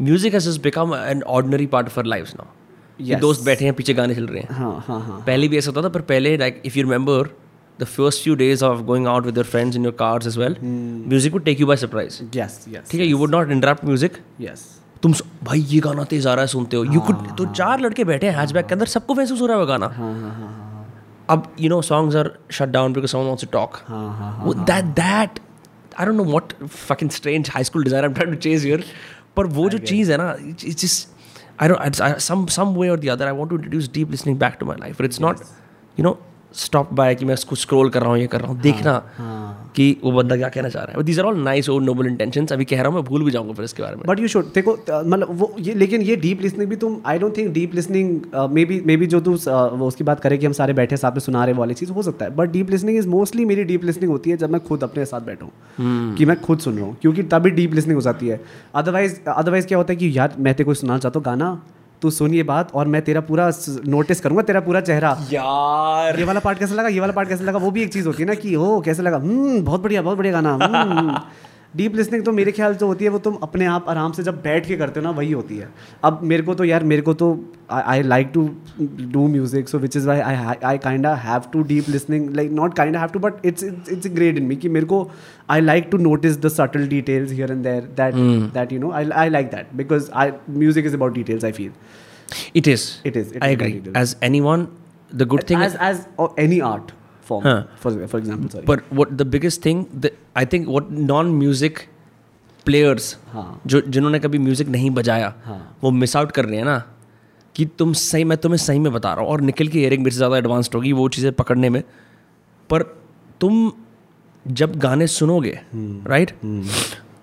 music 0.00 0.34
has 0.34 0.60
become 0.60 0.94
an 0.94 1.22
ordinary 1.22 1.66
part 1.66 1.86
of 1.86 1.98
our 2.00 2.06
life 2.06 2.32
now 2.34 2.57
कि 2.98 3.14
दोस्त 3.16 3.44
बैठे 3.44 3.64
हैं 3.64 3.74
पीछे 3.74 3.94
गाने 3.94 4.14
चल 4.14 4.26
रहे 4.26 4.40
हैं। 4.40 4.54
हाँ 4.54 4.84
हाँ 4.86 5.00
हाँ। 5.00 5.22
पहले 5.26 5.48
भी 5.48 5.58
ऐसा 5.58 5.70
होता 5.70 5.82
था 5.82 5.92
पर 5.94 6.00
पहले 6.08 6.36
like 6.36 6.62
if 6.66 6.78
you 6.78 6.84
remember 6.84 7.30
the 7.78 7.84
first 7.86 8.22
few 8.24 8.34
days 8.36 8.64
of 8.64 8.80
going 8.84 9.06
out 9.06 9.26
with 9.26 9.36
your 9.36 9.46
friends 9.46 9.76
in 9.76 9.84
your 9.84 9.94
cars 9.98 10.26
as 10.26 10.38
well 10.38 10.56
music 10.62 11.32
would 11.32 11.44
take 11.44 11.60
you 11.60 11.66
by 11.66 11.76
surprise 11.76 12.22
yes 12.36 12.58
yes 12.74 12.90
ठीक 12.90 13.00
है 13.00 13.06
you 13.06 13.18
would 13.18 13.30
not 13.30 13.50
interrupt 13.50 13.84
music 13.84 14.18
yes. 14.42 14.66
तुम 15.02 15.12
भाई 15.44 15.60
ये 15.60 15.78
गाना 15.80 16.04
तेज 16.04 16.26
आ 16.26 16.32
रहा 16.34 16.42
है 16.42 16.48
सुनते 16.48 16.76
हो। 16.76 16.84
यू 16.84 17.00
कुड 17.00 17.36
तो 17.38 17.44
चार 17.46 17.80
लड़के 17.80 18.04
बैठे 18.04 18.26
हैं 18.26 18.36
हैचबैक 18.36 18.66
के 18.66 18.74
अंदर 18.74 18.86
सबको 18.86 19.14
महसूस 19.14 19.40
हो 19.40 19.46
रहा 19.46 19.56
है 19.56 19.60
वो 19.60 19.66
गाना। 19.66 19.86
हाँ 19.88 20.12
हाँ 20.12 20.30
हाँ 20.30 20.48
हाँ 20.48 20.86
अब 21.30 21.52
you 21.60 21.68
know 21.70 21.80
songs 21.82 22.16
are 22.16 22.30
shut 22.52 22.68
down 22.68 22.92
because 22.92 23.10
someone 23.12 23.26
wants 23.26 23.44
to 23.44 23.48
talk 23.52 23.76
हाँ 23.88 24.08
हाँ 24.16 24.32
हाँ 24.36 24.64
that 24.64 24.84
that 24.96 25.38
I 25.98 26.06
don't 26.06 26.16
know 26.16 26.24
what 26.24 26.52
fucking 26.66 27.10
strange 27.10 27.50
high 27.54 27.64
school 27.64 27.84
desire 27.84 28.04
I 28.04 28.08
am 28.08 28.14
trying 28.14 28.34
to 28.34 28.40
chase 28.40 28.64
here 28.64 28.84
पर 29.36 29.46
वो 29.58 29.68
जो 29.70 29.78
चीज़ 29.80 30.10
है 30.12 30.18
ना 30.18 30.34
it's 30.48 30.82
just 30.82 31.17
I 31.58 31.68
don't. 31.68 32.00
I, 32.00 32.18
some 32.18 32.48
some 32.48 32.74
way 32.74 32.88
or 32.90 32.96
the 32.96 33.10
other, 33.10 33.28
I 33.28 33.32
want 33.32 33.50
to 33.50 33.56
introduce 33.56 33.88
deep 33.88 34.10
listening 34.10 34.36
back 34.36 34.58
to 34.60 34.64
my 34.64 34.76
life. 34.76 34.96
But 34.96 35.06
it's 35.06 35.16
yes. 35.16 35.20
not, 35.20 35.42
you 35.96 36.04
know, 36.04 36.18
stop 36.54 36.92
by 36.92 37.14
कि 37.14 37.24
मैं 37.24 37.34
उसको 37.34 37.56
scroll 37.56 37.88
कर 37.90 38.00
रहा 38.00 38.10
हूँ 38.10 38.18
ये 38.18 38.26
कर 38.26 38.40
रहा 38.40 38.50
हूँ 38.52 38.60
देखना 38.60 38.92
हाँ 39.16 39.72
कि 39.76 39.96
वो 40.04 40.10
बंदा 40.12 40.36
क्या 40.36 40.48
कहना 40.48 40.68
चाह 40.68 40.82
रहा 40.84 40.96
है। 40.96 41.02
दीज 41.04 41.18
आर 41.20 41.26
ऑल 41.26 41.38
नाइस 41.38 41.68
और 41.70 41.82
नोबल 41.82 42.06
इंटेंशंस 42.06 42.52
अभी 42.52 42.64
कह 42.64 42.76
रहा 42.76 42.86
हूँ 42.86 42.94
मैं 42.94 43.04
भूल 43.04 43.24
भी 43.24 43.30
जाऊँगा 43.30 43.52
फिर 43.52 43.64
इसके 43.64 43.82
बारे 43.82 43.96
में। 43.96 44.04
बट 44.06 44.20
यू 44.20 44.28
शुड 44.28 44.46
देखो 44.54 44.72
मतलब 44.90 45.28
वो 45.30 45.54
ये 45.58 45.74
लेकिन 45.74 46.02
ये 46.02 46.16
डीप 46.16 46.40
लिसनिंग 46.42 46.70
भी 46.70 46.76
तुम 46.76 46.96
I 47.06 47.18
don't 47.18 47.36
think 47.36 47.52
deep 47.54 47.74
listening 47.74 48.20
may 48.52 48.64
be 48.64 48.80
may 48.86 48.96
be 48.96 49.06
जो 49.06 49.20
तू 49.20 49.36
अ, 49.36 49.66
वो 49.66 49.86
उसकी 49.88 50.04
बात 50.04 50.20
करे 50.20 50.38
कि 50.38 50.46
हम 50.46 50.52
सारे 50.52 50.72
बैठे 50.72 50.96
साथ 50.96 51.12
में 51.12 51.20
सुना 51.20 51.44
रहे 51.44 51.54
वाली 51.54 51.74
चीज़ 51.74 51.92
हो 51.92 52.02
सकता 52.02 52.24
है। 52.24 52.34
But 52.36 52.50
deep 52.50 52.70
listening 52.70 52.98
is 52.98 53.08
mostly 53.08 53.44
मेरी 53.44 53.64
डीप 53.64 53.84
लिसनिंग 53.84 54.10
होती 54.12 54.30
है 54.30 54.36
जब 54.36 54.50
मैं 54.50 54.60
खुद 54.64 54.84
अपने 54.84 55.04
साथ 55.04 55.20
बैठा 55.20 55.44
हूँ 55.44 56.14
कि 56.16 56.24
मैं 56.24 56.40
खुद 56.40 56.58
सुन 56.58 56.76
रहा 56.76 56.86
हूँ 56.86 56.96
क्योंकि 57.00 57.22
तभी 57.34 57.50
डीप 57.50 57.74
लिसनिंग 57.74 57.96
हो 57.96 58.02
जाती 58.02 58.28
है। 58.28 58.40
अदरवाइज़ 58.74 59.20
अदरवाइज़ 59.28 59.66
क्या 59.66 59.78
होता 59.78 59.92
है 59.92 59.96
कि 59.96 60.16
यार 60.18 60.34
मैं 60.38 60.54
तेरे 60.54 60.64
को 60.64 60.74
सुनाना 60.74 60.98
चाहता 60.98 61.18
हूँ 61.18 61.24
गाना 61.24 61.60
तू 62.02 62.10
सुन 62.10 62.34
ये 62.34 62.42
बात 62.42 62.72
और 62.74 62.86
मैं 62.86 63.02
तेरा 63.02 63.20
पूरा 63.20 63.50
नोटिस 63.86 64.20
करूँगा 64.20 64.42
तेरा 64.42 64.60
पूरा 64.60 64.80
चेहरा। 64.80 65.10
यार। 65.32 66.18
ये 66.18 66.24
वाला 66.24 66.40
पार्ट 66.40 66.58
कैसा 66.58 66.74
लगा? 66.74 66.88
ये 66.88 67.00
वाला 67.00 67.12
पार्ट 67.12 67.28
कैसा 67.28 67.44
लगा? 67.44 67.58
वो 67.58 67.70
भी 67.70 67.82
एक 67.82 67.92
चीज़ 67.92 68.06
होती 68.06 68.22
है 68.22 68.28
ना 68.28 68.34
कि 68.34 68.54
हो 68.54 68.80
कैसे 68.80 69.02
लगा? 69.02 69.16
हम्म 69.16 69.64
बहुत 69.64 69.80
बढ़िया 69.82 70.02
बहुत 70.02 70.18
बढ़िया 70.18 70.40
गाना। 70.40 71.30
डीप 71.74 71.94
लिसनिंग 71.96 72.24
तो 72.24 72.32
मेरे 72.32 72.52
ख्याल 72.52 72.74
से 72.74 72.84
होती 72.84 73.04
है 73.04 73.10
वो 73.10 73.18
तुम 73.18 73.34
अपने 73.42 73.66
आप 73.66 73.88
आराम 73.88 74.12
से 74.12 74.22
जब 74.22 74.40
बैठ 74.42 74.66
के 74.66 74.76
करते 74.76 75.00
हो 75.00 75.04
ना 75.04 75.10
वही 75.18 75.32
होती 75.32 75.56
है 75.56 75.68
अब 76.04 76.20
मेरे 76.24 76.42
को 76.42 76.54
तो 76.54 76.64
यार 76.64 76.84
मेरे 76.84 77.02
को 77.02 77.14
तो 77.14 77.28
I 77.70 78.02
like 78.02 78.30
to 78.34 78.48
do 79.12 79.26
music 79.28 79.68
so 79.68 79.78
which 79.78 79.96
is 79.96 80.06
why 80.08 80.20
I 80.20 80.54
I 80.64 80.78
kind 80.78 81.06
have 81.26 81.50
to 81.52 81.62
deep 81.68 81.88
listening 81.88 82.34
like 82.36 82.50
not 82.52 82.74
kind 82.74 82.96
have 82.96 83.08
to 83.08 83.18
but 83.18 83.46
it's 83.46 83.64
it's 83.64 84.08
great 84.08 84.38
in 84.38 84.46
me 84.46 84.56
कि 84.56 84.68
मेरे 84.68 84.86
को 84.86 85.08
I 85.50 85.60
like 85.60 85.88
to 85.90 85.98
notice 85.98 86.40
the 86.40 86.48
subtle 86.56 86.86
details 86.88 87.32
here 87.32 87.52
and 87.52 87.62
there 87.62 87.88
that 87.96 88.14
that 88.54 88.72
you 88.72 88.80
know 88.80 88.90
I 88.92 89.10
I 89.14 89.30
like 89.30 89.50
that 89.50 89.74
because 89.76 90.10
I 90.14 90.32
music 90.50 90.86
is 90.86 90.96
about 90.96 91.14
details 91.14 91.44
I 91.44 91.52
feel 91.52 91.72
It 92.54 92.66
is. 92.66 93.00
It 93.04 93.16
is. 93.16 93.32
It 93.32 93.42
I 93.42 93.48
is 93.48 93.54
agree. 93.54 93.82
As 93.94 94.16
anyone, 94.22 94.68
the 95.10 95.24
good 95.24 95.46
thing 95.46 95.60
as 95.60 95.74
as 95.76 96.06
any 96.36 96.60
art 96.60 96.92
form 97.28 97.46
Huh. 97.46 97.54
for 97.84 97.90
for 98.12 98.18
example 98.22 98.50
sorry. 98.54 98.66
But 98.66 98.84
what 98.98 99.16
the 99.22 99.26
biggest 99.36 99.62
thing 99.68 99.80
that 100.04 100.20
I 100.42 100.44
think 100.54 100.68
what 100.76 100.92
non-music 101.10 101.82
players 102.66 103.08
हाँ 103.32 103.48
जो 103.66 103.80
जिन्होंने 103.96 104.18
कभी 104.20 104.38
music 104.38 104.68
नहीं 104.76 104.90
बजाया 105.00 105.32
हाँ। 105.44 105.58
वो 105.82 105.90
miss 105.98 106.16
out 106.16 106.32
कर 106.38 106.44
रहे 106.44 106.56
हैं 106.58 106.64
ना 106.64 106.78
कि 107.54 107.64
तुम 107.78 107.92
सही 108.00 108.24
मैं 108.24 108.38
तुम्हें 108.38 108.58
सही 108.58 108.78
में 108.78 108.92
बता 108.92 109.12
रहा 109.14 109.24
हूँ 109.24 109.30
और 109.32 109.40
निकल 109.40 109.68
की 109.68 109.78
हेयरिंग 109.80 110.02
मेरे 110.02 110.14
से 110.14 110.16
ज़्यादा 110.16 110.38
एडवांस्ड 110.38 110.74
होगी 110.74 110.92
वो 110.92 111.08
चीज़ें 111.16 111.32
पकड़ने 111.40 111.70
में। 111.70 111.82
पर 112.70 112.82
तुम 113.40 113.72
जब 114.46 114.76
गाने 114.80 115.06
सुनोगे 115.06 115.58
राइट 115.74 116.30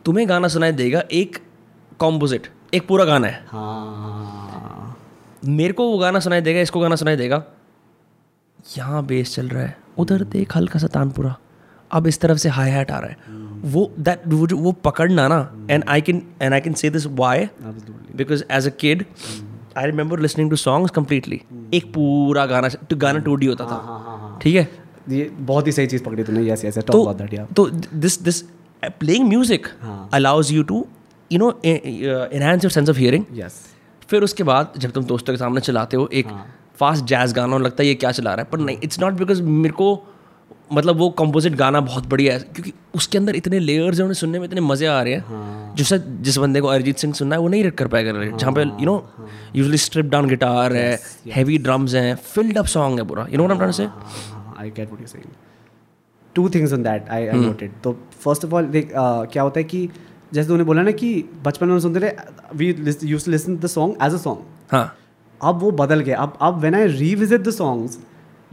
तुम्हें 0.05 0.27
गाना 0.29 0.47
सुनाई 0.47 0.71
देगा 0.71 1.03
एक 1.19 1.37
कॉम्पोजिट 1.99 2.47
एक 2.73 2.87
पूरा 2.87 3.05
गाना 3.05 3.27
है। 3.27 3.45
हाँ। 3.47 4.97
मेरे 5.45 5.73
को 5.73 5.87
वो 5.89 5.97
गाना 5.97 6.19
सुनाई 6.19 6.41
देगा 6.41 6.61
इसको 6.61 6.79
गाना 6.79 6.95
सुनाई 6.95 7.15
देगा 7.15 7.43
यहाँ 8.77 9.05
बेस 9.05 9.35
चल 9.35 9.47
रहा 9.47 9.63
है। 9.63 9.77
उधर 9.97 10.23
देख 10.23 10.55
हल्का 10.55 10.79
सा 10.79 10.87
तानपुरा। 10.87 11.35
अब 11.91 12.07
इस 12.07 12.19
तरफ़ 12.19 12.37
से 12.37 12.49
हाई 12.49 12.69
हैट 12.69 12.91
आ 12.91 12.99
रहा 12.99 13.09
है। 13.09 13.17
वो 13.71 13.91
दैट 13.99 14.21
वो 14.27 14.47
जो- 14.47 14.59
वो 14.59 14.71
पकड़ना 14.71 15.27
ना 15.27 15.67
and 15.69 15.83
I 15.87 16.01
can 16.01 16.21
and 16.41 16.53
I 16.53 16.61
can 16.61 16.73
say 16.73 16.89
this 16.89 17.05
why 17.05 17.45
because 18.15 18.43
as 18.51 18.67
a 18.67 18.69
kid 18.69 19.05
I 19.77 19.85
remember 19.85 20.19
listening 20.19 20.49
to 20.49 20.55
songs 20.55 20.91
completely 20.91 21.41
एक 21.73 21.93
पूरा 21.93 22.45
गाना 22.45 22.69
तो 22.89 22.95
गाना 22.95 23.19
टू 23.19 23.35
डी 23.35 23.45
होता 23.45 23.65
था। 23.65 24.39
ठीक 24.41 24.55
है? 24.55 24.67
ये 25.09 25.29
बहुत 25.39 25.67
ही 25.67 25.71
सही 25.71 25.87
चीज़ 25.87 26.03
पकड़ी 26.03 26.23
तूने। 26.23 26.49
Yes 26.49 26.65
yes 26.65 26.77
talk 26.77 26.95
about 26.95 27.17
that 27.17 27.33
या 27.33 27.45
तो 27.45 27.69
दिस 27.93 28.21
दिस 28.21 28.41
प्लेइंग 28.83 29.27
म्यूज़िक 29.29 29.67
हाँ। 29.81 30.09
Allows 30.13 30.51
you 30.51 30.63
to 30.63 30.85
you 31.31 31.39
know 31.39 31.49
enhance 31.65 32.63
your 32.63 32.71
sense 32.71 32.89
of 32.89 32.97
hearing 32.97 33.25
yes 33.33 33.61
फिर 34.09 34.23
उसके 34.23 34.43
बाद 34.43 34.73
जब 34.77 34.91
तुम 34.91 35.03
दोस्तों 35.03 35.33
के 35.33 35.37
सामने 35.37 35.61
चलाते 35.61 35.97
हो 35.97 36.09
एक 36.13 36.27
फास्ट 36.79 37.05
जैज 37.05 37.33
गाना 37.33 37.57
लगता 37.57 37.83
है 37.83 37.87
ये 37.87 37.95
क्या 37.95 38.11
चला 38.11 38.33
रहा 38.33 38.43
है। 38.43 38.49
पर 38.51 38.59
नहीं 38.59 38.77
इट्स 38.83 38.99
नॉट 38.99 39.13
बिकॉज़ 39.13 39.41
मेरे 39.43 39.73
को 39.73 39.87
मतलब 40.73 40.97
वो 40.97 41.09
कंपोजिट 41.19 41.55
गाना 41.55 41.79
बहुत 41.81 42.05
बढ़िया 42.09 42.33
है 42.33 42.39
क्योंकि 42.39 42.71
उसके 42.95 43.17
अंदर 43.17 43.35
इतने 43.35 43.59
लेयर्स 43.59 43.97
हैं 43.97 44.03
उन्हें 44.03 44.15
सुनने 44.15 44.39
में 44.39 44.45
इतने 44.45 44.61
मज़े 44.61 44.85
आ 44.87 45.01
रहे 45.01 45.13
हैं। 45.13 45.73
जो 45.75 45.83
शायद 45.83 46.17
जिस 46.21 46.37
बंदे 46.37 46.61
को 46.61 46.67
अरिजीत 46.67 46.97
सिंह 46.97 47.13
सुनना 47.13 47.35
है 47.35 47.41
वो 47.41 47.47
नहीं 47.47 47.63
रख 47.63 47.75
कर 47.75 47.87
पाएगा 47.87 48.11
जहाँ 48.13 48.53
पे 48.53 48.61
you 48.61 48.85
know 48.85 48.95
usually 49.55 49.77
strip 49.77 50.05
down 50.05 50.27
guitar 50.29 50.73
है 50.75 50.99
हैवी 51.33 51.57
ड्रम्स 51.67 51.95
हैं 51.95 52.15
फिल्ड 52.25 52.57
अप 52.57 52.65
सॉन्ग 52.73 52.99
है 52.99 53.05
पूरा। 53.07 53.27
You 53.31 53.37
know 53.37 53.47
what 53.47 53.71
say 53.73 53.83
I 53.83 54.69
get 54.69 54.87
what 54.87 55.01
you 55.01 55.07
saying 55.07 55.31
two 56.35 56.49
things 56.49 56.73
on 56.73 56.83
that 56.83 57.09
I 57.09 57.27
I 57.27 57.39
noted 57.39 57.71
तो 57.83 57.97
फ़र्स्ट 58.23 58.45
ऑफ़ 58.45 58.53
ऑल 58.55 58.65
देख 58.67 58.91
क्या 58.95 59.43
होता 59.43 59.59
है 59.59 59.63
कि 59.65 59.87
जैसे 60.33 60.47
तूने 60.49 60.63
बोला 60.63 60.81
ना 60.81 60.91
कि 60.91 61.13
बचपन 61.45 61.67
में 61.67 61.79
सुनते 61.79 61.99
थे 61.99 62.15
we 62.55 62.75
use 63.03 63.25
to 63.25 63.31
listen 63.31 63.57
the 63.57 63.67
song 63.69 64.03
as 64.03 64.13
a 64.13 64.17
song 64.17 64.71
हाँ। 64.71 64.85
अब 65.43 65.59
वो 65.59 65.71
बदल 65.79 65.99
गया 65.99 66.17
अब 66.17 66.37
अब 66.41 66.59
when 66.59 66.75
I 66.75 66.87
revisit 66.87 67.41
the 67.41 67.49
songs 67.51 67.97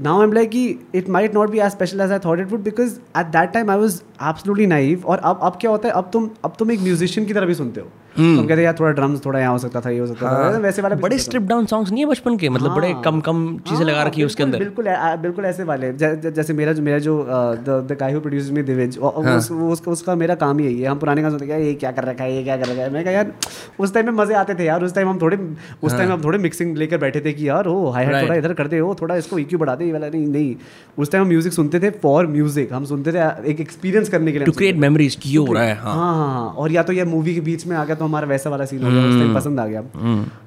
now 0.03 0.19
I 0.19 0.27
am 0.27 0.33
like 0.33 0.51
कि 0.51 0.65
it 0.95 1.09
might 1.11 1.35
not 1.35 1.51
be 1.51 1.59
as 1.59 1.70
special 1.70 2.01
as 2.01 2.12
I 2.12 2.19
thought 2.24 2.41
it 2.41 2.51
would 2.51 2.62
because 2.62 2.99
at 3.19 3.27
that 3.37 3.53
time 3.53 3.70
I 3.70 3.79
was 3.79 4.03
absolutely 4.23 4.66
naive 4.66 5.03
और 5.07 5.19
अब 5.19 5.39
अब 5.43 5.57
क्या 5.61 5.70
होता 5.70 5.89
है? 5.89 5.95
अब 5.95 6.11
तुम 6.12 6.31
अब 6.45 6.55
तुम 6.59 6.70
एक 6.73 6.81
म्यूजिशियन 6.81 7.27
की 7.27 7.35
तरह 7.35 7.47
भी 7.47 7.55
सुनते 7.55 7.81
हो। 7.81 7.87
तुम 8.16 8.47
कहते 8.47 8.62
यार 8.62 8.74
थोड़ा 8.81 8.91
ड्रम्स 8.93 9.24
थोड़ा 9.24 9.39
यहाँ 9.41 9.53
हो 9.53 9.59
सकता 9.59 9.81
था 9.81 9.91
ये 9.91 9.99
हो 9.99 10.07
सकता 10.07 10.31
था। 10.33 10.59
वैसे 10.59 10.83
वाला 10.83 10.95
बड़े 10.97 11.19
स्ट्रिप 11.19 11.43
डाउन 11.43 11.66
सॉन्ग्स 11.66 11.91
नहीं 11.91 12.03
है 12.05 12.09
बचपन 12.11 12.37
के 12.37 12.49
मतलब 12.49 12.74
बड़े 12.74 12.93
कम 13.05 13.20
कम 13.20 13.39
चीज़ें 13.69 13.85
लगा 13.87 13.99
हाँ, 13.99 14.07
रखी 14.07 14.20
है 14.20 14.27
उसके 14.27 14.43
अंदर। 14.43 14.59
बिल्कुल 14.59 14.85
बिल्कुल 15.23 15.45
ऐसे 15.45 15.65
वाले। 15.65 15.93
जै- 15.93 16.15
जै- 16.23 16.33
जैसे 16.35 16.53
मेरा 16.53 16.73
जो 16.73 16.83
मेरा 16.83 16.99
जो 16.99 17.15
the 17.29 17.97
guy 18.01 18.12
who. 18.12 18.20
Produce 18.20 18.51
me 18.51 18.62
दिवेज 18.62 18.99
उसका 18.99 19.91
उसका 19.93 20.15
मेरा 20.15 20.35
काम 20.35 20.59
ही 20.59 20.65
यही 20.66 20.81
है। 20.81 20.89
हम 20.89 20.99
पुराने 20.99 21.23
गाने 21.23 21.39
सुनते 21.39 21.62
ये 21.66 21.73
क्या 21.74 21.91
कर 21.93 22.05
रखा 22.05 22.24
है 22.24 22.37
ये 22.37 22.43
क्या 22.45 22.57
कर 22.57 22.66
रखा 22.66 22.83
है? 22.83 22.91
मैं 22.93 23.05
कहा 23.05 23.12
यार 23.12 23.33
उस 23.81 23.95
टाइम 23.95 24.07
में 24.07 24.12
मज़े 24.15 24.35
आते 24.35 24.55
थे 24.55 24.65
यार। 24.65 24.85
उस 24.85 24.95
टाइम 24.95 25.09
हम 25.09 25.19
थोड़े 25.23 25.39
उस 25.83 25.97
टाइम 25.97 26.12
हम 26.12 26.23
थोड़े 26.24 26.39
मिक्सिंग 26.39 26.77
लेकर 26.77 26.99
बैठे 26.99 27.20
थे 27.20 27.33
कि 27.33 27.49
यार 27.49 27.66
ओ 27.69 27.89
हाई 27.91 28.07
Right. 28.07 28.23
थोड़ा 28.23 28.35
इधर 28.35 28.53
करते 28.55 28.79
हो 28.79 28.95
थोड़ा 29.03 29.16
इसको 29.16 29.39
इक्यू 29.39 29.59
बढ़ा 29.59 29.74
दे 29.74 29.91
ये 29.93 29.98
वाला 29.98 30.09
नहीं 30.09 30.27
नहीं। 30.28 30.55
उस 30.98 31.10
टाइम 31.10 31.24
हम 31.24 31.28
म्यूज़िक 31.28 31.52
सुनते 31.52 31.81
थे 31.81 31.90
फॉर 32.02 32.27
म्यूज़िक 32.28 32.73
हम 32.73 32.85
सुनते 32.85 33.12
थे 33.12 33.19
एक 33.51 33.60
एक्सपीरियंस 33.60 34.09
करने 34.09 34.32
के 34.32 34.39
लिए 34.39 34.47
टू 34.47 34.52
क्रिएट 34.52 34.77
मेमोरीज 34.78 35.14
की 35.23 35.35
हो 35.35 35.52
रहा 35.52 35.64
है 35.64 35.74
हाँ। 35.77 35.94
हाँ 35.94 36.14
हाँ 36.14 36.28
हाँ। 36.28 36.48
और 36.48 36.73
या 36.73 36.82
तो 36.82 36.93
ये 36.93 37.05
मूवी 37.06 37.35
के 37.35 37.40
बीच 37.43 37.66
में 37.66 37.77
आ 37.77 37.85
गया 37.85 37.97
तो 37.97 38.05
हमारा 38.05 38.27
वैसा 38.28 38.51
वाला 38.51 38.64
सीन 38.64 38.82
हो 38.82 38.90
गया 38.90 39.09
उस 39.09 39.14
टाइम 39.14 39.35
पसंद 39.35 39.60
आ 39.60 39.66
गया। 39.66 39.82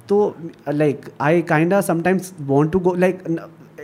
तो 0.10 0.36
like 0.70 1.10
I 1.22 1.42
kind 1.44 1.80
sometimes 1.82 2.34
want 2.42 2.72
to 2.72 2.80
go 2.80 2.94
like 2.96 3.24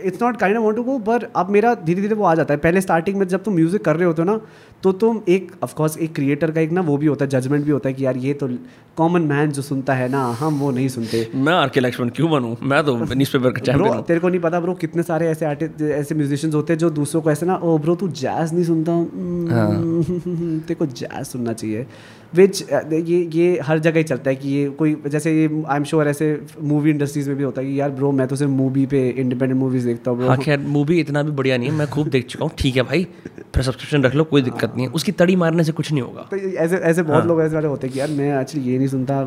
it's 0.04 0.22
not 0.22 0.36
kind 0.36 0.56
of 0.56 0.64
want 0.64 0.76
to 0.76 0.82
go 0.82 0.98
पर 1.00 1.26
अब 1.36 1.50
मेरा 1.50 1.74
धीरे 1.76 2.00
धीरे 2.00 2.14
वो 2.14 2.24
आ 2.24 2.34
जाता 2.34 2.54
है। 2.54 2.60
पहले 2.60 2.80
स्टार्टिंग 2.80 3.16
में 3.18 3.26
जब 3.28 3.42
तुम 3.42 3.54
म्यूज़िक 3.54 3.84
कर 3.84 3.96
रहे 3.96 4.06
होते 4.06 4.22
हो 4.22 4.26
ना 4.26 4.38
तो 4.82 4.92
तुम 4.92 5.20
एक 5.28 5.50
ऑफकोर्स 5.62 5.96
एक 5.98 6.14
क्रिएटर 6.14 6.50
का 6.50 6.60
एक 6.60 6.70
ना 6.72 6.80
वो 6.80 6.96
भी 6.96 7.06
होता 7.06 7.24
है 7.24 7.30
जजमेंट 7.30 7.64
भी 7.64 7.70
होता 7.70 7.88
है 7.88 7.94
कि 7.94 8.04
यार 8.04 8.16
ये 8.16 8.32
तो 8.34 8.48
कॉमन 8.96 9.22
मैन 9.22 9.50
जो 9.52 9.62
सुनता 9.62 9.94
है 9.94 10.08
ना 10.08 10.22
हम 10.38 10.58
वो 10.60 10.70
नहीं 10.70 10.88
सुनते। 10.88 11.26
मैं 11.34 11.52
आर 11.52 11.68
के 11.68 11.80
लक्ष्मण 11.80 12.08
क्यों 12.08 12.30
बनूं? 12.30 12.54
मैं 12.62 12.82
तो 12.84 12.96
न्यूज़पेपर 12.96 13.50
का 13.50 13.60
चैंपियन 13.60 14.00
तेरे 14.02 14.20
को 14.20 14.28
नहीं 14.28 14.40
पता 14.40 14.60
ब्रो 14.60 14.74
कितने 14.74 15.02
सारे 15.02 15.28
ऐसे 15.28 15.46
आर्टिस्ट 15.46 15.82
ऐसे 15.82 16.14
म्यूजिशियंस 16.14 16.54
होते 16.54 16.72
हैं 16.72 16.78
जो 16.78 16.90
दूसरों 16.90 17.22
को 17.22 17.30
ऐसे 17.30 17.46
ना 17.46 17.56
ओ 17.56 17.76
ब्रो 17.78 17.94
तू 17.94 18.08
जैज 18.08 18.52
नहीं 18.54 18.64
सुनता? 18.64 18.92
हम्म, 18.92 20.58
तेरे 20.66 20.74
को 20.74 20.86
जैज 20.86 21.26
सुनना 21.26 21.52
चाहिए। 21.52 21.86
विच 22.34 22.62
ये 22.72 23.16
ये 23.32 23.58
हर 23.64 23.78
जगह 23.78 23.98
ही 23.98 24.04
चलता 24.04 24.30
है 24.30 24.36
कि 24.36 24.48
ये 24.48 24.68
कोई 24.78 24.94
जैसे 25.06 25.32
ये 25.32 25.48
आई 25.68 25.76
एम 25.76 25.84
श्योर 25.84 26.08
ऐसे 26.08 26.28
मूवी 26.62 26.90
इंडस्ट्रीज़ 26.90 27.28
में 27.28 27.36
भी 27.38 27.44
होता 27.44 27.60
है 27.60 27.66
कि 27.66 27.80
यार 27.80 27.90
ब्रो 27.90 28.12
मैं 28.12 28.26
तो 28.28 28.36
सिर्फ़ 28.36 28.52
मूवी 28.52 28.84
पे 28.86 29.08
इंडिपेंडेंट 29.08 29.58
मूवीज़ 29.60 29.86
देखता 29.86 30.10
हूँ 30.10 30.28
हाँ 30.28 30.36
खैर 30.36 30.58
मूवी 30.76 31.00
इतना 31.00 31.22
भी 31.22 31.30
बढ़िया 31.32 31.56
नहीं 31.58 31.70
है 31.70 31.74
मैं 31.76 31.88
खूब 31.90 32.08
देख 32.08 32.26
चुका 32.26 32.44
हूँ। 32.44 32.52
ठीक 32.58 32.76
है 32.76 32.82
भाई 32.82 33.06
फिर 33.54 33.62
सब्सक्रिप्शन 33.62 34.02
रख 34.02 34.14
लो 34.14 34.24
कोई 34.24 34.42
दिक्कत 34.42 34.71
नहीं 34.74 34.86
है। 34.86 34.92
उसकी 34.92 35.12
तड़ी 35.12 35.36
मारने 35.36 35.64
से 35.64 35.72
कुछ 35.72 35.92
नहीं 35.92 36.02
होगा। 36.02 36.22
तो 36.30 36.36
ऐसे 36.36 36.76
ऐसे 36.76 37.02
बहुत 37.02 37.20
हाँ. 37.20 37.28
लोग 37.28 37.42
ऐसे 37.42 37.54
वाले 37.54 37.68
होते 37.68 37.86
हैं 37.86 37.94
कि 37.94 38.00
यार 38.00 38.10
मैं 38.10 38.40
एक्चुअली 38.40 38.70
ये 38.70 38.78
नहीं 38.78 38.88
सुनता 38.88 39.22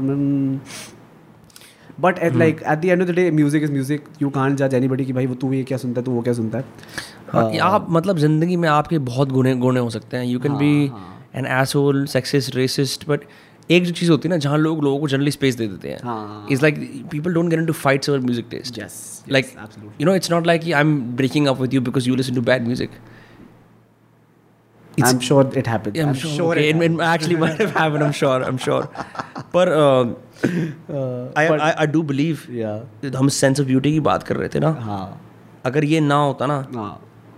but 2.02 2.20
at 2.20 2.36
like 2.36 2.62
at 2.62 2.80
the 2.80 2.86
end 2.86 3.02
of 3.02 3.10
the 3.10 3.16
day 3.16 3.30
music 3.32 3.64
is 3.64 3.72
music 3.72 4.06
you 4.22 4.30
can't 4.30 4.58
जज 4.58 4.74
एनीबडी 4.74 5.06
कि 5.06 5.14
भाई 5.14 5.26
वो 5.26 5.36
तू 5.36 5.52
ये 5.54 5.64
क्या 5.64 5.78
सुनता 5.78 6.02
है 6.02 6.06
तू 6.06 6.12
वो 6.12 6.22
क्या 6.22 6.34
सुनता 6.34 6.58
है। 6.58 6.66
हाँ 7.32 7.50
ये 7.52 7.60
आप 7.60 7.88
मतलब 7.92 8.18
ज़िंदगी 8.18 8.56
में 8.56 8.70
आपके 8.70 8.98
बहुत 9.10 9.32
गुने 9.32 9.56
गुने 9.58 9.80
हो 9.80 9.90
सकते 9.90 10.18
हैं। 10.18 10.26
You 10.26 10.40
can 10.40 10.58
be 10.58 10.74
an 11.36 11.46
asshole 11.62 12.06
sexist 12.08 12.56
racist 12.56 13.10
but 13.10 13.22
एक 13.72 13.86
जो 13.86 13.92
चीज़ 13.94 14.12
होती 14.12 14.28
है 14.28 14.34
ना 14.34 14.38
जहाँ 14.38 14.58
लोग 14.58 14.84
लोगों 14.84 15.00
को 15.00 15.08
जनरली 15.08 15.32
स्पेस 15.32 15.56
दे 15.56 15.68
देते 15.68 15.90
हैं। 15.90 16.00
हाँ। 16.04 16.48
Is 16.52 16.62
like 16.62 16.76
people 17.12 17.34
don't 17.34 17.50
get 17.50 17.60
into 17.60 17.74
fights 17.74 18.10
over 18.10 18.20
music 18.20 18.48
taste 18.52 18.78
Yes, 18.80 18.96
like 19.36 19.48
yes, 19.48 19.62
absolutely. 19.64 19.94
you 20.00 20.08
know 20.08 20.14
it's 20.20 20.30
not 20.32 20.48
like 20.50 20.66
i'm 20.80 20.92
breaking 21.22 21.48
up 21.52 21.62
with 21.64 21.74
you 21.76 21.82
because 21.88 22.08
you 22.10 22.18
listen 22.20 22.36
to 22.38 22.44
music 24.98 25.16
I'm 25.16 25.20
sure 25.28 25.44
it 25.62 25.68
happens. 25.74 25.96
yeah, 25.98 26.04
i'm, 26.04 26.10
I'm, 26.10 26.20
sure, 26.24 26.32
sure 26.36 26.52
okay. 26.56 26.70
it, 26.70 26.82
it 26.88 27.02
actually 27.14 27.38
might 27.44 27.60
have 27.64 27.74
happened 27.80 28.04
i'm 28.08 28.16
sure 28.20 28.44
i'm 28.50 28.58
sure 28.66 28.84
but 29.56 29.72
uh, 29.80 30.06
I, 31.42 31.44
I 31.68 31.72
i 31.84 31.86
do 31.96 32.04
believe 32.14 32.46
Yeah. 32.60 33.16
हम 33.18 33.28
sense 33.40 33.60
of 33.60 33.68
beauty 33.68 33.92
की 33.92 34.00
बात 34.10 34.24
कर 34.30 34.38
रहे 34.38 34.50
थे 34.56 34.60
ना 34.60 34.72
हाँ 34.88 35.04
अगर 35.66 35.84
ये 35.94 36.00
ना 36.08 36.16
होता 36.24 36.46
ना 36.54 36.58
हाँ 36.76 36.90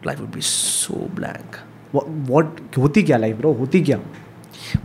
life 0.05 0.19
would 0.19 0.29
be 0.35 0.41
so 0.51 1.07
blank 1.19 1.55
what 1.95 2.77
होती 2.77 3.03
क्या 3.09 3.17
लाइफ 3.17 3.37
ब्रो 3.37 3.51
होती 3.59 3.81
क्या 3.89 3.97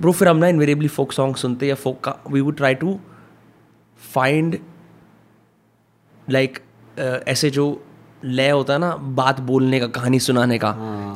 ब्रो 0.01 0.13
फिर 0.13 0.29
हम 0.29 0.37
ना 0.37 0.49
इनवेरिएबली 0.55 0.89
फोक 0.99 1.13
सॉन्ग 1.13 1.37
सुनते 1.37 1.69
या 1.69 1.75
फोक 1.85 2.01
का 2.05 2.15
we 2.31 2.41
would 2.41 2.57
try 2.57 2.75
to 2.85 2.99
find 4.01 4.59
like 6.31 6.59
ऐसे 6.99 7.51
जो 7.51 7.65
लय 8.25 8.51
होता 8.51 8.73
है 8.73 8.79
ना 8.79 8.91
बात 9.17 9.41
बोलने 9.41 9.81
का 9.81 9.87
कहानी 9.89 10.19
सुनाने 10.21 10.59
का। 10.59 10.71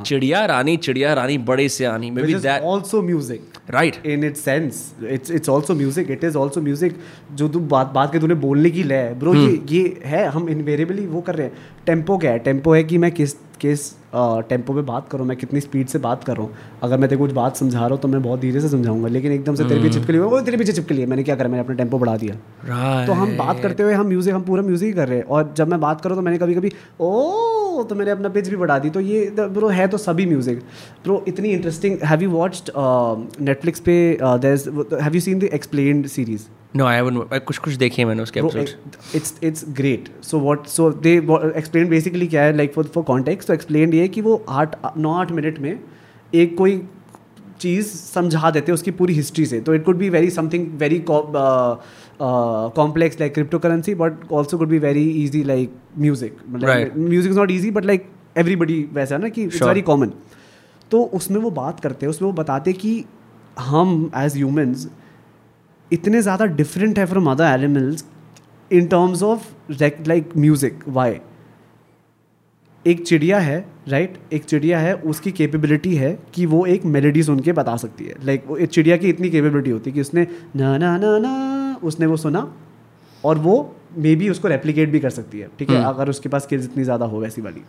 चिड़िया 0.07 0.45
रानी 0.47 0.77
चिड़िया 0.77 1.13
रानी 1.15 1.39
बड़े 1.41 1.69
से 1.69 1.85
आनी। 1.85 2.11
May 2.11 2.23
be 2.23 2.35
that 2.35 2.63
also 2.65 3.03
music 3.03 3.53
right 3.71 4.07
in 4.07 4.25
it 4.25 4.37
sense 4.37 4.95
it's 5.03 5.31
it's 5.31 5.51
also 5.51 5.75
music 5.75 6.11
it 6.11 6.25
is 6.25 6.39
also 6.39 6.61
music 6.61 6.99
जो 7.33 7.49
तू 7.49 7.61
बात 7.69 7.93
बात 7.93 8.13
के 8.13 8.19
तूने 8.19 8.35
बोलने 8.35 8.71
की 8.71 8.83
लय 8.83 9.15
ब्रो 9.19 9.35
ये 9.35 9.61
ये 9.71 10.01
है 10.05 10.27
हम 10.29 10.49
इनवेरिएबली 10.49 11.07
वो 11.07 11.21
कर 11.21 11.35
रहे 11.35 11.47
हैं। 11.47 11.57
टेंपो 11.87 12.19
क्या 12.19 12.33
है? 12.33 12.39
टेंपो 12.39 12.75
है 12.75 12.85
कि 12.85 12.99
मैं 12.99 13.13
किस 13.13 13.33
किस 13.61 13.91
टेंपो 14.49 14.75
पे 14.75 14.83
बात 14.85 15.09
करूँ 15.09 15.27
मैं 15.27 15.37
कितनी 15.37 15.61
स्पीड 15.61 15.87
से 15.87 15.99
बात 16.01 16.25
कर 16.25 16.37
रहा 16.37 16.43
हूँ। 16.43 16.79
अगर 16.83 16.99
मैं 16.99 17.09
तेरे 17.09 17.19
कुछ 17.19 17.33
बात 17.33 17.57
समझा 17.57 17.79
रहा 17.79 17.89
हूँ 17.89 17.99
तो 17.99 18.09
मैं 18.09 18.23
बहुत 18.23 18.41
धीरे 18.41 18.61
से 18.61 18.69
समझाऊँगा 18.69 19.09
लेकिन 19.09 19.33
एकदम 19.33 19.55
से 19.55 19.65
तेरे 19.65 19.81
पीछे 19.81 19.95
चिपके 19.95 20.13
लिए 20.13 20.23
वो 20.23 20.41
तेरे 20.41 20.57
पीछे 20.57 20.73
चिपके 20.73 20.95
लिए 20.95 21.07
मैंने 21.07 21.23
क्या 21.23 21.37
करा 21.37 21.49
मैंने 21.49 21.65
अपना 21.65 21.75
टेंपो 21.77 21.99
बढ़ा 21.99 22.17
दिया। 22.17 23.07
तो 23.07 23.13
हम 23.15 23.37
बात 23.39 23.61
करते 23.63 23.83
हुए 23.83 23.95
हम 23.95 24.07
म्यूज़िक 24.09 24.35
हम 24.35 24.43
पूरा 24.45 24.63
म्यूज़िक 24.63 24.87
ही 24.87 24.93
कर 24.95 25.09
रहे 25.09 25.19
हैं 25.19 25.25
और 25.27 25.53
जब 25.57 25.69
मैं 25.69 25.81
बात 25.81 26.01
करूँ 26.01 26.17
तो 26.17 26.23
मैंने 26.23 26.39
कभी 26.39 26.55
कभी 26.55 26.73
ओ! 27.01 27.83
तो 27.89 27.95
मैंने 27.95 28.11
अपना 28.11 28.29
पिच 28.29 28.49
भी 28.49 28.57
बढ़ा 28.57 28.79
दी। 28.79 28.91
तो 28.91 29.01
ये 29.01 29.31
ब्रो 29.39 29.69
है 29.69 29.87
तो 29.89 29.99
सभी 29.99 30.27
म्यूज़िक 30.27 30.59
ब्रो 31.05 31.23
इतनी 31.29 31.49
interesting 31.49 31.99
have 32.05 32.23
you 32.23 32.31
watched 32.31 32.71
Netflix 33.41 33.81
पे 33.81 33.93
have 34.23 35.15
you 35.15 35.21
seen 35.21 35.39
the 35.39 35.45
explained 35.55 36.07
series 36.09 36.47
no 36.77 36.85
I 36.85 36.95
haven't 36.95 37.45
कुछ 37.45 37.59
कुछ 37.59 37.75
देखे 37.75 38.03
हैं 38.03 38.07
मैंने 38.07 38.23
उसके 38.23 38.41
episodes 38.41 38.77
it's 39.15 39.39
it's 39.43 39.65
great 39.69 40.09
so 40.23 40.41
what 40.41 40.67
so 40.67 40.91
they 40.91 41.17
explain 41.57 41.89
basically 41.89 42.27
क्या 42.27 42.43
है 42.43 42.57
लाइक 42.57 42.75
फॉर 42.75 42.85
फॉर 42.85 43.05
कॉन्टेक्स्ट 43.05 43.49
तो 43.49 43.55
एक्सप्लेन 43.55 43.95
ये 43.95 44.09
कि 44.09 44.21
वो 44.21 44.45
आठ 44.49 44.77
नौ 44.97 45.13
आठ 45.13 45.33
मिनट 45.33 45.59
में 45.59 45.81
एक 46.35 46.59
कोई 46.59 46.89
चीज़ 47.61 47.87
समझा 47.87 48.51
देते 48.51 48.73
हैं 48.73 48.75
उसकी 48.75 48.91
पूरी 48.91 49.15
हिस्ट्री 49.15 49.47
से। 49.47 49.61
तो 49.61 49.75
it 49.75 49.85
could 49.85 49.97
be 49.97 50.11
very 50.11 50.31
something 50.31 50.79
very 50.79 51.05
complex 51.09 53.21
like 53.21 53.35
crypto 53.35 53.59
currency 53.59 53.95
but 53.95 54.33
also 54.33 54.59
could 54.59 54.69
be 54.69 54.79
very 54.79 55.25
easy 55.25 55.45
like 55.45 55.73
music 55.99 56.37
Right. 56.53 56.97
Music 56.97 57.31
is 57.31 57.39
not 57.39 57.51
easy 57.51 57.71
but 57.71 57.85
like 57.85 58.11
everybody 58.37 58.89
वैसा 58.93 59.19
ना 59.19 59.29
कि 59.29 59.43
इट्स 59.43 59.63
वेरी 59.63 59.83
कॉमन 59.83 60.13
तो 60.91 61.03
उसमें 61.03 61.41
वो 61.41 61.51
बात 61.51 61.81
करते 61.81 62.07
हैं 62.07 62.11
उसमें 62.11 62.27
वो 62.27 62.33
बताते 62.33 62.73
कि 62.73 63.05
हम 63.61 64.11
एज 64.17 64.37
ह्यूमंस 64.37 64.89
इतने 65.93 66.23
ज़्यादा 66.23 66.45
डिफरेंट 66.57 66.99
है 66.99 67.07
from 67.07 67.31
other 67.31 67.45
animals 67.45 68.05
in 68.71 68.87
terms 68.87 69.23
of 69.23 69.49
like 69.73 70.37
music 70.37 70.85
why 70.89 71.19
एक 72.85 73.03
चिड़िया 73.07 73.39
है 73.39 73.59
राइट 73.89 74.13
right? 74.13 74.33
एक 74.33 74.45
चिड़िया 74.45 74.79
है 74.79 74.95
उसकी 75.05 75.31
कैपेबिलिटी 75.33 75.95
है 75.97 76.13
कि 76.35 76.47
वो 76.47 76.65
एक 76.67 76.85
मेलोडी 76.87 77.23
सुन 77.23 77.41
के 77.41 77.53
बता 77.53 77.77
सकती 77.77 78.05
है। 78.05 78.15
लाइक 78.25 78.45
like, 78.45 78.59
एक 78.59 78.71
चिड़िया 78.71 78.97
की 78.97 79.09
इतनी 79.09 79.31
कैपेबिलिटी 79.31 79.71
होती 79.71 79.91
है 79.91 79.95
कि 79.95 80.01
उसने 80.01 80.27
ना 80.57 80.77
ना 80.79 80.97
ना 80.99 81.19
ना 81.19 81.81
उसने 81.83 82.07
वो 82.07 82.17
सुना 82.17 82.53
और 83.25 83.39
वो 83.39 83.55
मे 83.97 84.15
बी 84.17 84.29
उसको 84.29 84.49
रेप्लीकेट 84.49 84.91
भी 84.91 85.01
कर 85.01 85.11
सकती 85.11 85.39
है 85.39 85.49
ठीक 85.59 85.71
है? 85.71 85.83
अगर 85.85 86.09
उसके 86.11 86.29
पास 86.29 86.43
स्किल्स 86.43 86.65
इतनी 86.65 86.85
ज़्यादा 86.85 87.07
हो 87.07 87.21
वैसी 87.21 87.43
वाली। 87.43 87.63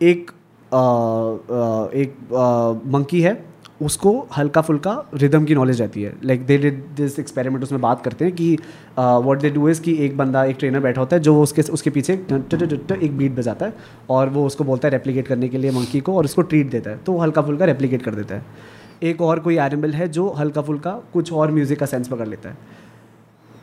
एक 0.00 0.30
आ, 0.72 0.78
आ, 0.78 1.88
एक 1.94 2.14
मंकी 2.86 3.20
है 3.20 3.32
उसको 3.80 4.12
हल्का 4.36 4.60
फुल्का 4.60 4.92
रिदम 5.14 5.44
की 5.44 5.54
नॉलेज 5.54 5.80
रहती 5.80 6.02
है। 6.02 6.12
Like 6.24 6.44
they 6.46 6.56
did 6.58 6.82
this 6.96 7.18
experiment 7.18 7.64
उसमें 7.64 7.80
बात 7.80 8.02
करते 8.04 8.24
हैं 8.24 8.34
कि 8.34 8.56
व्हाट 8.98 9.40
दे 9.40 9.50
डू 9.50 9.68
इज़ 9.68 9.80
कि 9.82 9.94
एक 10.04 10.16
बंदा, 10.16 10.44
एक 10.44 10.56
ट्रेनर 10.58 10.80
बैठा 10.80 11.00
होता 11.00 11.16
है, 11.16 11.22
जो 11.22 11.42
उसके 11.42 11.62
उसके 11.62 11.90
पीछे 11.90 12.12
एक 12.12 13.16
बीट 13.18 13.32
बजाता 13.32 13.66
है 13.66 13.74
और 14.10 14.28
वो 14.28 14.46
उसको 14.46 14.64
बोलता 14.64 14.88
है 14.88 14.92
रेप्लिकेट 14.92 15.26
करने 15.26 15.48
के 15.48 15.58
लिए 15.58 15.70
मंकी 15.70 16.00
को 16.00 16.16
और 16.16 16.24
उसको 16.24 16.42
ट्रीट 16.42 16.70
देता 16.70 16.90
है। 16.90 16.96
तो 16.96 17.12
वो 17.12 17.18
हल्का 17.18 17.42
फुल्का 17.42 17.64
रेप्लीकेट 17.64 18.02
कर 18.02 18.14
देता 18.14 18.34
है। 18.34 18.42
एक 19.02 19.20
और 19.20 19.38
कोई 19.38 19.58
एनिमल 19.58 19.92
है 19.92 20.08
जो 20.08 20.28
हल्का 20.32 20.62
फुल्का 20.62 20.92
कुछ 21.12 21.32
और 21.32 21.50
म्यूज़िक 21.52 21.78
का 21.78 21.86
सेंस 21.86 22.08
पकड़ 22.08 22.28
लेता 22.28 22.48
है। 22.48 22.56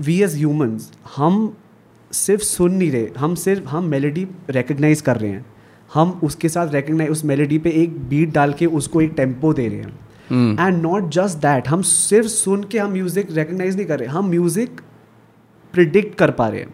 वी 0.02 0.22
एज 0.24 0.36
ह्यूमंस 0.36 0.92
हम 1.16 1.56
सिर्फ़ 2.12 2.44
सुन 2.44 2.74
नहीं 2.74 2.92
रहे, 2.92 3.08
हम 3.18 3.36
सिर्फ़, 3.36 3.68
हम 3.68 3.86
मेलोडी 3.86 4.28
रिकग्नाइज 4.50 5.02
कर 5.02 5.18
रहे 5.18 5.32
हैं। 5.32 5.46
हम 5.94 6.20
उसके 6.24 6.50
साथ 6.50 6.74
रिकग्नाइज 6.74 7.10
उस 7.10 7.24
मेलोडी 7.26 7.58
पे 7.58 7.70
एक 7.74 7.98
बीट 8.10 8.34
डाल 8.34 8.54
के 8.54 8.66
उसको 8.66 9.02
एक 9.02 9.14
टेंपो 9.18 9.54
दे 9.54 9.68
रहे 9.68 9.80
हैं। 9.80 10.05
एंड 10.32 10.82
नॉट 10.82 11.10
जस्ट 11.12 11.38
दैट 11.38 11.68
हम 11.68 11.82
सिर्फ़ 11.84 12.28
सुन 12.28 12.64
के 12.64 12.80
हम 12.80 12.92
म्यूज़िक 12.92 13.32
रिकग्नाइज 13.32 13.76
नहीं 13.76 13.86
कर 13.86 14.00
रहे 14.00 14.10
हम 14.10 14.30
म्यूज़िक 14.30 14.82
प्रिडिक्ट 15.74 16.18
कर 16.18 16.32
पा 16.32 16.48
रहे 16.48 16.60
हैं। 16.60 16.74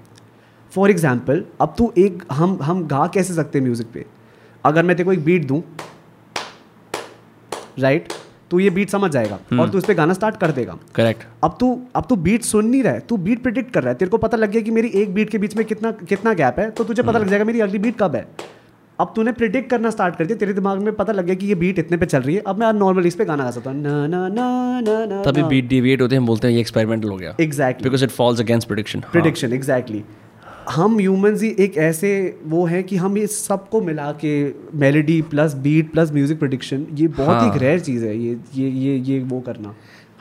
फॉर 0.71 0.91
एग्ज़ाम्पल 0.91 1.43
अब 1.61 1.75
तू 1.77 1.91
एक 1.97 2.23
हम 2.31 2.57
हम 2.61 2.85
गा 2.87 3.05
कैसे 3.13 3.33
सकते 3.33 3.59
हैं 3.59 3.65
म्यूज़िक 3.65 3.87
पे? 3.93 4.05
अगर 4.63 4.83
मैं 4.83 4.95
तेरे 4.95 5.05
को 5.05 5.13
एक 5.13 5.23
बीट 5.25 5.45
दूँ 5.47 5.61
राइट 7.79 8.13
तू 8.51 8.59
ये 8.59 8.69
बीट 8.69 8.89
समझ 8.89 9.09
जाएगा 9.11 9.39
और 9.59 9.69
तू 9.69 9.77
इस 9.77 9.85
पे 9.85 9.93
गाना 9.93 10.13
स्टार्ट 10.13 10.37
कर 10.37 10.51
देगा। 10.51 10.77
करेक्ट 10.95 11.23
अब 11.43 11.55
तू 11.59 11.67
अब 11.95 12.05
तू 12.09 12.15
बीट 12.17 12.43
सुन 12.43 12.65
नहीं 12.65 12.81
रहा 12.83 12.93
है 12.93 12.99
तू 12.99 13.17
बीट 13.17 13.41
प्रिडिक्ट 13.43 13.73
कर 13.73 13.83
रहा 13.83 13.91
है 13.91 13.97
तेरे 13.97 14.11
को 14.11 14.17
पता 14.17 14.37
लग 14.37 14.51
गया 14.51 14.61
कि 14.61 14.71
मेरी 14.71 14.87
एक 15.01 15.13
बीट 15.13 15.29
के 15.29 15.37
बीच 15.37 15.55
में 15.57 15.65
कितना 15.65 15.91
कितना 15.91 16.33
गैप 16.33 16.59
है 16.59 16.69
तो 16.71 16.83
तुझे 16.83 17.03
पता 17.03 17.19
लग 17.19 17.29
जाएगा 17.29 17.45
मेरी 17.45 17.59
अगली 17.59 17.79
बीट 17.79 17.97
कब 17.99 18.15
है। 18.15 18.27
अब 19.01 19.13
तूने 19.15 19.31
प्रिडिक्ट 19.33 19.69
करना 19.69 19.89
स्टार्ट 19.89 20.15
कर 20.15 20.25
दिया 20.25 20.37
तेरे 20.37 20.53
दिमाग 20.53 20.81
में 20.83 20.93
पता 20.95 21.13
लग 21.13 21.25
गया 21.25 21.35
कि 21.35 21.47
ये 21.47 21.55
बीट 21.55 21.79
इतने 21.79 21.97
पे 21.97 22.05
चल 22.05 22.21
रही 22.21 22.35
है। 22.35 22.41
अब 22.47 22.59
मैं 22.59 22.71
नॉर्मल 22.79 23.05
इस 23.07 23.15
पे 23.15 23.25
गाना 23.25 23.43
गा 23.43 23.51
सकता 23.51 23.69
हूँ। 23.69 23.81
ना 23.81 24.07
ना 24.07 24.27
ना 24.29 24.49
ना 24.81 25.05
ना 25.05 25.21
तभी 25.23 25.43
बीट 25.45 25.67
डिविएट 25.67 26.01
होते 26.01 26.15
हैं 26.15 26.21
हम 26.21 26.27
बोलते 26.27 26.47
हैं 26.47 26.53
ये 26.55 26.61
एक्सपेरिमेंटल 26.61 27.09
हो 27.09 27.17
गया। 27.17 27.35
Exactly 27.41 27.89
because 27.89 28.03
it 28.03 28.11
falls 28.11 28.39
against 28.41 28.67
prediction 28.67 29.03
prediction 29.11 29.53
exactly 29.53 30.03
हम 30.69 30.97
ह्यूमंस 30.99 31.41
ही 31.41 31.49
एक 31.59 31.77
ऐसे 31.79 32.09
वो 32.47 32.65
हैं 32.65 32.83
कि 32.83 32.97
हम 32.97 33.17
ये 33.17 33.27
सबको 33.27 33.81
मिला 33.81 34.11
के 34.23 34.33
melody 34.79 35.21
plus 35.31 35.53
beat 35.63 35.91
plus 35.91 36.11
music 36.13 36.39
prediction 36.39 36.85
ये 36.95 37.07
बहुत 37.09 37.29
हाँ। 37.29 37.51
ही। 37.53 37.59
रेयर 37.59 37.79
चीज़ 37.79 38.05
है 38.05 38.17
ये 38.17 38.37
ये 38.55 38.69
ये 38.69 38.95
ये 38.97 39.19
वो 39.23 39.39
करना। 39.39 39.73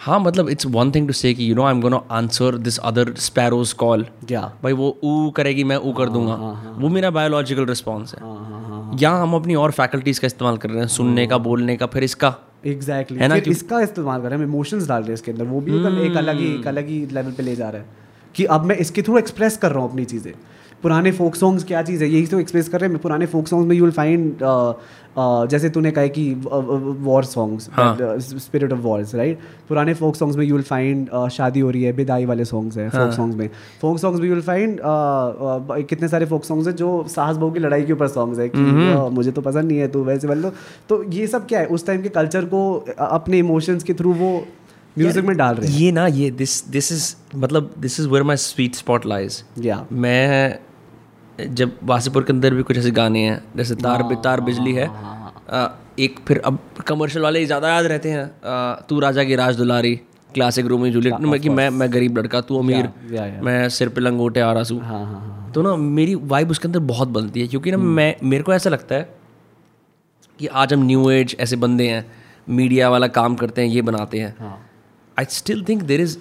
हाँ 0.02 0.20
मतलब 0.20 0.48
it's 0.48 0.66
one 0.66 0.90
thing 0.90 1.06
to 1.06 1.12
say 1.12 1.34
कि 1.34 1.50
you 1.50 1.54
know 1.54 1.62
I 1.62 1.74
am 1.74 1.80
gonna 1.80 2.02
answer 2.10 2.56
this 2.58 2.78
other 2.78 3.14
sparrows 3.14 3.72
call 3.72 4.06
क्या 4.28 4.52
भाई 4.62 4.72
वो 4.72 4.98
ऊ 5.04 5.30
करेगी 5.30 5.64
मैं 5.64 5.76
ऊ 5.76 5.92
कर 5.92 6.08
दूँगा। 6.08 6.34
वो 6.78 6.88
मेरा 6.88 7.10
बायोलॉजिकल 7.10 7.66
रिस्पॉन्स 7.66 8.14
है। 8.14 8.20
हाँ 8.20 8.36
हाँ 8.36 8.62
हाँ 8.62 8.96
यहाँ 9.00 9.22
हम 9.22 9.34
अपनी 9.34 9.54
और 9.54 9.70
फैकल्टीज 9.70 10.18
का 10.18 10.26
इस्तेमाल 10.26 10.56
कर 10.56 10.70
रहे 10.70 10.78
हैं 10.78 10.86
सुनने 10.86 11.26
का 11.26 11.38
बोलने 11.38 11.76
का 11.76 11.86
फिर 11.86 12.04
इसका। 12.04 12.34
Exactly 12.66 13.18
exactly. 13.18 13.22
है 13.22 13.28
ना 13.28 13.34
फिर 13.34 13.48
इसका 13.48 13.80
इस्तेमाल 13.80 14.22
कर 14.22 14.30
रहे 14.30 14.38
हैं 14.38 14.46
इमोशंस 14.46 14.88
डाल 14.88 15.00
रहे 15.00 15.06
हैं 15.06 15.14
इसके 15.14 15.32
अंदर। 15.32 15.44
वो 15.44 15.60
भी 15.60 15.76
एक- 15.76 16.10
एक 16.10 16.16
अलग 16.16 16.38
ही 16.38 16.54
एक 16.54 16.66
अलग 16.66 16.88
ही 16.88 17.08
लेवल 17.12 17.32
पे 17.32 17.42
ले 17.42 17.56
जा 17.56 17.70
रहा 17.70 17.82
है। 17.82 17.88
कि 18.34 18.44
अब 18.44 18.64
मैं 18.64 18.76
इसके 18.76 19.02
थ्रू 19.02 19.18
एक्सप्रेस 19.18 19.56
कर 19.56 19.72
रहा 19.72 19.82
हूँ 19.82 19.90
अपनी 19.90 20.04
चीज़ें। 20.04 20.32
पुराने 20.82 21.10
फोक 21.12 21.34
सॉन्ग्स 21.36 21.64
क्या 21.64 21.82
चीज़ 21.82 22.02
है? 22.04 22.08
यही 22.10 22.26
तो 22.26 22.38
एक्सप्रेस 22.40 22.68
कर 22.68 22.80
रहे 22.80 22.90
हैं। 22.90 22.98
पुराने 22.98 23.26
फोक 23.26 23.48
सॉन्ग्स 23.48 23.68
में 23.68 23.76
यू 23.76 23.84
विल 23.84 23.92
फाइंड 23.92 24.38
जैसे 25.50 25.68
तूने 25.70 25.90
कहा 25.90 26.06
कि 26.08 26.32
war 26.44 27.24
songs 27.24 27.68
spirit 28.36 28.72
of 28.72 28.78
wars 28.80 29.14
right 29.14 29.38
पुराने 29.68 29.94
फोक 29.94 30.16
सॉन्ग्स 30.16 30.36
में 30.38 30.44
यू 30.46 30.54
विल 30.54 30.64
फाइंड 30.64 31.08
शादी 31.32 31.60
हो 31.60 31.70
रही 31.70 31.82
है 31.82 31.92
विदाई 31.92 32.24
वाले 32.26 32.44
सॉन्ग्स 32.44 32.76
हैं 32.78 32.88
फोक 32.90 33.12
सॉन्ग्स 33.12 33.36
में। 33.36 33.48
फोक 33.80 33.98
सॉन्ग्स 33.98 34.20
में 34.20 34.28
यू 34.28 34.34
विल 34.34 34.42
फाइंड 34.42 34.78
कितने 35.88 36.08
सारे 36.08 36.26
फोक 36.26 36.44
सॉन्ग्स 36.44 36.66
हैं 36.66 36.74
जो 36.76 37.04
सास 37.08 37.36
बहू 37.36 37.50
की 37.50 37.60
लड़ाई 37.60 37.82
के 37.82 37.92
ऊपर 37.92 38.08
सॉन्ग्स 38.08 38.38
है 38.38 38.48
कि 38.48 38.58
uh, 38.58 39.10
मुझे 39.12 39.30
तो 39.30 39.40
पसंद 39.40 39.64
नहीं 39.64 39.78
है 39.78 39.88
तू 39.88 40.04
वैसे 40.04 40.28
वाले 40.28 40.50
तो 40.88 41.02
ये 41.12 41.26
सब 41.26 41.46
क्या 41.46 41.60
है? 41.60 41.66
उस 41.66 41.86
टाइम 41.86 42.02
के 42.02 42.08
कल्चर 42.10 42.44
को 42.44 42.72
अपने 43.00 43.38
इमोशंस 43.38 43.82
के 43.82 43.94
थ्रू 43.94 44.12
वो 44.14 44.32
म्यूज़िक 44.96 45.24
में 45.24 45.36
डाल 45.36 45.54
रहे 45.54 45.70
हैं। 45.70 45.78
ये 45.78 45.92
ना 45.92 46.06
ये 46.06 46.30
दिस 46.32 46.68
दिस 46.70 46.92
इज़ 46.92 47.14
मतलब 47.36 47.70
this 47.78 48.00
is 48.00 48.08
where 48.08 48.22
my 48.22 48.36
sweet 48.38 48.74
spot 48.74 49.06
lies 49.06 49.42
या 49.58 49.84
मैं 49.92 50.58
जब 51.46 51.72
वासीपुर 51.82 52.24
के 52.24 52.32
अंदर 52.32 52.54
भी 52.54 52.62
कुछ 52.62 52.78
ऐसे 52.78 52.90
गाने 52.90 53.20
हैं 53.28 53.44
जैसे 53.56 53.74
तार 53.74 54.02
बि- 54.02 54.18
तार 54.24 54.40
बिजली 54.40 54.72
है 54.72 54.86
एक 55.98 56.18
फिर 56.28 56.38
अब 56.44 56.58
कमर्शियल 56.86 57.22
वाले 57.22 57.46
ज़्यादा 57.46 57.68
याद 57.68 57.86
रहते 57.86 58.10
हैं 58.10 58.30
तू 58.88 59.00
राजा 59.00 59.24
की 59.24 59.34
राज 59.34 59.56
दुलारी 59.56 60.00
क्लासिक 60.34 60.66
रोमी 60.66 60.90
जूलियट 60.90 61.14
मैं 61.20 61.40
कि 61.40 61.48
मैं 61.48 61.70
मैं 61.70 61.92
गरीब 61.92 62.18
लड़का 62.18 62.40
तू 62.40 62.58
अमीर 62.58 62.88
मैं 63.42 63.68
सिर 63.68 63.88
पे 63.88 64.00
लंगोटे 64.00 64.40
आ 64.40 64.52
रहा 64.52 64.62
हूँ 64.70 64.80
हाँ 64.80 65.06
हाँ 65.06 65.20
हाँ। 65.20 65.52
तो 65.52 65.62
ना 65.62 65.76
मेरी 65.76 66.14
वाइब 66.14 66.50
उसके 66.50 66.68
अंदर 66.68 66.78
बहुत 66.78 67.08
बनती 67.08 67.40
है 67.40 67.46
क्योंकि 67.46 67.70
ना 67.70 67.76
मैं 67.76 68.16
मेरे 68.22 68.42
को 68.42 68.54
ऐसा 68.54 68.70
लगता 68.70 68.94
है 68.94 69.14
कि 70.38 70.46
आज 70.46 70.72
हम 70.72 70.82
न्यू 70.82 71.10
एज 71.10 71.36
ऐसे 71.40 71.56
बंदे 71.56 71.88
हैं 71.88 72.12
मीडिया 72.48 72.90
वाला 72.90 73.06
काम 73.06 73.34
करते 73.34 73.62
हैं 73.62 73.68
ये 73.68 73.82
बनाते 73.82 74.18
हैं। 74.18 74.36
I 75.18 75.24
still 75.24 75.64
think 75.68 75.82
there 75.82 76.00
is 76.00 76.18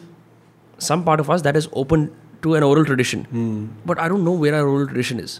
some 0.79 1.01
part 1.01 1.19
of 1.19 1.31
of 1.31 1.43
that 1.43 1.55
is 1.55 1.67
is 1.67 2.07
to 2.43 2.55
an 2.55 2.63
oral 2.63 2.85
tradition. 2.85 3.25
But 3.85 3.99
I 3.99 4.07
don't 4.07 4.23
know 4.27 4.35
where 4.43 4.55
our 4.59 4.67
oral 4.67 4.87
tradition 4.91 5.23
is. 5.25 5.39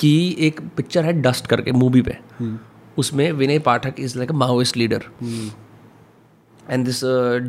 कि 0.00 0.36
एक 0.40 0.60
पिक्चर 0.76 1.04
है 1.04 1.12
डस्ट 1.22 1.46
करके 1.46 1.72
मूवी 1.72 2.02
पे। 2.02 2.16
उसमें 2.98 3.30
Vinay 3.32 3.58
Pathak 3.66 4.00
is 4.00 4.16
like 4.18 4.30
a 4.30 4.34
Maoist 4.34 4.76
leader 4.76 5.04
and 6.70 6.84
this 6.84 7.00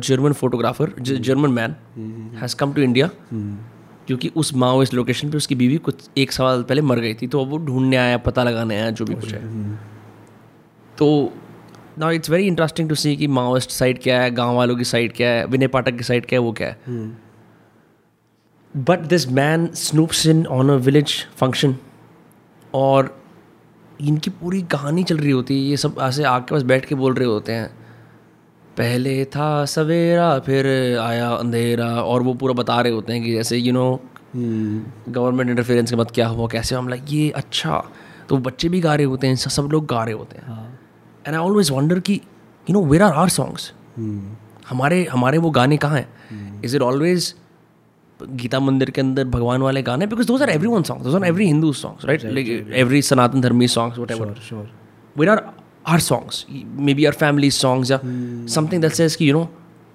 German 0.08 0.32
photographer 0.32 0.92
German 1.00 1.50
man 1.50 1.74
has 2.40 2.56
come 2.56 2.72
to 2.72 2.82
India 2.82 3.10
क्योंकि 4.06 4.30
उस 4.36 4.54
Maoist 4.54 4.94
location 4.94 5.30
पे 5.30 5.36
उसकी 5.36 5.54
बीवी 5.54 5.76
कुछ 5.86 6.08
एक 6.18 6.32
साल 6.32 6.62
पहले 6.62 6.82
मर 6.82 6.98
गई 7.00 7.14
थी 7.14 7.26
तो 7.26 7.40
अब 7.40 7.50
वो 7.50 7.58
ढूँढने 7.66 7.96
आया 7.96 8.16
पता 8.26 8.44
लगाने 8.44 8.76
आया 8.76 8.90
जो 8.90 9.04
भी 9.04 9.14
कुछ 9.14 9.32
है। 9.34 9.40
तो 10.98 11.32
ना 11.98 12.10
it's 12.10 12.30
very 12.30 12.46
interesting 12.46 12.88
to 12.88 12.94
see 12.94 13.16
कि 13.16 13.26
माओइस्ट 13.26 13.70
साइड 13.70 14.02
क्या 14.02 14.20
है 14.22 14.30
गाँव 14.30 14.56
वालों 14.56 14.76
की 14.76 14.84
साइड 14.84 15.12
क्या 15.16 15.28
है 15.28 15.44
विनय 15.46 15.68
पाठक 15.68 15.96
की 15.98 16.04
साइड 16.04 16.26
क्या 16.26 16.40
है 16.40 16.44
वो 16.44 16.52
क्या 16.52 16.68
है। 16.68 16.76
But 18.74 19.00
this 19.00 19.28
man 19.28 19.66
snoops 19.76 20.26
in 20.26 20.46
on 20.46 20.70
a 20.70 20.74
village 20.74 21.12
function 21.36 21.74
और 22.74 23.14
इनकी 24.00 24.30
पूरी 24.30 24.62
कहानी 24.62 25.02
चल 25.04 25.16
रही 25.16 25.30
होती 25.30 25.54
है। 25.54 25.68
ये 25.70 25.76
सब 25.76 25.96
ऐसे 26.02 26.24
आग 26.24 26.42
के 26.42 26.54
पास 26.54 26.62
बैठ 26.62 26.84
के 26.84 26.94
बोल 26.94 27.14
रहे 27.14 27.28
होते 27.28 27.52
हैं। 27.52 27.68
पहले 28.76 29.24
था 29.24 29.64
सवेरा 29.64 30.38
फिर 30.38 30.66
आया 30.98 31.28
अंधेरा 31.28 31.86
और 31.86 32.22
वो 32.22 32.34
पूरा 32.34 32.54
बता 32.54 32.80
रहे 32.80 32.92
होते 32.92 33.12
हैं 33.12 33.22
कि 33.22 33.32
जैसे 33.32 33.56
यू 33.56 33.72
नो 33.72 34.00
गवर्नमेंट 34.36 35.50
इंटरफेरेंस 35.50 35.90
के 35.90 35.96
बाद 35.96 36.10
क्या 36.10 36.26
हुआ 36.28 36.48
कैसे 36.48 36.74
हम 36.74 36.88
लाइक 36.88 37.04
ये 37.10 37.30
अच्छा। 37.30 37.82
तो 38.28 38.36
बच्चे 38.38 38.68
भी 38.68 38.80
गा 38.80 38.94
रहे 38.94 39.06
होते 39.06 39.26
हैं 39.26 39.34
सब 39.36 39.68
लोग 39.72 39.86
गा 39.86 40.02
रहे 40.04 40.14
होते 40.14 40.38
हैं। 40.38 40.78
एंड 41.24 41.34
आई 41.36 41.40
ऑलवेज 41.40 41.70
वंडर 41.70 42.00
कि 42.00 42.14
you 42.66 42.72
know 42.72 42.84
where 42.84 43.02
are 43.02 43.12
are 43.12 43.28
songs 43.28 43.72
हमारे 44.68 45.04
हमारे 45.04 45.38
वो 45.38 45.50
गाने 45.50 45.76
कहाँ 45.76 45.98
हैं? 45.98 46.62
इज़ 46.64 46.76
इट 46.76 46.82
ऑलवेज 46.82 47.34
गीता 48.22 48.60
मंदिर 48.60 48.90
के 48.90 49.00
अंदर 49.00 49.24
भगवान 49.28 49.62
वाले 49.62 49.82
गाने 49.82 50.06
because 50.06 50.26
those 50.26 50.42
are 50.42 50.50
every 50.50 50.68
one 50.68 50.82
song 50.90 51.02
those 51.04 51.14
are 51.14 51.24
every 51.26 51.46
Hindu 51.46 51.72
songs 51.82 52.04
right 52.06 52.24
like 52.24 52.48
every 52.82 53.02
Sanatan 53.02 53.40
Dharmi 53.40 53.68
songs 53.68 53.98
whatever 54.10 54.34
sure 54.48 54.70
where 55.16 55.28
are 55.28 55.42
are 55.94 56.00
songs 56.00 56.44
may 56.86 56.94
be 56.94 57.04
our 57.04 57.12
family 57.24 57.50
songs 57.50 57.90
या 57.90 58.00
something 58.54 58.82
that 58.82 58.92
says 58.92 59.16
कि 59.16 59.28
you 59.30 59.34
no 59.38 59.48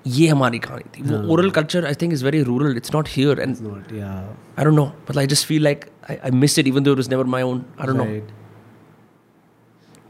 ये 0.05 0.27
हमारी 0.27 0.59
कहानी 0.59 0.83
थी 0.97 1.03
वो 1.09 1.21
oral 1.33 1.49
culture 1.51 1.85
I 1.85 1.93
think 2.01 2.13
is 2.13 2.23
very 2.25 2.41
rural 2.43 2.75
it's 2.77 2.93
not 2.95 3.07
here 3.11 3.39
and 3.39 3.55
I 4.57 4.65
don't 4.65 4.75
know 4.75 4.85
but 5.09 5.17
I 5.17 5.27
just 5.27 5.47
feel 5.47 5.63
like 5.63 5.85
I 6.09 6.31
miss 6.31 6.59
it 6.59 6.67
even 6.67 6.83
though 6.83 6.91
it 6.91 6.97
was 6.97 7.09
never 7.09 7.25
my 7.35 7.43
own 7.43 7.63
I 7.79 7.87
don't 7.87 7.97
know. 7.97 8.03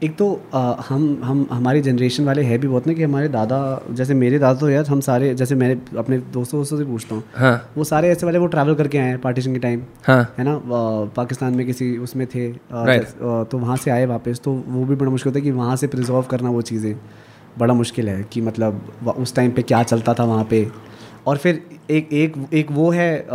एक 0.02 0.14
तो 0.16 0.26
अ, 0.54 0.58
हम 0.88 1.02
हम 1.24 1.46
हमारी 1.52 1.80
generation 1.80 2.24
वाले 2.24 2.42
है 2.42 2.56
भी 2.58 2.68
बहुत 2.68 2.86
ना 2.86 2.92
कि 2.92 3.02
हमारे 3.02 3.28
दादा 3.28 3.58
जैसे 3.90 4.14
मेरे 4.14 4.38
दादा 4.38 4.58
तो 4.60 4.68
यार 4.70 4.86
हम 4.86 5.00
सारे 5.00 5.32
जैसे 5.34 5.54
मैंने 5.54 5.98
अपने 5.98 6.18
दोस्तों 6.18 6.60
दोस्तों 6.60 6.78
से 6.78 6.84
पूछता 6.84 7.14
हूँ 7.14 7.22
हाँ। 7.34 7.52
वो 7.76 7.84
सारे 7.84 8.10
ऐसे 8.10 8.26
वाले 8.26 8.38
वो 8.38 8.46
ट्रैवल 8.46 8.74
करके 8.74 8.98
आए 8.98 9.08
हैं 9.08 9.20
पार्टीशन 9.20 9.52
के 9.52 9.58
टाइम 9.58 9.82
हाँ। 10.04 10.22
है 10.38 10.44
ना? 10.44 10.60
पाकिस्तान 11.16 11.54
में 11.54 11.64
किसी 11.66 11.96
उसमें 11.98 12.26
थे 12.26 12.48
Right. 12.52 13.00
जैस- 13.00 13.14
अ, 13.14 13.44
तो 13.44 13.58
वहाँ 13.58 13.76
से 13.76 13.90
आए 13.90 14.06
वापस 14.06 14.40
तो 14.44 14.52
वो 14.68 14.84
भी 14.84 14.94
बड़ा 14.94 15.10
मुश्किल 15.10 15.30
होता 15.30 15.38
है 15.38 15.44
कि 15.44 15.50
वहाँ 15.50 15.76
से 15.76 15.86
प्रिजर्व 15.86 16.22
करना 16.30 16.50
वो 16.50 16.62
चीज़ें 16.62 16.94
बड़ा 17.58 17.74
मुश्किल 17.74 18.08
है 18.08 18.22
कि 18.22 18.40
मतलब 18.40 19.14
उस 19.18 19.34
टाइम 19.34 19.50
पर 19.50 19.62
क्या 19.62 19.82
चलता 19.82 20.14
था 20.14 20.24
वहाँ 20.24 20.44
पर 20.44 20.70
और 21.26 21.36
फिर 21.36 21.62
एक 21.90 22.12
एक 22.14 22.34
एक 22.54 22.70
वो 22.72 22.90
है 22.90 23.26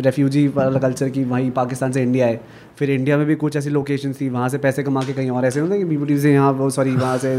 रेफ्यूजी 0.00 0.46
वाला 0.56 0.78
कल्चर 0.80 1.08
की 1.08 1.24
वहीं 1.24 1.50
पाकिस्तान 1.52 1.92
से 1.92 2.02
इंडिया 2.02 2.26
है। 2.26 2.40
फिर 2.78 2.90
इंडिया 2.90 3.16
में 3.18 3.26
भी 3.26 3.34
कुछ 3.34 3.56
ऐसी 3.56 3.70
लोकेशन 3.70 4.12
थी 4.12 4.28
वहाँ 4.28 4.48
से 4.48 4.58
पैसे 4.58 4.82
कमा 4.82 5.02
के 5.02 5.12
कहीं 5.12 5.30
और 5.30 5.44
ऐसे 5.46 5.60
होते 5.60 5.74
हैं 5.74 5.82
कि 5.82 5.88
बीबीटी 5.88 6.18
से 6.20 6.32
यहाँ 6.32 6.52
वो 6.52 6.68
सॉरी 6.70 6.94
वहाँ 6.96 7.18
से 7.18 7.34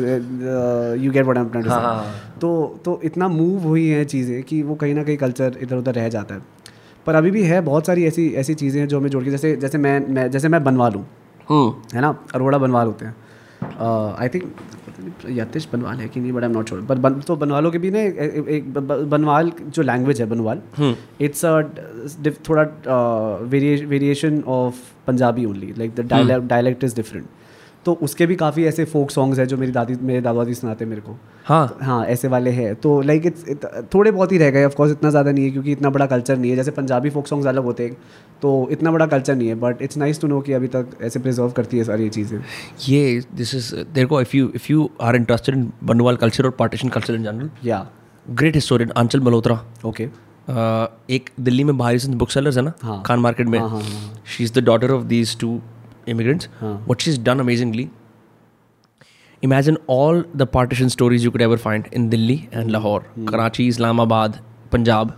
यू 1.04 1.12
गेट 1.12 1.68
हाँ, 1.68 2.06
तो 2.42 2.82
तो 2.86 3.00
इतना 3.04 3.28
मूव 3.30 3.68
हुई 3.68 3.88
हैं 3.88 4.04
चीज़ें 4.06 4.42
कि 4.44 4.62
वो 4.64 4.76
कहीं 4.76 4.94
ना 4.94 5.04
कहीं 5.04 5.18
कल्चर 5.18 5.58
इधर 5.62 5.76
उधर 5.78 5.94
रह 5.94 6.10
जाता 6.10 6.36
है। 6.36 6.42
पर 7.06 7.16
अभी 7.16 7.32
भी 7.32 7.44
है 7.44 7.62
बहुत 7.62 7.86
सारी 7.88 8.06
ऐसी 8.06 8.28
ऐसी 8.38 8.54
चीज़ें 8.56 8.80
हैं 8.82 8.88
जो 8.88 9.00
हमें 9.00 9.10
जोड़ 9.10 9.24
के 9.24 9.32
जैसे 9.32 9.56
जैसे 9.56 9.78
मैं 9.78 10.00
मैं 10.10 10.30
जैसे 10.32 10.50
मैं 10.50 10.64
बनवा 10.64 10.90
लूँ 10.90 11.06
हम्म। 11.50 11.96
है 11.96 12.02
ना? 12.02 12.10
अरोड़ा 12.36 12.58
बनवा 12.58 12.82
होते 12.84 13.06
हैं। 13.06 13.16
आई 14.20 14.30
थिंक 14.30 14.44
यतिश 15.30 15.68
बनवाल 15.74 15.98
है 15.98 16.08
कि 16.08 16.20
नहीं 16.20 16.32
but 16.32 16.44
I 16.44 16.50
am 16.50 16.56
not 16.56 16.70
sure 16.70 16.82
but 16.82 16.98
बन, 16.98 17.14
तो 17.14 17.36
बनवालों 17.36 17.72
के 17.72 17.78
भी 17.78 17.92
ना 17.92 18.00
एक, 18.00 18.74
बनवाल 19.10 19.52
जो 19.68 19.82
लैंग्वेज 19.82 20.22
है 20.22 20.28
बनवाल 20.28 20.62
इट्स 21.22 21.46
अ 21.46 21.62
थोड़ा 22.50 22.64
variation 23.46 24.44
of 24.48 24.76
Punjabi 25.08 25.46
only 25.46 25.74
like 25.78 25.96
the 25.96 26.08
dialect 26.48 26.84
is 26.84 26.96
different 26.96 27.26
तो 27.86 27.94
उसके 28.04 28.26
भी 28.26 28.36
काफ़ी 28.36 28.64
ऐसे 28.66 28.86
फोक 28.86 29.12
सॉन्ग्स 29.12 29.40
हैं 29.40 29.46
जो 29.48 29.58
मेरी 29.58 29.72
दादी 29.72 29.96
मेरे 30.02 30.22
दादा 30.22 30.40
दादी 30.40 30.54
सुनाते 30.54 30.84
हैं 30.84 30.90
मेरे 30.90 31.02
को। 31.02 31.16
हाँ। 31.46 31.78
हाँ 31.82 32.06
ऐसे 32.06 32.28
वाले 32.28 32.52
हैं। 32.52 32.74
तो 32.76 33.00
लाइक 33.02 33.26
इट्स 33.26 33.46
थोड़े 33.94 34.12
बहुत 34.12 34.32
ही 34.32 34.38
रह 34.38 34.50
गए 34.52 34.66
ऑफकोर्स 34.66 34.92
इतना 34.92 35.10
ज़्यादा 35.10 35.32
नहीं 35.32 35.46
है 35.46 35.52
क्योंकि 35.52 35.72
इतना 35.72 35.90
बड़ा 35.90 36.06
कल्चर 36.08 36.38
नहीं 36.38 36.52
है। 36.52 36.58
जैसे 36.58 36.72
पंजाबी 36.72 37.10
फोक 37.10 37.28
सॉन्ग्स 37.28 37.48
अलग 37.48 37.64
होते 37.64 37.84
हैं 37.84 37.98
तो 38.42 38.68
इतना 38.72 38.92
बड़ा 38.92 39.06
कल्चर 39.08 39.36
नहीं 39.36 39.48
है 39.48 39.56
but 39.58 39.82
it's 39.82 39.98
nice 39.98 40.22
to 40.22 40.28
know 40.28 40.40
कि 40.42 40.54
अभी 40.54 40.68
तक 40.68 40.98
ऐसे 41.04 41.20
प्रिजर्व 41.20 41.52
करती 41.52 41.78
है 41.78 41.84
सारी 41.84 42.04
ये 42.04 42.10
चीज़ें। 42.10 42.40
ये 42.90 43.22
दिस 43.36 43.56
इज़ 43.56 43.74
देर 43.94 44.06
को 44.06 44.22
if 44.22 44.38
you 44.38 44.52
if 44.56 44.72
you 44.72 44.90
are 45.02 45.16
interested 45.16 45.56
in 45.56 45.72
Bandwal 45.84 46.16
culture 46.18 46.46
और 46.46 46.52
पार्टीशन 46.60 46.90
कल्चर 46.90 47.16
इन 47.16 47.24
जनरल 47.24 47.50
या 47.66 47.86
great 48.26 48.56
historian 48.56 48.92
Aanchal 48.98 49.20
Malhotra 49.22 49.62
okay 49.86 50.10
एक 51.10 51.30
दिल्ली 51.40 51.64
में 51.64 51.78
भारी 51.78 52.00
सिंह 52.00 52.16
बुक 52.18 52.30
सेलर्स 52.32 52.58
है 52.58 52.64
ना 52.64 52.74
हाँ। 52.84 53.02
खान 53.06 53.20
मार्केट 53.20 53.48
में। 53.48 53.60
She 54.28 54.44
is 54.44 54.54
the 54.54 54.64
daughter 54.66 54.92
of 54.92 55.04
these 55.06 55.38
two 55.40 55.60
immigrants 56.10 56.50
हाँ। 56.60 56.74
What 56.90 57.02
she 57.02 57.12
is 57.12 57.22
done 57.24 57.40
amazingly 57.40 57.90
imagine 59.44 59.78
all 59.88 60.18
the 60.36 60.46
partition 60.46 60.90
stories 60.90 61.24
you 61.24 61.32
could 61.32 61.42
ever 61.42 61.58
find 61.58 61.86
in 61.94 62.10
Delhi 62.10 62.50
and 62.52 62.72
Lahore, 62.72 63.02
hmm. 63.02 63.26
Karachi, 63.28 63.68
Islamabad, 63.74 64.38
Punjab 64.72 65.14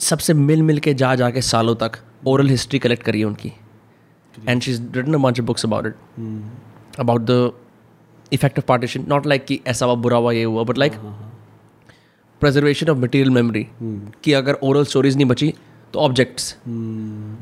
सबसे 0.00 0.34
मिल 0.34 0.62
मिल 0.62 0.78
के 0.86 0.92
जा 1.00 1.14
जाके 1.14 1.40
सालों 1.42 1.74
तक 1.82 1.98
oral 2.26 2.48
history 2.50 2.78
collect 2.78 3.02
करी 3.02 3.20
है 3.20 3.26
उनकी 3.26 3.52
and 4.48 4.62
she 4.62 4.70
is 4.70 4.80
written 4.96 5.14
a 5.14 5.18
bunch 5.24 5.40
of 5.42 5.46
books 5.50 5.66
about 5.68 5.88
it 5.90 7.02
about 7.04 7.26
the 7.30 7.38
effect 8.38 8.60
of 8.62 8.66
partition 8.70 9.06
not 9.12 9.28
like 9.32 9.44
कि 9.48 9.60
ऐसा 9.74 9.86
हुआ 9.86 9.94
बुरा 10.06 10.16
हुआ 10.16 10.32
ये 10.32 10.42
हुआ 10.44 10.64
but 10.70 10.80
like 10.84 10.98
preservation 12.40 12.92
of 12.94 13.04
material 13.04 13.34
memory 13.38 13.64
कि 14.24 14.32
अगर 14.40 14.58
ओरल 14.70 14.84
स्टोरीज 14.84 15.16
नहीं 15.16 15.26
बची 15.34 15.52
तो 15.96 16.00
ऑब्जेक्ट्स 16.00 16.56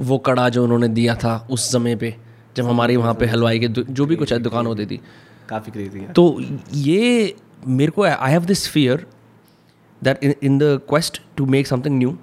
वो 0.00 0.18
कड़ा 0.18 0.48
जो 0.48 0.64
उन्होंने 0.64 0.88
दिया 0.88 1.14
था 1.14 1.48
उस 1.50 1.72
समय 1.72 1.96
पे 1.96 2.16
जब 2.56 2.64
हमारी 2.64 2.96
वहाँ 2.96 3.14
पे 3.14 3.26
हलवाई 3.26 3.58
के 3.58 3.68
जो 3.68 4.06
भी 4.06 4.16
कुछ 4.16 4.32
है 4.32 4.38
दुकान 4.38 4.66
होती 4.66 4.86
थी। 4.86 5.00
काफ़ी 5.48 5.72
क्रेजी 5.72 5.98
है। 5.98 6.12
तो 6.12 6.42
ये 6.74 7.36
मेरे 7.66 7.90
को 7.90 8.02
I 8.02 8.30
have 8.32 8.44
this 8.44 8.68
fear 8.68 9.06
that 10.02 10.24
in 10.42 10.58
the 10.58 10.62
quest 10.62 11.22
to 11.36 11.46
make 11.46 11.66
something 11.66 11.98
new 11.98 12.18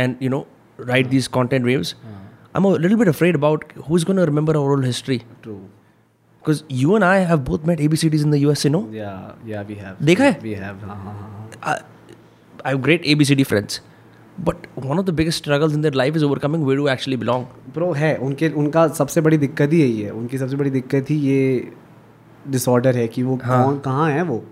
and 0.00 0.16
you 0.22 0.30
know 0.30 0.46
right 0.80 1.06
these 1.06 1.26
content 1.26 1.64
waves 1.64 1.96
I 2.04 2.64
am 2.64 2.76
little 2.76 2.96
bit 2.96 3.08
afraid 3.08 3.36
about 3.36 3.64
who 3.88 3.96
is 3.96 4.04
gonna 4.04 4.20
remember 4.20 4.56
our 4.56 4.70
old 4.70 4.86
history 4.86 5.18
true 5.18 6.98
have 7.02 7.36
both 7.36 7.58
met 7.66 7.80
A 7.80 7.88
B 7.88 7.96
C 7.96 8.10
Ds 8.10 8.22
in 8.22 8.30
the 8.30 8.34
U 8.34 8.50
S 8.50 8.66
A 8.66 8.68
no 8.68 8.90
yeah 8.92 9.36
yeah 9.46 9.62
we 9.62 9.74
have 9.74 9.96
देखा 10.02 10.24
है? 10.24 10.38
We 10.42 10.52
have 10.52 10.76
हाँ 10.86 10.96
हाँ 10.96 11.50
हाँ 11.64 11.90
I 12.66 12.70
have 12.70 12.82
great 12.82 13.02
ABCD 13.02 13.42
friends, 13.44 13.80
but 14.40 14.66
one 14.78 14.98
of 14.98 15.06
the 15.06 15.10
biggest 15.10 15.38
struggle 15.38 15.72
in 15.72 15.82
their 15.82 15.94
life 15.94 16.16
is 16.16 16.24
overcoming 16.24 16.64
where 16.66 16.78
to 16.78 16.88
actually 16.88 17.16
belong 17.16 17.44
bro 17.74 17.92
है 17.92 18.16
उनके 18.18 18.48
उनका 18.48 18.86
सबसे 18.88 19.20
बड़ी 19.20 19.38
दिक्कत 19.38 19.72
ही 19.72 19.80
यही 19.80 20.00
है। 20.00 20.10
उनकी 20.10 20.38
सबसे 20.38 20.56
बड़ी 20.56 20.70
दिक्कत 20.70 21.10
ही 21.10 21.16
ये 21.16 21.70
डिसऑर्डर 22.50 22.96
है 22.96 23.06
कि 23.08 23.22
वो 23.22 23.36
कौन 23.36 23.78
कहाँ 23.78 24.10
है 24.10 24.22
वो? 24.22 24.42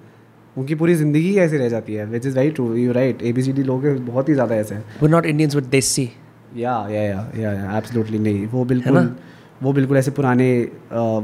उनकी 0.57 0.75
पूरी 0.75 0.95
ज़िंदगी 0.95 1.29
ही 1.29 1.39
ऐसी 1.39 1.57
रह 1.57 1.69
जाती 1.69 1.95
है 1.95 2.07
which 2.07 2.27
is 2.27 2.39
very 2.39 2.51
true 2.51 2.75
you 2.75 2.93
right 2.93 3.23
A 3.23 3.33
B 3.33 3.43
C 3.43 3.53
D 3.53 3.63
लोग 3.63 3.87
बहुत 4.07 4.29
ही 4.29 4.35
ज़्यादा 4.35 4.55
ऐसे 4.55 4.75
हैं। 4.75 5.09
Not 5.09 5.27
Indians 5.27 5.53
Indians 5.53 5.71
desi 5.71 6.07
Desi. 6.07 6.59
या 6.61 6.73
या 6.91 7.03
या 7.03 7.53
या 7.53 7.77
एब्सोल्युटली 7.79 8.19
नहीं। 8.19 8.47
वो 8.47 8.65
बिल्कुल 8.65 8.99
वो 9.63 9.73
बिल्कुल 9.73 9.97
ऐसे 9.97 10.11
पुराने 10.11 10.47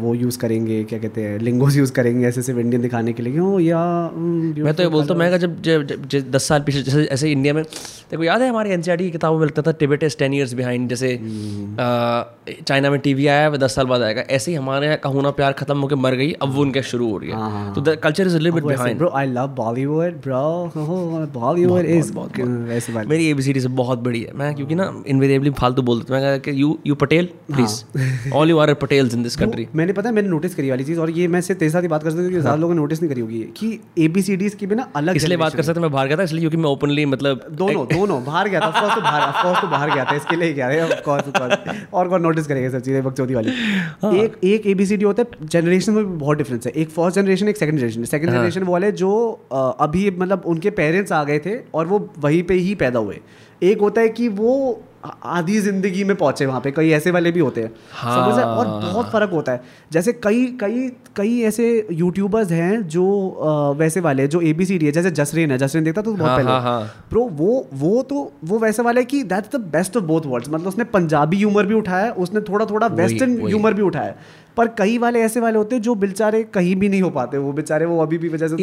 वो 0.02 0.14
यूज़ 0.14 0.38
करेंगे 0.38 0.82
क्या 0.84 0.98
कहते 0.98 1.22
हैं 1.22 1.38
लिंगोस 1.38 1.76
यूज़ 1.76 1.92
करेंगे 1.92 2.26
ऐसे 2.26 2.42
सिर्फ़ 2.42 2.60
इंडियन 2.60 2.82
दिखाने 2.82 3.12
के 3.12 3.22
लिए 3.22 3.32
कि 3.32 3.38
ओ 3.38 3.58
या 3.58 3.78
हम्म, 4.14 4.64
मैं 4.64 4.74
तो 4.74 4.82
ये 4.82 4.88
बोलता 4.88 5.14
हूँ 5.14 5.18
मैं 5.20 5.28
कहा 5.28 5.38
जब 5.38 5.60
जब 5.62 5.86
जब- 5.86 6.06
जब 6.06 6.30
दस 6.30 6.48
साल 6.48 6.62
पीछे 6.62 6.82
जैसे 6.82 7.04
ऐसे 7.12 7.30
इंडिया 7.32 7.54
में 7.54 7.62
देखो 8.10 8.24
याद 8.24 8.42
है 8.42 8.48
हमारे 8.48 8.72
एन 8.72 8.82
की 8.88 9.10
किताबों 9.10 9.38
में 9.38 9.46
लगता 9.46 9.62
था 9.62 9.72
Tibet 9.80 10.02
is 10.02 10.16
ten 10.18 10.34
years 10.34 10.52
behind 10.54 10.88
जैसे 10.88 11.08
चाइना 12.68 12.90
में 12.90 12.98
टीवी 13.00 13.26
आया 13.26 13.42
है 13.42 13.58
दस 13.58 13.74
साल 13.74 13.86
बाद 13.86 14.02
आएगा। 14.02 14.20
ऐसे 14.30 14.50
ही 14.50 14.56
हमारे 14.56 14.86
यहाँ 14.86 14.98
कहूना 15.02 15.30
प्यार 15.40 15.52
खत्म 15.58 15.78
होकर 15.80 15.96
मर 15.96 16.14
गई 16.14 16.32
अब 16.42 16.54
वो 16.54 16.62
उनका 16.62 16.80
शुरू 16.90 17.10
हो 17.10 17.18
रही 17.18 17.30
है। 17.30 17.74
तो 17.74 17.96
culture 18.02 18.26
is 18.26 18.36
little 18.36 18.52
bit 18.52 18.64
behind 18.64 18.98
bro 18.98 19.08
I 19.14 19.26
love 19.26 19.48
Bollywood 19.56 20.20
bro 20.26 21.26
Bollywood 21.40 21.84
is 21.86 22.12
वैसे 22.68 22.92
मेरी 22.92 23.28
एबीसीडी 23.30 23.60
से 23.60 23.68
बहुत 23.82 23.98
बड़ी 23.98 24.22
है। 24.22 24.32
मैं 24.34 24.54
क्योंकि 24.54 24.74
ना 24.74 24.92
इनवेरिएबली 25.06 25.50
फालतू 25.60 25.82
बोल 25.82 25.98
देता 26.00 26.14
हूँ। 26.14 26.22
मैं 26.24 26.40
कि 26.40 26.60
you 26.62 26.78
you 26.86 26.94
Patel 27.04 27.28
please 27.52 27.82
all 28.34 28.50
you 28.50 28.58
are 28.58 28.72
Patels 28.76 29.14
in 29.14 29.22
this 29.22 29.36
country 29.36 29.66
मैंने 29.76 29.92
पता 29.92 30.08
है 30.08 30.14
मैंने 30.14 30.28
नोटिस 30.28 30.54
करी 30.54 30.70
वाली 30.70 30.84
चीज़ 30.84 31.00
और 31.00 31.10
ये 31.10 31.28
मैं 31.28 31.40
सिर्फ़ 31.40 31.60
तेरे 31.60 31.70
साथ 31.70 31.82
ही 31.82 31.88
बात 31.88 32.02
कर 32.02 32.10
सकता 32.10 32.22
हूँ 32.22 32.28
क्योंकि 32.28 32.42
ज़्यादा 32.42 32.60
लोगों 32.60 32.74
ने 32.74 32.80
नोटिस 32.80 33.02
नहीं 33.02 33.10
करी 33.10 33.20
होगी 33.20 33.40
कि 33.56 33.68
ए 33.98 34.08
बी 34.08 34.22
सी 34.22 34.36
डीज 34.36 34.54
की 34.54 34.66
भी 34.66 34.74
ना 34.74 34.88
अलग 34.96 35.16
इसलिए 35.16 35.36
बात 35.38 35.54
कर 35.54 35.62
सकते 35.62 35.80
मैं 35.80 35.90
बाहर 35.90 36.08
गया 36.08 36.16
था 36.16 36.22
इसलिए 36.22 36.40
क्योंकि 36.40 36.56
मैं 36.56 36.70
ओपनली 36.70 37.04
मतलब 37.06 37.46
दोनों 37.58 37.86
दोनों 37.88 38.22
बाहर 38.24 38.48
गया 38.48 38.60
था 38.60 38.66
ऑफकोर्स 38.68 38.94
तो 38.94 39.00
बाहर 39.00 39.22
ऑफकोर्स 39.22 39.60
तो 39.60 39.68
बाहर 39.68 39.94
गया 39.94 40.04
था 40.04 40.16
इसके 40.16 40.36
लिए 40.36 40.52
गया 40.54 40.68
था। 40.70 40.94
ऑफकोर्स 40.96 41.88
और 41.94 42.08
कौन 42.08 42.22
नोटिस 42.22 42.46
करेगा 42.46 42.70
सब 42.70 42.84
चीज़ें 42.84 43.02
बकचोदी 43.04 43.34
वाली। 43.34 43.50
एक 44.18 44.38
एक 44.44 44.66
ए 44.66 44.74
बी 44.74 44.86
सी 44.86 44.96
डी 44.96 45.04
होता 45.04 45.22
है 45.22 45.46
जनरेशन 45.48 45.92
में 45.92 46.04
भी 46.04 46.16
बहुत 46.16 46.38
डिफरेंस 46.38 46.66
है। 46.66 46.72
एक 46.72 46.90
फ़र्स्ट 46.90 47.18
जनरेशन 47.18 47.48
एक 47.48 47.56
सेकंड 47.56 47.78
जनरेशन 47.78 48.04
सेकंड 48.06 48.30
जनरेशन 48.30 48.62
वो 48.62 48.72
वाले 48.72 48.92
जो 48.94 49.10
अभी 49.80 50.10
मतलब 50.10 50.42
उनके 50.46 50.70
पेरेंट्स 50.72 51.12
आ 51.12 51.22
गए 51.24 51.38
थे 51.38 51.58
और 51.74 51.86
वो 51.86 52.08
वहीं 52.18 52.42
पे 52.42 52.54
ही 52.56 52.74
पैदा 52.76 52.98
हुए। 52.98 53.20
एक 53.62 53.80
होता 53.80 54.00
है 54.00 54.08
कि 54.10 54.28
वो 54.30 54.54
आधी 55.04 55.58
ज़िंदगी 55.60 56.04
में 56.04 56.16
पहुँचे 56.16 56.46
वहाँ 56.46 56.60
पे 56.60 56.70
कई 56.70 56.90
ऐसे 56.90 57.10
वाले 57.10 57.30
भी 57.32 57.40
होते 57.40 57.60
हैं। 57.60 57.68
समझ 57.68 58.36
रहे 58.36 58.46
हैं? 58.46 58.52
और 58.52 58.66
बहुत 58.66 59.10
फ़र्क 59.10 59.30
होता 59.30 59.52
है। 59.52 59.60
जैसे 59.92 60.12
कई 60.12 60.46
कई 60.60 60.88
कई 61.16 61.40
ऐसे 61.42 61.86
यूट्यूबर्स 61.92 62.50
हैं 62.50 62.82
जो 62.88 63.04
अ, 63.28 63.78
वैसे 63.78 64.00
वाले 64.00 64.26
जो 64.28 64.40
ए 64.40 64.52
बी 64.52 64.64
सी 64.66 64.78
डी 64.78 64.86
है 64.86 64.92
जैसे 64.92 65.10
जसरीन 65.10 65.50
है। 65.50 65.58
जसरीन 65.58 65.84
देखता 65.84 66.02
तो 66.02 66.12
बहुत 66.12 66.28
हाँ, 66.28 66.36
पहले। 66.36 66.50
हाँ, 66.50 66.60
हाँ। 66.62 67.06
ब्रो 67.10 67.24
वो 67.24 67.66
वो 67.74 68.02
तो 68.02 68.32
वो 68.44 68.58
वैसे 68.58 68.82
वाला 68.82 69.00
है 69.00 69.04
कि 69.04 69.22
that's 69.22 69.56
the 69.56 69.60
best 69.60 69.96
of 69.96 70.04
both 70.04 70.26
worlds 70.26 70.48
मतलब 70.50 70.66
उसने 70.66 70.84
पंजाबी 70.84 71.36
ह्यूमर 71.36 71.66
भी 71.66 71.74
उठाया 71.74 72.10
उसने 72.12 72.40
थोड़ा 72.40 72.66
थोड़ा 72.66 72.86
वेस्टर्न। 72.86 73.38
ह्यूमर 73.46 73.74
भी 73.74 73.82
उठाया 73.82 74.14
पर 74.56 74.68
कई 74.68 74.98
वाले 74.98 75.20
ऐसे 75.20 75.40
वाले 75.40 75.58
होते 75.58 75.76
हैं 75.76 75.82
जो 75.82 75.94
बेचारे 75.94 76.42
कहीं 76.44 76.76
भी 76.76 76.88
नहीं 76.88 77.02
हो 77.02 77.10
पाते। 77.10 77.38
वो 77.38 77.52
बेचारे 77.52 77.86
वो 77.86 78.02
अभी 78.02 78.18
भी 78.18 78.28
वजह 78.28 78.48
से 78.48 78.56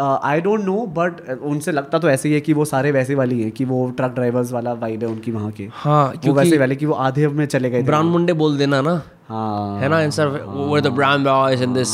हैं? 0.00 0.18
आई 0.22 0.40
डोंट 0.40 0.60
नो 0.60 0.84
बट 0.96 1.20
उनसे 1.42 1.72
लगता 1.72 1.98
तो 1.98 2.10
ऐसे 2.10 2.28
ही 2.28 2.34
है 2.34 2.40
कि 2.40 2.52
वो 2.52 2.64
सारे 2.64 2.90
वैसे 2.92 3.14
वाली 3.14 3.40
हैं 3.42 3.50
कि 3.50 3.64
वो 3.64 3.88
ट्रक 3.90 4.14
ड्राइवर्स 4.14 4.52
वाला 4.52 4.72
वाइब 4.74 5.02
है 5.02 5.08
उनकी 5.08 5.30
वहाँ 5.30 5.50
के। 5.52 5.68
हाँ 5.74 6.12
वो 6.26 6.32
वैसे 6.34 6.58
वाले 6.58 6.76
कि 6.76 6.86
वो 6.86 6.94
आधे 6.94 7.28
में 7.28 7.46
चले 7.46 7.70
गए 7.70 7.82
ब्राउन 7.82 8.06
मुंडे 8.06 8.32
बोल 8.34 8.58
देना 8.58 8.80
ना। 8.80 9.00
हाँ। 9.28 9.80
है 9.80 9.88
ना 9.88 10.00
instead 10.02 10.28
were 10.68 10.80
the 10.80 10.86
brown 10.92 11.24
boys 11.24 11.62
in 11.62 11.72
this 11.74 11.90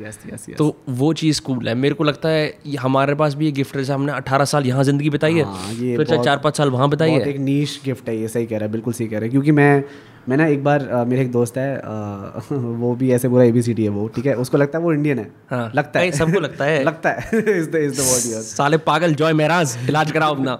yes 0.00 0.46
तो 0.58 0.74
वो 0.90 1.12
चीज़ 1.12 1.40
कूल 1.42 1.68
है। 1.68 1.74
मेरे 1.74 1.94
को 1.94 2.04
लगता 2.04 2.28
है 2.28 2.76
हमारे 2.80 3.14
पास 3.14 3.34
भी 3.34 3.44
ये 3.46 3.52
गिफ्ट 3.52 3.76
जैसे 3.76 3.92
हमने 3.92 4.12
18 4.12 4.44
साल 4.44 4.66
यहाँ 4.66 4.84
ज़िंदगी 4.84 5.10
बिताई 5.10 5.34
है 5.34 5.44
हाँ, 5.44 6.04
तो 6.04 6.22
चार 6.24 6.38
पाँच 6.38 6.56
साल 6.56 6.70
वहाँ 6.70 6.88
बिताई 6.90 7.10
है। 7.10 7.28
एक 7.28 7.38
नीश 7.40 7.80
गिफ्ट 7.84 8.08
है 8.08 8.16
ये 8.16 8.28
सही 8.28 8.46
कह 8.46 8.56
रहा 8.56 8.66
है 8.66 8.72
बिल्कुल 8.72 8.92
सही 8.92 9.06
कह 9.06 9.16
रहा 9.16 9.24
है। 9.24 9.30
क्योंकि 9.30 9.52
मैं 9.52 9.82
मैं 10.28 10.36
ना 10.36 10.46
एक 10.46 10.62
बार 10.64 10.86
अ, 10.88 11.04
मेरे 11.04 11.22
एक 11.22 11.30
दोस्त 11.32 11.56
है 11.58 11.76
अ, 11.76 12.42
वो 12.52 12.94
भी 12.94 13.10
ऐसे 13.12 13.28
पूरा 13.28 13.44
एबीसीडी 13.44 13.82
है 13.84 13.88
वो 13.90 14.06
ठीक 14.16 14.26
है? 14.26 14.34
उसको 14.36 14.58
लगता 14.58 14.78
है 14.78 14.84
वो 14.84 14.92
इंडियन 14.92 15.18
है। 15.18 15.30
हाँ। 15.50 15.70
लगता 15.74 16.00
है। 16.00 16.10
सबको 16.12 16.40
लगता 16.40 16.64
है। 16.64 16.82
लगता 16.90 17.10
है। 17.10 17.40
Is 17.58 17.70
the 17.70 17.74
is 17.76 17.96
the 17.96 18.00
word 18.00 18.42
साले 18.44 18.76
पागल 18.90 19.14
जॉय 19.14 19.32
मेराज 19.32 19.76
इलाज 19.88 20.12
कराओ 20.12 20.34
अपना। 20.34 20.58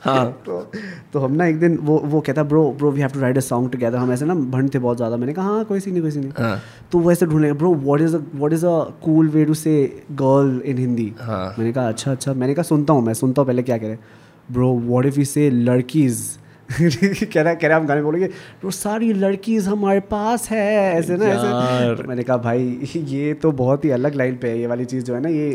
हाँ। 0.00 0.24
तो 0.46 0.60
तो 1.12 1.18
हम 1.20 1.32
ना 1.32 1.46
एक 1.46 1.58
दिन 1.60 1.76
वो 1.82 1.98
वो 2.04 2.20
कहता 2.20 2.42
bro 2.42 2.62
bro 2.78 2.90
we 2.90 3.00
have 3.00 3.10
to 3.10 3.20
write 3.20 3.36
a 3.36 3.40
song 3.40 3.70
together 3.72 3.98
हम 3.98 4.12
ऐसे 4.12 4.24
ना 4.24 4.34
भंड 4.34 4.72
थे 4.74 4.78
बहुत 4.78 4.96
ज़्यादा। 4.96 5.16
मैंने 5.16 5.32
कहा 5.32 5.44
हाँ 5.46 5.64
कोई 5.64 5.80
सी 5.80 5.90
नहीं 5.90 6.02
कोई 6.02 6.10
सी 6.10 6.20
नहीं. 6.20 6.30
हाँ। 6.38 6.58
तो 6.92 6.98
वो 6.98 7.12
ऐसे 7.12 7.26
ढूँढने 7.26 7.52
bro 7.52 7.74
what 7.74 8.00
is 8.00 8.16
what 8.16 8.52
is 8.52 8.66
a 8.66 8.78
cool 9.04 9.28
way 9.28 9.44
to 9.44 9.54
say 9.54 9.74
girl 10.22 10.60
in 10.64 10.78
Hindi 10.78 11.12
मैंने 11.20 11.72
कहा 11.72 11.88
अच्छा 11.88 12.10
अच्छा. 12.12 12.34
मैंने 12.34 12.54
कहा 12.54 12.62
सुनता 12.62 12.92
हूँ 12.92 13.02
मैं 13.02 13.14
सुनता 13.14 13.42
हूँ 13.42 13.46
पहले 13.46 13.62
क्या 13.62 13.78
कह 13.78 13.86
रहे 13.86 13.96
ब्रो 14.52 14.72
व्हाट 14.78 15.06
इफ़ 15.06 15.18
यू 15.18 15.24
से 15.24 15.48
लड़कीज 15.50 16.20
कह 17.32 17.42
रहा 17.42 17.54
कह 17.54 17.68
रहा 17.68 17.78
हम 17.78 17.86
गाने 17.86 18.02
बोलेंगे 18.02 18.26
ब्रो 18.60 18.70
सारी 18.70 19.12
लड़कीज 19.12 19.68
हमारे 19.68 20.00
पास 20.10 20.48
है 20.50 20.64
ऐसे 20.94 21.16
ना 21.16 21.26
ऐसे। 21.26 21.94
तो 21.96 22.08
मैंने 22.08 22.22
कहा 22.22 22.36
भाई 22.36 22.90
ये 22.94 23.32
तो 23.34 23.52
बहुत 23.52 23.84
ही 23.84 23.90
अलग 23.90 24.14
लाइन 24.14 24.36
पे 24.36 24.50
है 24.50 24.58
ये 24.60 24.66
वाली 24.66 24.84
चीज़ 24.84 25.04
जो 25.04 25.14
है 25.14 25.20
ना 25.20 25.28
ये 25.28 25.48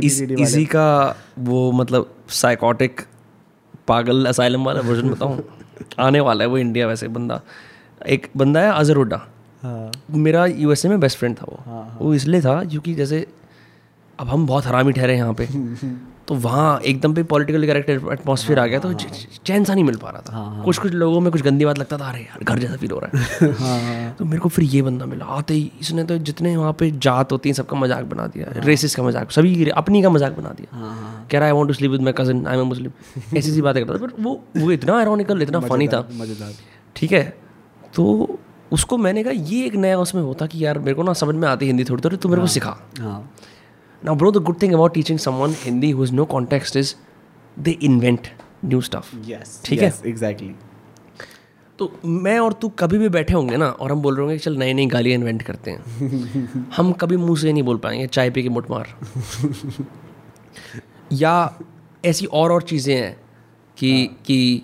इस 0.04 0.20
इसी 0.22 0.64
का 0.74 0.86
वो 1.38 1.70
मतलब 1.72 2.14
साइकोटिक 2.40 3.00
पागल 3.88 4.26
असाइलम 4.26 4.64
वाला 4.64 4.80
वर्जन 4.80 5.10
बताऊँ? 5.14 5.42
आने 5.98 6.20
वाला 6.20 6.44
है 6.44 6.48
वो 6.50 6.58
इंडिया 6.58 6.86
वैसे 6.86 7.08
बंदा। 7.08 7.40
एक 8.08 8.26
बंदा 8.36 8.60
है 8.60 8.72
अजहर 8.72 8.96
हुड्डा 8.96 9.16
हाँ। 9.62 9.90
मेरा 10.10 10.44
यूएसए 10.46 10.88
में 10.88 11.00
बेस्ट 11.00 11.18
फ्रेंड 11.18 11.36
था 11.36 11.46
वो। 11.48 11.58
हाँ, 11.66 11.82
हाँ। 11.84 11.98
वो 12.00 12.14
इसलिए 12.14 12.40
था 12.40 12.62
क्योंकि 12.64 12.94
जैसे 12.94 13.26
अब 14.18 14.28
हम 14.28 14.46
बहुत 14.46 14.66
हरामी 14.66 14.92
ठहरे 14.92 15.16
यहाँ 15.16 15.34
पे। 15.34 15.46
तो 16.30 16.34
वहाँ 16.36 16.80
एकदम 16.80 17.14
पे 17.14 17.22
पॉलिटिकल 17.30 17.66
करेक्टर 17.66 18.12
एटमॉस्फेयर 18.12 18.58
आ 18.58 18.66
गया 18.66 18.78
तो 18.80 18.92
चैन 18.92 19.64
सा 19.64 19.74
नहीं 19.74 19.84
मिल 19.84 19.96
पा 19.96 20.10
रहा 20.10 20.20
था। 20.22 20.62
कुछ 20.64 20.78
कुछ 20.78 20.92
लोगों 20.92 21.20
में 21.20 21.30
कुछ 21.32 21.42
गंदी 21.42 21.64
बात 21.64 21.78
लगता 21.78 21.96
था 21.98 22.08
अरे 22.08 22.20
यार 22.20 22.44
घर 22.44 22.58
जैसा 22.58 22.76
फील 22.76 22.90
हो 22.90 22.98
रहा 22.98 23.20
है। 23.20 24.14
तो 24.18 24.24
मेरे 24.24 24.38
को 24.38 24.48
फिर 24.48 24.64
ये 24.64 24.82
बंदा 24.82 25.06
मिला। 25.06 25.24
आते 25.36 25.54
ही 25.54 25.70
इसने 25.80 26.04
तो 26.04 26.18
जितने 26.20 26.56
वहाँ 26.56 26.72
पे 26.72 26.90
जात 26.98 27.32
होती 27.32 27.48
हैं 27.48 27.54
सबका 27.54 27.76
मज़ाक 27.76 28.04
बना 28.04 28.26
दिया। 28.26 28.52
रेसिस 28.58 28.94
का 28.94 29.02
मज़ाक 29.02 29.30
सभी 29.32 29.68
अपनी 29.72 30.02
का 30.02 30.10
मज़ाक 30.10 30.36
बना 30.36 30.54
दिया। 30.58 30.68
कह 31.30 31.38
रहा 31.38 31.46
है 31.46 31.46
I 31.46 31.56
want 31.56 31.68
to 31.68 31.74
sleep 31.74 31.90
with 31.90 32.00
my 32.00 32.14
cousin 32.18 32.46
I 32.46 32.58
am 32.58 32.66
Muslim 32.66 33.36
ऐसी 33.36 33.50
सी 33.50 33.62
बातें 33.62 33.84
करता 33.84 33.98
था। 33.98 34.06
पर 34.06 34.22
वो 34.22 34.40
वो 34.56 34.70
इतना 34.70 34.98
आयरॉनिकल 34.98 35.42
इतना 35.42 35.60
फनी 35.62 35.88
था। 35.88 36.06
ठीक 36.96 37.12
है? 37.12 37.24
तो 37.94 38.38
उसको 38.72 38.96
मैंने 38.98 39.22
कहा 39.24 39.32
ये 39.32 39.64
एक 39.66 39.74
नया 39.76 39.98
उसमें 39.98 40.22
होता 40.22 40.46
कि 40.46 40.64
यार 40.64 40.78
मेरे 40.78 40.94
को 40.94 41.02
ना 41.02 41.12
समझ 41.18 41.34
में 41.34 41.48
आती 41.48 41.66
हिंदी 41.66 41.84
थोड़ी 41.84 42.02
थोड़ी 42.02 42.16
तो 42.16 42.28
मेरे 42.28 42.40
को 42.42 42.48
सिखा। 42.48 42.76
हाँ। 43.00 43.30
Now, 44.02 44.14
bro, 44.14 44.30
the 44.30 44.40
good 44.40 44.58
thing 44.58 44.72
about 44.72 44.94
teaching 44.94 45.18
someone 45.18 45.52
Hindi 45.52 45.90
who 45.90 46.00
has 46.00 46.12
no 46.12 46.24
context 46.26 46.76
is 46.76 46.94
they 47.56 47.76
invent 47.80 48.30
new 48.62 48.80
stuff. 48.80 49.14
Yes 49.28 49.60
ठीक 49.64 49.82
है? 49.82 49.92
एग्जैक्टली 50.06 50.54
तो 51.78 51.90
मैं 52.04 52.38
और 52.38 52.52
तू 52.52 52.68
कभी 52.78 52.98
भी 52.98 53.08
बैठे 53.08 53.34
होंगे 53.34 53.56
ना 53.56 53.68
और 53.70 53.92
हम 53.92 54.02
बोल 54.02 54.14
रहे 54.16 54.24
होंगे 54.26 54.38
चल 54.38 54.56
नई 54.56 54.74
नई 54.74 54.86
गालियाँ 54.86 55.18
इन्वेंट 55.18 55.42
करते 55.42 55.70
हैं 55.70 56.68
हम 56.76 56.92
कभी 56.92 57.16
मुँह 57.16 57.36
से 57.40 57.52
नहीं 57.52 57.62
बोल 57.62 57.76
पाएँगे 57.84 58.06
चाय 58.06 58.30
पी 58.30 58.42
के 58.42 58.48
मुठ 58.48 58.70
मार 58.70 58.88
या 61.12 61.34
ऐसी 62.04 62.26
और 62.26 62.52
और 62.52 62.62
चीज़ें 62.62 62.94
हैं 62.94 63.16
कि 63.76 64.06
कि 64.26 64.62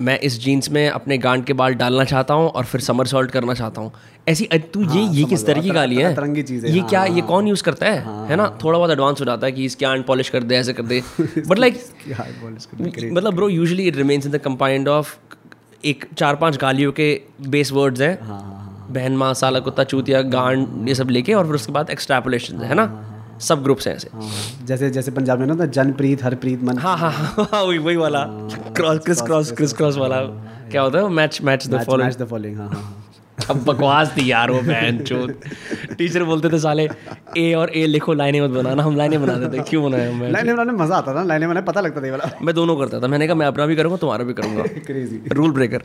मैं 0.00 0.18
इस 0.18 0.38
जीन्स 0.40 0.70
में 0.70 0.88
अपने 0.88 1.16
गांड 1.18 1.44
के 1.44 1.52
बाल 1.52 1.74
डालना 1.74 2.04
चाहता 2.04 2.34
हूँ 2.34 2.48
और 2.48 2.64
फिर 2.64 2.80
समर 2.80 3.06
सॉल्ट 3.06 3.30
करना 3.30 3.54
चाहता 3.54 3.80
हूँ। 3.80 3.92
ऐसी 4.28 4.46
तू 4.74 4.82
ये 4.94 5.02
ये 5.16 5.24
किस 5.24 5.44
तरह 5.46 5.62
की 5.62 5.70
गाली 5.70 5.96
है? 5.96 6.12
अतरंगी 6.12 6.42
चीज़ें, 6.42 6.68
ये 6.70 6.80
हाँ, 6.80 6.88
क्या 6.88 7.04
ये 7.06 7.20
कौन 7.22 7.48
यूज़ 7.48 7.62
करता 7.62 7.86
है? 7.86 8.26
है। 8.28 8.36
ना? 8.36 8.46
थोड़ा 8.64 8.78
बहुत 8.78 8.90
एडवांस 8.90 9.20
हो 9.20 9.24
जाता 9.24 9.46
है 9.46 9.52
कि 9.52 9.64
इसके 9.64 9.86
आंट 9.86 10.06
पॉलिश 10.06 10.28
कर 10.28 10.42
दे 10.42 10.56
ऐसे 10.56 10.72
कर 10.72 10.82
दे। 10.82 11.02
बट 11.48 11.58
लाइक 11.58 11.80
है 12.08 13.10
मतलब 13.10 13.34
bro 13.34 13.48
usually 13.48 13.86
it 13.88 13.96
remains 13.96 14.26
in 14.26 14.32
the 14.32 14.38
combined 14.38 14.88
of 14.88 15.14
एक 15.84 16.04
चार 16.18 16.36
पाँच 16.36 16.56
गालियों 16.56 16.92
के 16.92 17.12
बेस 17.48 17.72
वर्ड्स 17.72 18.00
हैं। 18.00 18.16
बहन 18.92 19.16
माँ 19.16 19.32
साला 19.34 19.60
कुत्ता 19.60 19.84
चूतिया 19.84 20.22
गांड 20.30 20.88
ये 20.88 20.94
सब 20.94 21.10
लेके 21.10 21.34
और 21.34 21.46
फिर 21.46 21.54
उसके 21.54 21.72
बाद 21.72 21.90
एक्सट्रापोलेशन 21.90 22.62
है 22.62 22.74
ना? 22.74 22.84
सब 23.40 23.62
ग्रुप्स 23.62 23.86
हैं 23.88 23.94
ऐसे। 23.96 24.08
हाँ, 24.12 24.30
जैसे 24.66 24.90
जैसे 24.90 25.10
पंजाब 25.10 25.38
में 25.40 25.46
ना 25.46 25.64
जनप्रीत 25.66 26.24
हरप्रीत 26.24 26.62
मन 26.64 26.78
हाँ 26.78 26.96
हाँ 26.98 27.10
हाँ 27.12 27.48
हाँ, 27.52 27.62
वही 27.62 27.78
वही 27.78 27.96
वाला। 27.96 28.24
Cross 28.76 28.98
criss 29.04 29.20
cross 29.22 29.52
criss 29.52 29.72
cross 29.72 29.96
वाला। 29.96 30.20
क्या 30.70 30.82
होता 30.82 30.98
है 30.98 31.08
match 31.20 31.40
match 31.42 31.66
the 31.68 31.82
following 31.84 32.08
match 32.10 32.18
the 32.18 32.26
following 32.30 32.58
हाँ 32.58 32.68
हाँ 32.68 32.80
हाँ। 32.80 32.96
अब 33.50 33.62
बकवास 33.64 34.12
थी 34.16 34.30
यार 34.30 34.50
वो 34.50 34.60
बहन 34.62 34.98
चोद। 35.04 35.30
टीचर 35.98 36.22
बोलते 36.24 36.48
थे 36.50 36.58
साले 36.60 36.88
ए 37.38 37.52
और 37.54 37.70
ए 37.76 37.84
लिखो 37.86 38.12
लाइनें 38.14 38.40
मत 38.40 38.50
बनाना 38.50 38.82
हम 38.82 38.96
लाइनें 38.96 39.20
बना 39.22 39.34
देते 39.38 39.62
क्यों 39.70 39.82
बनाए 39.84 40.12
मैं 40.14 40.30
लाइनें 40.30 40.54
बनाने 40.54 40.72
मज़ा 40.82 40.96
आता 40.96 41.14
था 41.14 41.22
लाइनें 41.24 41.48
बनाने 41.48 41.64
पता 41.66 41.80
लगता 41.80 42.00
था 42.02 42.10
वाला। 42.10 42.30
मैं 42.42 42.54
दोनों 42.54 42.76
करता 42.76 43.00
था। 43.00 43.06
मैंने 43.06 43.26
कहा 43.26 43.36
मैं 43.36 43.46
अपना 43.46 43.66
भी 43.66 43.76
करूँगा 43.76 43.96
तुम्हारा 43.96 44.24
भी 44.24 44.32
करूँगा। 44.40 44.62
क्रेजी 44.86 45.20
रूल 45.32 45.52
ब्रेकर 45.52 45.82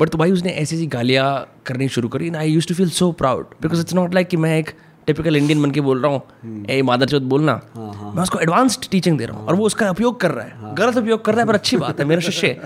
बट 0.00 0.08
तो 0.08 0.18
भाई 0.18 0.32
उसने 0.32 0.50
ऐसी 0.52 0.76
ऐसी 0.76 0.86
गालियाँ 0.96 1.30
करनी 1.66 1.88
शुरू 1.96 2.08
करी 2.08 2.30
I 2.36 2.50
used 2.50 2.68
to 2.68 2.74
feel 2.74 2.90
so 3.00 3.10
proud 3.22 3.54
because 3.62 3.80
it's 3.80 3.94
not 3.94 4.14
like 4.14 4.28
कि 4.28 4.36
मैं 4.36 4.56
एक 4.58 4.70
टिपिकल 5.08 5.36
इंडियन 5.36 5.62
बन 5.62 5.70
के 5.70 5.80
बोल 5.80 6.02
रहा 6.02 6.12
हूँ 6.12 6.64
ए 6.66 6.80
मादर 6.82 7.08
चौथ 7.08 7.26
बोलना। 7.32 7.54
मैं 7.76 8.22
उसको 8.22 8.38
एडवांस्ड 8.40 8.88
टीचिंग 8.90 9.18
दे 9.18 9.26
रहा 9.26 9.38
हूँ 9.38 9.46
और 9.48 9.54
वो 9.54 9.66
उसका 9.66 9.90
उपयोग 9.90 10.20
कर 10.20 10.30
रहा 10.30 10.44
है। 10.44 10.74
गलत 10.76 10.96
उपयोग 10.96 11.24
कर 11.24 11.32
रहा 11.32 11.40
है 11.40 11.46
पर 11.48 11.54
अच्छी 11.54 11.76
बात 11.76 12.00
है 12.00 12.06
मेरा 12.06 12.20
शिष्य 12.22 12.56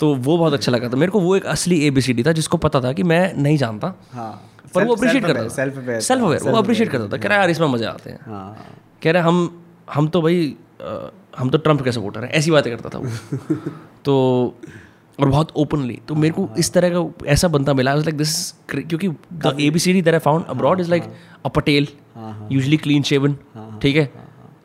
तो 0.00 0.14
वो 0.16 0.36
बहुत 0.38 0.52
अच्छा 0.52 0.72
लगा 0.72 0.88
था। 0.88 0.96
मेरे 0.96 1.12
को 1.12 1.20
वो 1.20 1.34
एक 1.36 1.46
असली 1.48 1.80
ए 1.86 1.90
बी 1.90 2.00
सी 2.00 2.12
डी 2.12 2.22
था 2.22 2.32
जिसको 2.32 2.56
पता 2.58 2.80
था 2.80 2.92
कि 2.92 3.02
मैं 3.04 3.22
नहीं 3.36 3.56
जानता 3.58 3.94
हाँ। 4.12 4.32
पर 4.74 4.84
वो 4.84 4.94
अप्रिशिएट 4.94 5.24
करता 5.26 5.42
था। 5.44 5.48
सेल्फ 5.48 5.76
अवेयर 5.78 6.00
सेल्फ 6.00 6.22
अवेयर 6.24 6.50
वो 6.50 6.56
अप्रिशिएट 6.58 6.90
करता 6.90 7.08
था। 7.08 7.16
कह 7.16 7.28
रहा 7.28 7.38
है 7.38 7.42
यार 7.42 7.50
इसमें 7.50 7.68
मज़ा 7.68 7.90
आते 7.90 8.10
हैं। 8.10 8.18
हाँ। 8.26 8.56
कह 9.02 9.10
रहे 9.12 9.22
हम 9.22 9.38
हम 9.94 10.08
तो 10.08 10.22
भाई 10.22 10.54
हम 11.38 11.50
तो 11.50 11.58
ट्रंप 11.58 11.82
के 11.82 11.92
सपोर्टर 11.92 12.24
हैं। 12.24 12.30
ऐसी 12.32 12.50
बातें 12.50 12.76
करता 12.76 12.88
था 12.88 12.98
वो। 12.98 13.56
तो 14.04 14.14
और 15.20 15.28
बहुत 15.28 15.52
ओपनली 15.56 15.98
तो 16.08 16.14
मेरे 16.14 16.34
को 16.34 16.48
इस 16.58 16.72
तरह 16.72 16.90
का 16.94 17.26
ऐसा 17.26 17.48
बनता 17.48 17.74
मिला। 17.74 17.94
लाइक 17.94 18.16
दिस 18.16 18.34
क्योंकि 18.70 19.08
the 19.08 19.56
A 19.60 19.70
B 19.70 19.78
C 19.78 19.92
D 19.92 20.02
that 20.02 20.14
I 20.14 20.20
found 20.20 20.44
abroad 20.48 20.80
is 20.80 20.90
like 20.90 21.04
a 21.46 21.48
Patel 21.48 21.88
usually 22.52 22.76
clean 22.76 23.02
shaven 23.02 23.36
ठीक 23.82 23.96
है? 23.96 24.10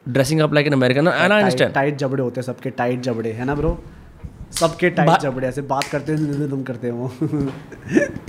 Dressing 0.09 0.39
up 0.41 0.53
like 0.53 0.67
an 0.67 0.73
American 0.73 1.07
and 1.07 1.31
I 1.31 1.39
understand 1.39 1.73
tight 1.73 1.97
जबड़े 1.97 2.23
होते 2.23 2.39
हैं 2.39 2.45
सबके 2.45 2.69
टाइट 2.69 3.01
जबड़े 3.01 3.31
है 3.31 3.45
ना 3.45 3.55
ब्रो 3.55 3.77
सबके 4.59 4.89
टाइट 4.97 5.21
जबड़े 5.21 5.47
ऐसे 5.47 5.61
बात 5.69 5.83
करते 5.91 6.13
हैं 6.13 6.49
तुम 6.49 6.61
करते 6.63 6.87
हैं। 6.87 7.51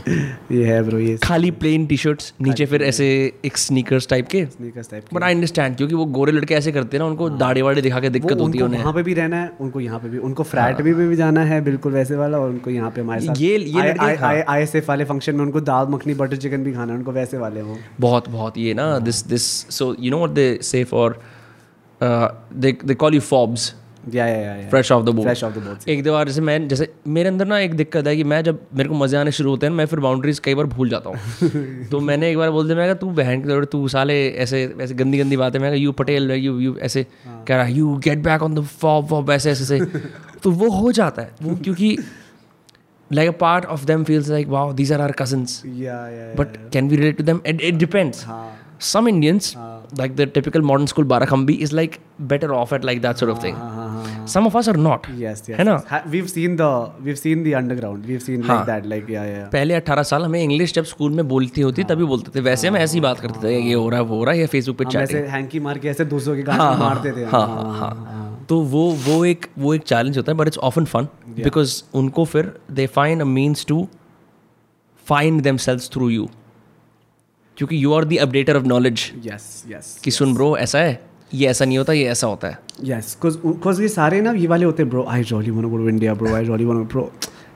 ये 0.52 0.64
है 0.66 0.82
ब्रो 0.82 0.98
ये 0.98 1.16
खाली 1.24 1.50
प्लेन 1.62 1.86
टी 1.86 1.96
शर्ट्स 1.96 2.32
नीचे 2.42 2.66
फिर 2.66 2.82
ऐसे 2.82 3.06
एक 3.44 3.56
स्नीकर्स 3.58 4.08
टाइप 4.08 4.28
के। 4.28 4.44
Sneakers 4.46 4.90
type 4.90 5.04
but 5.14 5.22
I 5.22 5.34
understand 5.34 5.76
क्योंकि 5.76 5.94
वो 5.94 6.04
गोरे 6.18 6.32
लड़के 6.32 6.54
ऐसे 6.54 6.72
करते 6.72 6.96
हैं 6.96 7.02
ना 7.04 7.08
उनको 7.10 7.28
दाढ़ी 7.42 7.62
वाड़ी 7.62 7.82
दिखा 7.82 8.00
के 8.00 8.10
दिक्कत 8.16 8.40
होती 8.40 8.58
है 8.58 8.64
उन्हें। 8.64 8.80
वहाँ 8.80 8.94
पे 8.94 9.02
भी 9.02 9.14
रहना 9.14 9.42
है 9.42 9.50
उनको 9.60 9.80
यहाँ 9.80 9.98
पे 10.00 10.08
भी 10.08 10.18
उनको 10.30 10.42
फ्लैट 10.52 10.80
भी 10.82 10.94
में 10.94 11.08
भी 11.08 11.16
जाना 11.16 11.44
है 11.44 11.60
बिल्कुल 11.64 11.92
वैसे 11.92 12.16
वाला 12.16 12.38
और 12.38 12.48
उनको 12.50 12.70
यहाँ 12.70 12.90
पे 12.90 13.00
हमारे 13.00 13.20
साथ। 13.20 13.40
ये- 13.40 13.60
ये 13.60 13.90
हाँ। 14.00 14.34
आई 14.48 14.62
एस 14.62 14.74
एफ़ 14.76 14.88
वाले 14.88 15.04
फ़ंक्शन 15.04 15.34
में 15.36 15.44
उनको 15.44 15.60
दाल 15.70 15.86
मखनी 15.90 16.14
बटर 16.14 16.36
चिकन 16.36 16.64
भी 16.64 16.72
खाना 16.72 16.92
है 16.92 16.98
उनको 16.98 17.12
वैसे 17.12 17.38
वाले 17.38 17.62
वो 17.62 17.76
बहुत 18.00 18.28
बहुत 18.30 18.58
ये 18.58 18.74
ना 18.74 18.98
this 19.08 19.26
this 19.26 19.46
so 19.78 19.94
you 20.00 20.10
know 20.10 20.16
what 20.18 20.30
they 20.30 20.48
say 20.62 20.84
for 20.92 21.20
they 22.00 22.94
call 22.94 23.14
you 23.14 23.20
FOBs 23.20 23.74
fresh 24.70 24.92
off 24.92 25.04
the 25.04 25.08
boat 25.08 25.24
fresh 25.24 25.44
off 25.44 25.54
the 25.54 25.58
boat 25.58 25.88
एक 25.88 26.02
दो 26.02 26.12
बार 26.12 26.28
जैसे 26.28 26.40
मैं 26.40 26.68
जैसे 26.68 26.92
मेरे 27.06 27.28
अंदर 27.28 27.46
ना 27.46 27.58
एक 27.58 27.74
दिक्कत 27.74 28.06
है 28.06 28.16
कि 28.16 28.24
मैं 28.24 28.42
जब 28.42 28.60
मेरे 28.74 28.88
को 28.88 28.94
मज़े 28.94 29.18
आने 29.18 29.32
शुरू 29.32 29.50
होते 29.50 29.66
हैं 29.66 29.72
मैं 29.72 29.86
फिर 29.86 30.00
बाउंड्रीज 30.00 30.38
कई 30.38 30.54
बार 30.54 30.66
भूल 30.66 30.88
जाता 30.88 31.10
हूँ। 31.10 31.86
तो 31.90 32.00
मैंने 32.00 32.30
एक 32.30 32.38
बार 32.38 32.50
बोल 32.50 32.64
दिया 32.66 32.76
मैं 32.76 32.86
कहा 32.86 32.94
तू 32.94 33.10
बहन 33.10 33.42
के 33.42 33.48
दौड़ 33.48 33.64
तू 33.64 33.88
साले 33.88 34.28
ऐसे 34.28 34.74
ऐसे 34.80 34.94
गंदी 34.94 35.18
गंदी 35.18 35.36
बातें 35.36 35.58
मैं 35.58 35.74
यू 35.76 35.92
पटेल 35.92 36.30
यू 36.30 36.58
यू 36.58 36.76
ऐसे 36.78 37.06
कह 37.28 37.56
रहा 37.56 37.66
you 37.66 37.96
get 38.04 38.18
back 38.18 38.42
on 38.42 38.54
the 38.54 38.64
FOB 38.64 39.06
wob 39.10 39.30
ऐसे 39.30 39.50
ऐसे 39.50 39.80
तो 40.42 40.50
वो 40.50 40.70
हो 40.70 40.92
जाता 40.92 41.22
है 41.22 41.30
वो 41.42 41.56
क्योंकि 41.64 41.96
like 43.12 43.28
a 43.28 43.38
part 43.40 43.64
of 43.64 43.84
them 43.84 44.04
feels 44.04 44.28
like 44.28 44.48
wow 44.48 44.72
these 44.72 44.92
are 44.92 45.00
are 45.00 45.12
cousins 45.12 45.62
या 45.66 45.94
या 46.08 46.34
but 46.34 46.58
can 46.76 46.88
we 46.90 47.00
relate 47.00 47.18
to 47.18 47.26
them? 47.30 47.40
It, 47.52 47.64
it 47.70 47.78
depends. 47.78 48.22
हाँ। 48.24 48.60
Some 48.78 49.08
indians 49.08 49.46
like 49.98 50.16
the 50.16 50.26
typical 50.26 50.64
modern 50.70 50.88
school 50.92 51.04
barakhambi 51.04 51.54
is 51.58 51.72
like 51.72 51.98
better 52.32 52.48
off 52.54 52.72
at 52.72 52.84
like 52.84 53.02
that 53.02 53.22
sort 53.22 53.32
of 53.34 53.38
thing. 53.44 53.54
हाँ 53.54 53.83
हाँ 54.04 54.14
हाँ 54.14 54.26
some 54.26 54.48
of 54.50 54.56
us 54.60 54.68
are 54.72 54.76
not. 54.86 55.08
Yes 55.22 55.42
yes 55.48 55.58
है 55.58 55.64
ना? 55.64 55.76
we've 56.14 56.30
seen 56.34 56.56
the 56.60 56.70
we've 57.06 57.20
seen 57.22 57.44
the 57.46 57.54
underground. 57.60 58.06
We've 58.10 58.24
seen 58.26 58.46
like 58.48 58.66
that 58.70 58.88
like 58.92 59.10
yeah 59.14 59.26
yeah. 59.30 59.50
पहले 59.52 59.80
18 59.80 60.02
साल 60.10 60.24
हमें 60.24 60.42
English 60.42 60.74
जब 60.74 60.84
school 60.84 61.12
में 61.12 61.26
बोलती 61.28 61.60
होती 61.60 61.84
तभी 61.84 62.04
बोलते 62.12 62.30
थे 62.34 62.40
वैसे 62.50 62.68
हम 62.68 62.76
ऐसी 62.76 63.00
बात 63.00 63.20
करते 63.20 63.46
थे 63.46 63.58
ये 63.58 63.72
हो 63.72 63.88
रहा 63.88 64.00
है 64.00 64.06
वो 64.06 64.16
हो 64.16 64.24
रहा 64.24 64.34
है 64.34 64.40
या 64.40 64.46
फेसबुक 64.46 64.76
पे 64.78 64.84
चैटिंग 64.84 65.18
ऐसे 65.18 65.26
हैंकी 65.32 65.60
मार 65.60 65.78
के 65.78 65.88
ऐसे 65.88 66.04
दूसरों 66.04 66.36
के 66.36 66.42
गाने 66.42 66.78
मारते 66.84 67.12
थे। 67.12 67.24
हाँ 67.24 67.46
हाँ 67.48 67.74
हाँ। 67.80 68.46
तो 68.48 68.60
वो 68.60 68.90
वो 69.06 69.24
एक 69.24 69.46
वो 69.58 69.74
एक 69.74 69.82
चैलेंज 69.82 70.16
होता 70.18 70.32
है 70.32 70.38
but 70.38 70.46
it's 70.46 70.58
often 70.70 70.84
fun 70.84 71.08
because 71.36 71.82
उनको 71.94 72.24
फिर 72.24 72.52
they 72.70 72.86
find 72.86 73.22
a 73.22 73.24
means 73.24 73.66
to 73.66 73.86
find 75.06 75.42
themselves 75.56 75.90
through 75.92 76.08
you 76.10 76.28
क्योंकि 77.56 77.84
you 77.84 77.92
are 77.94 78.04
the 78.04 78.18
updater 78.18 78.56
of 78.56 78.64
knowledge 78.64 79.10
yes 79.26 79.48
yes 79.72 79.98
कि 80.04 80.10
सुन 80.10 80.34
ब्रो 80.34 80.56
ऐसा 80.56 80.78
है? 80.78 80.94
ये 81.32 81.48
ऐसा 81.48 81.64
नहीं 81.64 81.78
होता 81.78 81.92
ये 81.92 82.08
ऐसा 82.08 82.26
होता 82.26 82.48
है 82.48 82.58
yes 82.90 83.14
cause 83.22 83.36
cause 83.66 83.80
ये 83.80 83.88
सारे 83.88 84.20
ना 84.20 84.32
ये 84.32 84.46
वाले 84.46 84.64
होते 84.64 84.82
हैं 84.82 84.90
bro 84.90 85.04
I 85.14 85.20
really 85.30 85.54
want 85.58 85.66
to 85.68 85.72
go 85.76 85.78
to 85.84 85.88
India 85.94 86.14
bro 86.22 86.34
I 86.34 86.42
really 86.50 86.66
want 86.72 86.90
to 86.96 87.10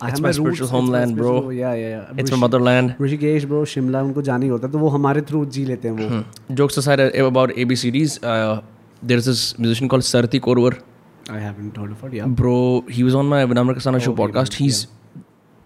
It's 0.06 0.20
my 0.24 0.30
spiritual 0.30 0.68
homeland, 0.72 1.16
bro. 1.16 1.30
yeah 1.50 1.72
yeah 1.74 1.92
yeah 1.92 2.18
It's 2.22 2.32
my 2.32 2.38
motherland. 2.40 2.90
Rishikesh 3.02 3.44
bro 3.52 3.64
Shimla 3.70 4.02
उनको 4.02 4.22
जाना 4.28 4.44
ही 4.44 4.50
होता 4.50 4.66
है 4.66 4.72
तो 4.72 4.78
वो 4.78 4.88
हमारे 4.96 5.22
थ्रू 5.30 5.44
जी 5.56 5.64
लेते 5.64 5.88
हैं 5.88 5.94
वो 6.00 6.54
Jokes 6.60 6.78
aside 6.82 7.00
uh, 7.06 7.24
about 7.30 7.54
ABCDs, 7.64 8.14
uh, 8.34 8.60
there's 9.12 9.26
this 9.30 9.42
musician 9.64 9.88
called 9.94 10.06
Sarthi 10.10 10.40
Korwar. 10.46 10.70
I 11.30 11.40
haven't 11.46 11.76
heard 11.82 11.90
of 11.96 12.04
it 12.10 12.14
yeah 12.18 12.26
Bro, 12.42 12.54
he 12.98 13.02
was 13.08 13.16
on 13.22 13.26
my 13.32 13.40
Vinamra 13.54 13.74
Kasana 13.80 14.00
show 14.06 14.14
podcast. 14.22 14.60
He's 14.62 14.86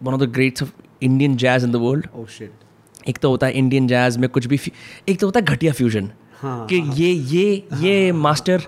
one 0.00 0.14
of 0.18 0.24
the 0.24 0.30
greats 0.38 0.64
of 0.68 0.72
Indian 1.10 1.36
jazz 1.44 1.68
in 1.68 1.76
the 1.78 1.82
world. 1.86 2.08
oh 2.22 2.26
shit 2.38 2.58
एक 3.08 3.18
तो 3.22 3.28
होता 3.30 3.46
है 3.46 3.52
Indian 3.58 3.86
jazz 3.88 4.16
में 4.22 4.28
कुछ 4.30 4.46
भी 4.46 4.58
एक 5.08 5.20
तो 5.20 5.26
होता 5.26 5.40
है 5.40 5.46
घटिया 5.54 5.72
फ्यूजन 5.78 6.10
हाँ, 6.42 6.66
कि 6.66 6.76
ये 6.94 7.10
ये 7.12 7.66
ये 7.80 8.12
मास्टर 8.12 8.62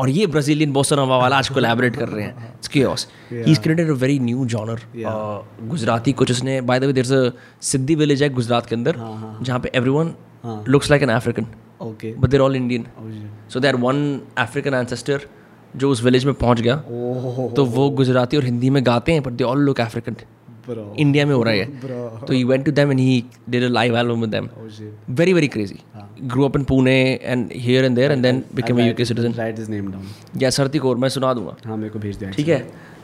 और 0.00 0.10
ये 0.10 0.26
ब्राजीलियन 0.26 0.72
बोसनोवा 0.72 1.16
वाला 1.18 1.36
आज 1.38 1.48
कोलैबोरेट 1.48 1.96
कर 1.96 2.08
रहे 2.08 2.24
हैं। 2.24 2.48
It's 2.54 2.68
chaos. 2.68 3.06
He 3.32 3.52
is 3.52 3.60
created 3.60 3.90
a 3.90 3.94
very 3.94 4.18
new 4.18 4.44
genre 4.46 4.80
Gujarati 5.68 6.12
कुछ 6.12 6.30
उसने 6.30 6.60
by 6.60 6.80
the 6.80 6.84
way 6.84 6.92
there 6.92 7.06
is 7.06 7.14
a 7.14 7.30
Siddi 7.62 7.94
village 7.94 8.22
है 8.22 8.28
गुजरात 8.34 8.66
के 8.66 8.74
अंदर 8.74 8.96
जहाँ 9.42 9.58
पे 9.60 9.70
everyone 9.74 10.14
looks 10.68 10.90
like 10.90 11.02
an 11.02 11.10
African 11.10 11.46
okay. 11.82 12.12
But 12.18 12.28
they're 12.30 12.40
all 12.40 12.56
Indian 12.56 12.86
so 13.52 13.60
there 13.60 13.76
one 13.76 14.20
African 14.38 14.74
ancestor 14.74 15.28
जो 15.76 15.90
उस 15.90 16.02
village 16.04 16.24
में 16.24 16.34
पहुँच 16.34 16.60
गया। 16.60 16.76
Oh. 16.76 17.54
तो 17.56 17.64
वो 17.64 17.88
गुजराती 17.90 18.36
और 18.36 18.44
हिंदी 18.44 18.70
में 18.70 18.84
गाते 18.86 19.12
हैं 19.12 19.22
but 19.22 19.32
they 19.32 19.44
all 19.44 19.60
look 19.60 19.80
African 19.80 20.16
India 20.98 21.26
में 21.26 21.34
हो 21.34 21.42
रहा 21.42 21.54
है 21.54 21.66
तो 22.26 22.32
he 22.32 22.42
went 22.44 22.64
to 22.64 22.72
them 22.72 22.90
and 22.90 23.00
he 23.00 23.24
did 23.50 23.64
a 23.64 23.68
live 23.68 23.96
album 23.98 24.20
with 24.20 24.30
them 24.30 24.48
very 25.18 25.32
very 25.36 25.48
crazy. 25.54 25.78
Grew 26.28 26.44
up 26.46 26.56
in 26.56 26.64
pune 26.64 27.20
and 27.22 27.52
here 27.52 27.84
and 27.84 27.96
there 27.96 28.10
and 28.12 28.24
then 28.24 28.40
became 28.54 28.78
a 28.78 28.90
uk 28.90 29.06
citizen 29.12 29.32
write 29.38 29.58
his 29.58 29.68
name 29.68 29.90
down 29.92 30.04
या 30.42 30.50
सरती 30.50 30.78
कौर 30.78 30.96
मैं 30.96 31.08
सुना 31.08 31.32
दूँगा 31.34 31.56
हाँ 31.66 31.76
मेरे 31.76 31.90
को 31.90 31.98
भेज 31.98 32.16
दिया 32.16 32.30
ठीक 32.30 32.48
है 32.48 32.58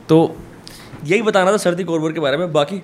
तो 0.09 0.19
यही 1.05 1.21
बताना 1.21 1.51
था 1.51 1.57
सरती 1.65 1.83
कौरवर 1.83 2.13
के 2.13 2.19
बारे 2.19 2.37
में 2.37 2.51
बाकी 2.53 2.79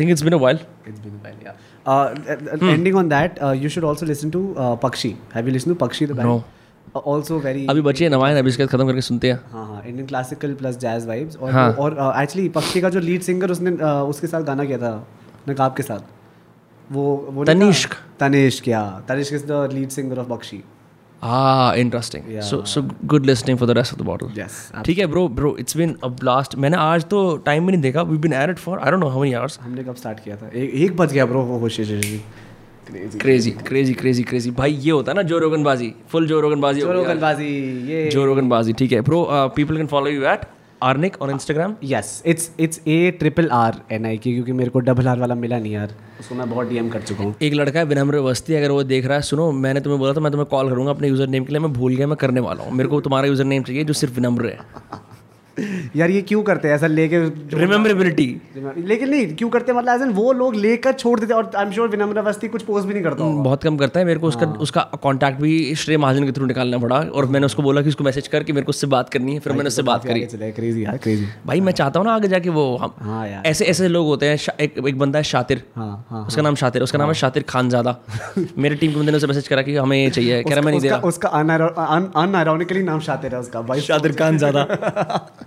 think 0.00 0.10
it's 0.10 0.22
been 0.22 0.32
a 0.32 0.42
while 0.46 0.58
It's 0.86 1.00
been 1.00 1.14
a 1.14 1.22
while, 1.24 1.36
yeah. 1.42 1.52
Uh, 1.86 2.14
uh, 2.28 2.66
Ending 2.70 2.94
on 2.94 3.08
that, 3.08 3.38
uh, 3.42 3.52
you 3.52 3.68
should 3.68 3.84
also 3.84 4.06
listen 4.06 4.30
to 4.32 4.40
uh, 4.56 4.76
Pakshi. 4.76 5.16
Have 5.32 5.46
you 5.46 5.52
listened 5.52 5.78
to 5.78 5.84
Pakshi 5.84 6.06
the 6.06 6.14
band? 6.14 6.28
No. 6.28 6.44
Uh, 6.94 7.00
also 7.12 7.40
अभी 7.40 7.80
बचे 7.82 8.08
नवायन 8.08 8.36
अभी 8.38 8.48
इसके 8.48 8.66
खत्म 8.66 8.86
करके 8.86 9.00
सुनते 9.00 9.30
हैं 9.30 9.40
हाँ 9.52 9.66
हाँ 9.66 9.82
Indian 9.86 10.06
classical 10.06 10.54
plus 10.54 10.76
jazz 10.78 11.06
vibes 11.06 11.36
और 11.36 11.50
हाँ। 11.52 11.70
और 11.72 11.92
एक्चुअली 12.22 12.48
पक्षी 12.56 12.80
का 12.80 12.88
जो 12.90 13.00
लीड 13.00 13.22
सिंगर 13.22 13.50
उसने 13.50 13.70
uh, 13.70 14.02
उसके 14.10 14.26
साथ 14.26 14.42
गाना 14.42 14.64
किया 14.64 14.78
था 14.78 14.92
नकाब 15.48 15.74
के 15.76 15.82
साथ 15.82 16.23
वो 16.92 17.02
वो 17.30 17.44
तनिष्क। 17.44 17.94
तनिष्क 18.20 18.68
या। 18.68 18.84
Tanishk 19.08 19.34
is 19.34 19.44
the 19.46 19.68
lead 19.72 19.88
singer 19.88 20.18
of 20.18 20.28
Pakshi 20.28 20.62
ah 21.22 21.68
interesting. 21.80 22.24
So 22.46 22.56
so 22.70 22.80
good 23.10 23.26
listening 23.28 23.58
for 23.60 23.66
the 23.68 23.74
rest 23.76 23.92
of 23.94 23.98
the 24.00 24.06
bottle. 24.08 24.38
Yes 24.38 24.56
ठीक 24.86 24.98
है 24.98 25.06
bro 25.06 25.26
bro 25.36 25.56
it's 25.60 25.76
been 25.76 25.94
a 26.04 26.08
blast 26.20 26.54
मैंने 26.64 26.76
आज 26.76 27.04
तो 27.10 27.20
टाइम 27.46 27.66
भी 27.66 27.72
नहीं 27.72 27.82
देखा। 27.82 28.02
We 28.02 28.18
been 28.26 28.32
at 28.32 28.50
it 28.50 28.58
for 28.58 28.78
I 28.78 28.90
don't 28.90 29.00
know 29.00 29.08
how 29.08 29.20
many 29.20 29.32
hours 29.34 29.58
हमने 29.60 29.84
कब 29.84 29.94
स्टार्ट 29.96 30.20
किया 30.24 30.36
था? 30.36 30.48
एक 30.48 30.74
एक 30.74 30.96
बज 30.96 31.12
गया 31.12 31.26
ब्रो 31.26 31.42
वो 31.42 31.68
shit, 31.68 31.88
shit, 31.90 32.04
shit. 32.04 32.42
Crazy. 32.84 33.20
Crazy 33.20 33.50
crazy 33.66 33.94
crazy 33.94 34.22
crazy 34.22 34.50
भाई 34.58 34.72
ये 34.72 34.90
होता 34.90 35.12
है 35.12 35.16
ना 35.16 35.22
जो 35.28 35.38
रोगनबाजी 35.38 35.92
फुल 36.08 36.26
जो 36.28 36.40
रोगनबाजी 36.40 36.80
यार। 36.80 36.96
गलबाजी 37.04 37.46
ये। 37.92 38.08
जो 38.10 38.24
रोगनबाजी 38.26 38.72
ठीक 38.80 38.92
है। 38.92 39.00
Bro 39.00 39.26
people 39.56 39.76
can 39.76 39.86
follow 39.86 40.10
you 40.10 40.24
at 40.32 40.44
Arnik 40.84 41.20
और 41.22 41.30
Instagram 41.30 41.74
yes 41.84 42.22
it's 42.26 42.50
it's 42.60 42.80
a 42.88 43.10
triple 43.18 43.48
R 43.52 43.80
N 43.92 44.06
I 44.06 44.18
की 44.18 44.32
क्योंकि 44.34 44.52
मेरे 44.52 44.70
को 44.70 44.80
डबल 44.80 45.08
आर 45.08 45.18
वाला 45.18 45.34
मिला 45.34 45.58
नहीं 45.58 45.72
यार। 45.72 45.94
उसको 46.20 46.34
मैं 46.34 46.48
बहुत 46.50 46.68
डीएम 46.68 46.88
कर 46.90 47.02
चुका 47.02 47.24
हूँ। 47.24 47.34
एक 47.42 47.54
लड़का 47.54 47.78
है 47.78 47.84
विनम्र 47.86 48.18
अवस्थी 48.18 48.54
अगर 48.54 48.70
वो 48.70 48.82
देख 48.84 49.06
रहा 49.06 49.16
है 49.16 49.22
सुनो 49.24 49.50
मैंने 49.54 49.80
तुम्हें 49.80 49.98
बोला 50.00 50.12
था 50.12 50.20
मैं 50.20 50.32
तुम्हें 50.32 50.48
कॉल 50.50 50.70
करूँगा 50.70 50.90
अपने 50.90 51.08
यूज़र 51.08 51.28
नेम 51.28 51.44
के 51.44 51.52
लिए 51.52 51.60
मैं 51.60 51.72
भूल 51.72 51.96
गया 51.96 52.06
मैं 52.06 52.16
करने 52.16 52.40
वाला 52.40 52.64
हूँ। 52.64 52.72
मेरे 52.72 52.88
को 52.88 53.00
तुम्हारा 53.00 53.28
यूज़र 53.28 53.44
नेम 53.44 53.62
चाहिए 53.62 53.84
जो 53.84 53.92
सिर्फ़ 53.94 54.14
विनम्र 54.14 54.46
है। 54.46 54.58
यार 55.96 56.10
ये 56.10 56.20
क्यों 56.22 56.42
करते 56.42 56.68
हैं? 56.68 56.74
ऐसा 56.74 56.86
लेके 56.86 57.18
रिमेम्बरेबिलिटी 57.58 58.26
लेकिन 58.78 59.08
नहीं 59.08 59.26
क्यों 59.36 59.48
करते 59.50 59.72
हैं? 59.72 59.78
मतलब 59.78 60.02
एज 60.02 60.14
वो 60.14 60.32
लोग 60.32 60.54
लेकर 60.56 60.92
छोड़ 60.94 61.18
देते 61.20 61.34
और 61.34 61.50
आई 61.56 61.64
एम 61.64 61.70
श्योर 61.72 61.88
विनम्र 61.88 62.18
अवस्थी 62.18 62.48
कुछ 62.48 62.62
पोस्ट 62.62 62.86
भी 62.86 62.94
नहीं 62.94 63.02
करता 63.02 63.24
होगा। 63.24 63.42
बहुत 63.42 63.62
कम 63.62 63.76
करता 63.76 64.00
है। 64.00 64.06
मेरे 64.06 64.20
को 64.20 64.28
उसका 64.28 64.46
उसका 64.60 64.80
कांटेक्ट 65.04 65.40
भी 65.40 65.74
श्रेय 65.74 65.98
महाजन 65.98 66.24
के 66.24 66.32
थ्रू 66.32 66.46
निकालना 66.46 66.78
पड़ा 66.78 66.96
और 66.96 67.26
मैंने 67.26 67.46
उसको 67.46 67.62
बोला 67.62 67.82
कि 67.82 67.88
उसको 67.88 68.04
मैसेज 68.04 68.28
कर 68.28 68.42
कि 68.42 68.52
मेरे 68.52 68.64
को 68.64 68.70
उससे 68.70 68.86
बात 68.96 69.08
करनी 69.10 69.34
है 69.34 69.40
फिर 69.40 69.52
मैंने 69.52 69.68
उससे 69.68 69.82
बात 69.84 70.06
करी। 70.06 70.20
क्रेजी 70.52 70.84
यार 70.84 70.96
क्रेजी 70.98 71.26
भाई 71.46 71.60
मैं 71.60 71.72
चाहता 71.72 72.00
हूँ 72.00 72.06
ना 72.06 72.14
आगे 72.14 72.28
जाके 72.28 72.50
वो 72.50 72.64
हाँ 72.76 73.26
ऐसे 73.46 73.64
ऐसे 73.66 73.88
लोग 73.88 74.06
होते 74.06 74.28
हैं 74.28 74.38
एक 74.60 74.98
बंदा 74.98 75.18
है 75.18 75.24
शातिर। 75.24 75.62
हाँ 75.76 76.06
हाँ 76.10 76.24
उसका 76.26 76.42
नाम 76.42 76.54
शातिर 76.56 76.82
उसका 76.82 76.98
नाम 76.98 77.08
है 77.08 77.14
शातिर 77.14 77.42
खान 77.48 77.68
ज़्यादा। 77.68 77.96
मेरे 78.58 78.76
टीम 78.76 78.92
के 78.92 78.98
बंदे 78.98 79.10
ने 79.10 79.16
उसे 79.16 79.26
मैसेज 79.26 79.48
करा 79.48 79.62
कि 79.62 79.76
हमें 79.76 79.96
ये 79.96 80.10
चाहिए 80.10 80.42
कह 80.42 80.54
रहा 80.54 80.60
मैं 80.60 80.72
नहीं 80.72 80.80
दे 80.80 80.88
रहा। 80.88 80.98
उसका 81.08 81.28
अनआयरॉनिकली 81.28 82.82
नाम 82.82 83.00
शातिर 83.08 83.34
है 83.34 83.40
उसका 83.40 83.62
भाई। 83.62 83.80
शातिर 83.82 84.12
खान 84.16 84.38
ज़्यादा। 84.38 84.62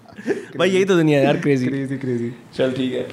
भाई 0.58 0.70
यही 0.70 0.86
तो 0.86 0.96
दुनिया 0.96 1.22
यार 1.22 1.38
क्रेजी 1.40 1.68
क्रेजी 1.68 1.98
क्रेजी 1.98 2.34
चल 2.58 2.72
ठीक 2.72 2.94
है। 2.94 3.08